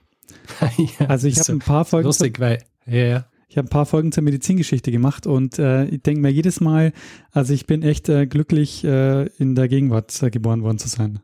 ja, 0.77 1.07
Also 1.07 1.27
ich 1.27 1.37
habe 1.37 1.51
ein 1.51 1.59
paar 1.59 1.83
Folgen 1.83 2.03
zur, 2.03 2.27
lustig, 2.27 2.39
weil 2.39 2.59
ja, 2.85 3.03
ja. 3.03 3.25
ich 3.49 3.57
habe 3.57 3.67
ein 3.67 3.69
paar 3.69 3.85
Folgen 3.85 4.13
zur 4.13 4.23
Medizingeschichte 4.23 4.89
gemacht 4.89 5.27
und 5.27 5.59
äh, 5.59 5.83
ich 5.87 6.01
denke 6.01 6.21
mir 6.21 6.29
jedes 6.29 6.61
Mal, 6.61 6.93
also 7.33 7.53
ich 7.53 7.65
bin 7.65 7.83
echt 7.83 8.07
äh, 8.07 8.25
glücklich, 8.25 8.85
äh, 8.85 9.25
in 9.37 9.55
der 9.55 9.67
Gegenwart 9.67 10.23
äh, 10.23 10.29
geboren 10.29 10.63
worden 10.63 10.77
zu 10.77 10.87
sein. 10.87 11.19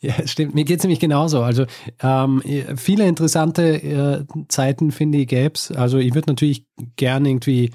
Ja, 0.00 0.26
stimmt. 0.26 0.56
Mir 0.56 0.64
geht 0.64 0.78
es 0.78 0.84
nämlich 0.84 0.98
genauso. 0.98 1.42
Also 1.42 1.66
ähm, 2.02 2.42
viele 2.74 3.06
interessante 3.06 3.62
äh, 3.62 4.24
Zeiten, 4.48 4.90
finde 4.90 5.18
ich, 5.18 5.28
gäbe 5.28 5.54
es. 5.54 5.70
Also 5.70 5.98
ich 5.98 6.12
würde 6.12 6.28
natürlich 6.28 6.66
gerne 6.96 7.28
irgendwie 7.28 7.70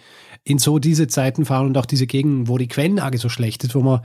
in 0.49 0.57
so 0.57 0.79
diese 0.79 1.07
Zeiten 1.07 1.45
fahren 1.45 1.67
und 1.67 1.77
auch 1.77 1.85
diese 1.85 2.07
Gegenden, 2.07 2.47
wo 2.47 2.57
die 2.57 2.67
Quellenlage 2.67 3.19
so 3.19 3.29
schlecht 3.29 3.63
ist, 3.63 3.75
wo 3.75 3.81
man 3.81 4.01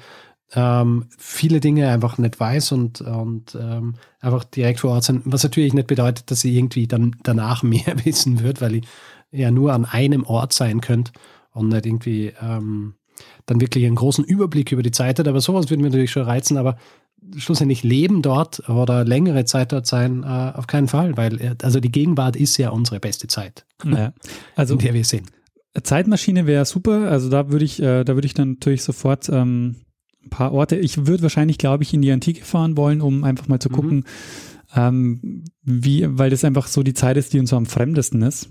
ähm, 0.54 1.06
viele 1.16 1.60
Dinge 1.60 1.88
einfach 1.88 2.18
nicht 2.18 2.38
weiß 2.38 2.72
und, 2.72 3.00
und 3.00 3.56
ähm, 3.58 3.94
einfach 4.20 4.44
direkt 4.44 4.80
vor 4.80 4.90
Ort 4.90 5.04
sind. 5.04 5.22
Was 5.24 5.42
natürlich 5.42 5.72
nicht 5.72 5.86
bedeutet, 5.86 6.30
dass 6.30 6.44
ich 6.44 6.54
irgendwie 6.54 6.86
dann 6.86 7.16
danach 7.22 7.62
mehr 7.64 8.04
wissen 8.04 8.42
wird, 8.42 8.60
weil 8.60 8.76
ich 8.76 8.84
ja 9.32 9.50
nur 9.50 9.72
an 9.72 9.86
einem 9.86 10.24
Ort 10.24 10.52
sein 10.52 10.80
könnte 10.80 11.12
und 11.52 11.68
nicht 11.68 11.86
irgendwie 11.86 12.32
ähm, 12.40 12.94
dann 13.46 13.60
wirklich 13.60 13.86
einen 13.86 13.96
großen 13.96 14.24
Überblick 14.24 14.70
über 14.70 14.82
die 14.82 14.90
Zeit 14.90 15.18
hat. 15.18 15.26
Aber 15.26 15.40
sowas 15.40 15.70
würde 15.70 15.82
mir 15.82 15.88
natürlich 15.88 16.12
schon 16.12 16.24
reizen, 16.24 16.58
aber 16.58 16.76
schlussendlich 17.38 17.82
leben 17.82 18.20
dort 18.20 18.68
oder 18.68 19.02
längere 19.02 19.46
Zeit 19.46 19.72
dort 19.72 19.86
sein, 19.86 20.24
äh, 20.24 20.52
auf 20.54 20.66
keinen 20.66 20.88
Fall, 20.88 21.16
weil 21.16 21.40
äh, 21.40 21.54
also 21.62 21.80
die 21.80 21.90
Gegenwart 21.90 22.36
ist 22.36 22.58
ja 22.58 22.68
unsere 22.68 23.00
beste 23.00 23.28
Zeit, 23.28 23.64
Ja. 23.82 24.12
Also 24.56 24.74
in 24.74 24.80
der 24.80 24.92
wir 24.92 25.04
sind. 25.04 25.30
Zeitmaschine 25.82 26.46
wäre 26.46 26.64
super. 26.64 27.10
Also 27.10 27.28
da 27.30 27.50
würde 27.50 27.64
ich, 27.64 27.80
äh, 27.82 28.04
da 28.04 28.14
würde 28.14 28.26
ich 28.26 28.34
dann 28.34 28.50
natürlich 28.52 28.82
sofort 28.82 29.28
ähm, 29.28 29.76
ein 30.24 30.30
paar 30.30 30.52
Orte. 30.52 30.76
Ich 30.76 31.06
würde 31.06 31.22
wahrscheinlich, 31.24 31.58
glaube 31.58 31.82
ich, 31.82 31.92
in 31.92 32.02
die 32.02 32.12
Antike 32.12 32.44
fahren 32.44 32.76
wollen, 32.76 33.00
um 33.00 33.24
einfach 33.24 33.48
mal 33.48 33.60
zu 33.60 33.68
Mhm. 33.70 33.74
gucken, 33.74 34.04
ähm, 34.74 35.44
wie, 35.62 36.06
weil 36.08 36.30
das 36.30 36.44
einfach 36.44 36.66
so 36.66 36.82
die 36.82 36.94
Zeit 36.94 37.16
ist, 37.16 37.32
die 37.32 37.38
uns 37.40 37.50
so 37.50 37.56
am 37.56 37.66
fremdesten 37.66 38.22
ist. 38.22 38.50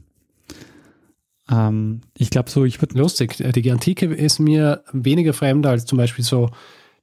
Ähm, 1.49 2.01
ich 2.17 2.29
glaube 2.29 2.49
so, 2.49 2.63
ich 2.65 2.81
würde 2.81 2.97
Lustig, 2.97 3.39
äh, 3.41 3.51
die 3.51 3.71
Antike 3.71 4.05
ist 4.05 4.39
mir 4.39 4.83
weniger 4.93 5.33
fremd 5.33 5.65
als 5.65 5.85
zum 5.85 5.97
Beispiel 5.97 6.23
so 6.23 6.49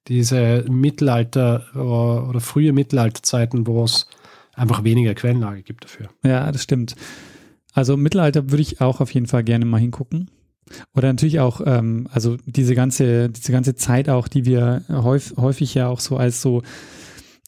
diese 0.08 0.64
Mittelalter 0.68 1.66
oder, 1.74 2.28
oder 2.28 2.40
frühe 2.40 2.72
Mittelalterzeiten, 2.72 3.66
wo 3.66 3.84
es 3.84 4.08
einfach 4.54 4.82
weniger 4.82 5.14
Quellenlage 5.14 5.62
gibt 5.62 5.84
dafür. 5.84 6.08
Ja, 6.24 6.50
das 6.50 6.62
stimmt. 6.62 6.94
Also 7.72 7.96
Mittelalter 7.96 8.50
würde 8.50 8.62
ich 8.62 8.80
auch 8.80 9.00
auf 9.00 9.12
jeden 9.12 9.26
Fall 9.26 9.44
gerne 9.44 9.64
mal 9.64 9.78
hingucken. 9.80 10.30
Oder 10.94 11.08
natürlich 11.08 11.40
auch, 11.40 11.60
ähm, 11.64 12.08
also 12.12 12.36
diese 12.46 12.74
ganze, 12.74 13.28
diese 13.30 13.52
ganze 13.52 13.74
Zeit 13.74 14.08
auch, 14.08 14.28
die 14.28 14.44
wir 14.44 14.82
häufig, 14.88 15.36
häufig 15.36 15.74
ja 15.74 15.88
auch 15.88 16.00
so 16.00 16.16
als 16.16 16.40
so 16.42 16.62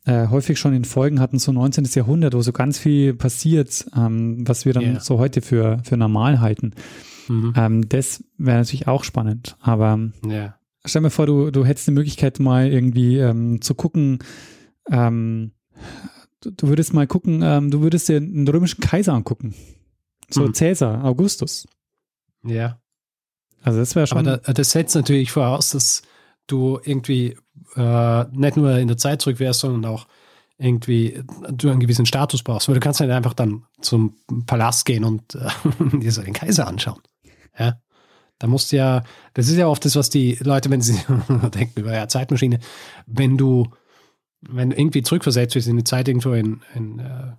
äh, 0.05 0.27
häufig 0.29 0.59
schon 0.59 0.75
in 0.75 0.85
Folgen 0.85 1.21
hatten, 1.21 1.39
so 1.39 1.53
19. 1.53 1.85
Jahrhundert, 1.95 2.35
wo 2.35 2.43
so 2.43 2.53
ganz 2.53 2.79
viel 2.79 3.15
passiert, 3.15 3.87
ähm, 3.97 4.47
was 4.49 4.65
wir 4.65 4.73
dann 4.73 4.95
Ja. 4.95 5.01
so 5.01 5.19
heute 5.19 5.41
für, 5.43 5.81
für 5.85 5.97
normal 5.97 6.41
halten. 6.41 6.73
Mhm. 7.29 7.53
Ähm, 7.57 7.89
das 7.89 8.25
wäre 8.39 8.59
natürlich 8.59 8.89
auch 8.89 9.05
spannend. 9.05 9.57
Aber 9.61 10.01
Ja. 10.29 10.57
stell 10.85 11.03
mir 11.03 11.11
vor, 11.11 11.27
du, 11.27 11.53
du 11.53 11.65
hättest 11.65 11.87
die 11.87 11.93
Möglichkeit 11.93 12.41
mal 12.41 12.67
irgendwie 12.67 13.19
ähm, 13.19 13.61
zu 13.61 13.77
gucken, 13.77 14.19
ähm, 14.91 15.53
du, 16.41 16.51
du, 16.51 16.67
würdest 16.67 16.93
mal 16.95 17.07
gucken, 17.07 17.41
ähm, 17.45 17.71
du 17.71 17.83
würdest 17.83 18.09
dir 18.09 18.17
einen 18.17 18.49
römischen 18.49 18.81
Kaiser 18.81 19.13
angucken. 19.15 19.55
So 20.33 20.45
hm. 20.45 20.55
Cäsar, 20.55 21.05
Augustus. 21.05 21.67
Ja. 22.45 22.81
Also 23.63 23.79
das 23.79 23.95
wäre 23.95 24.07
schon. 24.07 24.19
Aber 24.19 24.39
da, 24.39 24.53
das 24.53 24.73
setzt 24.73 24.95
natürlich 24.95 25.31
voraus, 25.31 25.71
dass 25.71 26.03
du 26.47 26.81
irgendwie 26.85 27.37
äh, 27.77 28.25
nicht 28.33 28.57
nur 28.57 28.77
in 28.79 28.89
der 28.89 28.97
Zeit 28.97 29.23
zurück 29.23 29.39
wärst, 29.39 29.61
sondern 29.61 29.91
auch 29.91 30.07
irgendwie 30.59 31.23
du 31.51 31.71
einen 31.71 31.81
gewissen 31.81 32.07
Status 32.07 32.43
brauchst. 32.43 32.69
Weil 32.69 32.75
du 32.75 32.81
kannst 32.81 33.01
nicht 33.01 33.11
einfach 33.11 33.35
dann 33.35 33.65
zum 33.81 34.17
Palast 34.47 34.85
gehen 34.85 35.05
und 35.05 35.35
äh, 35.35 35.49
dir 35.99 36.13
so 36.13 36.23
den 36.23 36.35
Kaiser 36.35 36.67
anschauen. 36.67 37.01
Ja. 37.59 37.81
Da 38.39 38.49
musst 38.49 38.73
du 38.73 38.77
ja, 38.77 39.05
das 39.35 39.49
ist 39.49 39.57
ja 39.57 39.69
oft 39.69 39.85
das, 39.85 39.95
was 39.95 40.11
die 40.11 40.37
Leute, 40.41 40.69
wenn 40.71 40.81
sie 40.81 40.99
denken 41.55 41.81
über 41.81 41.93
ja, 41.93 42.09
Zeitmaschine, 42.09 42.59
wenn 43.07 43.39
du, 43.39 43.69
wenn 44.41 44.71
du 44.71 44.77
irgendwie 44.77 45.03
zurückversetzt 45.03 45.55
wirst 45.55 45.69
in 45.69 45.77
die 45.77 45.85
Zeit 45.85 46.09
irgendwo 46.09 46.33
in, 46.33 46.61
in 46.75 46.99
äh, 46.99 47.33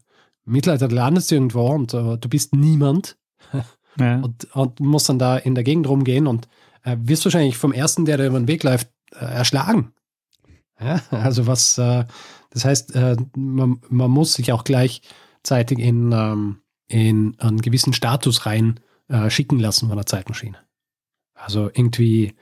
Mittelalter, 0.45 0.90
landest 0.90 1.32
du 1.32 1.36
irgendwo 1.36 1.68
und 1.68 1.94
uh, 1.94 2.18
du 2.18 2.30
bist 2.30 2.53
niemand 2.53 3.18
ja. 3.99 4.20
und, 4.20 4.53
und 4.56 4.80
musst 4.80 5.10
dann 5.10 5.20
da 5.20 5.38
in 5.38 5.56
der 5.56 5.64
Gegend 5.64 5.88
rumgehen 5.88 6.28
und 6.28 6.48
äh, 6.84 6.98
wirst 6.99 7.26
wahrscheinlich 7.26 7.57
vom 7.57 7.74
ersten, 7.74 8.06
der 8.06 8.18
da 8.18 8.26
über 8.26 8.40
den 8.40 8.48
Weg 8.48 8.64
läuft, 8.64 8.90
äh, 9.11 9.26
erschlagen. 9.26 9.94
Ja, 10.80 11.02
also 11.11 11.48
was, 11.48 11.78
äh, 11.78 12.06
das 12.49 12.65
heißt, 12.65 12.95
äh, 12.95 13.15
man, 13.36 13.80
man, 13.90 14.11
muss 14.11 14.34
sich 14.34 14.52
auch 14.52 14.64
gleichzeitig 14.64 15.80
in, 15.80 16.11
ähm, 16.11 16.57
in 16.88 17.40
einen 17.40 17.61
gewissen 17.61 17.94
Status 17.94 18.45
rein 18.45 18.80
äh, 19.07 19.30
schicken 19.30 19.60
lassen 19.60 19.88
von 19.88 19.98
der 19.98 20.06
Zeitmaschine. 20.06 20.57
Also 21.36 21.68
irgendwie 21.74 22.34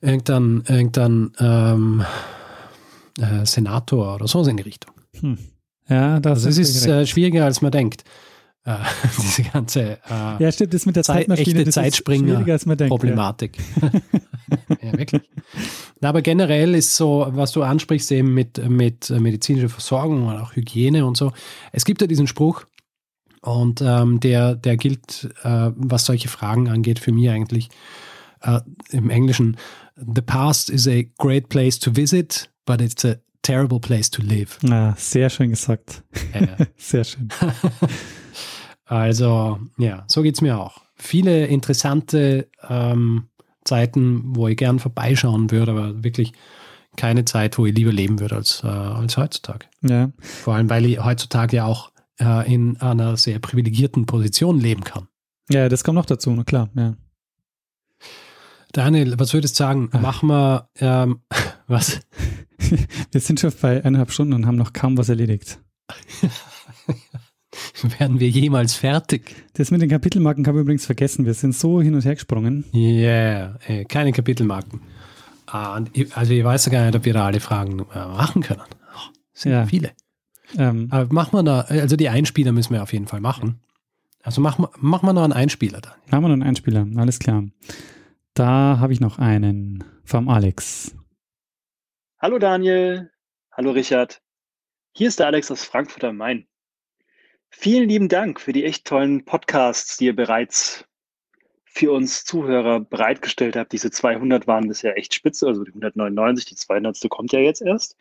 irgendein, 0.00 0.64
irgendein 0.66 1.32
ähm, 1.38 2.04
äh, 3.18 3.46
Senator 3.46 4.14
oder 4.14 4.26
so 4.26 4.42
in 4.44 4.56
die 4.56 4.62
Richtung. 4.62 4.94
Hm. 5.20 5.38
Ja, 5.92 6.20
das 6.20 6.46
also 6.46 6.60
ist 6.60 6.86
ist 6.86 7.08
schwieriger, 7.08 7.44
als 7.44 7.62
man 7.62 7.70
denkt. 7.70 8.04
Äh, 8.64 8.76
diese 9.22 9.42
ganze 9.42 9.98
äh, 10.08 10.42
ja, 10.42 10.52
stimmt, 10.52 10.72
das 10.74 10.86
mit 10.86 10.96
der 10.96 11.02
Zeitmaschine, 11.02 11.60
echte 11.60 11.70
Zeitspringer-Problematik. 11.70 13.58
ja, 14.82 14.98
wirklich. 14.98 15.22
Na, 16.00 16.08
aber 16.10 16.22
generell 16.22 16.74
ist 16.74 16.96
so, 16.96 17.26
was 17.30 17.52
du 17.52 17.62
ansprichst, 17.62 18.12
eben 18.12 18.32
mit, 18.34 18.58
mit 18.68 19.10
medizinischer 19.10 19.68
Versorgung 19.68 20.28
und 20.28 20.36
auch 20.36 20.54
Hygiene 20.54 21.04
und 21.04 21.16
so. 21.16 21.32
Es 21.72 21.84
gibt 21.84 22.00
ja 22.00 22.06
diesen 22.06 22.28
Spruch, 22.28 22.64
und 23.42 23.82
ähm, 23.82 24.20
der, 24.20 24.54
der 24.54 24.76
gilt, 24.76 25.28
äh, 25.42 25.72
was 25.74 26.04
solche 26.04 26.28
Fragen 26.28 26.68
angeht, 26.68 27.00
für 27.00 27.12
mich 27.12 27.28
eigentlich 27.28 27.70
äh, 28.40 28.60
im 28.90 29.10
Englischen. 29.10 29.56
The 29.96 30.22
past 30.22 30.70
is 30.70 30.86
a 30.86 31.02
great 31.18 31.48
place 31.48 31.78
to 31.80 31.90
visit, 31.94 32.50
but 32.64 32.80
it's 32.80 33.04
a 33.04 33.16
terrible 33.42 33.80
place 33.80 34.10
to 34.10 34.22
live. 34.22 34.58
Ja, 34.62 34.94
sehr 34.96 35.30
schön 35.30 35.50
gesagt. 35.50 36.02
Ja. 36.34 36.56
sehr 36.76 37.04
schön. 37.04 37.28
Also, 38.84 39.58
ja, 39.78 40.04
so 40.06 40.20
geht 40.20 40.34
es 40.34 40.42
mir 40.42 40.58
auch. 40.58 40.82
Viele 40.96 41.46
interessante 41.46 42.50
ähm, 42.68 43.28
Zeiten, 43.64 44.36
wo 44.36 44.48
ich 44.48 44.58
gern 44.58 44.80
vorbeischauen 44.80 45.50
würde, 45.50 45.72
aber 45.72 46.04
wirklich 46.04 46.32
keine 46.96 47.24
Zeit, 47.24 47.56
wo 47.56 47.64
ich 47.64 47.74
lieber 47.74 47.90
leben 47.90 48.20
würde 48.20 48.36
als, 48.36 48.62
äh, 48.62 48.66
als 48.66 49.16
heutzutage. 49.16 49.66
Ja. 49.80 50.12
Vor 50.20 50.56
allem, 50.56 50.68
weil 50.68 50.84
ich 50.84 51.02
heutzutage 51.02 51.56
ja 51.56 51.64
auch 51.64 51.90
äh, 52.20 52.52
in 52.52 52.76
einer 52.82 53.16
sehr 53.16 53.38
privilegierten 53.38 54.04
Position 54.04 54.60
leben 54.60 54.84
kann. 54.84 55.08
Ja, 55.48 55.70
das 55.70 55.84
kommt 55.84 55.96
noch 55.96 56.04
dazu, 56.04 56.30
na 56.30 56.44
klar, 56.44 56.68
ja. 56.76 56.94
Daniel, 58.72 59.18
was 59.18 59.32
würdest 59.32 59.58
du 59.58 59.64
sagen? 59.64 59.90
Ach. 59.92 60.00
Machen 60.00 60.28
wir 60.28 60.68
ähm, 60.76 61.20
was? 61.72 62.00
wir 63.10 63.20
sind 63.20 63.40
schon 63.40 63.52
bei 63.60 63.84
eineinhalb 63.84 64.12
Stunden 64.12 64.34
und 64.34 64.46
haben 64.46 64.56
noch 64.56 64.72
kaum 64.72 64.96
was 64.96 65.08
erledigt. 65.08 65.58
Werden 67.98 68.20
wir 68.20 68.28
jemals 68.28 68.74
fertig? 68.74 69.34
Das 69.54 69.70
mit 69.70 69.82
den 69.82 69.90
Kapitelmarken 69.90 70.46
haben 70.46 70.54
wir 70.54 70.62
übrigens 70.62 70.86
vergessen. 70.86 71.26
Wir 71.26 71.34
sind 71.34 71.54
so 71.54 71.82
hin 71.82 71.94
und 71.94 72.04
her 72.04 72.14
gesprungen. 72.14 72.64
Ja, 72.72 73.58
yeah, 73.68 73.84
keine 73.84 74.12
Kapitelmarken. 74.12 74.80
Ah, 75.46 75.82
also 76.14 76.32
ich 76.32 76.44
weiß 76.44 76.66
ja 76.66 76.72
gar 76.72 76.86
nicht, 76.86 76.96
ob 76.96 77.04
wir 77.04 77.12
da 77.12 77.26
alle 77.26 77.40
Fragen 77.40 77.80
äh, 77.80 78.06
machen 78.06 78.42
können. 78.42 78.62
Oh, 78.94 79.10
sind 79.34 79.52
ja. 79.52 79.66
viele. 79.66 79.90
Ähm, 80.56 80.88
Aber 80.90 81.12
machen 81.12 81.32
wir 81.32 81.42
da, 81.42 81.60
also 81.62 81.96
die 81.96 82.08
Einspieler 82.08 82.52
müssen 82.52 82.72
wir 82.72 82.82
auf 82.82 82.92
jeden 82.92 83.06
Fall 83.06 83.20
machen. 83.20 83.60
Also 84.22 84.40
machen 84.40 84.66
mach 84.78 85.02
wir 85.02 85.12
noch 85.12 85.24
einen 85.24 85.32
Einspieler 85.32 85.80
dann. 85.80 85.94
Machen 86.10 86.24
wir 86.24 86.28
noch 86.28 86.34
einen 86.34 86.42
Einspieler, 86.42 86.86
alles 86.96 87.18
klar. 87.18 87.44
Da 88.34 88.78
habe 88.78 88.92
ich 88.92 89.00
noch 89.00 89.18
einen 89.18 89.84
vom 90.04 90.28
Alex. 90.28 90.94
Hallo 92.24 92.38
Daniel, 92.38 93.10
hallo 93.50 93.72
Richard. 93.72 94.22
Hier 94.92 95.08
ist 95.08 95.18
der 95.18 95.26
Alex 95.26 95.50
aus 95.50 95.64
Frankfurt 95.64 96.04
am 96.04 96.18
Main. 96.18 96.46
Vielen 97.50 97.88
lieben 97.88 98.08
Dank 98.08 98.40
für 98.40 98.52
die 98.52 98.64
echt 98.64 98.84
tollen 98.86 99.24
Podcasts, 99.24 99.96
die 99.96 100.04
ihr 100.04 100.14
bereits 100.14 100.84
für 101.64 101.90
uns 101.90 102.24
Zuhörer 102.24 102.78
bereitgestellt 102.78 103.56
habt. 103.56 103.72
Diese 103.72 103.90
200 103.90 104.46
waren 104.46 104.68
bisher 104.68 104.96
echt 104.96 105.14
spitze, 105.14 105.48
also 105.48 105.64
die 105.64 105.72
199, 105.72 106.44
die 106.44 106.54
200. 106.54 106.96
kommt 107.08 107.32
ja 107.32 107.40
jetzt 107.40 107.60
erst. 107.60 107.96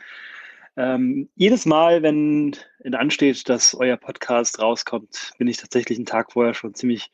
Ähm, 0.77 1.31
jedes 1.33 1.65
Mal, 1.65 2.03
wenn 2.03 2.55
in 2.83 2.93
ansteht, 2.93 3.49
dass 3.49 3.73
euer 3.73 3.97
Podcast 3.97 4.59
rauskommt, 4.59 5.31
bin 5.39 5.47
ich 5.47 5.57
tatsächlich 5.57 5.97
einen 5.97 6.05
Tag 6.05 6.33
vorher 6.33 6.53
schon 6.53 6.75
ziemlich 6.75 7.09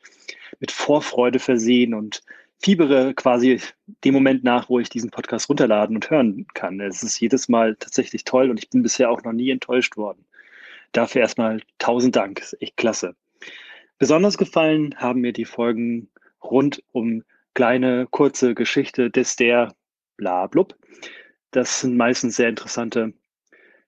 mit 0.60 0.72
Vorfreude 0.72 1.38
versehen 1.38 1.94
und 1.94 2.22
fiebere 2.60 3.14
quasi 3.14 3.60
dem 4.04 4.14
Moment 4.14 4.44
nach, 4.44 4.68
wo 4.68 4.78
ich 4.80 4.88
diesen 4.88 5.10
Podcast 5.10 5.48
runterladen 5.48 5.96
und 5.96 6.10
hören 6.10 6.46
kann. 6.54 6.80
Es 6.80 7.02
ist 7.02 7.20
jedes 7.20 7.48
Mal 7.48 7.76
tatsächlich 7.76 8.24
toll 8.24 8.50
und 8.50 8.58
ich 8.58 8.68
bin 8.68 8.82
bisher 8.82 9.10
auch 9.10 9.22
noch 9.22 9.32
nie 9.32 9.50
enttäuscht 9.50 9.96
worden. 9.96 10.24
Dafür 10.92 11.20
erstmal 11.20 11.60
tausend 11.78 12.16
Dank, 12.16 12.40
ist 12.40 12.60
echt 12.60 12.76
klasse. 12.76 13.14
Besonders 13.98 14.38
gefallen 14.38 14.94
haben 14.96 15.20
mir 15.20 15.32
die 15.32 15.44
Folgen 15.44 16.08
rund 16.42 16.82
um 16.92 17.24
kleine, 17.54 18.06
kurze 18.10 18.54
Geschichte 18.54 19.10
des 19.10 19.36
der 19.36 19.74
Blablub. 20.16 20.76
Das 21.50 21.80
sind 21.80 21.96
meistens 21.96 22.36
sehr 22.36 22.48
interessante, 22.48 23.14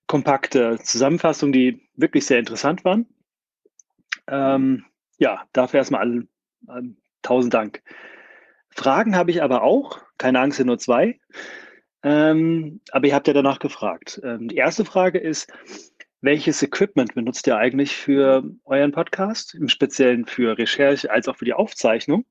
kompakte 0.06 0.78
Zusammenfassungen, 0.82 1.52
die 1.52 1.88
wirklich 1.94 2.26
sehr 2.26 2.38
interessant 2.38 2.84
waren. 2.84 3.06
Ähm, 4.26 4.84
ja, 5.18 5.44
dafür 5.52 5.78
erstmal 5.78 6.00
allen, 6.00 6.28
allen 6.66 6.96
tausend 7.22 7.54
Dank. 7.54 7.82
Fragen 8.74 9.16
habe 9.16 9.30
ich 9.30 9.42
aber 9.42 9.62
auch, 9.62 9.98
keine 10.18 10.40
Angst, 10.40 10.58
sind 10.58 10.66
nur 10.66 10.78
zwei. 10.78 11.18
Ähm, 12.02 12.80
aber 12.92 13.06
ihr 13.06 13.14
habt 13.14 13.26
ja 13.26 13.34
danach 13.34 13.58
gefragt. 13.58 14.20
Ähm, 14.24 14.48
die 14.48 14.56
erste 14.56 14.84
Frage 14.84 15.18
ist, 15.18 15.52
welches 16.22 16.62
Equipment 16.62 17.14
benutzt 17.14 17.46
ihr 17.46 17.56
eigentlich 17.56 17.96
für 17.96 18.44
euren 18.64 18.92
Podcast, 18.92 19.54
im 19.54 19.68
Speziellen 19.68 20.26
für 20.26 20.56
Recherche 20.58 21.10
als 21.10 21.28
auch 21.28 21.36
für 21.36 21.44
die 21.44 21.54
Aufzeichnung? 21.54 22.24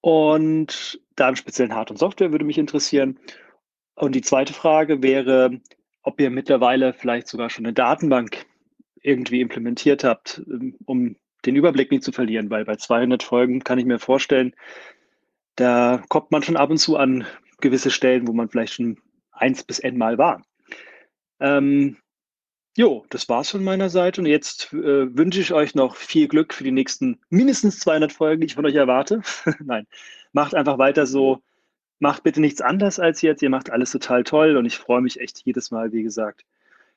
Und 0.00 1.00
da 1.16 1.28
im 1.28 1.36
speziellen 1.36 1.74
Hard- 1.74 1.90
und 1.90 1.98
Software 1.98 2.32
würde 2.32 2.44
mich 2.44 2.58
interessieren. 2.58 3.18
Und 3.94 4.14
die 4.14 4.22
zweite 4.22 4.54
Frage 4.54 5.02
wäre, 5.02 5.60
ob 6.02 6.20
ihr 6.20 6.30
mittlerweile 6.30 6.94
vielleicht 6.94 7.28
sogar 7.28 7.50
schon 7.50 7.66
eine 7.66 7.74
Datenbank 7.74 8.46
irgendwie 9.02 9.40
implementiert 9.40 10.04
habt, 10.04 10.42
ähm, 10.46 10.76
um 10.86 11.16
den 11.46 11.56
Überblick 11.56 11.90
nicht 11.90 12.04
zu 12.04 12.12
verlieren, 12.12 12.50
weil 12.50 12.64
bei 12.64 12.76
200 12.76 13.22
Folgen 13.22 13.64
kann 13.64 13.78
ich 13.78 13.86
mir 13.86 13.98
vorstellen, 13.98 14.54
da 15.56 16.02
kommt 16.08 16.30
man 16.30 16.42
schon 16.42 16.56
ab 16.56 16.70
und 16.70 16.78
zu 16.78 16.96
an 16.96 17.26
gewisse 17.60 17.90
Stellen, 17.90 18.26
wo 18.26 18.32
man 18.32 18.48
vielleicht 18.48 18.74
schon 18.74 18.98
eins 19.32 19.62
bis 19.64 19.78
n 19.78 19.98
Mal 19.98 20.18
war. 20.18 20.42
Ähm, 21.40 21.96
Jo, 22.76 23.04
das 23.10 23.28
war's 23.28 23.50
von 23.50 23.64
meiner 23.64 23.90
Seite 23.90 24.20
und 24.20 24.26
jetzt 24.26 24.72
äh, 24.72 25.16
wünsche 25.16 25.40
ich 25.40 25.52
euch 25.52 25.74
noch 25.74 25.96
viel 25.96 26.28
Glück 26.28 26.54
für 26.54 26.62
die 26.62 26.70
nächsten 26.70 27.20
mindestens 27.28 27.80
200 27.80 28.12
Folgen, 28.12 28.40
die 28.40 28.46
ich 28.46 28.54
von 28.54 28.64
euch 28.64 28.76
erwarte. 28.76 29.22
Nein, 29.64 29.86
macht 30.32 30.54
einfach 30.54 30.78
weiter 30.78 31.06
so. 31.06 31.42
Macht 31.98 32.22
bitte 32.22 32.40
nichts 32.40 32.62
anders 32.62 32.98
als 32.98 33.22
jetzt. 33.22 33.42
Ihr 33.42 33.50
macht 33.50 33.70
alles 33.70 33.90
total 33.90 34.24
toll 34.24 34.56
und 34.56 34.66
ich 34.66 34.78
freue 34.78 35.02
mich 35.02 35.20
echt 35.20 35.42
jedes 35.44 35.70
Mal, 35.70 35.92
wie 35.92 36.02
gesagt. 36.02 36.46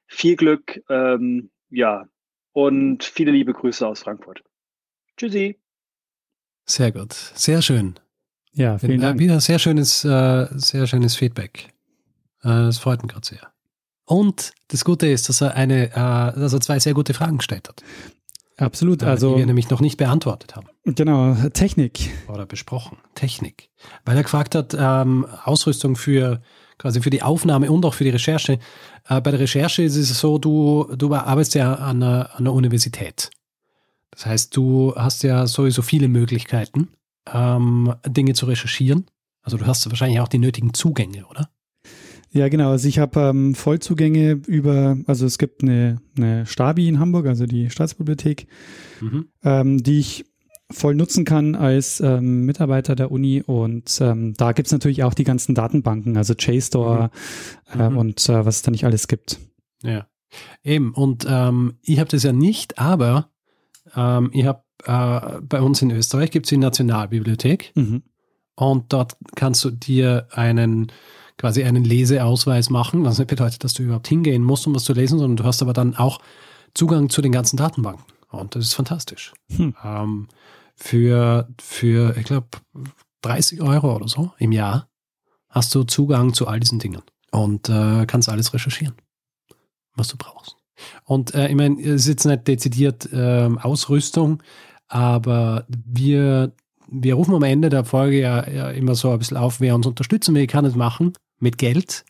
Viel 0.07 0.35
Glück, 0.35 0.81
ähm, 0.89 1.49
ja, 1.69 2.07
und 2.53 3.03
viele 3.03 3.31
liebe 3.31 3.53
Grüße 3.53 3.85
aus 3.85 4.03
Frankfurt. 4.03 4.43
Tschüssi. 5.17 5.59
Sehr 6.65 6.91
gut, 6.91 7.13
sehr 7.13 7.61
schön. 7.61 7.99
Ja, 8.55 8.77
vielen 8.77 9.01
Dank. 9.01 9.19
Wieder 9.19 9.39
sehr 9.39 9.59
schönes, 9.59 10.05
äh, 10.05 10.47
sehr 10.51 10.87
schönes 10.87 11.15
Feedback. 11.15 11.69
Äh, 12.43 12.49
das 12.49 12.77
freut 12.77 13.01
mich 13.01 13.11
gerade 13.11 13.25
sehr. 13.25 13.47
Und 14.05 14.51
das 14.67 14.83
Gute 14.85 15.07
ist, 15.07 15.29
dass 15.29 15.41
er 15.41 15.55
eine, 15.55 15.91
äh, 15.91 16.39
dass 16.39 16.53
er 16.53 16.61
zwei 16.61 16.79
sehr 16.79 16.93
gute 16.93 17.13
Fragen 17.13 17.37
gestellt 17.37 17.69
hat. 17.69 17.83
Absolut, 18.57 19.01
äh, 19.01 19.05
also 19.05 19.33
die 19.33 19.39
wir 19.39 19.45
nämlich 19.45 19.69
noch 19.69 19.81
nicht 19.81 19.97
beantwortet 19.97 20.55
haben. 20.55 20.67
Genau, 20.85 21.35
Technik 21.53 22.11
oder 22.27 22.45
besprochen, 22.45 22.97
Technik, 23.15 23.69
weil 24.05 24.17
er 24.17 24.23
gefragt 24.23 24.53
hat 24.53 24.75
ähm, 24.77 25.25
Ausrüstung 25.43 25.95
für 25.95 26.41
quasi 26.77 27.01
für 27.01 27.09
die 27.09 27.21
Aufnahme 27.21 27.71
und 27.71 27.85
auch 27.85 27.93
für 27.93 28.03
die 28.03 28.09
Recherche. 28.09 28.59
Äh, 29.07 29.21
bei 29.21 29.31
der 29.31 29.39
Recherche 29.39 29.83
ist 29.83 29.95
es 29.95 30.19
so, 30.19 30.37
du 30.37 30.87
du 30.95 31.13
arbeitest 31.13 31.55
ja 31.55 31.73
an 31.75 32.03
einer, 32.03 32.31
an 32.33 32.39
einer 32.39 32.53
Universität. 32.53 33.31
Das 34.11 34.25
heißt, 34.27 34.55
du 34.55 34.93
hast 34.95 35.23
ja 35.23 35.47
sowieso 35.47 35.81
viele 35.81 36.07
Möglichkeiten, 36.07 36.89
ähm, 37.31 37.93
Dinge 38.07 38.33
zu 38.33 38.45
recherchieren 38.45 39.05
Also 39.41 39.57
du 39.57 39.65
hast 39.65 39.87
wahrscheinlich 39.89 40.19
auch 40.19 40.27
die 40.27 40.39
nötigen 40.39 40.73
Zugänge, 40.73 41.25
oder? 41.27 41.49
Ja, 42.31 42.49
genau. 42.49 42.71
Also 42.71 42.87
ich 42.87 42.97
habe 42.97 43.19
ähm, 43.19 43.53
Vollzugänge 43.53 44.31
über, 44.47 44.97
also 45.05 45.25
es 45.27 45.37
gibt 45.37 45.61
eine, 45.61 46.01
eine 46.17 46.45
Stabi 46.47 46.87
in 46.87 46.99
Hamburg, 46.99 47.27
also 47.27 47.45
die 47.45 47.69
Staatsbibliothek, 47.69 48.47
Mhm. 49.01 49.27
ähm, 49.43 49.83
die 49.83 49.99
ich 49.99 50.25
voll 50.71 50.95
nutzen 50.95 51.25
kann 51.25 51.53
als 51.53 51.99
ähm, 51.99 52.45
Mitarbeiter 52.45 52.95
der 52.95 53.11
Uni. 53.11 53.43
Und 53.45 53.99
ähm, 54.01 54.33
da 54.35 54.51
gibt's 54.53 54.71
natürlich 54.71 55.03
auch 55.03 55.13
die 55.13 55.25
ganzen 55.25 55.53
Datenbanken, 55.53 56.17
also 56.17 56.33
JSTOR 56.33 57.11
Äh, 57.71 57.89
Mhm. 57.89 57.97
und 57.97 58.29
äh, 58.29 58.45
was 58.45 58.55
es 58.57 58.61
da 58.63 58.71
nicht 58.71 58.85
alles 58.85 59.07
gibt. 59.07 59.39
Ja. 59.83 60.07
Eben, 60.63 60.93
und 60.95 61.27
ähm, 61.29 61.77
ich 61.83 61.99
habe 61.99 62.09
das 62.09 62.23
ja 62.23 62.33
nicht, 62.33 62.79
aber 62.79 63.29
ähm, 63.95 64.31
ich 64.33 64.45
habe 64.45 64.63
äh, 64.85 65.41
bei 65.41 65.61
uns 65.61 65.81
in 65.81 65.91
Österreich 65.91 66.31
gibt 66.31 66.45
es 66.45 66.49
die 66.49 66.57
Nationalbibliothek 66.57 67.71
Mhm. 67.75 68.03
und 68.55 68.91
dort 68.93 69.17
kannst 69.35 69.63
du 69.63 69.71
dir 69.71 70.27
einen 70.31 70.91
quasi 71.37 71.63
einen 71.63 71.83
Leseausweis 71.83 72.69
machen, 72.69 73.03
was 73.03 73.17
nicht 73.17 73.27
bedeutet, 73.29 73.63
dass 73.63 73.73
du 73.73 73.83
überhaupt 73.83 74.07
hingehen 74.07 74.43
musst, 74.43 74.67
um 74.67 74.75
was 74.75 74.83
zu 74.83 74.93
lesen, 74.93 75.17
sondern 75.19 75.37
du 75.37 75.43
hast 75.43 75.61
aber 75.61 75.73
dann 75.73 75.95
auch 75.95 76.19
Zugang 76.73 77.09
zu 77.09 77.21
den 77.21 77.31
ganzen 77.31 77.57
Datenbanken. 77.57 78.05
Und 78.29 78.55
das 78.55 78.65
ist 78.65 78.73
fantastisch. 78.73 79.33
Hm. 79.55 79.75
Ähm, 79.83 80.27
für, 80.75 81.47
für, 81.59 82.17
ich 82.17 82.25
glaube, 82.25 82.47
30 83.21 83.61
Euro 83.61 83.95
oder 83.95 84.07
so 84.07 84.31
im 84.37 84.51
Jahr 84.51 84.89
hast 85.49 85.73
du 85.75 85.83
Zugang 85.83 86.33
zu 86.33 86.47
all 86.47 86.59
diesen 86.59 86.79
Dingen 86.79 87.01
und 87.31 87.69
äh, 87.69 88.05
kannst 88.07 88.29
alles 88.29 88.53
recherchieren, 88.53 88.95
was 89.95 90.07
du 90.07 90.17
brauchst. 90.17 90.55
Und 91.05 91.33
äh, 91.35 91.47
ich 91.47 91.55
meine, 91.55 91.79
es 91.79 92.01
ist 92.01 92.07
jetzt 92.07 92.25
nicht 92.25 92.47
dezidiert 92.47 93.07
ähm, 93.13 93.59
Ausrüstung, 93.59 94.41
aber 94.93 95.65
wir, 95.67 96.51
wir 96.87 97.15
rufen 97.15 97.33
am 97.33 97.41
Ende 97.41 97.69
der 97.69 97.83
Folge 97.83 98.21
ja, 98.21 98.47
ja 98.47 98.69
immer 98.69 98.93
so 98.93 99.09
ein 99.09 99.17
bisschen 99.17 99.37
auf, 99.37 99.59
wer 99.59 99.73
uns 99.73 99.87
unterstützen 99.87 100.35
will, 100.35 100.45
kann 100.45 100.65
es 100.65 100.75
machen 100.75 101.13
mit 101.39 101.57
Geld. 101.57 102.05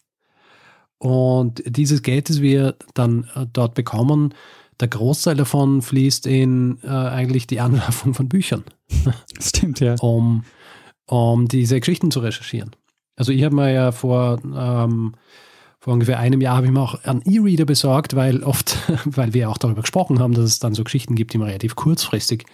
Und 0.98 1.64
dieses 1.66 2.02
Geld, 2.02 2.30
das 2.30 2.42
wir 2.42 2.76
dann 2.94 3.30
äh, 3.36 3.46
dort 3.52 3.74
bekommen, 3.74 4.34
der 4.82 4.90
Großteil 4.90 5.36
davon 5.36 5.82
fließt 5.82 6.28
in 6.28 6.78
äh, 6.84 6.90
eigentlich 6.90 7.48
die 7.48 7.62
Anschaffung 7.62 8.14
von 8.14 8.28
Büchern, 8.28 8.66
Stimmt, 9.40 9.80
ja. 9.80 9.96
um, 10.02 10.44
um 11.08 11.48
diese 11.48 11.80
Geschichten 11.80 12.12
zu 12.12 12.20
recherchieren. 12.20 12.72
Also 13.16 13.32
ich 13.32 13.46
habe 13.46 13.56
mir 13.56 13.72
ja 13.72 13.94
vor, 13.94 14.42
ähm, 14.44 15.14
vor 15.80 15.94
ungefähr 15.94 16.20
einem 16.20 16.42
Jahr 16.42 16.58
habe 16.58 16.66
ich 16.66 16.74
mir 16.74 16.82
auch 16.82 17.02
einen 17.06 17.22
E-Reader 17.22 17.66
besorgt, 17.66 18.18
weil 18.18 18.44
oft, 18.44 18.78
weil 19.06 19.34
wir 19.34 19.50
auch 19.50 19.58
darüber 19.58 19.82
gesprochen 19.84 20.20
haben, 20.20 20.34
dass 20.34 20.44
es 20.44 20.60
dann 20.60 20.74
so 20.74 20.84
Geschichten 20.84 21.16
gibt, 21.16 21.32
die 21.32 21.38
man 21.38 21.48
relativ 21.48 21.76
kurzfristig 21.78 22.46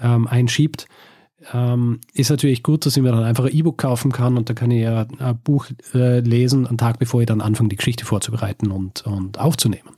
ähm, 0.00 0.26
einschiebt. 0.26 0.86
Ähm, 1.52 2.00
ist 2.14 2.30
natürlich 2.30 2.62
gut, 2.62 2.86
dass 2.86 2.96
ich 2.96 3.02
mir 3.02 3.10
dann 3.10 3.24
einfach 3.24 3.46
ein 3.46 3.52
E-Book 3.52 3.78
kaufen 3.78 4.12
kann 4.12 4.36
und 4.36 4.48
da 4.48 4.54
kann 4.54 4.70
ich 4.70 4.82
ja 4.82 5.06
ein 5.18 5.38
Buch 5.42 5.66
äh, 5.92 6.20
lesen, 6.20 6.66
einen 6.66 6.78
Tag 6.78 6.98
bevor 7.00 7.20
ich 7.20 7.26
dann 7.26 7.40
anfange, 7.40 7.68
die 7.68 7.76
Geschichte 7.76 8.04
vorzubereiten 8.04 8.70
und, 8.70 9.04
und 9.06 9.40
aufzunehmen. 9.40 9.90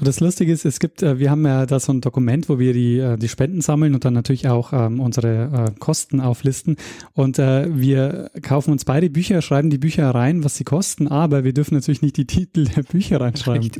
Und 0.00 0.08
das 0.08 0.18
Lustige 0.18 0.50
ist, 0.52 0.64
es 0.64 0.80
gibt, 0.80 1.02
äh, 1.02 1.18
wir 1.20 1.30
haben 1.30 1.44
ja 1.46 1.66
da 1.66 1.78
so 1.78 1.92
ein 1.92 2.00
Dokument, 2.00 2.48
wo 2.48 2.58
wir 2.58 2.72
die, 2.72 2.98
äh, 2.98 3.16
die 3.16 3.28
Spenden 3.28 3.60
sammeln 3.60 3.94
und 3.94 4.04
dann 4.04 4.14
natürlich 4.14 4.48
auch 4.48 4.72
ähm, 4.72 4.98
unsere 4.98 5.68
äh, 5.68 5.78
Kosten 5.78 6.20
auflisten. 6.20 6.76
Und 7.12 7.38
äh, 7.38 7.66
wir 7.72 8.30
kaufen 8.42 8.72
uns 8.72 8.84
beide 8.84 9.08
Bücher, 9.08 9.40
schreiben 9.40 9.70
die 9.70 9.78
Bücher 9.78 10.10
rein, 10.10 10.42
was 10.42 10.56
sie 10.56 10.64
kosten, 10.64 11.06
aber 11.06 11.44
wir 11.44 11.52
dürfen 11.52 11.74
natürlich 11.74 12.02
nicht 12.02 12.16
die 12.16 12.26
Titel 12.26 12.64
der 12.64 12.82
Bücher 12.82 13.20
reinschreiben. 13.20 13.70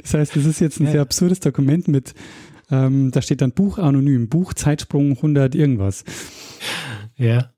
Das 0.00 0.14
heißt, 0.14 0.36
das 0.36 0.44
ist 0.44 0.60
jetzt 0.60 0.78
ein 0.78 0.84
Ja. 0.86 0.92
sehr 0.92 1.02
absurdes 1.02 1.40
Dokument 1.40 1.88
mit, 1.88 2.14
ähm, 2.74 3.10
da 3.10 3.22
steht 3.22 3.40
dann 3.40 3.52
Buch 3.52 3.78
anonym, 3.78 4.28
Buch 4.28 4.54
Zeitsprung 4.54 5.12
100 5.12 5.54
irgendwas. 5.54 6.04
Ja, 7.16 7.52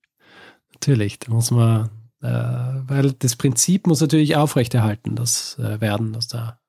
natürlich. 0.73 1.19
Da 1.19 1.33
muss 1.33 1.51
man, 1.51 1.91
äh, 2.23 2.29
weil 2.29 3.13
das 3.13 3.37
Prinzip 3.37 3.87
muss 3.87 4.01
natürlich 4.01 4.37
aufrechterhalten, 4.37 5.17
das 5.17 5.59
äh, 5.59 5.81
werden, 5.81 6.13
dass 6.13 6.29
da 6.29 6.61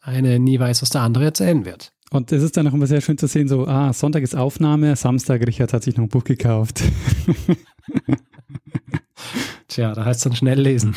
eine 0.00 0.38
nie 0.38 0.58
weiß, 0.58 0.82
was 0.82 0.90
der 0.90 1.02
andere 1.02 1.24
erzählen 1.24 1.64
wird. 1.64 1.92
Und 2.10 2.32
es 2.32 2.42
ist 2.42 2.56
dann 2.56 2.66
auch 2.66 2.74
immer 2.74 2.88
sehr 2.88 3.00
schön 3.00 3.18
zu 3.18 3.28
sehen, 3.28 3.46
so, 3.46 3.68
ah, 3.68 3.92
Sonntag 3.92 4.24
ist 4.24 4.34
Aufnahme, 4.34 4.96
Samstag, 4.96 5.46
Richard 5.46 5.72
hat 5.72 5.84
sich 5.84 5.96
noch 5.96 6.04
ein 6.04 6.08
Buch 6.08 6.24
gekauft. 6.24 6.82
Tja, 9.68 9.94
da 9.94 10.04
heißt 10.04 10.18
es 10.18 10.24
dann 10.24 10.34
schnell 10.34 10.60
lesen. 10.60 10.96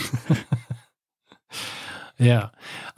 ja. 2.17 2.51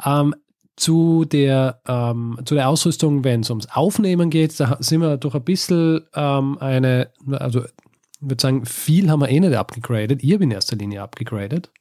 Ähm, 0.04 0.34
zu 0.76 1.26
der, 1.26 1.80
ähm, 1.88 2.38
zu 2.46 2.56
der 2.56 2.70
Ausrüstung, 2.70 3.24
wenn 3.24 3.42
es 3.42 3.50
ums 3.50 3.68
Aufnehmen 3.72 4.30
geht, 4.30 4.60
da 4.60 4.78
sind 4.80 5.02
wir 5.02 5.18
durch 5.18 5.36
ein 5.36 5.44
bisschen 5.44 6.02
ähm, 6.14 6.58
eine, 6.60 7.10
also 7.32 7.64
ich 7.64 8.30
würde 8.30 8.42
sagen, 8.42 8.66
viel 8.66 9.10
haben 9.10 9.22
wir 9.22 9.30
eh 9.30 9.40
nicht 9.40 9.56
abgegradet. 9.56 10.24
Ich 10.24 10.34
habe 10.34 10.44
in 10.44 10.52
erster 10.52 10.76
Linie 10.76 11.02
abgegradet. 11.02 11.72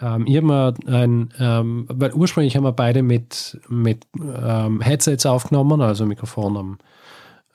Ähm, 0.00 0.26
ich 0.26 0.36
habe 0.36 0.74
ein, 0.86 1.32
ähm, 1.38 1.86
weil 1.88 2.12
ursprünglich 2.12 2.56
haben 2.56 2.64
wir 2.64 2.72
beide 2.72 3.02
mit, 3.02 3.60
mit 3.68 4.06
ähm, 4.20 4.80
Headsets 4.80 5.26
aufgenommen, 5.26 5.80
also 5.80 6.04
Mikrofon 6.06 6.56
am, 6.56 6.78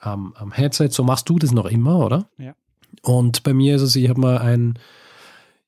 am, 0.00 0.34
am 0.36 0.52
Headset. 0.52 0.88
So 0.90 1.04
machst 1.04 1.28
du 1.28 1.38
das 1.38 1.52
noch 1.52 1.66
immer, 1.66 1.98
oder? 2.04 2.28
Ja. 2.38 2.54
Und 3.02 3.42
bei 3.42 3.52
mir 3.52 3.76
ist 3.76 3.82
es, 3.82 3.96
ich 3.96 4.08
habe 4.08 4.20
mal 4.20 4.38
ein, 4.38 4.78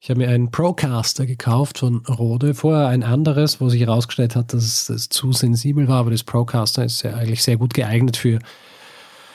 ich 0.00 0.08
habe 0.08 0.20
mir 0.20 0.28
einen 0.30 0.50
Procaster 0.50 1.26
gekauft 1.26 1.78
von 1.78 1.98
Rode, 2.06 2.54
vorher 2.54 2.88
ein 2.88 3.02
anderes, 3.02 3.60
wo 3.60 3.68
sich 3.68 3.82
herausgestellt 3.82 4.34
hat, 4.34 4.54
dass 4.54 4.88
es 4.88 5.10
zu 5.10 5.32
sensibel 5.32 5.88
war, 5.88 5.98
aber 5.98 6.10
das 6.10 6.24
Procaster 6.24 6.86
ist 6.86 7.02
ja 7.02 7.14
eigentlich 7.14 7.42
sehr 7.42 7.58
gut 7.58 7.74
geeignet 7.74 8.16
für, 8.16 8.38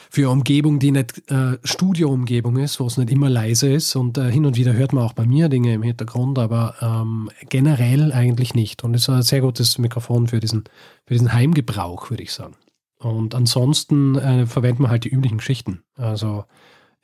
für 0.10 0.32
Umgebung, 0.32 0.80
die 0.80 0.90
nicht 0.90 1.30
äh, 1.30 1.60
Studioumgebung 1.64 2.58
ist, 2.58 2.80
wo 2.80 2.88
es 2.88 2.98
nicht 2.98 3.12
immer 3.12 3.30
leise 3.30 3.72
ist 3.72 3.96
und 3.96 4.18
äh, 4.18 4.32
hin 4.32 4.48
und 4.48 4.58
wieder 4.58 4.74
hört 4.74 4.92
man 4.92 5.04
auch 5.04 5.14
bei 5.14 5.28
mir 5.28 5.50
Dinge 5.50 5.72
im 5.72 5.84
Hintergrund, 5.84 6.40
aber 6.40 6.74
ähm, 6.82 7.30
generell 7.48 8.12
eigentlich 8.12 8.56
nicht. 8.56 8.84
Und 8.84 8.96
es 8.96 9.04
ist 9.04 9.10
ein 9.10 9.22
sehr 9.22 9.42
gutes 9.42 9.78
Mikrofon 9.78 10.28
für 10.28 10.40
diesen, 10.40 10.64
für 11.06 11.14
diesen 11.14 11.32
Heimgebrauch, 11.32 12.10
würde 12.10 12.24
ich 12.24 12.34
sagen. 12.34 12.56
Und 12.98 13.36
ansonsten 13.36 14.16
äh, 14.16 14.48
verwenden 14.48 14.82
wir 14.82 14.90
halt 14.90 15.04
die 15.04 15.10
üblichen 15.10 15.38
Geschichten. 15.38 15.84
Also 15.96 16.46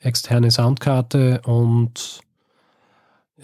externe 0.00 0.50
Soundkarte 0.50 1.42
und 1.44 2.22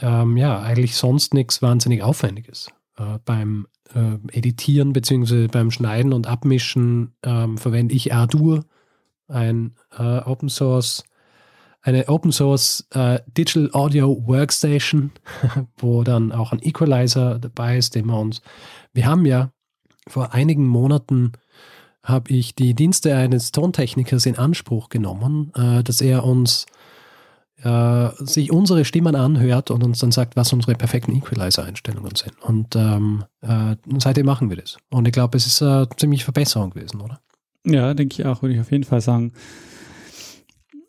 ähm, 0.01 0.37
ja, 0.37 0.61
eigentlich 0.61 0.97
sonst 0.97 1.35
nichts 1.35 1.63
wahnsinnig 1.63 2.03
Aufwendiges. 2.03 2.69
Äh, 2.97 3.19
beim 3.25 3.67
äh, 3.95 4.17
Editieren 4.33 4.93
bzw. 4.93 5.49
beim 5.49 5.71
Schneiden 5.71 6.13
und 6.13 6.27
Abmischen 6.27 7.15
ähm, 7.23 7.59
verwende 7.59 7.95
ich 7.95 8.13
Ardour, 8.13 8.65
ein 9.29 9.75
äh, 9.99 10.19
Open 10.19 10.49
Source, 10.49 11.05
eine 11.83 12.09
Open 12.09 12.33
Source 12.33 12.87
äh, 12.91 13.21
Digital 13.27 13.71
Audio 13.73 14.27
Workstation, 14.27 15.13
wo 15.77 16.03
dann 16.03 16.33
auch 16.33 16.53
ein 16.53 16.63
Equalizer 16.63 17.39
dabei 17.39 17.79
ist, 17.79 17.95
den 17.95 18.07
wir 18.07 18.19
uns. 18.19 18.43
Wir 18.93 19.07
haben 19.07 19.27
ja 19.27 19.53
vor 20.07 20.33
einigen 20.35 20.67
Monaten 20.67 21.33
habe 22.03 22.33
ich 22.33 22.55
die 22.55 22.75
Dienste 22.75 23.15
eines 23.15 23.53
Tontechnikers 23.53 24.25
in 24.25 24.39
Anspruch 24.39 24.89
genommen, 24.89 25.53
äh, 25.55 25.83
dass 25.83 26.01
er 26.01 26.25
uns 26.25 26.67
äh, 27.63 28.09
sich 28.25 28.53
unsere 28.53 28.85
Stimmen 28.85 29.15
anhört 29.17 29.71
und 29.71 29.83
uns 29.83 29.99
dann 29.99 30.13
sagt, 30.13 30.37
was 30.37 30.53
unsere 30.53 30.75
perfekten 30.75 31.17
Equalizer-Einstellungen 31.17 32.15
sind. 32.15 32.41
Und 32.43 32.77
ähm, 32.77 33.25
äh, 33.41 33.77
seitdem 33.99 34.27
machen 34.27 34.49
wir 34.51 34.57
das. 34.57 34.77
Und 34.91 35.07
ich 35.07 35.13
glaube, 35.13 35.37
es 35.37 35.47
ist 35.47 35.63
eine 35.63 35.89
ziemlich 35.97 36.25
Verbesserung 36.25 36.71
gewesen, 36.71 37.01
oder? 37.01 37.21
Ja, 37.65 37.93
denke 37.95 38.15
ich 38.21 38.27
auch, 38.27 38.43
würde 38.43 38.55
ich 38.55 38.61
auf 38.61 38.71
jeden 38.71 38.85
Fall 38.85 39.01
sagen. 39.01 39.33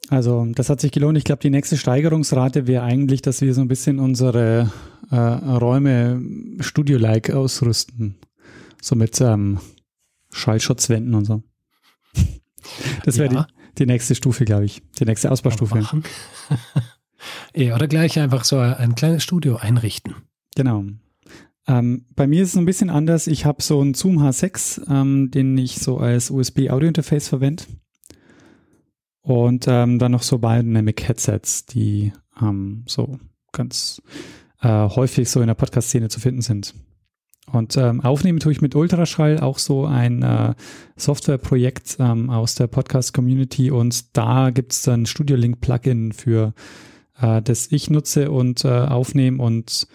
Also, 0.10 0.46
das 0.56 0.70
hat 0.70 0.82
sich 0.82 0.92
gelohnt. 0.92 1.18
Ich 1.18 1.24
glaube, 1.24 1.42
die 1.42 1.50
nächste 1.52 1.78
Steigerungsrate 1.78 2.66
wäre 2.68 2.84
eigentlich, 2.84 3.22
dass 3.22 3.42
wir 3.42 3.54
so 3.54 3.62
ein 3.62 3.68
bisschen 3.68 4.00
unsere 4.00 4.72
äh, 5.12 5.16
Räume 5.16 6.22
Studio-like 6.60 7.30
ausrüsten. 7.32 8.16
So 8.82 8.96
mit 8.96 9.20
ähm, 9.22 9.60
Schallschutzwänden 10.32 11.14
und 11.16 11.26
so. 11.26 11.44
Das 13.06 13.18
wäre 13.18 13.34
Ja. 13.34 13.44
die, 13.50 13.59
die 13.78 13.86
nächste 13.86 14.16
Stufe, 14.16 14.46
glaube 14.46 14.66
ich. 14.66 14.82
Die 15.00 15.06
nächste 15.06 15.32
Ausbaustufe. 15.32 15.76
Machen. 15.80 16.04
ja, 17.56 17.76
oder 17.76 17.88
gleich 17.88 18.20
einfach 18.20 18.44
so 18.44 18.58
ein 18.60 18.96
kleines 18.96 19.24
Studio 19.24 19.58
einrichten. 19.58 20.16
Genau. 20.56 20.86
Ähm, 21.68 22.06
bei 22.16 22.26
mir 22.26 22.42
ist 22.42 22.50
es 22.50 22.58
ein 22.58 22.66
bisschen 22.66 22.90
anders. 22.90 23.28
Ich 23.28 23.46
habe 23.46 23.62
so 23.62 23.80
einen 23.80 23.94
Zoom 23.94 24.20
H6, 24.20 24.90
ähm, 24.90 25.30
den 25.32 25.58
ich 25.58 25.80
so 25.80 25.98
als 26.00 26.32
USB-Audio-Interface 26.32 27.30
verwende. 27.30 27.64
Und 29.22 29.66
ähm, 29.68 30.00
dann 30.00 30.12
noch 30.12 30.24
so 30.24 30.40
Biodynamic-Headsets, 30.40 31.66
die 31.66 32.12
ähm, 32.42 32.84
so 32.88 33.20
ganz 33.52 34.02
äh, 34.62 34.68
häufig 34.90 35.30
so 35.30 35.42
in 35.42 35.48
der 35.48 35.54
Podcast-Szene 35.54 36.10
zu 36.10 36.20
finden 36.20 36.42
sind. 36.42 36.74
Und 37.52 37.78
ähm, 37.78 38.02
aufnehmen 38.02 38.40
tue 38.40 38.52
ich 38.52 38.62
mit 38.62 38.76
Ultraschall, 38.76 39.40
auch 39.40 39.58
so 39.58 39.86
ein 39.86 40.24
äh, 40.24 40.54
Softwareprojekt 40.96 41.98
ähm, 42.00 42.30
aus 42.30 42.56
der 42.56 42.68
Podcast-Community. 42.68 43.72
Und 43.72 44.18
da 44.18 44.50
gibt 44.50 44.74
es 44.74 44.84
dann 44.84 45.06
Studio 45.06 45.36
Link-Plugin 45.38 46.14
für, 46.14 46.54
äh, 47.20 47.42
das 47.42 47.72
ich 47.72 47.90
nutze 47.90 48.32
und 48.32 48.66
äh, 48.66 48.70
aufnehme. 48.70 49.42
Und 49.42 49.88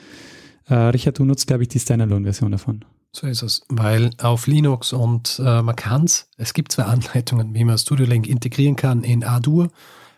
äh, 0.68 0.74
Richard, 0.74 1.18
du 1.18 1.24
nutzt, 1.24 1.47
glaube 1.47 1.62
ich, 1.62 1.68
die 1.68 1.81
Standalone-Version 1.81 2.52
davon. 2.52 2.85
So 3.12 3.28
ist 3.28 3.43
es, 3.43 3.62
weil 3.68 4.10
auf 4.20 4.48
Linux 4.48 4.93
und 4.93 5.40
äh, 5.44 5.62
man 5.62 5.76
kann 5.76 6.02
es, 6.05 6.28
es 6.36 6.52
gibt 6.52 6.72
zwei 6.72 6.82
Anleitungen, 6.82 7.55
wie 7.55 7.62
man 7.62 7.78
Studio 7.78 8.06
Link 8.06 8.26
integrieren 8.26 8.74
kann 8.74 9.05
in 9.05 9.22
Ardour, 9.22 9.68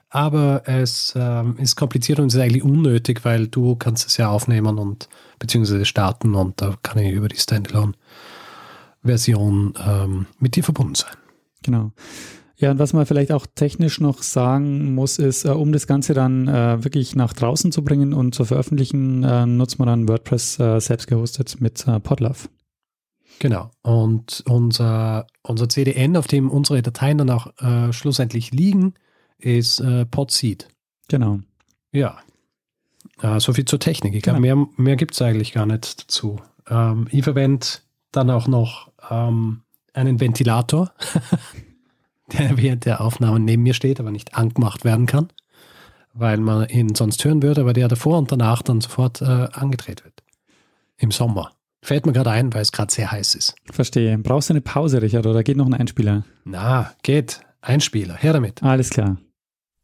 aber 0.08 0.62
es 0.66 1.12
ähm, 1.16 1.56
ist 1.58 1.74
kompliziert 1.76 2.20
und 2.20 2.28
ist 2.28 2.36
eigentlich 2.36 2.62
unnötig, 2.62 3.24
weil 3.24 3.48
du 3.48 3.74
kannst 3.76 4.06
es 4.06 4.16
ja 4.16 4.28
aufnehmen 4.28 4.78
und 4.78 5.10
beziehungsweise 5.38 5.84
starten 5.84 6.34
und 6.34 6.58
da 6.60 6.76
kann 6.82 7.02
ich 7.02 7.12
über 7.12 7.28
die 7.28 7.36
Standalone-Version 7.36 9.74
ähm, 9.84 10.26
mit 10.38 10.56
dir 10.56 10.64
verbunden 10.64 10.94
sein. 10.94 11.12
Genau. 11.62 11.92
Ja, 12.58 12.70
und 12.70 12.78
was 12.78 12.94
man 12.94 13.04
vielleicht 13.04 13.32
auch 13.32 13.46
technisch 13.54 14.00
noch 14.00 14.22
sagen 14.22 14.94
muss, 14.94 15.18
ist, 15.18 15.44
äh, 15.44 15.50
um 15.50 15.72
das 15.72 15.86
Ganze 15.86 16.14
dann 16.14 16.48
äh, 16.48 16.82
wirklich 16.82 17.14
nach 17.14 17.34
draußen 17.34 17.70
zu 17.70 17.84
bringen 17.84 18.14
und 18.14 18.34
zu 18.34 18.46
veröffentlichen, 18.46 19.24
äh, 19.24 19.44
nutzt 19.44 19.78
man 19.78 19.88
dann 19.88 20.08
WordPress 20.08 20.58
äh, 20.58 20.80
selbst 20.80 21.06
gehostet 21.06 21.60
mit 21.60 21.86
äh, 21.86 22.00
Podlove. 22.00 22.48
Genau. 23.40 23.70
Und 23.82 24.42
unser, 24.48 25.26
unser 25.42 25.68
CDN, 25.68 26.16
auf 26.16 26.26
dem 26.26 26.50
unsere 26.50 26.80
Dateien 26.80 27.18
dann 27.18 27.28
auch 27.28 27.48
äh, 27.58 27.92
schlussendlich 27.92 28.52
liegen, 28.52 28.94
ist 29.38 29.80
äh, 29.80 30.04
Podseed. 30.06 30.68
Genau. 31.08 31.40
Ja. 31.92 32.18
Äh, 33.22 33.40
so 33.40 33.52
viel 33.52 33.64
zur 33.64 33.78
Technik. 33.78 34.14
Ich 34.14 34.22
glaube, 34.22 34.40
Genau. 34.40 34.56
mehr, 34.56 34.68
mehr 34.76 34.96
gibt 34.96 35.14
es 35.14 35.22
eigentlich 35.22 35.52
gar 35.52 35.66
nicht 35.66 36.02
dazu. 36.02 36.40
Ähm, 36.68 37.08
ich 37.10 37.24
verwende 37.24 37.66
dann 38.12 38.30
auch 38.30 38.46
noch 38.48 38.90
ähm, 39.10 39.62
einen 39.92 40.20
Ventilator, 40.20 40.92
der 42.32 42.56
während 42.56 42.84
der 42.84 43.00
Aufnahme 43.00 43.40
neben 43.40 43.62
mir 43.62 43.74
steht, 43.74 44.00
aber 44.00 44.10
nicht 44.10 44.34
angemacht 44.34 44.84
werden 44.84 45.06
kann, 45.06 45.28
weil 46.12 46.38
man 46.38 46.68
ihn 46.68 46.94
sonst 46.94 47.24
hören 47.24 47.42
würde, 47.42 47.60
aber 47.62 47.72
der 47.72 47.88
davor 47.88 48.18
und 48.18 48.32
danach 48.32 48.62
dann 48.62 48.80
sofort 48.80 49.22
äh, 49.22 49.24
angedreht 49.52 50.04
wird. 50.04 50.22
Im 50.98 51.10
Sommer. 51.10 51.52
Fällt 51.82 52.04
mir 52.06 52.12
gerade 52.12 52.30
ein, 52.30 52.52
weil 52.52 52.62
es 52.62 52.72
gerade 52.72 52.92
sehr 52.92 53.12
heiß 53.12 53.34
ist. 53.36 53.54
Verstehe. 53.70 54.18
Brauchst 54.18 54.48
du 54.48 54.54
eine 54.54 54.60
Pause, 54.60 55.02
Richard, 55.02 55.26
oder 55.26 55.44
geht 55.44 55.56
noch 55.56 55.66
ein 55.66 55.74
Einspieler? 55.74 56.24
Na, 56.44 56.92
geht. 57.02 57.40
Einspieler, 57.60 58.14
her 58.16 58.32
damit. 58.32 58.62
Alles 58.62 58.90
klar. 58.90 59.18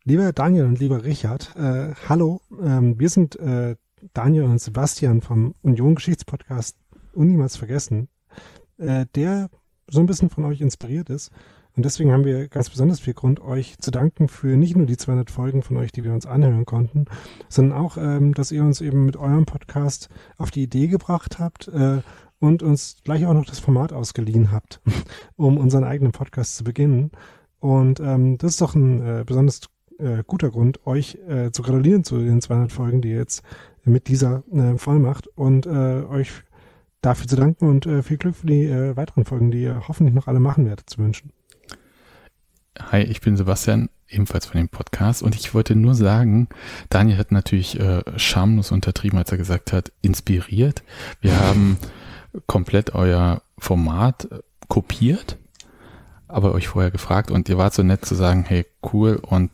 Lieber 0.04 0.32
Daniel 0.32 0.64
und 0.64 0.80
lieber 0.80 1.04
Richard, 1.04 1.54
äh, 1.54 1.94
hallo. 2.08 2.40
Ähm, 2.60 2.98
wir 2.98 3.08
sind 3.08 3.38
äh, 3.38 3.76
Daniel 4.14 4.44
und 4.44 4.60
Sebastian 4.60 5.20
vom 5.20 5.54
Union 5.62 5.94
Geschichtspodcast 5.94 6.76
Uniemals 7.12 7.56
vergessen, 7.56 8.08
äh, 8.78 9.06
der 9.14 9.48
so 9.86 10.00
ein 10.00 10.06
bisschen 10.06 10.28
von 10.28 10.44
euch 10.44 10.60
inspiriert 10.60 11.08
ist. 11.08 11.30
Und 11.76 11.84
deswegen 11.84 12.10
haben 12.10 12.24
wir 12.24 12.48
ganz 12.48 12.68
besonders 12.68 12.98
viel 12.98 13.14
Grund, 13.14 13.40
euch 13.40 13.78
zu 13.78 13.92
danken 13.92 14.26
für 14.26 14.56
nicht 14.56 14.76
nur 14.76 14.86
die 14.86 14.96
200 14.96 15.30
Folgen 15.30 15.62
von 15.62 15.76
euch, 15.76 15.92
die 15.92 16.02
wir 16.02 16.12
uns 16.12 16.26
anhören 16.26 16.64
konnten, 16.64 17.04
sondern 17.48 17.78
auch, 17.78 17.96
ähm, 17.96 18.34
dass 18.34 18.50
ihr 18.50 18.64
uns 18.64 18.80
eben 18.80 19.06
mit 19.06 19.16
eurem 19.16 19.44
Podcast 19.44 20.08
auf 20.36 20.50
die 20.50 20.64
Idee 20.64 20.88
gebracht 20.88 21.38
habt 21.38 21.68
äh, 21.68 22.02
und 22.40 22.64
uns 22.64 22.96
gleich 23.04 23.24
auch 23.24 23.34
noch 23.34 23.46
das 23.46 23.60
Format 23.60 23.92
ausgeliehen 23.92 24.50
habt, 24.50 24.80
um 25.36 25.58
unseren 25.58 25.84
eigenen 25.84 26.10
Podcast 26.10 26.56
zu 26.56 26.64
beginnen. 26.64 27.12
Und 27.60 28.00
ähm, 28.00 28.36
das 28.38 28.54
ist 28.54 28.60
doch 28.60 28.74
ein 28.74 29.00
äh, 29.00 29.24
besonders 29.24 29.60
äh, 30.02 30.24
guter 30.26 30.50
Grund, 30.50 30.86
euch 30.86 31.18
äh, 31.28 31.50
zu 31.50 31.62
gratulieren 31.62 32.04
zu 32.04 32.18
den 32.18 32.40
200 32.40 32.72
Folgen, 32.72 33.00
die 33.00 33.10
ihr 33.10 33.18
jetzt 33.18 33.42
mit 33.84 34.08
dieser 34.08 34.42
äh, 34.52 34.76
voll 34.78 34.98
macht 34.98 35.28
und 35.28 35.66
äh, 35.66 35.70
euch 35.70 36.30
dafür 37.00 37.26
zu 37.26 37.36
danken 37.36 37.68
und 37.68 37.86
äh, 37.86 38.02
viel 38.02 38.16
Glück 38.16 38.36
für 38.36 38.46
die 38.46 38.64
äh, 38.64 38.96
weiteren 38.96 39.24
Folgen, 39.24 39.50
die 39.50 39.62
ihr 39.62 39.88
hoffentlich 39.88 40.14
noch 40.14 40.28
alle 40.28 40.40
machen 40.40 40.66
werdet, 40.66 40.88
zu 40.88 40.98
wünschen. 40.98 41.32
Hi, 42.78 43.02
ich 43.02 43.20
bin 43.20 43.36
Sebastian, 43.36 43.90
ebenfalls 44.08 44.46
von 44.46 44.58
dem 44.58 44.68
Podcast 44.68 45.22
und 45.22 45.34
ich 45.34 45.52
wollte 45.54 45.76
nur 45.76 45.94
sagen, 45.94 46.48
Daniel 46.88 47.18
hat 47.18 47.32
natürlich 47.32 47.78
äh, 47.78 48.02
schamlos 48.16 48.72
untertrieben, 48.72 49.18
als 49.18 49.30
er 49.30 49.38
gesagt 49.38 49.72
hat, 49.72 49.92
inspiriert. 50.00 50.82
Wir 51.20 51.38
haben 51.38 51.76
komplett 52.46 52.94
euer 52.94 53.42
Format 53.58 54.30
äh, 54.30 54.38
kopiert, 54.68 55.38
aber 56.32 56.52
euch 56.52 56.68
vorher 56.68 56.90
gefragt 56.90 57.30
und 57.30 57.48
ihr 57.48 57.58
wart 57.58 57.74
so 57.74 57.82
nett 57.82 58.04
zu 58.04 58.14
sagen, 58.14 58.44
hey, 58.46 58.66
cool. 58.92 59.16
Und 59.16 59.50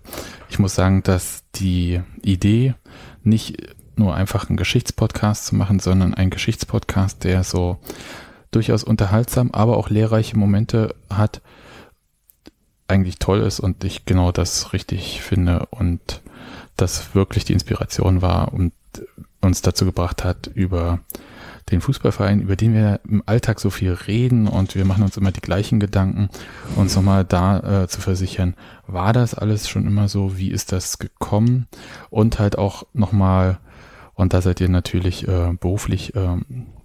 ich 0.49 0.59
muss 0.59 0.75
sagen, 0.75 1.03
dass 1.03 1.43
die 1.55 2.01
Idee 2.23 2.75
nicht 3.23 3.75
nur 3.97 4.15
einfach 4.15 4.49
einen 4.49 4.57
Geschichtspodcast 4.57 5.47
zu 5.47 5.57
machen, 5.57 5.81
sondern 5.81 6.15
ein 6.15 6.31
Geschichtspodcast, 6.31 7.25
der 7.25 7.43
so 7.43 7.79
durchaus 8.51 8.85
unterhaltsam, 8.85 9.51
aber 9.51 9.77
auch 9.77 9.91
lehrreiche 9.91 10.39
Momente 10.39 10.95
hat, 11.11 11.43
eigentlich 12.87 13.19
toll 13.19 13.41
ist 13.41 13.61
und 13.61 13.85
ich 13.85 14.07
genau 14.07 14.33
das 14.33 14.73
richtig 14.73 15.21
finde 15.21 15.67
und 15.71 16.23
das 16.77 17.15
wirklich 17.15 17.45
die 17.45 17.53
Inspiration 17.53 18.23
war 18.23 18.55
und 18.55 18.73
uns 19.41 19.61
dazu 19.61 19.85
gebracht 19.85 20.25
hat, 20.25 20.47
über 20.47 21.01
den 21.70 21.81
Fußballverein, 21.81 22.40
über 22.40 22.57
den 22.57 22.74
wir 22.74 23.01
im 23.09 23.23
Alltag 23.27 23.61
so 23.61 23.70
viel 23.70 23.93
reden 23.93 24.49
und 24.49 24.74
wir 24.74 24.85
machen 24.85 25.05
uns 25.05 25.16
immer 25.16 25.32
die 25.32 25.40
gleichen 25.40 25.81
Gedanken, 25.81 26.28
uns 26.77 26.97
nochmal 26.97 27.24
da 27.24 27.82
äh, 27.82 27.89
zu 27.89 28.01
versichern, 28.01 28.55
war 28.86 29.12
das 29.12 29.35
alles 29.35 29.69
schon 29.69 29.86
immer 29.86 30.09
so, 30.09 30.39
wie 30.39 30.51
ist 30.51 30.73
das 30.73 30.99
gekommen 30.99 31.66
und 32.11 32.39
halt 32.39 32.59
auch 32.59 32.86
nochmal, 32.93 33.59
und 34.15 34.32
da 34.32 34.40
seid 34.40 34.61
ihr 34.61 34.69
natürlich 34.69 35.27
äh, 35.28 35.53
beruflich 35.59 36.15
äh, 36.15 36.36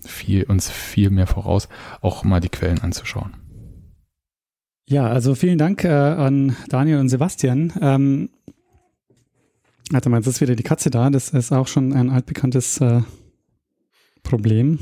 viel, 0.06 0.44
uns 0.44 0.70
viel 0.70 1.10
mehr 1.10 1.28
voraus, 1.28 1.70
auch 2.02 2.24
mal 2.24 2.40
die 2.40 2.50
Quellen 2.50 2.82
anzuschauen. 2.82 3.34
Ja, 4.86 5.08
also 5.08 5.34
vielen 5.34 5.58
Dank 5.58 5.86
äh, 5.86 5.90
an 5.90 6.56
Daniel 6.68 7.00
und 7.00 7.10
Sebastian. 7.10 7.72
Ähm, 7.82 8.30
warte 9.92 10.10
mal, 10.10 10.18
jetzt 10.18 10.28
ist 10.28 10.42
wieder 10.42 10.56
die 10.56 10.64
Katze 10.64 10.90
da. 10.90 11.10
Das 11.10 11.30
ist 11.30 11.54
auch 11.54 11.68
schon 11.68 11.94
ein 11.94 12.10
altbekanntes 12.10 12.82
äh, 12.82 13.02
Problem. 14.24 14.80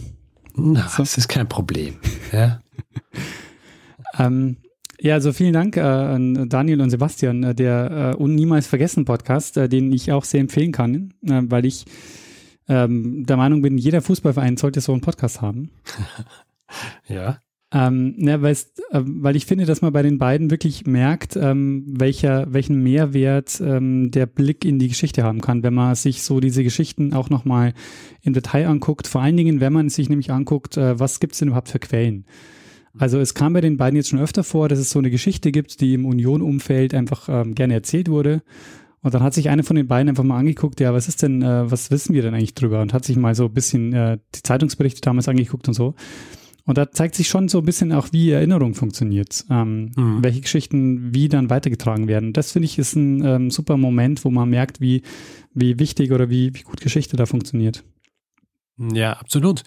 Na, 0.56 0.90
das 0.98 1.18
ist 1.18 1.28
kein 1.28 1.48
Problem. 1.48 1.96
Ja. 2.32 2.62
Ähm, 4.18 4.56
ja, 5.00 5.16
also 5.16 5.34
vielen 5.34 5.52
Dank 5.52 5.76
äh, 5.76 5.82
an 5.82 6.48
Daniel 6.48 6.80
und 6.80 6.92
Sebastian, 6.92 7.44
äh, 7.44 7.56
der 7.56 8.16
äh, 8.18 8.24
Niemals 8.24 8.68
Vergessen 8.68 9.04
Podcast, 9.04 9.58
äh, 9.58 9.68
den 9.68 9.92
ich 9.92 10.12
auch 10.12 10.24
sehr 10.24 10.40
empfehlen 10.40 10.72
kann, 10.72 11.14
äh, 11.24 11.42
weil 11.44 11.66
ich 11.66 11.86
ähm, 12.70 13.26
der 13.26 13.36
Meinung 13.36 13.62
bin, 13.62 13.78
jeder 13.78 14.02
Fußballverein 14.02 14.58
sollte 14.58 14.80
so 14.80 14.94
einen 14.94 15.02
Podcast 15.02 15.42
haben. 15.42 15.72
ja. 17.08 17.40
Ähm, 17.74 18.16
ja, 18.18 18.42
weil, 18.42 18.52
äh, 18.52 19.02
weil 19.02 19.38
ich 19.38 19.46
finde, 19.46 19.66
dass 19.66 19.82
man 19.82 19.94
bei 19.94 20.02
den 20.02 20.18
beiden 20.18 20.52
wirklich 20.52 20.86
merkt, 20.86 21.38
ähm, 21.38 21.86
welcher, 21.88 22.52
welchen 22.52 22.84
Mehrwert 22.84 23.62
ähm, 23.62 24.12
der 24.12 24.26
Blick 24.26 24.66
in 24.66 24.78
die 24.78 24.90
Geschichte 24.90 25.24
haben 25.24 25.40
kann, 25.40 25.64
wenn 25.64 25.74
man 25.74 25.96
sich 25.96 26.22
so 26.24 26.42
diese 26.42 26.66
Geschichten 26.66 27.14
auch 27.14 27.30
nochmal 27.30 27.74
im 28.24 28.34
Detail 28.34 28.68
anguckt. 28.68 29.08
Vor 29.08 29.22
allen 29.22 29.38
Dingen, 29.38 29.62
wenn 29.62 29.72
man 29.72 29.88
sich 29.88 30.10
nämlich 30.10 30.32
anguckt, 30.32 30.76
äh, 30.76 31.00
was 31.00 31.22
gibt 31.22 31.34
es 31.34 31.40
denn 31.40 31.48
überhaupt 31.48 31.70
für 31.70 31.80
Quellen? 31.80 32.26
Also 32.98 33.20
es 33.20 33.34
kam 33.34 33.54
bei 33.54 33.62
den 33.62 33.78
beiden 33.78 33.96
jetzt 33.96 34.10
schon 34.10 34.20
öfter 34.20 34.44
vor, 34.44 34.68
dass 34.68 34.80
es 34.80 34.90
so 34.90 35.00
eine 35.00 35.10
Geschichte 35.10 35.54
gibt, 35.54 35.80
die 35.80 35.94
im 35.94 36.06
Union-Umfeld 36.06 36.94
einfach 36.94 37.30
ähm, 37.30 37.56
gerne 37.56 37.74
erzählt 37.76 38.10
wurde. 38.10 38.44
Und 39.02 39.14
dann 39.14 39.24
hat 39.24 39.34
sich 39.34 39.50
eine 39.50 39.64
von 39.64 39.78
den 39.78 39.88
beiden 39.88 40.10
einfach 40.10 40.26
mal 40.26 40.38
angeguckt, 40.38 40.82
ja, 40.82 40.94
was 40.94 41.08
ist 41.08 41.24
denn, 41.24 41.42
äh, 41.42 41.72
was 41.72 41.90
wissen 41.90 42.14
wir 42.14 42.22
denn 42.22 42.34
eigentlich 42.34 42.54
drüber? 42.54 42.82
Und 42.82 42.94
hat 42.94 43.06
sich 43.06 43.16
mal 43.16 43.34
so 43.34 43.46
ein 43.46 43.54
bisschen 43.54 43.94
äh, 43.94 44.18
die 44.36 44.44
Zeitungsberichte 44.44 45.00
damals 45.00 45.30
angeguckt 45.30 45.70
und 45.70 45.74
so. 45.74 45.96
Und 46.66 46.78
da 46.78 46.92
zeigt 46.92 47.16
sich 47.16 47.28
schon 47.28 47.48
so 47.48 47.60
ein 47.60 47.66
bisschen 47.66 47.92
auch, 47.92 48.10
wie 48.12 48.30
Erinnerung 48.32 48.76
funktioniert, 48.76 49.46
ähm, 49.50 49.92
Mhm. 49.96 50.24
welche 50.24 50.42
Geschichten 50.42 51.14
wie 51.14 51.28
dann 51.28 51.50
weitergetragen 51.50 52.08
werden. 52.08 52.34
Das 52.34 52.52
finde 52.52 52.66
ich 52.68 52.78
ist 52.78 52.96
ein 52.96 53.26
ähm, 53.26 53.52
super 53.52 53.78
Moment, 53.78 54.24
wo 54.24 54.30
man 54.30 54.50
merkt, 54.50 54.80
wie, 54.80 55.02
wie 55.54 55.80
wichtig 55.80 56.12
oder 56.12 56.30
wie, 56.30 56.54
wie 56.54 56.62
gut 56.62 56.82
Geschichte 56.82 57.18
da 57.18 57.26
funktioniert. 57.26 57.84
Ja, 58.94 59.14
absolut. 59.14 59.64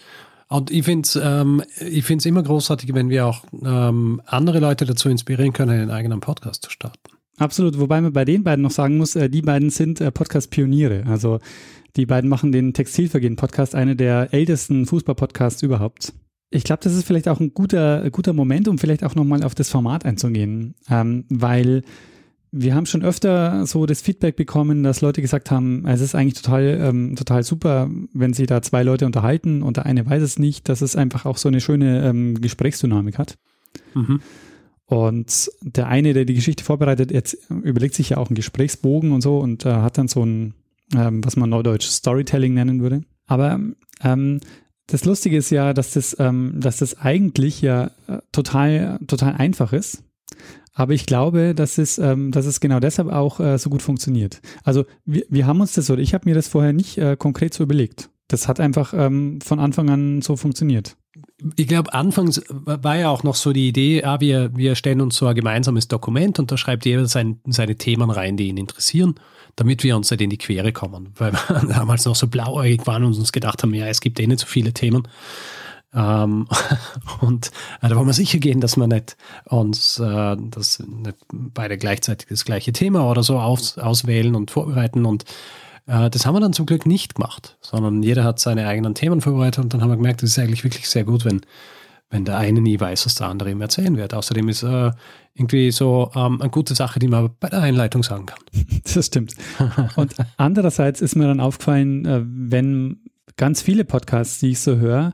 Und 0.47 0.71
ich 0.71 0.85
finde 0.85 1.05
es 1.07 1.19
ähm, 1.21 1.63
ich 1.79 2.05
find's 2.05 2.25
immer 2.25 2.43
großartig, 2.43 2.93
wenn 2.93 3.09
wir 3.09 3.25
auch 3.25 3.43
ähm, 3.63 4.21
andere 4.25 4.59
Leute 4.59 4.85
dazu 4.85 5.09
inspirieren 5.09 5.53
können, 5.53 5.71
einen 5.71 5.91
eigenen 5.91 6.19
Podcast 6.19 6.63
zu 6.63 6.69
starten. 6.69 6.99
Absolut, 7.37 7.79
wobei 7.79 7.99
man 7.99 8.13
bei 8.13 8.23
den 8.25 8.43
beiden 8.43 8.61
noch 8.63 8.71
sagen 8.71 8.97
muss, 8.97 9.15
äh, 9.15 9.29
die 9.29 9.41
beiden 9.41 9.69
sind 9.69 9.99
äh, 10.01 10.11
Podcast-Pioniere. 10.11 11.03
Also 11.07 11.39
die 11.95 12.05
beiden 12.05 12.29
machen 12.29 12.51
den 12.51 12.73
Textilvergehen-Podcast, 12.73 13.75
eine 13.75 13.95
der 13.95 14.33
ältesten 14.33 14.85
Fußball-Podcasts 14.85 15.61
überhaupt. 15.63 16.13
Ich 16.49 16.63
glaube, 16.63 16.81
das 16.83 16.93
ist 16.93 17.05
vielleicht 17.05 17.27
auch 17.27 17.39
ein 17.39 17.53
guter, 17.53 18.09
guter 18.11 18.33
Moment, 18.33 18.67
um 18.67 18.77
vielleicht 18.77 19.03
auch 19.03 19.15
nochmal 19.15 19.43
auf 19.43 19.55
das 19.55 19.69
Format 19.69 20.05
einzugehen, 20.05 20.75
ähm, 20.89 21.25
weil 21.29 21.81
wir 22.57 22.73
haben 22.73 22.85
schon 22.85 23.03
öfter 23.03 23.65
so 23.65 23.85
das 23.85 24.01
Feedback 24.01 24.37
bekommen, 24.37 24.83
dass 24.83 25.01
Leute 25.01 25.21
gesagt 25.21 25.51
haben, 25.51 25.85
es 25.87 25.99
ist 25.99 26.15
eigentlich 26.15 26.41
total, 26.41 26.79
ähm, 26.81 27.15
total 27.17 27.43
super, 27.43 27.89
wenn 28.13 28.31
sich 28.31 28.47
da 28.47 28.61
zwei 28.61 28.83
Leute 28.83 29.05
unterhalten 29.05 29.61
und 29.61 29.75
der 29.75 29.85
eine 29.85 30.05
weiß 30.05 30.23
es 30.23 30.39
nicht, 30.39 30.69
dass 30.69 30.81
es 30.81 30.95
einfach 30.95 31.25
auch 31.25 31.37
so 31.37 31.49
eine 31.49 31.59
schöne 31.59 32.07
ähm, 32.07 32.39
Gesprächsdynamik 32.39 33.17
hat. 33.17 33.37
Mhm. 33.93 34.21
Und 34.85 35.49
der 35.61 35.87
eine, 35.87 36.13
der 36.13 36.23
die 36.23 36.35
Geschichte 36.35 36.63
vorbereitet, 36.63 37.11
jetzt 37.11 37.37
überlegt 37.49 37.95
sich 37.95 38.09
ja 38.09 38.17
auch 38.17 38.29
einen 38.29 38.35
Gesprächsbogen 38.35 39.11
und 39.11 39.21
so 39.21 39.39
und 39.39 39.65
äh, 39.65 39.73
hat 39.73 39.97
dann 39.97 40.07
so 40.07 40.23
ein, 40.23 40.53
ähm, 40.95 41.25
was 41.25 41.35
man 41.35 41.49
neudeutsch 41.49 41.87
Storytelling 41.87 42.53
nennen 42.53 42.81
würde. 42.81 43.01
Aber 43.25 43.59
ähm, 44.01 44.39
das 44.87 45.05
Lustige 45.05 45.37
ist 45.37 45.49
ja, 45.49 45.73
dass 45.73 45.91
das, 45.91 46.15
ähm, 46.19 46.53
dass 46.57 46.77
das 46.77 46.97
eigentlich 46.97 47.61
ja 47.61 47.91
äh, 48.07 48.19
total, 48.31 48.99
total 49.07 49.33
einfach 49.33 49.73
ist. 49.73 50.03
Aber 50.73 50.93
ich 50.93 51.05
glaube, 51.05 51.55
dass 51.55 51.77
es, 51.77 51.97
ähm, 51.97 52.31
dass 52.31 52.45
es 52.45 52.59
genau 52.59 52.79
deshalb 52.79 53.09
auch 53.09 53.39
äh, 53.39 53.57
so 53.57 53.69
gut 53.69 53.81
funktioniert. 53.81 54.41
Also 54.63 54.85
wir, 55.05 55.25
wir 55.29 55.47
haben 55.47 55.61
uns 55.61 55.73
das, 55.73 55.89
oder 55.89 56.01
ich 56.01 56.13
habe 56.13 56.27
mir 56.29 56.35
das 56.35 56.49
vorher 56.49 56.73
nicht 56.73 56.97
äh, 56.97 57.15
konkret 57.15 57.53
so 57.53 57.63
überlegt. 57.63 58.09
Das 58.27 58.47
hat 58.47 58.59
einfach 58.59 58.93
ähm, 58.93 59.39
von 59.41 59.59
Anfang 59.59 59.89
an 59.89 60.21
so 60.21 60.35
funktioniert. 60.35 60.97
Ich 61.55 61.67
glaube, 61.67 61.93
anfangs 61.93 62.41
war 62.49 62.97
ja 62.97 63.09
auch 63.09 63.23
noch 63.23 63.35
so 63.35 63.53
die 63.53 63.67
Idee, 63.67 64.03
ah, 64.03 64.19
wir, 64.19 64.55
wir 64.55 64.75
stellen 64.75 65.01
uns 65.01 65.15
so 65.15 65.27
ein 65.27 65.35
gemeinsames 65.35 65.87
Dokument 65.87 66.39
und 66.39 66.51
da 66.51 66.57
schreibt 66.57 66.85
jeder 66.85 67.07
sein, 67.07 67.39
seine 67.45 67.75
Themen 67.75 68.09
rein, 68.09 68.37
die 68.37 68.47
ihn 68.47 68.57
interessieren, 68.57 69.15
damit 69.55 69.83
wir 69.83 69.95
uns 69.95 70.11
nicht 70.11 70.21
in 70.21 70.29
die 70.29 70.37
Quere 70.37 70.73
kommen. 70.73 71.13
Weil 71.15 71.33
wir 71.33 71.67
damals 71.69 72.05
noch 72.05 72.15
so 72.15 72.27
blauäugig 72.27 72.85
waren 72.87 73.03
und 73.03 73.15
uns 73.15 73.31
gedacht 73.31 73.63
haben, 73.63 73.73
ja, 73.73 73.87
es 73.87 74.01
gibt 74.01 74.19
eh 74.19 74.27
nicht 74.27 74.39
so 74.39 74.47
viele 74.47 74.73
Themen. 74.73 75.07
Ähm, 75.93 76.47
und 77.21 77.51
äh, 77.81 77.89
da 77.89 77.95
wollen 77.95 78.07
wir 78.07 78.13
sicher 78.13 78.39
gehen, 78.39 78.59
dass 78.59 78.75
wir 78.75 78.87
nicht 78.87 79.15
uns 79.45 79.99
äh, 79.99 80.35
das 80.37 80.79
nicht 80.79 81.17
beide 81.31 81.77
gleichzeitig 81.77 82.27
das 82.27 82.43
gleiche 82.43 82.73
Thema 82.73 83.09
oder 83.09 83.23
so 83.23 83.39
aus, 83.39 83.77
auswählen 83.77 84.35
und 84.35 84.51
vorbereiten. 84.51 85.05
Und 85.05 85.23
das 85.85 86.25
haben 86.25 86.35
wir 86.35 86.39
dann 86.39 86.53
zum 86.53 86.65
Glück 86.65 86.85
nicht 86.85 87.15
gemacht, 87.15 87.57
sondern 87.61 88.01
jeder 88.01 88.23
hat 88.23 88.39
seine 88.39 88.67
eigenen 88.67 88.95
Themen 88.95 89.21
vorbereitet 89.21 89.63
und 89.63 89.73
dann 89.73 89.81
haben 89.81 89.89
wir 89.89 89.97
gemerkt, 89.97 90.23
das 90.23 90.31
ist 90.31 90.39
eigentlich 90.39 90.63
wirklich 90.63 90.89
sehr 90.89 91.03
gut, 91.03 91.25
wenn, 91.25 91.41
wenn 92.09 92.25
der 92.25 92.37
eine 92.37 92.61
nie 92.61 92.79
weiß, 92.79 93.05
was 93.05 93.15
der 93.15 93.27
andere 93.27 93.51
ihm 93.51 93.61
erzählen 93.61 93.95
wird. 93.95 94.13
Außerdem 94.13 94.49
ist 94.49 94.63
äh, 94.63 94.91
irgendwie 95.35 95.71
so 95.71 96.11
ähm, 96.15 96.41
eine 96.41 96.49
gute 96.49 96.73
Sache, 96.73 96.99
die 96.99 97.07
man 97.07 97.29
bei 97.39 97.49
der 97.49 97.61
Einleitung 97.61 98.03
sagen 98.03 98.25
kann. 98.25 98.39
Das 98.93 99.07
stimmt. 99.07 99.33
Und 99.95 100.15
andererseits 100.37 101.01
ist 101.01 101.15
mir 101.15 101.27
dann 101.27 101.39
aufgefallen, 101.39 102.05
äh, 102.05 102.21
wenn 102.25 103.01
ganz 103.37 103.61
viele 103.61 103.83
Podcasts, 103.83 104.39
die 104.39 104.51
ich 104.51 104.59
so 104.59 104.77
höre, 104.77 105.13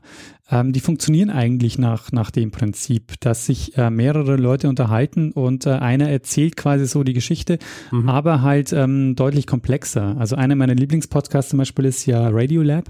ähm, 0.52 0.72
die 0.72 0.80
funktionieren 0.80 1.30
eigentlich 1.30 1.78
nach, 1.78 2.12
nach 2.12 2.30
dem 2.30 2.50
Prinzip, 2.50 3.18
dass 3.20 3.46
sich 3.46 3.76
äh, 3.78 3.90
mehrere 3.90 4.36
Leute 4.36 4.68
unterhalten 4.68 5.32
und 5.32 5.66
äh, 5.66 5.70
einer 5.70 6.10
erzählt 6.10 6.56
quasi 6.56 6.86
so 6.86 7.02
die 7.02 7.14
Geschichte, 7.14 7.58
mhm. 7.90 8.08
aber 8.08 8.42
halt 8.42 8.72
ähm, 8.72 9.16
deutlich 9.16 9.46
komplexer. 9.46 10.16
Also 10.18 10.36
einer 10.36 10.54
meiner 10.54 10.74
Lieblingspodcasts 10.74 11.50
zum 11.50 11.58
Beispiel 11.58 11.86
ist 11.86 12.04
ja 12.04 12.28
Radiolab. 12.28 12.84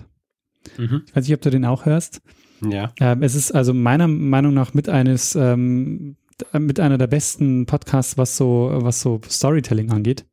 Mhm. 0.76 1.02
Ich 1.06 1.14
weiß 1.14 1.24
nicht, 1.24 1.34
ob 1.34 1.40
du 1.40 1.50
den 1.50 1.64
auch 1.64 1.86
hörst. 1.86 2.20
Ja. 2.68 2.92
Ähm, 2.98 3.22
es 3.22 3.36
ist 3.36 3.52
also 3.52 3.72
meiner 3.72 4.08
Meinung 4.08 4.54
nach 4.54 4.74
mit 4.74 4.88
eines 4.88 5.36
ähm, 5.36 6.16
mit 6.52 6.80
einer 6.80 6.98
der 6.98 7.06
besten 7.06 7.66
Podcasts, 7.66 8.18
was 8.18 8.36
so 8.36 8.70
was 8.74 9.00
so 9.00 9.20
Storytelling 9.28 9.92
angeht. 9.92 10.24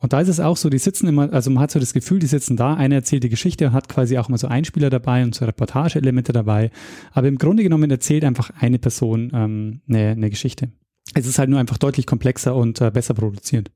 Und 0.00 0.14
da 0.14 0.20
ist 0.20 0.28
es 0.28 0.40
auch 0.40 0.56
so, 0.56 0.70
die 0.70 0.78
sitzen 0.78 1.06
immer, 1.06 1.30
also 1.32 1.50
man 1.50 1.62
hat 1.62 1.70
so 1.70 1.78
das 1.78 1.92
Gefühl, 1.92 2.18
die 2.18 2.26
sitzen 2.26 2.56
da, 2.56 2.74
einer 2.74 2.94
erzählt 2.96 3.22
die 3.22 3.28
Geschichte 3.28 3.66
und 3.66 3.72
hat 3.74 3.88
quasi 3.88 4.16
auch 4.16 4.28
immer 4.28 4.38
so 4.38 4.48
Einspieler 4.48 4.88
dabei 4.88 5.22
und 5.22 5.34
so 5.34 5.44
Reportageelemente 5.44 6.32
dabei. 6.32 6.70
Aber 7.12 7.28
im 7.28 7.36
Grunde 7.36 7.62
genommen 7.62 7.90
erzählt 7.90 8.24
einfach 8.24 8.50
eine 8.58 8.78
Person 8.78 9.30
ähm, 9.34 9.82
eine, 9.88 10.12
eine 10.12 10.30
Geschichte. 10.30 10.70
Es 11.14 11.26
ist 11.26 11.38
halt 11.38 11.50
nur 11.50 11.60
einfach 11.60 11.76
deutlich 11.76 12.06
komplexer 12.06 12.54
und 12.54 12.80
äh, 12.80 12.90
besser 12.90 13.12
produziert. 13.12 13.70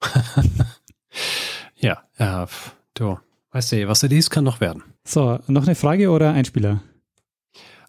ja, 1.76 2.02
äh, 2.16 2.46
du, 2.94 3.18
weißt 3.52 3.72
du, 3.72 3.88
was 3.88 4.00
das 4.00 4.10
ist, 4.10 4.30
kann 4.30 4.44
noch 4.44 4.60
werden. 4.60 4.82
So, 5.04 5.38
noch 5.46 5.62
eine 5.62 5.76
Frage 5.76 6.10
oder 6.10 6.32
Einspieler? 6.32 6.82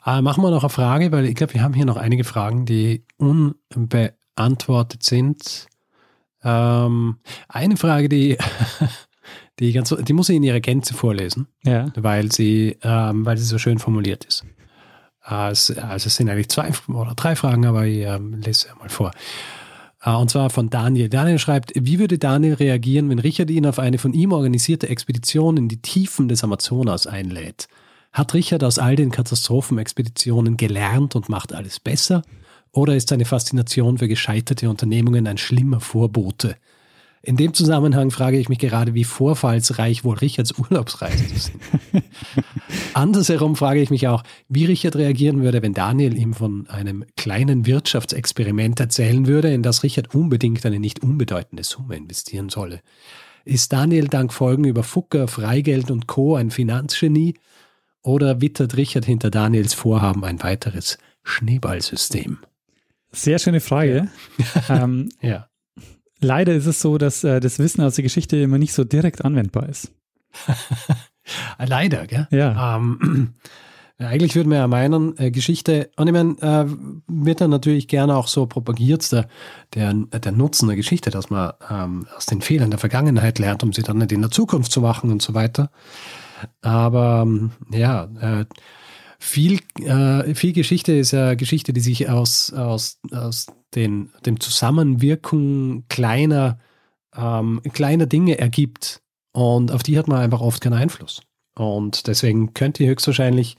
Äh, 0.05 0.21
machen 0.21 0.43
wir 0.43 0.51
noch 0.51 0.63
eine 0.63 0.69
Frage, 0.69 1.11
weil 1.11 1.25
ich 1.25 1.35
glaube, 1.35 1.55
wir 1.55 1.63
haben 1.63 1.73
hier 1.73 1.85
noch 1.85 1.97
einige 1.97 2.23
Fragen, 2.23 2.65
die 2.65 3.03
unbeantwortet 3.17 5.01
sind. 5.01 5.67
Ähm, 6.44 7.18
eine 7.48 7.78
Frage, 7.78 8.10
die, 8.10 8.38
die, 9.60 9.72
ganz, 9.72 9.95
die 9.95 10.14
muss 10.14 10.30
ich 10.30 10.36
in 10.36 10.44
ihrer 10.44 10.60
Gänze 10.60 10.94
vorlesen, 10.94 11.48
ja. 11.64 11.91
weil, 11.95 12.32
sie, 12.32 12.78
ähm, 12.84 13.26
weil 13.26 13.38
sie 13.38 13.45
so 13.45 13.57
schön 13.57 13.80
formuliert 13.80 14.26
ist. 14.26 14.45
Also, 15.22 15.76
also 15.76 16.07
es 16.07 16.15
sind 16.15 16.30
eigentlich 16.30 16.49
zwei 16.49 16.72
oder 16.88 17.15
drei 17.15 17.36
Fragen, 17.36 17.65
aber 17.65 17.86
ich 17.86 18.06
ähm, 18.06 18.41
lese 18.41 18.68
sie 18.68 18.80
mal 18.80 18.90
vor. 18.90 19.11
Äh, 20.03 20.11
und 20.11 20.30
zwar 20.30 20.49
von 20.49 20.70
Daniel. 20.70 21.10
Daniel 21.10 21.40
schreibt, 21.40 21.72
wie 21.76 21.99
würde 21.99 22.18
Daniel 22.18 22.56
reagieren, 22.56 23.10
wenn 23.10 23.20
Richard 23.20 23.49
ihn 23.49 23.65
auf 23.65 23.80
eine 23.80 23.98
von 23.98 24.14
ihm 24.14 24.34
organisierte 24.34 24.90
Expedition 24.90 25.57
in 25.57 25.70
die 25.70 25.82
Tiefen 25.82 26.28
des 26.28 26.44
Amazonas 26.44 27.07
einlädt? 27.07 27.68
Hat 28.11 28.34
Richard 28.34 28.64
aus 28.64 28.78
all 28.78 28.95
den 28.95 29.11
Katastrophenexpeditionen 29.11 30.57
gelernt 30.57 31.15
und 31.15 31.30
macht 31.30 31.53
alles 31.53 31.80
besser? 31.80 32.22
Oder 32.73 32.95
ist 32.95 33.09
seine 33.09 33.25
Faszination 33.25 33.99
für 33.99 34.07
gescheiterte 34.07 34.69
Unternehmungen 34.69 35.27
ein 35.27 35.37
schlimmer 35.37 35.79
Vorbote? 35.79 36.55
In 37.25 37.37
dem 37.37 37.53
Zusammenhang 37.53 38.11
frage 38.11 38.37
ich 38.37 38.49
mich 38.49 38.59
gerade, 38.59 38.95
wie 38.95 39.05
vorfallsreich 39.05 40.03
wohl 40.03 40.17
Richards 40.17 40.57
Urlaubsreisen 40.59 41.27
sind. 41.33 41.61
Andersherum 42.93 43.55
frage 43.55 43.79
ich 43.79 43.91
mich 43.91 44.09
auch, 44.09 44.23
wie 44.49 44.65
Richard 44.65 44.97
reagieren 44.97 45.41
würde, 45.41 45.61
wenn 45.61 45.73
Daniel 45.73 46.17
ihm 46.17 46.33
von 46.33 46.67
einem 46.67 47.05
kleinen 47.15 47.65
Wirtschaftsexperiment 47.65 48.81
erzählen 48.81 49.25
würde, 49.25 49.53
in 49.53 49.63
das 49.63 49.83
Richard 49.83 50.13
unbedingt 50.13 50.65
eine 50.65 50.81
nicht 50.81 51.01
unbedeutende 51.01 51.63
Summe 51.63 51.95
investieren 51.95 52.49
solle. 52.49 52.81
Ist 53.45 53.71
Daniel 53.71 54.09
dank 54.09 54.33
Folgen 54.33 54.65
über 54.65 54.83
Fucker, 54.83 55.29
Freigeld 55.29 55.91
und 55.91 56.07
Co. 56.07 56.35
ein 56.35 56.51
Finanzgenie? 56.51 57.35
Oder 58.01 58.41
wittert 58.41 58.75
Richard 58.75 59.05
hinter 59.05 59.29
Daniels 59.29 59.73
Vorhaben 59.73 60.25
ein 60.25 60.43
weiteres 60.43 60.97
Schneeballsystem? 61.23 62.39
Sehr 63.14 63.40
schöne 63.40 63.61
Frage. 63.61 64.10
Ja. 64.68 64.84
ähm, 64.84 65.10
ja. 65.22 65.48
Leider 66.19 66.53
ist 66.53 66.65
es 66.65 66.81
so, 66.81 66.98
dass 66.98 67.23
äh, 67.23 67.40
das 67.40 67.60
Wissen 67.60 67.81
aus 67.81 67.95
der 67.95 68.03
Geschichte 68.03 68.38
immer 68.38 68.57
nicht 68.57 68.73
so 68.73 68.84
direkt 68.84 69.23
anwendbar 69.23 69.69
ist. 69.69 69.91
leider, 71.60 72.07
gell? 72.07 72.27
Ja. 72.31 72.77
Ähm, 72.77 73.35
eigentlich 73.99 74.35
würde 74.35 74.49
man 74.49 74.57
ja 74.57 74.68
meinen, 74.68 75.18
äh, 75.18 75.31
Geschichte, 75.31 75.91
und 75.98 76.07
ich 76.07 76.14
meine, 76.14 76.35
äh, 76.41 76.65
wird 77.07 77.41
dann 77.41 77.52
natürlich 77.52 77.88
gerne 77.88 78.15
auch 78.15 78.27
so 78.27 78.45
propagiert, 78.45 79.11
der, 79.11 79.27
der, 79.76 79.94
der 79.94 80.31
Nutzen 80.31 80.68
der 80.68 80.77
Geschichte, 80.77 81.11
dass 81.11 81.30
man 81.30 81.53
ähm, 81.69 82.07
aus 82.15 82.26
den 82.26 82.41
Fehlern 82.41 82.72
der 82.72 82.80
Vergangenheit 82.80 83.38
lernt, 83.38 83.64
um 83.64 83.73
sie 83.73 83.84
dann 83.84 83.98
nicht 83.98 84.11
in 84.11 84.22
der 84.22 84.31
Zukunft 84.31 84.72
zu 84.72 84.81
machen 84.81 85.11
und 85.11 85.22
so 85.22 85.34
weiter. 85.34 85.69
Aber 86.61 87.23
ähm, 87.26 87.52
ja, 87.72 88.06
äh, 88.19 88.45
viel, 89.23 89.59
äh, 89.79 90.35
viel 90.35 90.51
Geschichte 90.51 90.91
ist 90.91 91.11
ja 91.11 91.35
Geschichte, 91.35 91.71
die 91.71 91.79
sich 91.79 92.09
aus, 92.09 92.51
aus, 92.51 92.99
aus 93.11 93.47
den, 93.73 94.11
dem 94.25 94.39
Zusammenwirken 94.39 95.85
kleiner, 95.87 96.59
ähm, 97.15 97.61
kleiner 97.71 98.05
Dinge 98.05 98.37
ergibt. 98.37 99.01
Und 99.31 99.71
auf 99.71 99.81
die 99.81 99.97
hat 99.97 100.07
man 100.07 100.19
einfach 100.19 100.41
oft 100.41 100.61
keinen 100.61 100.73
Einfluss. 100.73 101.21
Und 101.55 102.07
deswegen 102.07 102.53
könnte 102.53 102.83
ich 102.83 102.89
höchstwahrscheinlich, 102.89 103.55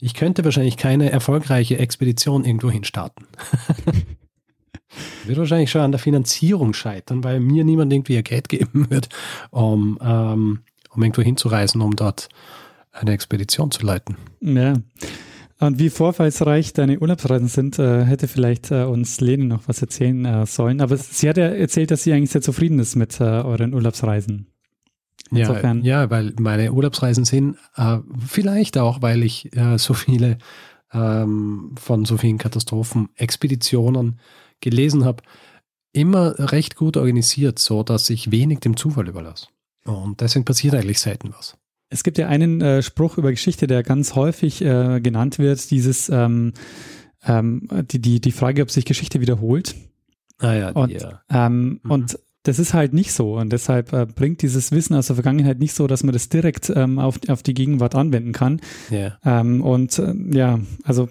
ich 0.00 0.14
könnte 0.14 0.44
wahrscheinlich 0.44 0.76
keine 0.76 1.10
erfolgreiche 1.10 1.78
Expedition 1.78 2.44
irgendwo 2.44 2.70
hin 2.70 2.84
starten. 2.84 3.26
wird 5.24 5.38
wahrscheinlich 5.38 5.70
schon 5.70 5.82
an 5.82 5.92
der 5.92 5.98
Finanzierung 5.98 6.72
scheitern, 6.74 7.24
weil 7.24 7.40
mir 7.40 7.64
niemand 7.64 7.92
irgendwie 7.92 8.14
ihr 8.14 8.22
Geld 8.22 8.48
geben 8.48 8.88
wird, 8.90 9.08
um, 9.50 9.98
ähm, 10.00 10.60
um 10.90 11.02
irgendwo 11.02 11.22
hinzureisen, 11.22 11.80
um 11.80 11.96
dort 11.96 12.28
eine 12.92 13.12
Expedition 13.12 13.70
zu 13.70 13.84
leiten. 13.84 14.16
Ja. 14.40 14.74
Und 15.60 15.78
wie 15.80 15.90
vorfallsreich 15.90 16.72
deine 16.72 17.00
Urlaubsreisen 17.00 17.48
sind, 17.48 17.78
äh, 17.78 18.04
hätte 18.04 18.28
vielleicht 18.28 18.70
äh, 18.70 18.84
uns 18.84 19.20
Lene 19.20 19.44
noch 19.44 19.62
was 19.66 19.82
erzählen 19.82 20.24
äh, 20.24 20.46
sollen. 20.46 20.80
Aber 20.80 20.96
sie 20.96 21.28
hat 21.28 21.36
ja 21.36 21.46
erzählt, 21.46 21.90
dass 21.90 22.04
sie 22.04 22.12
eigentlich 22.12 22.30
sehr 22.30 22.42
zufrieden 22.42 22.78
ist 22.78 22.94
mit 22.94 23.20
euren 23.20 23.74
Urlaubsreisen. 23.74 24.46
Insofern. 25.30 25.82
Ja, 25.82 26.02
ja, 26.02 26.10
weil 26.10 26.32
meine 26.38 26.72
Urlaubsreisen 26.72 27.24
sind 27.24 27.56
äh, 27.76 27.98
vielleicht 28.26 28.78
auch, 28.78 29.02
weil 29.02 29.22
ich 29.22 29.54
äh, 29.56 29.78
so 29.78 29.94
viele 29.94 30.38
ähm, 30.92 31.74
von 31.78 32.04
so 32.04 32.16
vielen 32.16 32.38
Katastrophenexpeditionen 32.38 34.20
gelesen 34.60 35.04
habe, 35.04 35.22
immer 35.92 36.34
recht 36.38 36.76
gut 36.76 36.96
organisiert, 36.96 37.58
so 37.58 37.82
dass 37.82 38.08
ich 38.10 38.30
wenig 38.30 38.60
dem 38.60 38.76
Zufall 38.76 39.08
überlasse. 39.08 39.48
Und 39.84 40.20
deswegen 40.20 40.44
passiert 40.44 40.74
eigentlich 40.74 41.00
selten 41.00 41.32
was. 41.36 41.56
Es 41.90 42.02
gibt 42.02 42.18
ja 42.18 42.28
einen 42.28 42.60
äh, 42.60 42.82
Spruch 42.82 43.18
über 43.18 43.30
Geschichte, 43.30 43.66
der 43.66 43.82
ganz 43.82 44.14
häufig 44.14 44.62
äh, 44.62 45.00
genannt 45.00 45.38
wird, 45.38 45.70
dieses 45.70 46.08
ähm, 46.08 46.52
ähm, 47.24 47.68
die, 47.90 48.00
die, 48.00 48.20
die 48.20 48.32
Frage, 48.32 48.62
ob 48.62 48.70
sich 48.70 48.84
Geschichte 48.84 49.20
wiederholt. 49.20 49.74
Ah 50.38 50.52
ja, 50.54 50.70
und, 50.70 50.90
ja. 50.90 51.22
Ähm, 51.30 51.80
mhm. 51.82 51.90
und 51.90 52.18
das 52.44 52.58
ist 52.58 52.72
halt 52.72 52.94
nicht 52.94 53.12
so 53.12 53.36
und 53.36 53.52
deshalb 53.52 53.92
äh, 53.92 54.06
bringt 54.06 54.42
dieses 54.42 54.72
Wissen 54.72 54.94
aus 54.94 55.08
der 55.08 55.16
Vergangenheit 55.16 55.58
nicht 55.58 55.74
so, 55.74 55.86
dass 55.86 56.04
man 56.04 56.12
das 56.12 56.28
direkt 56.28 56.70
ähm, 56.74 56.98
auf, 56.98 57.18
auf 57.28 57.42
die 57.42 57.54
Gegenwart 57.54 57.94
anwenden 57.94 58.32
kann. 58.32 58.60
Ja. 58.90 59.18
Ähm, 59.24 59.60
und 59.60 59.98
äh, 59.98 60.14
ja, 60.30 60.60
also 60.84 61.08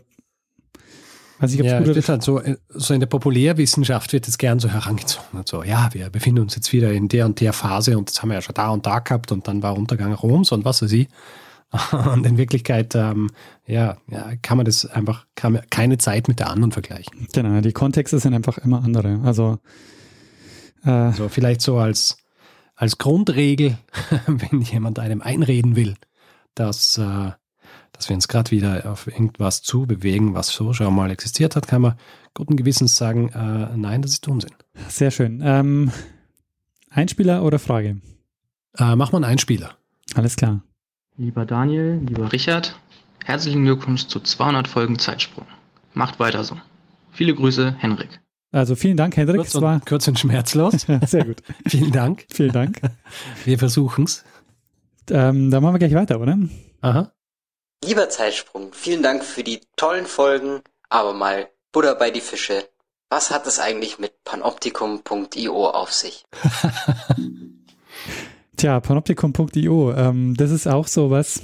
also 1.39 1.59
ich 1.59 1.65
ja, 1.65 1.79
das 1.79 2.09
halt 2.09 2.23
so, 2.23 2.39
äh, 2.39 2.57
so 2.69 2.93
in 2.93 2.99
der 2.99 3.07
Populärwissenschaft 3.07 4.11
wird 4.13 4.25
jetzt 4.25 4.39
gern 4.39 4.59
so 4.59 4.69
herangezogen. 4.69 5.41
So, 5.45 5.63
ja, 5.63 5.89
wir 5.93 6.09
befinden 6.09 6.41
uns 6.41 6.55
jetzt 6.55 6.73
wieder 6.73 6.91
in 6.91 7.07
der 7.07 7.25
und 7.25 7.39
der 7.39 7.53
Phase 7.53 7.97
und 7.97 8.09
das 8.09 8.21
haben 8.21 8.29
wir 8.29 8.35
ja 8.35 8.41
schon 8.41 8.55
da 8.55 8.69
und 8.69 8.85
da 8.85 8.99
gehabt 8.99 9.31
und 9.31 9.47
dann 9.47 9.61
war 9.61 9.77
Untergang 9.77 10.13
Roms 10.13 10.51
und 10.51 10.65
was 10.65 10.81
weiß 10.81 10.91
ich. 10.91 11.07
Und 12.13 12.25
in 12.25 12.37
Wirklichkeit, 12.37 12.95
ähm, 12.95 13.29
ja, 13.65 13.97
ja, 14.09 14.31
kann 14.41 14.55
man 14.55 14.65
das 14.65 14.85
einfach, 14.85 15.25
kann 15.35 15.51
man 15.51 15.63
keine 15.69 15.97
Zeit 15.97 16.29
mit 16.29 16.39
der 16.39 16.49
anderen 16.49 16.71
vergleichen. 16.71 17.27
Genau, 17.33 17.59
die 17.59 17.73
Kontexte 17.73 18.19
sind 18.19 18.33
einfach 18.33 18.57
immer 18.57 18.81
andere. 18.83 19.19
Also, 19.25 19.59
äh, 20.85 20.89
also 20.89 21.27
vielleicht 21.27 21.59
so 21.59 21.77
als, 21.77 22.19
als 22.75 22.97
Grundregel, 22.97 23.77
wenn 24.27 24.61
jemand 24.61 24.99
einem 24.99 25.21
einreden 25.21 25.75
will, 25.75 25.95
dass 26.55 26.97
äh, 26.97 27.31
dass 27.97 28.07
wir 28.09 28.15
uns 28.15 28.27
gerade 28.27 28.51
wieder 28.51 28.89
auf 28.89 29.07
irgendwas 29.07 29.61
zubewegen, 29.61 30.33
was 30.33 30.47
so 30.47 30.71
schon 30.73 30.95
mal 30.95 31.11
existiert 31.11 31.55
hat, 31.55 31.67
kann 31.67 31.81
man 31.81 31.95
guten 32.33 32.55
Gewissens 32.55 32.95
sagen, 32.95 33.29
äh, 33.29 33.75
nein, 33.75 34.01
das 34.01 34.11
ist 34.11 34.27
Unsinn. 34.27 34.53
Sehr 34.87 35.11
schön. 35.11 35.41
Ähm, 35.43 35.91
Einspieler 36.89 37.43
oder 37.43 37.59
Frage? 37.59 37.99
Äh, 38.77 38.95
mach 38.95 39.11
mal 39.11 39.17
einen 39.17 39.25
Einspieler. 39.25 39.75
Alles 40.15 40.35
klar. 40.35 40.61
Lieber 41.17 41.45
Daniel, 41.45 41.99
lieber 42.05 42.31
Richard, 42.31 42.79
Herzlichen 43.27 43.65
Glückwunsch 43.65 44.07
zu 44.07 44.21
200 44.21 44.69
Folgen 44.69 44.99
Zeitsprung. 44.99 45.45
Macht 45.93 46.17
weiter 46.17 46.45
so. 46.45 46.55
Viele 47.11 47.35
Grüße, 47.35 47.75
Henrik. 47.77 48.21
Also 48.53 48.77
vielen 48.77 48.95
Dank, 48.95 49.17
Henrik. 49.17 49.35
Kurz 49.35 49.53
und, 49.53 49.85
kurz 49.85 50.07
und 50.07 50.17
schmerzlos. 50.17 50.87
Sehr 51.05 51.25
gut. 51.25 51.43
Vielen 51.67 51.91
Dank. 51.91 52.25
Vielen 52.31 52.53
Dank. 52.53 52.79
Wir 53.43 53.59
versuchen's. 53.59 54.23
Ähm, 55.09 55.51
dann 55.51 55.61
machen 55.61 55.73
wir 55.73 55.79
gleich 55.79 55.93
weiter, 55.93 56.21
oder? 56.21 56.37
Aha. 56.79 57.11
Lieber 57.83 58.09
Zeitsprung, 58.09 58.73
vielen 58.73 59.03
Dank 59.03 59.23
für 59.23 59.43
die 59.43 59.61
tollen 59.75 60.05
Folgen, 60.05 60.61
aber 60.89 61.13
mal 61.13 61.49
Buddha 61.71 61.93
bei 61.93 62.11
die 62.11 62.21
Fische. 62.21 62.67
Was 63.09 63.31
hat 63.31 63.47
es 63.47 63.59
eigentlich 63.59 63.99
mit 63.99 64.23
panoptikum.io 64.23 65.69
auf 65.69 65.93
sich? 65.93 66.25
Tja, 68.57 68.79
panoptikum.io, 68.79 69.93
ähm, 69.93 70.35
das 70.35 70.51
ist 70.51 70.67
auch 70.67 70.87
sowas. 70.87 71.41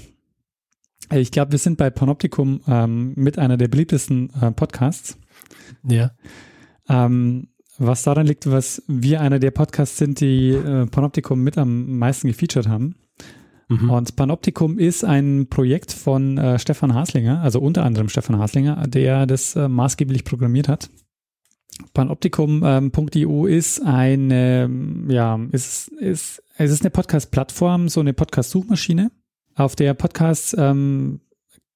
Ich 1.12 1.32
glaube, 1.32 1.52
wir 1.52 1.60
sind 1.60 1.78
bei 1.78 1.90
Panoptikum 1.90 2.62
ähm, 2.68 3.14
mit 3.16 3.38
einer 3.38 3.58
der 3.58 3.68
beliebtesten 3.68 4.32
äh, 4.42 4.52
Podcasts. 4.52 5.18
Ja. 5.84 6.12
Ähm, 6.90 7.50
was 7.78 8.04
daran 8.04 8.26
liegt, 8.26 8.50
was 8.50 8.84
wir 8.88 9.22
einer 9.22 9.40
der 9.40 9.52
Podcasts 9.52 9.98
sind, 9.98 10.20
die 10.20 10.50
äh, 10.50 10.86
Panoptikum 10.88 11.40
mit 11.40 11.58
am 11.58 11.98
meisten 11.98 12.28
gefeatured 12.28 12.68
haben. 12.68 12.96
Mhm. 13.82 13.90
Und 13.90 14.16
Panoptikum 14.16 14.78
ist 14.78 15.04
ein 15.04 15.48
Projekt 15.50 15.92
von 15.92 16.38
äh, 16.38 16.60
Stefan 16.60 16.94
Haslinger, 16.94 17.42
also 17.42 17.60
unter 17.60 17.84
anderem 17.84 18.10
Stefan 18.10 18.38
Haslinger, 18.38 18.88
der 18.88 19.26
das 19.26 19.56
äh, 19.56 19.68
maßgeblich 19.68 20.24
programmiert 20.24 20.68
hat. 20.68 20.90
Panoptikum.io 21.94 23.48
ähm, 23.48 23.54
ist 23.54 23.84
eine, 23.84 24.70
ja, 25.10 25.40
ist, 25.52 25.88
ist, 25.90 26.44
es 26.58 26.72
ist 26.72 26.82
eine 26.82 26.92
Podcast-Plattform, 26.92 27.90
so 27.90 28.00
eine 28.00 28.14
Podcast-Suchmaschine, 28.14 29.12
auf 29.56 29.76
der 29.76 29.94
Podcasts 29.94 30.56
ähm, 30.58 31.22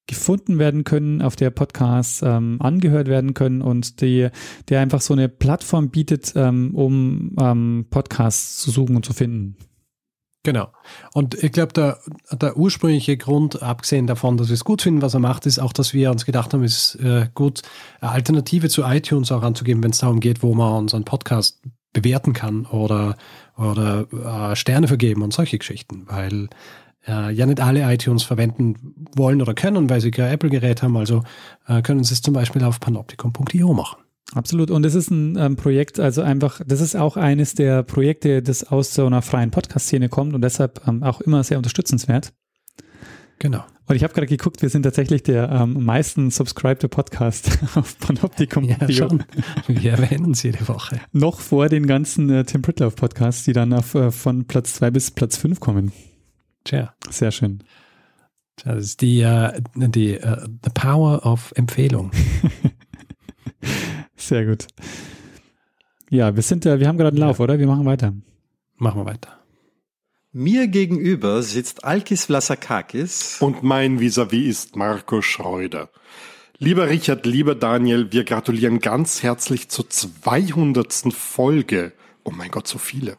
gefunden 0.06 0.58
werden 0.58 0.84
können, 0.84 1.22
auf 1.22 1.36
der 1.36 1.50
Podcasts 1.50 2.22
ähm, 2.22 2.58
angehört 2.60 3.08
werden 3.08 3.34
können 3.34 3.62
und 3.62 4.02
die, 4.02 4.30
der 4.70 4.82
einfach 4.82 5.02
so 5.02 5.14
eine 5.14 5.30
Plattform 5.30 5.90
bietet, 5.90 6.34
ähm, 6.36 6.74
um 6.74 7.36
ähm, 7.40 7.86
Podcasts 7.90 8.58
zu 8.58 8.72
suchen 8.72 8.96
und 8.96 9.06
zu 9.06 9.14
finden. 9.14 9.58
Genau. 10.48 10.70
Und 11.14 11.44
ich 11.44 11.52
glaube, 11.52 11.74
der, 11.74 12.00
der 12.32 12.56
ursprüngliche 12.56 13.18
Grund, 13.18 13.62
abgesehen 13.62 14.08
davon, 14.08 14.38
dass 14.38 14.48
wir 14.48 14.54
es 14.54 14.64
gut 14.64 14.82
finden, 14.82 15.02
was 15.02 15.14
er 15.14 15.20
macht, 15.20 15.46
ist 15.46 15.60
auch, 15.60 15.74
dass 15.74 15.94
wir 15.94 16.10
uns 16.10 16.24
gedacht 16.24 16.54
haben, 16.54 16.64
es 16.64 16.96
ist 16.96 17.04
äh, 17.04 17.28
gut, 17.36 17.64
eine 18.00 18.12
Alternative 18.12 18.70
zu 18.70 18.84
iTunes 18.84 19.30
auch 19.34 19.44
anzugeben, 19.44 19.84
wenn 19.84 19.92
es 19.92 19.98
darum 19.98 20.22
geht, 20.22 20.44
wo 20.44 20.54
man 20.54 20.84
unseren 20.84 21.04
Podcast 21.04 21.62
bewerten 21.92 22.32
kann 22.32 22.66
oder, 22.66 23.18
oder 23.58 24.08
äh, 24.52 24.56
Sterne 24.56 24.88
vergeben 24.88 25.22
und 25.22 25.34
solche 25.34 25.58
Geschichten, 25.58 26.06
weil 26.08 26.48
äh, 27.06 27.30
ja 27.34 27.46
nicht 27.46 27.60
alle 27.60 27.94
iTunes 27.94 28.24
verwenden 28.24 29.10
wollen 29.18 29.42
oder 29.42 29.54
können, 29.54 29.90
weil 29.90 30.00
sie 30.00 30.12
kein 30.12 30.32
Apple-Gerät 30.32 30.82
haben. 30.82 30.96
Also 30.96 31.24
äh, 31.68 31.82
können 31.82 32.06
sie 32.06 32.14
es 32.14 32.22
zum 32.22 32.34
Beispiel 32.34 32.64
auf 32.64 32.80
panopticon.io 32.80 33.74
machen. 33.74 33.98
Absolut. 34.34 34.72
Und 34.72 34.86
es 34.86 34.94
ist 34.94 35.10
ein 35.10 35.38
ähm, 35.38 35.56
Projekt, 35.56 36.00
also 36.00 36.22
einfach, 36.22 36.62
das 36.66 36.82
ist 36.82 36.96
auch 36.96 37.16
eines 37.16 37.54
der 37.54 37.84
Projekte, 37.84 38.42
das 38.42 38.66
aus 38.66 38.94
so 38.94 39.06
einer 39.06 39.22
freien 39.22 39.52
Podcast-Szene 39.52 40.10
kommt 40.10 40.34
und 40.34 40.42
deshalb 40.42 40.86
ähm, 40.88 41.02
auch 41.04 41.22
immer 41.22 41.44
sehr 41.44 41.58
unterstützenswert. 41.58 42.34
Genau. 43.40 43.64
Und 43.86 43.96
ich 43.96 44.04
habe 44.04 44.14
gerade 44.14 44.28
geguckt, 44.28 44.62
wir 44.62 44.70
sind 44.70 44.84
tatsächlich 44.84 45.24
der 45.24 45.50
am 45.50 45.78
ähm, 45.78 45.86
meisten 45.86 46.30
subscribed 46.30 46.90
Podcast 46.90 47.58
auf 47.76 47.98
Panoptikum. 48.00 48.66
Ja, 48.66 48.92
schon. 48.92 49.24
Wir 49.68 49.94
erwähnen 49.94 50.34
sie 50.34 50.50
jede 50.50 50.68
Woche. 50.68 51.00
Noch 51.14 51.40
vor 51.40 51.70
den 51.70 51.88
ganzen 51.88 52.30
äh, 52.30 52.44
Tim 52.44 52.62
Pritloff 52.62 52.96
Podcasts, 52.96 53.46
die 53.46 53.54
dann 53.54 53.72
auf, 53.72 53.96
äh, 53.96 54.12
von 54.12 54.46
Platz 54.46 54.74
zwei 54.74 54.92
bis 54.92 55.12
Platz 55.12 55.38
fünf 55.38 55.62
kommen. 55.62 55.94
Tja. 56.66 56.94
Sehr 57.10 57.32
schön. 57.32 57.64
Das 58.64 58.84
ist 58.84 59.02
die, 59.02 59.24
uh, 59.24 59.52
die 59.76 60.18
uh, 60.18 60.48
the 60.64 60.72
power 60.74 61.26
of 61.26 61.54
Empfehlung. 61.56 62.12
Sehr 64.28 64.46
gut. 64.46 64.68
Ja, 66.10 66.36
wir 66.36 66.44
sind, 66.44 66.66
wir 66.66 66.86
haben 66.86 66.98
gerade 66.98 67.16
einen 67.16 67.18
Lauf, 67.18 67.38
ja. 67.40 67.46
oder? 67.46 67.60
Wir 67.60 67.68
machen 67.68 67.86
weiter. 67.86 68.14
Machen 68.76 69.00
wir 69.00 69.06
weiter. 69.06 69.40
Mir 70.34 70.68
gegenüber 70.68 71.42
sitzt 71.42 71.86
Alkis 71.86 72.26
Vlasakakis. 72.26 73.38
Und 73.40 73.64
mein 73.64 74.00
Vis-à-vis 74.02 74.32
-vis 74.32 74.50
ist 74.50 74.76
Marco 74.76 75.22
Schreuder. 75.22 75.90
Lieber 76.58 76.90
Richard, 76.90 77.26
lieber 77.26 77.56
Daniel, 77.56 78.12
wir 78.12 78.26
gratulieren 78.26 78.80
ganz 78.80 79.24
herzlich 79.24 79.70
zur 79.70 79.90
200. 79.90 81.14
Folge. 81.14 81.94
Oh 82.26 82.32
mein 82.32 82.52
Gott, 82.52 82.68
so 82.68 82.80
viele. 82.80 83.16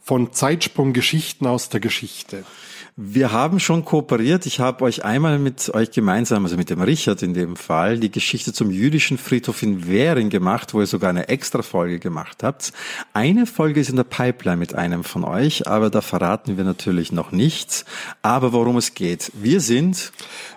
Von 0.00 0.32
Zeitsprung 0.32 0.92
Geschichten 0.92 1.46
aus 1.46 1.70
der 1.70 1.80
Geschichte. 1.80 2.44
Wir 2.94 3.32
haben 3.32 3.58
schon 3.58 3.86
kooperiert. 3.86 4.44
Ich 4.44 4.60
habe 4.60 4.84
euch 4.84 5.02
einmal 5.02 5.38
mit 5.38 5.72
euch 5.72 5.92
gemeinsam, 5.92 6.44
also 6.44 6.58
mit 6.58 6.68
dem 6.68 6.82
Richard 6.82 7.22
in 7.22 7.32
dem 7.32 7.56
Fall, 7.56 7.98
die 7.98 8.10
Geschichte 8.10 8.52
zum 8.52 8.70
jüdischen 8.70 9.16
Friedhof 9.16 9.62
in 9.62 9.86
Währing 9.86 10.28
gemacht, 10.28 10.74
wo 10.74 10.80
ihr 10.80 10.86
sogar 10.86 11.08
eine 11.08 11.30
extra 11.30 11.62
Folge 11.62 11.98
gemacht 11.98 12.42
habt. 12.42 12.74
Eine 13.14 13.46
Folge 13.46 13.80
ist 13.80 13.88
in 13.88 13.96
der 13.96 14.04
Pipeline 14.04 14.58
mit 14.58 14.74
einem 14.74 15.04
von 15.04 15.24
euch, 15.24 15.66
aber 15.66 15.88
da 15.88 16.02
verraten 16.02 16.58
wir 16.58 16.64
natürlich 16.64 17.12
noch 17.12 17.32
nichts. 17.32 17.86
Aber 18.20 18.52
worum 18.52 18.76
es 18.76 18.92
geht. 18.92 19.32
Wir 19.40 19.62
sind 19.62 20.12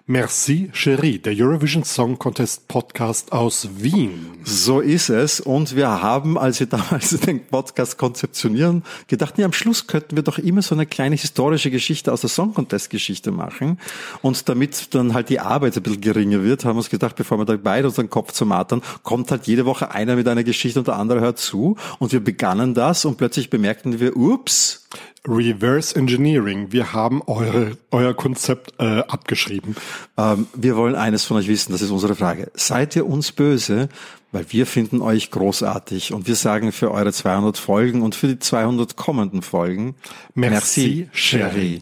Merci 0.08 0.70
Cherie, 0.74 1.20
der 1.20 1.34
Eurovision 1.34 1.86
Song 1.86 2.20
Contest 2.20 2.68
Podcast 2.68 3.32
aus 3.32 3.70
Wien. 3.78 4.34
So 4.44 4.82
ist 4.82 5.10
es. 5.10 5.40
Und 5.40 5.76
wir 5.78 5.88
haben, 5.88 6.38
als 6.38 6.60
wir 6.60 6.68
damals 6.68 7.12
den 7.12 7.46
Podcast 7.48 7.98
konzeptionieren, 7.98 8.84
gedacht, 9.08 9.38
nee, 9.38 9.46
am 9.46 9.54
Schluss 9.54 9.88
könnten 9.88 10.18
wir 10.18 10.24
doch 10.24 10.38
immer 10.38 10.62
so 10.62 10.76
eine 10.76 10.86
kleine 10.86 11.16
historische 11.16 11.72
Geschichte 11.72 12.12
aus 12.12 12.25
der 12.26 12.30
Song 12.30 12.54
Contest 12.54 12.90
Geschichte 12.90 13.32
machen. 13.32 13.80
Und 14.22 14.50
damit 14.50 14.94
dann 14.96 15.14
halt 15.14 15.30
die 15.30 15.40
Arbeit 15.40 15.78
ein 15.78 15.84
bisschen 15.84 16.02
geringer 16.02 16.44
wird, 16.44 16.66
haben 16.66 16.76
wir 16.76 16.80
uns 16.80 16.90
gedacht, 16.90 17.16
bevor 17.16 17.38
wir 17.38 17.46
da 17.46 17.56
beide 17.56 17.88
unseren 17.88 18.10
Kopf 18.10 18.32
zu 18.32 18.46
martern, 18.46 18.82
kommt 19.04 19.32
halt 19.32 19.48
jede 19.48 19.66
Woche 19.66 19.92
einer 19.92 20.16
mit 20.16 20.28
einer 20.28 20.44
Geschichte 20.44 20.80
und 20.80 20.88
der 20.88 20.98
andere 20.98 21.22
hört 21.22 21.40
zu. 21.40 21.78
Und 22.00 22.12
wir 22.12 22.24
begannen 22.24 22.74
das 22.74 23.06
und 23.06 23.18
plötzlich 23.18 23.50
bemerkten 23.50 24.00
wir, 24.00 24.18
ups, 24.18 24.86
Reverse 25.28 25.96
Engineering. 25.96 26.72
Wir 26.72 26.94
haben 26.94 27.22
eure, 27.24 27.78
euer 27.92 28.14
Konzept 28.14 28.74
äh, 28.80 29.00
abgeschrieben. 29.00 29.76
Ähm, 30.18 30.48
wir 30.54 30.76
wollen 30.76 30.96
eines 30.96 31.26
von 31.26 31.38
euch 31.38 31.48
wissen, 31.48 31.72
das 31.72 31.82
ist 31.82 31.92
unsere 31.92 32.16
Frage. 32.16 32.52
Seid 32.54 32.96
ihr 32.96 33.08
uns 33.08 33.32
böse? 33.32 33.90
Weil 34.32 34.46
wir 34.50 34.66
finden 34.66 35.02
euch 35.02 35.32
großartig 35.32 36.12
und 36.12 36.28
wir 36.28 36.36
sagen 36.36 36.74
für 36.74 36.92
eure 36.92 37.14
200 37.14 37.58
Folgen 37.58 38.02
und 38.02 38.16
für 38.16 38.28
die 38.28 38.38
200 38.38 38.98
kommenden 38.98 39.42
Folgen 39.42 39.96
Merci, 40.34 41.08
Merci 41.08 41.10
Sherry. 41.14 41.82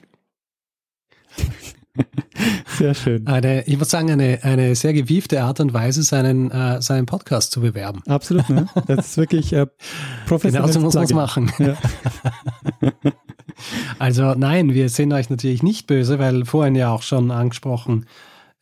Sehr 2.78 2.95
schön. 2.95 3.28
Eine, 3.28 3.68
ich 3.68 3.76
würde 3.76 3.86
sagen, 3.86 4.10
eine, 4.10 4.40
eine 4.44 4.76
sehr 4.76 4.94
gewiefte 4.94 5.44
Art 5.44 5.60
und 5.60 5.74
Weise, 5.74 6.02
seinen, 6.02 6.49
äh, 6.49 6.82
seinen 6.82 7.06
Podcast 7.06 7.52
zu 7.52 7.61
bewerben. 7.61 8.02
Absolut, 8.07 8.49
ne? 8.49 8.68
Das 8.88 9.07
ist 9.07 9.18
wirklich 9.18 9.53
äh, 9.53 9.68
professionell. 10.26 10.64
Genau 10.64 10.74
so 10.74 10.80
muss 10.80 10.95
man 10.95 11.03
es 11.03 11.14
machen. 11.14 11.52
Ja. 11.60 11.78
also 13.99 14.34
nein, 14.34 14.74
wir 14.74 14.90
sind 14.90 15.14
euch 15.14 15.30
natürlich 15.30 15.61
nicht 15.61 15.86
böse, 15.86 16.18
weil 16.18 16.45
vorhin 16.45 16.76
ja 16.76 16.91
auch 16.91 17.03
schon 17.03 17.30
angesprochen, 17.30 18.07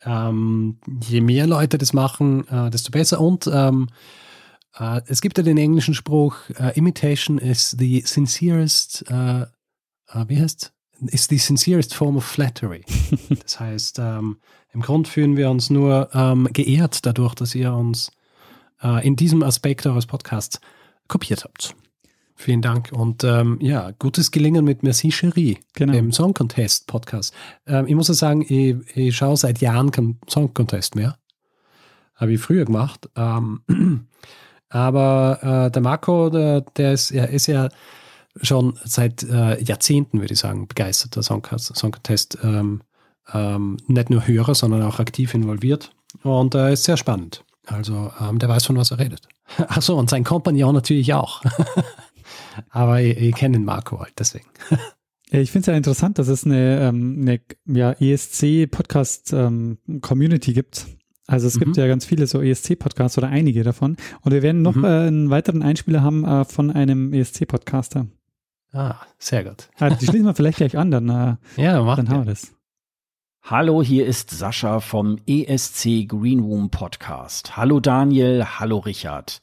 ähm, 0.04 0.78
je 1.00 1.22
mehr 1.22 1.46
Leute 1.46 1.78
das 1.78 1.92
machen, 1.92 2.46
äh, 2.48 2.70
desto 2.70 2.90
besser. 2.90 3.20
Und 3.20 3.48
ähm, 3.52 3.88
äh, 4.78 5.00
es 5.06 5.22
gibt 5.22 5.38
ja 5.38 5.44
den 5.44 5.58
englischen 5.58 5.94
Spruch, 5.94 6.36
uh, 6.60 6.70
Imitation 6.74 7.38
is 7.38 7.70
the 7.78 8.02
sincerest, 8.04 9.04
uh, 9.10 9.44
uh, 10.14 10.24
wie 10.28 10.40
heißt 10.40 10.72
is 11.08 11.26
the 11.28 11.38
sincerest 11.38 11.94
form 11.94 12.16
of 12.16 12.24
flattery. 12.24 12.84
das 13.42 13.60
heißt, 13.60 13.98
ähm, 13.98 14.38
im 14.72 14.80
Grund 14.80 15.08
fühlen 15.08 15.36
wir 15.36 15.50
uns 15.50 15.70
nur 15.70 16.08
ähm, 16.14 16.48
geehrt 16.52 17.04
dadurch, 17.04 17.34
dass 17.34 17.54
ihr 17.54 17.72
uns 17.72 18.10
äh, 18.82 19.06
in 19.06 19.16
diesem 19.16 19.42
Aspekt 19.42 19.86
eures 19.86 20.06
Podcasts 20.06 20.60
kopiert 21.08 21.44
habt. 21.44 21.74
Vielen 22.34 22.62
Dank 22.62 22.90
und 22.92 23.22
ähm, 23.22 23.58
ja, 23.60 23.92
gutes 23.98 24.30
Gelingen 24.30 24.64
mit 24.64 24.82
Merci 24.82 25.10
Cherie, 25.10 25.58
genau. 25.74 25.92
dem 25.92 26.10
Song 26.10 26.34
Contest 26.34 26.86
Podcast. 26.86 27.34
Ähm, 27.66 27.86
ich 27.86 27.94
muss 27.94 28.08
ja 28.08 28.14
sagen, 28.14 28.42
ich, 28.42 28.76
ich 28.96 29.16
schaue 29.16 29.36
seit 29.36 29.60
Jahren 29.60 29.90
keinen 29.90 30.18
Song 30.28 30.52
Contest 30.52 30.96
mehr. 30.96 31.16
Habe 32.16 32.32
ich 32.32 32.40
früher 32.40 32.64
gemacht. 32.64 33.08
Ähm, 33.14 33.60
aber 34.70 35.66
äh, 35.66 35.70
der 35.70 35.82
Marco, 35.82 36.30
der, 36.30 36.62
der 36.62 36.94
ist, 36.94 37.10
er 37.10 37.28
ist 37.28 37.46
ja 37.46 37.68
schon 38.40 38.78
seit 38.84 39.22
äh, 39.24 39.60
Jahrzehnten, 39.62 40.20
würde 40.20 40.34
ich 40.34 40.40
sagen, 40.40 40.68
begeisterter 40.68 41.22
Songcast, 41.22 41.76
Songcontest, 41.76 42.38
ähm, 42.42 42.82
ähm, 43.32 43.76
nicht 43.86 44.10
nur 44.10 44.26
Hörer, 44.26 44.54
sondern 44.54 44.82
auch 44.82 44.98
aktiv 44.98 45.34
involviert. 45.34 45.94
Und 46.22 46.54
er 46.54 46.68
äh, 46.68 46.72
ist 46.72 46.84
sehr 46.84 46.96
spannend. 46.96 47.44
Also 47.66 48.10
ähm, 48.20 48.38
der 48.38 48.48
weiß, 48.48 48.64
von 48.66 48.76
was 48.76 48.90
er 48.90 48.98
redet. 48.98 49.28
Achso, 49.68 49.98
und 49.98 50.10
sein 50.10 50.24
Kompagnon 50.24 50.74
natürlich 50.74 51.14
auch. 51.14 51.42
Aber 52.70 53.00
ich, 53.00 53.16
ich 53.18 53.34
kenne 53.34 53.58
den 53.58 53.64
Marco 53.64 54.00
halt, 54.00 54.14
deswegen. 54.18 54.46
Ich 55.30 55.50
finde 55.50 55.62
es 55.62 55.66
ja 55.66 55.74
interessant, 55.74 56.18
dass 56.18 56.28
es 56.28 56.44
eine, 56.44 56.80
ähm, 56.80 57.22
eine 57.22 57.40
ja, 57.66 57.92
ESC-Podcast-Community 57.92 60.50
ähm, 60.50 60.54
gibt. 60.54 60.86
Also 61.26 61.46
es 61.46 61.54
mhm. 61.54 61.60
gibt 61.60 61.78
ja 61.78 61.86
ganz 61.86 62.04
viele 62.04 62.26
so 62.26 62.42
ESC-Podcasts 62.42 63.16
oder 63.16 63.28
einige 63.28 63.62
davon. 63.62 63.96
Und 64.20 64.32
wir 64.32 64.42
werden 64.42 64.60
noch 64.60 64.74
mhm. 64.74 64.84
äh, 64.84 65.06
einen 65.06 65.30
weiteren 65.30 65.62
Einspieler 65.62 66.02
haben 66.02 66.26
äh, 66.26 66.44
von 66.44 66.70
einem 66.70 67.14
ESC-Podcaster. 67.14 68.08
Ah, 68.74 68.96
sehr 69.18 69.44
gut. 69.44 69.68
Ja, 69.78 69.90
die 69.90 70.06
schließen 70.06 70.24
wir 70.24 70.34
vielleicht 70.34 70.56
gleich 70.56 70.78
an, 70.78 70.90
dann, 70.90 71.08
äh, 71.08 71.36
ja, 71.62 71.94
dann 71.94 72.08
haben 72.08 72.24
wir 72.24 72.32
das. 72.32 72.54
Hallo, 73.42 73.82
hier 73.82 74.06
ist 74.06 74.30
Sascha 74.30 74.80
vom 74.80 75.18
ESC 75.26 76.08
Green 76.08 76.40
Room 76.40 76.70
Podcast. 76.70 77.56
Hallo 77.58 77.80
Daniel, 77.80 78.46
hallo 78.58 78.78
Richard. 78.78 79.42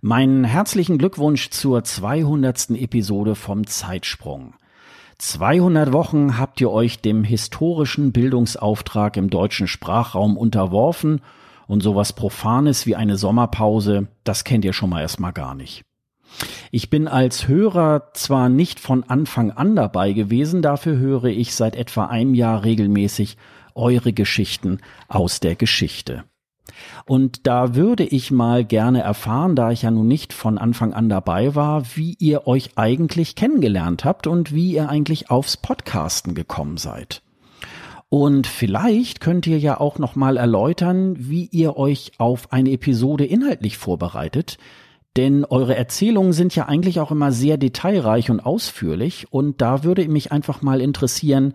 Meinen 0.00 0.44
herzlichen 0.44 0.98
Glückwunsch 0.98 1.50
zur 1.50 1.82
200. 1.82 2.70
Episode 2.70 3.34
vom 3.34 3.66
Zeitsprung. 3.66 4.54
200 5.18 5.92
Wochen 5.92 6.38
habt 6.38 6.60
ihr 6.60 6.70
euch 6.70 7.00
dem 7.00 7.24
historischen 7.24 8.12
Bildungsauftrag 8.12 9.16
im 9.16 9.28
deutschen 9.28 9.66
Sprachraum 9.66 10.36
unterworfen 10.36 11.20
und 11.66 11.82
sowas 11.82 12.12
Profanes 12.12 12.86
wie 12.86 12.94
eine 12.94 13.16
Sommerpause, 13.16 14.06
das 14.22 14.44
kennt 14.44 14.64
ihr 14.64 14.72
schon 14.72 14.90
mal 14.90 15.00
erstmal 15.00 15.32
gar 15.32 15.54
nicht. 15.56 15.84
Ich 16.70 16.90
bin 16.90 17.08
als 17.08 17.48
Hörer 17.48 18.10
zwar 18.14 18.48
nicht 18.48 18.80
von 18.80 19.04
Anfang 19.04 19.50
an 19.50 19.76
dabei 19.76 20.12
gewesen, 20.12 20.62
dafür 20.62 20.96
höre 20.96 21.24
ich 21.24 21.54
seit 21.54 21.76
etwa 21.76 22.06
einem 22.06 22.34
Jahr 22.34 22.64
regelmäßig 22.64 23.36
eure 23.74 24.12
Geschichten 24.12 24.78
aus 25.08 25.40
der 25.40 25.54
Geschichte. 25.54 26.24
Und 27.04 27.46
da 27.46 27.74
würde 27.74 28.04
ich 28.04 28.30
mal 28.30 28.64
gerne 28.64 29.02
erfahren, 29.02 29.56
da 29.56 29.70
ich 29.70 29.82
ja 29.82 29.90
nun 29.90 30.08
nicht 30.08 30.32
von 30.32 30.58
Anfang 30.58 30.92
an 30.92 31.08
dabei 31.08 31.54
war, 31.54 31.84
wie 31.94 32.16
ihr 32.18 32.46
euch 32.46 32.70
eigentlich 32.76 33.34
kennengelernt 33.34 34.04
habt 34.04 34.26
und 34.26 34.54
wie 34.54 34.72
ihr 34.72 34.88
eigentlich 34.88 35.30
aufs 35.30 35.56
Podcasten 35.56 36.34
gekommen 36.34 36.76
seid. 36.76 37.22
Und 38.08 38.46
vielleicht 38.46 39.20
könnt 39.20 39.46
ihr 39.46 39.58
ja 39.58 39.80
auch 39.80 39.98
noch 39.98 40.16
mal 40.16 40.36
erläutern, 40.36 41.16
wie 41.18 41.48
ihr 41.50 41.76
euch 41.76 42.12
auf 42.18 42.52
eine 42.52 42.70
Episode 42.70 43.24
inhaltlich 43.24 43.78
vorbereitet, 43.78 44.58
denn 45.16 45.44
eure 45.44 45.76
Erzählungen 45.76 46.32
sind 46.32 46.54
ja 46.54 46.66
eigentlich 46.66 47.00
auch 47.00 47.10
immer 47.10 47.32
sehr 47.32 47.56
detailreich 47.56 48.30
und 48.30 48.40
ausführlich 48.40 49.26
und 49.30 49.60
da 49.60 49.84
würde 49.84 50.08
mich 50.08 50.32
einfach 50.32 50.62
mal 50.62 50.80
interessieren, 50.80 51.54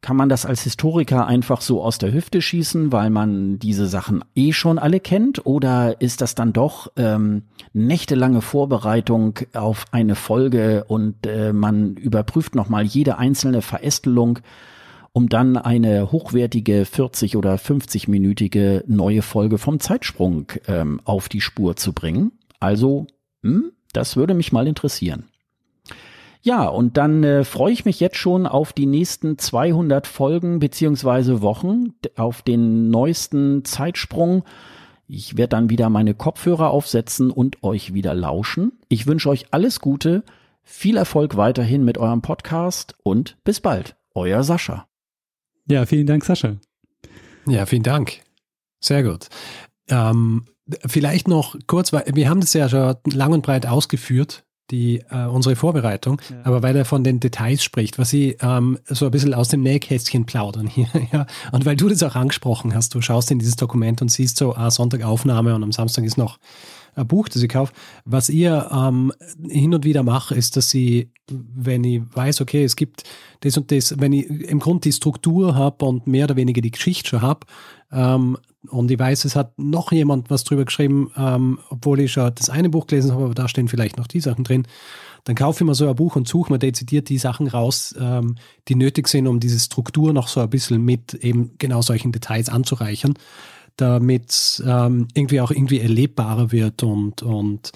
kann 0.00 0.16
man 0.16 0.28
das 0.28 0.46
als 0.46 0.62
Historiker 0.62 1.26
einfach 1.26 1.60
so 1.60 1.82
aus 1.82 1.98
der 1.98 2.12
Hüfte 2.12 2.40
schießen, 2.40 2.90
weil 2.90 3.10
man 3.10 3.58
diese 3.58 3.86
Sachen 3.86 4.24
eh 4.34 4.52
schon 4.52 4.78
alle 4.78 4.98
kennt? 4.98 5.44
Oder 5.44 6.00
ist 6.00 6.22
das 6.22 6.34
dann 6.34 6.52
doch 6.52 6.90
ähm, 6.96 7.42
nächtelange 7.74 8.40
Vorbereitung 8.40 9.38
auf 9.52 9.84
eine 9.92 10.14
Folge 10.14 10.84
und 10.88 11.26
äh, 11.26 11.52
man 11.52 11.96
überprüft 11.96 12.54
nochmal 12.54 12.84
jede 12.84 13.18
einzelne 13.18 13.60
Verästelung, 13.60 14.38
um 15.12 15.28
dann 15.28 15.58
eine 15.58 16.10
hochwertige 16.12 16.86
40 16.86 17.36
oder 17.36 17.56
50-minütige 17.56 18.84
neue 18.86 19.22
Folge 19.22 19.58
vom 19.58 19.80
Zeitsprung 19.80 20.46
ähm, 20.66 21.00
auf 21.04 21.28
die 21.28 21.42
Spur 21.42 21.76
zu 21.76 21.92
bringen? 21.92 22.32
Also, 22.60 23.06
hm, 23.42 23.72
das 23.92 24.16
würde 24.16 24.34
mich 24.34 24.52
mal 24.52 24.68
interessieren. 24.68 25.24
Ja, 26.42 26.68
und 26.68 26.96
dann 26.96 27.22
äh, 27.22 27.44
freue 27.44 27.72
ich 27.72 27.84
mich 27.84 28.00
jetzt 28.00 28.16
schon 28.16 28.46
auf 28.46 28.72
die 28.72 28.86
nächsten 28.86 29.36
200 29.36 30.06
Folgen 30.06 30.58
beziehungsweise 30.58 31.42
Wochen, 31.42 31.94
auf 32.16 32.40
den 32.40 32.88
neuesten 32.88 33.64
Zeitsprung. 33.64 34.44
Ich 35.06 35.36
werde 35.36 35.56
dann 35.56 35.70
wieder 35.70 35.90
meine 35.90 36.14
Kopfhörer 36.14 36.70
aufsetzen 36.70 37.30
und 37.30 37.62
euch 37.62 37.92
wieder 37.92 38.14
lauschen. 38.14 38.72
Ich 38.88 39.06
wünsche 39.06 39.28
euch 39.28 39.46
alles 39.50 39.80
Gute, 39.80 40.22
viel 40.62 40.96
Erfolg 40.96 41.36
weiterhin 41.36 41.84
mit 41.84 41.98
eurem 41.98 42.22
Podcast 42.22 42.94
und 43.02 43.36
bis 43.44 43.60
bald. 43.60 43.96
Euer 44.14 44.42
Sascha. 44.42 44.86
Ja, 45.66 45.84
vielen 45.84 46.06
Dank, 46.06 46.24
Sascha. 46.24 46.56
Ja, 47.46 47.66
vielen 47.66 47.82
Dank. 47.82 48.20
Sehr 48.80 49.02
gut. 49.02 49.28
Ähm, 49.88 50.46
vielleicht 50.86 51.28
noch 51.28 51.56
kurz, 51.66 51.92
weil 51.92 52.04
wir 52.14 52.28
haben 52.28 52.40
das 52.40 52.52
ja 52.52 52.68
schon 52.68 52.96
lang 53.04 53.32
und 53.32 53.42
breit 53.42 53.66
ausgeführt, 53.66 54.44
die, 54.70 55.02
äh, 55.10 55.26
unsere 55.26 55.56
Vorbereitung, 55.56 56.20
ja. 56.30 56.36
aber 56.44 56.62
weil 56.62 56.76
er 56.76 56.84
von 56.84 57.02
den 57.02 57.20
Details 57.20 57.62
spricht, 57.62 57.98
was 57.98 58.10
sie 58.10 58.36
ähm, 58.40 58.78
so 58.86 59.06
ein 59.06 59.10
bisschen 59.10 59.34
aus 59.34 59.48
dem 59.48 59.62
Nähkästchen 59.62 60.26
plaudern 60.26 60.66
hier, 60.66 60.88
ja. 61.12 61.26
Und 61.52 61.66
weil 61.66 61.76
du 61.76 61.88
das 61.88 62.02
auch 62.02 62.14
angesprochen 62.14 62.74
hast, 62.74 62.94
du 62.94 63.00
schaust 63.00 63.30
in 63.30 63.38
dieses 63.38 63.56
Dokument 63.56 64.00
und 64.02 64.10
siehst 64.10 64.36
so, 64.36 64.54
ah, 64.54 64.70
Sonntagaufnahme 64.70 65.54
und 65.54 65.62
am 65.62 65.72
Samstag 65.72 66.04
ist 66.04 66.18
noch 66.18 66.38
Buch, 66.96 67.28
das 67.28 67.42
ich 67.42 67.48
kaufe. 67.48 67.72
Was 68.04 68.28
ihr 68.28 68.68
ähm, 68.72 69.12
hin 69.48 69.74
und 69.74 69.84
wieder 69.84 70.02
macht, 70.02 70.32
ist, 70.32 70.56
dass 70.56 70.70
sie, 70.70 71.10
wenn 71.28 71.84
ich 71.84 72.02
weiß, 72.12 72.40
okay, 72.40 72.64
es 72.64 72.76
gibt 72.76 73.04
das 73.40 73.56
und 73.56 73.70
das, 73.70 73.98
wenn 73.98 74.12
ich 74.12 74.28
im 74.28 74.58
Grunde 74.58 74.80
die 74.80 74.92
Struktur 74.92 75.54
habe 75.54 75.84
und 75.84 76.06
mehr 76.06 76.24
oder 76.24 76.36
weniger 76.36 76.60
die 76.60 76.70
Geschichte 76.70 77.08
schon 77.08 77.22
habe, 77.22 77.46
ähm, 77.92 78.36
und 78.68 78.90
ich 78.90 78.98
weiß, 78.98 79.24
es 79.24 79.36
hat 79.36 79.58
noch 79.58 79.90
jemand 79.90 80.28
was 80.28 80.44
drüber 80.44 80.64
geschrieben, 80.64 81.10
ähm, 81.16 81.58
obwohl 81.70 82.00
ich 82.00 82.12
schon 82.12 82.30
das 82.34 82.50
eine 82.50 82.68
Buch 82.68 82.86
gelesen 82.86 83.12
habe, 83.12 83.24
aber 83.24 83.34
da 83.34 83.48
stehen 83.48 83.68
vielleicht 83.68 83.96
noch 83.96 84.06
die 84.06 84.20
Sachen 84.20 84.44
drin. 84.44 84.66
Dann 85.24 85.34
kaufe 85.34 85.62
ich 85.62 85.66
mir 85.66 85.74
so 85.74 85.88
ein 85.88 85.94
Buch 85.96 86.16
und 86.16 86.28
suche 86.28 86.52
mir 86.52 86.58
dezidiert 86.58 87.08
die 87.08 87.18
Sachen 87.18 87.46
raus, 87.46 87.94
ähm, 87.98 88.36
die 88.68 88.74
nötig 88.74 89.08
sind, 89.08 89.26
um 89.26 89.40
diese 89.40 89.58
Struktur 89.58 90.12
noch 90.12 90.28
so 90.28 90.40
ein 90.40 90.50
bisschen 90.50 90.82
mit 90.84 91.14
eben 91.14 91.52
genau 91.58 91.82
solchen 91.82 92.12
Details 92.12 92.48
anzureichern, 92.48 93.14
damit 93.80 94.62
ähm, 94.66 95.08
irgendwie 95.14 95.40
auch 95.40 95.50
irgendwie 95.50 95.80
erlebbarer 95.80 96.52
wird 96.52 96.82
und, 96.82 97.22
und 97.22 97.72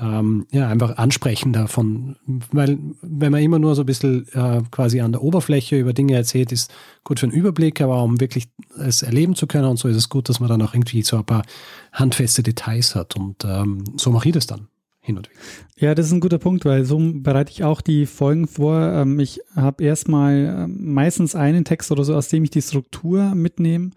ähm, 0.00 0.46
ja, 0.50 0.68
einfach 0.68 0.96
ansprechender 0.96 1.68
von, 1.68 2.16
weil 2.26 2.78
wenn 3.00 3.30
man 3.30 3.42
immer 3.42 3.60
nur 3.60 3.74
so 3.74 3.82
ein 3.82 3.86
bisschen 3.86 4.26
äh, 4.32 4.62
quasi 4.70 5.00
an 5.00 5.12
der 5.12 5.22
Oberfläche 5.22 5.78
über 5.78 5.92
Dinge 5.92 6.14
erzählt, 6.14 6.50
ist 6.50 6.72
gut 7.04 7.20
für 7.20 7.26
einen 7.26 7.34
Überblick, 7.34 7.80
aber 7.80 8.02
um 8.02 8.20
wirklich 8.20 8.48
es 8.78 9.02
erleben 9.02 9.36
zu 9.36 9.46
können 9.46 9.66
und 9.66 9.78
so 9.78 9.86
ist 9.86 9.96
es 9.96 10.08
gut, 10.08 10.28
dass 10.28 10.40
man 10.40 10.48
dann 10.48 10.62
auch 10.62 10.74
irgendwie 10.74 11.02
so 11.02 11.16
ein 11.16 11.24
paar 11.24 11.44
handfeste 11.92 12.42
Details 12.42 12.96
hat 12.96 13.14
und 13.14 13.44
ähm, 13.44 13.84
so 13.96 14.10
mache 14.10 14.28
ich 14.28 14.34
das 14.34 14.48
dann 14.48 14.66
hin 15.00 15.16
und 15.16 15.30
wieder. 15.30 15.40
Ja, 15.76 15.94
das 15.94 16.06
ist 16.06 16.12
ein 16.12 16.20
guter 16.20 16.38
Punkt, 16.38 16.64
weil 16.64 16.84
so 16.84 16.98
bereite 16.98 17.52
ich 17.52 17.62
auch 17.62 17.80
die 17.80 18.06
Folgen 18.06 18.48
vor. 18.48 18.80
Ähm, 18.80 19.20
ich 19.20 19.40
habe 19.54 19.84
erstmal 19.84 20.64
ähm, 20.64 20.92
meistens 20.92 21.36
einen 21.36 21.64
Text 21.64 21.92
oder 21.92 22.02
so, 22.04 22.16
aus 22.16 22.28
dem 22.28 22.42
ich 22.42 22.50
die 22.50 22.62
Struktur 22.62 23.34
mitnehme 23.34 23.90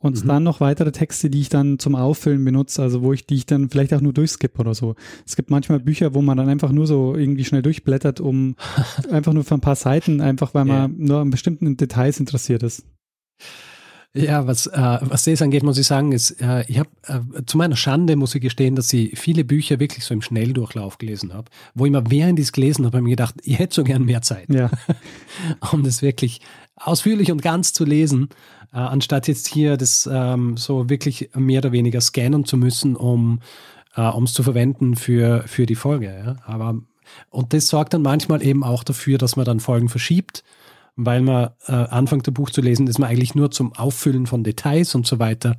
und 0.00 0.24
mhm. 0.24 0.28
dann 0.28 0.42
noch 0.42 0.60
weitere 0.60 0.92
Texte, 0.92 1.30
die 1.30 1.40
ich 1.40 1.50
dann 1.50 1.78
zum 1.78 1.94
Auffüllen 1.94 2.44
benutze, 2.44 2.82
also 2.82 3.02
wo 3.02 3.12
ich, 3.12 3.26
die 3.26 3.36
ich 3.36 3.46
dann 3.46 3.68
vielleicht 3.68 3.92
auch 3.94 4.00
nur 4.00 4.14
durchskippe 4.14 4.58
oder 4.58 4.74
so. 4.74 4.96
Es 5.26 5.36
gibt 5.36 5.50
manchmal 5.50 5.78
Bücher, 5.78 6.14
wo 6.14 6.22
man 6.22 6.38
dann 6.38 6.48
einfach 6.48 6.72
nur 6.72 6.86
so 6.86 7.14
irgendwie 7.14 7.44
schnell 7.44 7.62
durchblättert, 7.62 8.20
um 8.20 8.56
einfach 9.10 9.32
nur 9.32 9.44
für 9.44 9.54
ein 9.54 9.60
paar 9.60 9.76
Seiten, 9.76 10.20
einfach 10.20 10.54
weil 10.54 10.64
man 10.64 10.76
yeah. 10.76 11.06
nur 11.06 11.20
an 11.20 11.30
bestimmten 11.30 11.76
Details 11.76 12.18
interessiert 12.18 12.62
ist. 12.62 12.84
Ja, 14.12 14.44
was, 14.48 14.66
äh, 14.66 14.98
was 15.02 15.24
das 15.24 15.40
angeht, 15.40 15.62
muss 15.62 15.78
ich 15.78 15.86
sagen, 15.86 16.10
ist, 16.10 16.32
äh, 16.40 16.64
ich 16.66 16.80
habe 16.80 16.88
äh, 17.06 17.44
zu 17.46 17.56
meiner 17.56 17.76
Schande 17.76 18.16
muss 18.16 18.34
ich 18.34 18.40
gestehen, 18.40 18.74
dass 18.74 18.92
ich 18.92 19.16
viele 19.16 19.44
Bücher 19.44 19.78
wirklich 19.78 20.04
so 20.04 20.14
im 20.14 20.20
Schnelldurchlauf 20.20 20.98
gelesen 20.98 21.32
habe, 21.32 21.48
wo 21.74 21.86
ich 21.86 21.92
mir 21.92 22.10
während 22.10 22.40
ich 22.40 22.46
es 22.46 22.52
gelesen 22.52 22.86
habe, 22.86 22.96
habe 22.96 23.06
ich 23.06 23.10
mir 23.10 23.10
gedacht, 23.10 23.36
ich 23.44 23.60
hätte 23.60 23.74
so 23.74 23.84
gern 23.84 24.04
mehr 24.04 24.20
Zeit, 24.20 24.52
ja. 24.52 24.68
um 25.72 25.84
das 25.84 26.02
wirklich 26.02 26.40
ausführlich 26.80 27.30
und 27.30 27.42
ganz 27.42 27.72
zu 27.72 27.84
lesen 27.84 28.28
äh, 28.72 28.78
anstatt 28.78 29.28
jetzt 29.28 29.48
hier 29.48 29.76
das 29.76 30.08
ähm, 30.10 30.56
so 30.56 30.88
wirklich 30.88 31.30
mehr 31.34 31.58
oder 31.58 31.72
weniger 31.72 32.00
scannen 32.00 32.44
zu 32.44 32.56
müssen, 32.56 32.96
um 32.96 33.40
äh, 33.96 34.10
es 34.22 34.32
zu 34.32 34.42
verwenden 34.42 34.96
für, 34.96 35.44
für 35.46 35.66
die 35.66 35.74
Folge. 35.74 36.06
Ja? 36.06 36.36
Aber, 36.46 36.80
und 37.30 37.52
das 37.52 37.68
sorgt 37.68 37.94
dann 37.94 38.02
manchmal 38.02 38.42
eben 38.42 38.62
auch 38.62 38.84
dafür, 38.84 39.18
dass 39.18 39.36
man 39.36 39.44
dann 39.44 39.60
Folgen 39.60 39.88
verschiebt, 39.88 40.44
weil 40.96 41.22
man 41.22 41.50
äh, 41.66 41.72
anfängt, 41.72 42.28
ein 42.28 42.34
Buch 42.34 42.50
zu 42.50 42.60
lesen, 42.60 42.86
das 42.86 42.98
man 42.98 43.08
eigentlich 43.08 43.34
nur 43.34 43.50
zum 43.50 43.74
Auffüllen 43.74 44.26
von 44.26 44.44
Details 44.44 44.94
und 44.94 45.06
so 45.06 45.18
weiter 45.18 45.56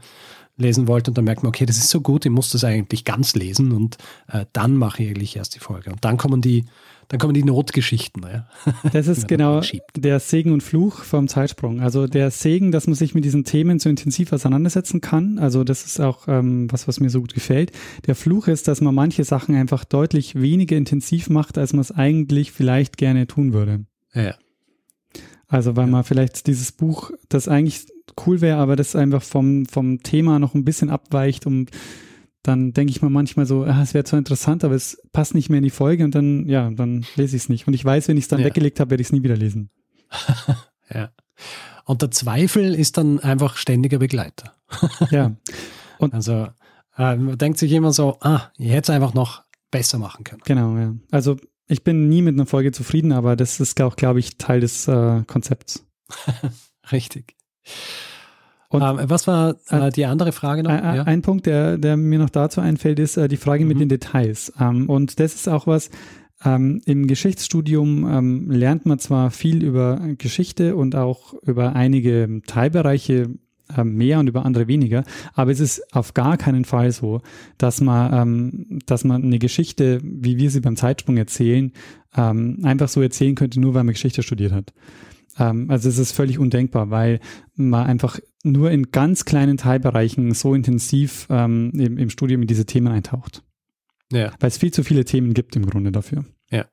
lesen 0.58 0.88
wollte 0.88 1.12
und 1.12 1.18
dann 1.18 1.26
merkt 1.26 1.44
man, 1.44 1.50
okay, 1.50 1.66
das 1.66 1.78
ist 1.78 1.90
so 1.90 2.02
gut, 2.02 2.26
ich 2.26 2.32
muss 2.32 2.52
das 2.52 2.64
eigentlich 2.64 3.04
ganz 3.04 3.36
lesen 3.36 3.72
und 3.72 3.98
äh, 4.28 4.46
dann 4.54 4.76
mache 4.76 5.02
ich 5.02 5.10
eigentlich 5.10 5.36
erst 5.36 5.56
die 5.56 5.60
Folge. 5.60 5.92
Und 5.92 6.06
dann 6.06 6.18
kommen 6.18 6.42
die 6.42 6.66
dann 7.12 7.20
kommen 7.20 7.34
die 7.34 7.44
Notgeschichten. 7.44 8.24
Ja. 8.24 8.48
Das 8.94 9.08
ist 9.08 9.28
genau 9.28 9.60
der 9.98 10.22
Segen 10.22 10.54
und 10.54 10.64
Fluch 10.64 11.04
vom 11.04 11.28
Zeitsprung. 11.28 11.82
Also 11.82 12.08
der 12.08 12.32
Segen, 12.32 12.72
dass 12.72 12.88
man 12.88 12.96
sich 12.96 13.14
mit 13.14 13.26
diesen 13.26 13.44
Themen 13.44 13.80
so 13.80 13.90
intensiv 13.90 14.32
auseinandersetzen 14.32 15.02
kann. 15.02 15.38
Also 15.38 15.66
das 15.66 15.86
ist 15.86 16.00
auch 16.00 16.30
ähm, 16.30 16.72
was, 16.72 16.88
was 16.88 17.02
mir 17.02 17.10
so 17.10 17.20
gut 17.20 17.34
gefällt. 17.34 17.74
Der 18.08 18.16
Fluch 18.16 18.48
ist, 18.48 18.70
dass 18.70 18.80
man 18.80 18.96
manche 18.96 19.26
Sachen 19.26 19.56
einfach 19.56 19.84
deutlich 19.84 20.36
weniger 20.36 20.78
intensiv 20.78 21.30
macht, 21.30 21.58
als 21.58 21.74
man 21.74 21.82
es 21.82 21.92
eigentlich 21.92 22.54
vielleicht 22.54 22.96
gerne 22.96 23.28
tun 23.28 23.52
würde. 23.52 23.84
Ja. 24.14 24.36
Also 25.50 25.76
weil 25.76 25.88
ja. 25.88 25.92
man 25.92 26.06
vielleicht 26.06 26.48
dieses 26.48 26.72
Buch, 26.72 27.12
das 27.28 27.50
eigentlich 27.50 27.88
cool 28.26 28.40
wäre, 28.40 28.60
aber 28.60 28.78
das 28.78 28.96
einfach 28.96 29.22
vom, 29.22 29.66
vom 29.66 30.02
Thema 30.02 30.40
noch 30.40 30.56
ein 30.56 30.64
bisschen 30.64 30.90
abweicht 30.90 31.46
und 31.46 31.72
dann 32.44 32.74
denke 32.74 32.92
ich 32.92 33.02
mir 33.02 33.10
manchmal 33.10 33.46
so, 33.46 33.64
ah, 33.64 33.82
es 33.82 33.94
wäre 33.94 34.04
zwar 34.04 34.18
interessant, 34.18 34.64
aber 34.64 34.76
es 34.76 35.02
passt 35.12 35.36
nicht 35.36 35.50
mehr 35.50 35.60
in 35.60 35.64
die 35.64 35.70
Folge 35.70 36.04
und 36.04 36.16
dann, 36.16 36.48
ja, 36.48 36.70
dann 36.72 37.06
lese 37.16 37.36
ich 37.36 37.44
es 37.44 37.50
nicht. 37.50 37.68
Und 37.68 37.74
ich 37.74 37.86
weiß, 37.86 38.08
wenn 38.08 38.18
ich 38.18 38.24
es 38.24 38.28
dann 38.30 38.40
ja. 38.40 38.46
weggelegt 38.46 38.80
habe, 38.80 38.92
werde 38.92 39.02
ich 39.02 39.08
es 39.08 39.14
nie 39.14 39.24
wieder 39.24 39.38
lesen. 39.38 39.70
ja. 40.94 41.12
Und 41.86 42.02
der 42.02 42.12
Zweifel 42.12 42.74
ist 42.74 42.98
dann 42.98 43.20
einfach 43.20 43.58
ständiger 43.58 44.00
Begleiter. 44.00 44.54
ja. 45.12 45.36
Und 46.00 46.16
also 46.16 46.48
äh, 46.98 47.16
man 47.16 47.38
denkt 47.38 47.60
sich 47.60 47.72
immer 47.72 47.94
so, 47.94 48.18
ah, 48.22 48.52
ich 48.58 48.72
hätte 48.72 48.84
es 48.84 48.90
einfach 48.90 49.14
noch 49.14 49.44
besser 49.70 50.00
machen 50.00 50.24
können. 50.24 50.42
Genau, 50.46 50.78
ja. 50.78 50.96
Also 51.12 51.38
ich 51.68 51.84
bin 51.84 52.10
nie 52.10 52.22
mit 52.22 52.36
einer 52.36 52.46
Folge 52.46 52.72
zufrieden, 52.72 53.12
aber 53.12 53.36
das 53.36 53.60
ist 53.60 53.80
auch, 53.82 53.96
glaube 53.96 54.20
ich, 54.20 54.38
Teil 54.38 54.60
des 54.62 54.88
äh, 54.88 55.24
Konzepts. 55.28 55.86
Richtig. 56.92 57.36
Und 58.72 58.82
ähm, 58.82 59.00
was 59.04 59.28
war 59.28 59.56
äh, 59.70 59.92
die 59.92 60.06
andere 60.06 60.32
Frage 60.32 60.64
noch? 60.64 60.72
Ein, 60.72 60.96
ja. 60.96 61.04
ein 61.04 61.22
Punkt, 61.22 61.46
der, 61.46 61.78
der 61.78 61.98
mir 61.98 62.20
noch 62.20 62.30
dazu 62.30 62.62
einfällt, 62.62 63.00
ist 63.00 63.18
äh, 63.18 63.28
die 63.28 63.38
Frage 63.38 63.64
mhm. 63.64 63.68
mit 63.68 63.80
den 63.82 63.90
Details. 63.90 64.52
Ähm, 64.60 64.90
und 64.90 65.20
das 65.20 65.36
ist 65.36 65.50
auch 65.50 65.68
was, 65.68 65.90
ähm, 66.44 66.82
im 66.86 67.08
Geschichtsstudium 67.08 68.10
ähm, 68.10 68.50
lernt 68.50 68.86
man 68.86 68.98
zwar 68.98 69.30
viel 69.30 69.64
über 69.64 70.00
Geschichte 70.18 70.76
und 70.76 70.96
auch 70.96 71.34
über 71.44 71.76
einige 71.76 72.42
Teilbereiche 72.48 73.30
äh, 73.76 73.84
mehr 73.84 74.20
und 74.20 74.28
über 74.28 74.46
andere 74.46 74.68
weniger, 74.68 75.04
aber 75.34 75.52
es 75.52 75.60
ist 75.60 75.94
auf 75.94 76.14
gar 76.14 76.38
keinen 76.38 76.66
Fall 76.66 76.92
so, 76.92 77.22
dass 77.58 77.82
man, 77.82 78.14
ähm, 78.14 78.80
dass 78.86 79.04
man 79.04 79.24
eine 79.24 79.38
Geschichte, 79.38 80.00
wie 80.04 80.38
wir 80.38 80.50
sie 80.50 80.62
beim 80.62 80.78
Zeitsprung 80.78 81.18
erzählen, 81.18 81.72
ähm, 82.16 82.60
einfach 82.64 82.90
so 82.90 83.02
erzählen 83.02 83.36
könnte, 83.36 83.60
nur 83.60 83.74
weil 83.74 83.84
man 83.84 83.94
Geschichte 83.94 84.24
studiert 84.24 84.52
hat. 84.52 84.74
Ähm, 85.38 85.70
also 85.70 85.90
es 85.90 86.00
ist 86.00 86.12
völlig 86.12 86.40
undenkbar, 86.40 86.90
weil 86.90 87.20
man 87.56 87.86
einfach 87.86 88.20
nur 88.44 88.72
in 88.72 88.92
ganz 88.92 89.26
kleinen 89.26 89.58
Teilbereichen 89.58 90.34
so 90.34 90.54
intensiv 90.54 91.28
ähm, 91.30 91.72
im, 91.76 91.98
im 91.98 92.10
Studium 92.10 92.42
in 92.42 92.48
diese 92.48 92.66
Themen 92.66 92.88
eintaucht. 92.88 93.44
Ja. 94.12 94.32
Weil 94.40 94.50
es 94.50 94.58
viel 94.58 94.72
zu 94.72 94.84
viele 94.84 95.06
Themen 95.06 95.34
gibt 95.34 95.56
im 95.56 95.66
Grunde 95.66 95.92
dafür. 95.92 96.26
Ja. 96.50 96.66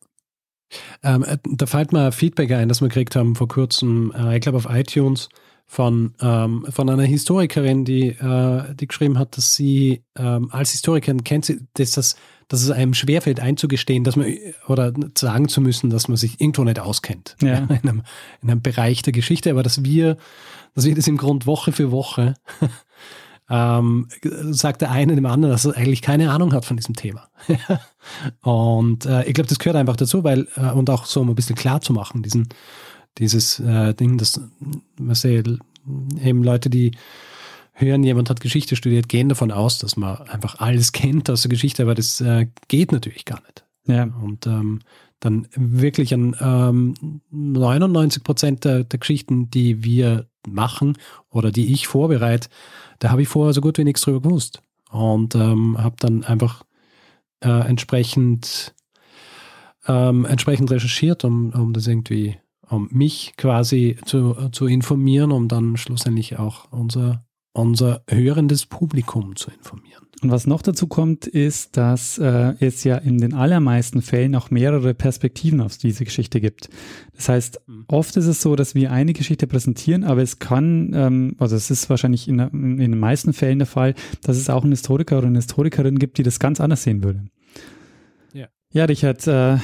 Ähm, 1.02 1.24
äh, 1.24 1.38
da 1.44 1.66
fällt 1.66 1.92
mir 1.92 2.12
Feedback 2.12 2.52
ein, 2.52 2.68
das 2.68 2.80
wir 2.80 2.88
gekriegt 2.88 3.16
haben 3.16 3.34
vor 3.34 3.48
kurzem, 3.48 4.12
äh, 4.16 4.36
ich 4.36 4.42
glaube 4.42 4.58
auf 4.58 4.66
iTunes, 4.68 5.28
von, 5.70 6.14
ähm, 6.22 6.64
von 6.70 6.88
einer 6.88 7.02
Historikerin, 7.02 7.84
die, 7.84 8.08
äh, 8.08 8.74
die 8.74 8.86
geschrieben 8.86 9.18
hat, 9.18 9.36
dass 9.36 9.54
sie 9.54 10.02
ähm, 10.16 10.48
als 10.50 10.70
Historikerin 10.70 11.24
kennt 11.24 11.44
sie, 11.44 11.60
dass, 11.74 11.90
das, 11.90 12.16
dass 12.48 12.62
es 12.62 12.70
einem 12.70 12.94
schwerfällt 12.94 13.38
einzugestehen, 13.38 14.02
dass 14.02 14.16
man 14.16 14.34
oder 14.66 14.94
sagen 15.16 15.48
zu 15.48 15.60
müssen, 15.60 15.90
dass 15.90 16.08
man 16.08 16.16
sich 16.16 16.40
irgendwo 16.40 16.64
nicht 16.64 16.80
auskennt 16.80 17.36
Ja. 17.42 17.58
in, 17.82 17.88
einem, 17.88 18.02
in 18.40 18.50
einem 18.50 18.62
Bereich 18.62 19.02
der 19.02 19.12
Geschichte, 19.12 19.50
aber 19.50 19.62
dass 19.62 19.84
wir, 19.84 20.16
dass 20.74 20.84
wir 20.84 20.94
das 20.94 21.06
im 21.08 21.16
Grund 21.16 21.46
Woche 21.46 21.72
für 21.72 21.90
Woche 21.90 22.34
ähm, 23.50 24.08
sagt 24.50 24.82
der 24.82 24.90
eine 24.90 25.14
dem 25.14 25.26
anderen, 25.26 25.52
dass 25.52 25.64
er 25.64 25.76
eigentlich 25.76 26.02
keine 26.02 26.30
Ahnung 26.30 26.52
hat 26.52 26.64
von 26.64 26.76
diesem 26.76 26.94
Thema. 26.94 27.28
und 28.42 29.06
äh, 29.06 29.24
ich 29.24 29.34
glaube, 29.34 29.48
das 29.48 29.58
gehört 29.58 29.76
einfach 29.76 29.96
dazu, 29.96 30.24
weil, 30.24 30.48
äh, 30.56 30.70
und 30.70 30.90
auch 30.90 31.06
so 31.06 31.20
um 31.20 31.28
ein 31.28 31.34
bisschen 31.34 31.56
klar 31.56 31.80
zu 31.80 31.92
machen, 31.92 32.22
diesen, 32.22 32.48
dieses 33.18 33.58
äh, 33.60 33.94
Ding, 33.94 34.18
dass 34.18 34.40
man 34.98 35.14
sieht, 35.14 35.48
eben 36.20 36.44
Leute, 36.44 36.68
die 36.70 36.92
hören, 37.72 38.02
jemand 38.02 38.28
hat 38.28 38.40
Geschichte 38.40 38.76
studiert, 38.76 39.08
gehen 39.08 39.28
davon 39.28 39.50
aus, 39.50 39.78
dass 39.78 39.96
man 39.96 40.16
einfach 40.28 40.58
alles 40.58 40.92
kennt 40.92 41.30
aus 41.30 41.42
der 41.42 41.50
Geschichte, 41.50 41.82
aber 41.82 41.94
das 41.94 42.20
äh, 42.20 42.46
geht 42.68 42.92
natürlich 42.92 43.24
gar 43.24 43.40
nicht. 43.42 43.64
Ja. 43.86 44.02
Und 44.02 44.46
ähm, 44.46 44.80
dann 45.20 45.48
wirklich 45.54 46.14
an 46.14 46.36
ähm, 46.40 47.20
99 47.30 48.22
Prozent 48.22 48.64
der, 48.64 48.84
der 48.84 48.98
Geschichten, 48.98 49.50
die 49.50 49.82
wir 49.82 50.26
machen 50.46 50.96
oder 51.30 51.50
die 51.50 51.72
ich 51.72 51.86
vorbereite, 51.86 52.48
da 52.98 53.10
habe 53.10 53.22
ich 53.22 53.28
vorher 53.28 53.52
so 53.52 53.60
gut 53.60 53.78
wie 53.78 53.84
nichts 53.84 54.02
drüber 54.02 54.20
gewusst. 54.20 54.62
Und 54.90 55.34
ähm, 55.34 55.76
habe 55.78 55.96
dann 55.98 56.24
einfach 56.24 56.64
äh, 57.40 57.68
entsprechend, 57.68 58.74
ähm, 59.86 60.24
entsprechend 60.24 60.70
recherchiert, 60.70 61.24
um, 61.24 61.50
um 61.50 61.72
das 61.72 61.86
irgendwie, 61.86 62.36
um 62.68 62.88
mich 62.90 63.34
quasi 63.36 63.98
zu, 64.04 64.48
zu 64.50 64.66
informieren, 64.66 65.32
um 65.32 65.48
dann 65.48 65.76
schlussendlich 65.76 66.38
auch 66.38 66.72
unser, 66.72 67.24
unser 67.58 68.02
hörendes 68.08 68.66
Publikum 68.66 69.36
zu 69.36 69.50
informieren. 69.50 70.04
Und 70.22 70.30
was 70.30 70.46
noch 70.46 70.62
dazu 70.62 70.88
kommt, 70.88 71.26
ist, 71.26 71.76
dass 71.76 72.18
äh, 72.18 72.54
es 72.58 72.82
ja 72.82 72.96
in 72.96 73.18
den 73.18 73.34
allermeisten 73.34 74.02
Fällen 74.02 74.34
auch 74.34 74.50
mehrere 74.50 74.92
Perspektiven 74.94 75.60
auf 75.60 75.76
diese 75.76 76.04
Geschichte 76.04 76.40
gibt. 76.40 76.70
Das 77.14 77.28
heißt, 77.28 77.60
oft 77.86 78.16
ist 78.16 78.26
es 78.26 78.42
so, 78.42 78.56
dass 78.56 78.74
wir 78.74 78.90
eine 78.90 79.12
Geschichte 79.12 79.46
präsentieren, 79.46 80.02
aber 80.02 80.22
es 80.22 80.40
kann, 80.40 80.92
ähm, 80.92 81.36
also 81.38 81.54
es 81.54 81.70
ist 81.70 81.88
wahrscheinlich 81.88 82.26
in, 82.26 82.40
in 82.40 82.78
den 82.78 82.98
meisten 82.98 83.32
Fällen 83.32 83.60
der 83.60 83.66
Fall, 83.66 83.94
dass 84.22 84.36
es 84.36 84.50
auch 84.50 84.64
einen 84.64 84.72
Historiker 84.72 85.18
oder 85.18 85.28
eine 85.28 85.38
Historikerin 85.38 85.98
gibt, 86.00 86.18
die 86.18 86.24
das 86.24 86.40
ganz 86.40 86.60
anders 86.60 86.82
sehen 86.82 87.04
würde. 87.04 87.24
Ja. 88.32 88.48
Ja, 88.72 88.86
Richard, 88.86 89.24
äh, 89.28 89.58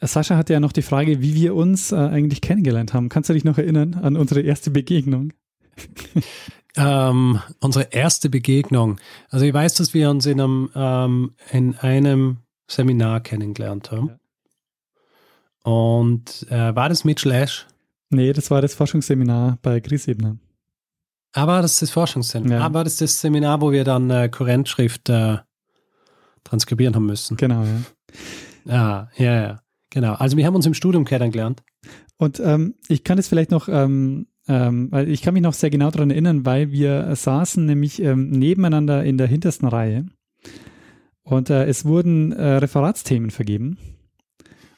Sascha 0.00 0.38
hatte 0.38 0.54
ja 0.54 0.60
noch 0.60 0.72
die 0.72 0.82
Frage, 0.82 1.20
wie 1.20 1.34
wir 1.34 1.54
uns 1.54 1.92
äh, 1.92 1.96
eigentlich 1.96 2.40
kennengelernt 2.40 2.94
haben. 2.94 3.10
Kannst 3.10 3.28
du 3.28 3.34
dich 3.34 3.44
noch 3.44 3.58
erinnern 3.58 3.94
an 3.94 4.16
unsere 4.16 4.40
erste 4.40 4.70
Begegnung? 4.70 5.34
Ähm, 6.76 7.40
unsere 7.60 7.92
erste 7.92 8.28
Begegnung. 8.28 8.98
Also 9.30 9.46
ich 9.46 9.54
weiß, 9.54 9.74
dass 9.74 9.94
wir 9.94 10.10
uns 10.10 10.26
in 10.26 10.40
einem, 10.40 10.70
ähm, 10.74 11.34
in 11.50 11.76
einem 11.78 12.38
Seminar 12.68 13.20
kennengelernt 13.20 13.90
haben. 13.90 14.12
Und 15.62 16.46
äh, 16.50 16.74
war 16.76 16.88
das 16.88 17.04
mit 17.04 17.18
Slash? 17.18 17.66
Nee, 18.10 18.32
das 18.32 18.50
war 18.50 18.62
das 18.62 18.74
Forschungsseminar 18.74 19.58
bei 19.62 19.80
Griesebner. 19.80 20.36
Aber 21.32 21.60
das 21.60 21.72
ist 21.74 21.82
das 21.82 21.90
Forschungsseminar. 21.90 22.60
Ja. 22.60 22.64
Aber 22.64 22.84
das 22.84 22.94
ist 22.94 23.00
das 23.00 23.20
Seminar, 23.20 23.60
wo 23.60 23.72
wir 23.72 23.84
dann 23.84 24.08
äh, 24.10 24.28
Kurrentschrift 24.28 25.08
äh, 25.08 25.38
transkribieren 26.44 26.94
haben 26.94 27.06
müssen. 27.06 27.36
Genau, 27.36 27.64
ja. 27.64 27.80
Ja, 28.64 29.08
ja, 29.16 29.42
ja. 29.42 29.62
Genau. 29.90 30.14
Also 30.14 30.36
wir 30.36 30.46
haben 30.46 30.54
uns 30.54 30.66
im 30.66 30.74
Studium 30.74 31.04
kennengelernt. 31.04 31.62
Und 32.16 32.40
ähm, 32.40 32.74
ich 32.88 33.04
kann 33.04 33.18
es 33.18 33.28
vielleicht 33.28 33.50
noch, 33.50 33.68
ähm, 33.68 34.26
ähm, 34.48 34.88
weil 34.90 35.08
ich 35.08 35.22
kann 35.22 35.34
mich 35.34 35.42
noch 35.42 35.54
sehr 35.54 35.70
genau 35.70 35.90
daran 35.90 36.10
erinnern, 36.10 36.46
weil 36.46 36.70
wir 36.70 37.14
saßen 37.14 37.64
nämlich 37.64 38.00
ähm, 38.00 38.30
nebeneinander 38.30 39.04
in 39.04 39.18
der 39.18 39.26
hintersten 39.26 39.68
Reihe 39.68 40.06
und 41.22 41.50
äh, 41.50 41.66
es 41.66 41.84
wurden 41.84 42.32
äh, 42.32 42.56
Referatsthemen 42.56 43.30
vergeben. 43.30 43.78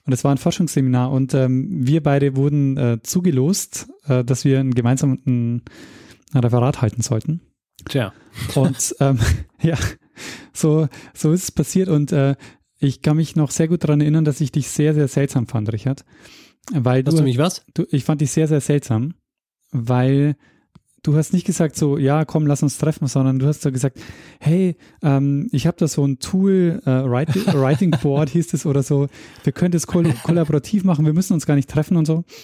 Und 0.06 0.14
es 0.14 0.24
war 0.24 0.32
ein 0.32 0.38
Forschungsseminar 0.38 1.10
und 1.12 1.34
ähm, 1.34 1.68
wir 1.86 2.02
beide 2.02 2.34
wurden 2.34 2.78
äh, 2.78 2.98
zugelost, 3.02 3.88
äh, 4.06 4.24
dass 4.24 4.46
wir 4.46 4.58
ein 4.58 4.72
gemeinsam 4.72 5.18
ein, 5.26 5.62
ein 6.32 6.40
Referat 6.40 6.80
halten 6.80 7.02
sollten. 7.02 7.42
Tja. 7.86 8.14
Und 8.54 8.96
ähm, 9.00 9.18
ja, 9.60 9.76
so, 10.54 10.88
so 11.12 11.32
ist 11.32 11.42
es 11.42 11.52
passiert 11.52 11.90
und 11.90 12.12
äh, 12.12 12.36
ich 12.80 13.02
kann 13.02 13.18
mich 13.18 13.36
noch 13.36 13.50
sehr 13.50 13.68
gut 13.68 13.84
daran 13.84 14.00
erinnern, 14.00 14.24
dass 14.24 14.40
ich 14.40 14.50
dich 14.50 14.68
sehr, 14.68 14.94
sehr 14.94 15.08
seltsam 15.08 15.46
fand, 15.46 15.70
Richard. 15.70 16.06
Weil 16.72 17.04
Hast 17.04 17.18
du 17.18 17.22
mich 17.22 17.36
was? 17.36 17.64
Du, 17.74 17.84
ich 17.90 18.04
fand 18.04 18.22
dich 18.22 18.30
sehr, 18.30 18.48
sehr 18.48 18.62
seltsam, 18.62 19.14
weil 19.70 20.36
du 21.02 21.16
hast 21.16 21.32
nicht 21.32 21.46
gesagt 21.46 21.76
so, 21.76 21.96
ja, 21.98 22.24
komm, 22.24 22.46
lass 22.46 22.62
uns 22.62 22.78
treffen, 22.78 23.06
sondern 23.06 23.38
du 23.38 23.46
hast 23.46 23.62
so 23.62 23.72
gesagt, 23.72 23.98
hey, 24.40 24.76
ähm, 25.02 25.48
ich 25.52 25.66
habe 25.66 25.76
da 25.78 25.88
so 25.88 26.04
ein 26.04 26.18
Tool, 26.18 26.82
äh, 26.84 26.90
Writing, 26.90 27.46
Writing 27.54 27.90
Board 28.02 28.30
hieß 28.30 28.52
es 28.54 28.66
oder 28.66 28.82
so, 28.82 29.08
wir 29.44 29.52
können 29.52 29.72
das 29.72 29.86
koll 29.86 30.12
kollaborativ 30.22 30.84
machen, 30.84 31.06
wir 31.06 31.12
müssen 31.12 31.34
uns 31.34 31.46
gar 31.46 31.54
nicht 31.54 31.70
treffen 31.70 31.96
und 31.96 32.06
so. 32.06 32.24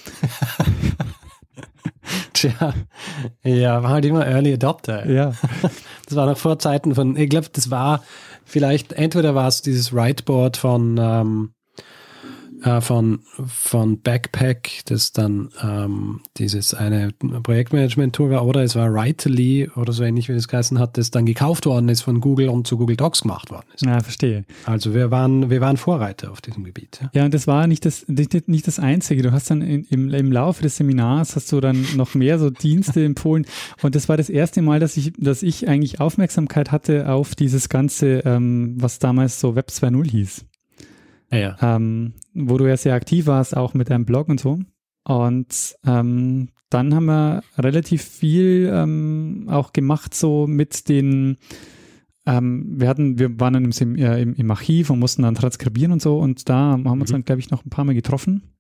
Tja, 2.33 2.75
ja, 3.43 3.83
war 3.83 3.91
halt 3.91 4.05
immer 4.05 4.27
Early 4.27 4.55
Adopter. 4.55 5.09
Ja. 5.11 5.33
Das 6.07 6.17
war 6.17 6.27
noch 6.27 6.37
vor 6.37 6.59
Zeiten 6.59 6.95
von, 6.95 7.17
ich 7.17 7.31
glaube, 7.31 7.49
das 7.51 7.71
war 7.71 8.05
vielleicht, 8.45 8.93
entweder 8.93 9.35
war 9.35 9.49
es 9.49 9.63
dieses 9.63 9.95
Writeboard 9.95 10.59
von, 10.59 10.99
ähm, 11.01 11.55
äh, 12.65 12.81
von, 12.81 13.21
von 13.47 14.01
Backpack, 14.01 14.83
das 14.87 15.13
dann 15.13 15.51
ähm, 15.63 16.21
dieses 16.39 16.73
eine 16.73 17.11
Projektmanagement-Tool 17.13 18.31
war, 18.31 18.47
oder 18.47 18.63
es 18.63 18.75
war 18.75 18.93
Writely 18.93 19.69
oder 19.77 19.93
so 19.93 20.03
ähnlich 20.03 20.29
wie 20.29 20.35
das 20.35 20.49
geheißen 20.49 20.79
hat, 20.79 20.97
das 20.97 21.11
dann 21.11 21.27
gekauft 21.27 21.67
worden 21.67 21.89
ist 21.91 22.01
von 22.01 22.21
Google 22.21 22.49
und 22.49 22.67
zu 22.67 22.79
Google 22.79 22.97
Docs 22.97 23.23
gemacht 23.23 23.51
worden 23.51 23.67
ist. 23.75 23.85
Ja, 23.85 24.01
verstehe. 24.01 24.45
Also 24.65 24.95
wir 24.95 25.11
waren, 25.11 25.51
wir 25.51 25.61
waren 25.61 25.77
Vorreiter 25.77 26.33
auf 26.33 26.41
diesem 26.41 26.65
Gebiet. 26.65 27.01
Ja. 27.03 27.11
Ja, 27.13 27.25
und 27.27 27.35
das 27.35 27.47
war 27.47 27.67
nicht 27.67 27.85
das, 27.85 28.07
nicht, 28.09 28.49
nicht 28.49 28.67
das 28.67 28.79
Einzige. 28.79 29.23
Du 29.23 29.33
hast 29.33 29.51
dann 29.51 29.61
in, 29.61 29.85
im, 29.91 30.13
im 30.13 30.33
Laufe 30.33 30.63
des 30.63 30.77
Seminars 30.77 31.37
hast 31.37 31.53
du 31.53 31.61
dann 31.61 31.87
noch 31.97 32.15
mehr 32.15 32.39
so 32.39 32.49
Dienste 32.49 33.05
empfohlen. 33.05 33.45
Und 33.83 33.95
das 33.95 34.09
war 34.09 34.17
das 34.17 34.31
erste 34.31 34.63
Mal, 34.63 34.81
dass 34.81 34.97
ich, 34.97 35.13
dass 35.19 35.43
ich 35.43 35.69
eigentlich 35.69 36.01
Aufmerksamkeit 36.01 36.73
hatte 36.73 37.11
auf 37.11 37.35
dieses 37.35 37.69
Ganze, 37.69 38.21
ähm, 38.25 38.77
was 38.79 38.99
damals 38.99 39.39
so 39.39 39.55
Web 39.55 39.69
2.0 39.69 40.11
hieß. 40.11 40.45
Ja, 41.35 41.57
ja. 41.61 41.77
Ähm, 41.77 42.15
wo 42.33 42.59
du 42.59 42.67
ja 42.67 42.77
sehr 42.77 42.95
aktiv 42.95 43.27
warst, 43.27 43.57
auch 43.57 43.75
mit 43.75 43.91
deinem 43.91 44.05
Blog 44.05 44.29
und 44.29 44.41
so. 44.41 44.61
Und 45.05 45.77
ähm, 45.85 46.49
dann 46.71 46.95
haben 46.95 47.07
wir 47.07 47.43
relativ 47.59 48.03
viel 48.03 48.71
ähm, 48.73 49.47
auch 49.49 49.73
gemacht, 49.73 50.15
so 50.15 50.47
mit 50.47 50.89
den, 50.89 51.37
ähm, 52.27 52.81
wir 52.81 52.89
hatten, 52.89 53.19
wir 53.19 53.39
waren 53.39 53.53
dann 53.53 53.71
im, 53.71 53.97
äh, 53.97 54.23
im, 54.23 54.35
im 54.35 54.51
Archiv 54.51 54.91
und 54.91 54.99
mussten 54.99 55.23
dann 55.23 55.35
transkribieren 55.35 55.93
und 55.93 56.03
so 56.03 56.19
und 56.19 56.49
da 56.49 56.73
haben 56.73 56.85
wir 56.85 56.93
uns 56.93 57.11
dann, 57.11 57.25
glaube 57.25 57.41
ich, 57.41 57.51
noch 57.51 57.65
ein 57.65 57.71
paar 57.71 57.85
Mal 57.85 57.95
getroffen. 57.95 58.55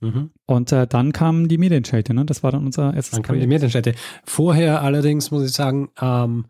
Mhm. 0.00 0.30
Und 0.46 0.70
äh, 0.72 0.86
dann 0.86 1.12
kamen 1.12 1.48
die 1.48 1.56
Medienschelte, 1.56 2.12
ne? 2.12 2.24
Das 2.26 2.42
war 2.42 2.52
dann 2.52 2.64
unser 2.66 2.94
erstes 2.94 3.12
Dann 3.12 3.22
kam 3.22 3.40
die. 3.40 3.46
Medienstätte. 3.46 3.94
Vorher 4.24 4.82
allerdings, 4.82 5.30
muss 5.30 5.44
ich 5.44 5.52
sagen, 5.52 5.88
ähm, 6.00 6.44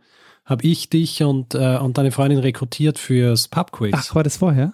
habe 0.45 0.67
ich 0.67 0.91
dich 0.91 1.23
und, 1.23 1.55
äh, 1.55 1.79
und 1.79 1.97
deine 1.97 2.11
Freundin 2.11 2.41
rekrutiert 2.41 2.99
fürs 2.99 3.49
Pubquiz. 3.49 3.95
Ach, 3.97 4.15
war 4.15 4.23
das 4.25 4.39
vorher? 4.39 4.73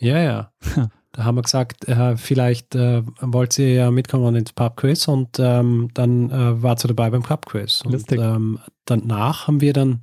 Ja, 0.00 0.18
ja. 0.18 0.52
Da 1.12 1.24
haben 1.24 1.34
wir 1.34 1.42
gesagt, 1.42 1.88
äh, 1.88 2.16
vielleicht 2.16 2.76
äh, 2.76 3.02
wollt 3.20 3.58
ihr 3.58 3.72
ja 3.72 3.90
mitkommen 3.90 4.36
ins 4.36 4.52
Pubquiz 4.52 5.08
und 5.08 5.40
ähm, 5.40 5.88
dann 5.92 6.30
äh, 6.30 6.62
wart 6.62 6.84
ihr 6.84 6.88
dabei 6.88 7.10
beim 7.10 7.24
Pubquiz. 7.24 7.82
Und 7.84 8.12
ähm, 8.12 8.60
danach 8.84 9.48
haben 9.48 9.60
wir 9.60 9.72
dann 9.72 10.02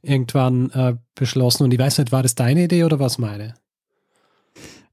irgendwann 0.00 0.70
äh, 0.70 0.96
beschlossen, 1.14 1.64
und 1.64 1.74
ich 1.74 1.78
weiß 1.78 1.98
nicht, 1.98 2.10
war 2.10 2.22
das 2.22 2.36
deine 2.36 2.64
Idee 2.64 2.84
oder 2.84 2.98
was 2.98 3.18
meine? 3.18 3.54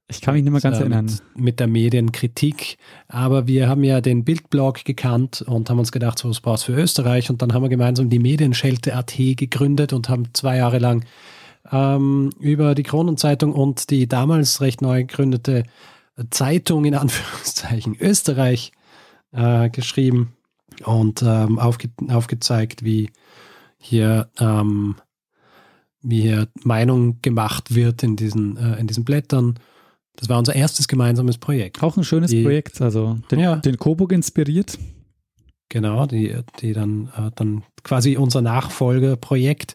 Ich 0.09 0.19
kann 0.19 0.33
mich 0.33 0.43
nicht 0.43 0.51
mehr 0.51 0.61
ganz 0.61 0.77
äh, 0.77 0.81
erinnern. 0.81 1.05
Mit, 1.05 1.21
mit 1.35 1.59
der 1.61 1.67
Medienkritik. 1.67 2.77
Aber 3.07 3.47
wir 3.47 3.69
haben 3.69 3.85
ja 3.85 4.01
den 4.01 4.25
Bildblog 4.25 4.83
gekannt 4.83 5.43
und 5.43 5.69
haben 5.69 5.79
uns 5.79 5.93
gedacht, 5.93 6.19
so 6.19 6.29
was 6.29 6.41
brauchst 6.41 6.67
du 6.67 6.73
für 6.73 6.81
Österreich. 6.81 7.29
Und 7.29 7.41
dann 7.41 7.53
haben 7.53 7.63
wir 7.63 7.69
gemeinsam 7.69 8.09
die 8.09 8.19
Medienschelte.at 8.19 9.15
gegründet 9.15 9.93
und 9.93 10.09
haben 10.09 10.33
zwei 10.33 10.57
Jahre 10.57 10.79
lang 10.79 11.05
ähm, 11.71 12.29
über 12.39 12.75
die 12.75 12.83
Kronenzeitung 12.83 13.53
und 13.53 13.89
die 13.89 14.07
damals 14.07 14.61
recht 14.61 14.81
neu 14.81 15.03
gegründete 15.03 15.63
Zeitung 16.29 16.85
in 16.85 16.95
Anführungszeichen 16.95 17.95
Österreich 17.99 18.71
äh, 19.31 19.69
geschrieben 19.69 20.33
und 20.85 21.21
ähm, 21.21 21.59
aufge 21.59 21.89
aufgezeigt, 22.09 22.83
wie 22.83 23.11
hier, 23.77 24.29
ähm, 24.39 24.95
wie 26.01 26.21
hier 26.21 26.47
Meinung 26.63 27.21
gemacht 27.21 27.75
wird 27.75 28.03
in 28.03 28.15
diesen, 28.15 28.57
äh, 28.57 28.79
in 28.79 28.87
diesen 28.87 29.03
Blättern. 29.03 29.59
Das 30.15 30.29
war 30.29 30.37
unser 30.37 30.55
erstes 30.55 30.87
gemeinsames 30.87 31.37
Projekt. 31.37 31.81
Auch 31.81 31.97
ein 31.97 32.03
schönes 32.03 32.31
die, 32.31 32.43
Projekt, 32.43 32.81
also 32.81 33.19
den, 33.31 33.39
ja. 33.39 33.55
den 33.57 33.77
Coburg 33.77 34.11
inspiriert. 34.11 34.77
Genau, 35.69 36.05
die, 36.05 36.35
die 36.59 36.73
dann, 36.73 37.09
äh, 37.17 37.31
dann 37.35 37.63
quasi 37.83 38.15
unser 38.15 38.41
Nachfolgeprojekt. 38.41 39.73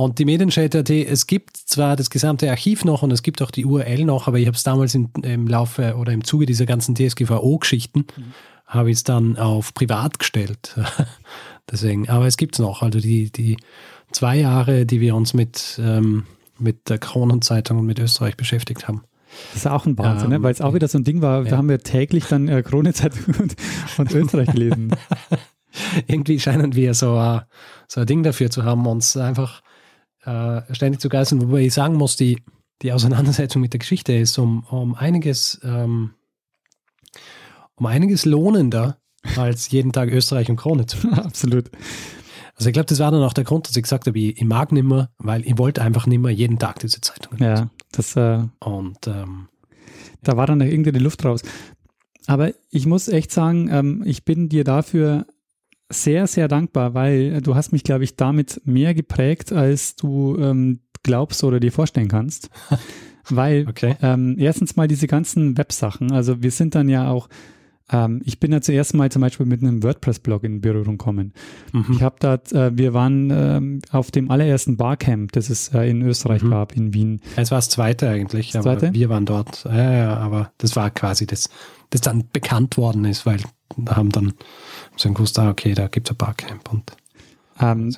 Und 0.00 0.18
die 0.18 0.24
Medienschädel.at, 0.24 0.88
es 0.88 1.26
gibt 1.26 1.58
zwar 1.58 1.94
das 1.94 2.08
gesamte 2.08 2.48
Archiv 2.48 2.86
noch 2.86 3.02
und 3.02 3.10
es 3.10 3.22
gibt 3.22 3.42
auch 3.42 3.50
die 3.50 3.66
URL 3.66 4.06
noch, 4.06 4.28
aber 4.28 4.38
ich 4.38 4.46
habe 4.46 4.56
es 4.56 4.62
damals 4.62 4.94
in, 4.94 5.10
im 5.20 5.46
Laufe 5.46 5.94
oder 5.96 6.10
im 6.10 6.24
Zuge 6.24 6.46
dieser 6.46 6.64
ganzen 6.64 6.94
DSGVO-Geschichten, 6.94 8.06
mhm. 8.16 8.32
habe 8.64 8.90
ich 8.90 8.96
es 8.96 9.04
dann 9.04 9.36
auf 9.36 9.74
privat 9.74 10.18
gestellt. 10.18 10.74
Deswegen, 11.70 12.08
aber 12.08 12.26
es 12.26 12.38
gibt 12.38 12.54
es 12.54 12.60
noch. 12.60 12.80
Also 12.80 12.98
die, 12.98 13.30
die 13.30 13.58
zwei 14.10 14.38
Jahre, 14.38 14.86
die 14.86 15.02
wir 15.02 15.14
uns 15.14 15.34
mit, 15.34 15.78
ähm, 15.84 16.24
mit 16.58 16.88
der 16.88 16.96
Kronenzeitung 16.96 17.80
und 17.80 17.84
mit 17.84 17.98
Österreich 17.98 18.38
beschäftigt 18.38 18.88
haben. 18.88 19.02
Das 19.52 19.64
ist 19.64 19.66
auch 19.66 19.84
ein 19.84 19.98
Wahnsinn, 19.98 20.32
ähm, 20.32 20.38
ne? 20.38 20.42
weil 20.42 20.52
es 20.52 20.62
auch 20.62 20.72
wieder 20.72 20.88
so 20.88 20.96
ein 20.96 21.04
Ding 21.04 21.20
war, 21.20 21.44
ja. 21.44 21.50
da 21.50 21.56
haben 21.58 21.68
wir 21.68 21.78
täglich 21.78 22.24
dann 22.24 22.48
äh, 22.48 22.62
Krone-Zeitung 22.62 23.34
und, 23.38 23.54
und 23.98 24.14
Österreich 24.14 24.48
gelesen. 24.48 24.96
Irgendwie 26.06 26.40
scheinen 26.40 26.74
wir 26.74 26.94
so, 26.94 27.18
uh, 27.18 27.40
so 27.86 28.00
ein 28.00 28.06
Ding 28.06 28.22
dafür 28.22 28.50
zu 28.50 28.64
haben, 28.64 28.86
uns 28.86 29.14
einfach 29.18 29.60
uh, 30.26 30.60
ständig 30.72 31.00
zu 31.00 31.08
geißeln, 31.08 31.40
wobei 31.42 31.60
ich 31.60 31.74
sagen 31.74 31.94
muss, 31.94 32.16
die, 32.16 32.42
die 32.82 32.92
Auseinandersetzung 32.92 33.62
mit 33.62 33.72
der 33.72 33.80
Geschichte 33.80 34.12
ist 34.12 34.38
um, 34.38 34.64
um 34.70 34.94
einiges 34.94 35.60
um, 35.62 36.14
um 37.74 37.86
einiges 37.86 38.24
lohnender, 38.24 38.98
als 39.36 39.70
jeden 39.70 39.92
Tag 39.92 40.10
Österreich 40.10 40.48
und 40.50 40.56
Krone 40.56 40.86
zu. 40.86 41.08
Absolut. 41.12 41.70
Also 42.54 42.68
ich 42.68 42.74
glaube, 42.74 42.86
das 42.86 42.98
war 42.98 43.10
dann 43.10 43.22
auch 43.22 43.32
der 43.32 43.44
Grund, 43.44 43.68
dass 43.68 43.76
ich 43.76 43.82
gesagt 43.82 44.06
habe, 44.06 44.18
ich, 44.18 44.36
ich 44.36 44.44
mag 44.44 44.70
nimmer, 44.70 45.10
weil 45.18 45.46
ich 45.46 45.56
wollte 45.56 45.82
einfach 45.82 46.06
nimmer 46.06 46.28
jeden 46.28 46.58
Tag 46.58 46.78
diese 46.80 47.00
Zeitung. 47.00 47.38
Ja, 47.38 47.70
das 47.92 48.16
äh, 48.16 48.42
und 48.58 49.06
ähm, 49.06 49.48
da 50.22 50.36
war 50.36 50.46
dann 50.46 50.60
irgendwie 50.60 50.92
die 50.92 50.98
Luft 50.98 51.24
raus. 51.24 51.42
Aber 52.26 52.52
ich 52.70 52.86
muss 52.86 53.08
echt 53.08 53.32
sagen, 53.32 53.70
ähm, 53.72 54.02
ich 54.04 54.24
bin 54.24 54.50
dir 54.50 54.64
dafür 54.64 55.26
sehr, 55.90 56.26
sehr 56.26 56.48
dankbar, 56.48 56.94
weil 56.94 57.40
du 57.42 57.54
hast 57.54 57.72
mich, 57.72 57.84
glaube 57.84 58.04
ich, 58.04 58.16
damit 58.16 58.60
mehr 58.64 58.94
geprägt, 58.94 59.52
als 59.52 59.96
du 59.96 60.36
ähm, 60.38 60.80
glaubst 61.02 61.44
oder 61.44 61.60
dir 61.60 61.72
vorstellen 61.72 62.08
kannst. 62.08 62.50
weil 63.28 63.66
okay. 63.68 63.96
ähm, 64.02 64.36
erstens 64.38 64.76
mal 64.76 64.88
diese 64.88 65.06
ganzen 65.06 65.56
Websachen, 65.58 66.10
also 66.12 66.42
wir 66.42 66.50
sind 66.50 66.74
dann 66.74 66.88
ja 66.88 67.10
auch 67.10 67.28
ähm, 67.92 68.22
ich 68.24 68.38
bin 68.40 68.52
ja 68.52 68.60
zuerst 68.60 68.94
mal 68.94 69.10
zum 69.10 69.22
Beispiel 69.22 69.46
mit 69.46 69.62
einem 69.62 69.82
WordPress-Blog 69.82 70.44
in 70.44 70.60
Berührung 70.60 70.98
gekommen. 70.98 71.32
Mhm. 71.72 71.86
Ich 71.92 72.02
habe 72.02 72.16
da, 72.20 72.34
äh, 72.34 72.70
wir 72.76 72.94
waren 72.94 73.30
ähm, 73.32 73.80
auf 73.90 74.10
dem 74.10 74.30
allerersten 74.30 74.76
Barcamp, 74.76 75.32
das 75.32 75.50
es 75.50 75.68
äh, 75.74 75.90
in 75.90 76.02
Österreich 76.02 76.42
mhm. 76.42 76.50
gab, 76.50 76.76
in 76.76 76.94
Wien. 76.94 77.20
Es 77.36 77.50
war 77.50 77.58
das 77.58 77.68
zweite 77.68 78.08
eigentlich, 78.08 78.52
das 78.52 78.62
zweite? 78.62 78.92
wir 78.94 79.08
waren 79.08 79.26
dort. 79.26 79.64
Ja, 79.64 79.92
ja, 79.92 80.16
aber 80.16 80.52
das 80.58 80.76
war 80.76 80.90
quasi 80.90 81.26
das, 81.26 81.50
das 81.90 82.00
dann 82.00 82.24
bekannt 82.32 82.76
worden 82.76 83.04
ist, 83.04 83.26
weil 83.26 83.38
da 83.76 83.96
haben 83.96 84.10
dann 84.10 84.34
so 84.96 85.12
gewusst, 85.12 85.38
ah, 85.38 85.50
okay, 85.50 85.74
da 85.74 85.88
gibt 85.88 86.08
es 86.08 86.14
ein 86.14 86.18
Barcamp 86.18 86.72
und 86.72 86.96
ähm, 87.60 87.94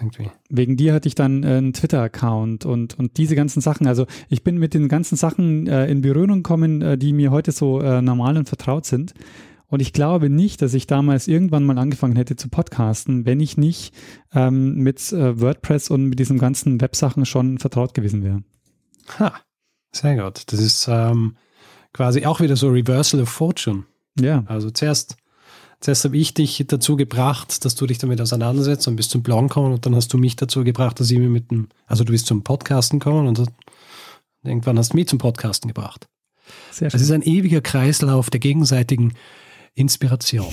wegen 0.48 0.76
dir 0.76 0.92
hatte 0.92 1.06
ich 1.06 1.14
dann 1.14 1.44
äh, 1.44 1.46
einen 1.46 1.72
Twitter-Account 1.72 2.64
und, 2.64 2.98
und 2.98 3.16
diese 3.16 3.36
ganzen 3.36 3.60
Sachen. 3.60 3.86
Also 3.86 4.06
ich 4.28 4.42
bin 4.42 4.58
mit 4.58 4.74
den 4.74 4.88
ganzen 4.88 5.16
Sachen 5.16 5.68
äh, 5.68 5.86
in 5.86 6.00
Berührung 6.00 6.42
gekommen, 6.42 6.82
äh, 6.82 6.98
die 6.98 7.12
mir 7.12 7.30
heute 7.30 7.52
so 7.52 7.80
äh, 7.80 8.02
normal 8.02 8.36
und 8.36 8.48
vertraut 8.48 8.86
sind. 8.86 9.14
Und 9.68 9.80
ich 9.80 9.92
glaube 9.92 10.28
nicht, 10.28 10.60
dass 10.60 10.74
ich 10.74 10.86
damals 10.86 11.28
irgendwann 11.28 11.64
mal 11.64 11.78
angefangen 11.78 12.16
hätte 12.16 12.36
zu 12.36 12.48
podcasten, 12.48 13.24
wenn 13.24 13.40
ich 13.40 13.56
nicht 13.56 13.94
ähm, 14.34 14.74
mit 14.74 15.12
äh, 15.12 15.40
WordPress 15.40 15.90
und 15.90 16.06
mit 16.06 16.18
diesen 16.18 16.38
ganzen 16.38 16.80
Websachen 16.80 17.24
schon 17.24 17.58
vertraut 17.58 17.94
gewesen 17.94 18.22
wäre. 18.22 18.42
Ha, 19.18 19.32
sehr 19.92 20.16
gut. 20.16 20.42
Das 20.52 20.60
ist 20.60 20.88
ähm, 20.90 21.36
quasi 21.92 22.26
auch 22.26 22.40
wieder 22.40 22.56
so 22.56 22.68
Reversal 22.68 23.22
of 23.22 23.28
Fortune. 23.28 23.84
Ja. 24.20 24.44
Also 24.46 24.70
zuerst, 24.70 25.16
zuerst 25.82 26.04
habe 26.04 26.16
ich 26.16 26.32
dich 26.32 26.64
dazu 26.66 26.96
gebracht, 26.96 27.64
dass 27.64 27.74
du 27.74 27.86
dich 27.86 27.98
damit 27.98 28.20
auseinandersetzt 28.20 28.88
und 28.88 28.96
bist 28.96 29.10
zum 29.10 29.22
Bloggen 29.22 29.48
gekommen 29.48 29.74
und 29.74 29.84
dann 29.84 29.94
hast 29.94 30.12
du 30.12 30.18
mich 30.18 30.36
dazu 30.36 30.64
gebracht, 30.64 30.98
dass 30.98 31.10
ich 31.10 31.18
mir 31.18 31.28
mit 31.28 31.50
dem, 31.50 31.68
also 31.86 32.04
du 32.04 32.12
bist 32.12 32.26
zum 32.26 32.42
Podcasten 32.42 32.98
gekommen 32.98 33.26
und 33.26 33.44
irgendwann 34.44 34.78
hast 34.78 34.92
du 34.92 34.96
mich 34.96 35.08
zum 35.08 35.18
Podcasten 35.18 35.68
gebracht. 35.68 36.08
Sehr 36.70 36.90
schön. 36.90 36.96
Es 36.96 37.02
ist 37.02 37.10
ein 37.10 37.22
ewiger 37.22 37.60
Kreislauf 37.60 38.30
der 38.30 38.40
gegenseitigen 38.40 39.14
Inspiration. 39.74 40.52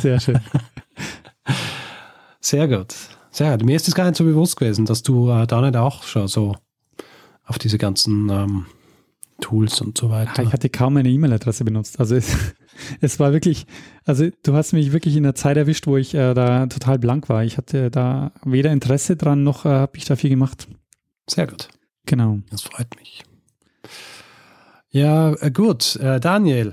Sehr 0.00 0.20
schön. 0.20 0.40
Sehr 2.40 2.68
gut. 2.68 2.94
Sehr 3.30 3.56
gut. 3.56 3.64
Mir 3.64 3.76
ist 3.76 3.88
das 3.88 3.94
gar 3.94 4.06
nicht 4.06 4.16
so 4.16 4.24
bewusst 4.24 4.56
gewesen, 4.56 4.84
dass 4.84 5.02
du 5.02 5.30
äh, 5.30 5.46
da 5.46 5.60
nicht 5.60 5.76
auch 5.76 6.02
schon 6.02 6.28
so 6.28 6.56
auf 7.44 7.58
diese 7.58 7.78
ganzen 7.78 8.28
ähm, 8.28 8.66
Tools 9.40 9.80
und 9.80 9.98
so 9.98 10.10
weiter. 10.10 10.42
Ich 10.42 10.52
hatte 10.52 10.68
kaum 10.68 10.96
eine 10.96 11.08
E-Mail-Adresse 11.08 11.64
benutzt. 11.64 11.98
Also 11.98 12.14
es, 12.14 12.36
es, 13.00 13.18
war 13.18 13.32
wirklich, 13.32 13.66
also 14.04 14.28
du 14.42 14.54
hast 14.54 14.72
mich 14.72 14.92
wirklich 14.92 15.16
in 15.16 15.24
der 15.24 15.34
Zeit 15.34 15.56
erwischt, 15.56 15.86
wo 15.86 15.96
ich 15.96 16.14
äh, 16.14 16.34
da 16.34 16.66
total 16.66 16.98
blank 16.98 17.28
war. 17.28 17.44
Ich 17.44 17.56
hatte 17.56 17.90
da 17.90 18.32
weder 18.44 18.72
Interesse 18.72 19.16
dran, 19.16 19.42
noch 19.42 19.64
äh, 19.64 19.70
habe 19.70 19.96
ich 19.96 20.04
da 20.04 20.16
viel 20.16 20.30
gemacht. 20.30 20.68
Sehr 21.28 21.46
gut. 21.46 21.68
Genau. 22.06 22.38
Das 22.50 22.62
freut 22.62 22.88
mich. 22.98 23.24
Ja, 24.90 25.32
äh, 25.34 25.50
gut. 25.50 25.96
Äh, 25.96 26.20
Daniel, 26.20 26.72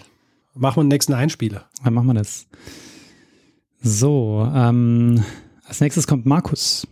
Machen 0.59 0.77
wir 0.77 0.83
den 0.83 0.89
nächsten 0.89 1.13
Einspieler. 1.13 1.69
Dann 1.83 1.93
machen 1.93 2.07
wir 2.07 2.15
das. 2.15 2.47
So, 3.81 4.45
ähm, 4.53 5.23
als 5.63 5.79
nächstes 5.79 6.05
kommt 6.05 6.25
Markus. 6.25 6.85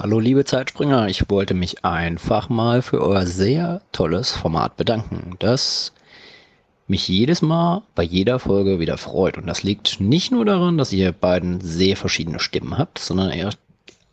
Hallo 0.00 0.20
liebe 0.20 0.44
Zeitspringer, 0.44 1.08
ich 1.08 1.28
wollte 1.28 1.54
mich 1.54 1.84
einfach 1.84 2.48
mal 2.48 2.82
für 2.82 3.02
euer 3.02 3.26
sehr 3.26 3.82
tolles 3.90 4.30
Format 4.30 4.76
bedanken, 4.76 5.34
das 5.40 5.92
mich 6.86 7.08
jedes 7.08 7.42
Mal 7.42 7.82
bei 7.96 8.04
jeder 8.04 8.38
Folge 8.38 8.78
wieder 8.78 8.96
freut. 8.96 9.38
Und 9.38 9.48
das 9.48 9.64
liegt 9.64 9.98
nicht 9.98 10.30
nur 10.30 10.44
daran, 10.44 10.78
dass 10.78 10.92
ihr 10.92 11.10
beiden 11.10 11.60
sehr 11.60 11.96
verschiedene 11.96 12.38
Stimmen 12.38 12.78
habt, 12.78 13.00
sondern 13.00 13.30
eher 13.30 13.50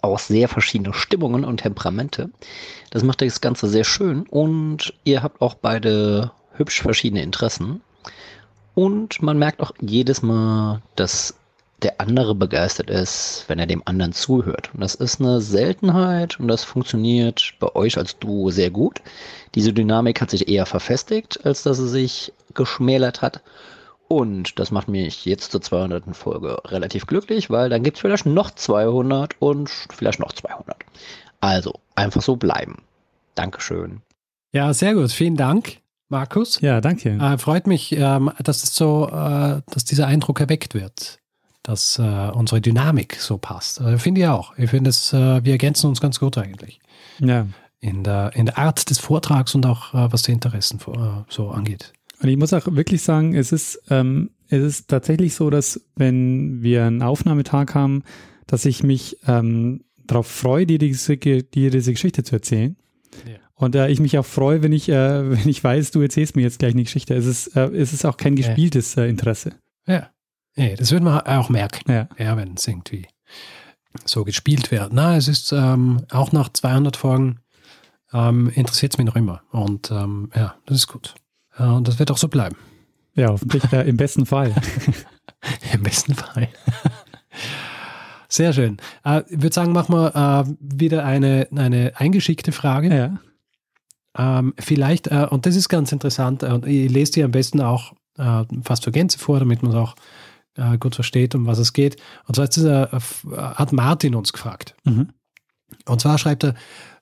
auch 0.02 0.18
sehr 0.18 0.50
verschiedene 0.50 0.92
Stimmungen 0.92 1.46
und 1.46 1.58
Temperamente. 1.58 2.32
Das 2.90 3.04
macht 3.04 3.22
das 3.22 3.40
Ganze 3.40 3.68
sehr 3.68 3.84
schön 3.84 4.24
und 4.24 4.92
ihr 5.04 5.22
habt 5.22 5.40
auch 5.40 5.54
beide 5.54 6.32
hübsch 6.54 6.82
verschiedene 6.82 7.22
Interessen. 7.22 7.82
Und 8.74 9.22
man 9.22 9.38
merkt 9.38 9.62
auch 9.62 9.74
jedes 9.80 10.24
Mal, 10.24 10.82
dass 10.96 11.36
der 11.82 12.00
andere 12.00 12.36
begeistert 12.36 12.90
ist, 12.90 13.46
wenn 13.48 13.60
er 13.60 13.66
dem 13.66 13.84
anderen 13.86 14.14
zuhört. 14.14 14.70
Und 14.74 14.82
das 14.82 14.96
ist 14.96 15.20
eine 15.20 15.42
Seltenheit 15.42 16.40
und 16.40 16.48
das 16.48 16.64
funktioniert 16.64 17.54
bei 17.60 17.74
euch 17.76 17.98
als 17.98 18.18
Duo 18.18 18.50
sehr 18.50 18.72
gut. 18.72 19.02
Diese 19.56 19.74
Dynamik 19.74 20.22
hat 20.22 20.30
sich 20.30 20.48
eher 20.48 20.66
verfestigt, 20.66 21.46
als 21.46 21.64
dass 21.64 21.78
sie 21.78 21.90
sich 21.90 22.34
geschmälert 22.54 23.22
hat. 23.22 23.42
Und 24.08 24.60
das 24.60 24.72
macht 24.72 24.88
mich 24.88 25.26
jetzt 25.26 25.52
zur 25.52 25.62
200. 25.62 26.16
Folge 26.16 26.58
relativ 26.66 27.08
glücklich, 27.08 27.50
weil 27.50 27.70
dann 27.70 27.84
gibt 27.84 27.98
es 27.98 28.02
vielleicht 28.02 28.26
noch 28.26 28.52
200 28.52 29.36
und 29.40 29.70
vielleicht 29.70 30.20
noch 30.20 30.32
200. 30.32 30.78
Also 31.42 31.80
einfach 31.96 32.22
so 32.22 32.36
bleiben. 32.36 32.84
Dankeschön. 33.34 34.02
Ja, 34.54 34.74
sehr 34.74 34.94
gut. 34.94 35.12
Vielen 35.12 35.36
Dank. 35.36 35.82
Markus. 36.08 36.62
Ja, 36.62 36.82
danke. 36.82 37.10
Äh, 37.10 37.38
freut 37.38 37.68
mich, 37.68 37.92
ähm, 37.92 38.32
dass 38.44 38.64
es 38.64 38.76
so, 38.76 39.08
äh, 39.08 39.62
dass 39.72 39.86
dieser 39.86 40.08
Eindruck 40.08 40.40
erweckt 40.40 40.76
wird, 40.76 41.20
dass 41.66 41.98
äh, 41.98 42.32
unsere 42.34 42.62
Dynamik 42.62 43.16
so 43.20 43.38
passt. 43.38 43.82
Äh, 43.82 43.98
finde 43.98 44.22
ich 44.22 44.28
auch. 44.28 44.58
Ich 44.58 44.70
finde 44.70 44.90
äh, 44.90 45.44
wir 45.44 45.52
ergänzen 45.52 45.88
uns 45.88 46.00
ganz 46.00 46.20
gut 46.20 46.38
eigentlich. 46.38 46.80
Ja. 47.20 47.48
In 47.80 48.04
der, 48.04 48.32
in 48.36 48.46
der 48.46 48.58
Art 48.58 48.90
des 48.90 49.00
Vortrags 49.00 49.56
und 49.56 49.66
auch 49.66 49.94
äh, 49.94 50.12
was 50.12 50.24
die 50.24 50.32
Interessen 50.32 50.80
so 51.28 51.50
angeht. 51.50 51.94
Und 52.22 52.30
ich 52.30 52.38
muss 52.38 52.54
auch 52.54 52.66
wirklich 52.68 53.02
sagen, 53.02 53.36
es 53.36 53.52
ist, 53.52 53.82
ähm, 53.90 54.32
es 54.48 54.64
ist 54.64 54.88
tatsächlich 54.90 55.34
so, 55.34 55.50
dass 55.50 55.82
wenn 55.96 56.62
wir 56.62 56.86
einen 56.86 57.02
Aufnahmetag 57.02 57.74
haben, 57.74 58.04
dass 58.48 58.66
ich 58.66 58.84
mich 58.84 59.18
ähm, 59.28 59.84
darauf 60.06 60.28
freue, 60.28 60.66
dir 60.66 60.78
diese, 60.78 61.18
dir 61.18 61.44
diese 61.72 61.92
Geschichte 61.92 62.24
zu 62.24 62.36
erzählen. 62.36 62.78
Ja. 63.28 63.38
Und 63.56 63.76
äh, 63.76 63.90
ich 63.90 64.00
mich 64.00 64.18
auch 64.18 64.26
freue, 64.26 64.62
wenn 64.62 64.72
ich, 64.72 64.88
äh, 64.90 65.30
wenn 65.32 65.50
ich 65.50 65.64
weiß, 65.64 65.92
du 65.92 66.02
erzählst 66.02 66.36
mir 66.36 66.44
jetzt 66.44 66.60
gleich 66.60 66.74
eine 66.74 66.84
Geschichte. 66.84 67.16
Es 67.16 67.26
ist, 67.26 67.56
äh, 67.56 67.70
es 67.70 67.92
ist 67.92 68.06
auch 68.06 68.18
kein 68.18 68.36
gespieltes 68.36 68.96
äh, 68.98 69.08
Interesse. 69.08 69.54
Ja. 69.88 70.10
Ja. 70.56 70.76
Das 70.76 70.92
wird 70.92 71.04
man 71.04 71.22
auch 71.22 71.50
merken, 71.50 71.92
ja. 71.92 72.08
ja 72.18 72.38
wenn 72.38 72.54
es 72.56 72.68
irgendwie 72.68 73.08
so 74.04 74.24
gespielt 74.24 74.72
wird. 74.72 74.94
Na, 74.94 75.16
es 75.16 75.28
ist 75.28 75.52
ähm, 75.52 76.02
auch 76.12 76.32
nach 76.32 76.50
200 76.50 76.98
Folgen 76.98 77.40
ähm, 78.14 78.50
interessiert 78.54 78.94
es 78.94 78.98
mich 78.98 79.08
noch 79.08 79.16
immer. 79.16 79.42
Und 79.52 79.92
ähm, 79.92 80.30
ja, 80.36 80.56
das 80.66 80.78
ist 80.78 80.88
gut. 80.88 81.16
Ja, 81.58 81.72
und 81.74 81.88
das 81.88 82.00
wird 82.00 82.12
auch 82.12 82.18
so 82.18 82.28
bleiben. 82.28 82.58
Ja, 83.16 83.30
hoffentlich 83.30 83.72
äh, 83.72 83.88
im 83.88 83.98
besten 83.98 84.26
Fall. 84.26 84.54
Im 85.74 85.84
besten 85.84 86.16
Fall. 86.16 86.50
Sehr 88.28 88.52
schön. 88.52 88.78
Äh, 89.04 89.22
ich 89.30 89.42
würde 89.42 89.54
sagen, 89.54 89.72
machen 89.72 89.94
wir 89.94 90.16
äh, 90.16 90.56
wieder 90.60 91.06
eine, 91.06 91.48
eine 91.56 91.94
eingeschickte 91.96 92.52
Frage. 92.52 92.94
Ja. 92.94 93.20
Ähm, 94.18 94.54
vielleicht, 94.60 95.08
äh, 95.08 95.28
und 95.30 95.46
das 95.46 95.56
ist 95.56 95.70
ganz 95.70 95.92
interessant, 95.92 96.44
äh, 96.44 96.48
und 96.48 96.66
ich 96.66 96.92
lese 96.92 97.14
die 97.14 97.24
am 97.24 97.32
besten 97.32 97.62
auch 97.62 97.94
äh, 98.18 98.44
fast 98.64 98.84
zur 98.84 98.92
Gänze 98.92 99.20
vor, 99.20 99.40
damit 99.40 99.62
man 99.62 99.72
es 99.72 99.78
auch 99.78 99.96
äh, 100.56 100.78
gut 100.78 100.96
versteht, 100.96 101.36
um 101.36 101.46
was 101.46 101.60
es 101.60 101.74
geht. 101.74 101.98
Und 102.28 102.36
zwar 102.36 102.46
ist 102.46 102.56
dieser, 102.56 102.94
äh, 102.94 103.00
hat 103.36 103.72
Martin 103.72 104.16
uns 104.16 104.34
gefragt. 104.34 104.76
Mhm. 104.84 105.10
Und 105.86 106.02
zwar 106.02 106.18
schreibt 106.18 106.44
er, 106.44 106.56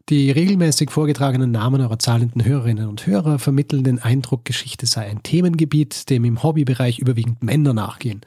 die 0.09 0.31
regelmäßig 0.31 0.91
vorgetragenen 0.91 1.51
Namen 1.51 1.79
eurer 1.79 1.97
zahlenden 1.97 2.43
Hörerinnen 2.43 2.89
und 2.89 3.07
Hörer 3.07 3.39
vermitteln 3.39 3.85
den 3.85 3.99
Eindruck, 3.99 4.43
Geschichte 4.43 4.85
sei 4.85 5.09
ein 5.09 5.23
Themengebiet, 5.23 6.09
dem 6.09 6.25
im 6.25 6.43
Hobbybereich 6.43 6.99
überwiegend 6.99 7.41
Männer 7.41 7.73
nachgehen. 7.73 8.21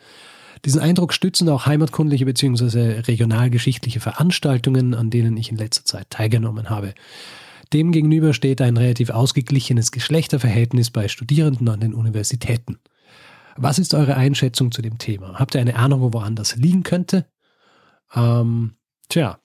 Diesen 0.65 0.81
Eindruck 0.81 1.13
stützen 1.13 1.51
auch 1.51 1.67
heimatkundliche 1.67 2.25
bzw. 2.25 3.01
regionalgeschichtliche 3.01 4.01
Veranstaltungen, 4.01 4.95
an 4.95 5.11
denen 5.11 5.37
ich 5.37 5.51
in 5.51 5.59
letzter 5.59 5.85
Zeit 5.85 6.09
teilgenommen 6.09 6.71
habe. 6.71 6.95
Demgegenüber 7.75 8.33
steht 8.33 8.63
ein 8.63 8.79
relativ 8.79 9.11
ausgeglichenes 9.11 9.93
Geschlechterverhältnis 9.93 10.91
bei 10.91 11.09
Studierenden 11.09 11.69
an 11.69 11.81
den 11.81 11.95
Universitäten. 11.95 12.79
Was 13.59 13.79
ist 13.79 13.95
eure 13.95 14.17
Einschätzung 14.17 14.71
zu 14.73 14.83
dem 14.83 14.99
Thema? 14.99 15.35
Habt 15.39 15.55
ihr 15.55 15.61
eine 15.61 15.77
Ahnung, 15.77 16.01
wo 16.01 16.13
woanders 16.13 16.57
liegen 16.57 16.83
könnte? 16.83 17.27
Ähm, 18.15 18.77
tja, 19.09 19.39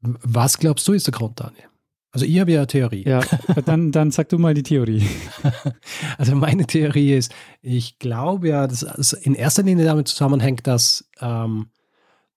was 0.00 0.58
glaubst 0.58 0.86
du 0.88 0.92
ist 0.92 1.06
der 1.06 1.12
Grund, 1.12 1.38
Daniel? 1.40 1.64
Also 2.10 2.26
ich 2.26 2.38
habe 2.40 2.52
ja 2.52 2.58
eine 2.60 2.66
Theorie. 2.66 3.04
Ja, 3.08 3.20
dann, 3.64 3.90
dann 3.90 4.10
sag 4.10 4.28
du 4.28 4.38
mal 4.38 4.54
die 4.54 4.62
Theorie. 4.62 5.06
Also 6.18 6.34
meine 6.36 6.66
Theorie 6.66 7.14
ist, 7.14 7.32
ich 7.62 7.98
glaube 7.98 8.48
ja, 8.48 8.66
dass 8.66 8.82
es 8.82 9.12
in 9.12 9.34
erster 9.34 9.62
Linie 9.62 9.84
damit 9.86 10.08
zusammenhängt, 10.08 10.66
dass, 10.66 11.08
ähm, 11.20 11.70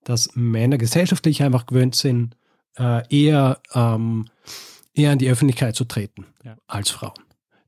dass 0.04 0.30
Männer 0.36 0.78
gesellschaftlich 0.78 1.44
einfach 1.44 1.66
gewöhnt 1.66 1.96
sind, 1.96 2.38
äh, 2.78 3.04
eher, 3.10 3.60
ähm, 3.74 4.28
eher 4.94 5.12
in 5.12 5.20
die 5.20 5.30
Öffentlichkeit 5.30 5.76
zu 5.76 5.84
treten 5.86 6.26
Ja. 6.44 6.56
als 6.68 6.90
Frauen. 6.90 7.25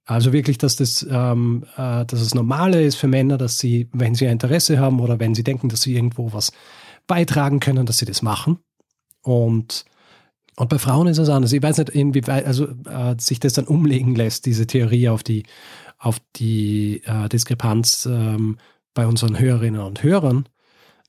Also 0.10 0.32
wirklich, 0.32 0.58
dass 0.58 0.78
das, 0.78 1.06
ähm, 1.10 1.66
äh, 1.76 2.06
dass 2.06 2.22
es 2.22 2.34
normale 2.34 2.82
ist 2.82 2.96
für 2.96 3.10
Männer, 3.10 3.38
dass 3.38 3.60
sie, 3.60 3.90
wenn 3.92 4.16
sie 4.16 4.26
ein 4.26 4.34
Interesse 4.34 4.80
haben 4.80 5.02
oder 5.02 5.20
wenn 5.20 5.36
sie 5.36 5.44
denken, 5.44 5.68
dass 5.68 5.82
sie 5.82 5.96
irgendwo 5.96 6.32
was 6.32 6.54
beitragen 7.08 7.60
können, 7.60 7.86
dass 7.86 7.98
sie 7.98 8.06
das 8.06 8.22
machen. 8.22 8.60
Und, 9.22 9.84
und 10.56 10.70
bei 10.70 10.80
Frauen 10.80 11.08
ist 11.08 11.18
es 11.18 11.28
anders. 11.28 11.52
Ich 11.52 11.62
weiß 11.62 11.78
nicht, 11.80 11.90
inwieweit 11.90 12.46
also, 12.46 12.68
äh, 12.90 13.16
sich 13.20 13.42
das 13.42 13.54
dann 13.54 13.66
umlegen 13.66 14.16
lässt, 14.16 14.46
diese 14.46 14.66
Theorie 14.66 15.10
auf 15.10 15.24
die, 15.24 15.44
auf 16.00 16.20
die 16.38 17.02
äh, 17.04 17.28
Diskrepanz 17.28 18.06
ähm, 18.10 18.58
bei 18.94 19.06
unseren 19.06 19.38
Hörerinnen 19.38 19.82
und 19.82 20.04
Hörern, 20.04 20.48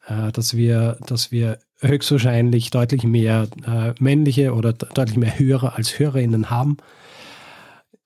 äh, 0.09 0.33
dass, 0.33 0.57
wir, 0.57 0.99
dass 1.07 1.31
wir 1.31 1.61
höchstwahrscheinlich 1.81 2.71
deutlich 2.71 3.05
mehr 3.05 3.47
äh, 3.65 3.95
männliche 4.01 4.55
oder 4.55 4.73
de- 4.73 4.89
deutlich 4.93 5.17
mehr 5.17 5.39
Hörer 5.39 5.77
als 5.77 6.01
Hörerinnen 6.01 6.51
haben. 6.51 6.79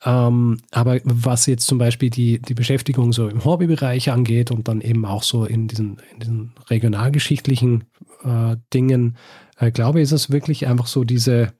Ähm, 0.05 0.59
aber 0.73 1.01
was 1.05 1.47
jetzt 1.47 1.66
zum 1.66 1.79
Beispiel 1.79 2.11
die, 2.11 2.41
die 2.41 2.55
Beschäftigung 2.55 3.12
so 3.12 3.29
im 3.29 3.45
Hobbybereich 3.45 4.11
angeht 4.11 4.51
und 4.51 4.66
dann 4.66 4.81
eben 4.81 5.05
auch 5.05 5.23
so 5.23 5.45
in 5.45 5.69
diesen, 5.69 5.99
in 6.12 6.20
diesen 6.20 6.53
regionalgeschichtlichen 6.69 7.85
äh, 8.24 8.57
Dingen, 8.74 9.16
äh, 9.59 9.70
glaube 9.70 10.01
ich, 10.01 10.05
ist 10.05 10.12
es 10.12 10.31
wirklich 10.31 10.66
einfach 10.66 10.87
so 10.87 11.05
diese, 11.05 11.53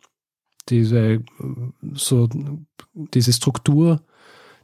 diese, 0.69 1.23
so 1.93 2.29
diese 2.95 3.33
Struktur, 3.33 4.03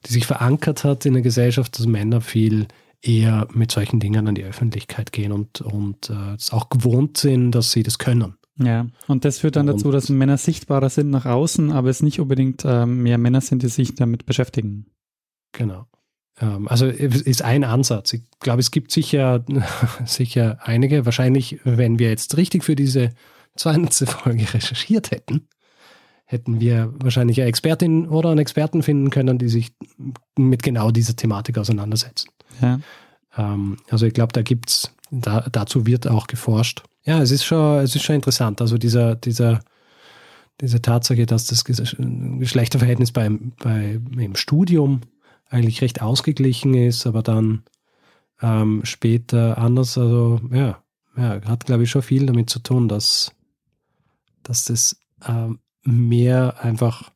die 0.07 0.13
sich 0.13 0.27
verankert 0.27 0.85
hat 0.85 1.07
in 1.07 1.13
der 1.13 1.23
Gesellschaft, 1.23 1.79
dass 1.79 1.87
Männer 1.87 2.21
viel 2.21 2.67
eher 3.01 3.47
mit 3.53 3.71
solchen 3.71 4.01
Dingen 4.01 4.27
an 4.27 4.35
die 4.35 4.45
Öffentlichkeit 4.45 5.13
gehen 5.13 5.31
und, 5.31 5.61
und 5.61 6.11
äh, 6.11 6.35
es 6.35 6.53
auch 6.53 6.69
gewohnt 6.69 7.17
sind, 7.17 7.53
dass 7.53 7.71
sie 7.71 7.85
das 7.85 7.99
können. 7.99 8.38
Ja, 8.61 8.87
und 9.07 9.25
das 9.25 9.39
führt 9.39 9.57
dann 9.57 9.69
dazu, 9.69 9.93
dass 9.93 10.09
Männer 10.09 10.37
sichtbarer 10.37 10.91
sind 10.91 11.11
nach 11.11 11.27
außen, 11.27 11.71
aber 11.71 11.91
es 11.91 12.03
nicht 12.03 12.21
unbedingt 12.21 12.65
ähm, 12.65 13.03
mehr 13.05 13.19
Männer 13.19 13.41
sind, 13.41 13.63
die 13.63 13.69
sich 13.69 13.95
damit 13.95 14.27
beschäftigen. 14.27 14.87
Genau. 15.53 15.87
Ähm, 16.41 16.69
also 16.69 16.87
es 16.87 17.23
ist 17.23 17.43
ein 17.43 17.65
Ansatz. 17.65 18.13
Ich 18.13 18.23
glaube, 18.41 18.61
es 18.61 18.71
gibt 18.71 18.91
sicher, 18.91 19.45
sicher 20.05 20.59
einige. 20.63 21.05
Wahrscheinlich, 21.05 21.61
wenn 21.65 21.99
wir 21.99 22.11
jetzt 22.11 22.37
richtig 22.37 22.65
für 22.65 22.75
diese 22.75 23.11
200. 23.57 24.09
Folge 24.09 24.53
recherchiert 24.53 25.11
hätten, 25.11 25.49
hätten 26.25 26.61
wir 26.61 26.93
wahrscheinlich 27.01 27.41
eine 27.41 27.49
Expertin 27.49 28.09
oder 28.09 28.31
einen 28.31 28.41
Experten 28.41 28.83
finden 28.83 29.11
können, 29.11 29.39
die 29.39 29.49
sich 29.49 29.73
mit 30.37 30.63
genau 30.63 30.91
dieser 30.91 31.17
Thematik 31.17 31.59
auseinandersetzen. 31.59 32.31
Ja. 32.61 32.81
Ähm, 33.37 33.79
also 33.91 34.07
ich 34.07 34.13
glaube, 34.15 34.33
da 34.33 34.43
gibt's, 34.43 34.93
da, 35.11 35.47
dazu 35.51 35.87
wird 35.87 36.07
auch 36.07 36.27
geforscht. 36.27 36.83
Ja, 37.09 37.23
es 37.23 37.31
ist 37.31 37.45
schon, 37.45 37.79
es 37.79 37.97
ist 37.97 38.03
schon 38.03 38.17
interessant. 38.17 38.61
Also 38.61 38.77
dieser, 38.77 39.17
dieser, 39.17 39.61
diese 40.61 40.83
Tatsache, 40.83 41.25
dass 41.25 41.47
das 41.47 41.65
Ges- 41.65 41.97
Geschlechterverhältnis 42.39 43.13
beim, 43.13 43.53
bei, 43.59 43.99
im 44.17 44.37
Studium 44.37 45.01
eigentlich 45.49 45.81
recht 45.81 46.03
ausgeglichen 46.03 46.75
ist, 46.75 47.07
aber 47.07 47.23
dann 47.23 47.63
ähm, 48.43 48.83
später 48.85 49.57
anders. 49.57 49.97
Also 49.97 50.39
ja, 50.53 50.83
ja 51.17 51.41
hat 51.47 51.65
glaube 51.65 51.85
ich 51.85 51.91
schon 51.91 52.03
viel 52.03 52.27
damit 52.27 52.51
zu 52.51 52.59
tun, 52.59 52.89
dass, 52.89 53.33
dass 54.43 54.67
das 54.67 55.01
ähm, 55.27 55.61
mehr 55.85 56.63
einfach 56.63 57.11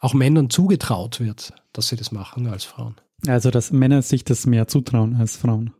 auch 0.00 0.12
Männern 0.12 0.50
zugetraut 0.50 1.18
wird, 1.18 1.54
dass 1.72 1.88
sie 1.88 1.96
das 1.96 2.12
machen 2.12 2.46
als 2.46 2.64
Frauen. 2.64 2.96
Also, 3.26 3.50
dass 3.50 3.72
Männer 3.72 4.02
sich 4.02 4.24
das 4.24 4.44
mehr 4.44 4.66
zutrauen 4.66 5.16
als 5.16 5.36
Frauen. 5.36 5.72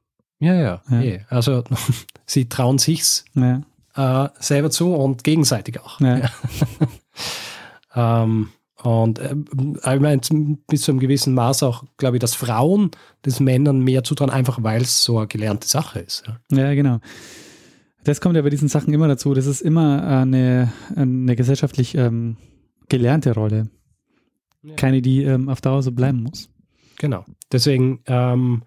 Ja, 0.43 0.55
ja. 0.55 0.83
Ja. 0.91 1.01
eh. 1.01 1.21
Also 1.29 1.63
sie 2.27 2.49
trauen 2.49 2.79
sich's 2.79 3.25
Ja. 3.35 3.63
äh, 3.95 4.29
selber 4.41 4.71
zu 4.71 4.95
und 4.95 5.23
gegenseitig 5.25 5.81
auch. 5.81 6.01
Ja. 6.01 6.29
ähm, 8.25 8.49
und 8.83 9.21
äh, 9.21 9.37
ich 9.95 10.01
meine, 10.01 10.21
bis 10.69 10.83
zu 10.83 10.91
einem 10.91 10.99
gewissen 10.99 11.35
Maß 11.35 11.63
auch, 11.63 11.85
glaube 11.99 12.17
ich, 12.17 12.21
dass 12.21 12.35
Frauen 12.35 12.91
des 13.25 13.39
Männern 13.39 13.81
mehr 13.81 14.03
zutrauen, 14.03 14.31
einfach 14.31 14.63
weil 14.65 14.83
es 14.83 15.05
so 15.05 15.19
eine 15.19 15.29
gelernte 15.29 15.69
Sache 15.69 16.01
ist. 16.01 16.25
Ja. 16.51 16.59
Ja, 16.59 16.75
genau. 16.75 16.99
Das 18.03 18.21
kommt 18.21 18.35
ja 18.35 18.43
bei 18.43 18.51
diesen 18.51 18.67
Sachen 18.67 18.93
immer 18.93 19.07
dazu. 19.07 19.33
Das 19.35 19.47
ist 19.47 19.61
immer 19.61 20.05
eine, 20.05 20.73
eine 20.97 21.37
gesellschaftlich 21.37 21.95
ähm, 21.95 22.37
gelernte 22.89 23.33
Rolle. 23.35 23.71
Keine, 24.77 25.03
die 25.03 25.23
ähm, 25.23 25.49
auf 25.49 25.61
Dauer 25.61 25.83
so 25.85 25.93
bleiben 25.93 26.25
muss. 26.25 26.49
Genau. 26.99 27.25
Deswegen, 27.53 28.01
ähm, 28.07 28.63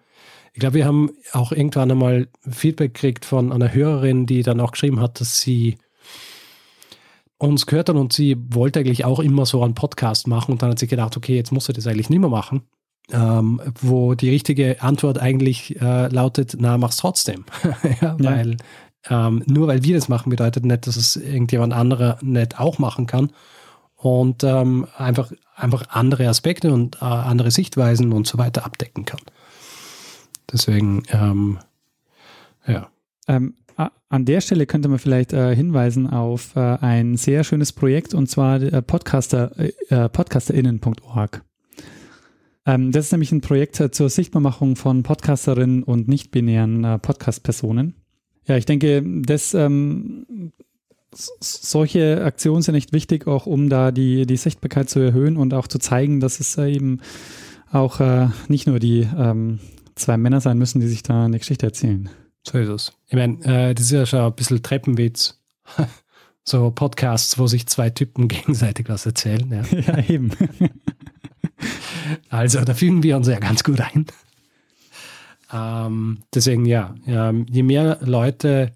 ich 0.55 0.59
glaube, 0.59 0.75
wir 0.75 0.85
haben 0.85 1.11
auch 1.33 1.51
irgendwann 1.51 1.91
einmal 1.91 2.29
Feedback 2.49 2.93
gekriegt 2.93 3.25
von 3.25 3.51
einer 3.51 3.73
Hörerin, 3.73 4.25
die 4.25 4.41
dann 4.41 4.61
auch 4.61 4.71
geschrieben 4.71 5.01
hat, 5.01 5.19
dass 5.19 5.41
sie 5.41 5.75
uns 7.37 7.65
gehört 7.65 7.89
hat 7.89 7.97
und 7.97 8.13
sie 8.13 8.37
wollte 8.51 8.79
eigentlich 8.79 9.03
auch 9.03 9.19
immer 9.19 9.45
so 9.45 9.61
einen 9.63 9.75
Podcast 9.75 10.29
machen 10.29 10.53
und 10.53 10.61
dann 10.61 10.69
hat 10.71 10.79
sie 10.79 10.87
gedacht, 10.87 11.17
okay, 11.17 11.35
jetzt 11.35 11.51
muss 11.51 11.65
sie 11.65 11.73
das 11.73 11.87
eigentlich 11.87 12.09
nicht 12.09 12.21
mehr 12.21 12.29
machen. 12.29 12.61
Ähm, 13.11 13.59
wo 13.81 14.13
die 14.15 14.29
richtige 14.29 14.81
Antwort 14.81 15.19
eigentlich 15.19 15.79
äh, 15.81 16.07
lautet, 16.07 16.55
na, 16.57 16.77
mach's 16.77 16.97
trotzdem. 16.97 17.43
ja, 18.01 18.15
weil 18.17 18.55
ähm, 19.09 19.43
nur 19.47 19.67
weil 19.67 19.83
wir 19.83 19.95
das 19.95 20.07
machen, 20.07 20.29
bedeutet 20.29 20.63
nicht, 20.63 20.87
dass 20.87 20.95
es 20.95 21.17
irgendjemand 21.17 21.73
anderer 21.73 22.17
nicht 22.21 22.61
auch 22.61 22.79
machen 22.79 23.07
kann. 23.07 23.33
Und 23.97 24.45
ähm, 24.45 24.87
einfach, 24.95 25.33
einfach 25.53 25.83
andere 25.89 26.29
Aspekte 26.29 26.71
und 26.71 27.01
äh, 27.01 27.05
andere 27.05 27.51
Sichtweisen 27.51 28.13
und 28.13 28.25
so 28.25 28.37
weiter 28.37 28.65
abdecken 28.65 29.03
kann. 29.03 29.19
Deswegen, 30.51 31.03
ähm, 31.11 31.59
ja. 32.67 32.89
Ähm, 33.27 33.55
an 34.15 34.23
der 34.23 34.39
Stelle 34.39 34.65
könnte 34.65 34.87
man 34.87 34.99
vielleicht 34.99 35.33
äh, 35.33 35.53
hinweisen 35.53 36.07
auf 36.07 36.55
äh, 36.55 36.59
ein 36.59 37.17
sehr 37.17 37.43
schönes 37.43 37.73
Projekt 37.73 38.13
und 38.13 38.29
zwar 38.29 38.61
äh, 38.61 38.81
Podcaster, 38.81 39.51
äh, 39.57 40.07
podcasterinnen.org. 40.07 41.43
Ähm, 42.65 42.91
das 42.91 43.05
ist 43.05 43.11
nämlich 43.11 43.31
ein 43.31 43.41
Projekt 43.41 43.79
äh, 43.79 43.91
zur 43.91 44.09
Sichtbarmachung 44.09 44.75
von 44.75 45.03
Podcasterinnen 45.03 45.83
und 45.83 46.07
nicht-binären 46.07 46.83
äh, 46.83 46.99
Podcast-Personen. 46.99 47.95
Ja, 48.47 48.57
ich 48.57 48.65
denke, 48.65 49.03
das, 49.03 49.53
ähm, 49.53 50.51
solche 51.11 52.23
Aktionen 52.23 52.61
sind 52.61 52.75
echt 52.75 52.93
wichtig, 52.93 53.27
auch 53.27 53.45
um 53.45 53.69
da 53.69 53.91
die, 53.91 54.25
die 54.25 54.37
Sichtbarkeit 54.37 54.89
zu 54.89 54.99
erhöhen 54.99 55.37
und 55.37 55.53
auch 55.53 55.67
zu 55.67 55.79
zeigen, 55.79 56.19
dass 56.19 56.39
es 56.39 56.57
äh, 56.57 56.71
eben 56.71 57.01
auch 57.71 57.99
äh, 57.99 58.29
nicht 58.47 58.67
nur 58.67 58.79
die 58.79 59.07
ähm, 59.17 59.59
zwei 59.95 60.17
Männer 60.17 60.41
sein 60.41 60.57
müssen, 60.57 60.81
die 60.81 60.87
sich 60.87 61.03
da 61.03 61.25
eine 61.25 61.39
Geschichte 61.39 61.65
erzählen. 61.65 62.09
So 62.43 62.57
ist 62.57 62.69
es. 62.69 62.93
Ich 63.07 63.15
meine, 63.15 63.43
äh, 63.43 63.73
das 63.73 63.85
ist 63.85 63.91
ja 63.91 64.05
schon 64.05 64.19
ein 64.19 64.35
bisschen 64.35 64.61
Treppenwitz. 64.61 65.41
so 66.43 66.71
Podcasts, 66.71 67.39
wo 67.39 67.47
sich 67.47 67.67
zwei 67.67 67.89
Typen 67.89 68.27
gegenseitig 68.27 68.87
was 68.89 69.05
erzählen. 69.05 69.49
Ja, 69.51 69.79
ja 69.79 70.09
eben. 70.09 70.31
also 72.29 72.63
da 72.63 72.73
fügen 72.73 73.03
wir 73.03 73.17
uns 73.17 73.27
ja 73.27 73.39
ganz 73.39 73.63
gut 73.63 73.81
ein. 73.81 74.05
Ähm, 75.51 76.19
deswegen 76.33 76.65
ja, 76.65 76.95
ähm, 77.07 77.45
je 77.49 77.63
mehr 77.63 77.99
Leute 78.01 78.75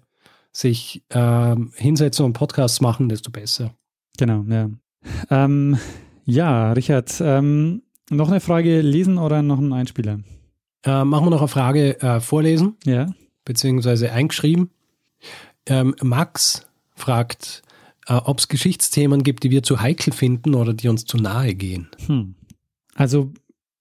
sich 0.52 1.04
ähm, 1.10 1.72
hinsetzen 1.76 2.24
und 2.24 2.32
Podcasts 2.32 2.80
machen, 2.80 3.08
desto 3.08 3.30
besser. 3.30 3.74
Genau, 4.18 4.44
ja. 4.48 4.70
Ähm, 5.30 5.78
ja, 6.24 6.72
Richard, 6.72 7.20
ähm, 7.20 7.82
noch 8.10 8.28
eine 8.28 8.40
Frage 8.40 8.80
lesen 8.80 9.18
oder 9.18 9.42
noch 9.42 9.58
einen 9.58 9.72
Einspieler? 9.72 10.18
Äh, 10.84 11.04
machen 11.04 11.26
wir 11.26 11.30
noch 11.30 11.40
eine 11.40 11.48
Frage 11.48 12.00
äh, 12.00 12.20
vorlesen. 12.20 12.76
Ja. 12.84 13.12
Beziehungsweise 13.44 14.12
eingeschrieben. 14.12 14.70
Ähm, 15.66 15.94
Max 16.02 16.66
fragt, 16.94 17.62
äh, 18.06 18.14
ob 18.14 18.38
es 18.38 18.48
Geschichtsthemen 18.48 19.22
gibt, 19.22 19.44
die 19.44 19.50
wir 19.50 19.62
zu 19.62 19.80
heikel 19.80 20.12
finden 20.12 20.54
oder 20.54 20.74
die 20.74 20.88
uns 20.88 21.04
zu 21.04 21.16
nahe 21.16 21.54
gehen. 21.54 21.88
Hm. 22.06 22.34
Also 22.94 23.32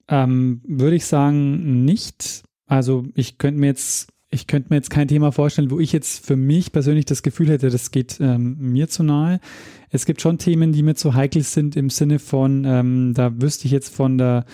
ähm, 0.07 0.61
würde 0.65 0.95
ich 0.95 1.05
sagen, 1.05 1.85
nicht. 1.85 2.43
Also 2.67 3.05
ich 3.15 3.37
könnte 3.37 3.59
mir 3.59 3.67
jetzt, 3.67 4.09
ich 4.29 4.47
könnte 4.47 4.69
mir 4.69 4.75
jetzt 4.75 4.89
kein 4.89 5.07
Thema 5.07 5.31
vorstellen, 5.31 5.71
wo 5.71 5.79
ich 5.79 5.91
jetzt 5.91 6.25
für 6.25 6.35
mich 6.35 6.71
persönlich 6.71 7.05
das 7.05 7.23
Gefühl 7.23 7.49
hätte, 7.49 7.69
das 7.69 7.91
geht 7.91 8.19
ähm, 8.19 8.57
mir 8.59 8.89
zu 8.89 9.03
nahe. 9.03 9.39
Es 9.89 10.05
gibt 10.05 10.21
schon 10.21 10.37
Themen, 10.37 10.71
die 10.71 10.83
mir 10.83 10.95
zu 10.95 11.15
heikel 11.15 11.43
sind 11.43 11.75
im 11.75 11.89
Sinne 11.89 12.19
von, 12.19 12.65
ähm, 12.65 13.13
da 13.13 13.41
wüsste 13.41 13.65
ich 13.65 13.71
jetzt 13.71 13.93
von 13.93 14.17
der 14.17 14.45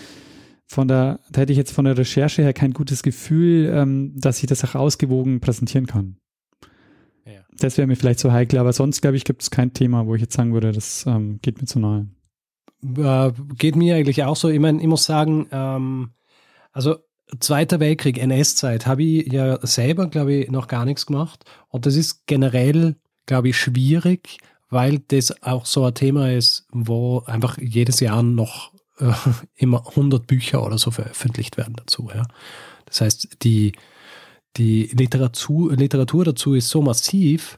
von 0.66 0.88
der, 0.88 1.20
da 1.30 1.40
hätte 1.40 1.52
ich 1.52 1.58
jetzt 1.58 1.72
von 1.72 1.84
der 1.84 1.96
Recherche 1.96 2.42
her 2.42 2.52
kein 2.52 2.72
gutes 2.72 3.02
Gefühl, 3.02 3.72
ähm, 3.72 4.12
dass 4.16 4.40
ich 4.40 4.46
das 4.46 4.64
auch 4.64 4.74
ausgewogen 4.74 5.40
präsentieren 5.40 5.86
kann. 5.86 6.16
Ja. 7.24 7.40
Das 7.58 7.78
wäre 7.78 7.86
mir 7.86 7.96
vielleicht 7.96 8.18
zu 8.18 8.32
heikel, 8.32 8.58
aber 8.58 8.72
sonst, 8.72 9.00
glaube 9.00 9.16
ich, 9.16 9.24
gibt 9.24 9.42
es 9.42 9.50
kein 9.50 9.72
Thema, 9.72 10.06
wo 10.06 10.14
ich 10.14 10.20
jetzt 10.20 10.34
sagen 10.34 10.52
würde, 10.52 10.72
das 10.72 11.04
ähm, 11.06 11.38
geht 11.40 11.60
mir 11.60 11.66
zu 11.66 11.78
nahe. 11.78 12.08
Äh, 12.82 13.32
geht 13.56 13.76
mir 13.76 13.96
eigentlich 13.96 14.24
auch 14.24 14.36
so. 14.36 14.48
Ich 14.48 14.60
meine, 14.60 14.80
ich 14.80 14.86
muss 14.86 15.04
sagen, 15.04 15.46
ähm, 15.52 16.10
also 16.72 16.96
Zweiter 17.40 17.80
Weltkrieg, 17.80 18.18
NS-Zeit, 18.18 18.86
habe 18.86 19.02
ich 19.02 19.32
ja 19.32 19.58
selber, 19.66 20.06
glaube 20.06 20.34
ich, 20.34 20.50
noch 20.50 20.68
gar 20.68 20.84
nichts 20.84 21.06
gemacht. 21.06 21.44
Und 21.68 21.84
das 21.84 21.96
ist 21.96 22.26
generell, 22.26 22.96
glaube 23.26 23.48
ich, 23.48 23.58
schwierig, 23.58 24.38
weil 24.70 25.00
das 25.08 25.42
auch 25.42 25.66
so 25.66 25.84
ein 25.84 25.94
Thema 25.94 26.30
ist, 26.30 26.68
wo 26.70 27.20
einfach 27.26 27.58
jedes 27.58 27.98
Jahr 27.98 28.22
noch 28.22 28.72
äh, 28.98 29.12
immer 29.54 29.86
100 29.88 30.26
Bücher 30.26 30.64
oder 30.64 30.78
so 30.78 30.90
veröffentlicht 30.90 31.56
werden 31.56 31.74
dazu. 31.76 32.10
Ja. 32.14 32.26
Das 32.86 33.00
heißt, 33.00 33.38
die, 33.42 33.72
die 34.56 34.86
Literatur, 34.92 35.74
Literatur 35.74 36.24
dazu 36.24 36.54
ist 36.54 36.68
so 36.68 36.82
massiv 36.82 37.56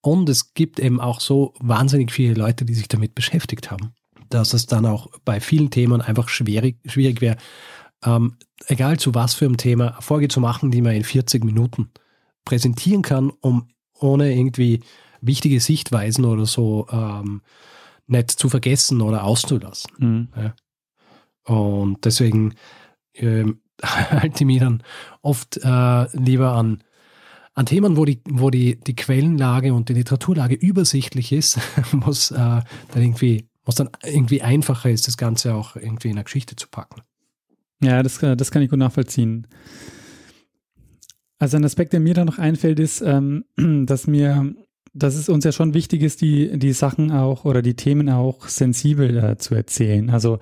und 0.00 0.28
es 0.28 0.54
gibt 0.54 0.80
eben 0.80 1.00
auch 1.00 1.20
so 1.20 1.54
wahnsinnig 1.58 2.12
viele 2.12 2.34
Leute, 2.34 2.64
die 2.64 2.74
sich 2.74 2.88
damit 2.88 3.14
beschäftigt 3.14 3.70
haben, 3.70 3.94
dass 4.28 4.52
es 4.52 4.66
dann 4.66 4.86
auch 4.86 5.08
bei 5.24 5.40
vielen 5.40 5.70
Themen 5.70 6.00
einfach 6.00 6.28
schwierig, 6.28 6.78
schwierig 6.86 7.20
wäre, 7.20 7.36
ähm, 8.04 8.36
egal 8.66 8.98
zu 8.98 9.14
was 9.14 9.34
für 9.34 9.44
einem 9.44 9.56
Thema, 9.56 9.88
Erfolge 9.88 10.28
zu 10.28 10.40
machen, 10.40 10.70
die 10.70 10.82
man 10.82 10.94
in 10.94 11.04
40 11.04 11.44
Minuten 11.44 11.90
präsentieren 12.44 13.02
kann, 13.02 13.30
um 13.40 13.68
ohne 13.94 14.34
irgendwie 14.34 14.80
wichtige 15.20 15.60
Sichtweisen 15.60 16.24
oder 16.24 16.46
so 16.46 16.86
ähm, 16.90 17.42
nicht 18.10 18.30
zu 18.30 18.48
vergessen 18.48 19.00
oder 19.00 19.24
auszulassen. 19.24 19.90
Mhm. 19.98 20.28
Ja. 20.36 20.54
Und 21.44 22.04
deswegen 22.04 22.54
ähm, 23.14 23.60
halte 23.82 24.42
ich 24.42 24.46
mich 24.46 24.60
dann 24.60 24.82
oft 25.22 25.58
äh, 25.62 26.16
lieber 26.16 26.52
an, 26.52 26.82
an 27.54 27.66
Themen, 27.66 27.96
wo 27.96 28.04
die, 28.04 28.20
wo 28.28 28.50
die, 28.50 28.78
die 28.78 28.96
Quellenlage 28.96 29.74
und 29.74 29.88
die 29.88 29.94
Literaturlage 29.94 30.54
übersichtlich 30.54 31.32
ist, 31.32 31.58
wo 31.92 32.10
es 32.10 32.30
äh, 32.30 32.36
dann 32.36 32.64
irgendwie, 32.94 33.48
was 33.64 33.74
dann 33.74 33.90
irgendwie 34.04 34.42
einfacher 34.42 34.90
ist, 34.90 35.06
das 35.06 35.16
Ganze 35.16 35.54
auch 35.54 35.76
irgendwie 35.76 36.08
in 36.08 36.14
eine 36.14 36.24
Geschichte 36.24 36.56
zu 36.56 36.68
packen. 36.68 37.02
Ja, 37.82 38.02
das, 38.02 38.22
äh, 38.22 38.36
das 38.36 38.50
kann 38.50 38.62
ich 38.62 38.70
gut 38.70 38.78
nachvollziehen. 38.78 39.46
Also 41.38 41.56
ein 41.56 41.64
Aspekt, 41.64 41.94
der 41.94 42.00
mir 42.00 42.14
da 42.14 42.24
noch 42.24 42.38
einfällt, 42.38 42.78
ist, 42.78 43.00
ähm, 43.00 43.44
dass 43.86 44.06
mir 44.06 44.54
dass 44.92 45.14
es 45.14 45.28
uns 45.28 45.44
ja 45.44 45.52
schon 45.52 45.74
wichtig 45.74 46.02
ist, 46.02 46.20
die, 46.20 46.58
die 46.58 46.72
Sachen 46.72 47.10
auch 47.10 47.44
oder 47.44 47.62
die 47.62 47.74
Themen 47.74 48.08
auch 48.08 48.48
sensibel 48.48 49.16
äh, 49.18 49.36
zu 49.38 49.54
erzählen. 49.54 50.10
Also 50.10 50.38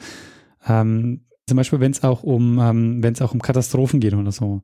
ähm, 0.67 1.21
zum 1.47 1.57
Beispiel, 1.57 1.81
wenn 1.81 1.93
es 1.93 2.03
auch 2.05 2.23
um, 2.23 2.59
ähm, 2.59 3.03
wenn 3.03 3.15
es 3.15 3.23
auch 3.23 3.33
um 3.33 3.43
Katastrophen 3.43 4.01
geht 4.01 4.15
oder 4.15 4.33
so. 4.33 4.63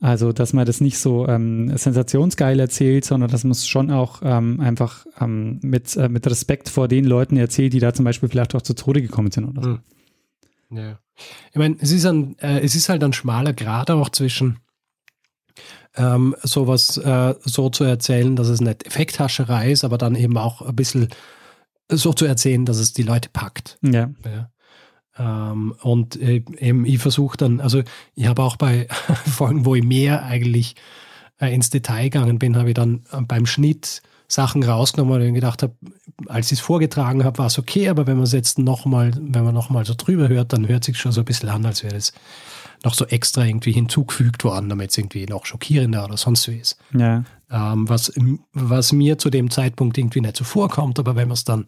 Also, 0.00 0.32
dass 0.32 0.52
man 0.52 0.66
das 0.66 0.80
nicht 0.80 0.98
so 0.98 1.26
ähm, 1.28 1.74
sensationsgeil 1.76 2.58
erzählt, 2.58 3.04
sondern 3.04 3.30
dass 3.30 3.44
man 3.44 3.52
es 3.52 3.66
schon 3.66 3.90
auch 3.90 4.20
ähm, 4.22 4.60
einfach 4.60 5.06
ähm, 5.20 5.60
mit, 5.62 5.96
äh, 5.96 6.08
mit 6.08 6.26
Respekt 6.26 6.68
vor 6.68 6.88
den 6.88 7.04
Leuten 7.04 7.36
erzählt, 7.36 7.72
die 7.72 7.78
da 7.78 7.94
zum 7.94 8.04
Beispiel 8.04 8.28
vielleicht 8.28 8.54
auch 8.54 8.62
zu 8.62 8.74
Tode 8.74 9.00
gekommen 9.00 9.30
sind 9.30 9.44
oder 9.44 9.62
so. 9.62 9.68
Hm. 9.68 9.78
Ja. 10.76 10.98
Ich 11.52 11.56
meine, 11.56 11.76
es 11.78 11.92
äh, 11.92 12.60
es 12.60 12.74
ist 12.74 12.88
halt 12.88 13.04
ein 13.04 13.12
schmaler 13.12 13.52
Grad 13.52 13.90
auch 13.90 14.08
zwischen 14.08 14.58
ähm, 15.96 16.34
sowas 16.42 16.96
äh, 16.96 17.34
so 17.44 17.70
zu 17.70 17.84
erzählen, 17.84 18.36
dass 18.36 18.48
es 18.48 18.60
nicht 18.60 18.86
Effekthascherei 18.86 19.70
ist, 19.70 19.84
aber 19.84 19.98
dann 19.98 20.14
eben 20.14 20.36
auch 20.36 20.62
ein 20.62 20.74
bisschen 20.74 21.08
so 21.90 22.12
zu 22.12 22.24
erzählen, 22.24 22.64
dass 22.64 22.78
es 22.78 22.92
die 22.92 23.02
Leute 23.02 23.28
packt. 23.28 23.78
Ja. 23.82 24.10
ja. 24.24 24.50
Ähm, 25.16 25.74
und 25.82 26.16
äh, 26.20 26.42
eben, 26.58 26.84
ich 26.84 26.98
versuche 26.98 27.36
dann, 27.36 27.60
also 27.60 27.82
ich 28.14 28.26
habe 28.26 28.42
auch 28.42 28.56
bei 28.56 28.88
Folgen, 29.26 29.64
wo 29.64 29.74
ich 29.74 29.84
mehr 29.84 30.24
eigentlich 30.24 30.74
äh, 31.40 31.54
ins 31.54 31.70
Detail 31.70 32.04
gegangen 32.04 32.38
bin, 32.38 32.56
habe 32.56 32.70
ich 32.70 32.74
dann 32.74 33.04
äh, 33.12 33.20
beim 33.20 33.46
Schnitt 33.46 34.02
Sachen 34.26 34.64
rausgenommen 34.64 35.22
und 35.22 35.34
gedacht 35.34 35.62
habe, 35.62 35.74
als 36.26 36.50
ich 36.50 36.58
es 36.58 36.64
vorgetragen 36.64 37.24
habe, 37.24 37.38
war 37.38 37.46
es 37.46 37.58
okay, 37.58 37.88
aber 37.88 38.06
wenn 38.06 38.16
man 38.16 38.24
es 38.24 38.32
jetzt 38.32 38.58
nochmal, 38.58 39.12
wenn 39.20 39.44
man 39.44 39.54
nochmal 39.54 39.84
so 39.84 39.94
drüber 39.96 40.28
hört, 40.28 40.52
dann 40.52 40.66
hört 40.66 40.82
sich 40.82 40.98
schon 40.98 41.12
so 41.12 41.20
ein 41.20 41.26
bisschen 41.26 41.50
an, 41.50 41.64
als 41.66 41.84
wäre 41.84 41.94
es 41.94 42.12
noch 42.84 42.94
so 42.94 43.06
extra 43.06 43.44
irgendwie 43.44 43.72
hinzugefügt 43.72 44.44
worden, 44.44 44.68
damit 44.68 44.90
es 44.90 44.98
irgendwie 44.98 45.26
noch 45.26 45.46
schockierender 45.46 46.04
oder 46.04 46.16
sonst 46.16 46.46
wie 46.48 46.58
ist. 46.58 46.76
Ja. 46.92 47.24
Ähm, 47.50 47.88
was, 47.88 48.12
was 48.52 48.92
mir 48.92 49.18
zu 49.18 49.30
dem 49.30 49.50
Zeitpunkt 49.50 49.96
irgendwie 49.96 50.20
nicht 50.20 50.36
so 50.36 50.44
vorkommt, 50.44 50.98
aber 50.98 51.16
wenn 51.16 51.28
man 51.28 51.34
es 51.34 51.44
dann 51.44 51.66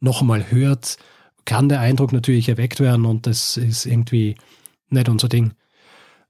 nochmal 0.00 0.50
hört, 0.50 0.96
kann 1.44 1.68
der 1.68 1.80
Eindruck 1.80 2.12
natürlich 2.12 2.48
erweckt 2.48 2.80
werden 2.80 3.04
und 3.04 3.26
das 3.26 3.56
ist 3.56 3.86
irgendwie 3.86 4.36
nicht 4.88 5.08
unser 5.08 5.28
Ding. 5.28 5.52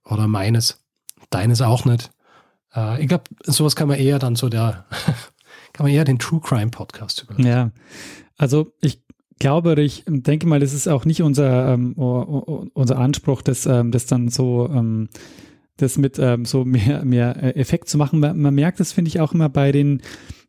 Oder 0.04 0.26
meines. 0.26 0.84
Deines 1.30 1.60
auch 1.60 1.84
nicht. 1.84 2.10
Äh, 2.74 3.02
ich 3.02 3.08
glaube, 3.08 3.24
sowas 3.44 3.76
kann 3.76 3.88
man 3.88 3.98
eher 3.98 4.18
dann 4.18 4.36
so 4.36 4.48
der, 4.48 4.86
kann 5.72 5.84
man 5.84 5.92
eher 5.92 6.04
den 6.04 6.18
True 6.18 6.40
Crime 6.40 6.70
Podcast 6.70 7.22
überlassen. 7.22 7.46
Ja. 7.46 7.70
Also 8.36 8.72
ich 8.80 9.02
glaube, 9.38 9.80
ich 9.80 10.04
denke 10.06 10.46
mal, 10.46 10.60
das 10.60 10.72
ist 10.72 10.88
auch 10.88 11.04
nicht 11.04 11.22
unser, 11.22 11.74
ähm, 11.74 11.92
unser 11.94 12.98
Anspruch, 12.98 13.42
das, 13.42 13.66
ähm, 13.66 13.90
das 13.90 14.06
dann 14.06 14.28
so, 14.28 14.68
ähm, 14.72 15.08
das 15.76 15.98
mit 15.98 16.18
ähm, 16.18 16.44
so 16.44 16.64
mehr, 16.64 17.04
mehr 17.04 17.42
äh, 17.42 17.50
Effekt 17.60 17.88
zu 17.88 17.98
machen. 17.98 18.20
Man, 18.20 18.40
man 18.40 18.54
merkt 18.54 18.80
das, 18.80 18.92
finde 18.92 19.08
ich, 19.08 19.20
auch 19.20 19.32
immer 19.32 19.48
bei 19.48 19.72
den, 19.72 20.02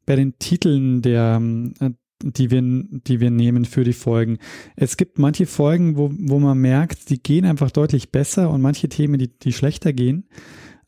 bei 0.06 0.16
den 0.16 0.38
Titeln 0.40 1.02
der, 1.02 1.38
ähm, 1.40 1.74
die 2.22 2.52
wir, 2.52 2.62
die 2.62 3.20
wir 3.20 3.32
nehmen 3.32 3.66
für 3.66 3.84
die 3.84 3.94
Folgen. 3.94 4.40
Es 4.76 4.98
gibt 4.98 5.20
manche 5.20 5.46
Folgen, 5.46 5.96
wo, 5.96 6.12
wo 6.18 6.40
man 6.40 6.58
merkt, 6.58 7.10
die 7.10 7.22
gehen 7.22 7.46
einfach 7.46 7.72
deutlich 7.72 8.12
besser 8.12 8.50
und 8.50 8.62
manche 8.62 8.90
Themen, 8.90 9.20
die, 9.20 9.30
die 9.40 9.54
schlechter 9.54 9.94
gehen. 9.94 10.26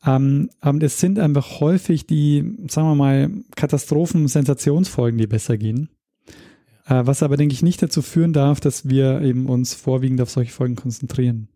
Ähm, 0.04 0.50
aber 0.60 0.82
es 0.82 1.00
sind 1.00 1.18
einfach 1.18 1.60
häufig 1.60 2.06
die, 2.06 2.56
sagen 2.68 2.88
wir 2.88 2.94
mal, 2.94 3.30
Katastrophen-Sensationsfolgen, 3.56 5.18
die 5.18 5.26
besser 5.26 5.56
gehen. 5.56 5.88
Äh, 6.86 7.06
was 7.06 7.22
aber, 7.22 7.36
denke 7.36 7.54
ich, 7.54 7.62
nicht 7.62 7.82
dazu 7.82 8.02
führen 8.02 8.32
darf, 8.32 8.60
dass 8.60 8.88
wir 8.88 9.20
eben 9.22 9.46
uns 9.46 9.74
vorwiegend 9.74 10.20
auf 10.20 10.30
solche 10.30 10.52
Folgen 10.52 10.76
konzentrieren. 10.76 11.48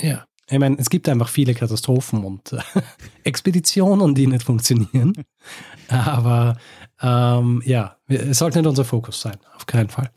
Ja. 0.00 0.24
Ich 0.50 0.58
meine, 0.58 0.78
es 0.78 0.88
gibt 0.88 1.08
einfach 1.10 1.28
viele 1.28 1.54
Katastrophen 1.54 2.24
und 2.24 2.52
äh, 2.52 2.60
Expeditionen, 3.24 4.14
die 4.14 4.26
nicht 4.26 4.44
funktionieren. 4.44 5.12
Aber 5.88 6.56
ähm, 7.02 7.62
ja, 7.64 7.96
es 8.08 8.38
sollte 8.38 8.58
nicht 8.58 8.68
unser 8.68 8.84
Fokus 8.84 9.20
sein, 9.20 9.36
auf 9.56 9.66
keinen 9.66 9.90
Fall. 9.90 10.10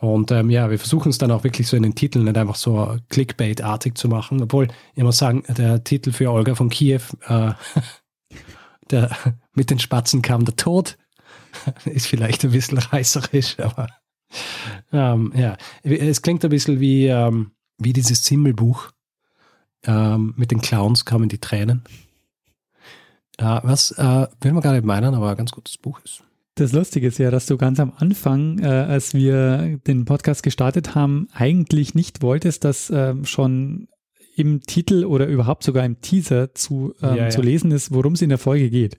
Und 0.00 0.30
ähm, 0.30 0.48
ja, 0.48 0.70
wir 0.70 0.78
versuchen 0.78 1.10
es 1.10 1.18
dann 1.18 1.30
auch 1.30 1.44
wirklich 1.44 1.68
so 1.68 1.76
in 1.76 1.82
den 1.82 1.94
Titeln 1.94 2.24
nicht 2.24 2.38
einfach 2.38 2.54
so 2.54 2.96
Clickbait-artig 3.10 3.96
zu 3.96 4.08
machen. 4.08 4.42
Obwohl, 4.42 4.68
ich 4.94 5.02
muss 5.02 5.18
sagen, 5.18 5.44
der 5.48 5.84
Titel 5.84 6.12
für 6.12 6.30
Olga 6.30 6.54
von 6.54 6.70
Kiew, 6.70 7.02
äh, 7.26 7.52
der, 8.90 9.10
mit 9.54 9.70
den 9.70 9.78
Spatzen 9.78 10.22
kam 10.22 10.44
der 10.46 10.56
Tod, 10.56 10.96
ist 11.84 12.06
vielleicht 12.06 12.44
ein 12.44 12.52
bisschen 12.52 12.78
reißerisch, 12.78 13.58
aber 13.58 13.88
ähm, 14.92 15.32
ja, 15.34 15.56
es 15.82 16.22
klingt 16.22 16.44
ein 16.44 16.50
bisschen 16.50 16.80
wie, 16.80 17.06
ähm, 17.06 17.52
wie 17.78 17.92
dieses 17.92 18.22
Zimmelbuch. 18.22 18.90
Ähm, 19.84 20.34
mit 20.36 20.50
den 20.50 20.60
Clowns 20.60 21.04
kamen 21.04 21.28
die 21.28 21.38
Tränen. 21.38 21.82
Äh, 23.38 23.60
was 23.62 23.92
äh, 23.92 24.26
will 24.40 24.52
man 24.52 24.62
gar 24.62 24.72
nicht 24.72 24.84
meinen, 24.84 25.14
aber 25.14 25.30
ein 25.30 25.36
ganz 25.36 25.52
gutes 25.52 25.78
Buch 25.78 26.00
ist. 26.04 26.22
Das 26.56 26.72
Lustige 26.72 27.06
ist 27.06 27.18
ja, 27.18 27.30
dass 27.30 27.46
du 27.46 27.56
ganz 27.56 27.80
am 27.80 27.92
Anfang, 27.96 28.58
äh, 28.58 28.66
als 28.66 29.14
wir 29.14 29.78
den 29.86 30.04
Podcast 30.04 30.42
gestartet 30.42 30.94
haben, 30.94 31.28
eigentlich 31.32 31.94
nicht 31.94 32.20
wolltest, 32.20 32.64
dass 32.64 32.90
äh, 32.90 33.14
schon 33.24 33.88
im 34.36 34.60
Titel 34.62 35.04
oder 35.04 35.26
überhaupt 35.26 35.64
sogar 35.64 35.84
im 35.84 36.00
Teaser 36.00 36.54
zu, 36.54 36.94
ähm, 37.02 37.16
ja, 37.16 37.16
ja. 37.16 37.30
zu 37.30 37.40
lesen 37.40 37.70
ist, 37.70 37.92
worum 37.92 38.12
es 38.12 38.22
in 38.22 38.28
der 38.28 38.38
Folge 38.38 38.68
geht. 38.68 38.98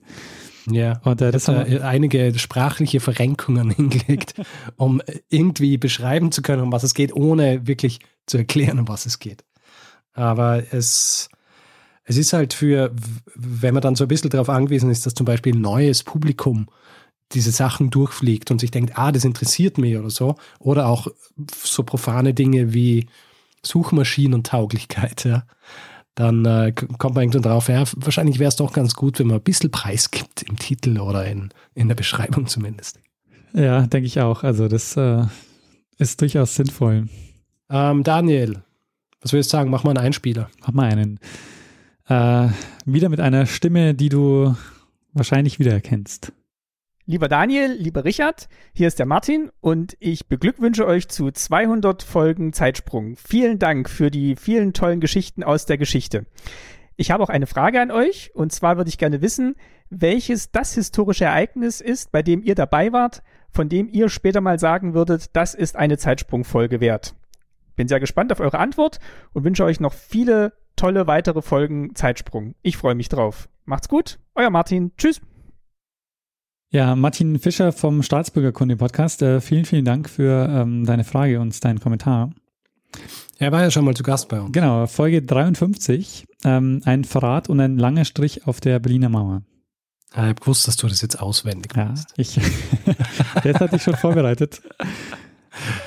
Ja, 0.70 1.00
und 1.04 1.20
das 1.20 1.48
haben 1.48 1.68
wir 1.68 1.84
einige 1.84 2.38
sprachliche 2.38 3.00
Verrenkungen 3.00 3.70
hingelegt, 3.74 4.34
um 4.76 5.02
irgendwie 5.28 5.76
beschreiben 5.76 6.32
zu 6.32 6.42
können, 6.42 6.62
um 6.62 6.72
was 6.72 6.84
es 6.84 6.94
geht, 6.94 7.14
ohne 7.14 7.66
wirklich 7.66 8.00
zu 8.26 8.38
erklären, 8.38 8.78
um 8.78 8.88
was 8.88 9.06
es 9.06 9.18
geht. 9.18 9.44
Aber 10.14 10.62
es, 10.72 11.28
es 12.04 12.16
ist 12.16 12.32
halt 12.32 12.54
für, 12.54 12.94
wenn 13.34 13.74
man 13.74 13.82
dann 13.82 13.96
so 13.96 14.04
ein 14.04 14.08
bisschen 14.08 14.30
darauf 14.30 14.48
angewiesen 14.48 14.90
ist, 14.90 15.06
dass 15.06 15.14
zum 15.14 15.26
Beispiel 15.26 15.54
ein 15.54 15.60
neues 15.60 16.02
Publikum 16.02 16.68
diese 17.32 17.50
Sachen 17.50 17.90
durchfliegt 17.90 18.50
und 18.50 18.60
sich 18.60 18.70
denkt, 18.70 18.98
ah, 18.98 19.10
das 19.10 19.24
interessiert 19.24 19.78
mich 19.78 19.96
oder 19.96 20.10
so. 20.10 20.36
Oder 20.58 20.86
auch 20.86 21.08
so 21.56 21.82
profane 21.82 22.34
Dinge 22.34 22.74
wie 22.74 23.06
Suchmaschinentauglichkeit, 23.64 25.24
ja. 25.24 25.44
Dann 26.14 26.44
äh, 26.44 26.72
kommt 26.72 27.14
man 27.14 27.24
irgendwann 27.24 27.42
drauf, 27.50 27.68
ja, 27.68 27.84
wahrscheinlich 27.96 28.38
wäre 28.38 28.48
es 28.48 28.56
doch 28.56 28.72
ganz 28.72 28.94
gut, 28.94 29.18
wenn 29.18 29.28
man 29.28 29.38
ein 29.38 29.42
bisschen 29.42 29.70
Preis 29.70 30.10
gibt 30.10 30.42
im 30.42 30.58
Titel 30.58 31.00
oder 31.00 31.24
in, 31.24 31.50
in 31.74 31.88
der 31.88 31.94
Beschreibung 31.94 32.46
zumindest. 32.46 33.00
Ja, 33.54 33.86
denke 33.86 34.06
ich 34.06 34.20
auch. 34.20 34.42
Also 34.42 34.68
das 34.68 34.96
äh, 34.96 35.24
ist 35.98 36.20
durchaus 36.20 36.54
sinnvoll. 36.54 37.08
Ähm, 37.70 38.02
Daniel, 38.02 38.62
was 39.20 39.32
würdest 39.32 39.52
du 39.52 39.56
sagen? 39.56 39.70
Mach 39.70 39.84
mal 39.84 39.90
einen 39.90 40.06
Einspieler. 40.06 40.50
Mach 40.60 40.72
mal 40.72 40.90
einen. 40.90 41.18
Äh, 42.08 42.48
wieder 42.84 43.08
mit 43.08 43.20
einer 43.20 43.46
Stimme, 43.46 43.94
die 43.94 44.08
du 44.08 44.54
wahrscheinlich 45.12 45.58
wiedererkennst. 45.58 46.32
Lieber 47.04 47.26
Daniel, 47.26 47.72
lieber 47.72 48.04
Richard, 48.04 48.48
hier 48.72 48.86
ist 48.86 49.00
der 49.00 49.06
Martin 49.06 49.50
und 49.60 49.96
ich 49.98 50.28
beglückwünsche 50.28 50.86
euch 50.86 51.08
zu 51.08 51.32
200 51.32 52.00
Folgen 52.00 52.52
Zeitsprung. 52.52 53.16
Vielen 53.16 53.58
Dank 53.58 53.90
für 53.90 54.08
die 54.08 54.36
vielen 54.36 54.72
tollen 54.72 55.00
Geschichten 55.00 55.42
aus 55.42 55.66
der 55.66 55.78
Geschichte. 55.78 56.26
Ich 56.94 57.10
habe 57.10 57.24
auch 57.24 57.28
eine 57.28 57.48
Frage 57.48 57.80
an 57.80 57.90
euch 57.90 58.30
und 58.34 58.52
zwar 58.52 58.76
würde 58.76 58.88
ich 58.88 58.98
gerne 58.98 59.20
wissen, 59.20 59.56
welches 59.90 60.52
das 60.52 60.74
historische 60.74 61.24
Ereignis 61.24 61.80
ist, 61.80 62.12
bei 62.12 62.22
dem 62.22 62.40
ihr 62.40 62.54
dabei 62.54 62.92
wart, 62.92 63.24
von 63.50 63.68
dem 63.68 63.88
ihr 63.88 64.08
später 64.08 64.40
mal 64.40 64.60
sagen 64.60 64.94
würdet, 64.94 65.34
das 65.34 65.54
ist 65.54 65.74
eine 65.74 65.98
Zeitsprungfolge 65.98 66.80
wert. 66.80 67.16
Bin 67.74 67.88
sehr 67.88 67.98
gespannt 67.98 68.30
auf 68.30 68.38
eure 68.38 68.60
Antwort 68.60 69.00
und 69.32 69.42
wünsche 69.42 69.64
euch 69.64 69.80
noch 69.80 69.92
viele 69.92 70.52
tolle 70.76 71.08
weitere 71.08 71.42
Folgen 71.42 71.96
Zeitsprung. 71.96 72.54
Ich 72.62 72.76
freue 72.76 72.94
mich 72.94 73.08
drauf. 73.08 73.48
Macht's 73.64 73.88
gut, 73.88 74.20
euer 74.36 74.50
Martin. 74.50 74.92
Tschüss. 74.96 75.20
Ja, 76.72 76.96
Martin 76.96 77.38
Fischer 77.38 77.70
vom 77.70 78.02
Staatsbürgerkunde-Podcast. 78.02 79.20
Äh, 79.20 79.42
vielen, 79.42 79.66
vielen 79.66 79.84
Dank 79.84 80.08
für 80.08 80.48
ähm, 80.48 80.86
deine 80.86 81.04
Frage 81.04 81.38
und 81.38 81.62
deinen 81.62 81.80
Kommentar. 81.80 82.30
Er 83.38 83.52
war 83.52 83.60
ja 83.60 83.70
schon 83.70 83.84
mal 83.84 83.94
zu 83.94 84.02
Gast 84.02 84.30
bei 84.30 84.40
uns. 84.40 84.52
Genau, 84.52 84.86
Folge 84.86 85.20
53. 85.20 86.26
Ähm, 86.44 86.80
ein 86.86 87.04
Verrat 87.04 87.50
und 87.50 87.60
ein 87.60 87.76
langer 87.76 88.06
Strich 88.06 88.46
auf 88.46 88.62
der 88.62 88.78
Berliner 88.78 89.10
Mauer. 89.10 89.42
Ich 90.12 90.16
habe 90.16 90.34
gewusst, 90.34 90.66
dass 90.66 90.78
du 90.78 90.88
das 90.88 91.02
jetzt 91.02 91.20
auswendig 91.20 91.76
ja, 91.76 91.84
machst. 91.84 92.14
Ich, 92.16 92.40
das 93.44 93.60
hatte 93.60 93.76
ich 93.76 93.82
schon 93.82 93.96
vorbereitet. 93.96 94.62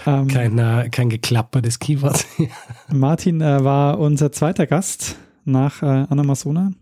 Ähm, 0.05 0.27
kein, 0.27 0.59
äh, 0.59 0.89
kein 0.91 1.09
Geklapper 1.09 1.63
des 1.63 1.79
Keywords. 1.79 2.27
Martin 2.93 3.41
äh, 3.41 3.63
war 3.63 3.97
unser 3.97 4.31
zweiter 4.31 4.67
Gast 4.67 5.15
nach 5.45 5.81
äh, 5.81 6.05
Anna 6.07 6.21
Masona 6.21 6.73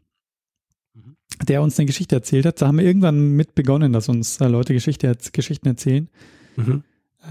der 1.41 1.61
uns 1.61 1.77
eine 1.79 1.85
Geschichte 1.85 2.15
erzählt 2.15 2.45
hat. 2.45 2.61
Da 2.61 2.67
haben 2.67 2.77
wir 2.77 2.85
irgendwann 2.85 3.31
mit 3.31 3.55
begonnen, 3.55 3.93
dass 3.93 4.09
uns 4.09 4.39
äh, 4.39 4.47
Leute 4.47 4.73
Geschichte, 4.73 5.15
Geschichten 5.31 5.67
erzählen. 5.67 6.09
Mhm. 6.55 6.83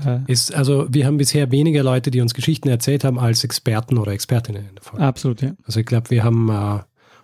Äh, 0.05 0.21
ist, 0.27 0.55
also 0.55 0.87
wir 0.91 1.07
haben 1.07 1.19
bisher 1.19 1.51
weniger 1.51 1.83
Leute, 1.83 2.11
die 2.11 2.21
uns 2.21 2.35
Geschichten 2.35 2.69
erzählt 2.69 3.05
haben, 3.05 3.19
als 3.19 3.45
Experten 3.45 3.99
oder 3.99 4.13
Expertinnen 4.13 4.67
in 4.69 4.75
der 4.75 4.83
Folge. 4.83 5.05
Absolut, 5.05 5.43
ja. 5.43 5.55
Also 5.65 5.81
ich 5.81 5.87
glaube, 5.87 6.11
wir 6.11 6.25
haben 6.25 6.49
äh, 6.49 6.81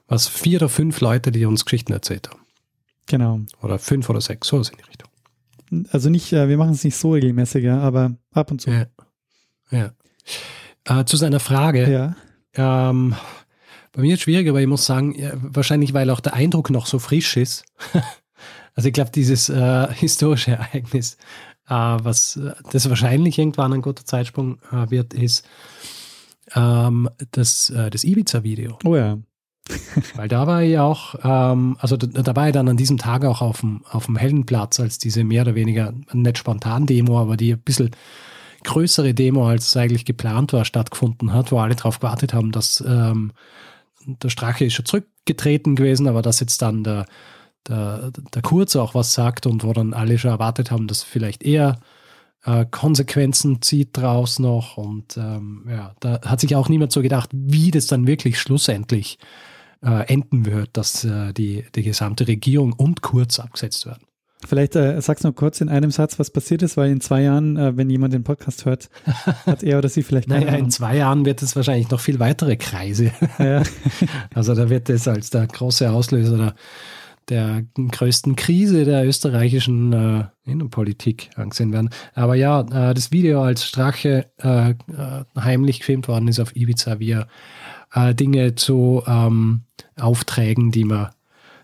was 0.06 0.28
vier 0.28 0.58
oder 0.58 0.68
fünf 0.68 1.00
Leute, 1.00 1.32
die 1.32 1.44
uns 1.44 1.64
Geschichten 1.64 1.92
erzählt 1.92 2.28
haben. 2.28 2.40
Genau. 3.06 3.40
Oder 3.62 3.78
fünf 3.78 4.08
oder 4.10 4.20
sechs, 4.20 4.48
so 4.48 4.58
in 4.58 4.64
die 4.64 4.84
Richtung. 4.84 5.08
Also 5.90 6.10
nicht, 6.10 6.32
äh, 6.32 6.48
wir 6.48 6.56
machen 6.56 6.72
es 6.72 6.84
nicht 6.84 6.96
so 6.96 7.12
regelmäßiger, 7.12 7.80
aber 7.80 8.14
ab 8.32 8.50
und 8.50 8.60
zu. 8.60 8.70
Ja. 8.70 8.86
ja. 9.70 9.92
Äh, 10.84 11.04
zu 11.04 11.16
seiner 11.16 11.40
Frage. 11.40 11.90
Ja. 11.90 12.90
Ähm, 12.90 13.14
bei 13.98 14.02
mir 14.02 14.14
ist 14.14 14.20
es 14.20 14.22
schwierig, 14.22 14.48
aber 14.48 14.60
ich 14.60 14.68
muss 14.68 14.86
sagen, 14.86 15.12
ja, 15.18 15.32
wahrscheinlich, 15.40 15.92
weil 15.92 16.08
auch 16.10 16.20
der 16.20 16.34
Eindruck 16.34 16.70
noch 16.70 16.86
so 16.86 17.00
frisch 17.00 17.36
ist. 17.36 17.64
also 18.76 18.86
ich 18.86 18.92
glaube, 18.92 19.10
dieses 19.10 19.48
äh, 19.48 19.88
historische 19.92 20.52
Ereignis, 20.52 21.14
äh, 21.68 21.74
was 21.74 22.36
äh, 22.36 22.52
das 22.70 22.88
wahrscheinlich 22.88 23.40
irgendwann 23.40 23.72
ein 23.72 23.82
guter 23.82 24.04
Zeitsprung 24.04 24.60
äh, 24.70 24.88
wird, 24.90 25.14
ist 25.14 25.44
ähm, 26.54 27.10
das, 27.32 27.70
äh, 27.70 27.90
das 27.90 28.04
Ibiza-Video. 28.04 28.78
Oh 28.84 28.94
ja. 28.94 29.18
Weil 30.14 30.28
da 30.28 30.46
war 30.46 30.62
ich 30.62 30.78
auch, 30.78 31.16
ähm, 31.24 31.76
also 31.80 31.96
da, 31.96 32.06
da, 32.06 32.36
war 32.36 32.46
ich 32.46 32.52
dann 32.52 32.68
an 32.68 32.76
diesem 32.76 32.98
Tag 32.98 33.24
auch 33.24 33.42
auf 33.42 33.62
dem, 33.62 33.84
auf 33.90 34.06
dem 34.06 34.14
Heldenplatz, 34.14 34.78
als 34.78 34.98
diese 34.98 35.24
mehr 35.24 35.42
oder 35.42 35.56
weniger 35.56 35.92
nicht 36.12 36.38
spontan 36.38 36.86
Demo, 36.86 37.18
aber 37.18 37.36
die 37.36 37.54
ein 37.54 37.62
bisschen 37.62 37.90
größere 38.62 39.12
Demo, 39.12 39.48
als 39.48 39.66
es 39.66 39.76
eigentlich 39.76 40.04
geplant 40.04 40.52
war, 40.52 40.64
stattgefunden 40.64 41.32
hat, 41.32 41.50
wo 41.50 41.58
alle 41.58 41.74
darauf 41.74 41.98
gewartet 41.98 42.32
haben, 42.32 42.52
dass 42.52 42.80
ähm, 42.86 43.32
der 44.22 44.30
Strache 44.30 44.64
ist 44.64 44.74
schon 44.74 44.86
zurückgetreten 44.86 45.76
gewesen, 45.76 46.08
aber 46.08 46.22
dass 46.22 46.40
jetzt 46.40 46.62
dann 46.62 46.84
der, 46.84 47.06
der, 47.66 48.10
der 48.34 48.42
Kurz 48.42 48.76
auch 48.76 48.94
was 48.94 49.12
sagt 49.12 49.46
und 49.46 49.64
wo 49.64 49.72
dann 49.72 49.94
alle 49.94 50.18
schon 50.18 50.30
erwartet 50.30 50.70
haben, 50.70 50.86
dass 50.86 51.02
vielleicht 51.02 51.42
eher 51.42 51.80
äh, 52.44 52.64
Konsequenzen 52.70 53.62
zieht 53.62 53.96
draus 53.96 54.38
noch. 54.38 54.76
Und 54.76 55.16
ähm, 55.16 55.66
ja, 55.68 55.94
da 56.00 56.20
hat 56.22 56.40
sich 56.40 56.56
auch 56.56 56.68
niemand 56.68 56.92
so 56.92 57.02
gedacht, 57.02 57.30
wie 57.32 57.70
das 57.70 57.86
dann 57.86 58.06
wirklich 58.06 58.40
schlussendlich 58.40 59.18
äh, 59.82 60.06
enden 60.12 60.46
wird, 60.46 60.70
dass 60.76 61.04
äh, 61.04 61.32
die, 61.32 61.64
die 61.74 61.82
gesamte 61.82 62.26
Regierung 62.26 62.72
und 62.72 63.02
Kurz 63.02 63.38
abgesetzt 63.38 63.86
werden. 63.86 64.07
Vielleicht 64.46 64.76
äh, 64.76 65.00
sagst 65.00 65.24
du 65.24 65.28
noch 65.28 65.34
kurz 65.34 65.60
in 65.60 65.68
einem 65.68 65.90
Satz, 65.90 66.18
was 66.18 66.30
passiert 66.30 66.62
ist, 66.62 66.76
weil 66.76 66.92
in 66.92 67.00
zwei 67.00 67.22
Jahren, 67.22 67.56
äh, 67.56 67.76
wenn 67.76 67.90
jemand 67.90 68.14
den 68.14 68.22
Podcast 68.22 68.66
hört, 68.66 68.88
hat 69.46 69.64
er 69.64 69.78
oder 69.78 69.88
sie 69.88 70.02
vielleicht 70.02 70.28
keine 70.28 70.46
Naja, 70.46 70.58
in 70.58 70.70
zwei 70.70 70.96
Jahren 70.96 71.24
wird 71.24 71.42
es 71.42 71.56
wahrscheinlich 71.56 71.90
noch 71.90 72.00
viel 72.00 72.18
weitere 72.18 72.56
Kreise. 72.56 73.12
Ja. 73.38 73.62
also 74.34 74.54
da 74.54 74.68
wird 74.68 74.90
es 74.90 75.06
als 75.06 75.30
der 75.30 75.46
große 75.46 75.90
Auslöser 75.90 76.36
der, 76.36 76.54
der 77.28 77.64
größten 77.76 78.36
Krise 78.36 78.84
der 78.84 79.06
österreichischen 79.06 79.92
äh, 79.92 80.24
Innenpolitik 80.44 81.30
angesehen 81.36 81.72
werden. 81.72 81.90
Aber 82.14 82.34
ja, 82.34 82.60
äh, 82.60 82.94
das 82.94 83.12
Video 83.12 83.42
als 83.42 83.64
Strache 83.64 84.30
äh, 84.42 84.70
äh, 84.70 84.74
heimlich 85.38 85.80
gefilmt 85.80 86.08
worden 86.08 86.28
ist 86.28 86.40
auf 86.40 86.56
Ibiza, 86.56 86.98
wie 86.98 87.12
er 87.12 87.28
Dinge 88.12 88.54
zu 88.54 89.02
ähm, 89.06 89.62
Aufträgen, 89.96 90.70
die 90.72 90.84
man 90.84 91.08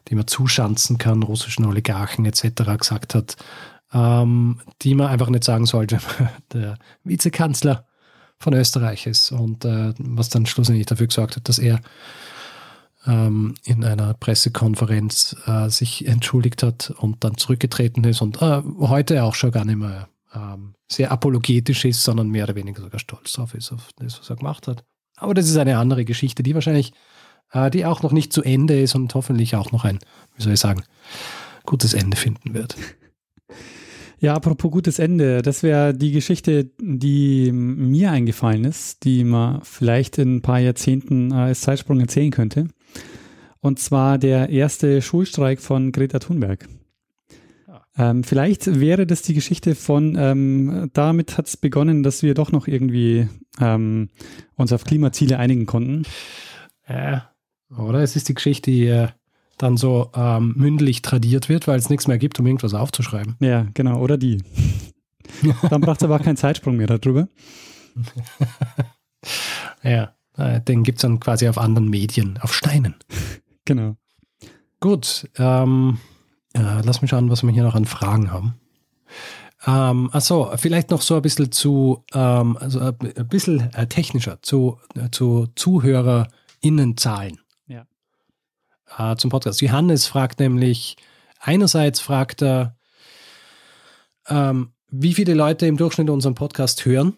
die 0.09 0.15
man 0.15 0.27
zuschanzen 0.27 0.99
kann, 0.99 1.23
russischen 1.23 1.65
Oligarchen 1.65 2.25
etc. 2.27 2.79
gesagt 2.79 3.15
hat, 3.15 3.37
ähm, 3.93 4.61
die 4.83 4.95
man 4.95 5.09
einfach 5.09 5.31
nicht 5.31 5.45
sagen 5.45 5.67
sollte, 5.67 5.99
der 6.53 6.79
Vizekanzler 7.05 7.87
von 8.39 8.55
Österreich 8.55 9.07
ist 9.07 9.33
und 9.33 9.65
äh, 9.65 9.95
was 9.99 10.29
dann 10.29 10.47
schlussendlich 10.47 10.87
dafür 10.87 11.07
gesorgt 11.07 11.37
hat, 11.37 11.49
dass 11.49 11.59
er 11.59 11.81
ähm, 13.07 13.55
in 13.65 13.85
einer 13.85 14.15
Pressekonferenz 14.15 15.37
äh, 15.47 15.69
sich 15.69 16.07
entschuldigt 16.07 16.63
hat 16.63 16.91
und 16.99 17.23
dann 17.25 17.37
zurückgetreten 17.37 18.05
ist 18.05 18.21
und 18.21 18.43
äh, 18.43 18.63
heute 18.81 19.23
auch 19.25 19.35
schon 19.35 19.53
gar 19.53 19.65
nicht 19.65 19.77
mehr 19.77 20.09
ähm, 20.35 20.75
sehr 20.91 21.13
apologetisch 21.13 21.85
ist, 21.85 22.03
sondern 22.03 22.29
mehr 22.29 22.45
oder 22.45 22.57
weniger 22.57 22.83
sogar 22.83 22.99
stolz 22.99 23.33
drauf 23.33 23.55
ist, 23.55 23.73
auf 23.73 23.91
das, 23.97 24.19
was 24.19 24.31
er 24.31 24.37
gemacht 24.37 24.67
hat. 24.69 24.85
Aber 25.17 25.35
das 25.35 25.47
ist 25.47 25.57
eine 25.57 25.79
andere 25.79 26.05
Geschichte, 26.05 26.43
die 26.43 26.55
wahrscheinlich 26.55 26.93
die 27.71 27.87
auch 27.87 28.03
noch 28.03 28.13
nicht 28.13 28.33
zu 28.33 28.43
Ende 28.43 28.81
ist 28.81 28.95
und 28.95 29.15
hoffentlich 29.15 29.57
auch 29.57 29.73
noch 29.73 29.85
ein, 29.85 29.99
wie 30.37 30.43
soll 30.43 30.55
ich 30.55 30.61
sagen, 30.61 30.83
gutes 31.65 31.95
Ende 31.95 32.17
finden 32.17 32.55
wird. 32.55 32.77
Ja, 34.25 34.35
apropos 34.35 34.71
gutes 34.71 34.99
Ende, 34.99 35.43
das 35.43 35.63
wäre 35.63 35.93
die 35.93 36.11
Geschichte, 36.11 36.71
die 36.81 37.53
mir 37.53 38.11
eingefallen 38.11 38.65
ist, 38.65 39.05
die 39.05 39.23
man 39.23 39.61
vielleicht 39.65 40.17
in 40.17 40.37
ein 40.37 40.41
paar 40.41 40.61
Jahrzehnten 40.61 41.31
äh, 41.31 41.35
als 41.35 41.61
Zeitsprung 41.61 42.01
erzählen 42.01 42.31
könnte. 42.31 42.69
Und 43.61 43.79
zwar 43.79 44.17
der 44.17 44.49
erste 44.49 45.03
Schulstreik 45.03 45.61
von 45.61 45.93
Greta 45.93 46.21
Thunberg. 46.21 46.67
Ah. 47.67 47.83
Ähm, 47.99 48.25
vielleicht 48.25 48.81
wäre 48.81 49.07
das 49.07 49.21
die 49.21 49.35
Geschichte 49.35 49.75
von, 49.75 50.17
ähm, 50.19 50.91
damit 50.95 51.37
hat 51.37 51.49
es 51.49 51.59
begonnen, 51.59 52.03
dass 52.03 52.23
wir 52.23 52.33
doch 52.33 52.51
noch 52.51 52.67
irgendwie 52.67 53.29
ähm, 53.61 54.09
uns 54.55 54.73
auf 54.73 54.85
Klimaziele 54.85 55.39
einigen 55.39 55.67
konnten. 55.67 56.05
Ja, 56.89 57.34
oder? 57.79 58.01
Es 58.01 58.17
ist 58.17 58.29
die 58.29 58.35
Geschichte, 58.35 58.71
die 58.71 58.87
äh, 58.87 59.09
dann 59.59 59.77
so 59.77 60.11
ähm, 60.15 60.55
mündlich 60.57 61.03
tradiert 61.03 61.49
wird, 61.49 61.67
weil 61.67 61.79
es 61.79 61.91
nichts 61.91 62.07
mehr 62.07 62.19
gibt, 62.19 62.39
um 62.41 62.47
irgendwas 62.47 62.75
aufzuschreiben. 62.75 63.37
Ja, 63.41 63.67
genau. 63.75 64.01
Oder 64.01 64.17
die. 64.17 64.43
dann 65.71 65.81
braucht 65.81 65.99
es 65.99 66.05
aber 66.05 66.19
keinen 66.19 66.37
Zeitsprung 66.37 66.77
mehr 66.77 66.87
darüber. 66.87 67.29
ja, 69.83 70.15
äh, 70.37 70.61
den 70.61 70.83
gibt 70.83 70.99
es 70.99 71.03
dann 71.03 71.21
quasi 71.21 71.49
auf 71.49 71.59
anderen 71.59 71.89
Medien, 71.89 72.39
auf 72.41 72.55
Steinen. 72.55 72.95
Genau. 73.67 73.97
Gut, 74.79 75.31
ähm, 75.39 75.97
äh, 76.53 76.83
lass 76.83 77.01
mich 77.01 77.11
schauen, 77.11 77.31
was 77.31 77.43
wir 77.43 77.51
hier 77.51 77.63
noch 77.63 77.75
an 77.75 77.87
Fragen 77.87 78.31
haben. 78.31 78.57
Ähm, 79.67 80.11
achso, 80.13 80.53
vielleicht 80.57 80.91
noch 80.91 81.01
so 81.01 81.17
ein 81.17 81.23
bisschen 81.23 81.51
zu, 81.51 82.05
ähm, 82.13 82.59
also 82.59 82.81
ein 82.81 83.29
bisschen 83.31 83.73
äh, 83.73 83.87
technischer, 83.87 84.43
zu, 84.43 84.79
äh, 84.97 85.09
zu 85.11 85.47
ZuhörerInnenzahlen 85.55 87.39
äh, 88.99 89.17
zum 89.17 89.31
Podcast. 89.31 89.61
Johannes 89.61 90.07
fragt 90.07 90.41
nämlich, 90.41 90.97
einerseits 91.41 92.01
fragt 92.01 92.43
er, 92.43 92.77
ähm, 94.29 94.71
wie 94.91 95.15
viele 95.15 95.35
Leute 95.35 95.67
im 95.67 95.77
Durchschnitt 95.77 96.11
unseren 96.11 96.35
Podcast 96.35 96.85
hören. 96.85 97.15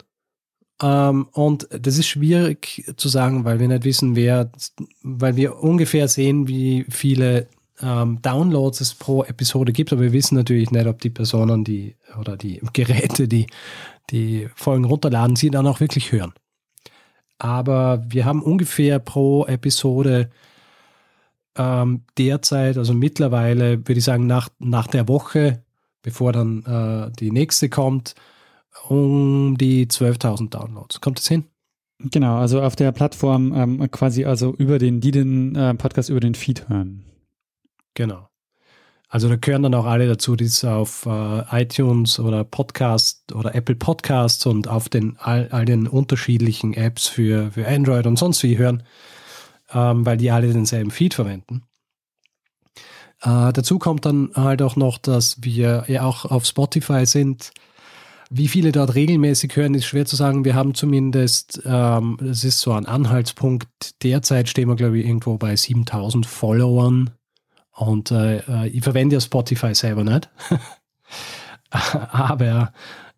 Ähm, 0.82 1.28
und 1.32 1.69
das 1.70 1.98
ist 1.98 2.07
schwierig 2.07 2.85
zu 2.97 3.09
sagen, 3.09 3.44
weil 3.44 3.61
wir 3.61 3.69
nicht 3.69 3.85
wissen, 3.85 4.16
wer, 4.16 4.51
weil 5.03 5.36
wir 5.36 5.62
ungefähr 5.62 6.09
sehen, 6.09 6.48
wie 6.48 6.85
viele 6.89 7.48
ähm, 7.81 8.20
Downloads 8.23 8.81
es 8.81 8.94
pro 8.94 9.24
Episode 9.24 9.73
gibt, 9.73 9.93
aber 9.93 10.03
wir 10.03 10.12
wissen 10.12 10.35
natürlich 10.35 10.70
nicht, 10.70 10.86
ob 10.86 11.01
die 11.01 11.11
Personen, 11.11 11.65
die 11.65 11.97
oder 12.19 12.36
die 12.36 12.61
Geräte, 12.73 13.28
die 13.28 13.47
die 14.11 14.48
Folgen 14.55 14.85
runterladen, 14.85 15.36
sie 15.36 15.51
dann 15.51 15.66
auch 15.66 15.81
wirklich 15.81 16.12
hören. 16.12 16.32
aber 17.39 18.05
wir 18.09 18.24
haben 18.24 18.43
ungefähr 18.43 18.98
pro 18.98 19.44
Episode 19.47 20.31
ähm, 21.57 22.05
derzeit, 22.19 22.77
also 22.77 22.95
mittlerweile, 22.95 23.78
würde 23.78 23.99
ich 23.99 24.05
sagen, 24.05 24.27
nach, 24.27 24.49
nach 24.59 24.87
der 24.87 25.09
Woche, 25.09 25.62
bevor 26.03 26.33
dann 26.33 26.65
äh, 26.65 27.12
die 27.19 27.31
nächste 27.31 27.69
kommt, 27.69 28.15
um 28.89 29.57
die 29.59 29.87
12.000 29.87 30.51
Downloads. 30.51 31.01
Kommt 31.01 31.19
das 31.19 31.28
hin? 31.28 31.45
Genau, 31.99 32.37
also 32.37 32.61
auf 32.61 32.77
der 32.77 32.93
Plattform 32.93 33.55
ähm, 33.55 33.91
quasi, 33.91 34.24
also 34.24 34.55
über 34.55 34.78
den, 34.78 35.01
die 35.01 35.11
den 35.12 35.55
äh, 35.57 35.74
Podcast 35.74 36.11
über 36.11 36.20
den 36.20 36.35
Feed 36.35 36.69
hören. 36.69 37.05
Genau. 37.95 38.28
Also 39.09 39.28
da 39.28 39.37
gehören 39.37 39.62
dann 39.62 39.74
auch 39.74 39.87
alle 39.87 40.09
dazu, 40.09 40.37
die 40.37 40.45
es 40.45 40.65
auf 40.65 41.07
äh, 41.07 41.62
iTunes 41.62 42.19
oder 42.19 42.45
Podcast 42.45 43.33
oder 43.33 43.55
Apple 43.55 43.77
Podcasts 43.77 44.45
und 44.47 44.69
auf 44.69 44.89
den 44.89 45.16
all, 45.19 45.49
all 45.53 45.65
den 45.65 45.87
unterschiedlichen 45.87 46.74
Apps 46.74 47.07
für, 47.07 47.53
für 47.53 47.66
Android 47.66 48.07
und 48.07 48.19
sonst 48.19 48.43
wie 48.43 48.59
hören, 48.59 48.83
ähm, 49.73 50.07
weil 50.07 50.17
die 50.17 50.31
alle 50.31 50.53
denselben 50.53 50.91
Feed 50.91 51.15
verwenden. 51.15 51.63
Äh, 53.23 53.53
dazu 53.53 53.79
kommt 53.79 54.05
dann 54.05 54.31
halt 54.35 54.63
auch 54.63 54.77
noch, 54.77 54.99
dass 54.99 55.43
wir 55.43 55.85
ja 55.89 56.03
auch 56.03 56.25
auf 56.27 56.45
Spotify 56.45 57.07
sind. 57.07 57.53
Wie 58.29 58.49
viele 58.49 58.73
dort 58.73 58.95
regelmäßig 58.95 59.55
hören, 59.55 59.75
ist 59.75 59.87
schwer 59.87 60.05
zu 60.05 60.17
sagen. 60.17 60.45
Wir 60.45 60.55
haben 60.55 60.75
zumindest, 60.75 61.63
ähm, 61.65 62.19
das 62.21 62.45
ist 62.45 62.61
so 62.61 62.73
ein 62.73 62.87
Anhaltspunkt, 62.87 64.03
derzeit 64.03 64.49
stehen 64.49 64.69
wir, 64.69 64.77
glaube 64.77 64.99
ich, 64.99 65.07
irgendwo 65.07 65.39
bei 65.39 65.55
7000 65.55 66.27
Followern 66.27 67.11
und 67.71 68.11
äh, 68.11 68.67
ich 68.69 68.83
verwende 68.83 69.15
ja 69.15 69.21
Spotify 69.21 69.75
selber 69.75 70.03
nicht. 70.03 70.29
Aber 71.71 72.73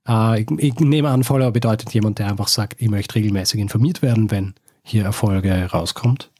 äh, 0.07 0.43
ich, 0.43 0.51
ich, 0.59 0.75
nehme 0.81 1.11
an, 1.11 1.25
Follower 1.25 1.53
bedeutet 1.53 1.93
jemand, 1.95 2.19
der 2.19 2.29
einfach 2.29 2.49
sagt, 2.49 2.81
ich 2.81 2.91
möchte 2.91 3.15
regelmäßig 3.15 3.61
informiert 3.61 4.03
werden, 4.03 4.31
wenn 4.31 4.55
hier 4.83 5.05
Erfolge 5.05 5.70
rauskommt. 5.70 6.31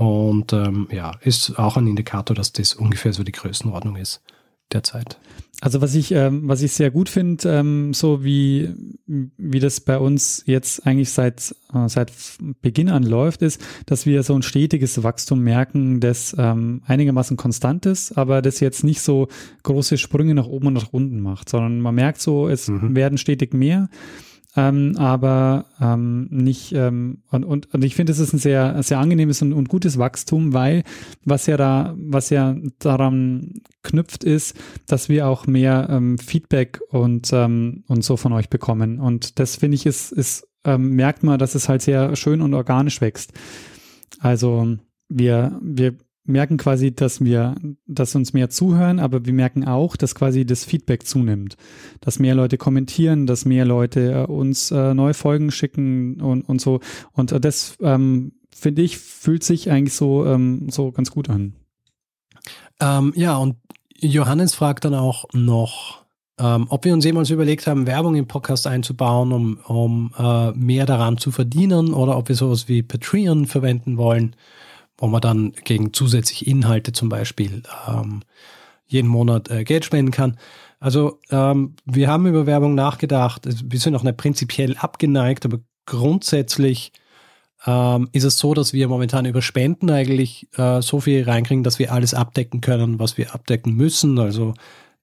Und 0.00 0.54
ähm, 0.54 0.88
ja, 0.90 1.12
ist 1.20 1.58
auch 1.58 1.76
ein 1.76 1.86
Indikator, 1.86 2.34
dass 2.34 2.54
das 2.54 2.72
ungefähr 2.72 3.12
so 3.12 3.22
die 3.22 3.32
Größenordnung 3.32 3.96
ist 3.96 4.22
derzeit. 4.72 5.18
Also 5.60 5.82
was 5.82 5.94
ich, 5.94 6.12
ähm, 6.12 6.48
was 6.48 6.62
ich 6.62 6.72
sehr 6.72 6.90
gut 6.90 7.10
finde, 7.10 7.46
ähm, 7.50 7.92
so 7.92 8.24
wie, 8.24 8.70
wie 9.06 9.60
das 9.60 9.80
bei 9.80 9.98
uns 9.98 10.42
jetzt 10.46 10.86
eigentlich 10.86 11.10
seit, 11.10 11.54
äh, 11.74 11.86
seit 11.88 12.12
Beginn 12.62 12.88
an 12.88 13.02
läuft, 13.02 13.42
ist, 13.42 13.60
dass 13.84 14.06
wir 14.06 14.22
so 14.22 14.34
ein 14.34 14.42
stetiges 14.42 15.02
Wachstum 15.02 15.40
merken, 15.40 16.00
das 16.00 16.34
ähm, 16.38 16.80
einigermaßen 16.86 17.36
konstant 17.36 17.84
ist, 17.84 18.16
aber 18.16 18.40
das 18.40 18.60
jetzt 18.60 18.84
nicht 18.84 19.02
so 19.02 19.28
große 19.64 19.98
Sprünge 19.98 20.34
nach 20.34 20.46
oben 20.46 20.68
und 20.68 20.74
nach 20.74 20.94
unten 20.94 21.20
macht, 21.20 21.50
sondern 21.50 21.78
man 21.82 21.94
merkt 21.94 22.22
so, 22.22 22.48
es 22.48 22.68
mhm. 22.68 22.96
werden 22.96 23.18
stetig 23.18 23.52
mehr 23.52 23.90
ähm, 24.56 24.96
aber 24.96 25.66
ähm, 25.80 26.28
nicht 26.30 26.72
ähm, 26.72 27.22
und, 27.30 27.44
und, 27.44 27.72
und 27.72 27.84
ich 27.84 27.94
finde, 27.94 28.12
es 28.12 28.18
ist 28.18 28.32
ein 28.32 28.38
sehr 28.38 28.82
sehr 28.82 28.98
angenehmes 28.98 29.42
und, 29.42 29.52
und 29.52 29.68
gutes 29.68 29.98
Wachstum, 29.98 30.52
weil 30.52 30.82
was 31.24 31.46
ja 31.46 31.56
da 31.56 31.94
was 31.96 32.30
ja 32.30 32.56
daran 32.78 33.60
knüpft 33.82 34.24
ist, 34.24 34.56
dass 34.86 35.08
wir 35.08 35.28
auch 35.28 35.46
mehr 35.46 35.88
ähm, 35.90 36.18
Feedback 36.18 36.80
und 36.90 37.32
ähm, 37.32 37.84
und 37.86 38.04
so 38.04 38.16
von 38.16 38.32
euch 38.32 38.48
bekommen 38.48 38.98
und 38.98 39.38
das 39.38 39.56
finde 39.56 39.76
ich 39.76 39.86
ist 39.86 40.12
ist 40.12 40.46
ähm, 40.64 40.90
merkt 40.94 41.22
man, 41.22 41.38
dass 41.38 41.54
es 41.54 41.68
halt 41.68 41.82
sehr 41.82 42.14
schön 42.16 42.40
und 42.42 42.54
organisch 42.54 43.00
wächst. 43.00 43.32
Also 44.18 44.76
wir 45.08 45.58
wir 45.62 45.96
merken 46.30 46.56
quasi, 46.56 46.94
dass 46.94 47.22
wir, 47.22 47.54
dass 47.86 48.14
uns 48.14 48.32
mehr 48.32 48.50
zuhören, 48.50 48.98
aber 48.98 49.24
wir 49.26 49.32
merken 49.32 49.64
auch, 49.64 49.96
dass 49.96 50.14
quasi 50.14 50.44
das 50.46 50.64
Feedback 50.64 51.06
zunimmt, 51.06 51.56
dass 52.00 52.18
mehr 52.18 52.34
Leute 52.34 52.56
kommentieren, 52.56 53.26
dass 53.26 53.44
mehr 53.44 53.64
Leute 53.64 54.12
äh, 54.12 54.32
uns 54.32 54.70
äh, 54.70 54.94
neue 54.94 55.14
Folgen 55.14 55.50
schicken 55.50 56.20
und, 56.20 56.42
und 56.42 56.60
so. 56.60 56.80
Und 57.12 57.32
äh, 57.32 57.40
das 57.40 57.76
ähm, 57.80 58.32
finde 58.54 58.82
ich 58.82 58.98
fühlt 58.98 59.44
sich 59.44 59.70
eigentlich 59.70 59.94
so 59.94 60.26
ähm, 60.26 60.68
so 60.70 60.92
ganz 60.92 61.10
gut 61.10 61.28
an. 61.28 61.54
Ähm, 62.80 63.12
ja 63.16 63.36
und 63.36 63.56
Johannes 63.98 64.54
fragt 64.54 64.86
dann 64.86 64.94
auch 64.94 65.26
noch, 65.34 66.04
ähm, 66.38 66.66
ob 66.70 66.84
wir 66.84 66.94
uns 66.94 67.04
jemals 67.04 67.28
überlegt 67.30 67.66
haben, 67.66 67.86
Werbung 67.86 68.14
im 68.14 68.26
Podcast 68.26 68.66
einzubauen, 68.66 69.32
um, 69.32 69.58
um 69.66 70.14
äh, 70.18 70.52
mehr 70.52 70.86
daran 70.86 71.18
zu 71.18 71.30
verdienen, 71.30 71.92
oder 71.92 72.16
ob 72.16 72.28
wir 72.28 72.36
sowas 72.36 72.66
wie 72.66 72.82
Patreon 72.82 73.46
verwenden 73.46 73.98
wollen 73.98 74.34
wo 75.00 75.08
man 75.08 75.20
dann 75.20 75.52
gegen 75.64 75.92
zusätzliche 75.92 76.44
Inhalte 76.44 76.92
zum 76.92 77.08
Beispiel 77.08 77.62
ähm, 77.88 78.20
jeden 78.86 79.08
Monat 79.08 79.50
äh, 79.50 79.64
Geld 79.64 79.84
spenden 79.84 80.12
kann. 80.12 80.36
Also 80.78 81.18
ähm, 81.30 81.74
wir 81.84 82.08
haben 82.08 82.26
über 82.26 82.46
Werbung 82.46 82.74
nachgedacht. 82.74 83.48
Wir 83.64 83.80
sind 83.80 83.96
auch 83.96 84.02
nicht 84.02 84.18
prinzipiell 84.18 84.76
abgeneigt, 84.76 85.44
aber 85.44 85.58
grundsätzlich 85.86 86.92
ähm, 87.66 88.08
ist 88.12 88.24
es 88.24 88.38
so, 88.38 88.54
dass 88.54 88.72
wir 88.72 88.88
momentan 88.88 89.26
über 89.26 89.42
Spenden 89.42 89.90
eigentlich 89.90 90.48
äh, 90.56 90.82
so 90.82 91.00
viel 91.00 91.24
reinkriegen, 91.24 91.64
dass 91.64 91.78
wir 91.78 91.92
alles 91.92 92.14
abdecken 92.14 92.60
können, 92.60 92.98
was 92.98 93.18
wir 93.18 93.34
abdecken 93.34 93.74
müssen. 93.74 94.18
Also 94.18 94.54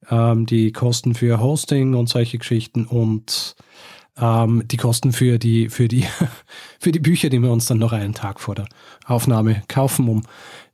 ähm, 0.10 0.46
die 0.46 0.72
Kosten 0.72 1.16
für 1.16 1.40
Hosting 1.40 1.96
und 1.96 2.08
solche 2.08 2.38
Geschichten 2.38 2.86
und 2.86 3.56
ähm, 4.20 4.64
die 4.68 4.78
Kosten 4.78 5.12
für 5.12 5.40
die, 5.40 5.70
für, 5.70 5.88
die, 5.88 6.06
für 6.80 6.92
die 6.92 7.00
Bücher, 7.00 7.30
die 7.30 7.42
wir 7.42 7.52
uns 7.52 7.66
dann 7.66 7.80
noch 7.80 7.94
einen 7.94 8.14
Tag 8.14 8.40
vor 8.40 8.56
der 8.56 8.68
Aufnahme 9.06 9.64
kaufen, 9.68 10.08
um 10.10 10.24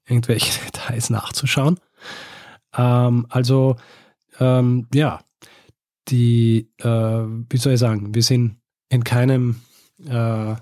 irgendwelche 0.08 0.60
Details 0.66 1.10
nachzuschauen. 1.10 1.80
Ähm, 2.76 3.26
also 3.30 3.76
ähm, 4.40 4.88
ja, 4.94 5.20
die, 6.10 6.70
äh, 6.80 6.86
wie 6.88 7.58
soll 7.58 7.74
ich 7.74 7.80
sagen, 7.80 8.14
wir 8.14 8.24
sind 8.24 8.58
in 8.90 9.04
keinem, 9.04 9.62
äh, 10.06 10.56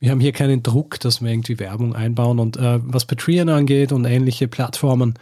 wir 0.00 0.10
haben 0.10 0.20
hier 0.20 0.32
keinen 0.32 0.62
Druck, 0.62 1.00
dass 1.00 1.22
wir 1.22 1.30
irgendwie 1.30 1.58
Werbung 1.58 1.94
einbauen. 1.94 2.38
Und 2.38 2.56
äh, 2.56 2.80
was 2.82 3.06
Patreon 3.06 3.48
angeht 3.48 3.92
und 3.92 4.04
ähnliche 4.04 4.48
Plattformen, 4.48 5.14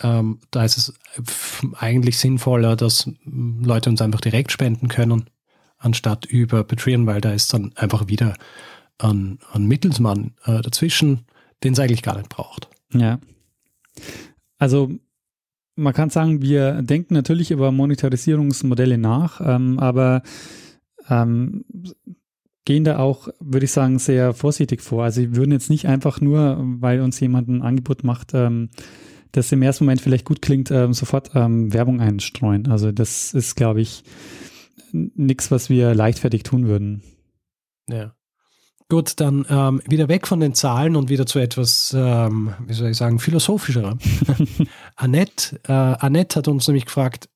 ähm, 0.00 0.40
da 0.50 0.64
ist 0.64 0.76
es 0.76 0.94
eigentlich 1.78 2.18
sinnvoller, 2.18 2.76
dass 2.76 3.10
Leute 3.24 3.90
uns 3.90 4.02
einfach 4.02 4.20
direkt 4.20 4.50
spenden 4.50 4.88
können 4.88 5.26
anstatt 5.84 6.24
über 6.26 6.64
Patreon, 6.64 7.06
weil 7.06 7.20
da 7.20 7.32
ist 7.32 7.52
dann 7.52 7.72
einfach 7.76 8.08
wieder 8.08 8.34
ein, 8.98 9.38
ein 9.52 9.66
Mittelsmann 9.66 10.32
äh, 10.44 10.62
dazwischen, 10.62 11.26
den 11.62 11.74
es 11.74 11.78
eigentlich 11.78 12.02
gar 12.02 12.16
nicht 12.16 12.28
braucht. 12.28 12.68
Ja. 12.92 13.18
Also 14.58 14.90
man 15.76 15.92
kann 15.92 16.10
sagen, 16.10 16.40
wir 16.40 16.82
denken 16.82 17.14
natürlich 17.14 17.50
über 17.50 17.72
Monetarisierungsmodelle 17.72 18.98
nach, 18.98 19.40
ähm, 19.44 19.78
aber 19.78 20.22
ähm, 21.08 21.64
gehen 22.64 22.84
da 22.84 22.98
auch, 22.98 23.28
würde 23.40 23.64
ich 23.64 23.72
sagen, 23.72 23.98
sehr 23.98 24.32
vorsichtig 24.32 24.80
vor. 24.80 25.04
Also 25.04 25.20
wir 25.20 25.36
würden 25.36 25.52
jetzt 25.52 25.70
nicht 25.70 25.86
einfach 25.86 26.20
nur, 26.20 26.58
weil 26.80 27.00
uns 27.00 27.20
jemand 27.20 27.48
ein 27.48 27.62
Angebot 27.62 28.04
macht, 28.04 28.32
ähm, 28.34 28.70
das 29.32 29.50
im 29.50 29.62
ersten 29.62 29.84
Moment 29.84 30.00
vielleicht 30.00 30.24
gut 30.24 30.40
klingt, 30.40 30.70
ähm, 30.70 30.92
sofort 30.92 31.32
ähm, 31.34 31.72
Werbung 31.72 32.00
einstreuen. 32.00 32.68
Also 32.68 32.92
das 32.92 33.34
ist, 33.34 33.56
glaube 33.56 33.80
ich, 33.80 34.04
nichts, 34.94 35.50
was 35.50 35.68
wir 35.68 35.94
leichtfertig 35.94 36.44
tun 36.44 36.66
würden. 36.66 37.02
Ja. 37.88 38.14
Gut, 38.88 39.18
dann 39.18 39.46
ähm, 39.48 39.82
wieder 39.86 40.08
weg 40.08 40.26
von 40.26 40.40
den 40.40 40.54
Zahlen 40.54 40.94
und 40.94 41.08
wieder 41.08 41.26
zu 41.26 41.38
etwas, 41.38 41.94
ähm, 41.96 42.54
wie 42.66 42.74
soll 42.74 42.90
ich 42.90 42.96
sagen, 42.96 43.18
philosophischerem. 43.18 43.98
Annette, 44.96 45.58
äh, 45.66 45.72
Annette 45.72 46.38
hat 46.38 46.48
uns 46.48 46.68
nämlich 46.68 46.84
gefragt, 46.84 47.28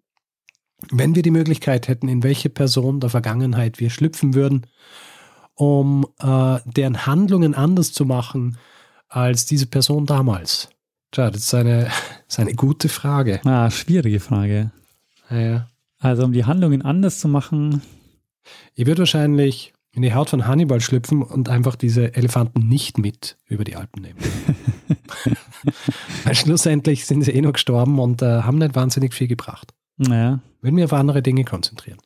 wenn 0.91 1.15
wir 1.15 1.23
die 1.23 1.31
Möglichkeit 1.31 1.89
hätten, 1.89 2.09
in 2.09 2.23
welche 2.23 2.51
Person 2.51 3.01
der 3.01 3.11
Vergangenheit 3.11 3.81
wir 3.81 3.91
schlüpfen 3.91 4.35
würden, 4.35 4.67
um 5.55 6.07
äh, 6.21 6.59
deren 6.65 7.07
Handlungen 7.07 7.55
anders 7.55 7.93
zu 7.93 8.05
machen 8.05 8.59
als 9.09 9.47
diese 9.47 9.67
Person 9.67 10.07
damals. 10.07 10.69
Tja, 11.11 11.31
das 11.31 11.43
ist 11.43 11.55
eine, 11.55 11.85
das 12.27 12.29
ist 12.29 12.39
eine 12.39 12.55
gute 12.55 12.89
Frage. 12.89 13.41
Ah, 13.45 13.71
schwierige 13.71 14.21
Frage. 14.21 14.71
Ja, 15.31 15.41
ja. 15.41 15.69
Also 15.99 16.25
um 16.25 16.33
die 16.33 16.45
Handlungen 16.45 16.83
anders 16.83 17.19
zu 17.19 17.29
machen. 17.29 17.83
Ich 18.75 18.87
würde 18.87 19.01
wahrscheinlich 19.01 19.73
in 19.93 20.03
die 20.03 20.15
Haut 20.15 20.31
von 20.31 20.47
Hannibal 20.47 20.81
schlüpfen 20.81 21.23
und 21.23 21.49
einfach 21.49 21.75
diese 21.75 22.15
Elefanten 22.15 22.69
nicht 22.69 22.99
mit 22.99 23.37
über 23.47 23.65
die 23.65 23.77
Alpen 23.77 24.03
nehmen. 24.03 24.19
Weil 26.25 26.35
schlussendlich 26.35 27.07
sind 27.07 27.23
sie 27.23 27.33
eh 27.33 27.41
noch 27.41 27.55
gestorben 27.55 27.99
und 27.99 28.23
äh, 28.23 28.43
haben 28.43 28.59
nicht 28.59 28.77
wahnsinnig 28.77 29.15
viel 29.15 29.27
gebracht. 29.27 29.75
Naja. 29.97 30.41
Würde 30.61 30.75
mich 30.75 30.85
auf 30.85 30.93
andere 30.93 31.23
Dinge 31.23 31.45
konzentrieren. 31.45 31.99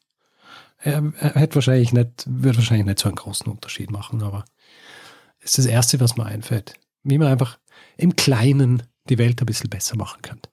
Er, 0.79 1.13
er 1.19 1.35
hätte 1.35 1.57
wahrscheinlich 1.57 1.93
nicht, 1.93 2.25
würde 2.27 2.59
wahrscheinlich 2.59 2.87
nicht 2.87 2.99
so 2.99 3.09
einen 3.09 3.17
großen 3.17 3.51
Unterschied 3.51 3.91
machen, 3.91 4.23
aber 4.23 4.45
ist 5.41 5.59
das 5.59 5.67
Erste, 5.67 6.01
was 6.01 6.17
mir 6.17 6.25
einfällt. 6.25 6.75
Wie 7.03 7.19
man 7.19 7.29
einfach 7.29 7.59
im 7.97 8.17
Kleinen 8.17 8.83
die 9.09 9.19
Welt 9.19 9.41
ein 9.43 9.47
bisschen 9.47 9.71
besser 9.71 9.97
machen 9.97 10.23
könnte. 10.23 10.49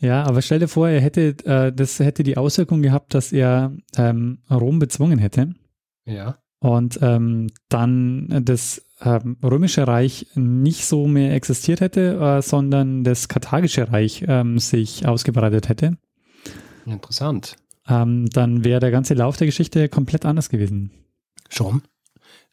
Ja, 0.00 0.24
aber 0.24 0.40
stell 0.40 0.58
dir 0.58 0.68
vor, 0.68 0.88
er 0.88 1.00
hätte, 1.00 1.36
äh, 1.44 1.72
das 1.72 1.98
hätte 1.98 2.22
die 2.22 2.36
Auswirkung 2.36 2.82
gehabt, 2.82 3.14
dass 3.14 3.32
er 3.32 3.72
ähm, 3.96 4.38
Rom 4.50 4.78
bezwungen 4.78 5.18
hätte. 5.18 5.54
Ja. 6.06 6.38
Und 6.58 6.98
ähm, 7.02 7.48
dann 7.68 8.42
das 8.44 8.82
ähm, 9.02 9.36
römische 9.42 9.86
Reich 9.86 10.26
nicht 10.34 10.86
so 10.86 11.06
mehr 11.06 11.34
existiert 11.34 11.80
hätte, 11.80 12.18
äh, 12.18 12.42
sondern 12.42 13.04
das 13.04 13.28
karthagische 13.28 13.90
Reich 13.92 14.24
ähm, 14.26 14.58
sich 14.58 15.06
ausgebreitet 15.06 15.68
hätte. 15.68 15.96
Interessant. 16.86 17.56
Ähm, 17.88 18.28
dann 18.30 18.64
wäre 18.64 18.80
der 18.80 18.90
ganze 18.90 19.14
Lauf 19.14 19.36
der 19.36 19.46
Geschichte 19.46 19.88
komplett 19.88 20.24
anders 20.24 20.48
gewesen. 20.48 20.90
Schon. 21.48 21.82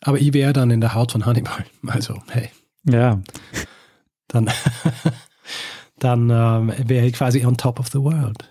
Aber 0.02 0.20
ich 0.20 0.34
wäre 0.34 0.54
dann 0.54 0.72
in 0.72 0.82
der 0.82 0.94
Haut 0.94 1.12
von 1.12 1.26
Hannibal. 1.26 1.66
Also, 1.86 2.22
hey. 2.30 2.50
Ja. 2.90 3.22
Dann, 4.28 4.50
dann 6.00 6.30
ähm, 6.30 6.74
wäre 6.88 7.06
ich 7.06 7.14
quasi 7.14 7.46
on 7.46 7.58
top 7.58 7.80
of 7.80 7.88
the 7.88 8.00
world. 8.00 8.50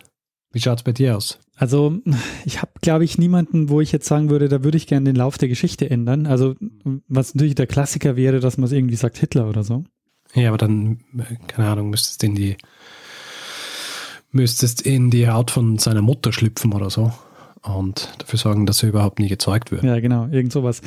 Wie 0.53 0.61
schaut 0.61 0.79
es 0.79 0.85
bei 0.85 0.93
dir 0.93 1.17
aus? 1.17 1.39
Also 1.57 1.99
ich 2.45 2.61
habe, 2.61 2.73
glaube 2.81 3.05
ich, 3.05 3.19
niemanden, 3.19 3.69
wo 3.69 3.81
ich 3.81 3.93
jetzt 3.93 4.07
sagen 4.07 4.31
würde, 4.31 4.49
da 4.49 4.63
würde 4.63 4.77
ich 4.77 4.87
gerne 4.87 5.05
den 5.05 5.17
Lauf 5.17 5.39
der 5.39 5.49
Geschichte 5.49 5.89
ändern. 5.89 6.27
Also 6.27 6.55
was 7.09 7.35
natürlich 7.35 7.55
der 7.55 7.67
Klassiker 7.67 8.17
wäre, 8.17 8.41
dass 8.41 8.59
man 8.59 8.65
es 8.65 8.73
irgendwie 8.73 8.97
sagt 8.97 9.19
Hitler 9.19 9.49
oder 9.49 9.65
so. 9.65 9.85
Ja, 10.35 10.49
aber 10.49 10.59
dann, 10.59 11.01
keine 11.47 11.69
Ahnung, 11.69 11.91
müsstest 11.91 12.23
in 12.25 12.35
die 12.35 12.57
müsstest 14.33 14.83
in 14.83 15.11
die 15.11 15.29
Haut 15.29 15.51
von 15.51 15.79
seiner 15.79 16.03
Mutter 16.03 16.33
schlüpfen 16.33 16.73
oder 16.75 16.91
so 16.91 17.13
und 17.63 18.13
dafür 18.19 18.39
sorgen, 18.39 18.67
dass 18.67 18.83
er 18.83 18.91
überhaupt 18.91 19.19
nie 19.19 19.29
gezeugt 19.29 19.73
wird. 19.73 19.83
Ja, 19.83 19.99
genau, 20.01 20.27
irgend 20.31 20.53
sowas. 20.53 20.83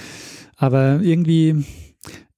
Aber 0.56 1.00
irgendwie, 1.02 1.66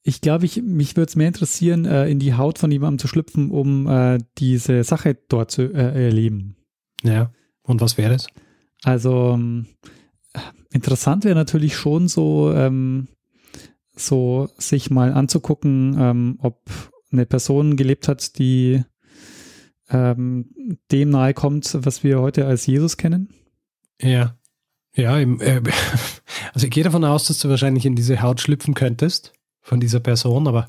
ich 0.03 0.21
glaube, 0.21 0.45
ich, 0.45 0.61
mich 0.61 0.95
würde 0.95 1.09
es 1.09 1.15
mehr 1.15 1.27
interessieren, 1.27 1.85
äh, 1.85 2.09
in 2.09 2.19
die 2.19 2.33
Haut 2.33 2.57
von 2.57 2.71
jemandem 2.71 2.99
zu 2.99 3.07
schlüpfen, 3.07 3.51
um 3.51 3.87
äh, 3.87 4.17
diese 4.37 4.83
Sache 4.83 5.15
dort 5.27 5.51
zu 5.51 5.73
äh, 5.73 6.05
erleben. 6.05 6.55
Ja, 7.03 7.31
und 7.63 7.81
was 7.81 7.97
wäre 7.97 8.13
das? 8.13 8.27
Also 8.83 9.33
ähm, 9.33 9.67
interessant 10.71 11.23
wäre 11.23 11.35
natürlich 11.35 11.75
schon 11.75 12.07
so, 12.07 12.51
ähm, 12.53 13.09
so 13.95 14.49
sich 14.57 14.89
mal 14.89 15.13
anzugucken, 15.13 15.95
ähm, 15.99 16.39
ob 16.41 16.63
eine 17.11 17.27
Person 17.27 17.75
gelebt 17.75 18.07
hat, 18.07 18.39
die 18.39 18.83
ähm, 19.89 20.49
dem 20.91 21.09
nahe 21.09 21.33
kommt, 21.33 21.77
was 21.85 22.03
wir 22.03 22.21
heute 22.21 22.47
als 22.47 22.65
Jesus 22.65 22.97
kennen. 22.97 23.29
Ja. 24.01 24.37
Ja, 24.95 25.17
im, 25.19 25.39
äh, 25.41 25.61
also 26.53 26.65
ich 26.65 26.71
gehe 26.71 26.83
davon 26.83 27.05
aus, 27.05 27.27
dass 27.27 27.39
du 27.39 27.49
wahrscheinlich 27.49 27.85
in 27.85 27.95
diese 27.95 28.21
Haut 28.21 28.41
schlüpfen 28.41 28.73
könntest 28.73 29.33
von 29.61 29.79
dieser 29.79 29.99
Person, 29.99 30.47
aber 30.47 30.65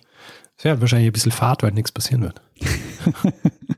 es 0.57 0.65
wäre 0.65 0.75
halt 0.75 0.81
wahrscheinlich 0.81 1.09
ein 1.09 1.13
bisschen 1.13 1.33
Fahrt, 1.33 1.63
weil 1.63 1.73
nichts 1.73 1.93
passieren 1.93 2.23
wird. 2.23 2.41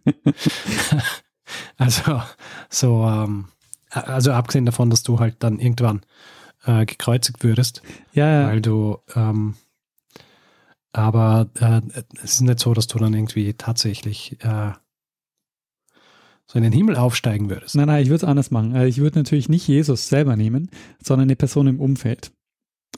also, 1.76 2.22
so, 2.68 3.04
ähm, 3.04 3.46
also 3.90 4.32
abgesehen 4.32 4.66
davon, 4.66 4.90
dass 4.90 5.02
du 5.02 5.20
halt 5.20 5.36
dann 5.38 5.58
irgendwann 5.58 6.02
äh, 6.64 6.84
gekreuzigt 6.86 7.42
würdest. 7.44 7.82
Ja, 8.12 8.42
ja. 8.42 8.48
Weil 8.48 8.60
du, 8.60 8.98
ähm, 9.14 9.54
aber 10.92 11.48
äh, 11.58 11.80
es 12.22 12.34
ist 12.34 12.40
nicht 12.42 12.60
so, 12.60 12.74
dass 12.74 12.86
du 12.86 12.98
dann 12.98 13.14
irgendwie 13.14 13.54
tatsächlich 13.54 14.38
äh, 14.44 14.72
so 16.46 16.58
in 16.58 16.62
den 16.62 16.72
Himmel 16.72 16.96
aufsteigen 16.96 17.50
würdest. 17.50 17.74
Nein, 17.74 17.86
nein, 17.86 18.02
ich 18.02 18.08
würde 18.08 18.24
es 18.24 18.30
anders 18.30 18.50
machen. 18.50 18.74
Also 18.74 18.86
ich 18.86 18.98
würde 18.98 19.18
natürlich 19.18 19.48
nicht 19.48 19.66
Jesus 19.66 20.08
selber 20.08 20.36
nehmen, 20.36 20.70
sondern 21.02 21.26
eine 21.26 21.36
Person 21.36 21.66
im 21.66 21.80
Umfeld. 21.80 22.32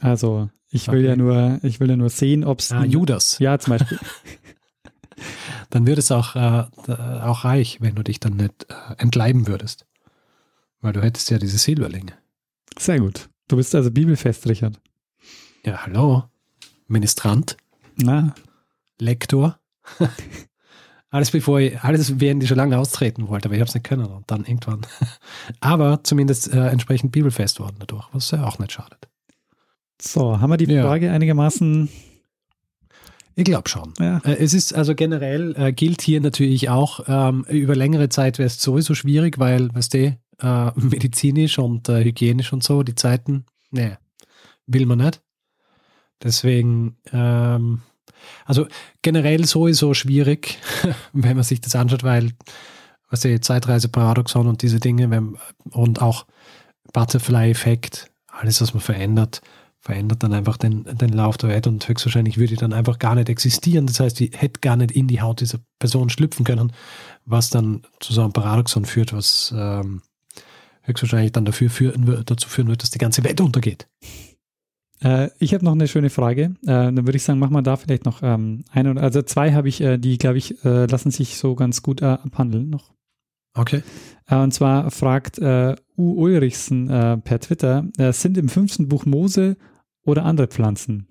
Also 0.01 0.51
ich 0.71 0.89
will 0.89 0.99
Okay. 1.01 1.09
ja 1.09 1.17
nur, 1.17 1.61
ich 1.63 1.81
will 1.81 1.89
ja 1.91 1.97
nur 1.97 2.11
sehen, 2.11 2.45
ob 2.45 2.61
es 2.61 2.73
Ah, 2.73 2.85
Judas. 2.85 3.39
Ja, 3.39 3.59
zum 3.59 3.73
Beispiel. 3.79 3.99
Dann 5.71 5.87
wird 5.87 5.99
es 5.99 6.13
auch, 6.13 6.37
äh, 6.37 6.65
äh, 6.89 7.21
auch 7.23 7.45
reich, 7.45 7.79
wenn 7.81 7.95
du 7.95 8.03
dich 8.03 8.21
dann 8.21 8.37
nicht 8.37 8.67
äh, 8.69 8.95
entleiben 8.99 9.47
würdest. 9.47 9.87
Weil 10.81 10.93
du 10.93 11.03
hättest 11.03 11.31
ja 11.31 11.39
diese 11.39 11.59
Silberlinge. 11.59 12.13
Sehr 12.79 13.01
gut. 13.01 13.29
Du 13.49 13.57
bist 13.57 13.75
also 13.75 13.91
bibelfest, 13.91 14.47
Richard. 14.49 14.79
Ja, 15.65 15.85
hallo. 15.85 16.25
Ministrant. 16.87 17.57
Na. 17.97 18.35
Lektor. 19.01 19.59
alles 21.11 21.31
bevor 21.31 21.61
ich, 21.61 21.81
alles 21.81 22.21
während 22.21 22.43
ich 22.43 22.49
schon 22.49 22.59
lange 22.59 22.79
austreten 22.79 23.29
wollte, 23.29 23.49
aber 23.49 23.55
ich 23.55 23.61
habe 23.61 23.69
es 23.69 23.75
nicht 23.75 23.85
können 23.87 24.07
und 24.07 24.31
dann 24.31 24.45
irgendwann. 24.45 24.87
aber 25.61 26.05
zumindest 26.05 26.53
äh, 26.53 26.69
entsprechend 26.69 27.13
bibelfest 27.13 27.59
worden 27.59 27.77
dadurch, 27.79 28.07
was 28.13 28.31
ja 28.31 28.45
auch 28.45 28.59
nicht 28.59 28.73
schadet. 28.73 29.09
So, 30.01 30.41
haben 30.41 30.51
wir 30.51 30.57
die 30.57 30.67
Ja. 30.73 30.83
Frage 30.83 31.11
einigermaßen. 31.11 31.89
Ich 33.35 33.45
glaube 33.45 33.69
schon. 33.69 33.93
Ja. 33.99 34.19
Äh, 34.25 34.37
Es 34.43 34.55
ist 34.55 34.75
also 34.75 34.95
generell 34.95 35.55
äh, 35.57 35.73
gilt 35.73 36.03
hier 36.03 36.21
natürlich 36.21 36.69
auch, 36.71 37.01
ähm, 37.07 37.45
über 37.49 37.77
längere 37.77 38.09
Zeit 38.09 38.39
wäre 38.39 38.47
es 38.47 38.61
sowieso 38.61 38.95
schwierig, 38.95 39.39
weil, 39.39 39.75
weißt 39.75 39.95
du, 39.95 40.17
äh, 40.41 40.71
medizinisch 40.77 41.59
und 41.59 41.89
äh, 41.89 42.03
hygienisch 42.05 42.53
und 42.53 42.63
so, 42.63 42.83
die 42.83 42.95
Zeiten, 42.95 43.45
nee, 43.71 43.97
will 44.67 44.87
man 44.87 44.99
nicht. 44.99 45.21
Deswegen, 46.23 46.97
ähm, 47.13 47.83
also 48.47 48.67
generell 49.03 49.45
sowieso 49.45 49.93
schwierig, 49.93 50.59
wenn 51.13 51.37
man 51.37 51.45
sich 51.45 51.61
das 51.61 51.77
anschaut, 51.77 52.05
weil, 52.05 52.33
was 53.11 53.21
die 53.21 53.39
Zeitreise-Paradoxon 53.41 54.47
und 54.47 54.63
diese 54.63 54.81
Dinge 54.81 55.11
wenn, 55.11 55.37
und 55.71 56.01
auch 56.01 56.27
Butterfly-Effekt, 56.93 58.11
alles, 58.29 58.61
was 58.63 58.73
man 58.73 58.81
verändert, 58.83 59.43
verändert 59.87 60.25
dann 60.25 60.33
einfach 60.33 60.57
den, 60.57 60.85
den 60.85 61.11
Lauf 61.11 61.37
der 61.39 61.49
Welt 61.51 61.69
und 61.69 61.89
höchstwahrscheinlich 61.89 62.39
würde 62.39 62.55
die 62.55 62.57
dann 62.57 62.73
einfach 62.73 62.99
gar 62.99 63.15
nicht 63.15 63.29
existieren. 63.29 63.87
Das 63.87 64.01
heißt, 64.01 64.19
die 64.19 64.33
hätte 64.35 64.61
gar 64.61 64.77
nicht 64.77 64.91
in 64.91 65.07
die 65.07 65.21
Haut 65.21 65.41
dieser 65.41 65.59
Person 65.79 66.11
schlüpfen 66.11 66.45
können, 66.45 66.73
was 67.25 67.51
dann 67.51 67.83
zu 68.01 68.13
so 68.13 68.23
einem 68.23 68.33
Paradoxon 68.33 68.85
führt, 68.85 69.13
was 69.13 69.55
ähm, 69.57 70.03
höchstwahrscheinlich 70.83 71.31
dann 71.31 71.45
dafür 71.45 71.71
führen, 71.71 72.25
dazu 72.27 72.49
führen 72.49 72.67
wird, 72.67 72.83
dass 72.83 72.91
die 72.91 72.99
ganze 72.99 73.23
Welt 73.23 73.41
untergeht. 73.41 73.87
Äh, 75.03 75.31
ich 75.39 75.55
habe 75.55 75.65
noch 75.65 75.73
eine 75.73 75.87
schöne 75.87 76.11
Frage. 76.11 76.57
Äh, 76.63 76.67
dann 76.67 77.07
würde 77.07 77.17
ich 77.17 77.23
sagen, 77.23 77.39
machen 77.39 77.55
wir 77.55 77.63
da 77.63 77.77
vielleicht 77.77 78.05
noch 78.05 78.25
ähm, 78.25 78.65
eine 78.73 78.91
oder 78.91 79.03
also 79.03 79.23
zwei 79.23 79.53
habe 79.53 79.69
ich, 79.69 79.81
äh, 79.81 79.99
die 79.99 80.19
glaube 80.19 80.39
ich 80.39 80.65
äh, 80.65 80.87
lassen 80.87 81.13
sich 81.13 81.39
so 81.39 81.55
ganz 81.55 81.83
gut 81.83 82.03
äh, 82.03 82.07
abhandeln 82.07 82.71
noch. 82.71 82.93
Okay. 83.55 83.85
Äh, 84.27 84.37
und 84.37 84.53
zwar 84.53 84.91
fragt 84.91 85.39
U. 85.39 85.75
Ulrichsen 85.97 86.89
per 86.89 87.41
Twitter, 87.41 87.87
sind 88.11 88.37
im 88.37 88.49
fünften 88.49 88.89
Buch 88.89 89.07
Mose 89.07 89.57
oder 90.07 90.25
andere 90.25 90.47
Pflanzen? 90.47 91.09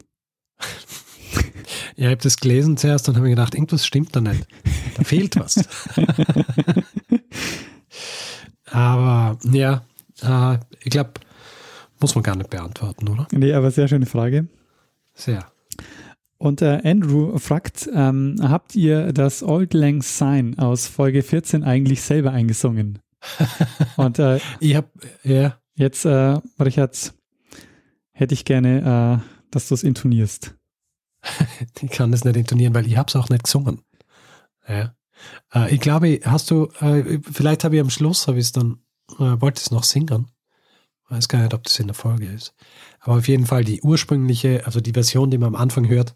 Ja, 1.97 2.07
ich 2.07 2.11
habe 2.11 2.23
das 2.23 2.37
gelesen 2.37 2.77
zuerst 2.77 3.07
und 3.07 3.15
habe 3.15 3.23
mir 3.25 3.35
gedacht, 3.35 3.55
irgendwas 3.55 3.85
stimmt 3.85 4.15
da 4.15 4.21
nicht. 4.21 4.47
Da 4.95 5.03
fehlt 5.03 5.37
was. 5.37 5.63
Aber 8.71 9.37
ja, 9.43 9.85
äh, 10.21 10.57
ich 10.83 10.89
glaube, 10.89 11.13
muss 12.01 12.15
man 12.15 12.23
gar 12.23 12.35
nicht 12.35 12.49
beantworten, 12.49 13.07
oder? 13.07 13.27
Nee, 13.31 13.53
aber 13.53 13.71
sehr 13.71 13.87
schöne 13.87 14.05
Frage. 14.05 14.47
Sehr. 15.13 15.45
Und 16.37 16.61
äh, 16.61 16.81
Andrew 16.83 17.37
fragt, 17.37 17.89
ähm, 17.93 18.35
habt 18.41 18.75
ihr 18.75 19.13
das 19.13 19.41
Old 19.41 19.73
Lang 19.73 20.01
Syne 20.01 20.57
aus 20.57 20.87
Folge 20.87 21.23
14 21.23 21.63
eigentlich 21.63 22.01
selber 22.01 22.31
eingesungen? 22.31 22.99
Und 23.95 24.19
äh, 24.19 24.39
ich 24.59 24.75
habe, 24.75 24.89
ja. 25.23 25.57
Jetzt, 25.77 26.05
äh, 26.05 26.39
Richard, 26.57 27.13
hätte 28.15 28.33
ich 28.33 28.45
gerne, 28.45 29.21
äh, 29.21 29.45
dass 29.51 29.67
du 29.67 29.75
es 29.75 29.83
intonierst. 29.83 30.55
Ich 31.81 31.89
kann 31.89 32.11
das 32.11 32.23
nicht 32.23 32.37
intonieren, 32.37 32.73
weil 32.73 32.87
ich 32.87 32.97
habe 32.97 33.09
es 33.09 33.15
auch 33.15 33.29
nicht 33.29 33.43
gesungen. 33.43 33.81
Ja. 34.67 34.95
Äh, 35.53 35.73
ich 35.73 35.81
glaube, 35.81 36.19
hast 36.23 36.49
du, 36.49 36.69
äh, 36.79 37.19
vielleicht 37.31 37.63
habe 37.63 37.75
ich 37.75 37.81
am 37.81 37.89
Schluss, 37.89 38.27
habe 38.27 38.37
ich 38.37 38.45
es 38.45 38.51
dann, 38.51 38.79
äh, 39.19 39.41
wollte 39.41 39.61
es 39.61 39.71
noch 39.71 39.83
singen. 39.83 40.31
Weiß 41.09 41.27
gar 41.27 41.41
nicht, 41.41 41.53
ob 41.53 41.63
das 41.63 41.79
in 41.79 41.87
der 41.87 41.93
Folge 41.93 42.27
ist. 42.27 42.55
Aber 42.99 43.17
auf 43.17 43.27
jeden 43.27 43.45
Fall 43.45 43.63
die 43.63 43.81
ursprüngliche, 43.81 44.65
also 44.65 44.81
die 44.81 44.93
Version, 44.93 45.29
die 45.29 45.37
man 45.37 45.49
am 45.49 45.61
Anfang 45.61 45.87
hört, 45.87 46.15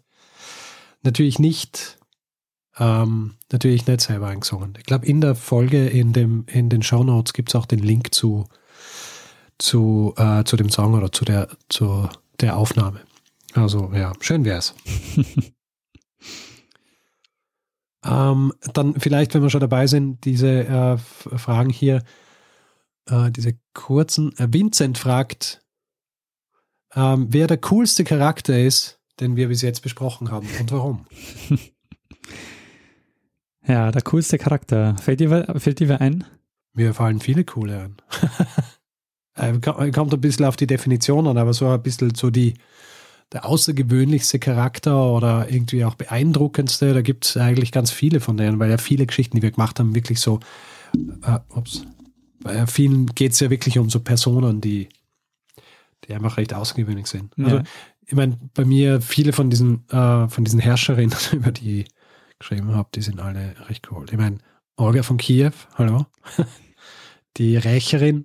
natürlich 1.02 1.38
nicht, 1.38 1.98
ähm, 2.78 3.36
natürlich 3.52 3.86
nicht 3.86 4.00
selber 4.00 4.28
eingesungen. 4.28 4.74
Ich 4.78 4.84
glaube, 4.84 5.06
in 5.06 5.20
der 5.20 5.34
Folge, 5.34 5.86
in, 5.86 6.12
dem, 6.12 6.44
in 6.46 6.68
den 6.68 6.82
Shownotes 6.82 7.34
gibt 7.34 7.50
es 7.50 7.54
auch 7.54 7.66
den 7.66 7.80
Link 7.80 8.14
zu, 8.14 8.46
zu, 9.60 10.14
äh, 10.16 10.44
zu 10.44 10.56
dem 10.56 10.70
Song 10.70 10.94
oder 10.94 11.12
zu 11.12 11.24
der, 11.24 11.48
zu 11.68 12.08
der 12.40 12.56
Aufnahme. 12.56 13.00
Also 13.54 13.92
ja, 13.94 14.12
schön 14.20 14.44
wär's. 14.44 14.74
ähm, 18.04 18.52
dann 18.72 18.98
vielleicht, 18.98 19.34
wenn 19.34 19.42
wir 19.42 19.50
schon 19.50 19.60
dabei 19.60 19.86
sind, 19.86 20.24
diese 20.24 20.64
äh, 20.66 20.98
Fragen 20.98 21.70
hier, 21.70 22.02
äh, 23.06 23.30
diese 23.30 23.58
kurzen. 23.74 24.36
Äh, 24.38 24.48
Vincent 24.50 24.98
fragt, 24.98 25.62
ähm, 26.94 27.28
wer 27.30 27.46
der 27.46 27.58
coolste 27.58 28.04
Charakter 28.04 28.58
ist, 28.58 29.00
den 29.20 29.36
wir 29.36 29.48
bis 29.48 29.62
jetzt 29.62 29.82
besprochen 29.82 30.30
haben 30.30 30.48
und 30.58 30.72
warum. 30.72 31.06
Ja, 33.66 33.92
der 33.92 34.02
coolste 34.02 34.38
Charakter. 34.38 34.96
Fällt 34.96 35.20
dir, 35.20 35.54
fällt 35.58 35.78
dir 35.78 36.00
ein? 36.00 36.24
Mir 36.72 36.94
fallen 36.94 37.20
viele 37.20 37.44
coole 37.44 37.80
an. 37.82 37.96
Äh, 39.36 39.58
ko- 39.58 39.90
Kommt 39.92 40.12
ein 40.14 40.20
bisschen 40.20 40.44
auf 40.46 40.56
die 40.56 40.66
Definition 40.66 41.26
an, 41.26 41.38
aber 41.38 41.52
so 41.52 41.68
ein 41.68 41.82
bisschen 41.82 42.14
so 42.14 42.30
die, 42.30 42.54
der 43.32 43.46
außergewöhnlichste 43.46 44.38
Charakter 44.38 45.12
oder 45.12 45.48
irgendwie 45.50 45.84
auch 45.84 45.94
beeindruckendste, 45.94 46.92
da 46.94 47.00
gibt 47.02 47.26
es 47.26 47.36
eigentlich 47.36 47.70
ganz 47.72 47.90
viele 47.90 48.20
von 48.20 48.36
denen, 48.36 48.58
weil 48.58 48.70
ja 48.70 48.78
viele 48.78 49.06
Geschichten, 49.06 49.36
die 49.36 49.42
wir 49.42 49.52
gemacht 49.52 49.78
haben, 49.78 49.94
wirklich 49.94 50.20
so, 50.20 50.40
äh, 51.22 51.38
ups, 51.54 51.84
bei 52.42 52.66
vielen 52.66 53.06
geht 53.06 53.32
es 53.32 53.40
ja 53.40 53.50
wirklich 53.50 53.78
um 53.78 53.88
so 53.90 54.00
Personen, 54.00 54.60
die, 54.60 54.88
die 56.04 56.14
einfach 56.14 56.38
recht 56.38 56.54
außergewöhnlich 56.54 57.06
sind. 57.06 57.32
Ja. 57.36 57.44
Also, 57.44 57.60
ich 58.06 58.14
meine, 58.14 58.38
bei 58.54 58.64
mir 58.64 59.00
viele 59.00 59.32
von 59.32 59.50
diesen, 59.50 59.88
äh, 59.90 60.26
von 60.28 60.44
diesen 60.44 60.58
Herrscherinnen, 60.58 61.14
über 61.32 61.52
die 61.52 61.82
ich 61.82 61.88
geschrieben 62.40 62.74
habe, 62.74 62.88
die 62.94 63.02
sind 63.02 63.20
alle 63.20 63.54
recht 63.68 63.88
cool. 63.92 64.06
Ich 64.10 64.16
meine, 64.16 64.38
Olga 64.76 65.02
von 65.04 65.18
Kiew, 65.18 65.52
hallo, 65.76 66.06
die 67.36 67.56
Rächerin, 67.56 68.24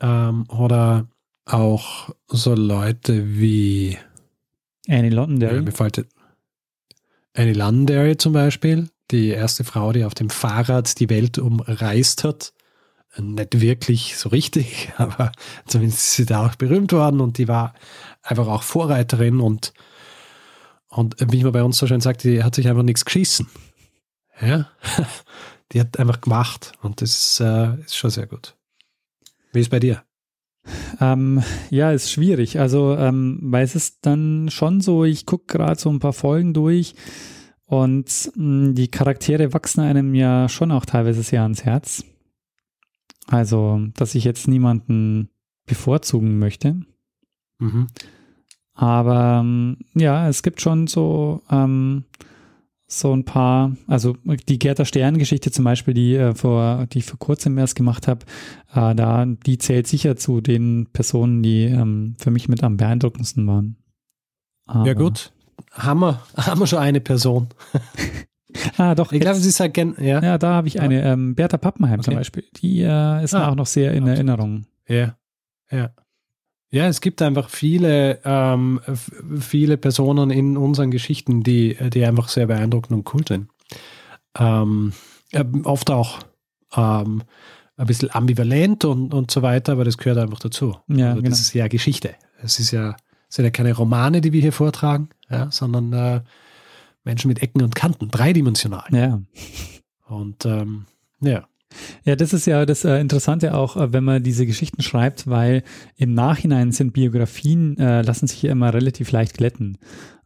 ähm, 0.00 0.46
oder 0.48 1.06
auch 1.44 2.10
so 2.28 2.54
Leute 2.54 3.38
wie 3.38 3.98
Annie 4.88 5.10
Londonderry. 5.10 5.56
Ja, 5.56 5.62
mir 5.62 5.72
fällt 5.72 6.06
Annie 7.34 7.52
Londonderry 7.54 8.16
zum 8.16 8.32
Beispiel, 8.32 8.90
die 9.10 9.28
erste 9.28 9.64
Frau, 9.64 9.92
die 9.92 10.04
auf 10.04 10.14
dem 10.14 10.30
Fahrrad 10.30 10.98
die 10.98 11.08
Welt 11.08 11.38
umreist 11.38 12.24
hat. 12.24 12.52
Nicht 13.16 13.60
wirklich 13.60 14.16
so 14.16 14.28
richtig, 14.28 14.92
aber 14.96 15.32
zumindest 15.66 16.00
ist 16.00 16.14
sie 16.14 16.26
da 16.26 16.46
auch 16.46 16.54
berühmt 16.54 16.92
worden 16.92 17.20
und 17.20 17.38
die 17.38 17.48
war 17.48 17.74
einfach 18.22 18.46
auch 18.48 18.62
Vorreiterin 18.62 19.40
und, 19.40 19.72
und 20.88 21.16
wie 21.32 21.42
man 21.42 21.52
bei 21.52 21.62
uns 21.62 21.78
so 21.78 21.86
schön 21.86 22.00
sagt, 22.00 22.24
die 22.24 22.44
hat 22.44 22.54
sich 22.54 22.68
einfach 22.68 22.82
nichts 22.82 23.04
geschissen. 23.04 23.48
Ja, 24.40 24.68
die 25.72 25.80
hat 25.80 25.98
einfach 25.98 26.20
gemacht 26.20 26.72
und 26.82 27.00
das 27.00 27.10
ist, 27.10 27.40
äh, 27.40 27.74
ist 27.80 27.96
schon 27.96 28.10
sehr 28.10 28.26
gut. 28.26 28.57
Wie 29.52 29.60
ist 29.60 29.70
bei 29.70 29.80
dir? 29.80 30.02
Ähm, 31.00 31.42
ja, 31.70 31.92
ist 31.92 32.10
schwierig. 32.10 32.58
Also, 32.58 32.96
ähm, 32.96 33.38
weil 33.42 33.64
es 33.64 33.74
ist 33.74 33.98
dann 34.02 34.50
schon 34.50 34.80
so, 34.80 35.04
ich 35.04 35.26
gucke 35.26 35.46
gerade 35.46 35.80
so 35.80 35.90
ein 35.90 36.00
paar 36.00 36.12
Folgen 36.12 36.52
durch 36.54 36.94
und 37.64 38.32
mh, 38.34 38.72
die 38.72 38.88
Charaktere 38.88 39.52
wachsen 39.52 39.80
einem 39.80 40.14
ja 40.14 40.48
schon 40.48 40.72
auch 40.72 40.84
teilweise 40.84 41.22
sehr 41.22 41.42
ans 41.42 41.64
Herz. 41.64 42.04
Also, 43.26 43.80
dass 43.94 44.14
ich 44.14 44.24
jetzt 44.24 44.48
niemanden 44.48 45.28
bevorzugen 45.66 46.38
möchte. 46.38 46.80
Mhm. 47.58 47.88
Aber 48.72 49.40
ähm, 49.40 49.78
ja, 49.94 50.28
es 50.28 50.42
gibt 50.42 50.60
schon 50.60 50.86
so 50.86 51.42
ähm, 51.50 52.04
so 52.90 53.14
ein 53.14 53.24
paar, 53.24 53.76
also 53.86 54.16
die 54.48 54.58
Gerda 54.58 54.86
Stern-Geschichte 54.86 55.50
zum 55.50 55.64
Beispiel, 55.64 55.92
die, 55.92 56.16
äh, 56.16 56.34
vor, 56.34 56.86
die 56.86 56.98
ich 56.98 57.04
vor 57.04 57.18
kurzem 57.18 57.58
erst 57.58 57.76
gemacht 57.76 58.08
habe, 58.08 58.24
äh, 58.74 58.94
da, 58.94 59.26
die 59.26 59.58
zählt 59.58 59.86
sicher 59.86 60.16
zu 60.16 60.40
den 60.40 60.88
Personen, 60.92 61.42
die 61.42 61.64
ähm, 61.64 62.16
für 62.18 62.30
mich 62.30 62.48
mit 62.48 62.64
am 62.64 62.78
beeindruckendsten 62.78 63.46
waren. 63.46 63.76
Aber 64.66 64.86
ja 64.86 64.94
gut, 64.94 65.32
haben 65.72 66.00
wir, 66.00 66.22
haben 66.36 66.60
wir 66.60 66.66
schon 66.66 66.78
eine 66.78 67.00
Person. 67.00 67.48
ah, 68.78 68.94
doch. 68.94 69.12
Ich 69.12 69.20
glaube, 69.20 69.38
sie 69.38 69.50
ist 69.50 69.60
halt 69.60 69.74
gen 69.74 69.94
ja. 69.98 70.22
ja, 70.22 70.38
da 70.38 70.54
habe 70.54 70.68
ich 70.68 70.80
eine, 70.80 71.02
ähm, 71.04 71.34
Bertha 71.34 71.58
Pappenheim 71.58 72.00
okay. 72.00 72.04
zum 72.04 72.14
Beispiel. 72.14 72.44
Die 72.56 72.80
äh, 72.80 73.22
ist 73.22 73.34
ah, 73.34 73.40
mir 73.40 73.48
auch 73.48 73.54
noch 73.54 73.66
sehr 73.66 73.92
in 73.92 74.04
absolut. 74.04 74.16
Erinnerung. 74.16 74.66
Ja, 74.88 75.14
ja. 75.70 75.90
Ja, 76.70 76.86
es 76.86 77.00
gibt 77.00 77.22
einfach 77.22 77.48
viele, 77.48 78.20
ähm, 78.24 78.80
viele 79.40 79.78
Personen 79.78 80.30
in 80.30 80.56
unseren 80.56 80.90
Geschichten, 80.90 81.42
die, 81.42 81.76
die 81.90 82.04
einfach 82.04 82.28
sehr 82.28 82.46
beeindruckend 82.46 82.92
und 82.92 83.14
cool 83.14 83.26
sind. 83.26 83.48
Ähm, 84.38 84.92
oft 85.64 85.90
auch 85.90 86.18
ähm, 86.76 87.22
ein 87.76 87.86
bisschen 87.86 88.10
ambivalent 88.12 88.84
und, 88.84 89.14
und 89.14 89.30
so 89.30 89.40
weiter, 89.40 89.72
aber 89.72 89.84
das 89.84 89.96
gehört 89.96 90.18
einfach 90.18 90.40
dazu. 90.40 90.76
Ja, 90.88 91.10
also 91.10 91.22
das 91.22 91.22
genau. 91.22 91.36
ist 91.36 91.54
ja 91.54 91.68
Geschichte. 91.68 92.14
Es 92.42 92.58
ist 92.58 92.72
ja, 92.72 92.96
sind 93.28 93.44
ja 93.44 93.50
keine 93.50 93.72
Romane, 93.72 94.20
die 94.20 94.32
wir 94.32 94.42
hier 94.42 94.52
vortragen, 94.52 95.08
ja, 95.30 95.50
sondern 95.50 95.92
äh, 95.92 96.20
Menschen 97.04 97.28
mit 97.28 97.42
Ecken 97.42 97.62
und 97.62 97.74
Kanten, 97.74 98.10
dreidimensional. 98.10 98.84
Ja. 98.92 99.20
Und 100.06 100.44
ähm, 100.44 100.86
ja. 101.20 101.46
Ja, 102.04 102.16
das 102.16 102.32
ist 102.32 102.46
ja 102.46 102.64
das 102.64 102.84
äh, 102.84 102.98
Interessante 102.98 103.54
auch, 103.54 103.76
äh, 103.76 103.92
wenn 103.92 104.04
man 104.04 104.22
diese 104.22 104.46
Geschichten 104.46 104.82
schreibt, 104.82 105.26
weil 105.28 105.62
im 105.96 106.14
Nachhinein 106.14 106.72
sind 106.72 106.92
Biografien, 106.92 107.76
äh, 107.78 108.02
lassen 108.02 108.26
sich 108.26 108.42
ja 108.42 108.52
immer 108.52 108.72
relativ 108.72 109.10
leicht 109.10 109.36
glätten. 109.36 109.78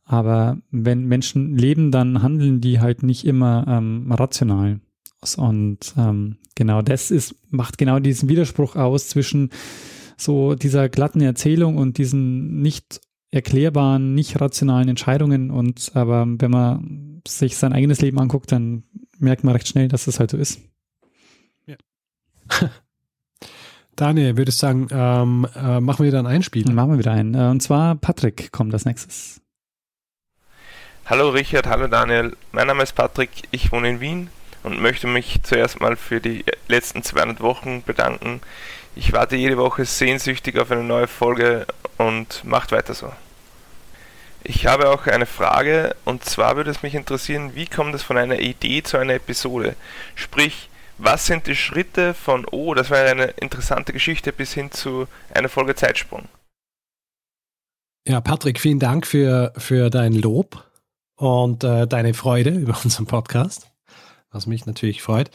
Aber 0.05 0.59
wenn 0.71 1.05
Menschen 1.05 1.57
leben, 1.57 1.91
dann 1.91 2.23
handeln 2.23 2.61
die 2.61 2.81
halt 2.81 3.03
nicht 3.03 3.25
immer 3.25 3.65
ähm, 3.69 4.11
rational. 4.13 4.81
Und 5.37 5.95
ähm, 5.97 6.37
genau 6.55 6.83
das 6.83 7.11
ist, 7.11 7.35
macht 7.51 7.79
genau 7.79 7.99
diesen 7.99 8.29
Widerspruch 8.29 8.77
aus 8.77 9.09
zwischen 9.09 9.51
so 10.17 10.55
dieser 10.55 10.89
glatten 10.89 11.21
Erzählung 11.21 11.77
und 11.77 11.99
diesen 11.99 12.61
nicht 12.61 13.01
erklärbaren, 13.31 14.15
nicht 14.15 14.41
rationalen 14.41 14.89
Entscheidungen. 14.89 15.51
Und 15.51 15.93
aber 15.95 16.27
wenn 16.27 16.51
man 16.51 17.23
sich 17.27 17.57
sein 17.57 17.73
eigenes 17.73 18.01
Leben 18.01 18.19
anguckt, 18.19 18.53
dann 18.53 18.85
merkt 19.19 19.45
man 19.45 19.55
recht 19.55 19.69
schnell, 19.69 19.89
dass 19.89 20.05
das 20.05 20.21
halt 20.21 20.33
so 20.33 20.37
ist. 20.37 20.61
Daniel, 23.97 24.37
würdest 24.37 24.59
sagen, 24.59 24.89
ähm, 24.91 25.47
äh, 25.55 25.81
machen 25.81 26.01
wir 26.01 26.07
wieder 26.07 26.19
ein 26.19 26.27
Einspiel? 26.27 26.71
Machen 26.73 26.93
wir 26.93 26.99
wieder 26.99 27.13
ein. 27.13 27.35
Äh, 27.35 27.49
und 27.49 27.63
zwar 27.63 27.95
Patrick 27.97 28.51
kommt 28.53 28.73
als 28.73 28.85
nächstes. 28.85 29.41
Hallo 31.05 31.31
Richard, 31.31 31.67
hallo 31.67 31.89
Daniel. 31.89 32.37
Mein 32.53 32.69
Name 32.69 32.85
ist 32.85 32.95
Patrick, 32.95 33.31
ich 33.51 33.73
wohne 33.73 33.91
in 33.91 34.01
Wien 34.01 34.31
und 34.63 34.81
möchte 34.81 35.07
mich 35.07 35.41
zuerst 35.43 35.81
mal 35.81 35.97
für 35.97 36.21
die 36.21 36.45
letzten 36.69 37.03
200 37.03 37.41
Wochen 37.41 37.83
bedanken. 37.83 38.41
Ich 38.95 39.13
warte 39.13 39.37
jede 39.37 39.59
Woche 39.59 39.85
sehnsüchtig 39.85 40.59
auf 40.59 40.71
eine 40.71 40.85
neue 40.85 41.09
Folge 41.09 41.67
und 41.99 42.45
macht 42.45 42.73
weiter 42.73 42.95
so. 42.95 43.13
Ich 44.45 44.67
habe 44.67 44.91
auch 44.91 45.07
eine 45.07 45.27
Frage 45.27 45.95
und 46.05 46.25
zwar 46.25 46.57
würde 46.57 46.71
es 46.71 46.83
mich 46.83 46.95
interessieren, 46.95 47.53
wie 47.55 47.67
kommt 47.67 47.95
es 47.95 48.03
von 48.03 48.17
einer 48.17 48.39
Idee 48.41 48.83
zu 48.83 48.97
einer 48.97 49.15
Episode? 49.15 49.77
Sprich, 50.15 50.69
was 50.99 51.27
sind 51.27 51.47
die 51.47 51.57
Schritte 51.57 52.15
von, 52.15 52.47
oh, 52.51 52.75
das 52.75 52.91
war 52.91 52.99
eine 52.99 53.25
interessante 53.41 53.93
Geschichte, 53.93 54.33
bis 54.33 54.53
hin 54.53 54.71
zu 54.71 55.07
einer 55.33 55.49
Folge 55.49 55.75
Zeitsprung? 55.75 56.29
Ja, 58.07 58.21
Patrick, 58.21 58.59
vielen 58.59 58.79
Dank 58.79 59.07
für, 59.07 59.53
für 59.57 59.91
dein 59.91 60.13
Lob 60.13 60.65
und 61.17 61.63
äh, 61.65 61.87
deine 61.87 62.15
Freude 62.15 62.51
über 62.59 62.79
unseren 62.83 63.07
Podcast, 63.07 63.71
was 64.31 64.47
mich 64.47 64.67
natürlich 64.67 65.03
freut. 65.03 65.31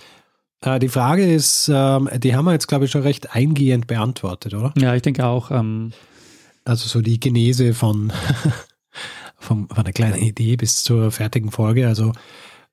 Äh, 0.61 0.79
die 0.79 0.89
Frage 0.89 1.31
ist, 1.31 1.69
ähm, 1.73 2.09
die 2.17 2.35
haben 2.35 2.45
wir 2.45 2.53
jetzt, 2.53 2.67
glaube 2.67 2.85
ich, 2.85 2.91
schon 2.91 3.03
recht 3.03 3.35
eingehend 3.35 3.87
beantwortet, 3.87 4.53
oder? 4.53 4.73
Ja, 4.77 4.95
ich 4.95 5.01
denke 5.01 5.25
auch. 5.25 5.51
Ähm 5.51 5.93
also 6.67 6.87
so 6.87 7.01
die 7.01 7.19
Genese 7.19 7.73
von, 7.73 8.11
von, 9.37 9.67
von 9.67 9.77
einer 9.77 9.93
kleinen 9.93 10.21
Idee 10.21 10.57
bis 10.57 10.83
zur 10.83 11.11
fertigen 11.11 11.51
Folge. 11.51 11.87
Also 11.87 12.11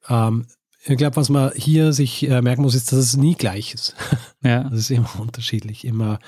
ähm, 0.08 0.46
ich 0.86 0.96
glaube, 0.98 1.16
was 1.16 1.30
man 1.30 1.52
hier 1.54 1.92
sich 1.92 2.28
äh, 2.28 2.42
merken 2.42 2.62
muss, 2.62 2.74
ist, 2.74 2.92
dass 2.92 2.98
es 2.98 3.16
nie 3.16 3.34
gleich 3.34 3.74
ist. 3.74 3.94
Ja. 4.42 4.64
Das 4.64 4.78
ist 4.78 4.90
immer 4.90 5.08
unterschiedlich, 5.18 5.86
immer 5.86 6.18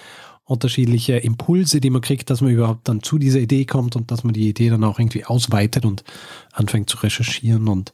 unterschiedliche 0.45 1.19
Impulse, 1.19 1.83
die 1.83 1.91
man 1.91 2.01
kriegt, 2.01 2.31
dass 2.31 2.41
man 2.41 2.51
überhaupt 2.51 2.89
dann 2.89 3.03
zu 3.03 3.19
dieser 3.19 3.41
Idee 3.41 3.67
kommt 3.67 3.95
und 3.95 4.11
dass 4.11 4.25
man 4.25 4.33
die 4.33 4.49
Idee 4.49 4.71
dann 4.71 4.85
auch 4.85 4.99
irgendwie 4.99 5.27
ausweitet 5.27 5.85
und 5.85 6.03
anfängt 6.51 6.89
zu 6.89 6.97
recherchieren 6.97 7.69
und 7.69 7.93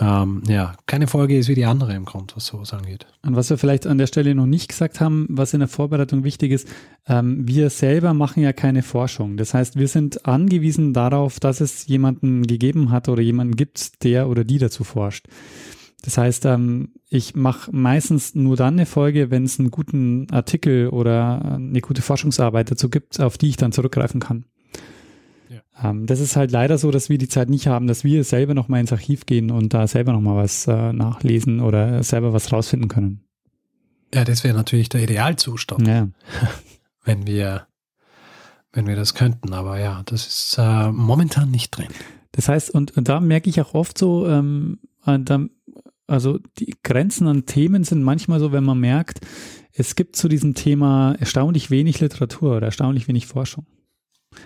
ähm, 0.00 0.42
ja, 0.48 0.74
keine 0.86 1.06
Folge 1.06 1.36
ist 1.36 1.48
wie 1.48 1.54
die 1.54 1.66
andere 1.66 1.94
im 1.94 2.06
Grund, 2.06 2.34
was 2.34 2.46
sowas 2.46 2.72
angeht. 2.72 3.06
Und 3.22 3.36
was 3.36 3.50
wir 3.50 3.58
vielleicht 3.58 3.86
an 3.86 3.98
der 3.98 4.06
Stelle 4.06 4.34
noch 4.34 4.46
nicht 4.46 4.68
gesagt 4.68 5.00
haben, 5.00 5.26
was 5.28 5.52
in 5.52 5.60
der 5.60 5.68
Vorbereitung 5.68 6.24
wichtig 6.24 6.52
ist, 6.52 6.66
ähm, 7.06 7.46
wir 7.46 7.68
selber 7.68 8.14
machen 8.14 8.42
ja 8.42 8.54
keine 8.54 8.82
Forschung. 8.82 9.36
Das 9.36 9.52
heißt, 9.52 9.76
wir 9.76 9.88
sind 9.88 10.24
angewiesen 10.26 10.94
darauf, 10.94 11.40
dass 11.40 11.60
es 11.60 11.86
jemanden 11.86 12.46
gegeben 12.46 12.90
hat 12.90 13.08
oder 13.10 13.20
jemanden 13.20 13.54
gibt, 13.54 14.02
der 14.02 14.28
oder 14.28 14.44
die 14.44 14.58
dazu 14.58 14.82
forscht. 14.82 15.26
Das 16.02 16.16
heißt, 16.16 16.46
ähm, 16.46 16.92
ich 17.08 17.34
mache 17.34 17.70
meistens 17.70 18.34
nur 18.34 18.56
dann 18.56 18.74
eine 18.74 18.86
Folge, 18.86 19.30
wenn 19.30 19.44
es 19.44 19.60
einen 19.60 19.70
guten 19.70 20.26
Artikel 20.30 20.88
oder 20.88 21.56
eine 21.56 21.80
gute 21.82 22.02
Forschungsarbeit 22.02 22.70
dazu 22.70 22.88
gibt, 22.88 23.20
auf 23.20 23.36
die 23.36 23.50
ich 23.50 23.56
dann 23.56 23.72
zurückgreifen 23.72 24.20
kann. 24.20 24.46
Ähm, 25.82 26.06
das 26.06 26.20
ist 26.20 26.36
halt 26.36 26.50
leider 26.50 26.78
so, 26.78 26.90
dass 26.90 27.08
wir 27.08 27.18
die 27.18 27.28
Zeit 27.28 27.48
nicht 27.48 27.66
haben, 27.66 27.86
dass 27.86 28.04
wir 28.04 28.24
selber 28.24 28.54
nochmal 28.54 28.80
ins 28.80 28.92
Archiv 28.92 29.26
gehen 29.26 29.50
und 29.50 29.74
da 29.74 29.86
selber 29.86 30.12
nochmal 30.12 30.36
was 30.36 30.66
äh, 30.66 30.92
nachlesen 30.92 31.60
oder 31.60 32.02
selber 32.02 32.32
was 32.32 32.52
rausfinden 32.52 32.88
können. 32.88 33.24
Ja, 34.14 34.24
das 34.24 34.44
wäre 34.44 34.54
natürlich 34.54 34.88
der 34.88 35.02
Idealzustand, 35.02 35.86
ja. 35.86 36.08
wenn 37.04 37.26
wir 37.26 37.66
wenn 38.72 38.86
wir 38.86 38.96
das 38.96 39.14
könnten. 39.14 39.52
Aber 39.52 39.78
ja, 39.78 40.02
das 40.06 40.26
ist 40.26 40.56
äh, 40.58 40.90
momentan 40.90 41.50
nicht 41.50 41.70
drin. 41.76 41.88
Das 42.32 42.48
heißt, 42.48 42.70
und, 42.70 42.96
und 42.96 43.08
da 43.08 43.20
merke 43.20 43.50
ich 43.50 43.60
auch 43.60 43.74
oft 43.74 43.98
so, 43.98 44.26
ähm, 44.26 44.78
äh, 45.06 45.18
da, 45.18 45.46
also 46.06 46.38
die 46.58 46.74
Grenzen 46.82 47.28
an 47.28 47.46
Themen 47.46 47.84
sind 47.84 48.02
manchmal 48.02 48.40
so, 48.40 48.52
wenn 48.52 48.64
man 48.64 48.80
merkt, 48.80 49.20
es 49.74 49.94
gibt 49.94 50.16
zu 50.16 50.28
diesem 50.28 50.54
Thema 50.54 51.14
erstaunlich 51.18 51.70
wenig 51.70 52.00
Literatur 52.00 52.56
oder 52.56 52.66
erstaunlich 52.66 53.08
wenig 53.08 53.26
Forschung. 53.26 53.66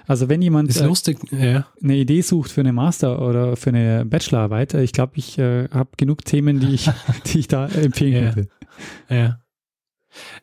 Also 0.06 0.28
wenn 0.28 0.42
jemand 0.42 0.68
ist 0.68 0.80
lustig, 0.80 1.18
ja. 1.32 1.66
eine 1.82 1.96
Idee 1.96 2.20
sucht 2.20 2.50
für 2.50 2.60
eine 2.60 2.72
Master- 2.72 3.20
oder 3.22 3.56
für 3.56 3.70
eine 3.70 4.04
Bachelorarbeit, 4.04 4.74
ich 4.74 4.92
glaube, 4.92 5.12
ich 5.16 5.38
äh, 5.38 5.68
habe 5.70 5.90
genug 5.96 6.24
Themen, 6.24 6.60
die 6.60 6.74
ich, 6.74 6.90
die 7.26 7.40
ich 7.40 7.48
da 7.48 7.66
empfehlen 7.66 8.24
ja. 8.24 8.32
könnte. 8.32 8.50
Ja. 9.08 9.40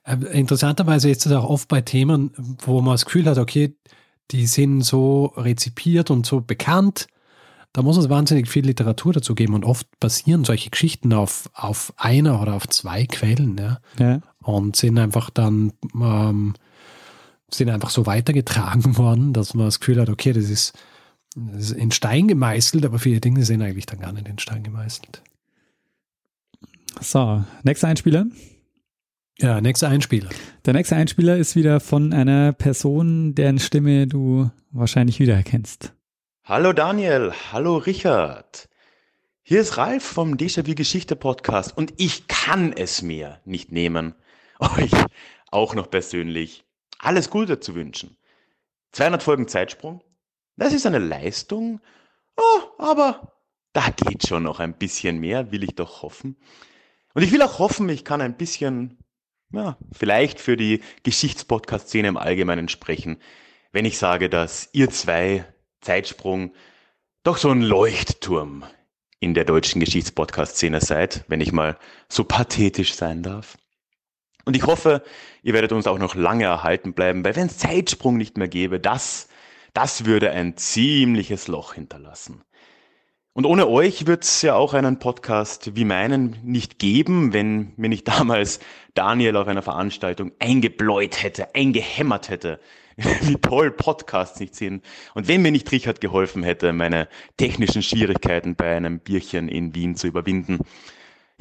Äh, 0.04 0.40
interessanterweise 0.40 1.10
ist 1.10 1.26
es 1.26 1.32
auch 1.32 1.50
oft 1.50 1.68
bei 1.68 1.82
Themen, 1.82 2.32
wo 2.60 2.82
man 2.82 2.94
das 2.94 3.06
Gefühl 3.06 3.26
hat, 3.26 3.38
okay, 3.38 3.76
die 4.32 4.48
sind 4.48 4.82
so 4.82 5.34
rezipiert 5.38 6.12
und 6.12 6.26
so 6.26 6.42
bekannt, 6.42 7.08
da 7.74 7.82
muss 7.82 7.98
es 7.98 8.10
wahnsinnig 8.10 8.48
viel 8.48 8.66
Literatur 8.66 9.14
dazu 9.14 9.34
geben 9.34 9.56
und 9.56 9.66
oft 9.66 9.88
basieren 10.00 10.46
solche 10.46 10.70
Geschichten 10.70 11.12
auf, 11.12 11.50
auf 11.54 11.92
einer 11.98 12.40
oder 12.40 12.54
auf 12.54 12.68
zwei 12.68 13.06
Quellen, 13.08 13.58
ja. 13.58 13.80
ja. 14.00 14.22
Und 14.40 14.76
sind 14.76 15.00
einfach 15.00 15.32
dann 15.32 15.74
ähm, 15.96 16.54
sind 17.52 17.70
einfach 17.70 17.90
so 17.90 18.06
weitergetragen 18.06 18.98
worden, 18.98 19.34
dass 19.34 19.54
man 19.54 19.68
das 19.68 19.80
Gefühl 19.80 20.00
hat, 20.00 20.10
okay, 20.10 20.34
das 20.34 20.50
ist, 20.50 20.74
das 21.36 21.72
ist 21.72 21.72
in 21.72 21.92
Stein 21.92 22.28
gemeißelt, 22.28 22.86
aber 22.86 23.00
viele 23.00 23.20
Dinge 23.20 23.44
sind 23.46 23.62
eigentlich 23.62 23.86
dann 23.86 24.00
gar 24.00 24.12
nicht 24.12 24.28
in 24.28 24.40
Stein 24.40 24.64
gemeißelt. 24.64 25.22
So, 27.00 27.44
nächster 27.64 27.88
Einspieler. 27.88 28.26
Ja, 29.40 29.62
nächster 29.62 29.90
Einspieler. 29.90 30.30
Der 30.66 30.74
nächste 30.74 30.96
Einspieler 30.96 31.38
ist 31.38 31.56
wieder 31.56 31.80
von 31.80 32.14
einer 32.14 32.54
Person, 32.54 33.34
deren 33.34 33.60
Stimme 33.60 34.06
du 34.06 34.52
wahrscheinlich 34.72 35.20
wiedererkennst. 35.20 35.92
Hallo 36.44 36.72
Daniel, 36.72 37.34
hallo 37.52 37.78
Richard. 37.78 38.70
Hier 39.42 39.62
ist 39.62 39.78
Ralf 39.78 40.04
vom 40.04 40.36
Déjà-vu 40.36 40.76
Geschichte 40.76 41.16
Podcast 41.16 41.76
und 41.76 41.94
ich 41.98 42.28
kann 42.28 42.74
es 42.74 43.02
mir 43.02 43.40
nicht 43.44 43.72
nehmen, 43.72 44.14
euch 44.60 44.92
auch 45.52 45.74
noch 45.74 45.90
persönlich 45.90 46.64
alles 47.06 47.30
Gute 47.30 47.60
zu 47.60 47.76
wünschen. 47.76 48.18
200 48.94 49.24
Folgen 49.24 49.48
Zeitsprung, 49.48 50.04
das 50.56 50.74
ist 50.74 50.86
eine 50.86 51.00
Leistung, 51.00 51.82
oh, 52.38 52.62
aber 52.78 53.34
da 53.74 53.90
geht 53.90 54.28
schon 54.28 54.44
noch 54.44 54.60
ein 54.60 54.78
bisschen 54.78 55.20
mehr, 55.20 55.52
will 55.52 55.64
ich 55.64 55.76
doch 55.76 56.04
hoffen. 56.04 56.38
Und 57.14 57.24
ich 57.24 57.32
will 57.32 57.42
auch 57.42 57.60
hoffen, 57.60 57.90
ich 57.90 58.06
kann 58.06 58.22
ein 58.22 58.38
bisschen 58.38 59.04
ja, 59.54 59.78
vielleicht 59.92 60.40
für 60.40 60.58
die 60.58 60.82
Geschichtspodcast-Szene 61.04 62.08
im 62.08 62.18
Allgemeinen 62.18 62.70
sprechen, 62.70 63.18
wenn 63.72 63.86
ich 63.86 63.98
sage, 63.98 64.30
dass 64.30 64.70
ihr 64.74 64.90
zwei 64.90 65.46
Zeitsprung 65.82 66.54
doch 67.24 67.38
so 67.38 67.50
ein 67.50 67.62
Leuchtturm 67.62 68.66
in 69.20 69.34
der 69.34 69.46
deutschen 69.46 69.80
Geschichtspodcast-Szene 69.80 70.82
seid, 70.82 71.24
wenn 71.28 71.40
ich 71.40 71.52
mal 71.52 71.78
so 72.10 72.24
pathetisch 72.24 72.96
sein 72.96 73.24
darf. 73.24 73.58
Und 74.46 74.56
ich 74.56 74.66
hoffe, 74.66 75.04
ihr 75.42 75.54
werdet 75.54 75.72
uns 75.72 75.88
auch 75.88 76.00
noch 76.00 76.16
lange 76.16 76.46
erhalten 76.46 76.94
bleiben, 76.94 77.24
weil 77.24 77.36
wenn 77.36 77.48
es 77.48 77.58
Zeitsprung 77.58 78.18
nicht 78.18 78.38
mehr 78.38 78.50
gäbe, 78.50 78.80
das, 78.80 79.30
das 79.74 80.06
würde 80.06 80.32
ein 80.32 80.58
ziemliches 80.58 81.48
Loch 81.48 81.74
hinterlassen. 81.74 82.44
Und 83.36 83.48
ohne 83.48 83.68
euch 83.68 84.06
wird 84.06 84.24
es 84.26 84.44
ja 84.44 84.54
auch 84.54 84.76
einen 84.76 85.00
Podcast 85.00 85.76
wie 85.76 85.86
meinen 85.86 86.38
nicht 86.44 86.78
geben, 86.78 87.34
wenn 87.34 87.74
mir 87.78 87.90
nicht 87.90 88.08
damals 88.20 88.60
Daniel 88.94 89.38
auf 89.38 89.48
einer 89.48 89.64
Veranstaltung 89.64 90.32
eingebläut 90.40 91.24
hätte, 91.24 91.56
eingehämmert 91.56 92.30
hätte, 92.30 92.60
wie 92.96 93.38
toll 93.38 93.72
Podcasts 93.72 94.40
nicht 94.40 94.54
sind. 94.54 94.86
Und 95.16 95.28
wenn 95.28 95.42
mir 95.42 95.52
nicht 95.52 95.72
Richard 95.72 96.00
geholfen 96.00 96.44
hätte, 96.44 96.74
meine 96.74 97.08
technischen 97.38 97.82
Schwierigkeiten 97.82 98.56
bei 98.56 98.76
einem 98.76 99.00
Bierchen 99.00 99.48
in 99.48 99.74
Wien 99.74 99.96
zu 99.96 100.06
überwinden, 100.06 100.60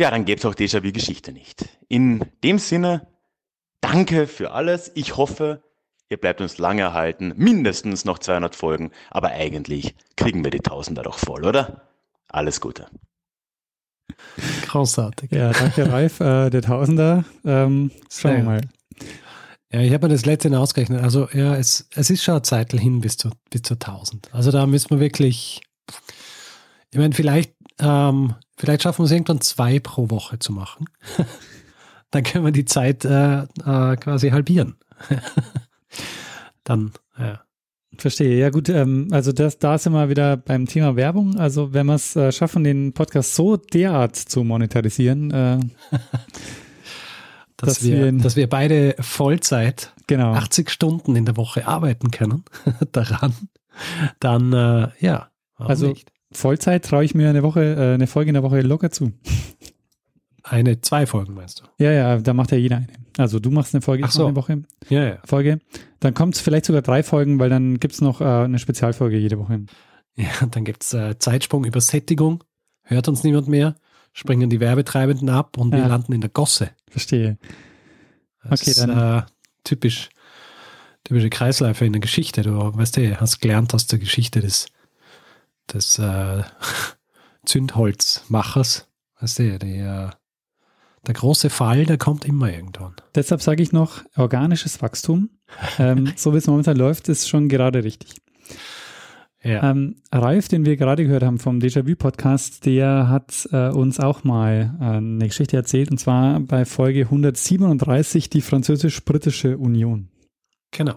ja, 0.02 0.10
dann 0.10 0.24
gäbe 0.24 0.40
es 0.40 0.44
auch 0.44 0.54
Déjà-vu 0.56 0.90
Geschichte 0.90 1.32
nicht. 1.32 1.64
In 1.88 2.24
dem 2.42 2.58
Sinne, 2.58 3.06
danke 3.80 4.26
für 4.26 4.50
alles. 4.50 4.90
Ich 4.96 5.16
hoffe, 5.16 5.62
ihr 6.10 6.16
bleibt 6.16 6.40
uns 6.40 6.58
lange 6.58 6.82
erhalten, 6.82 7.32
mindestens 7.36 8.04
noch 8.04 8.18
200 8.18 8.56
Folgen, 8.56 8.90
aber 9.10 9.28
eigentlich 9.30 9.94
kriegen 10.16 10.42
wir 10.42 10.50
die 10.50 10.58
Tausender 10.58 11.04
doch 11.04 11.18
voll, 11.18 11.44
oder? 11.44 11.88
Alles 12.28 12.60
Gute. 12.60 12.86
Großartig. 14.66 15.30
Ja, 15.30 15.52
danke 15.52 15.92
Ralf, 15.92 16.18
äh, 16.18 16.50
der 16.50 16.62
Tausender. 16.62 17.24
Ähm, 17.44 17.92
schauen 18.10 18.36
wir 18.38 18.42
mal. 18.42 18.60
Ja, 19.72 19.82
ich 19.82 19.92
habe 19.92 20.08
mir 20.08 20.14
das 20.14 20.26
letzte 20.26 20.58
ausgerechnet. 20.58 21.00
Also 21.00 21.28
ja, 21.32 21.54
es, 21.54 21.88
es 21.94 22.10
ist 22.10 22.24
schon 22.24 22.34
ein 22.34 22.44
Zeitl 22.44 22.76
hin 22.76 23.00
bis 23.00 23.16
zu, 23.16 23.30
bis 23.50 23.62
zu 23.62 23.74
1000. 23.74 24.34
Also 24.34 24.50
da 24.50 24.66
müssen 24.66 24.90
wir 24.90 24.98
wirklich, 24.98 25.60
ich 26.90 26.98
meine, 26.98 27.14
vielleicht, 27.14 27.54
ähm, 27.82 28.34
vielleicht 28.56 28.82
schaffen 28.82 29.00
wir 29.00 29.06
es 29.06 29.12
irgendwann 29.12 29.40
zwei 29.40 29.80
pro 29.80 30.10
Woche 30.10 30.38
zu 30.38 30.52
machen. 30.52 30.86
Dann 32.10 32.22
können 32.24 32.44
wir 32.44 32.52
die 32.52 32.66
Zeit 32.66 33.04
äh, 33.04 33.42
äh, 33.42 33.96
quasi 33.96 34.30
halbieren. 34.30 34.76
Dann, 36.64 36.92
ja. 37.18 37.40
Verstehe, 37.98 38.38
ja 38.38 38.48
gut, 38.48 38.70
ähm, 38.70 39.08
also 39.10 39.32
das, 39.32 39.58
da 39.58 39.76
sind 39.76 39.92
wir 39.92 40.08
wieder 40.08 40.38
beim 40.38 40.66
Thema 40.66 40.96
Werbung. 40.96 41.38
Also 41.38 41.74
wenn 41.74 41.86
wir 41.86 41.96
es 41.96 42.16
äh, 42.16 42.32
schaffen, 42.32 42.64
den 42.64 42.94
Podcast 42.94 43.34
so 43.34 43.56
derart 43.56 44.16
zu 44.16 44.44
monetarisieren, 44.44 45.30
äh, 45.30 45.60
dass, 47.56 47.74
dass, 47.74 47.84
wir, 47.84 48.12
dass 48.12 48.36
wir 48.36 48.48
beide 48.48 48.94
Vollzeit 48.98 49.92
genau. 50.06 50.32
80 50.32 50.70
Stunden 50.70 51.16
in 51.16 51.26
der 51.26 51.36
Woche 51.36 51.66
arbeiten 51.66 52.10
können 52.10 52.44
daran, 52.92 53.34
dann 54.20 54.52
äh, 54.52 54.88
ja. 55.00 55.28
Also 55.56 55.88
nicht? 55.88 56.11
Vollzeit 56.36 56.84
traue 56.84 57.04
ich 57.04 57.14
mir 57.14 57.28
eine 57.28 57.42
Woche, 57.42 57.62
äh, 57.74 57.94
eine 57.94 58.06
Folge 58.06 58.30
in 58.30 58.34
der 58.34 58.42
Woche 58.42 58.60
locker 58.60 58.90
zu. 58.90 59.12
Eine, 60.44 60.80
zwei 60.80 61.06
Folgen 61.06 61.34
meinst 61.34 61.60
du? 61.60 61.84
Ja, 61.84 61.92
ja, 61.92 62.18
da 62.18 62.34
macht 62.34 62.50
ja 62.50 62.58
jeder 62.58 62.76
eine. 62.78 62.88
Also 63.16 63.38
du 63.38 63.50
machst 63.50 63.74
eine 63.74 63.82
Folge 63.82 64.04
Ach 64.04 64.10
so. 64.10 64.26
eine 64.26 64.34
Woche. 64.36 64.62
Ja, 64.88 65.04
ja. 65.04 65.18
Folge. 65.24 65.60
Dann 66.00 66.14
kommt 66.14 66.34
es 66.34 66.40
vielleicht 66.40 66.64
sogar 66.64 66.82
drei 66.82 67.02
Folgen, 67.02 67.38
weil 67.38 67.48
dann 67.50 67.78
gibt 67.78 67.94
es 67.94 68.00
noch 68.00 68.20
äh, 68.20 68.24
eine 68.24 68.58
Spezialfolge 68.58 69.16
jede 69.18 69.38
Woche. 69.38 69.64
Ja, 70.16 70.28
dann 70.50 70.64
gibt 70.64 70.82
es 70.82 70.92
äh, 70.94 71.16
Zeitsprung 71.18 71.64
über 71.64 71.80
Sättigung. 71.80 72.42
Hört 72.82 73.06
uns 73.08 73.22
niemand 73.22 73.48
mehr. 73.48 73.76
Springen 74.12 74.50
die 74.50 74.60
Werbetreibenden 74.60 75.28
ab 75.30 75.56
und 75.56 75.72
Ja. 75.72 75.78
wir 75.82 75.88
landen 75.88 76.12
in 76.12 76.20
der 76.20 76.30
Gosse. 76.30 76.70
Verstehe. 76.90 77.38
Das 78.42 78.60
Okay, 78.62 78.70
ist 78.72 78.80
dann- 78.80 79.18
äh, 79.20 79.22
typisch, 79.64 80.08
typische 81.04 81.30
Kreisläufe 81.30 81.84
in 81.86 81.92
der 81.92 82.00
Geschichte. 82.00 82.42
Du 82.42 82.50
weißt 82.76 82.96
du, 82.96 83.20
hast 83.20 83.40
gelernt 83.40 83.72
aus 83.74 83.86
der 83.86 84.00
Geschichte 84.00 84.40
des, 84.40 84.66
des 85.74 85.98
äh, 85.98 86.42
Zündholzmachers. 87.44 88.88
Weißt 89.20 89.38
du, 89.38 89.58
die, 89.58 89.78
äh, 89.78 90.10
der 91.06 91.14
große 91.14 91.50
Fall, 91.50 91.84
der 91.84 91.98
kommt 91.98 92.24
immer 92.24 92.52
irgendwann. 92.52 92.94
Deshalb 93.14 93.42
sage 93.42 93.62
ich 93.62 93.72
noch, 93.72 94.02
organisches 94.16 94.80
Wachstum, 94.82 95.30
ähm, 95.78 96.12
so 96.16 96.32
wie 96.32 96.38
es 96.38 96.46
momentan 96.46 96.76
läuft, 96.76 97.08
ist 97.08 97.28
schon 97.28 97.48
gerade 97.48 97.84
richtig. 97.84 98.14
Ja. 99.44 99.70
Ähm, 99.70 99.96
Ralf, 100.12 100.46
den 100.46 100.64
wir 100.64 100.76
gerade 100.76 101.02
gehört 101.02 101.24
haben 101.24 101.40
vom 101.40 101.58
Déjà-vu-Podcast, 101.58 102.64
der 102.64 103.08
hat 103.08 103.48
äh, 103.50 103.70
uns 103.70 103.98
auch 103.98 104.22
mal 104.22 104.76
äh, 104.80 104.84
eine 104.84 105.26
Geschichte 105.26 105.56
erzählt, 105.56 105.90
und 105.90 105.98
zwar 105.98 106.38
bei 106.38 106.64
Folge 106.64 107.02
137, 107.02 108.30
die 108.30 108.40
französisch-britische 108.40 109.58
Union. 109.58 110.10
Genau. 110.70 110.94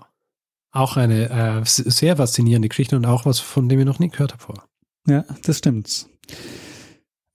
Auch 0.75 0.97
eine 0.97 1.29
äh, 1.29 1.61
sehr 1.63 2.17
faszinierende 2.17 2.67
Geschichte 2.67 2.97
und 2.97 3.05
auch 3.05 3.25
was, 3.25 3.39
von 3.39 3.69
dem 3.69 3.79
ich 3.79 3.85
noch 3.85 3.99
nie 3.99 4.09
gehört 4.09 4.33
habe 4.33 4.43
vorher. 4.43 4.65
Ja, 5.07 5.23
das 5.43 5.59
stimmt. 5.59 6.09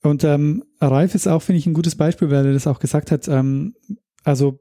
Und 0.02 0.24
ähm, 0.24 0.62
Ralf 0.78 1.14
ist 1.14 1.26
auch, 1.26 1.40
finde 1.40 1.58
ich, 1.58 1.66
ein 1.66 1.72
gutes 1.72 1.96
Beispiel, 1.96 2.30
weil 2.30 2.44
er 2.44 2.52
das 2.52 2.66
auch 2.66 2.80
gesagt 2.80 3.10
hat. 3.10 3.28
Ähm, 3.28 3.74
also, 4.24 4.60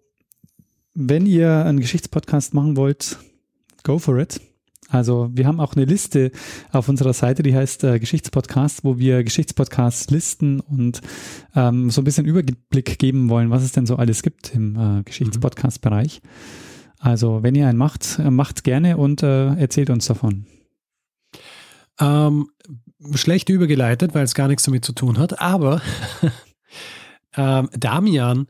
wenn 0.93 1.25
ihr 1.25 1.65
einen 1.65 1.81
Geschichtspodcast 1.81 2.53
machen 2.53 2.77
wollt, 2.77 3.17
go 3.83 3.99
for 3.99 4.17
it. 4.17 4.39
Also, 4.87 5.29
wir 5.33 5.45
haben 5.45 5.59
auch 5.59 5.75
eine 5.75 5.83
Liste 5.83 6.31
auf 6.71 6.87
unserer 6.87 7.11
Seite, 7.11 7.43
die 7.43 7.53
heißt 7.53 7.83
äh, 7.83 7.99
Geschichtspodcast, 7.99 8.85
wo 8.85 8.97
wir 8.97 9.25
Geschichtspodcasts 9.25 10.09
listen 10.09 10.61
und 10.61 11.01
ähm, 11.53 11.89
so 11.89 11.99
ein 11.99 12.05
bisschen 12.05 12.25
Überblick 12.25 12.97
geben 12.97 13.27
wollen, 13.27 13.49
was 13.49 13.63
es 13.63 13.73
denn 13.73 13.85
so 13.85 13.97
alles 13.97 14.23
gibt 14.23 14.55
im 14.55 14.77
äh, 14.77 15.03
Geschichtspodcast-Bereich. 15.03 16.21
Also, 16.99 17.43
wenn 17.43 17.55
ihr 17.55 17.67
einen 17.67 17.77
macht, 17.77 18.19
äh, 18.19 18.29
macht 18.29 18.63
gerne 18.63 18.97
und 18.97 19.23
äh, 19.23 19.55
erzählt 19.55 19.89
uns 19.89 20.05
davon. 20.05 20.45
Ähm, 21.99 22.49
schlecht 23.15 23.49
übergeleitet, 23.49 24.13
weil 24.13 24.23
es 24.23 24.35
gar 24.35 24.47
nichts 24.47 24.63
damit 24.63 24.85
zu 24.85 24.93
tun 24.93 25.17
hat, 25.17 25.39
aber 25.39 25.81
ähm, 27.37 27.69
Damian 27.73 28.47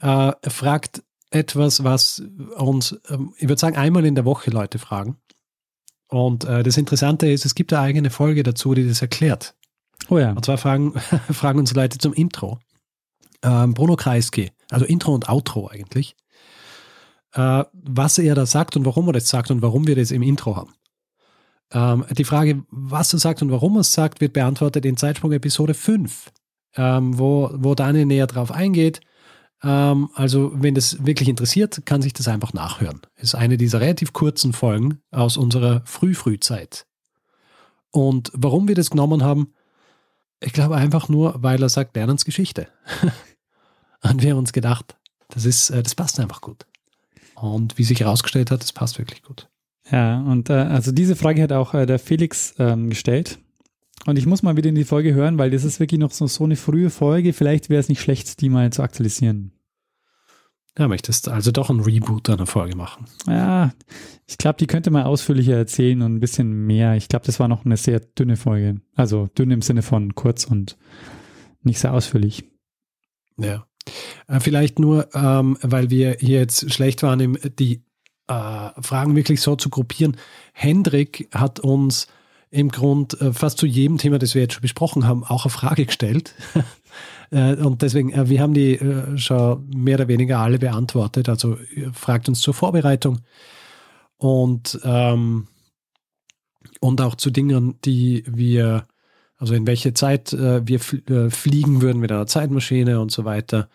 äh, 0.00 0.32
fragt 0.48 1.02
etwas, 1.30 1.84
was 1.84 2.22
uns, 2.56 2.98
ähm, 3.08 3.34
ich 3.36 3.48
würde 3.48 3.60
sagen, 3.60 3.76
einmal 3.76 4.04
in 4.04 4.14
der 4.14 4.24
Woche 4.24 4.50
Leute 4.50 4.78
fragen. 4.78 5.16
Und 6.08 6.44
äh, 6.44 6.62
das 6.62 6.76
Interessante 6.76 7.28
ist, 7.28 7.44
es 7.44 7.54
gibt 7.54 7.72
eine 7.72 7.82
eigene 7.82 8.10
Folge 8.10 8.42
dazu, 8.42 8.74
die 8.74 8.86
das 8.86 9.02
erklärt. 9.02 9.54
Oh 10.08 10.18
ja. 10.18 10.32
Und 10.32 10.44
zwar 10.44 10.58
fragen, 10.58 10.92
fragen 11.30 11.58
uns 11.58 11.74
Leute 11.74 11.98
zum 11.98 12.12
Intro. 12.12 12.58
Ähm, 13.42 13.74
Bruno 13.74 13.96
Kreisky, 13.96 14.52
also 14.70 14.84
Intro 14.84 15.14
und 15.14 15.28
Outro 15.28 15.68
eigentlich, 15.68 16.16
äh, 17.34 17.64
was 17.72 18.18
er 18.18 18.34
da 18.34 18.46
sagt 18.46 18.76
und 18.76 18.84
warum 18.84 19.08
er 19.08 19.14
das 19.14 19.28
sagt 19.28 19.50
und 19.50 19.62
warum 19.62 19.86
wir 19.86 19.96
das 19.96 20.10
im 20.10 20.22
Intro 20.22 20.56
haben. 20.56 20.72
Ähm, 21.72 22.04
die 22.10 22.24
Frage, 22.24 22.64
was 22.70 23.12
er 23.12 23.18
sagt 23.18 23.42
und 23.42 23.50
warum 23.50 23.76
er 23.76 23.80
es 23.80 23.92
sagt, 23.92 24.20
wird 24.20 24.32
beantwortet 24.32 24.84
in 24.84 24.96
Zeitsprung 24.96 25.32
Episode 25.32 25.74
5, 25.74 26.30
ähm, 26.76 27.18
wo, 27.18 27.50
wo 27.54 27.74
Daniel 27.74 28.06
näher 28.06 28.26
drauf 28.26 28.52
eingeht. 28.52 29.00
Ähm, 29.62 30.10
also, 30.14 30.52
wenn 30.54 30.74
das 30.74 31.04
wirklich 31.04 31.28
interessiert, 31.28 31.84
kann 31.86 32.02
sich 32.02 32.12
das 32.12 32.28
einfach 32.28 32.52
nachhören. 32.52 33.00
Ist 33.16 33.34
eine 33.34 33.56
dieser 33.56 33.80
relativ 33.80 34.12
kurzen 34.12 34.52
Folgen 34.52 35.00
aus 35.10 35.36
unserer 35.36 35.82
Früh-Frühzeit. 35.84 36.86
Und 37.90 38.30
warum 38.34 38.68
wir 38.68 38.74
das 38.74 38.90
genommen 38.90 39.22
haben, 39.22 39.54
ich 40.40 40.52
glaube 40.52 40.76
einfach 40.76 41.08
nur, 41.08 41.42
weil 41.42 41.62
er 41.62 41.68
sagt, 41.68 41.96
Lernens 41.96 42.24
Geschichte. 42.24 42.68
und 44.02 44.22
wir 44.22 44.32
haben 44.32 44.38
uns 44.38 44.52
gedacht, 44.52 44.96
das 45.28 45.44
ist, 45.44 45.70
äh, 45.70 45.82
das 45.82 45.94
passt 45.94 46.20
einfach 46.20 46.40
gut. 46.40 46.66
Und 47.34 47.78
wie 47.78 47.84
sich 47.84 48.00
herausgestellt 48.00 48.50
hat, 48.50 48.62
das 48.62 48.72
passt 48.72 48.98
wirklich 48.98 49.22
gut. 49.22 49.48
Ja, 49.90 50.20
und 50.20 50.50
äh, 50.50 50.54
also 50.54 50.92
diese 50.92 51.16
Frage 51.16 51.42
hat 51.42 51.52
auch 51.52 51.74
äh, 51.74 51.86
der 51.86 51.98
Felix 51.98 52.54
ähm, 52.58 52.90
gestellt. 52.90 53.38
Und 54.06 54.18
ich 54.18 54.26
muss 54.26 54.42
mal 54.42 54.56
wieder 54.56 54.68
in 54.68 54.74
die 54.74 54.84
Folge 54.84 55.14
hören, 55.14 55.38
weil 55.38 55.50
das 55.50 55.64
ist 55.64 55.80
wirklich 55.80 56.00
noch 56.00 56.10
so, 56.10 56.26
so 56.26 56.44
eine 56.44 56.56
frühe 56.56 56.90
Folge. 56.90 57.32
Vielleicht 57.32 57.70
wäre 57.70 57.80
es 57.80 57.88
nicht 57.88 58.00
schlecht, 58.00 58.40
die 58.40 58.48
mal 58.48 58.72
zu 58.72 58.82
aktualisieren. 58.82 59.52
Ja, 60.76 60.88
möchtest 60.88 61.28
also 61.28 61.52
doch 61.52 61.70
ein 61.70 61.80
Reboot 61.80 62.28
einer 62.28 62.46
Folge 62.46 62.76
machen. 62.76 63.06
Ja, 63.28 63.72
ich 64.26 64.38
glaube, 64.38 64.56
die 64.58 64.66
könnte 64.66 64.90
man 64.90 65.04
ausführlicher 65.04 65.56
erzählen 65.56 66.02
und 66.02 66.16
ein 66.16 66.20
bisschen 66.20 66.66
mehr. 66.66 66.96
Ich 66.96 67.08
glaube, 67.08 67.24
das 67.26 67.38
war 67.38 67.46
noch 67.46 67.64
eine 67.64 67.76
sehr 67.76 68.00
dünne 68.00 68.36
Folge. 68.36 68.80
Also 68.96 69.28
dünn 69.38 69.52
im 69.52 69.62
Sinne 69.62 69.82
von 69.82 70.16
kurz 70.16 70.44
und 70.44 70.76
nicht 71.62 71.78
sehr 71.78 71.92
ausführlich. 71.92 72.44
Ja. 73.38 73.66
Äh, 74.28 74.40
vielleicht 74.40 74.78
nur, 74.78 75.08
ähm, 75.14 75.58
weil 75.62 75.90
wir 75.90 76.16
hier 76.20 76.40
jetzt 76.40 76.72
schlecht 76.72 77.02
waren, 77.02 77.38
die 77.58 77.82
äh, 78.28 78.70
Fragen 78.80 79.16
wirklich 79.16 79.40
so 79.40 79.56
zu 79.56 79.70
gruppieren. 79.70 80.16
Hendrik 80.52 81.28
hat 81.32 81.60
uns 81.60 82.06
im 82.50 82.68
Grund 82.68 83.20
äh, 83.20 83.32
fast 83.32 83.58
zu 83.58 83.66
jedem 83.66 83.98
Thema, 83.98 84.18
das 84.18 84.34
wir 84.34 84.42
jetzt 84.42 84.54
schon 84.54 84.62
besprochen 84.62 85.06
haben, 85.06 85.24
auch 85.24 85.44
eine 85.44 85.50
Frage 85.50 85.86
gestellt. 85.86 86.34
Äh, 87.30 87.54
und 87.56 87.80
deswegen, 87.82 88.12
äh, 88.12 88.28
wir 88.28 88.40
haben 88.40 88.52
die 88.52 88.74
äh, 88.74 89.16
schon 89.18 89.68
mehr 89.74 89.96
oder 89.96 90.08
weniger 90.08 90.38
alle 90.38 90.58
beantwortet. 90.58 91.28
Also 91.28 91.56
fragt 91.92 92.28
uns 92.28 92.40
zur 92.42 92.54
Vorbereitung 92.54 93.22
und, 94.18 94.78
ähm, 94.84 95.48
und 96.80 97.00
auch 97.00 97.14
zu 97.16 97.30
Dingen, 97.30 97.80
die 97.84 98.24
wir, 98.28 98.86
also 99.36 99.54
in 99.54 99.66
welche 99.66 99.94
Zeit 99.94 100.32
wir 100.32 100.80
fliegen 100.80 101.82
würden 101.82 102.00
mit 102.00 102.12
einer 102.12 102.26
Zeitmaschine 102.26 103.00
und 103.00 103.10
so 103.10 103.24
weiter. 103.24 103.68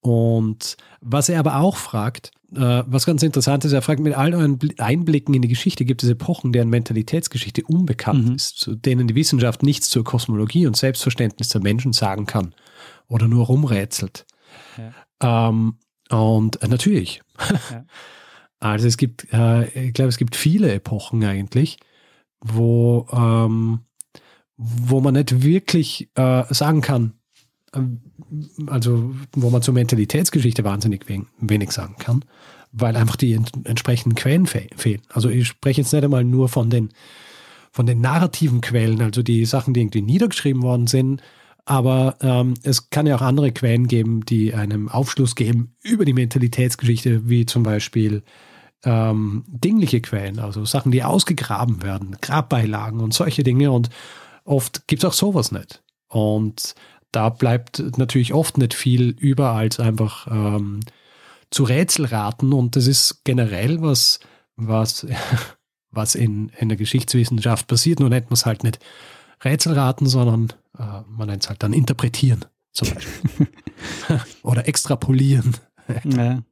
Und 0.00 0.76
was 1.00 1.28
er 1.28 1.38
aber 1.38 1.56
auch 1.56 1.76
fragt, 1.76 2.30
äh, 2.54 2.82
was 2.86 3.04
ganz 3.04 3.22
interessant 3.22 3.64
ist, 3.64 3.72
er 3.72 3.82
fragt, 3.82 4.00
mit 4.00 4.14
all 4.14 4.34
euren 4.34 4.58
Einblicken 4.78 5.34
in 5.34 5.42
die 5.42 5.48
Geschichte 5.48 5.84
gibt 5.84 6.02
es 6.02 6.08
Epochen, 6.08 6.52
deren 6.52 6.70
Mentalitätsgeschichte 6.70 7.62
unbekannt 7.64 8.28
mhm. 8.28 8.34
ist, 8.36 8.58
zu 8.58 8.74
denen 8.74 9.06
die 9.06 9.14
Wissenschaft 9.14 9.62
nichts 9.62 9.90
zur 9.90 10.04
Kosmologie 10.04 10.66
und 10.66 10.76
Selbstverständnis 10.76 11.50
der 11.50 11.60
Menschen 11.60 11.92
sagen 11.92 12.26
kann 12.26 12.54
oder 13.08 13.28
nur 13.28 13.46
rumrätselt. 13.46 14.24
Ja. 15.20 15.48
Ähm, 15.48 15.78
und 16.10 16.62
äh, 16.62 16.68
natürlich. 16.68 17.22
Ja. 17.70 17.84
Also 18.60 18.88
es 18.88 18.96
gibt, 18.96 19.32
äh, 19.32 19.68
ich 19.86 19.92
glaube, 19.92 20.08
es 20.08 20.16
gibt 20.16 20.34
viele 20.34 20.72
Epochen 20.72 21.22
eigentlich, 21.22 21.76
wo, 22.40 23.06
ähm, 23.12 23.84
wo 24.58 25.00
man 25.00 25.14
nicht 25.14 25.42
wirklich 25.42 26.10
äh, 26.16 26.42
sagen 26.52 26.82
kann, 26.82 27.14
ähm, 27.72 28.00
also 28.66 29.14
wo 29.32 29.48
man 29.50 29.62
zur 29.62 29.72
Mentalitätsgeschichte 29.72 30.64
wahnsinnig 30.64 31.06
wenig 31.08 31.70
sagen 31.70 31.96
kann, 31.98 32.24
weil 32.72 32.96
einfach 32.96 33.16
die 33.16 33.32
entsprechenden 33.32 34.16
Quellen 34.16 34.46
fehlen. 34.46 35.00
Also 35.08 35.30
ich 35.30 35.48
spreche 35.48 35.80
jetzt 35.80 35.92
nicht 35.92 36.04
einmal 36.04 36.24
nur 36.24 36.48
von 36.48 36.68
den, 36.68 36.90
von 37.70 37.86
den 37.86 38.00
narrativen 38.00 38.60
Quellen, 38.60 39.00
also 39.00 39.22
die 39.22 39.44
Sachen, 39.46 39.72
die 39.72 39.80
irgendwie 39.80 40.02
niedergeschrieben 40.02 40.62
worden 40.62 40.88
sind, 40.88 41.22
aber 41.64 42.16
ähm, 42.20 42.54
es 42.62 42.90
kann 42.90 43.06
ja 43.06 43.16
auch 43.16 43.22
andere 43.22 43.52
Quellen 43.52 43.86
geben, 43.86 44.24
die 44.24 44.54
einem 44.54 44.88
Aufschluss 44.88 45.34
geben 45.34 45.76
über 45.82 46.04
die 46.04 46.14
Mentalitätsgeschichte, 46.14 47.28
wie 47.28 47.46
zum 47.46 47.62
Beispiel 47.62 48.24
ähm, 48.84 49.44
dingliche 49.48 50.00
Quellen, 50.00 50.38
also 50.38 50.64
Sachen, 50.64 50.92
die 50.92 51.04
ausgegraben 51.04 51.82
werden, 51.82 52.16
Grabbeilagen 52.20 53.00
und 53.00 53.14
solche 53.14 53.42
Dinge. 53.42 53.70
Und 53.70 53.90
oft 54.48 54.86
gibt 54.86 55.02
es 55.02 55.08
auch 55.08 55.12
sowas 55.12 55.52
nicht. 55.52 55.82
Und 56.08 56.74
da 57.12 57.28
bleibt 57.28 57.82
natürlich 57.96 58.34
oft 58.34 58.58
nicht 58.58 58.74
viel 58.74 59.10
über, 59.18 59.50
als 59.52 59.80
einfach 59.80 60.26
ähm, 60.30 60.80
zu 61.50 61.64
Rätselraten. 61.64 62.52
Und 62.52 62.76
das 62.76 62.86
ist 62.86 63.22
generell 63.24 63.80
was, 63.82 64.20
was, 64.56 65.06
was 65.90 66.14
in, 66.14 66.50
in 66.58 66.68
der 66.68 66.78
Geschichtswissenschaft 66.78 67.66
passiert. 67.66 68.00
Nur 68.00 68.08
nennt 68.08 68.26
man 68.26 68.34
es 68.34 68.46
halt 68.46 68.64
nicht 68.64 68.78
Rätselraten, 69.44 70.06
sondern 70.06 70.52
äh, 70.78 71.02
man 71.08 71.28
nennt 71.28 71.44
es 71.44 71.48
halt 71.48 71.62
dann 71.62 71.72
Interpretieren 71.72 72.44
zum 72.72 72.90
Beispiel. 72.92 73.48
Oder 74.42 74.66
Extrapolieren. 74.66 75.56
ja. 76.04 76.42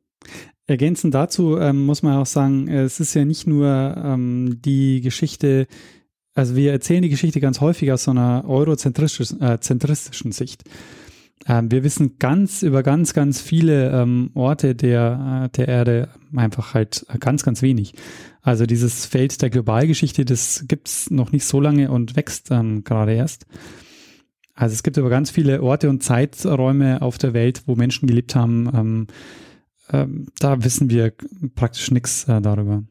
Ergänzend 0.68 1.14
dazu 1.14 1.58
ähm, 1.58 1.86
muss 1.86 2.02
man 2.02 2.16
auch 2.16 2.26
sagen, 2.26 2.66
es 2.66 2.98
ist 2.98 3.14
ja 3.14 3.24
nicht 3.24 3.46
nur 3.46 3.68
ähm, 3.96 4.60
die 4.64 5.00
Geschichte 5.00 5.68
also 6.36 6.54
wir 6.54 6.70
erzählen 6.70 7.02
die 7.02 7.08
Geschichte 7.08 7.40
ganz 7.40 7.60
häufig 7.60 7.90
aus 7.92 8.04
so 8.04 8.10
einer 8.10 8.44
eurozentristischen 8.46 9.40
äh, 9.40 10.32
Sicht. 10.32 10.64
Ähm, 11.48 11.70
wir 11.70 11.82
wissen 11.82 12.18
ganz 12.18 12.62
über 12.62 12.82
ganz, 12.82 13.14
ganz 13.14 13.40
viele 13.40 13.90
ähm, 13.90 14.30
Orte 14.34 14.74
der, 14.74 15.46
äh, 15.46 15.56
der 15.56 15.68
Erde 15.68 16.08
einfach 16.34 16.74
halt 16.74 17.06
ganz, 17.20 17.42
ganz 17.42 17.62
wenig. 17.62 17.94
Also 18.42 18.66
dieses 18.66 19.06
Feld 19.06 19.40
der 19.40 19.48
Globalgeschichte, 19.48 20.26
das 20.26 20.66
gibt's 20.68 21.10
noch 21.10 21.32
nicht 21.32 21.46
so 21.46 21.58
lange 21.58 21.90
und 21.90 22.16
wächst 22.16 22.50
ähm, 22.50 22.84
gerade 22.84 23.14
erst. 23.14 23.46
Also 24.54 24.74
es 24.74 24.82
gibt 24.82 24.98
aber 24.98 25.10
ganz 25.10 25.30
viele 25.30 25.62
Orte 25.62 25.88
und 25.88 26.02
Zeiträume 26.02 27.00
auf 27.00 27.16
der 27.18 27.32
Welt, 27.32 27.62
wo 27.66 27.76
Menschen 27.76 28.06
gelebt 28.06 28.34
haben. 28.34 28.70
Ähm, 28.74 29.06
ähm, 29.90 30.26
da 30.38 30.62
wissen 30.64 30.90
wir 30.90 31.12
praktisch 31.54 31.90
nichts 31.90 32.24
äh, 32.24 32.40
darüber. 32.42 32.82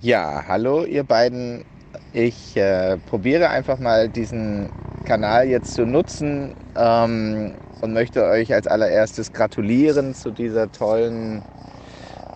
Ja, 0.00 0.44
hallo 0.46 0.84
ihr 0.84 1.04
beiden. 1.04 1.64
Ich 2.12 2.56
äh, 2.56 2.98
probiere 2.98 3.48
einfach 3.50 3.78
mal 3.78 4.08
diesen 4.08 4.70
Kanal 5.04 5.46
jetzt 5.48 5.74
zu 5.74 5.86
nutzen 5.86 6.54
ähm, 6.76 7.54
und 7.80 7.92
möchte 7.92 8.24
euch 8.24 8.52
als 8.52 8.66
allererstes 8.66 9.32
gratulieren 9.32 10.14
zu 10.14 10.30
dieser 10.30 10.70
tollen 10.70 11.42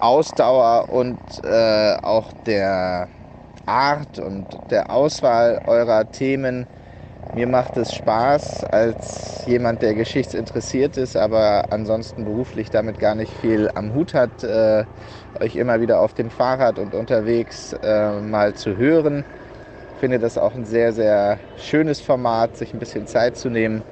Ausdauer 0.00 0.88
und 0.90 1.18
äh, 1.44 1.96
auch 2.02 2.32
der 2.46 3.08
Art 3.66 4.18
und 4.18 4.46
der 4.70 4.90
Auswahl 4.90 5.60
eurer 5.66 6.10
Themen. 6.10 6.66
Mir 7.34 7.46
macht 7.46 7.76
es 7.76 7.94
Spaß 7.94 8.64
als 8.64 9.44
jemand, 9.46 9.82
der 9.82 9.94
geschichtsinteressiert 9.94 10.96
ist, 10.96 11.16
aber 11.16 11.66
ansonsten 11.70 12.24
beruflich 12.24 12.70
damit 12.70 12.98
gar 12.98 13.14
nicht 13.14 13.32
viel 13.32 13.70
am 13.74 13.92
Hut 13.92 14.14
hat, 14.14 14.42
äh, 14.44 14.84
euch 15.40 15.56
immer 15.56 15.80
wieder 15.80 16.00
auf 16.00 16.14
dem 16.14 16.30
Fahrrad 16.30 16.78
und 16.78 16.94
unterwegs 16.94 17.74
äh, 17.82 18.20
mal 18.20 18.54
zu 18.54 18.76
hören. 18.76 19.24
Ich 19.94 20.00
finde 20.00 20.18
das 20.18 20.38
auch 20.38 20.54
ein 20.54 20.64
sehr, 20.64 20.92
sehr 20.92 21.38
schönes 21.56 22.00
Format, 22.00 22.56
sich 22.56 22.72
ein 22.72 22.78
bisschen 22.78 23.06
Zeit 23.06 23.36
zu 23.36 23.50
nehmen. 23.50 23.82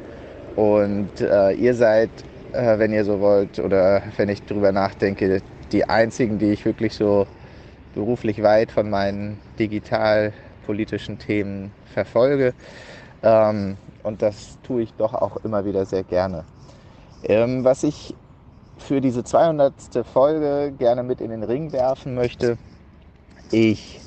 Und 0.55 1.20
äh, 1.20 1.52
ihr 1.52 1.75
seid, 1.75 2.10
äh, 2.52 2.78
wenn 2.78 2.92
ihr 2.92 3.05
so 3.05 3.20
wollt, 3.20 3.58
oder 3.58 4.02
wenn 4.16 4.28
ich 4.28 4.42
darüber 4.44 4.73
nachdenke, 4.73 5.42
die 5.73 5.84
einzigen, 5.89 6.39
die 6.39 6.52
ich 6.52 6.65
wirklich 6.65 6.94
so 6.94 7.26
beruflich 7.94 8.42
weit 8.42 8.70
von 8.70 8.89
meinen 8.89 9.39
digitalpolitischen 9.58 11.18
Themen 11.18 11.73
verfolge. 11.92 12.55
Ähm, 13.23 13.76
und 14.02 14.23
das 14.23 14.58
tue 14.62 14.83
ich 14.83 14.92
doch 14.94 15.15
auch 15.15 15.39
immer 15.44 15.65
wieder 15.65 15.84
sehr 15.84 16.05
gerne. 16.05 16.44
Ähm, 17.25 17.65
was 17.65 17.83
ich 17.83 18.15
für 18.78 19.00
diese 19.00 19.24
200. 19.24 19.74
Folge 20.12 20.72
gerne 20.76 21.02
mit 21.02 21.20
in 21.20 21.30
den 21.30 21.42
Ring 21.42 21.72
werfen 21.72 22.14
möchte, 22.14 22.58
ich 23.50 24.00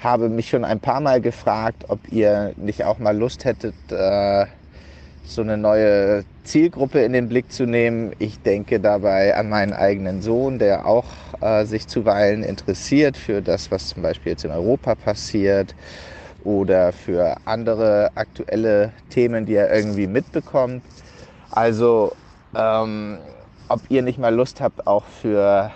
habe 0.00 0.28
mich 0.28 0.48
schon 0.48 0.64
ein 0.64 0.80
paar 0.80 1.00
Mal 1.00 1.20
gefragt, 1.20 1.84
ob 1.88 2.00
ihr 2.10 2.52
nicht 2.56 2.84
auch 2.84 2.98
mal 2.98 3.16
Lust 3.16 3.44
hättet, 3.44 3.74
äh, 3.90 4.46
so 5.24 5.42
eine 5.42 5.56
neue 5.56 6.24
Zielgruppe 6.42 7.02
in 7.02 7.12
den 7.12 7.28
Blick 7.28 7.52
zu 7.52 7.64
nehmen. 7.64 8.12
Ich 8.18 8.40
denke 8.40 8.80
dabei 8.80 9.36
an 9.36 9.48
meinen 9.48 9.72
eigenen 9.72 10.20
Sohn, 10.20 10.58
der 10.58 10.86
auch 10.86 11.06
äh, 11.40 11.64
sich 11.64 11.86
zuweilen 11.86 12.42
interessiert 12.42 13.16
für 13.16 13.40
das, 13.40 13.70
was 13.70 13.90
zum 13.90 14.02
Beispiel 14.02 14.32
jetzt 14.32 14.44
in 14.44 14.50
Europa 14.50 14.96
passiert 14.96 15.76
oder 16.42 16.92
für 16.92 17.36
andere 17.44 18.10
aktuelle 18.16 18.92
Themen, 19.10 19.46
die 19.46 19.54
er 19.54 19.72
irgendwie 19.72 20.08
mitbekommt. 20.08 20.82
Also 21.52 22.12
ähm, 22.56 23.18
ob 23.72 23.80
ihr 23.88 24.02
nicht 24.02 24.18
mal 24.18 24.34
Lust 24.34 24.60
habt, 24.60 24.86
auch 24.86 25.04
für 25.04 25.70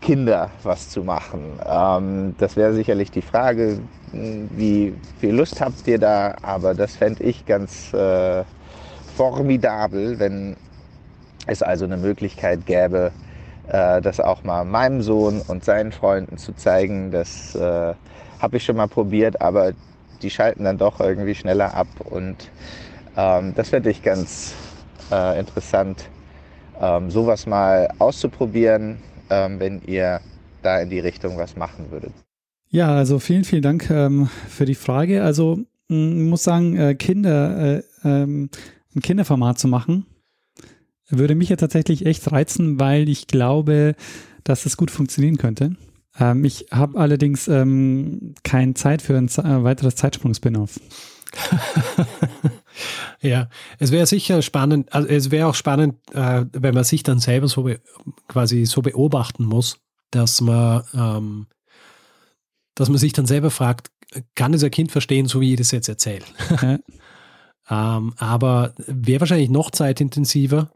Kinder 0.00 0.50
was 0.62 0.88
zu 0.88 1.02
machen. 1.02 1.58
Ähm, 1.66 2.34
das 2.38 2.56
wäre 2.56 2.72
sicherlich 2.74 3.10
die 3.10 3.22
Frage, 3.22 3.80
wie 4.12 4.94
viel 5.18 5.34
Lust 5.34 5.60
habt 5.60 5.86
ihr 5.88 5.98
da, 5.98 6.36
aber 6.42 6.74
das 6.74 6.96
fände 6.96 7.24
ich 7.24 7.44
ganz 7.44 7.92
äh, 7.92 8.44
formidabel, 9.16 10.18
wenn 10.20 10.56
es 11.46 11.62
also 11.62 11.84
eine 11.86 11.96
Möglichkeit 11.96 12.66
gäbe, 12.66 13.10
äh, 13.68 14.00
das 14.00 14.20
auch 14.20 14.44
mal 14.44 14.64
meinem 14.64 15.02
Sohn 15.02 15.40
und 15.40 15.64
seinen 15.64 15.90
Freunden 15.90 16.38
zu 16.38 16.52
zeigen. 16.54 17.10
Das 17.10 17.56
äh, 17.56 17.94
habe 18.40 18.56
ich 18.56 18.64
schon 18.64 18.76
mal 18.76 18.88
probiert, 18.88 19.40
aber 19.40 19.72
die 20.22 20.30
schalten 20.30 20.64
dann 20.64 20.78
doch 20.78 21.00
irgendwie 21.00 21.34
schneller 21.34 21.74
ab 21.74 21.88
und 22.04 22.36
ähm, 23.16 23.54
das 23.56 23.70
fände 23.70 23.90
ich 23.90 24.02
ganz 24.02 24.54
äh, 25.10 25.38
interessant, 25.38 26.08
ähm, 26.80 27.10
sowas 27.10 27.46
mal 27.46 27.88
auszuprobieren, 27.98 28.98
ähm, 29.30 29.60
wenn 29.60 29.82
ihr 29.86 30.20
da 30.62 30.80
in 30.80 30.90
die 30.90 31.00
Richtung 31.00 31.36
was 31.36 31.56
machen 31.56 31.90
würdet. 31.90 32.12
Ja, 32.68 32.94
also 32.94 33.18
vielen, 33.18 33.44
vielen 33.44 33.62
Dank 33.62 33.90
ähm, 33.90 34.28
für 34.48 34.64
die 34.64 34.74
Frage. 34.74 35.22
Also 35.22 35.58
ich 35.88 35.96
muss 35.96 36.42
sagen, 36.42 36.76
äh, 36.76 36.94
Kinder, 36.94 37.78
äh, 37.78 37.82
ähm, 38.04 38.48
ein 38.94 39.02
Kinderformat 39.02 39.58
zu 39.58 39.68
machen, 39.68 40.06
würde 41.08 41.34
mich 41.34 41.50
ja 41.50 41.56
tatsächlich 41.56 42.06
echt 42.06 42.32
reizen, 42.32 42.80
weil 42.80 43.08
ich 43.08 43.26
glaube, 43.26 43.94
dass 44.44 44.64
es 44.64 44.76
gut 44.76 44.90
funktionieren 44.90 45.36
könnte. 45.36 45.76
Ähm, 46.18 46.44
ich 46.44 46.66
habe 46.70 46.98
allerdings 46.98 47.48
ähm, 47.48 48.34
keine 48.42 48.74
Zeit 48.74 49.02
für 49.02 49.16
ein 49.16 49.28
äh, 49.28 49.64
weiteres 49.64 49.96
Zeitsprung-Spin-off. 49.96 50.80
ja, 53.20 53.48
es 53.78 53.92
wäre 53.92 54.06
sicher 54.06 54.42
spannend, 54.42 54.92
also 54.92 55.08
es 55.08 55.30
wäre 55.30 55.48
auch 55.48 55.54
spannend, 55.54 55.96
äh, 56.14 56.46
wenn 56.52 56.74
man 56.74 56.84
sich 56.84 57.02
dann 57.02 57.18
selber 57.18 57.48
so 57.48 57.70
quasi 58.28 58.64
so 58.66 58.82
beobachten 58.82 59.44
muss, 59.44 59.78
dass 60.10 60.40
man, 60.40 60.84
ähm, 60.94 61.46
dass 62.74 62.88
man 62.88 62.98
sich 62.98 63.12
dann 63.12 63.26
selber 63.26 63.50
fragt, 63.50 63.90
kann 64.34 64.54
es 64.54 64.62
ein 64.62 64.70
Kind 64.70 64.92
verstehen, 64.92 65.26
so 65.26 65.40
wie 65.40 65.52
ich 65.52 65.58
das 65.58 65.70
jetzt 65.70 65.88
erzähle? 65.88 66.24
Ähm, 67.70 68.14
aber 68.18 68.74
wäre 68.76 69.20
wahrscheinlich 69.20 69.48
noch 69.48 69.70
zeitintensiver, 69.70 70.72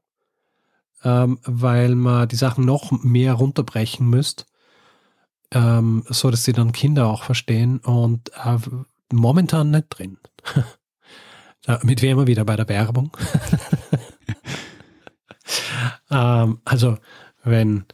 ähm, 1.05 1.39
weil 1.45 1.95
man 1.95 2.29
die 2.29 2.37
Sachen 2.37 2.65
noch 2.65 2.91
mehr 2.91 3.35
runterbrechen 3.35 4.09
müsste, 4.09 4.45
ähm, 5.51 6.05
so 6.09 6.31
dass 6.31 6.45
sie 6.45 6.53
dann 6.53 6.73
Kinder 6.73 7.09
auch 7.09 7.23
verstehen 7.23 7.81
und 7.81 8.31
äh, 8.45 8.59
momentan 9.13 9.71
nicht 9.71 9.87
drin. 9.91 10.19
Damit 11.67 12.01
wären 12.01 12.17
wir 12.17 12.29
wieder 12.29 12.45
bei 12.45 12.55
der 12.55 12.69
Werbung. 12.69 13.11
ähm, 16.11 16.61
also, 16.65 16.97
wenn, 17.43 17.85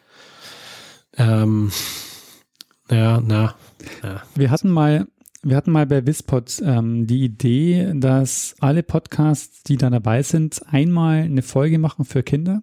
ähm, 1.17 1.73
ja, 2.91 3.20
na, 3.20 3.55
ja. 4.02 4.23
Wir 4.34 4.51
hatten 4.51 4.70
mal, 4.70 5.09
wir 5.42 5.57
hatten 5.57 5.73
mal 5.73 5.86
bei 5.86 6.07
Wispod 6.07 6.60
ähm, 6.62 7.07
die 7.07 7.25
Idee, 7.25 7.92
dass 7.94 8.55
alle 8.60 8.83
Podcasts, 8.83 9.62
die 9.62 9.78
da 9.78 9.89
dabei 9.89 10.23
sind, 10.23 10.60
einmal 10.70 11.23
eine 11.23 11.42
Folge 11.42 11.78
machen 11.78 12.05
für 12.05 12.23
Kinder. 12.23 12.62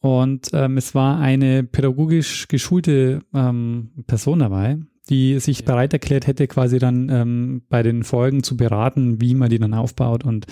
Und 0.00 0.48
ähm, 0.52 0.78
es 0.78 0.96
war 0.96 1.20
eine 1.20 1.62
pädagogisch 1.62 2.48
geschulte 2.48 3.20
ähm, 3.32 3.90
Person 4.08 4.40
dabei, 4.40 4.78
die 5.08 5.40
sich 5.40 5.64
bereit 5.64 5.92
erklärt 5.92 6.26
hätte, 6.26 6.46
quasi 6.46 6.78
dann 6.78 7.08
ähm, 7.08 7.62
bei 7.68 7.82
den 7.82 8.04
Folgen 8.04 8.42
zu 8.42 8.56
beraten, 8.56 9.20
wie 9.20 9.34
man 9.34 9.50
die 9.50 9.58
dann 9.58 9.74
aufbaut 9.74 10.24
und 10.24 10.46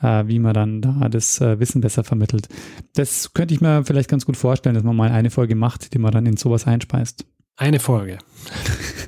äh, 0.00 0.24
wie 0.26 0.38
man 0.38 0.54
dann 0.54 0.80
da 0.80 1.08
das 1.08 1.40
äh, 1.40 1.58
Wissen 1.60 1.80
besser 1.80 2.04
vermittelt. 2.04 2.48
Das 2.94 3.32
könnte 3.34 3.54
ich 3.54 3.60
mir 3.60 3.84
vielleicht 3.84 4.08
ganz 4.08 4.24
gut 4.24 4.36
vorstellen, 4.36 4.74
dass 4.74 4.84
man 4.84 4.96
mal 4.96 5.10
eine 5.10 5.30
Folge 5.30 5.54
macht, 5.54 5.92
die 5.92 5.98
man 5.98 6.12
dann 6.12 6.26
in 6.26 6.36
sowas 6.36 6.66
einspeist. 6.66 7.26
Eine 7.56 7.80
Folge. 7.80 8.18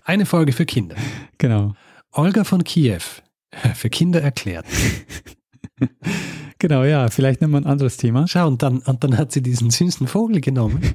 Eine 0.05 0.27
Folge 0.27 0.53
für 0.53 0.67
Kinder. 0.67 0.97
Genau. 1.39 1.75
Olga 2.13 2.45
von 2.45 2.65
Kiew. 2.65 3.01
Für 3.75 3.91
Kinder 3.91 4.21
erklärt. 4.23 4.67
Genau, 6.61 6.85
ja, 6.85 7.09
vielleicht 7.09 7.41
nehmen 7.41 7.55
wir 7.55 7.59
ein 7.63 7.67
anderes 7.67 7.97
Thema. 7.97 8.29
Schau, 8.29 8.47
und 8.47 8.63
dann, 8.63 8.81
und 8.81 9.03
dann 9.03 9.17
hat 9.17 9.33
sie 9.33 9.41
diesen 9.43 9.71
süßen 9.71 10.07
Vogel 10.07 10.43
genommen. 10.43 10.83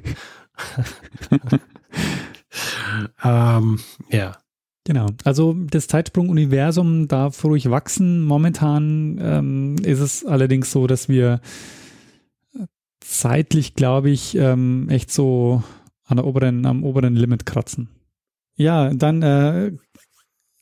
ähm, 3.22 3.80
ja. 4.10 4.36
Genau. 4.84 5.08
Also 5.24 5.52
das 5.52 5.88
Zeitsprung-Universum 5.88 7.08
darf 7.08 7.44
ruhig 7.44 7.70
wachsen. 7.70 8.24
Momentan 8.24 9.18
ähm, 9.20 9.76
ist 9.82 9.98
es 9.98 10.24
allerdings 10.24 10.70
so, 10.70 10.86
dass 10.86 11.08
wir 11.08 11.40
zeitlich, 13.00 13.74
glaube 13.74 14.10
ich, 14.10 14.36
ähm, 14.36 14.88
echt 14.88 15.10
so 15.10 15.62
an 16.04 16.18
der 16.18 16.26
oberen, 16.26 16.66
am 16.66 16.84
oberen 16.84 17.16
Limit 17.16 17.46
kratzen. 17.46 17.88
Ja, 18.56 18.92
dann 18.94 19.22
äh, 19.22 19.72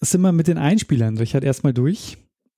sind 0.00 0.20
wir 0.22 0.32
mit 0.32 0.48
den 0.48 0.58
Einspielern, 0.58 1.18
Richard, 1.18 1.44
erstmal 1.44 1.74
durch. 1.74 2.16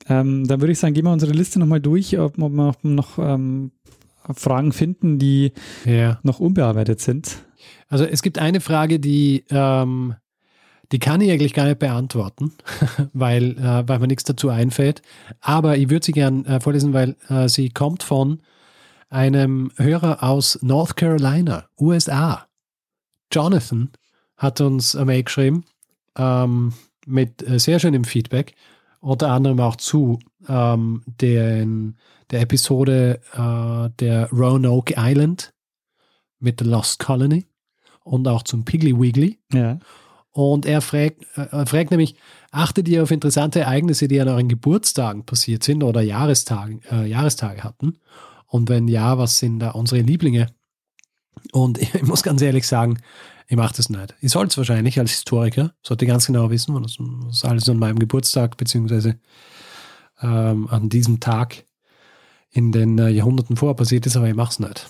Ähm, 0.09 0.47
dann 0.47 0.61
würde 0.61 0.73
ich 0.73 0.79
sagen, 0.79 0.95
gehen 0.95 1.05
wir 1.05 1.13
unsere 1.13 1.33
Liste 1.33 1.59
nochmal 1.59 1.81
durch, 1.81 2.19
ob, 2.19 2.39
ob 2.39 2.53
wir 2.53 2.75
noch 2.83 3.19
ähm, 3.19 3.73
Fragen 4.35 4.73
finden, 4.73 5.19
die 5.19 5.53
ja. 5.85 6.19
noch 6.23 6.41
unbearbeitet 6.41 7.01
sind. 7.01 7.45
Also 7.89 8.05
es 8.05 8.23
gibt 8.23 8.39
eine 8.39 8.61
Frage, 8.61 8.99
die, 9.01 9.45
ähm, 9.51 10.15
die 10.93 10.99
kann 10.99 11.21
ich 11.21 11.31
eigentlich 11.31 11.55
gar 11.55 11.67
nicht 11.67 11.79
beantworten, 11.79 12.53
weil, 13.13 13.57
äh, 13.59 13.89
weil 13.89 13.99
mir 13.99 14.07
nichts 14.07 14.25
dazu 14.25 14.49
einfällt. 14.49 15.03
Aber 15.41 15.77
ich 15.77 15.91
würde 15.91 16.05
sie 16.05 16.13
gern 16.13 16.45
äh, 16.45 16.61
vorlesen, 16.61 16.93
weil 16.93 17.17
äh, 17.29 17.49
sie 17.49 17.71
kommt 17.71 18.03
von 18.03 18.41
einem 19.09 19.71
Hörer 19.77 20.23
aus 20.23 20.59
North 20.63 20.97
Carolina, 20.97 21.69
USA. 21.79 22.47
Jonathan 23.33 23.91
hat 24.37 24.61
uns 24.61 24.95
eine 24.95 25.07
Mail 25.07 25.23
geschrieben 25.23 25.65
ähm, 26.17 26.73
mit 27.07 27.49
äh, 27.49 27.59
sehr 27.59 27.79
schönem 27.79 28.05
Feedback 28.05 28.55
unter 29.01 29.31
anderem 29.31 29.61
auch 29.61 29.77
zu 29.77 30.19
ähm, 30.49 31.03
den, 31.07 31.97
der 32.31 32.41
Episode 32.43 33.21
äh, 33.33 33.91
der 34.01 34.29
Roanoke 34.31 34.95
Island 34.97 35.53
mit 36.41 36.61
The 36.61 36.67
Lost 36.67 36.99
Colony 36.99 37.47
und 38.07 38.29
auch 38.29 38.43
zum 38.45 38.65
Piggly 38.65 38.99
Wiggly. 38.99 39.39
Ja. 39.53 39.79
Und 40.31 40.67
er 40.67 40.81
fragt, 40.81 41.25
äh, 41.37 41.67
fragt 41.67 41.91
nämlich, 41.91 42.15
achtet 42.51 42.89
ihr 42.89 43.03
auf 43.03 43.11
interessante 43.11 43.61
Ereignisse, 43.61 44.07
die 44.07 44.21
an 44.21 44.29
euren 44.29 44.49
Geburtstagen 44.49 45.25
passiert 45.25 45.63
sind 45.65 45.83
oder 45.83 46.03
Jahrestagen, 46.03 46.83
äh, 46.91 47.07
Jahrestage 47.07 47.65
hatten? 47.65 47.99
Und 48.47 48.69
wenn 48.69 48.87
ja, 48.87 49.19
was 49.19 49.39
sind 49.39 49.59
da 49.59 49.71
unsere 49.71 50.03
Lieblinge? 50.03 50.49
Und 51.53 51.79
ich 51.95 52.03
muss 52.03 52.23
ganz 52.23 52.43
ehrlich 52.43 52.67
sagen, 52.67 52.99
ich 53.49 53.57
mache 53.57 53.75
das 53.77 53.89
nicht. 53.89 54.15
Ich 54.21 54.33
sollte 54.33 54.51
es 54.51 54.59
wahrscheinlich 54.59 54.99
als 54.99 55.13
Historiker, 55.13 55.73
sollte 55.83 56.07
ganz 56.07 56.27
genau 56.27 56.51
wissen, 56.51 56.75
was, 56.75 56.97
was 56.99 57.45
alles 57.45 57.69
an 57.69 57.79
meinem 57.79 57.99
Geburtstag 57.99 58.57
beziehungsweise 58.57 59.19
ähm, 60.21 60.69
an 60.69 60.89
diesem 60.89 61.21
Tag 61.21 61.65
in 62.51 62.73
den 62.73 62.99
äh, 62.99 63.09
Jahrhunderten 63.09 63.57
vorher 63.57 63.75
passiert 63.75 64.07
ist, 64.07 64.17
aber 64.17 64.29
ich 64.29 64.35
mache 64.35 64.51
es 64.51 64.59
nicht. 64.59 64.89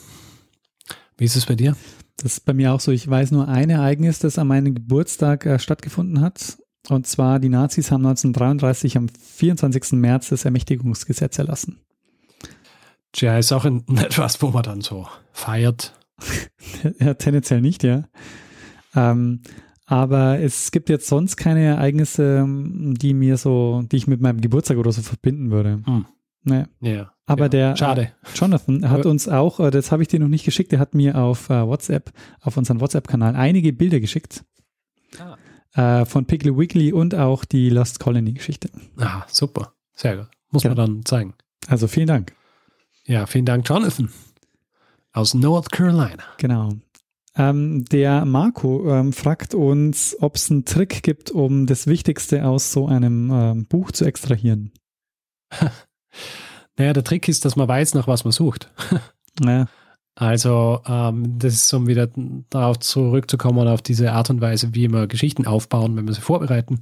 Wie 1.19 1.25
ist 1.25 1.37
es 1.37 1.47
bei 1.47 1.55
dir? 1.55 1.77
Das 2.17 2.33
ist 2.33 2.45
bei 2.45 2.55
mir 2.55 2.73
auch 2.73 2.81
so. 2.81 2.93
Ich 2.93 3.09
weiß 3.09 3.31
nur 3.31 3.49
ein 3.49 3.71
Ereignis, 3.71 4.19
das 4.19 4.39
an 4.39 4.49
meinem 4.49 4.75
Geburtstag 4.75 5.45
äh, 5.45 5.59
stattgefunden 5.59 6.21
hat. 6.21 6.59
Und 6.89 7.07
zwar, 7.07 7.41
die 7.41 7.49
Nazis 7.49 7.91
haben 7.91 8.07
1933 8.07 8.97
am 8.97 9.09
24. 9.09 9.93
März 9.93 10.29
das 10.29 10.45
Ermächtigungsgesetz 10.45 11.39
erlassen. 11.39 11.81
Tja, 13.13 13.39
ist 13.39 13.53
auch 13.53 13.65
etwas, 13.97 14.41
wo 14.41 14.49
man 14.49 14.63
dann 14.63 14.81
so 14.81 15.07
feiert. 15.33 15.99
ja, 17.01 17.15
tendenziell 17.15 17.61
nicht, 17.61 17.83
ja. 17.83 18.05
Ähm, 18.95 19.43
aber 19.87 20.41
es 20.41 20.73
gibt 20.73 20.89
jetzt 20.89 21.07
sonst 21.07 21.37
keine 21.37 21.65
Ereignisse, 21.65 22.45
die 22.49 23.15
mir 23.15 23.37
so, 23.37 23.83
die 23.91 23.97
ich 23.97 24.07
mit 24.07 24.21
meinem 24.21 24.41
Geburtstag 24.41 24.79
oder 24.79 24.91
so 24.91 25.03
verbinden 25.03 25.51
würde. 25.51 25.83
Hm. 25.85 26.07
Nee. 26.47 26.65
Ja. 26.81 27.13
Aber 27.27 27.45
ja. 27.45 27.49
der 27.49 27.77
Schade. 27.77 28.13
Jonathan 28.35 28.89
hat 28.89 29.05
uns 29.05 29.29
auch, 29.29 29.59
äh, 29.59 29.71
das 29.71 29.91
habe 29.91 30.03
ich 30.03 30.09
dir 30.09 30.21
noch 30.21 30.29
nicht 30.29 30.45
geschickt, 30.45 30.71
der 30.73 30.79
hat 30.79 30.95
mir 30.95 31.19
auf 31.19 31.51
äh, 31.51 31.67
WhatsApp, 31.67 32.13
auf 32.41 32.57
unseren 32.57 32.81
WhatsApp-Kanal 32.81 33.35
einige 33.35 33.73
Bilder 33.73 33.99
geschickt. 34.01 34.45
Ah. 35.19 36.01
Äh, 36.01 36.05
von 36.07 36.25
Piggly 36.27 36.57
Wiggly 36.57 36.93
und 36.93 37.15
auch 37.15 37.45
die 37.45 37.69
Lost 37.69 37.99
Colony-Geschichte. 38.01 38.71
Ah, 38.97 39.25
super. 39.29 39.73
Sehr 39.95 40.17
gut. 40.17 40.29
Muss 40.51 40.63
Genau. 40.63 40.77
man 40.77 40.87
dann 40.95 41.05
zeigen. 41.05 41.35
Also 41.67 41.89
vielen 41.89 42.07
Dank. 42.07 42.33
Ja, 43.05 43.27
vielen 43.27 43.45
Dank, 43.45 43.69
Jonathan. 43.69 44.09
Aus 45.13 45.35
North 45.35 45.73
Carolina. 45.73 46.23
Genau. 46.39 46.71
Ähm, 47.35 47.85
der 47.87 48.25
Marco 48.25 48.89
ähm, 48.91 49.13
fragt 49.13 49.55
uns, 49.55 50.17
ob 50.21 50.37
es 50.37 50.51
einen 50.51 50.65
Trick 50.65 51.03
gibt, 51.03 51.31
um 51.31 51.67
das 51.67 51.87
Wichtigste 51.87 52.47
aus 52.47 52.73
so 52.73 52.87
einem 52.87 53.31
ähm, 53.33 53.67
Buch 53.67 53.91
zu 53.93 54.05
extrahieren. 54.05 54.73
Naja, 56.77 56.93
der 56.93 57.05
Trick 57.05 57.29
ist, 57.29 57.45
dass 57.45 57.57
man 57.57 57.69
weiß, 57.69 57.95
nach 57.95 58.07
was 58.07 58.25
man 58.25 58.33
sucht. 58.33 58.71
Ja. 59.43 59.67
Also, 60.19 60.81
ähm, 60.87 61.39
das 61.39 61.53
ist, 61.53 61.75
um 61.75 61.87
wieder 61.87 62.09
darauf 62.49 62.79
zurückzukommen, 62.79 63.69
auf 63.69 63.83
diese 63.83 64.13
Art 64.13 64.31
und 64.31 64.41
Weise, 64.41 64.75
wie 64.75 64.89
wir 64.89 65.07
Geschichten 65.09 65.47
aufbauen, 65.47 65.95
wenn 65.95 66.07
wir 66.07 66.15
sie 66.15 66.23
vorbereiten, 66.23 66.81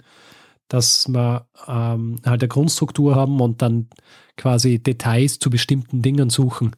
dass 0.68 1.08
wir 1.08 1.46
ähm, 1.66 2.20
halt 2.24 2.42
eine 2.42 2.48
Grundstruktur 2.48 3.16
haben 3.16 3.40
und 3.40 3.60
dann 3.60 3.88
quasi 4.36 4.78
Details 4.78 5.40
zu 5.40 5.50
bestimmten 5.50 6.00
Dingen 6.00 6.30
suchen, 6.30 6.76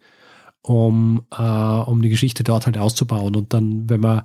um, 0.63 1.27
äh, 1.37 1.43
um 1.43 2.01
die 2.01 2.09
Geschichte 2.09 2.43
dort 2.43 2.65
halt 2.65 2.79
auszubauen. 2.79 3.37
Und 3.37 3.53
dann, 3.53 3.91
wenn 3.91 4.01
man 4.01 4.23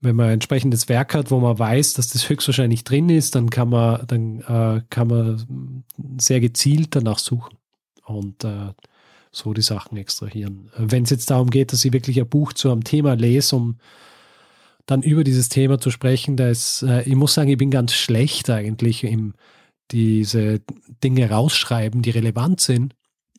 wenn 0.00 0.16
man 0.16 0.26
ein 0.26 0.32
entsprechendes 0.34 0.88
Werk 0.88 1.14
hat, 1.14 1.30
wo 1.30 1.40
man 1.40 1.58
weiß, 1.58 1.94
dass 1.94 2.08
das 2.08 2.28
höchstwahrscheinlich 2.28 2.84
drin 2.84 3.08
ist, 3.10 3.34
dann 3.34 3.50
kann 3.50 3.68
man, 3.68 4.06
dann 4.06 4.40
äh, 4.40 4.82
kann 4.88 5.08
man 5.08 5.84
sehr 6.18 6.40
gezielt 6.40 6.96
danach 6.96 7.18
suchen 7.18 7.56
und 8.04 8.44
äh, 8.44 8.72
so 9.30 9.52
die 9.52 9.62
Sachen 9.62 9.96
extrahieren. 9.96 10.70
Wenn 10.76 11.04
es 11.04 11.10
jetzt 11.10 11.30
darum 11.30 11.50
geht, 11.50 11.72
dass 11.72 11.84
ich 11.84 11.92
wirklich 11.92 12.18
ein 12.18 12.28
Buch 12.28 12.52
zu 12.52 12.70
einem 12.70 12.82
Thema 12.82 13.14
lese, 13.14 13.56
um 13.56 13.76
dann 14.86 15.02
über 15.02 15.22
dieses 15.22 15.48
Thema 15.48 15.78
zu 15.78 15.90
sprechen, 15.90 16.36
da 16.36 16.48
ist, 16.48 16.82
äh, 16.82 17.02
ich 17.02 17.14
muss 17.14 17.34
sagen, 17.34 17.50
ich 17.50 17.58
bin 17.58 17.70
ganz 17.70 17.92
schlecht 17.92 18.50
eigentlich 18.50 19.04
im 19.04 19.34
diese 19.90 20.60
Dinge 21.02 21.30
rausschreiben, 21.30 22.02
die 22.02 22.10
relevant 22.10 22.60
sind. 22.60 22.94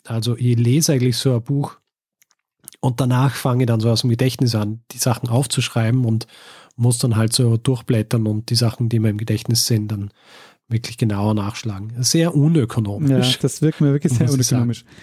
Also 0.06 0.36
ich 0.36 0.58
lese 0.58 0.94
eigentlich 0.94 1.18
so 1.18 1.36
ein 1.36 1.44
Buch 1.44 1.80
und 2.82 3.00
danach 3.00 3.34
fange 3.36 3.64
ich 3.64 3.68
dann 3.68 3.80
so 3.80 3.90
aus 3.90 4.02
dem 4.02 4.10
Gedächtnis 4.10 4.54
an, 4.56 4.82
die 4.92 4.98
Sachen 4.98 5.30
aufzuschreiben 5.30 6.04
und 6.04 6.28
muss 6.76 6.98
dann 6.98 7.16
halt 7.16 7.32
so 7.32 7.56
durchblättern 7.58 8.28
und 8.28 8.50
die 8.50 8.56
Sachen, 8.56 8.90
die 8.90 9.00
mir 9.00 9.10
im 9.10 9.18
Gedächtnis 9.18 9.66
sind, 9.68 9.88
dann 9.92 10.12
wirklich 10.68 10.98
genauer 10.98 11.34
nachschlagen. 11.34 11.94
Sehr 12.04 12.22
Ja, 12.24 12.30
unökonomisch. 12.30 13.40
das 13.40 13.62
wirkt 13.62 13.82
mir 13.82 13.94
wirklich 13.94 14.14
sehr 14.18 14.30
unökonomisch. 14.32 14.84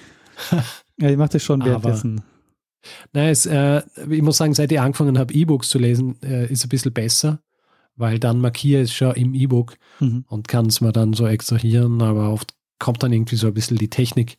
Ja, 1.00 1.08
ich 1.10 1.16
mache 1.16 1.30
das 1.30 1.42
schon 1.44 1.64
währenddessen. 1.64 2.22
Nein, 3.12 3.28
es, 3.28 3.46
äh, 3.46 3.82
ich 4.10 4.22
muss 4.22 4.36
sagen, 4.38 4.54
seit 4.54 4.72
ich 4.72 4.80
angefangen 4.80 5.16
habe, 5.18 5.32
E-Books 5.32 5.68
zu 5.68 5.78
lesen, 5.78 6.20
äh, 6.22 6.50
ist 6.50 6.64
ein 6.64 6.68
bisschen 6.68 6.92
besser, 6.92 7.40
weil 7.96 8.18
dann 8.18 8.40
markiere 8.40 8.82
ich 8.82 8.90
es 8.90 8.96
schon 8.96 9.14
im 9.14 9.34
E-Book 9.34 9.76
Mhm. 10.00 10.24
und 10.28 10.48
kann 10.48 10.66
es 10.66 10.80
mir 10.80 10.90
dann 10.92 11.12
so 11.12 11.26
extrahieren, 11.26 12.02
aber 12.02 12.32
oft 12.32 12.54
kommt 12.80 13.02
dann 13.02 13.12
irgendwie 13.12 13.36
so 13.36 13.46
ein 13.48 13.54
bisschen 13.54 13.78
die 13.78 13.90
Technik 13.90 14.36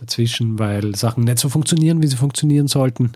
dazwischen, 0.00 0.58
weil 0.58 0.94
Sachen 0.94 1.24
nicht 1.24 1.38
so 1.38 1.48
funktionieren, 1.48 2.02
wie 2.02 2.06
sie 2.06 2.16
funktionieren 2.16 2.66
sollten. 2.68 3.12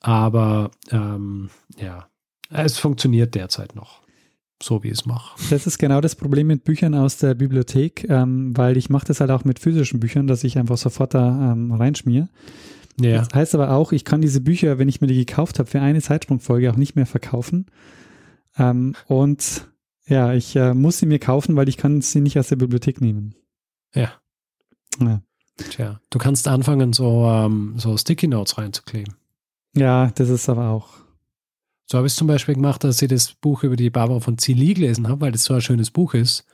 Aber 0.00 0.70
ähm, 0.90 1.50
ja, 1.78 2.06
es 2.50 2.78
funktioniert 2.78 3.34
derzeit 3.34 3.74
noch. 3.74 4.02
so 4.62 4.82
wie 4.82 4.88
ich 4.88 4.94
es 4.94 5.06
mache. 5.06 5.38
Das 5.50 5.66
ist 5.66 5.78
genau 5.78 6.00
das 6.00 6.14
Problem 6.14 6.46
mit 6.46 6.64
Büchern 6.64 6.94
aus 6.94 7.18
der 7.18 7.34
Bibliothek, 7.34 8.08
ähm, 8.08 8.56
weil 8.56 8.76
ich 8.76 8.88
mache 8.88 9.06
das 9.06 9.20
halt 9.20 9.30
auch 9.30 9.44
mit 9.44 9.58
physischen 9.58 10.00
Büchern, 10.00 10.26
dass 10.26 10.44
ich 10.44 10.58
einfach 10.58 10.78
sofort 10.78 11.14
da 11.14 11.52
ähm, 11.52 11.72
reinschmier. 11.72 12.28
Ja. 13.00 13.18
Das 13.18 13.28
heißt 13.34 13.54
aber 13.54 13.70
auch, 13.72 13.92
ich 13.92 14.04
kann 14.04 14.22
diese 14.22 14.40
Bücher, 14.40 14.78
wenn 14.78 14.88
ich 14.88 15.00
mir 15.00 15.06
die 15.06 15.24
gekauft 15.26 15.58
habe, 15.58 15.68
für 15.68 15.80
eine 15.80 16.00
Zeitsprungfolge 16.00 16.70
auch 16.70 16.76
nicht 16.76 16.96
mehr 16.96 17.04
verkaufen. 17.06 17.66
Ähm, 18.56 18.94
und 19.06 19.68
ja, 20.06 20.32
ich 20.32 20.56
äh, 20.56 20.72
muss 20.72 20.98
sie 20.98 21.06
mir 21.06 21.18
kaufen, 21.18 21.56
weil 21.56 21.68
ich 21.68 21.76
kann 21.76 22.00
sie 22.00 22.20
nicht 22.20 22.38
aus 22.38 22.48
der 22.48 22.56
Bibliothek 22.56 23.00
nehmen. 23.00 23.34
Ja. 23.94 24.12
Ja, 25.00 25.20
Tja, 25.56 26.00
du 26.10 26.18
kannst 26.18 26.48
anfangen, 26.48 26.92
so, 26.92 27.26
ähm, 27.26 27.74
so 27.78 27.96
Sticky 27.96 28.28
Notes 28.28 28.58
reinzukleben. 28.58 29.14
ja 29.74 30.10
das 30.14 30.28
ist 30.28 30.48
aber 30.48 30.68
auch. 30.70 30.88
So 31.86 31.98
habe 31.98 32.06
ich 32.06 32.12
es 32.12 32.16
zum 32.16 32.26
Beispiel 32.26 32.54
gemacht, 32.56 32.84
als 32.84 33.00
ich 33.00 33.08
das 33.08 33.32
Buch 33.32 33.62
über 33.62 33.76
die 33.76 33.90
Barbara 33.90 34.20
von 34.20 34.38
Zilli 34.38 34.74
gelesen 34.74 35.08
habe, 35.08 35.20
weil 35.20 35.32
das 35.32 35.44
so 35.44 35.54
ein 35.54 35.60
schönes 35.60 35.90
Buch 35.90 36.14
ist, 36.14 36.44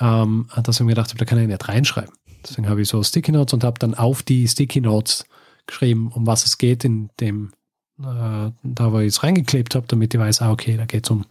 ähm, 0.00 0.48
dass 0.62 0.80
ich 0.80 0.84
mir 0.84 0.92
gedacht 0.92 1.10
habe, 1.10 1.18
da 1.18 1.24
kann 1.24 1.38
ich 1.38 1.46
nicht 1.46 1.68
reinschreiben. 1.68 2.12
Deswegen 2.42 2.68
habe 2.68 2.82
ich 2.82 2.88
so 2.88 3.02
Sticky 3.02 3.32
Notes 3.32 3.54
und 3.54 3.64
habe 3.64 3.78
dann 3.78 3.94
auf 3.94 4.22
die 4.22 4.46
Sticky 4.46 4.80
Notes 4.80 5.24
geschrieben, 5.66 6.10
um 6.12 6.26
was 6.26 6.44
es 6.44 6.58
geht, 6.58 6.84
in 6.84 7.10
dem, 7.20 7.52
äh, 8.00 8.50
da 8.62 8.92
wo 8.92 8.98
ich 8.98 9.08
es 9.08 9.22
reingeklebt 9.22 9.74
habe, 9.74 9.86
damit 9.86 10.14
ich 10.14 10.20
weiß, 10.20 10.42
ah, 10.42 10.50
okay, 10.50 10.76
da 10.76 10.86
geht 10.86 11.06
es 11.06 11.10
um, 11.10 11.24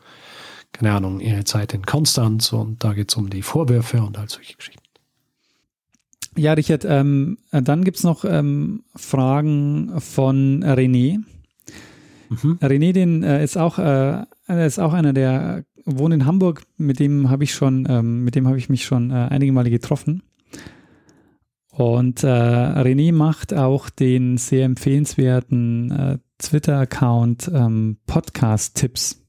keine 0.72 0.94
Ahnung, 0.94 1.20
ihre 1.20 1.44
Zeit 1.44 1.74
in 1.74 1.86
Konstanz 1.86 2.54
und 2.54 2.84
da 2.84 2.94
geht 2.94 3.12
es 3.12 3.18
um 3.18 3.30
die 3.30 3.42
Vorwürfe 3.42 4.02
und 4.02 4.18
all 4.18 4.30
solche 4.30 4.56
Geschichten. 4.56 4.84
Ja, 6.38 6.54
Richard, 6.54 6.86
ähm, 6.86 7.40
äh, 7.52 7.62
dann 7.62 7.84
gibt's 7.84 8.04
noch 8.04 8.24
ähm, 8.24 8.84
Fragen 8.96 10.00
von 10.00 10.64
René. 10.64 11.24
René, 12.30 12.94
den 12.94 13.24
äh, 13.24 13.44
ist 13.44 13.58
auch, 13.58 13.80
äh, 13.80 14.26
ist 14.48 14.80
auch 14.80 14.94
einer, 14.94 15.14
der 15.14 15.64
wohnt 15.86 16.14
in 16.14 16.26
Hamburg, 16.26 16.64
mit 16.78 17.00
dem 17.00 17.30
habe 17.30 17.44
ich 17.44 17.54
schon, 17.54 17.88
ähm, 17.90 18.24
mit 18.24 18.36
dem 18.36 18.48
habe 18.48 18.58
ich 18.58 18.70
mich 18.70 18.86
schon 18.86 19.10
äh, 19.12 19.28
einige 19.30 19.52
Male 19.52 19.70
getroffen. 19.70 20.22
Und 21.72 22.24
äh, 22.24 22.28
René 22.28 23.14
macht 23.14 23.54
auch 23.54 23.90
den 23.90 24.38
sehr 24.38 24.66
empfehlenswerten 24.66 25.92
äh, 25.92 26.18
Twitter-Account 26.40 27.52
ähm, 27.54 27.98
Podcast-Tipps, 28.06 29.24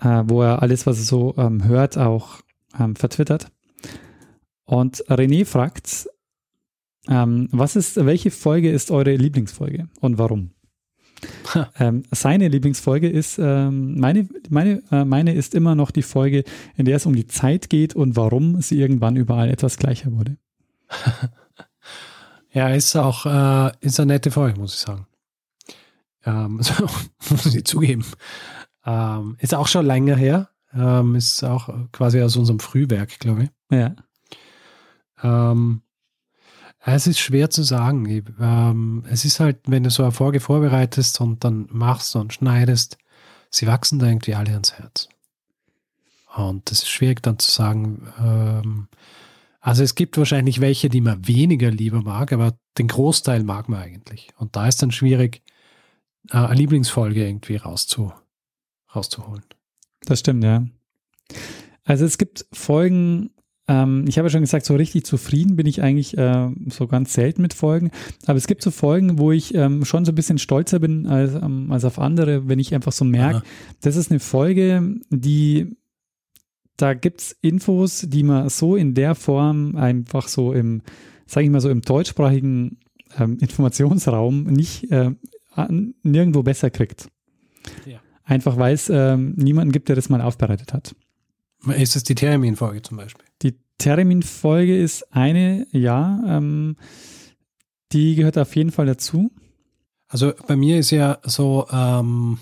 äh, 0.00 0.22
wo 0.26 0.42
er 0.42 0.62
alles, 0.62 0.86
was 0.86 0.98
er 0.98 1.04
so 1.04 1.34
ähm, 1.36 1.64
hört, 1.64 1.96
auch 1.96 2.40
ähm, 2.78 2.96
vertwittert. 2.96 3.50
Und 4.70 5.04
René 5.08 5.44
fragt, 5.44 6.08
ähm, 7.08 7.48
was 7.50 7.74
ist, 7.74 7.96
welche 8.06 8.30
Folge 8.30 8.70
ist 8.70 8.92
eure 8.92 9.16
Lieblingsfolge 9.16 9.88
und 10.00 10.16
warum? 10.16 10.52
ähm, 11.80 12.04
seine 12.12 12.46
Lieblingsfolge 12.46 13.08
ist, 13.08 13.40
ähm, 13.40 13.98
meine, 13.98 14.28
meine, 14.48 14.80
äh, 14.92 15.04
meine 15.04 15.34
ist 15.34 15.56
immer 15.56 15.74
noch 15.74 15.90
die 15.90 16.04
Folge, 16.04 16.44
in 16.76 16.84
der 16.84 16.94
es 16.94 17.04
um 17.04 17.16
die 17.16 17.26
Zeit 17.26 17.68
geht 17.68 17.96
und 17.96 18.14
warum 18.14 18.62
sie 18.62 18.78
irgendwann 18.78 19.16
überall 19.16 19.50
etwas 19.50 19.76
gleicher 19.76 20.12
wurde. 20.12 20.36
Ja, 22.52 22.70
ist 22.70 22.96
auch, 22.96 23.26
äh, 23.26 23.70
ist 23.80 24.00
eine 24.00 24.14
nette 24.14 24.32
Folge, 24.32 24.58
muss 24.58 24.74
ich 24.74 24.80
sagen. 24.80 25.06
Ähm, 26.24 26.58
so, 26.62 26.72
muss 27.30 27.54
ich 27.54 27.64
zugeben. 27.64 28.04
Ähm, 28.84 29.36
ist 29.38 29.54
auch 29.54 29.68
schon 29.68 29.86
länger 29.86 30.16
her. 30.16 30.50
Ähm, 30.74 31.14
ist 31.14 31.44
auch 31.44 31.68
quasi 31.92 32.20
aus 32.20 32.36
unserem 32.36 32.58
Frühwerk, 32.58 33.20
glaube 33.20 33.44
ich. 33.44 33.50
Ja. 33.70 33.94
Ähm, 35.22 35.82
es 36.84 37.06
ist 37.06 37.18
schwer 37.18 37.50
zu 37.50 37.62
sagen. 37.62 38.06
Ich, 38.08 38.24
ähm, 38.40 39.04
es 39.08 39.24
ist 39.24 39.40
halt, 39.40 39.58
wenn 39.66 39.82
du 39.82 39.90
so 39.90 40.02
eine 40.02 40.12
Folge 40.12 40.40
vorbereitest 40.40 41.20
und 41.20 41.44
dann 41.44 41.68
machst 41.70 42.16
und 42.16 42.32
schneidest, 42.32 42.96
sie 43.50 43.66
wachsen 43.66 43.98
da 43.98 44.06
irgendwie 44.06 44.34
alle 44.34 44.52
ans 44.52 44.72
Herz. 44.72 45.08
Und 46.34 46.70
es 46.70 46.84
ist 46.84 46.88
schwierig 46.88 47.22
dann 47.22 47.38
zu 47.38 47.50
sagen, 47.50 48.06
ähm, 48.18 48.88
also 49.60 49.82
es 49.82 49.94
gibt 49.94 50.16
wahrscheinlich 50.16 50.60
welche, 50.60 50.88
die 50.88 51.02
man 51.02 51.26
weniger 51.26 51.70
lieber 51.70 52.02
mag, 52.02 52.32
aber 52.32 52.56
den 52.78 52.88
Großteil 52.88 53.42
mag 53.42 53.68
man 53.68 53.82
eigentlich. 53.82 54.28
Und 54.38 54.56
da 54.56 54.66
ist 54.66 54.80
dann 54.80 54.90
schwierig, 54.90 55.42
äh, 56.30 56.36
eine 56.36 56.54
Lieblingsfolge 56.54 57.26
irgendwie 57.26 57.56
rauszu, 57.56 58.12
rauszuholen. 58.94 59.44
Das 60.06 60.20
stimmt, 60.20 60.44
ja. 60.44 60.64
Also 61.84 62.04
es 62.06 62.16
gibt 62.16 62.46
Folgen, 62.52 63.30
ähm, 63.70 64.04
ich 64.08 64.18
habe 64.18 64.26
ja 64.26 64.30
schon 64.30 64.40
gesagt, 64.40 64.66
so 64.66 64.74
richtig 64.74 65.04
zufrieden 65.04 65.54
bin 65.56 65.66
ich 65.66 65.80
eigentlich 65.82 66.18
äh, 66.18 66.48
so 66.68 66.86
ganz 66.88 67.12
selten 67.14 67.40
mit 67.42 67.54
Folgen. 67.54 67.90
Aber 68.26 68.36
es 68.36 68.46
gibt 68.46 68.62
so 68.62 68.70
Folgen, 68.70 69.18
wo 69.18 69.30
ich 69.32 69.54
ähm, 69.54 69.84
schon 69.84 70.04
so 70.04 70.12
ein 70.12 70.16
bisschen 70.16 70.38
stolzer 70.38 70.80
bin 70.80 71.06
als, 71.06 71.34
ähm, 71.34 71.70
als 71.70 71.84
auf 71.84 71.98
andere, 71.98 72.48
wenn 72.48 72.58
ich 72.58 72.74
einfach 72.74 72.92
so 72.92 73.04
merke, 73.04 73.42
das 73.80 73.96
ist 73.96 74.10
eine 74.10 74.20
Folge, 74.20 74.96
die 75.10 75.76
da 76.76 76.94
gibt's 76.94 77.36
Infos, 77.42 78.06
die 78.08 78.22
man 78.22 78.48
so 78.48 78.74
in 78.74 78.94
der 78.94 79.14
Form 79.14 79.76
einfach 79.76 80.28
so 80.28 80.52
im, 80.54 80.80
sage 81.26 81.44
ich 81.44 81.50
mal 81.52 81.60
so 81.60 81.68
im 81.68 81.82
deutschsprachigen 81.82 82.78
ähm, 83.18 83.36
Informationsraum 83.38 84.44
nicht 84.44 84.90
äh, 84.90 85.10
an- 85.54 85.94
nirgendwo 86.02 86.42
besser 86.42 86.70
kriegt. 86.70 87.08
Ja. 87.84 88.00
Einfach 88.24 88.56
weil 88.56 88.72
es 88.74 88.88
ähm, 88.88 89.34
niemanden 89.36 89.72
gibt, 89.72 89.88
der 89.88 89.96
das 89.96 90.08
mal 90.08 90.22
aufbereitet 90.22 90.72
hat. 90.72 90.94
Ist 91.76 91.96
es 91.96 92.04
die 92.04 92.14
Termin-Folge 92.14 92.80
zum 92.80 92.96
Beispiel? 92.96 93.26
Termin-Folge 93.80 94.80
ist 94.80 95.12
eine, 95.12 95.66
ja, 95.72 96.22
ähm, 96.26 96.76
die 97.92 98.14
gehört 98.14 98.38
auf 98.38 98.54
jeden 98.54 98.70
Fall 98.70 98.86
dazu. 98.86 99.32
Also 100.08 100.32
bei 100.46 100.56
mir 100.56 100.78
ist 100.78 100.90
ja 100.90 101.18
so 101.24 101.66
ähm, 101.72 102.38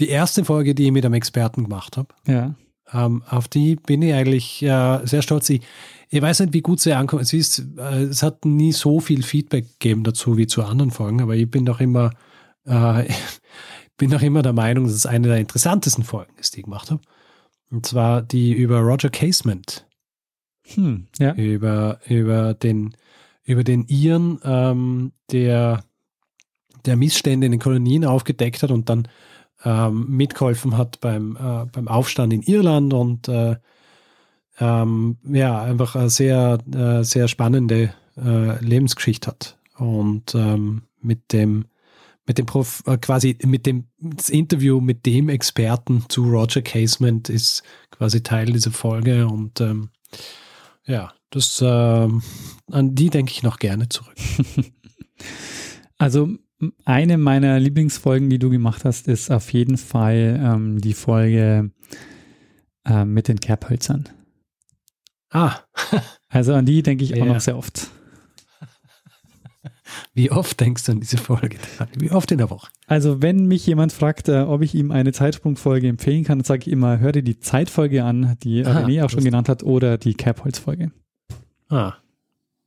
die 0.00 0.08
erste 0.08 0.44
Folge, 0.44 0.74
die 0.74 0.86
ich 0.86 0.92
mit 0.92 1.04
einem 1.04 1.14
Experten 1.14 1.64
gemacht 1.64 1.96
habe. 1.96 2.08
Ja. 2.26 2.54
Ähm, 2.92 3.22
auf 3.28 3.48
die 3.48 3.76
bin 3.76 4.02
ich 4.02 4.14
eigentlich 4.14 4.62
äh, 4.62 5.00
sehr 5.04 5.22
stolz. 5.22 5.48
Ich, 5.50 5.62
ich 6.08 6.20
weiß 6.22 6.40
nicht, 6.40 6.52
wie 6.52 6.62
gut 6.62 6.80
sie 6.80 6.92
ankommt. 6.92 7.22
Es, 7.22 7.32
ist, 7.32 7.64
äh, 7.78 8.04
es 8.04 8.22
hat 8.22 8.44
nie 8.44 8.72
so 8.72 9.00
viel 9.00 9.22
Feedback 9.22 9.66
gegeben 9.78 10.04
dazu 10.04 10.36
wie 10.36 10.46
zu 10.46 10.64
anderen 10.64 10.90
Folgen, 10.90 11.20
aber 11.20 11.36
ich 11.36 11.50
bin 11.50 11.64
doch 11.64 11.80
immer, 11.80 12.12
äh, 12.64 13.04
bin 13.96 14.10
doch 14.10 14.22
immer 14.22 14.42
der 14.42 14.52
Meinung, 14.52 14.84
dass 14.84 14.94
es 14.94 15.06
eine 15.06 15.28
der 15.28 15.38
interessantesten 15.38 16.04
Folgen 16.04 16.32
ist, 16.38 16.54
die 16.54 16.60
ich 16.60 16.64
gemacht 16.64 16.90
habe. 16.90 17.02
Und 17.70 17.86
zwar 17.86 18.22
die 18.22 18.52
über 18.52 18.80
Roger 18.80 19.10
Casement. 19.10 19.86
Hm, 20.74 21.06
ja. 21.18 21.34
Über, 21.34 21.98
über 22.08 22.54
den, 22.54 22.94
über 23.44 23.64
den 23.64 23.84
Iren, 23.86 24.40
ähm, 24.44 25.12
der, 25.30 25.84
der 26.84 26.96
Missstände 26.96 27.46
in 27.46 27.52
den 27.52 27.60
Kolonien 27.60 28.04
aufgedeckt 28.04 28.62
hat 28.62 28.70
und 28.70 28.88
dann 28.88 29.08
ähm, 29.64 30.06
mitgeholfen 30.08 30.76
hat 30.76 31.00
beim, 31.00 31.36
äh, 31.36 31.66
beim 31.66 31.88
Aufstand 31.88 32.32
in 32.32 32.42
Irland 32.42 32.92
und 32.94 33.28
äh, 33.28 33.56
ähm, 34.58 35.16
ja, 35.24 35.62
einfach 35.62 35.96
eine 35.96 36.10
sehr, 36.10 36.58
äh, 36.74 37.02
sehr 37.02 37.28
spannende 37.28 37.94
äh, 38.16 38.64
Lebensgeschichte 38.64 39.28
hat. 39.28 39.58
Und 39.76 40.34
ähm, 40.34 40.82
mit 41.00 41.32
dem, 41.32 41.64
mit 42.26 42.38
dem 42.38 42.46
Prof, 42.46 42.82
äh, 42.86 42.98
quasi 42.98 43.36
mit 43.44 43.66
dem 43.66 43.86
das 43.98 44.28
Interview 44.28 44.80
mit 44.80 45.06
dem 45.06 45.28
Experten 45.28 46.04
zu 46.08 46.24
Roger 46.24 46.62
Casement 46.62 47.28
ist 47.28 47.62
quasi 47.90 48.22
Teil 48.22 48.46
dieser 48.46 48.70
Folge 48.70 49.26
und 49.26 49.60
ähm, 49.60 49.90
ja, 50.86 51.12
das 51.30 51.62
ähm, 51.64 52.22
an 52.70 52.94
die 52.94 53.10
denke 53.10 53.32
ich 53.32 53.42
noch 53.42 53.58
gerne 53.58 53.88
zurück. 53.88 54.16
Also 55.98 56.30
eine 56.86 57.18
meiner 57.18 57.60
Lieblingsfolgen, 57.60 58.30
die 58.30 58.38
du 58.38 58.48
gemacht 58.48 58.86
hast, 58.86 59.06
ist 59.06 59.30
auf 59.30 59.52
jeden 59.52 59.76
Fall 59.76 60.40
ähm, 60.42 60.80
die 60.80 60.94
Folge 60.94 61.72
äh, 62.86 63.04
mit 63.04 63.28
den 63.28 63.38
Kerbhölzern. 63.38 64.08
Ah. 65.30 65.56
also 66.30 66.54
an 66.54 66.64
die 66.64 66.82
denke 66.82 67.04
ich 67.04 67.12
auch 67.14 67.18
Ja. 67.26 67.34
noch 67.34 67.40
sehr 67.40 67.58
oft. 67.58 67.90
Wie 70.14 70.30
oft 70.30 70.58
denkst 70.58 70.84
du 70.84 70.92
an 70.92 71.00
diese 71.00 71.18
Folge? 71.18 71.58
Wie 71.98 72.10
oft 72.10 72.32
in 72.32 72.38
der 72.38 72.48
Woche? 72.48 72.68
Also 72.90 73.22
wenn 73.22 73.46
mich 73.46 73.64
jemand 73.68 73.92
fragt, 73.92 74.28
äh, 74.28 74.40
ob 74.40 74.62
ich 74.62 74.74
ihm 74.74 74.90
eine 74.90 75.12
Zeitsprungfolge 75.12 75.86
empfehlen 75.86 76.24
kann, 76.24 76.40
dann 76.40 76.44
sage 76.44 76.62
ich 76.62 76.72
immer, 76.72 76.98
hör 76.98 77.12
dir 77.12 77.22
die 77.22 77.38
Zeitfolge 77.38 78.02
an, 78.02 78.36
die 78.42 78.66
Ah, 78.66 78.80
René 78.80 79.04
auch 79.04 79.10
schon 79.10 79.22
genannt 79.22 79.48
hat, 79.48 79.62
oder 79.62 79.96
die 79.96 80.14
Kerbholz-Folge. 80.14 80.90
Ah, 81.68 81.94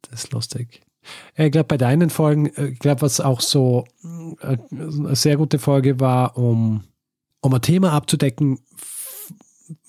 das 0.09 0.23
ist 0.23 0.31
lustig. 0.31 0.81
Ja, 1.35 1.43
Ich 1.43 1.51
glaube, 1.51 1.67
bei 1.67 1.77
deinen 1.77 2.09
Folgen, 2.09 2.45
äh, 2.55 2.67
ich 2.67 2.79
glaube, 2.79 3.01
was 3.01 3.19
auch 3.19 3.41
so 3.41 3.83
äh, 4.41 4.55
eine 4.71 5.13
sehr 5.17 5.35
gute 5.35 5.59
Folge 5.59 5.99
war, 5.99 6.37
um, 6.37 6.85
um 7.41 7.53
ein 7.53 7.61
Thema 7.61 7.91
abzudecken, 7.91 8.59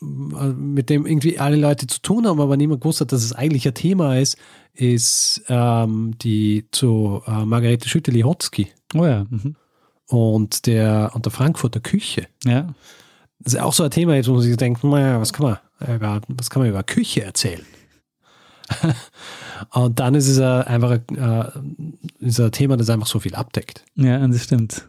äh, 0.03 0.49
mit 0.49 0.91
dem 0.91 1.07
irgendwie 1.07 1.39
alle 1.39 1.55
Leute 1.57 1.87
zu 1.87 2.03
tun 2.03 2.27
haben, 2.27 2.41
aber 2.41 2.57
niemand 2.57 2.81
gewusst 2.81 3.01
hat, 3.01 3.13
dass 3.13 3.23
es 3.23 3.33
eigentlich 3.35 3.69
ein 3.69 3.75
Thema 3.75 4.19
ist, 4.19 4.37
ist 4.73 5.45
ähm, 5.49 6.19
die 6.21 6.67
zu 6.73 7.23
äh, 7.25 7.45
Margarete 7.45 7.89
Schütte-Lihotzky 7.89 8.67
Oh 8.95 9.07
ja. 9.07 9.27
Mhm. 9.31 9.55
Und 10.09 10.67
der, 10.67 11.11
und 11.15 11.25
der 11.25 11.33
Frankfurter 11.33 11.81
Küche. 11.81 12.29
Ja. 12.45 12.75
Das 13.39 13.55
ist 13.55 13.61
auch 13.61 13.73
so 13.73 13.85
ein 13.85 13.91
Thema, 13.91 14.15
jetzt, 14.15 14.29
wo 14.29 14.33
man 14.33 14.43
sich 14.43 14.57
denkt, 14.57 14.85
naja, 14.85 15.21
was 15.21 15.33
kann 15.33 15.47
man 15.47 15.95
über, 15.95 16.21
was 16.29 16.51
kann 16.51 16.63
man 16.63 16.71
über 16.71 16.83
Küche 16.83 17.23
erzählen? 17.23 17.65
Und 19.71 20.01
dann 20.01 20.15
ist 20.15 20.29
es 20.29 20.41
einfach 20.41 20.93
äh, 20.93 21.61
ist 22.21 22.41
ein 22.41 22.53
Thema, 22.53 22.77
das 22.77 22.91
einfach 22.91 23.07
so 23.07 23.21
viel 23.21 23.35
abdeckt. 23.35 23.85
Ja, 23.95 24.27
das 24.27 24.45
stimmt. 24.45 24.89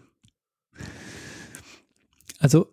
Also, 2.39 2.67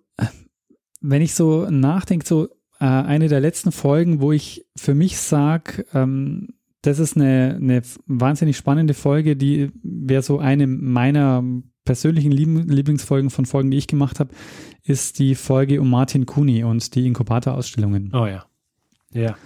wenn 1.01 1.23
ich 1.23 1.35
so 1.35 1.69
nachdenke, 1.71 2.27
so 2.27 2.49
äh, 2.79 2.85
eine 2.85 3.29
der 3.29 3.41
letzten 3.41 3.73
Folgen, 3.73 4.21
wo 4.21 4.33
ich 4.33 4.67
für 4.77 4.95
mich 4.95 5.19
sage, 5.19 5.85
ähm, 5.95 6.55
das 6.83 6.99
ist 6.99 7.17
eine, 7.17 7.59
eine 7.61 7.83
wahnsinnig 8.07 8.57
spannende 8.57 8.95
Folge, 8.95 9.37
die 9.37 9.71
wäre 9.83 10.23
so 10.23 10.39
eine 10.39 10.67
meiner 10.67 11.45
persönlichen 11.85 12.33
Lieb 12.33 12.71
Lieblingsfolgen 12.71 13.31
von 13.31 13.47
Folgen, 13.47 13.71
die 13.71 13.79
ich 13.79 13.87
gemacht 13.87 14.21
habe, 14.21 14.31
ist 14.85 15.19
die 15.19 15.35
Folge 15.35 15.81
um 15.81 15.91
Martin 15.91 16.27
Kuni 16.27 16.65
und 16.65 16.95
die 16.95 17.07
Inkubator-Ausstellungen. 17.07 18.13
Oh 18.15 18.27
ja. 18.27 18.45
Ja. 19.13 19.37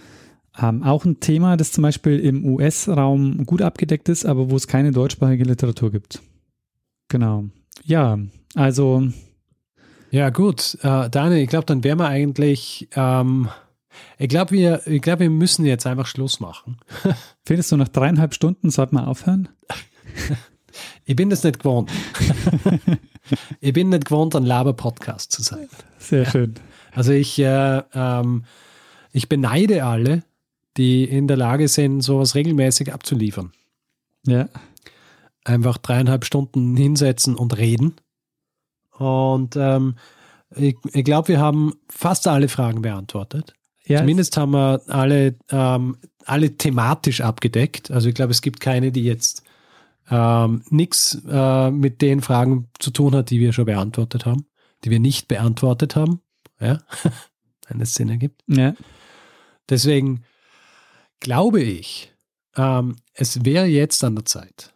Ähm, 0.59 0.83
auch 0.83 1.05
ein 1.05 1.21
Thema, 1.21 1.57
das 1.57 1.73
zum 1.73 1.83
Beispiel 1.83 2.19
im 2.19 2.45
US-Raum 2.45 3.45
gut 3.45 3.63
abgedeckt 3.63 4.09
ist, 4.09 4.25
aber 4.25 4.51
wo 4.51 4.57
es 4.57 4.67
keine 4.67 4.91
deutschsprachige 4.91 5.45
Literatur 5.45 5.91
gibt. 5.91 6.23
Genau. 7.09 7.45
Ja, 7.85 8.19
also. 8.55 9.09
Ja, 10.11 10.31
gut. 10.31 10.79
Äh, 10.83 11.11
Daniel, 11.11 11.43
ich 11.43 11.49
glaube, 11.49 11.67
dann 11.67 11.85
wären 11.85 11.99
wir 11.99 12.09
eigentlich. 12.09 12.89
Ähm, 12.95 13.49
ich 14.19 14.29
glaube, 14.29 14.53
wir, 14.53 14.87
ich 14.87 15.03
glaub, 15.03 15.21
wir 15.21 15.31
müssen 15.31 15.65
jetzt 15.65 15.87
einfach 15.87 16.07
Schluss 16.07 16.41
machen. 16.41 16.79
Findest 17.45 17.73
du, 17.73 17.77
nach 17.77 17.89
dreieinhalb 17.89 18.35
Stunden 18.35 18.71
sollte 18.71 18.95
man 18.95 19.05
aufhören? 19.05 19.49
ich 21.05 21.17
bin 21.17 21.31
das 21.31 21.43
nicht 21.45 21.61
gewohnt. 21.61 21.91
ich 23.61 23.73
bin 23.73 23.89
nicht 23.89 24.07
gewohnt, 24.07 24.35
ein 24.35 24.45
Laber-Podcast 24.45 25.33
zu 25.33 25.43
sein. 25.43 25.69
Sehr 25.99 26.25
ja. 26.25 26.31
schön. 26.31 26.55
Also 26.93 27.13
ich, 27.13 27.39
äh, 27.39 27.83
ähm, 27.95 28.45
ich 29.13 29.29
beneide 29.29 29.85
alle, 29.85 30.23
die 30.77 31.05
in 31.05 31.29
der 31.29 31.37
Lage 31.37 31.69
sind, 31.69 32.01
sowas 32.01 32.35
regelmäßig 32.35 32.93
abzuliefern. 32.93 33.53
Ja. 34.27 34.49
Einfach 35.45 35.79
dreieinhalb 35.79 36.25
Stunden 36.25 36.77
hinsetzen 36.77 37.37
und 37.37 37.57
reden. 37.57 37.95
Und 38.99 39.57
ähm, 39.57 39.97
ich, 40.55 40.77
ich 40.93 41.05
glaube, 41.05 41.29
wir 41.29 41.41
haben 41.41 41.75
fast 41.89 42.27
alle 42.27 42.49
Fragen 42.49 42.83
beantwortet. 42.83 43.55
Ja, 43.87 44.01
Zumindest 44.01 44.37
haben 44.37 44.53
wir 44.53 44.81
alle, 44.89 45.37
ähm, 45.51 45.97
alle 46.25 46.57
thematisch 46.57 47.21
abgedeckt. 47.21 47.91
Also 47.91 48.09
ich 48.09 48.15
glaube, 48.15 48.33
es 48.33 48.43
gibt 48.43 48.61
keine, 48.61 48.91
die 48.91 49.05
jetzt 49.05 49.43
ähm, 50.11 50.63
nichts 50.71 51.21
äh, 51.29 51.71
mit 51.71 52.03
den 52.03 52.21
Fragen 52.21 52.69
zu 52.79 52.91
tun 52.91 53.15
hat, 53.15 53.31
die 53.31 53.41
wir 53.41 53.53
schon 53.53 53.67
beantwortet 53.67 54.27
haben, 54.27 54.47
die 54.85 54.91
wir 54.91 55.01
nicht 55.01 55.29
beantwortet 55.29 55.97
haben. 55.97 56.21
Ja, 56.61 56.79
wenn 57.69 57.81
es 57.81 57.95
Sinn 57.95 58.09
ergibt. 58.09 58.43
Ja. 58.47 58.75
Deswegen 59.69 60.23
glaube 61.21 61.63
ich, 61.63 62.13
ähm, 62.57 62.97
es 63.15 63.45
wäre 63.45 63.67
jetzt 63.67 64.03
an 64.05 64.15
der 64.15 64.25
Zeit, 64.25 64.75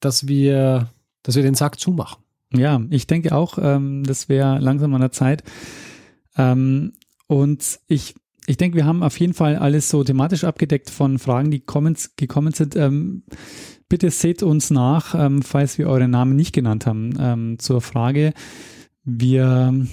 dass 0.00 0.26
wir, 0.26 0.90
dass 1.22 1.36
wir 1.36 1.42
den 1.42 1.54
Sack 1.54 1.78
zumachen. 1.78 2.22
Ja, 2.52 2.80
ich 2.90 3.06
denke 3.06 3.34
auch, 3.34 3.58
ähm, 3.60 4.04
das 4.04 4.28
wäre 4.28 4.58
langsam 4.58 4.94
an 4.94 5.00
der 5.00 5.12
Zeit. 5.12 5.42
Ähm, 6.36 6.92
und 7.26 7.80
ich, 7.88 8.14
ich 8.46 8.56
denke, 8.56 8.76
wir 8.76 8.84
haben 8.84 9.02
auf 9.02 9.18
jeden 9.18 9.34
Fall 9.34 9.56
alles 9.56 9.88
so 9.88 10.04
thematisch 10.04 10.44
abgedeckt 10.44 10.90
von 10.90 11.18
Fragen, 11.18 11.50
die 11.50 11.60
kommen, 11.60 11.96
gekommen 12.16 12.52
sind. 12.52 12.76
Ähm, 12.76 13.24
bitte 13.94 14.10
seht 14.10 14.42
uns 14.42 14.70
nach, 14.70 15.14
ähm, 15.14 15.40
falls 15.40 15.78
wir 15.78 15.88
eure 15.88 16.08
Namen 16.08 16.34
nicht 16.34 16.52
genannt 16.52 16.84
haben, 16.84 17.14
ähm, 17.20 17.58
zur 17.60 17.80
Frage. 17.80 18.32
Wir 19.04 19.86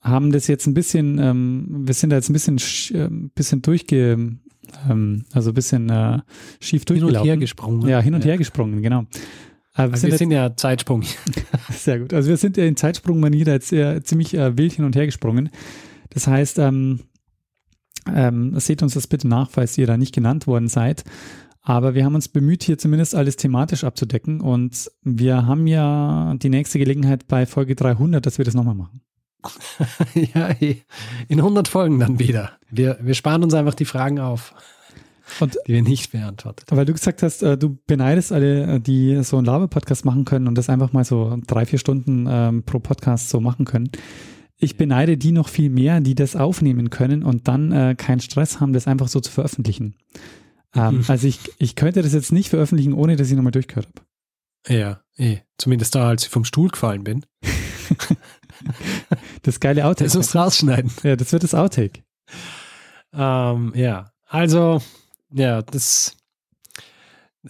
haben 0.00 0.30
das 0.30 0.46
jetzt 0.46 0.68
ein 0.68 0.74
bisschen, 0.74 1.18
ähm, 1.18 1.66
wir 1.84 1.92
sind 1.92 2.10
da 2.10 2.16
jetzt 2.16 2.30
ein 2.30 2.34
bisschen, 2.34 2.58
äh, 2.94 3.08
bisschen 3.34 3.60
durchge, 3.60 4.36
ähm, 4.88 5.24
also 5.32 5.50
ein 5.50 5.54
bisschen 5.54 5.90
äh, 5.90 6.20
schief 6.60 6.84
durchgelaufen. 6.84 7.16
Hin 7.16 7.20
und 7.20 7.26
her 7.26 7.36
gesprungen. 7.36 7.88
Ja, 7.88 8.00
hin 8.00 8.14
und 8.14 8.24
ja. 8.24 8.28
her 8.30 8.38
gesprungen, 8.38 8.80
genau. 8.80 9.06
Aber 9.74 9.94
also 9.94 9.94
wir 9.94 9.98
sind, 9.98 10.10
wir 10.10 10.18
sind 10.18 10.30
ja 10.30 10.56
Zeitsprung. 10.56 11.02
Sehr 11.72 11.98
gut. 11.98 12.14
Also 12.14 12.28
wir 12.28 12.36
sind 12.36 12.56
ja 12.56 12.64
in 12.64 12.76
Zeitsprungmanier 12.76 13.46
jetzt 13.46 13.72
eher 13.72 14.04
ziemlich 14.04 14.34
äh, 14.34 14.56
wild 14.56 14.74
hin 14.74 14.84
und 14.84 14.94
her 14.94 15.06
gesprungen. 15.06 15.50
Das 16.10 16.28
heißt, 16.28 16.60
ähm, 16.60 17.00
ähm, 18.14 18.56
seht 18.60 18.84
uns 18.84 18.94
das 18.94 19.08
bitte 19.08 19.26
nach, 19.26 19.50
falls 19.50 19.76
ihr 19.78 19.88
da 19.88 19.96
nicht 19.96 20.14
genannt 20.14 20.46
worden 20.46 20.68
seid. 20.68 21.02
Aber 21.68 21.94
wir 21.94 22.06
haben 22.06 22.14
uns 22.14 22.28
bemüht, 22.28 22.62
hier 22.62 22.78
zumindest 22.78 23.14
alles 23.14 23.36
thematisch 23.36 23.84
abzudecken. 23.84 24.40
Und 24.40 24.90
wir 25.02 25.44
haben 25.44 25.66
ja 25.66 26.34
die 26.38 26.48
nächste 26.48 26.78
Gelegenheit 26.78 27.28
bei 27.28 27.44
Folge 27.44 27.74
300, 27.74 28.24
dass 28.24 28.38
wir 28.38 28.46
das 28.46 28.54
nochmal 28.54 28.74
machen. 28.74 29.02
ja, 30.34 30.48
in 31.28 31.38
100 31.38 31.68
Folgen 31.68 32.00
dann 32.00 32.18
wieder. 32.18 32.52
Wir, 32.70 32.96
wir 33.02 33.12
sparen 33.12 33.42
uns 33.42 33.52
einfach 33.52 33.74
die 33.74 33.84
Fragen 33.84 34.18
auf, 34.18 34.54
und, 35.40 35.58
die 35.66 35.74
wir 35.74 35.82
nicht 35.82 36.10
beantwortet 36.10 36.70
haben. 36.70 36.78
Weil 36.78 36.86
du 36.86 36.94
gesagt 36.94 37.22
hast, 37.22 37.42
äh, 37.42 37.58
du 37.58 37.76
beneidest 37.86 38.32
alle, 38.32 38.76
äh, 38.76 38.80
die 38.80 39.22
so 39.22 39.36
einen 39.36 39.44
Laber-Podcast 39.44 40.06
machen 40.06 40.24
können 40.24 40.48
und 40.48 40.56
das 40.56 40.70
einfach 40.70 40.94
mal 40.94 41.04
so 41.04 41.38
drei, 41.46 41.66
vier 41.66 41.78
Stunden 41.78 42.26
ähm, 42.30 42.62
pro 42.62 42.78
Podcast 42.78 43.28
so 43.28 43.40
machen 43.40 43.66
können. 43.66 43.90
Ich 44.56 44.78
beneide 44.78 45.18
die 45.18 45.32
noch 45.32 45.50
viel 45.50 45.68
mehr, 45.68 46.00
die 46.00 46.14
das 46.14 46.34
aufnehmen 46.34 46.88
können 46.88 47.22
und 47.22 47.46
dann 47.46 47.72
äh, 47.72 47.94
keinen 47.94 48.20
Stress 48.20 48.58
haben, 48.58 48.72
das 48.72 48.86
einfach 48.86 49.08
so 49.08 49.20
zu 49.20 49.30
veröffentlichen. 49.30 49.96
Ähm, 50.74 50.98
mhm. 50.98 51.04
Also 51.08 51.26
ich, 51.26 51.40
ich 51.58 51.76
könnte 51.76 52.02
das 52.02 52.12
jetzt 52.12 52.32
nicht 52.32 52.50
veröffentlichen, 52.50 52.92
ohne 52.92 53.16
dass 53.16 53.28
ich 53.28 53.36
nochmal 53.36 53.52
durchgehört 53.52 53.86
habe. 53.86 54.74
Ja, 54.74 55.00
eh. 55.16 55.38
Zumindest 55.56 55.94
da, 55.94 56.08
als 56.08 56.24
ich 56.24 56.28
vom 56.28 56.44
Stuhl 56.44 56.68
gefallen 56.68 57.04
bin. 57.04 57.24
das 59.42 59.60
geile 59.60 59.86
Outtake. 59.86 60.04
Das 60.04 60.16
muss 60.16 60.34
rausschneiden. 60.34 60.90
Ja, 61.02 61.16
das 61.16 61.32
wird 61.32 61.42
das 61.42 61.54
Outtake. 61.54 62.02
Ähm, 63.12 63.72
ja, 63.74 64.12
also, 64.26 64.82
ja, 65.30 65.62
das. 65.62 66.16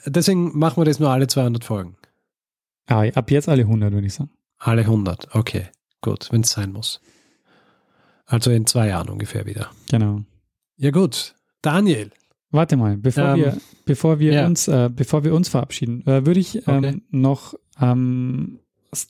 Deswegen 0.05 0.56
machen 0.56 0.80
wir 0.80 0.84
das 0.84 1.00
nur 1.00 1.10
alle 1.10 1.26
200 1.26 1.64
Folgen. 1.64 1.97
Ah, 2.86 3.06
ab 3.08 3.30
jetzt 3.30 3.48
alle 3.48 3.62
100, 3.62 3.92
würde 3.92 4.06
ich 4.06 4.14
sagen. 4.14 4.30
Alle 4.58 4.82
100, 4.82 5.34
okay. 5.34 5.68
Gut, 6.00 6.28
wenn 6.30 6.42
es 6.42 6.50
sein 6.50 6.72
muss. 6.72 7.00
Also 8.26 8.50
in 8.50 8.66
zwei 8.66 8.88
Jahren 8.88 9.08
ungefähr 9.08 9.47
wieder. 9.47 9.70
Genau. 9.90 10.22
Ja, 10.76 10.90
gut. 10.90 11.34
Daniel. 11.62 12.12
Warte 12.50 12.76
mal, 12.76 12.96
bevor 12.96 13.34
ähm, 13.34 13.36
wir, 13.36 13.56
bevor 13.84 14.18
wir 14.18 14.32
ja. 14.32 14.46
uns, 14.46 14.68
äh, 14.68 14.88
bevor 14.94 15.24
wir 15.24 15.34
uns 15.34 15.48
verabschieden, 15.48 16.06
äh, 16.06 16.24
würde 16.24 16.40
ich 16.40 16.66
ähm, 16.66 16.78
okay. 16.78 17.02
noch 17.10 17.54
ähm, 17.80 18.60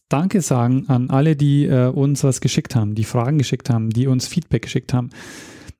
Danke 0.08 0.40
sagen 0.40 0.86
an 0.88 1.10
alle, 1.10 1.36
die 1.36 1.66
äh, 1.66 1.86
uns 1.86 2.24
was 2.24 2.40
geschickt 2.40 2.74
haben, 2.74 2.96
die 2.96 3.04
Fragen 3.04 3.38
geschickt 3.38 3.70
haben, 3.70 3.90
die 3.90 4.08
uns 4.08 4.26
Feedback 4.26 4.62
geschickt 4.62 4.92
haben, 4.92 5.10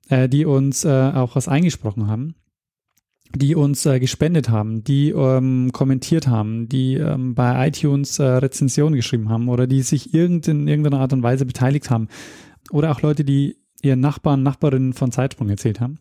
äh, 0.07 0.29
die 0.29 0.45
uns 0.45 0.85
äh, 0.85 1.11
auch 1.13 1.35
was 1.35 1.47
eingesprochen 1.47 2.07
haben 2.07 2.35
die 3.35 3.53
uns 3.53 3.85
äh, 3.85 3.99
gespendet 3.99 4.49
haben, 4.49 4.83
die 4.83 5.11
ähm, 5.11 5.69
kommentiert 5.71 6.27
haben, 6.27 6.67
die 6.67 6.95
ähm, 6.95 7.35
bei 7.35 7.67
iTunes 7.67 8.19
Rezensionen 8.19 8.95
geschrieben 8.95 9.29
haben 9.29 9.49
oder 9.49 9.67
die 9.67 9.83
sich 9.83 10.15
irgend 10.15 10.47
in 10.47 10.67
irgendeiner 10.67 10.99
Art 10.99 11.13
und 11.13 11.21
Weise 11.21 11.45
beteiligt 11.45 11.91
haben. 11.91 12.07
Oder 12.71 12.89
auch 12.89 13.03
Leute, 13.03 13.23
die 13.23 13.57
ihren 13.83 13.99
Nachbarn, 13.99 14.41
Nachbarinnen 14.41 14.93
von 14.93 15.11
Zeitsprung 15.11 15.47
erzählt 15.47 15.79
haben. 15.79 15.99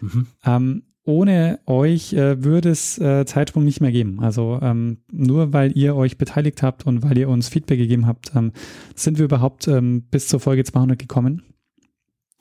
Mhm. 0.00 0.26
Ähm, 0.44 0.82
ohne 1.04 1.60
euch 1.64 2.12
äh, 2.12 2.44
würde 2.44 2.68
es 2.68 2.98
äh, 2.98 3.24
Zeitsprung 3.24 3.64
nicht 3.64 3.80
mehr 3.80 3.92
geben. 3.92 4.20
Also 4.20 4.58
ähm, 4.60 4.98
nur 5.10 5.54
weil 5.54 5.76
ihr 5.76 5.96
euch 5.96 6.18
beteiligt 6.18 6.62
habt 6.62 6.86
und 6.86 7.02
weil 7.02 7.16
ihr 7.16 7.30
uns 7.30 7.48
Feedback 7.48 7.78
gegeben 7.78 8.06
habt, 8.06 8.34
ähm, 8.36 8.52
sind 8.94 9.18
wir 9.18 9.24
überhaupt 9.24 9.68
ähm, 9.68 10.02
bis 10.10 10.28
zur 10.28 10.40
Folge 10.40 10.64
200 10.64 10.98
gekommen. 10.98 11.42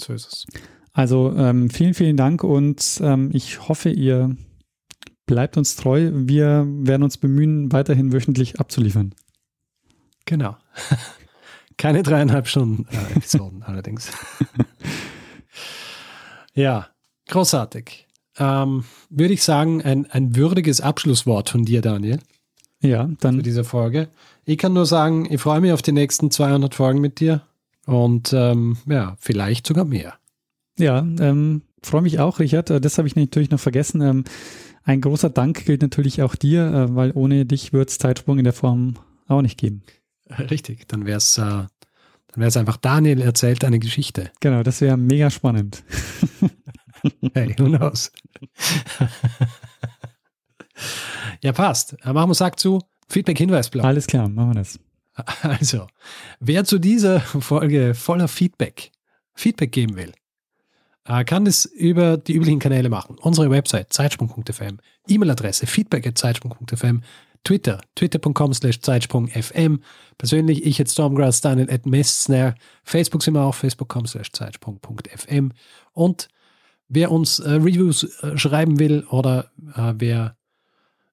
So 0.02 0.14
ist 0.14 0.27
es. 0.27 0.48
Also 0.92 1.34
ähm, 1.38 1.69
vielen, 1.69 1.94
vielen 1.94 2.18
Dank 2.18 2.44
und 2.44 3.00
ähm, 3.02 3.30
ich 3.32 3.69
hoffe, 3.69 3.90
ihr 3.90 4.36
bleibt 5.27 5.56
uns 5.56 5.76
treu. 5.76 6.11
Wir 6.14 6.66
werden 6.68 7.03
uns 7.03 7.18
bemühen, 7.18 7.72
weiterhin 7.72 8.11
wöchentlich 8.11 8.60
abzuliefern. 8.60 9.14
Genau. 10.26 10.58
Keine 11.77 12.02
dreieinhalb 12.02 12.48
Stunden 12.48 12.88
äh, 12.90 13.16
Episoden 13.16 13.61
allerdings. 13.64 14.11
ja, 16.53 16.88
großartig. 17.28 18.08
Ähm, 18.40 18.84
würde 19.10 19.34
ich 19.34 19.44
sagen, 19.44 19.82
ein, 19.82 20.06
ein 20.12 20.36
würdiges 20.36 20.82
Abschlusswort 20.82 21.50
von 21.50 21.66
dir, 21.66 21.82
Daniel. 21.82 22.20
Ja, 22.82 23.10
dann. 23.20 23.38
Für 23.38 23.44
diese 23.44 23.64
Folge. 23.64 24.10
Ich 24.46 24.58
kann 24.58 24.74
nur 24.74 24.86
sagen, 24.86 25.28
ich 25.32 25.42
freue 25.42 25.62
mich 25.62 25.72
auf 25.72 25.82
die 25.82 25.92
nächsten 25.92 26.30
200 26.30 26.76
Folgen 26.76 27.02
mit 27.02 27.20
dir 27.20 27.42
und 27.86 28.34
ähm, 28.34 28.78
ja, 28.86 29.18
vielleicht 29.20 29.66
sogar 29.66 29.86
mehr. 29.86 30.16
Ja, 30.78 31.00
ähm, 31.00 31.64
freue 31.82 32.04
mich 32.04 32.20
auch, 32.20 32.40
Richard. 32.40 32.70
Äh, 32.70 32.80
das 32.80 32.98
habe 32.98 33.08
ich 33.08 33.16
natürlich 33.16 33.50
noch 33.50 33.60
vergessen. 33.60 34.02
Ähm, 34.02 34.24
ein 34.84 35.02
großer 35.02 35.30
Dank 35.30 35.66
gilt 35.66 35.82
natürlich 35.82 36.22
auch 36.22 36.36
dir, 36.36 36.72
äh, 36.72 36.96
weil 36.96 37.12
ohne 37.16 37.46
dich 37.46 37.74
wird 37.74 37.90
es 37.90 37.98
Zeitsprung 37.98 38.38
in 38.38 38.44
der 38.44 38.54
Form 38.54 38.96
auch 39.28 39.42
nicht 39.42 39.58
geben. 39.58 39.82
Richtig, 40.30 40.88
dann 40.88 41.06
wäre 41.06 41.18
es 41.18 41.38
äh, 41.38 41.42
dann 41.42 42.42
wäre 42.42 42.50
es 42.50 42.58
einfach 42.58 42.78
Daniel 42.78 43.22
erzählt 43.22 43.64
eine 43.66 43.80
Geschichte. 43.80 44.32
Genau, 44.42 44.62
das 44.62 44.82
wäre 44.82 44.98
mega 44.98 45.30
spannend. 45.32 45.84
hey, 47.34 47.56
who 47.58 47.66
knows? 47.66 48.11
ja, 51.42 51.52
passt. 51.52 51.95
Machen 52.06 52.30
wir 52.30 52.36
Sack 52.36 52.60
zu. 52.60 52.80
Feedback-Hinweisblock. 53.10 53.86
Alles 53.86 54.08
klar, 54.08 54.30
machen 54.30 54.52
wir 54.52 54.56
das. 54.56 54.80
Also, 55.42 55.88
wer 56.40 56.64
zu 56.64 56.77
dieser 56.77 57.19
Folge 57.19 57.95
voller 57.95 58.27
Feedback 58.27 58.92
Feedback 59.34 59.72
geben 59.72 59.95
will, 59.95 60.14
äh, 61.06 61.24
kann 61.24 61.45
das 61.45 61.66
über 61.66 62.18
die 62.18 62.34
üblichen 62.34 62.60
Kanäle 62.60 62.90
machen. 62.90 63.18
Unsere 63.19 63.50
Website 63.50 63.94
zeitsprung.fm, 63.94 64.77
E-Mail-Adresse 65.08 65.66
feedback.zeitsprung.fm, 65.66 67.02
Twitter, 67.44 67.82
twitter.com 67.95 68.53
slash 68.53 68.82
Zeitsprung.fm. 68.82 69.80
Persönlich, 70.18 70.66
ich 70.66 70.77
jetzt 70.77 70.94
Stormgrass, 70.94 71.42
Daniel 71.42 71.72
at 71.72 71.86
Messner. 71.86 72.56
Facebook 72.84 73.24
sind 73.24 73.36
wir 73.36 73.42
auch, 73.42 73.56
facebook.com 73.56 74.06
slash 74.06 74.32
Zeitsprung.fm. 74.32 75.52
Und 75.94 76.27
wer 76.90 77.12
uns 77.12 77.40
äh, 77.40 77.52
Reviews 77.52 78.04
äh, 78.22 78.38
schreiben 78.38 78.80
will 78.80 79.04
oder 79.10 79.52
äh, 79.76 79.94
wer 79.98 80.38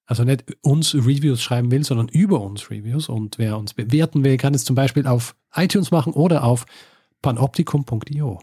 also 0.07 0.25
nicht 0.25 0.44
uns 0.61 0.94
Reviews 0.94 1.43
schreiben 1.43 1.70
will, 1.70 1.83
sondern 1.83 2.09
über 2.09 2.41
uns 2.43 2.70
Reviews 2.70 3.09
und 3.09 3.39
wer 3.39 3.57
uns 3.57 3.75
bewerten 3.75 4.23
will, 4.23 4.36
kann 4.36 4.55
es 4.55 4.65
zum 4.65 4.77
Beispiel 4.77 5.07
auf 5.07 5.35
iTunes 5.55 5.91
machen 5.91 6.12
oder 6.12 6.44
auf 6.44 6.67
panoptikum.io. 7.23 8.41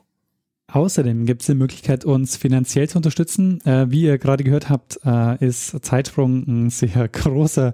Außerdem 0.72 1.26
gibt 1.26 1.42
es 1.42 1.48
die 1.48 1.54
Möglichkeit, 1.54 2.06
uns 2.06 2.38
finanziell 2.38 2.88
zu 2.88 2.98
unterstützen. 2.98 3.60
Äh, 3.66 3.92
wie 3.92 4.04
ihr 4.04 4.18
gerade 4.18 4.44
gehört 4.44 4.70
habt, 4.70 5.00
äh, 5.06 5.46
ist 5.46 5.84
Zeitsprung 5.84 6.48
ein 6.48 6.70
sehr 6.70 7.08
großer, 7.12 7.74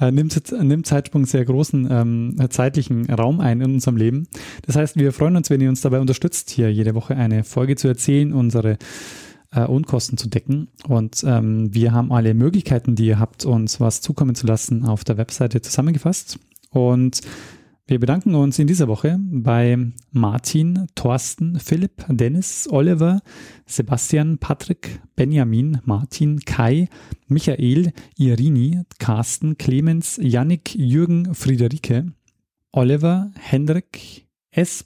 äh, 0.00 0.10
nimmt, 0.10 0.50
nimmt 0.52 0.86
Zeitsprung 0.86 1.26
sehr 1.26 1.44
großen 1.44 1.88
ähm, 1.90 2.36
zeitlichen 2.48 3.10
Raum 3.10 3.40
ein 3.40 3.60
in 3.60 3.74
unserem 3.74 3.98
Leben. 3.98 4.28
Das 4.62 4.76
heißt, 4.76 4.96
wir 4.96 5.12
freuen 5.12 5.36
uns, 5.36 5.50
wenn 5.50 5.60
ihr 5.60 5.68
uns 5.68 5.82
dabei 5.82 6.00
unterstützt, 6.00 6.48
hier 6.50 6.72
jede 6.72 6.94
Woche 6.94 7.16
eine 7.16 7.44
Folge 7.44 7.76
zu 7.76 7.86
erzählen, 7.86 8.32
unsere 8.32 8.78
äh, 9.52 9.64
Unkosten 9.64 10.16
zu 10.16 10.28
decken. 10.28 10.68
Und 10.86 11.22
ähm, 11.26 11.74
wir 11.74 11.92
haben 11.92 12.12
alle 12.12 12.32
Möglichkeiten, 12.32 12.94
die 12.94 13.06
ihr 13.06 13.18
habt, 13.18 13.44
uns 13.44 13.78
was 13.78 14.00
zukommen 14.00 14.34
zu 14.34 14.46
lassen, 14.46 14.86
auf 14.86 15.04
der 15.04 15.18
Webseite 15.18 15.60
zusammengefasst. 15.60 16.38
Und 16.70 17.20
wir 17.88 17.98
bedanken 17.98 18.34
uns 18.34 18.58
in 18.58 18.66
dieser 18.66 18.86
Woche 18.86 19.18
bei 19.18 19.78
Martin, 20.12 20.88
Thorsten, 20.94 21.58
Philipp, 21.58 22.04
Dennis, 22.10 22.68
Oliver, 22.70 23.22
Sebastian, 23.64 24.36
Patrick, 24.36 25.00
Benjamin, 25.16 25.80
Martin, 25.86 26.40
Kai, 26.40 26.88
Michael, 27.28 27.92
Irini, 28.18 28.82
Carsten, 28.98 29.56
Clemens, 29.56 30.20
Yannick, 30.22 30.74
Jürgen, 30.74 31.34
Friederike, 31.34 32.12
Oliver, 32.72 33.30
Hendrik, 33.38 34.26
S. 34.50 34.84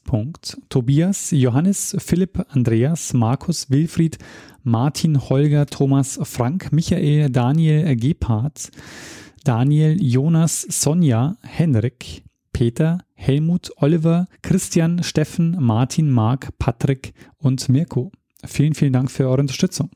Tobias, 0.69 1.33
Johannes, 1.33 1.97
Philipp, 1.99 2.47
Andreas, 2.55 3.15
Markus, 3.15 3.69
Wilfried, 3.69 4.19
Martin, 4.63 5.29
Holger, 5.29 5.67
Thomas, 5.67 6.21
Frank, 6.23 6.71
Michael, 6.71 7.31
Daniel, 7.31 7.97
Gebhardt, 7.97 8.71
Daniel, 9.43 10.01
Jonas, 10.01 10.63
Sonja, 10.71 11.37
Henrik, 11.43 12.22
Peter, 12.53 12.99
Helmut, 13.15 13.71
Oliver, 13.77 14.29
Christian, 14.43 15.03
Steffen, 15.03 15.57
Martin, 15.61 16.11
Marc, 16.11 16.57
Patrick 16.59 17.15
und 17.39 17.69
Mirko. 17.69 18.13
Vielen, 18.45 18.75
vielen 18.75 18.93
Dank 18.93 19.11
für 19.11 19.29
eure 19.29 19.41
Unterstützung. 19.41 19.91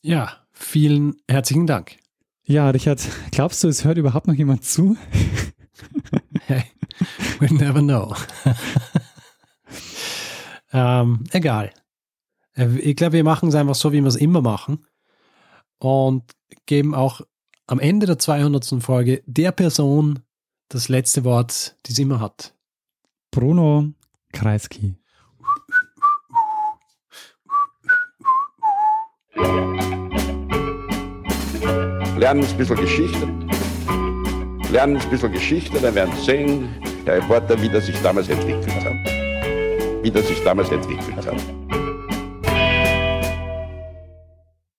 Ja, 0.00 0.46
vielen 0.52 1.16
herzlichen 1.28 1.66
Dank. 1.66 1.96
Ja, 2.44 2.70
Richard, 2.70 3.06
glaubst 3.32 3.64
du, 3.64 3.68
es 3.68 3.84
hört 3.84 3.98
überhaupt 3.98 4.28
noch 4.28 4.34
jemand 4.34 4.64
zu? 4.64 4.96
hey, 6.46 6.62
we 7.40 7.52
never 7.52 7.80
know. 7.80 8.14
ähm, 10.72 11.24
egal. 11.32 11.72
Ich 12.54 12.96
glaube, 12.96 13.14
wir 13.14 13.24
machen 13.24 13.48
es 13.48 13.54
einfach 13.54 13.74
so, 13.74 13.92
wie 13.92 14.00
wir 14.00 14.06
es 14.06 14.16
immer 14.16 14.40
machen 14.40 14.86
und 15.78 16.22
geben 16.66 16.94
auch 16.94 17.20
am 17.66 17.80
Ende 17.80 18.06
der 18.06 18.18
200. 18.18 18.80
Folge 18.80 19.22
der 19.26 19.52
Person 19.52 20.20
das 20.68 20.88
letzte 20.88 21.24
Wort, 21.24 21.76
die 21.86 21.92
es 21.92 21.98
immer 21.98 22.20
hat. 22.20 22.54
Bruno 23.30 23.92
Kreisky. 24.32 24.96
Lernen 32.16 32.44
ein 32.44 32.56
bisschen 32.56 32.76
Geschichte. 32.76 33.26
Lernen 34.72 34.96
ein 34.96 35.10
bisschen 35.10 35.32
Geschichte, 35.32 35.78
dann 35.80 35.94
werden 35.94 36.14
Sie 36.16 36.24
sehen, 36.24 36.68
der 37.06 37.16
Reporter, 37.16 37.60
wie 37.60 37.68
das 37.68 37.86
sich 37.86 38.00
damals 38.02 38.28
entwickelt 38.28 38.84
hat. 38.84 40.02
Wie 40.02 40.10
das 40.10 40.26
sich 40.26 40.42
damals 40.42 40.70
entwickelt 40.70 41.26
hat. 41.26 41.55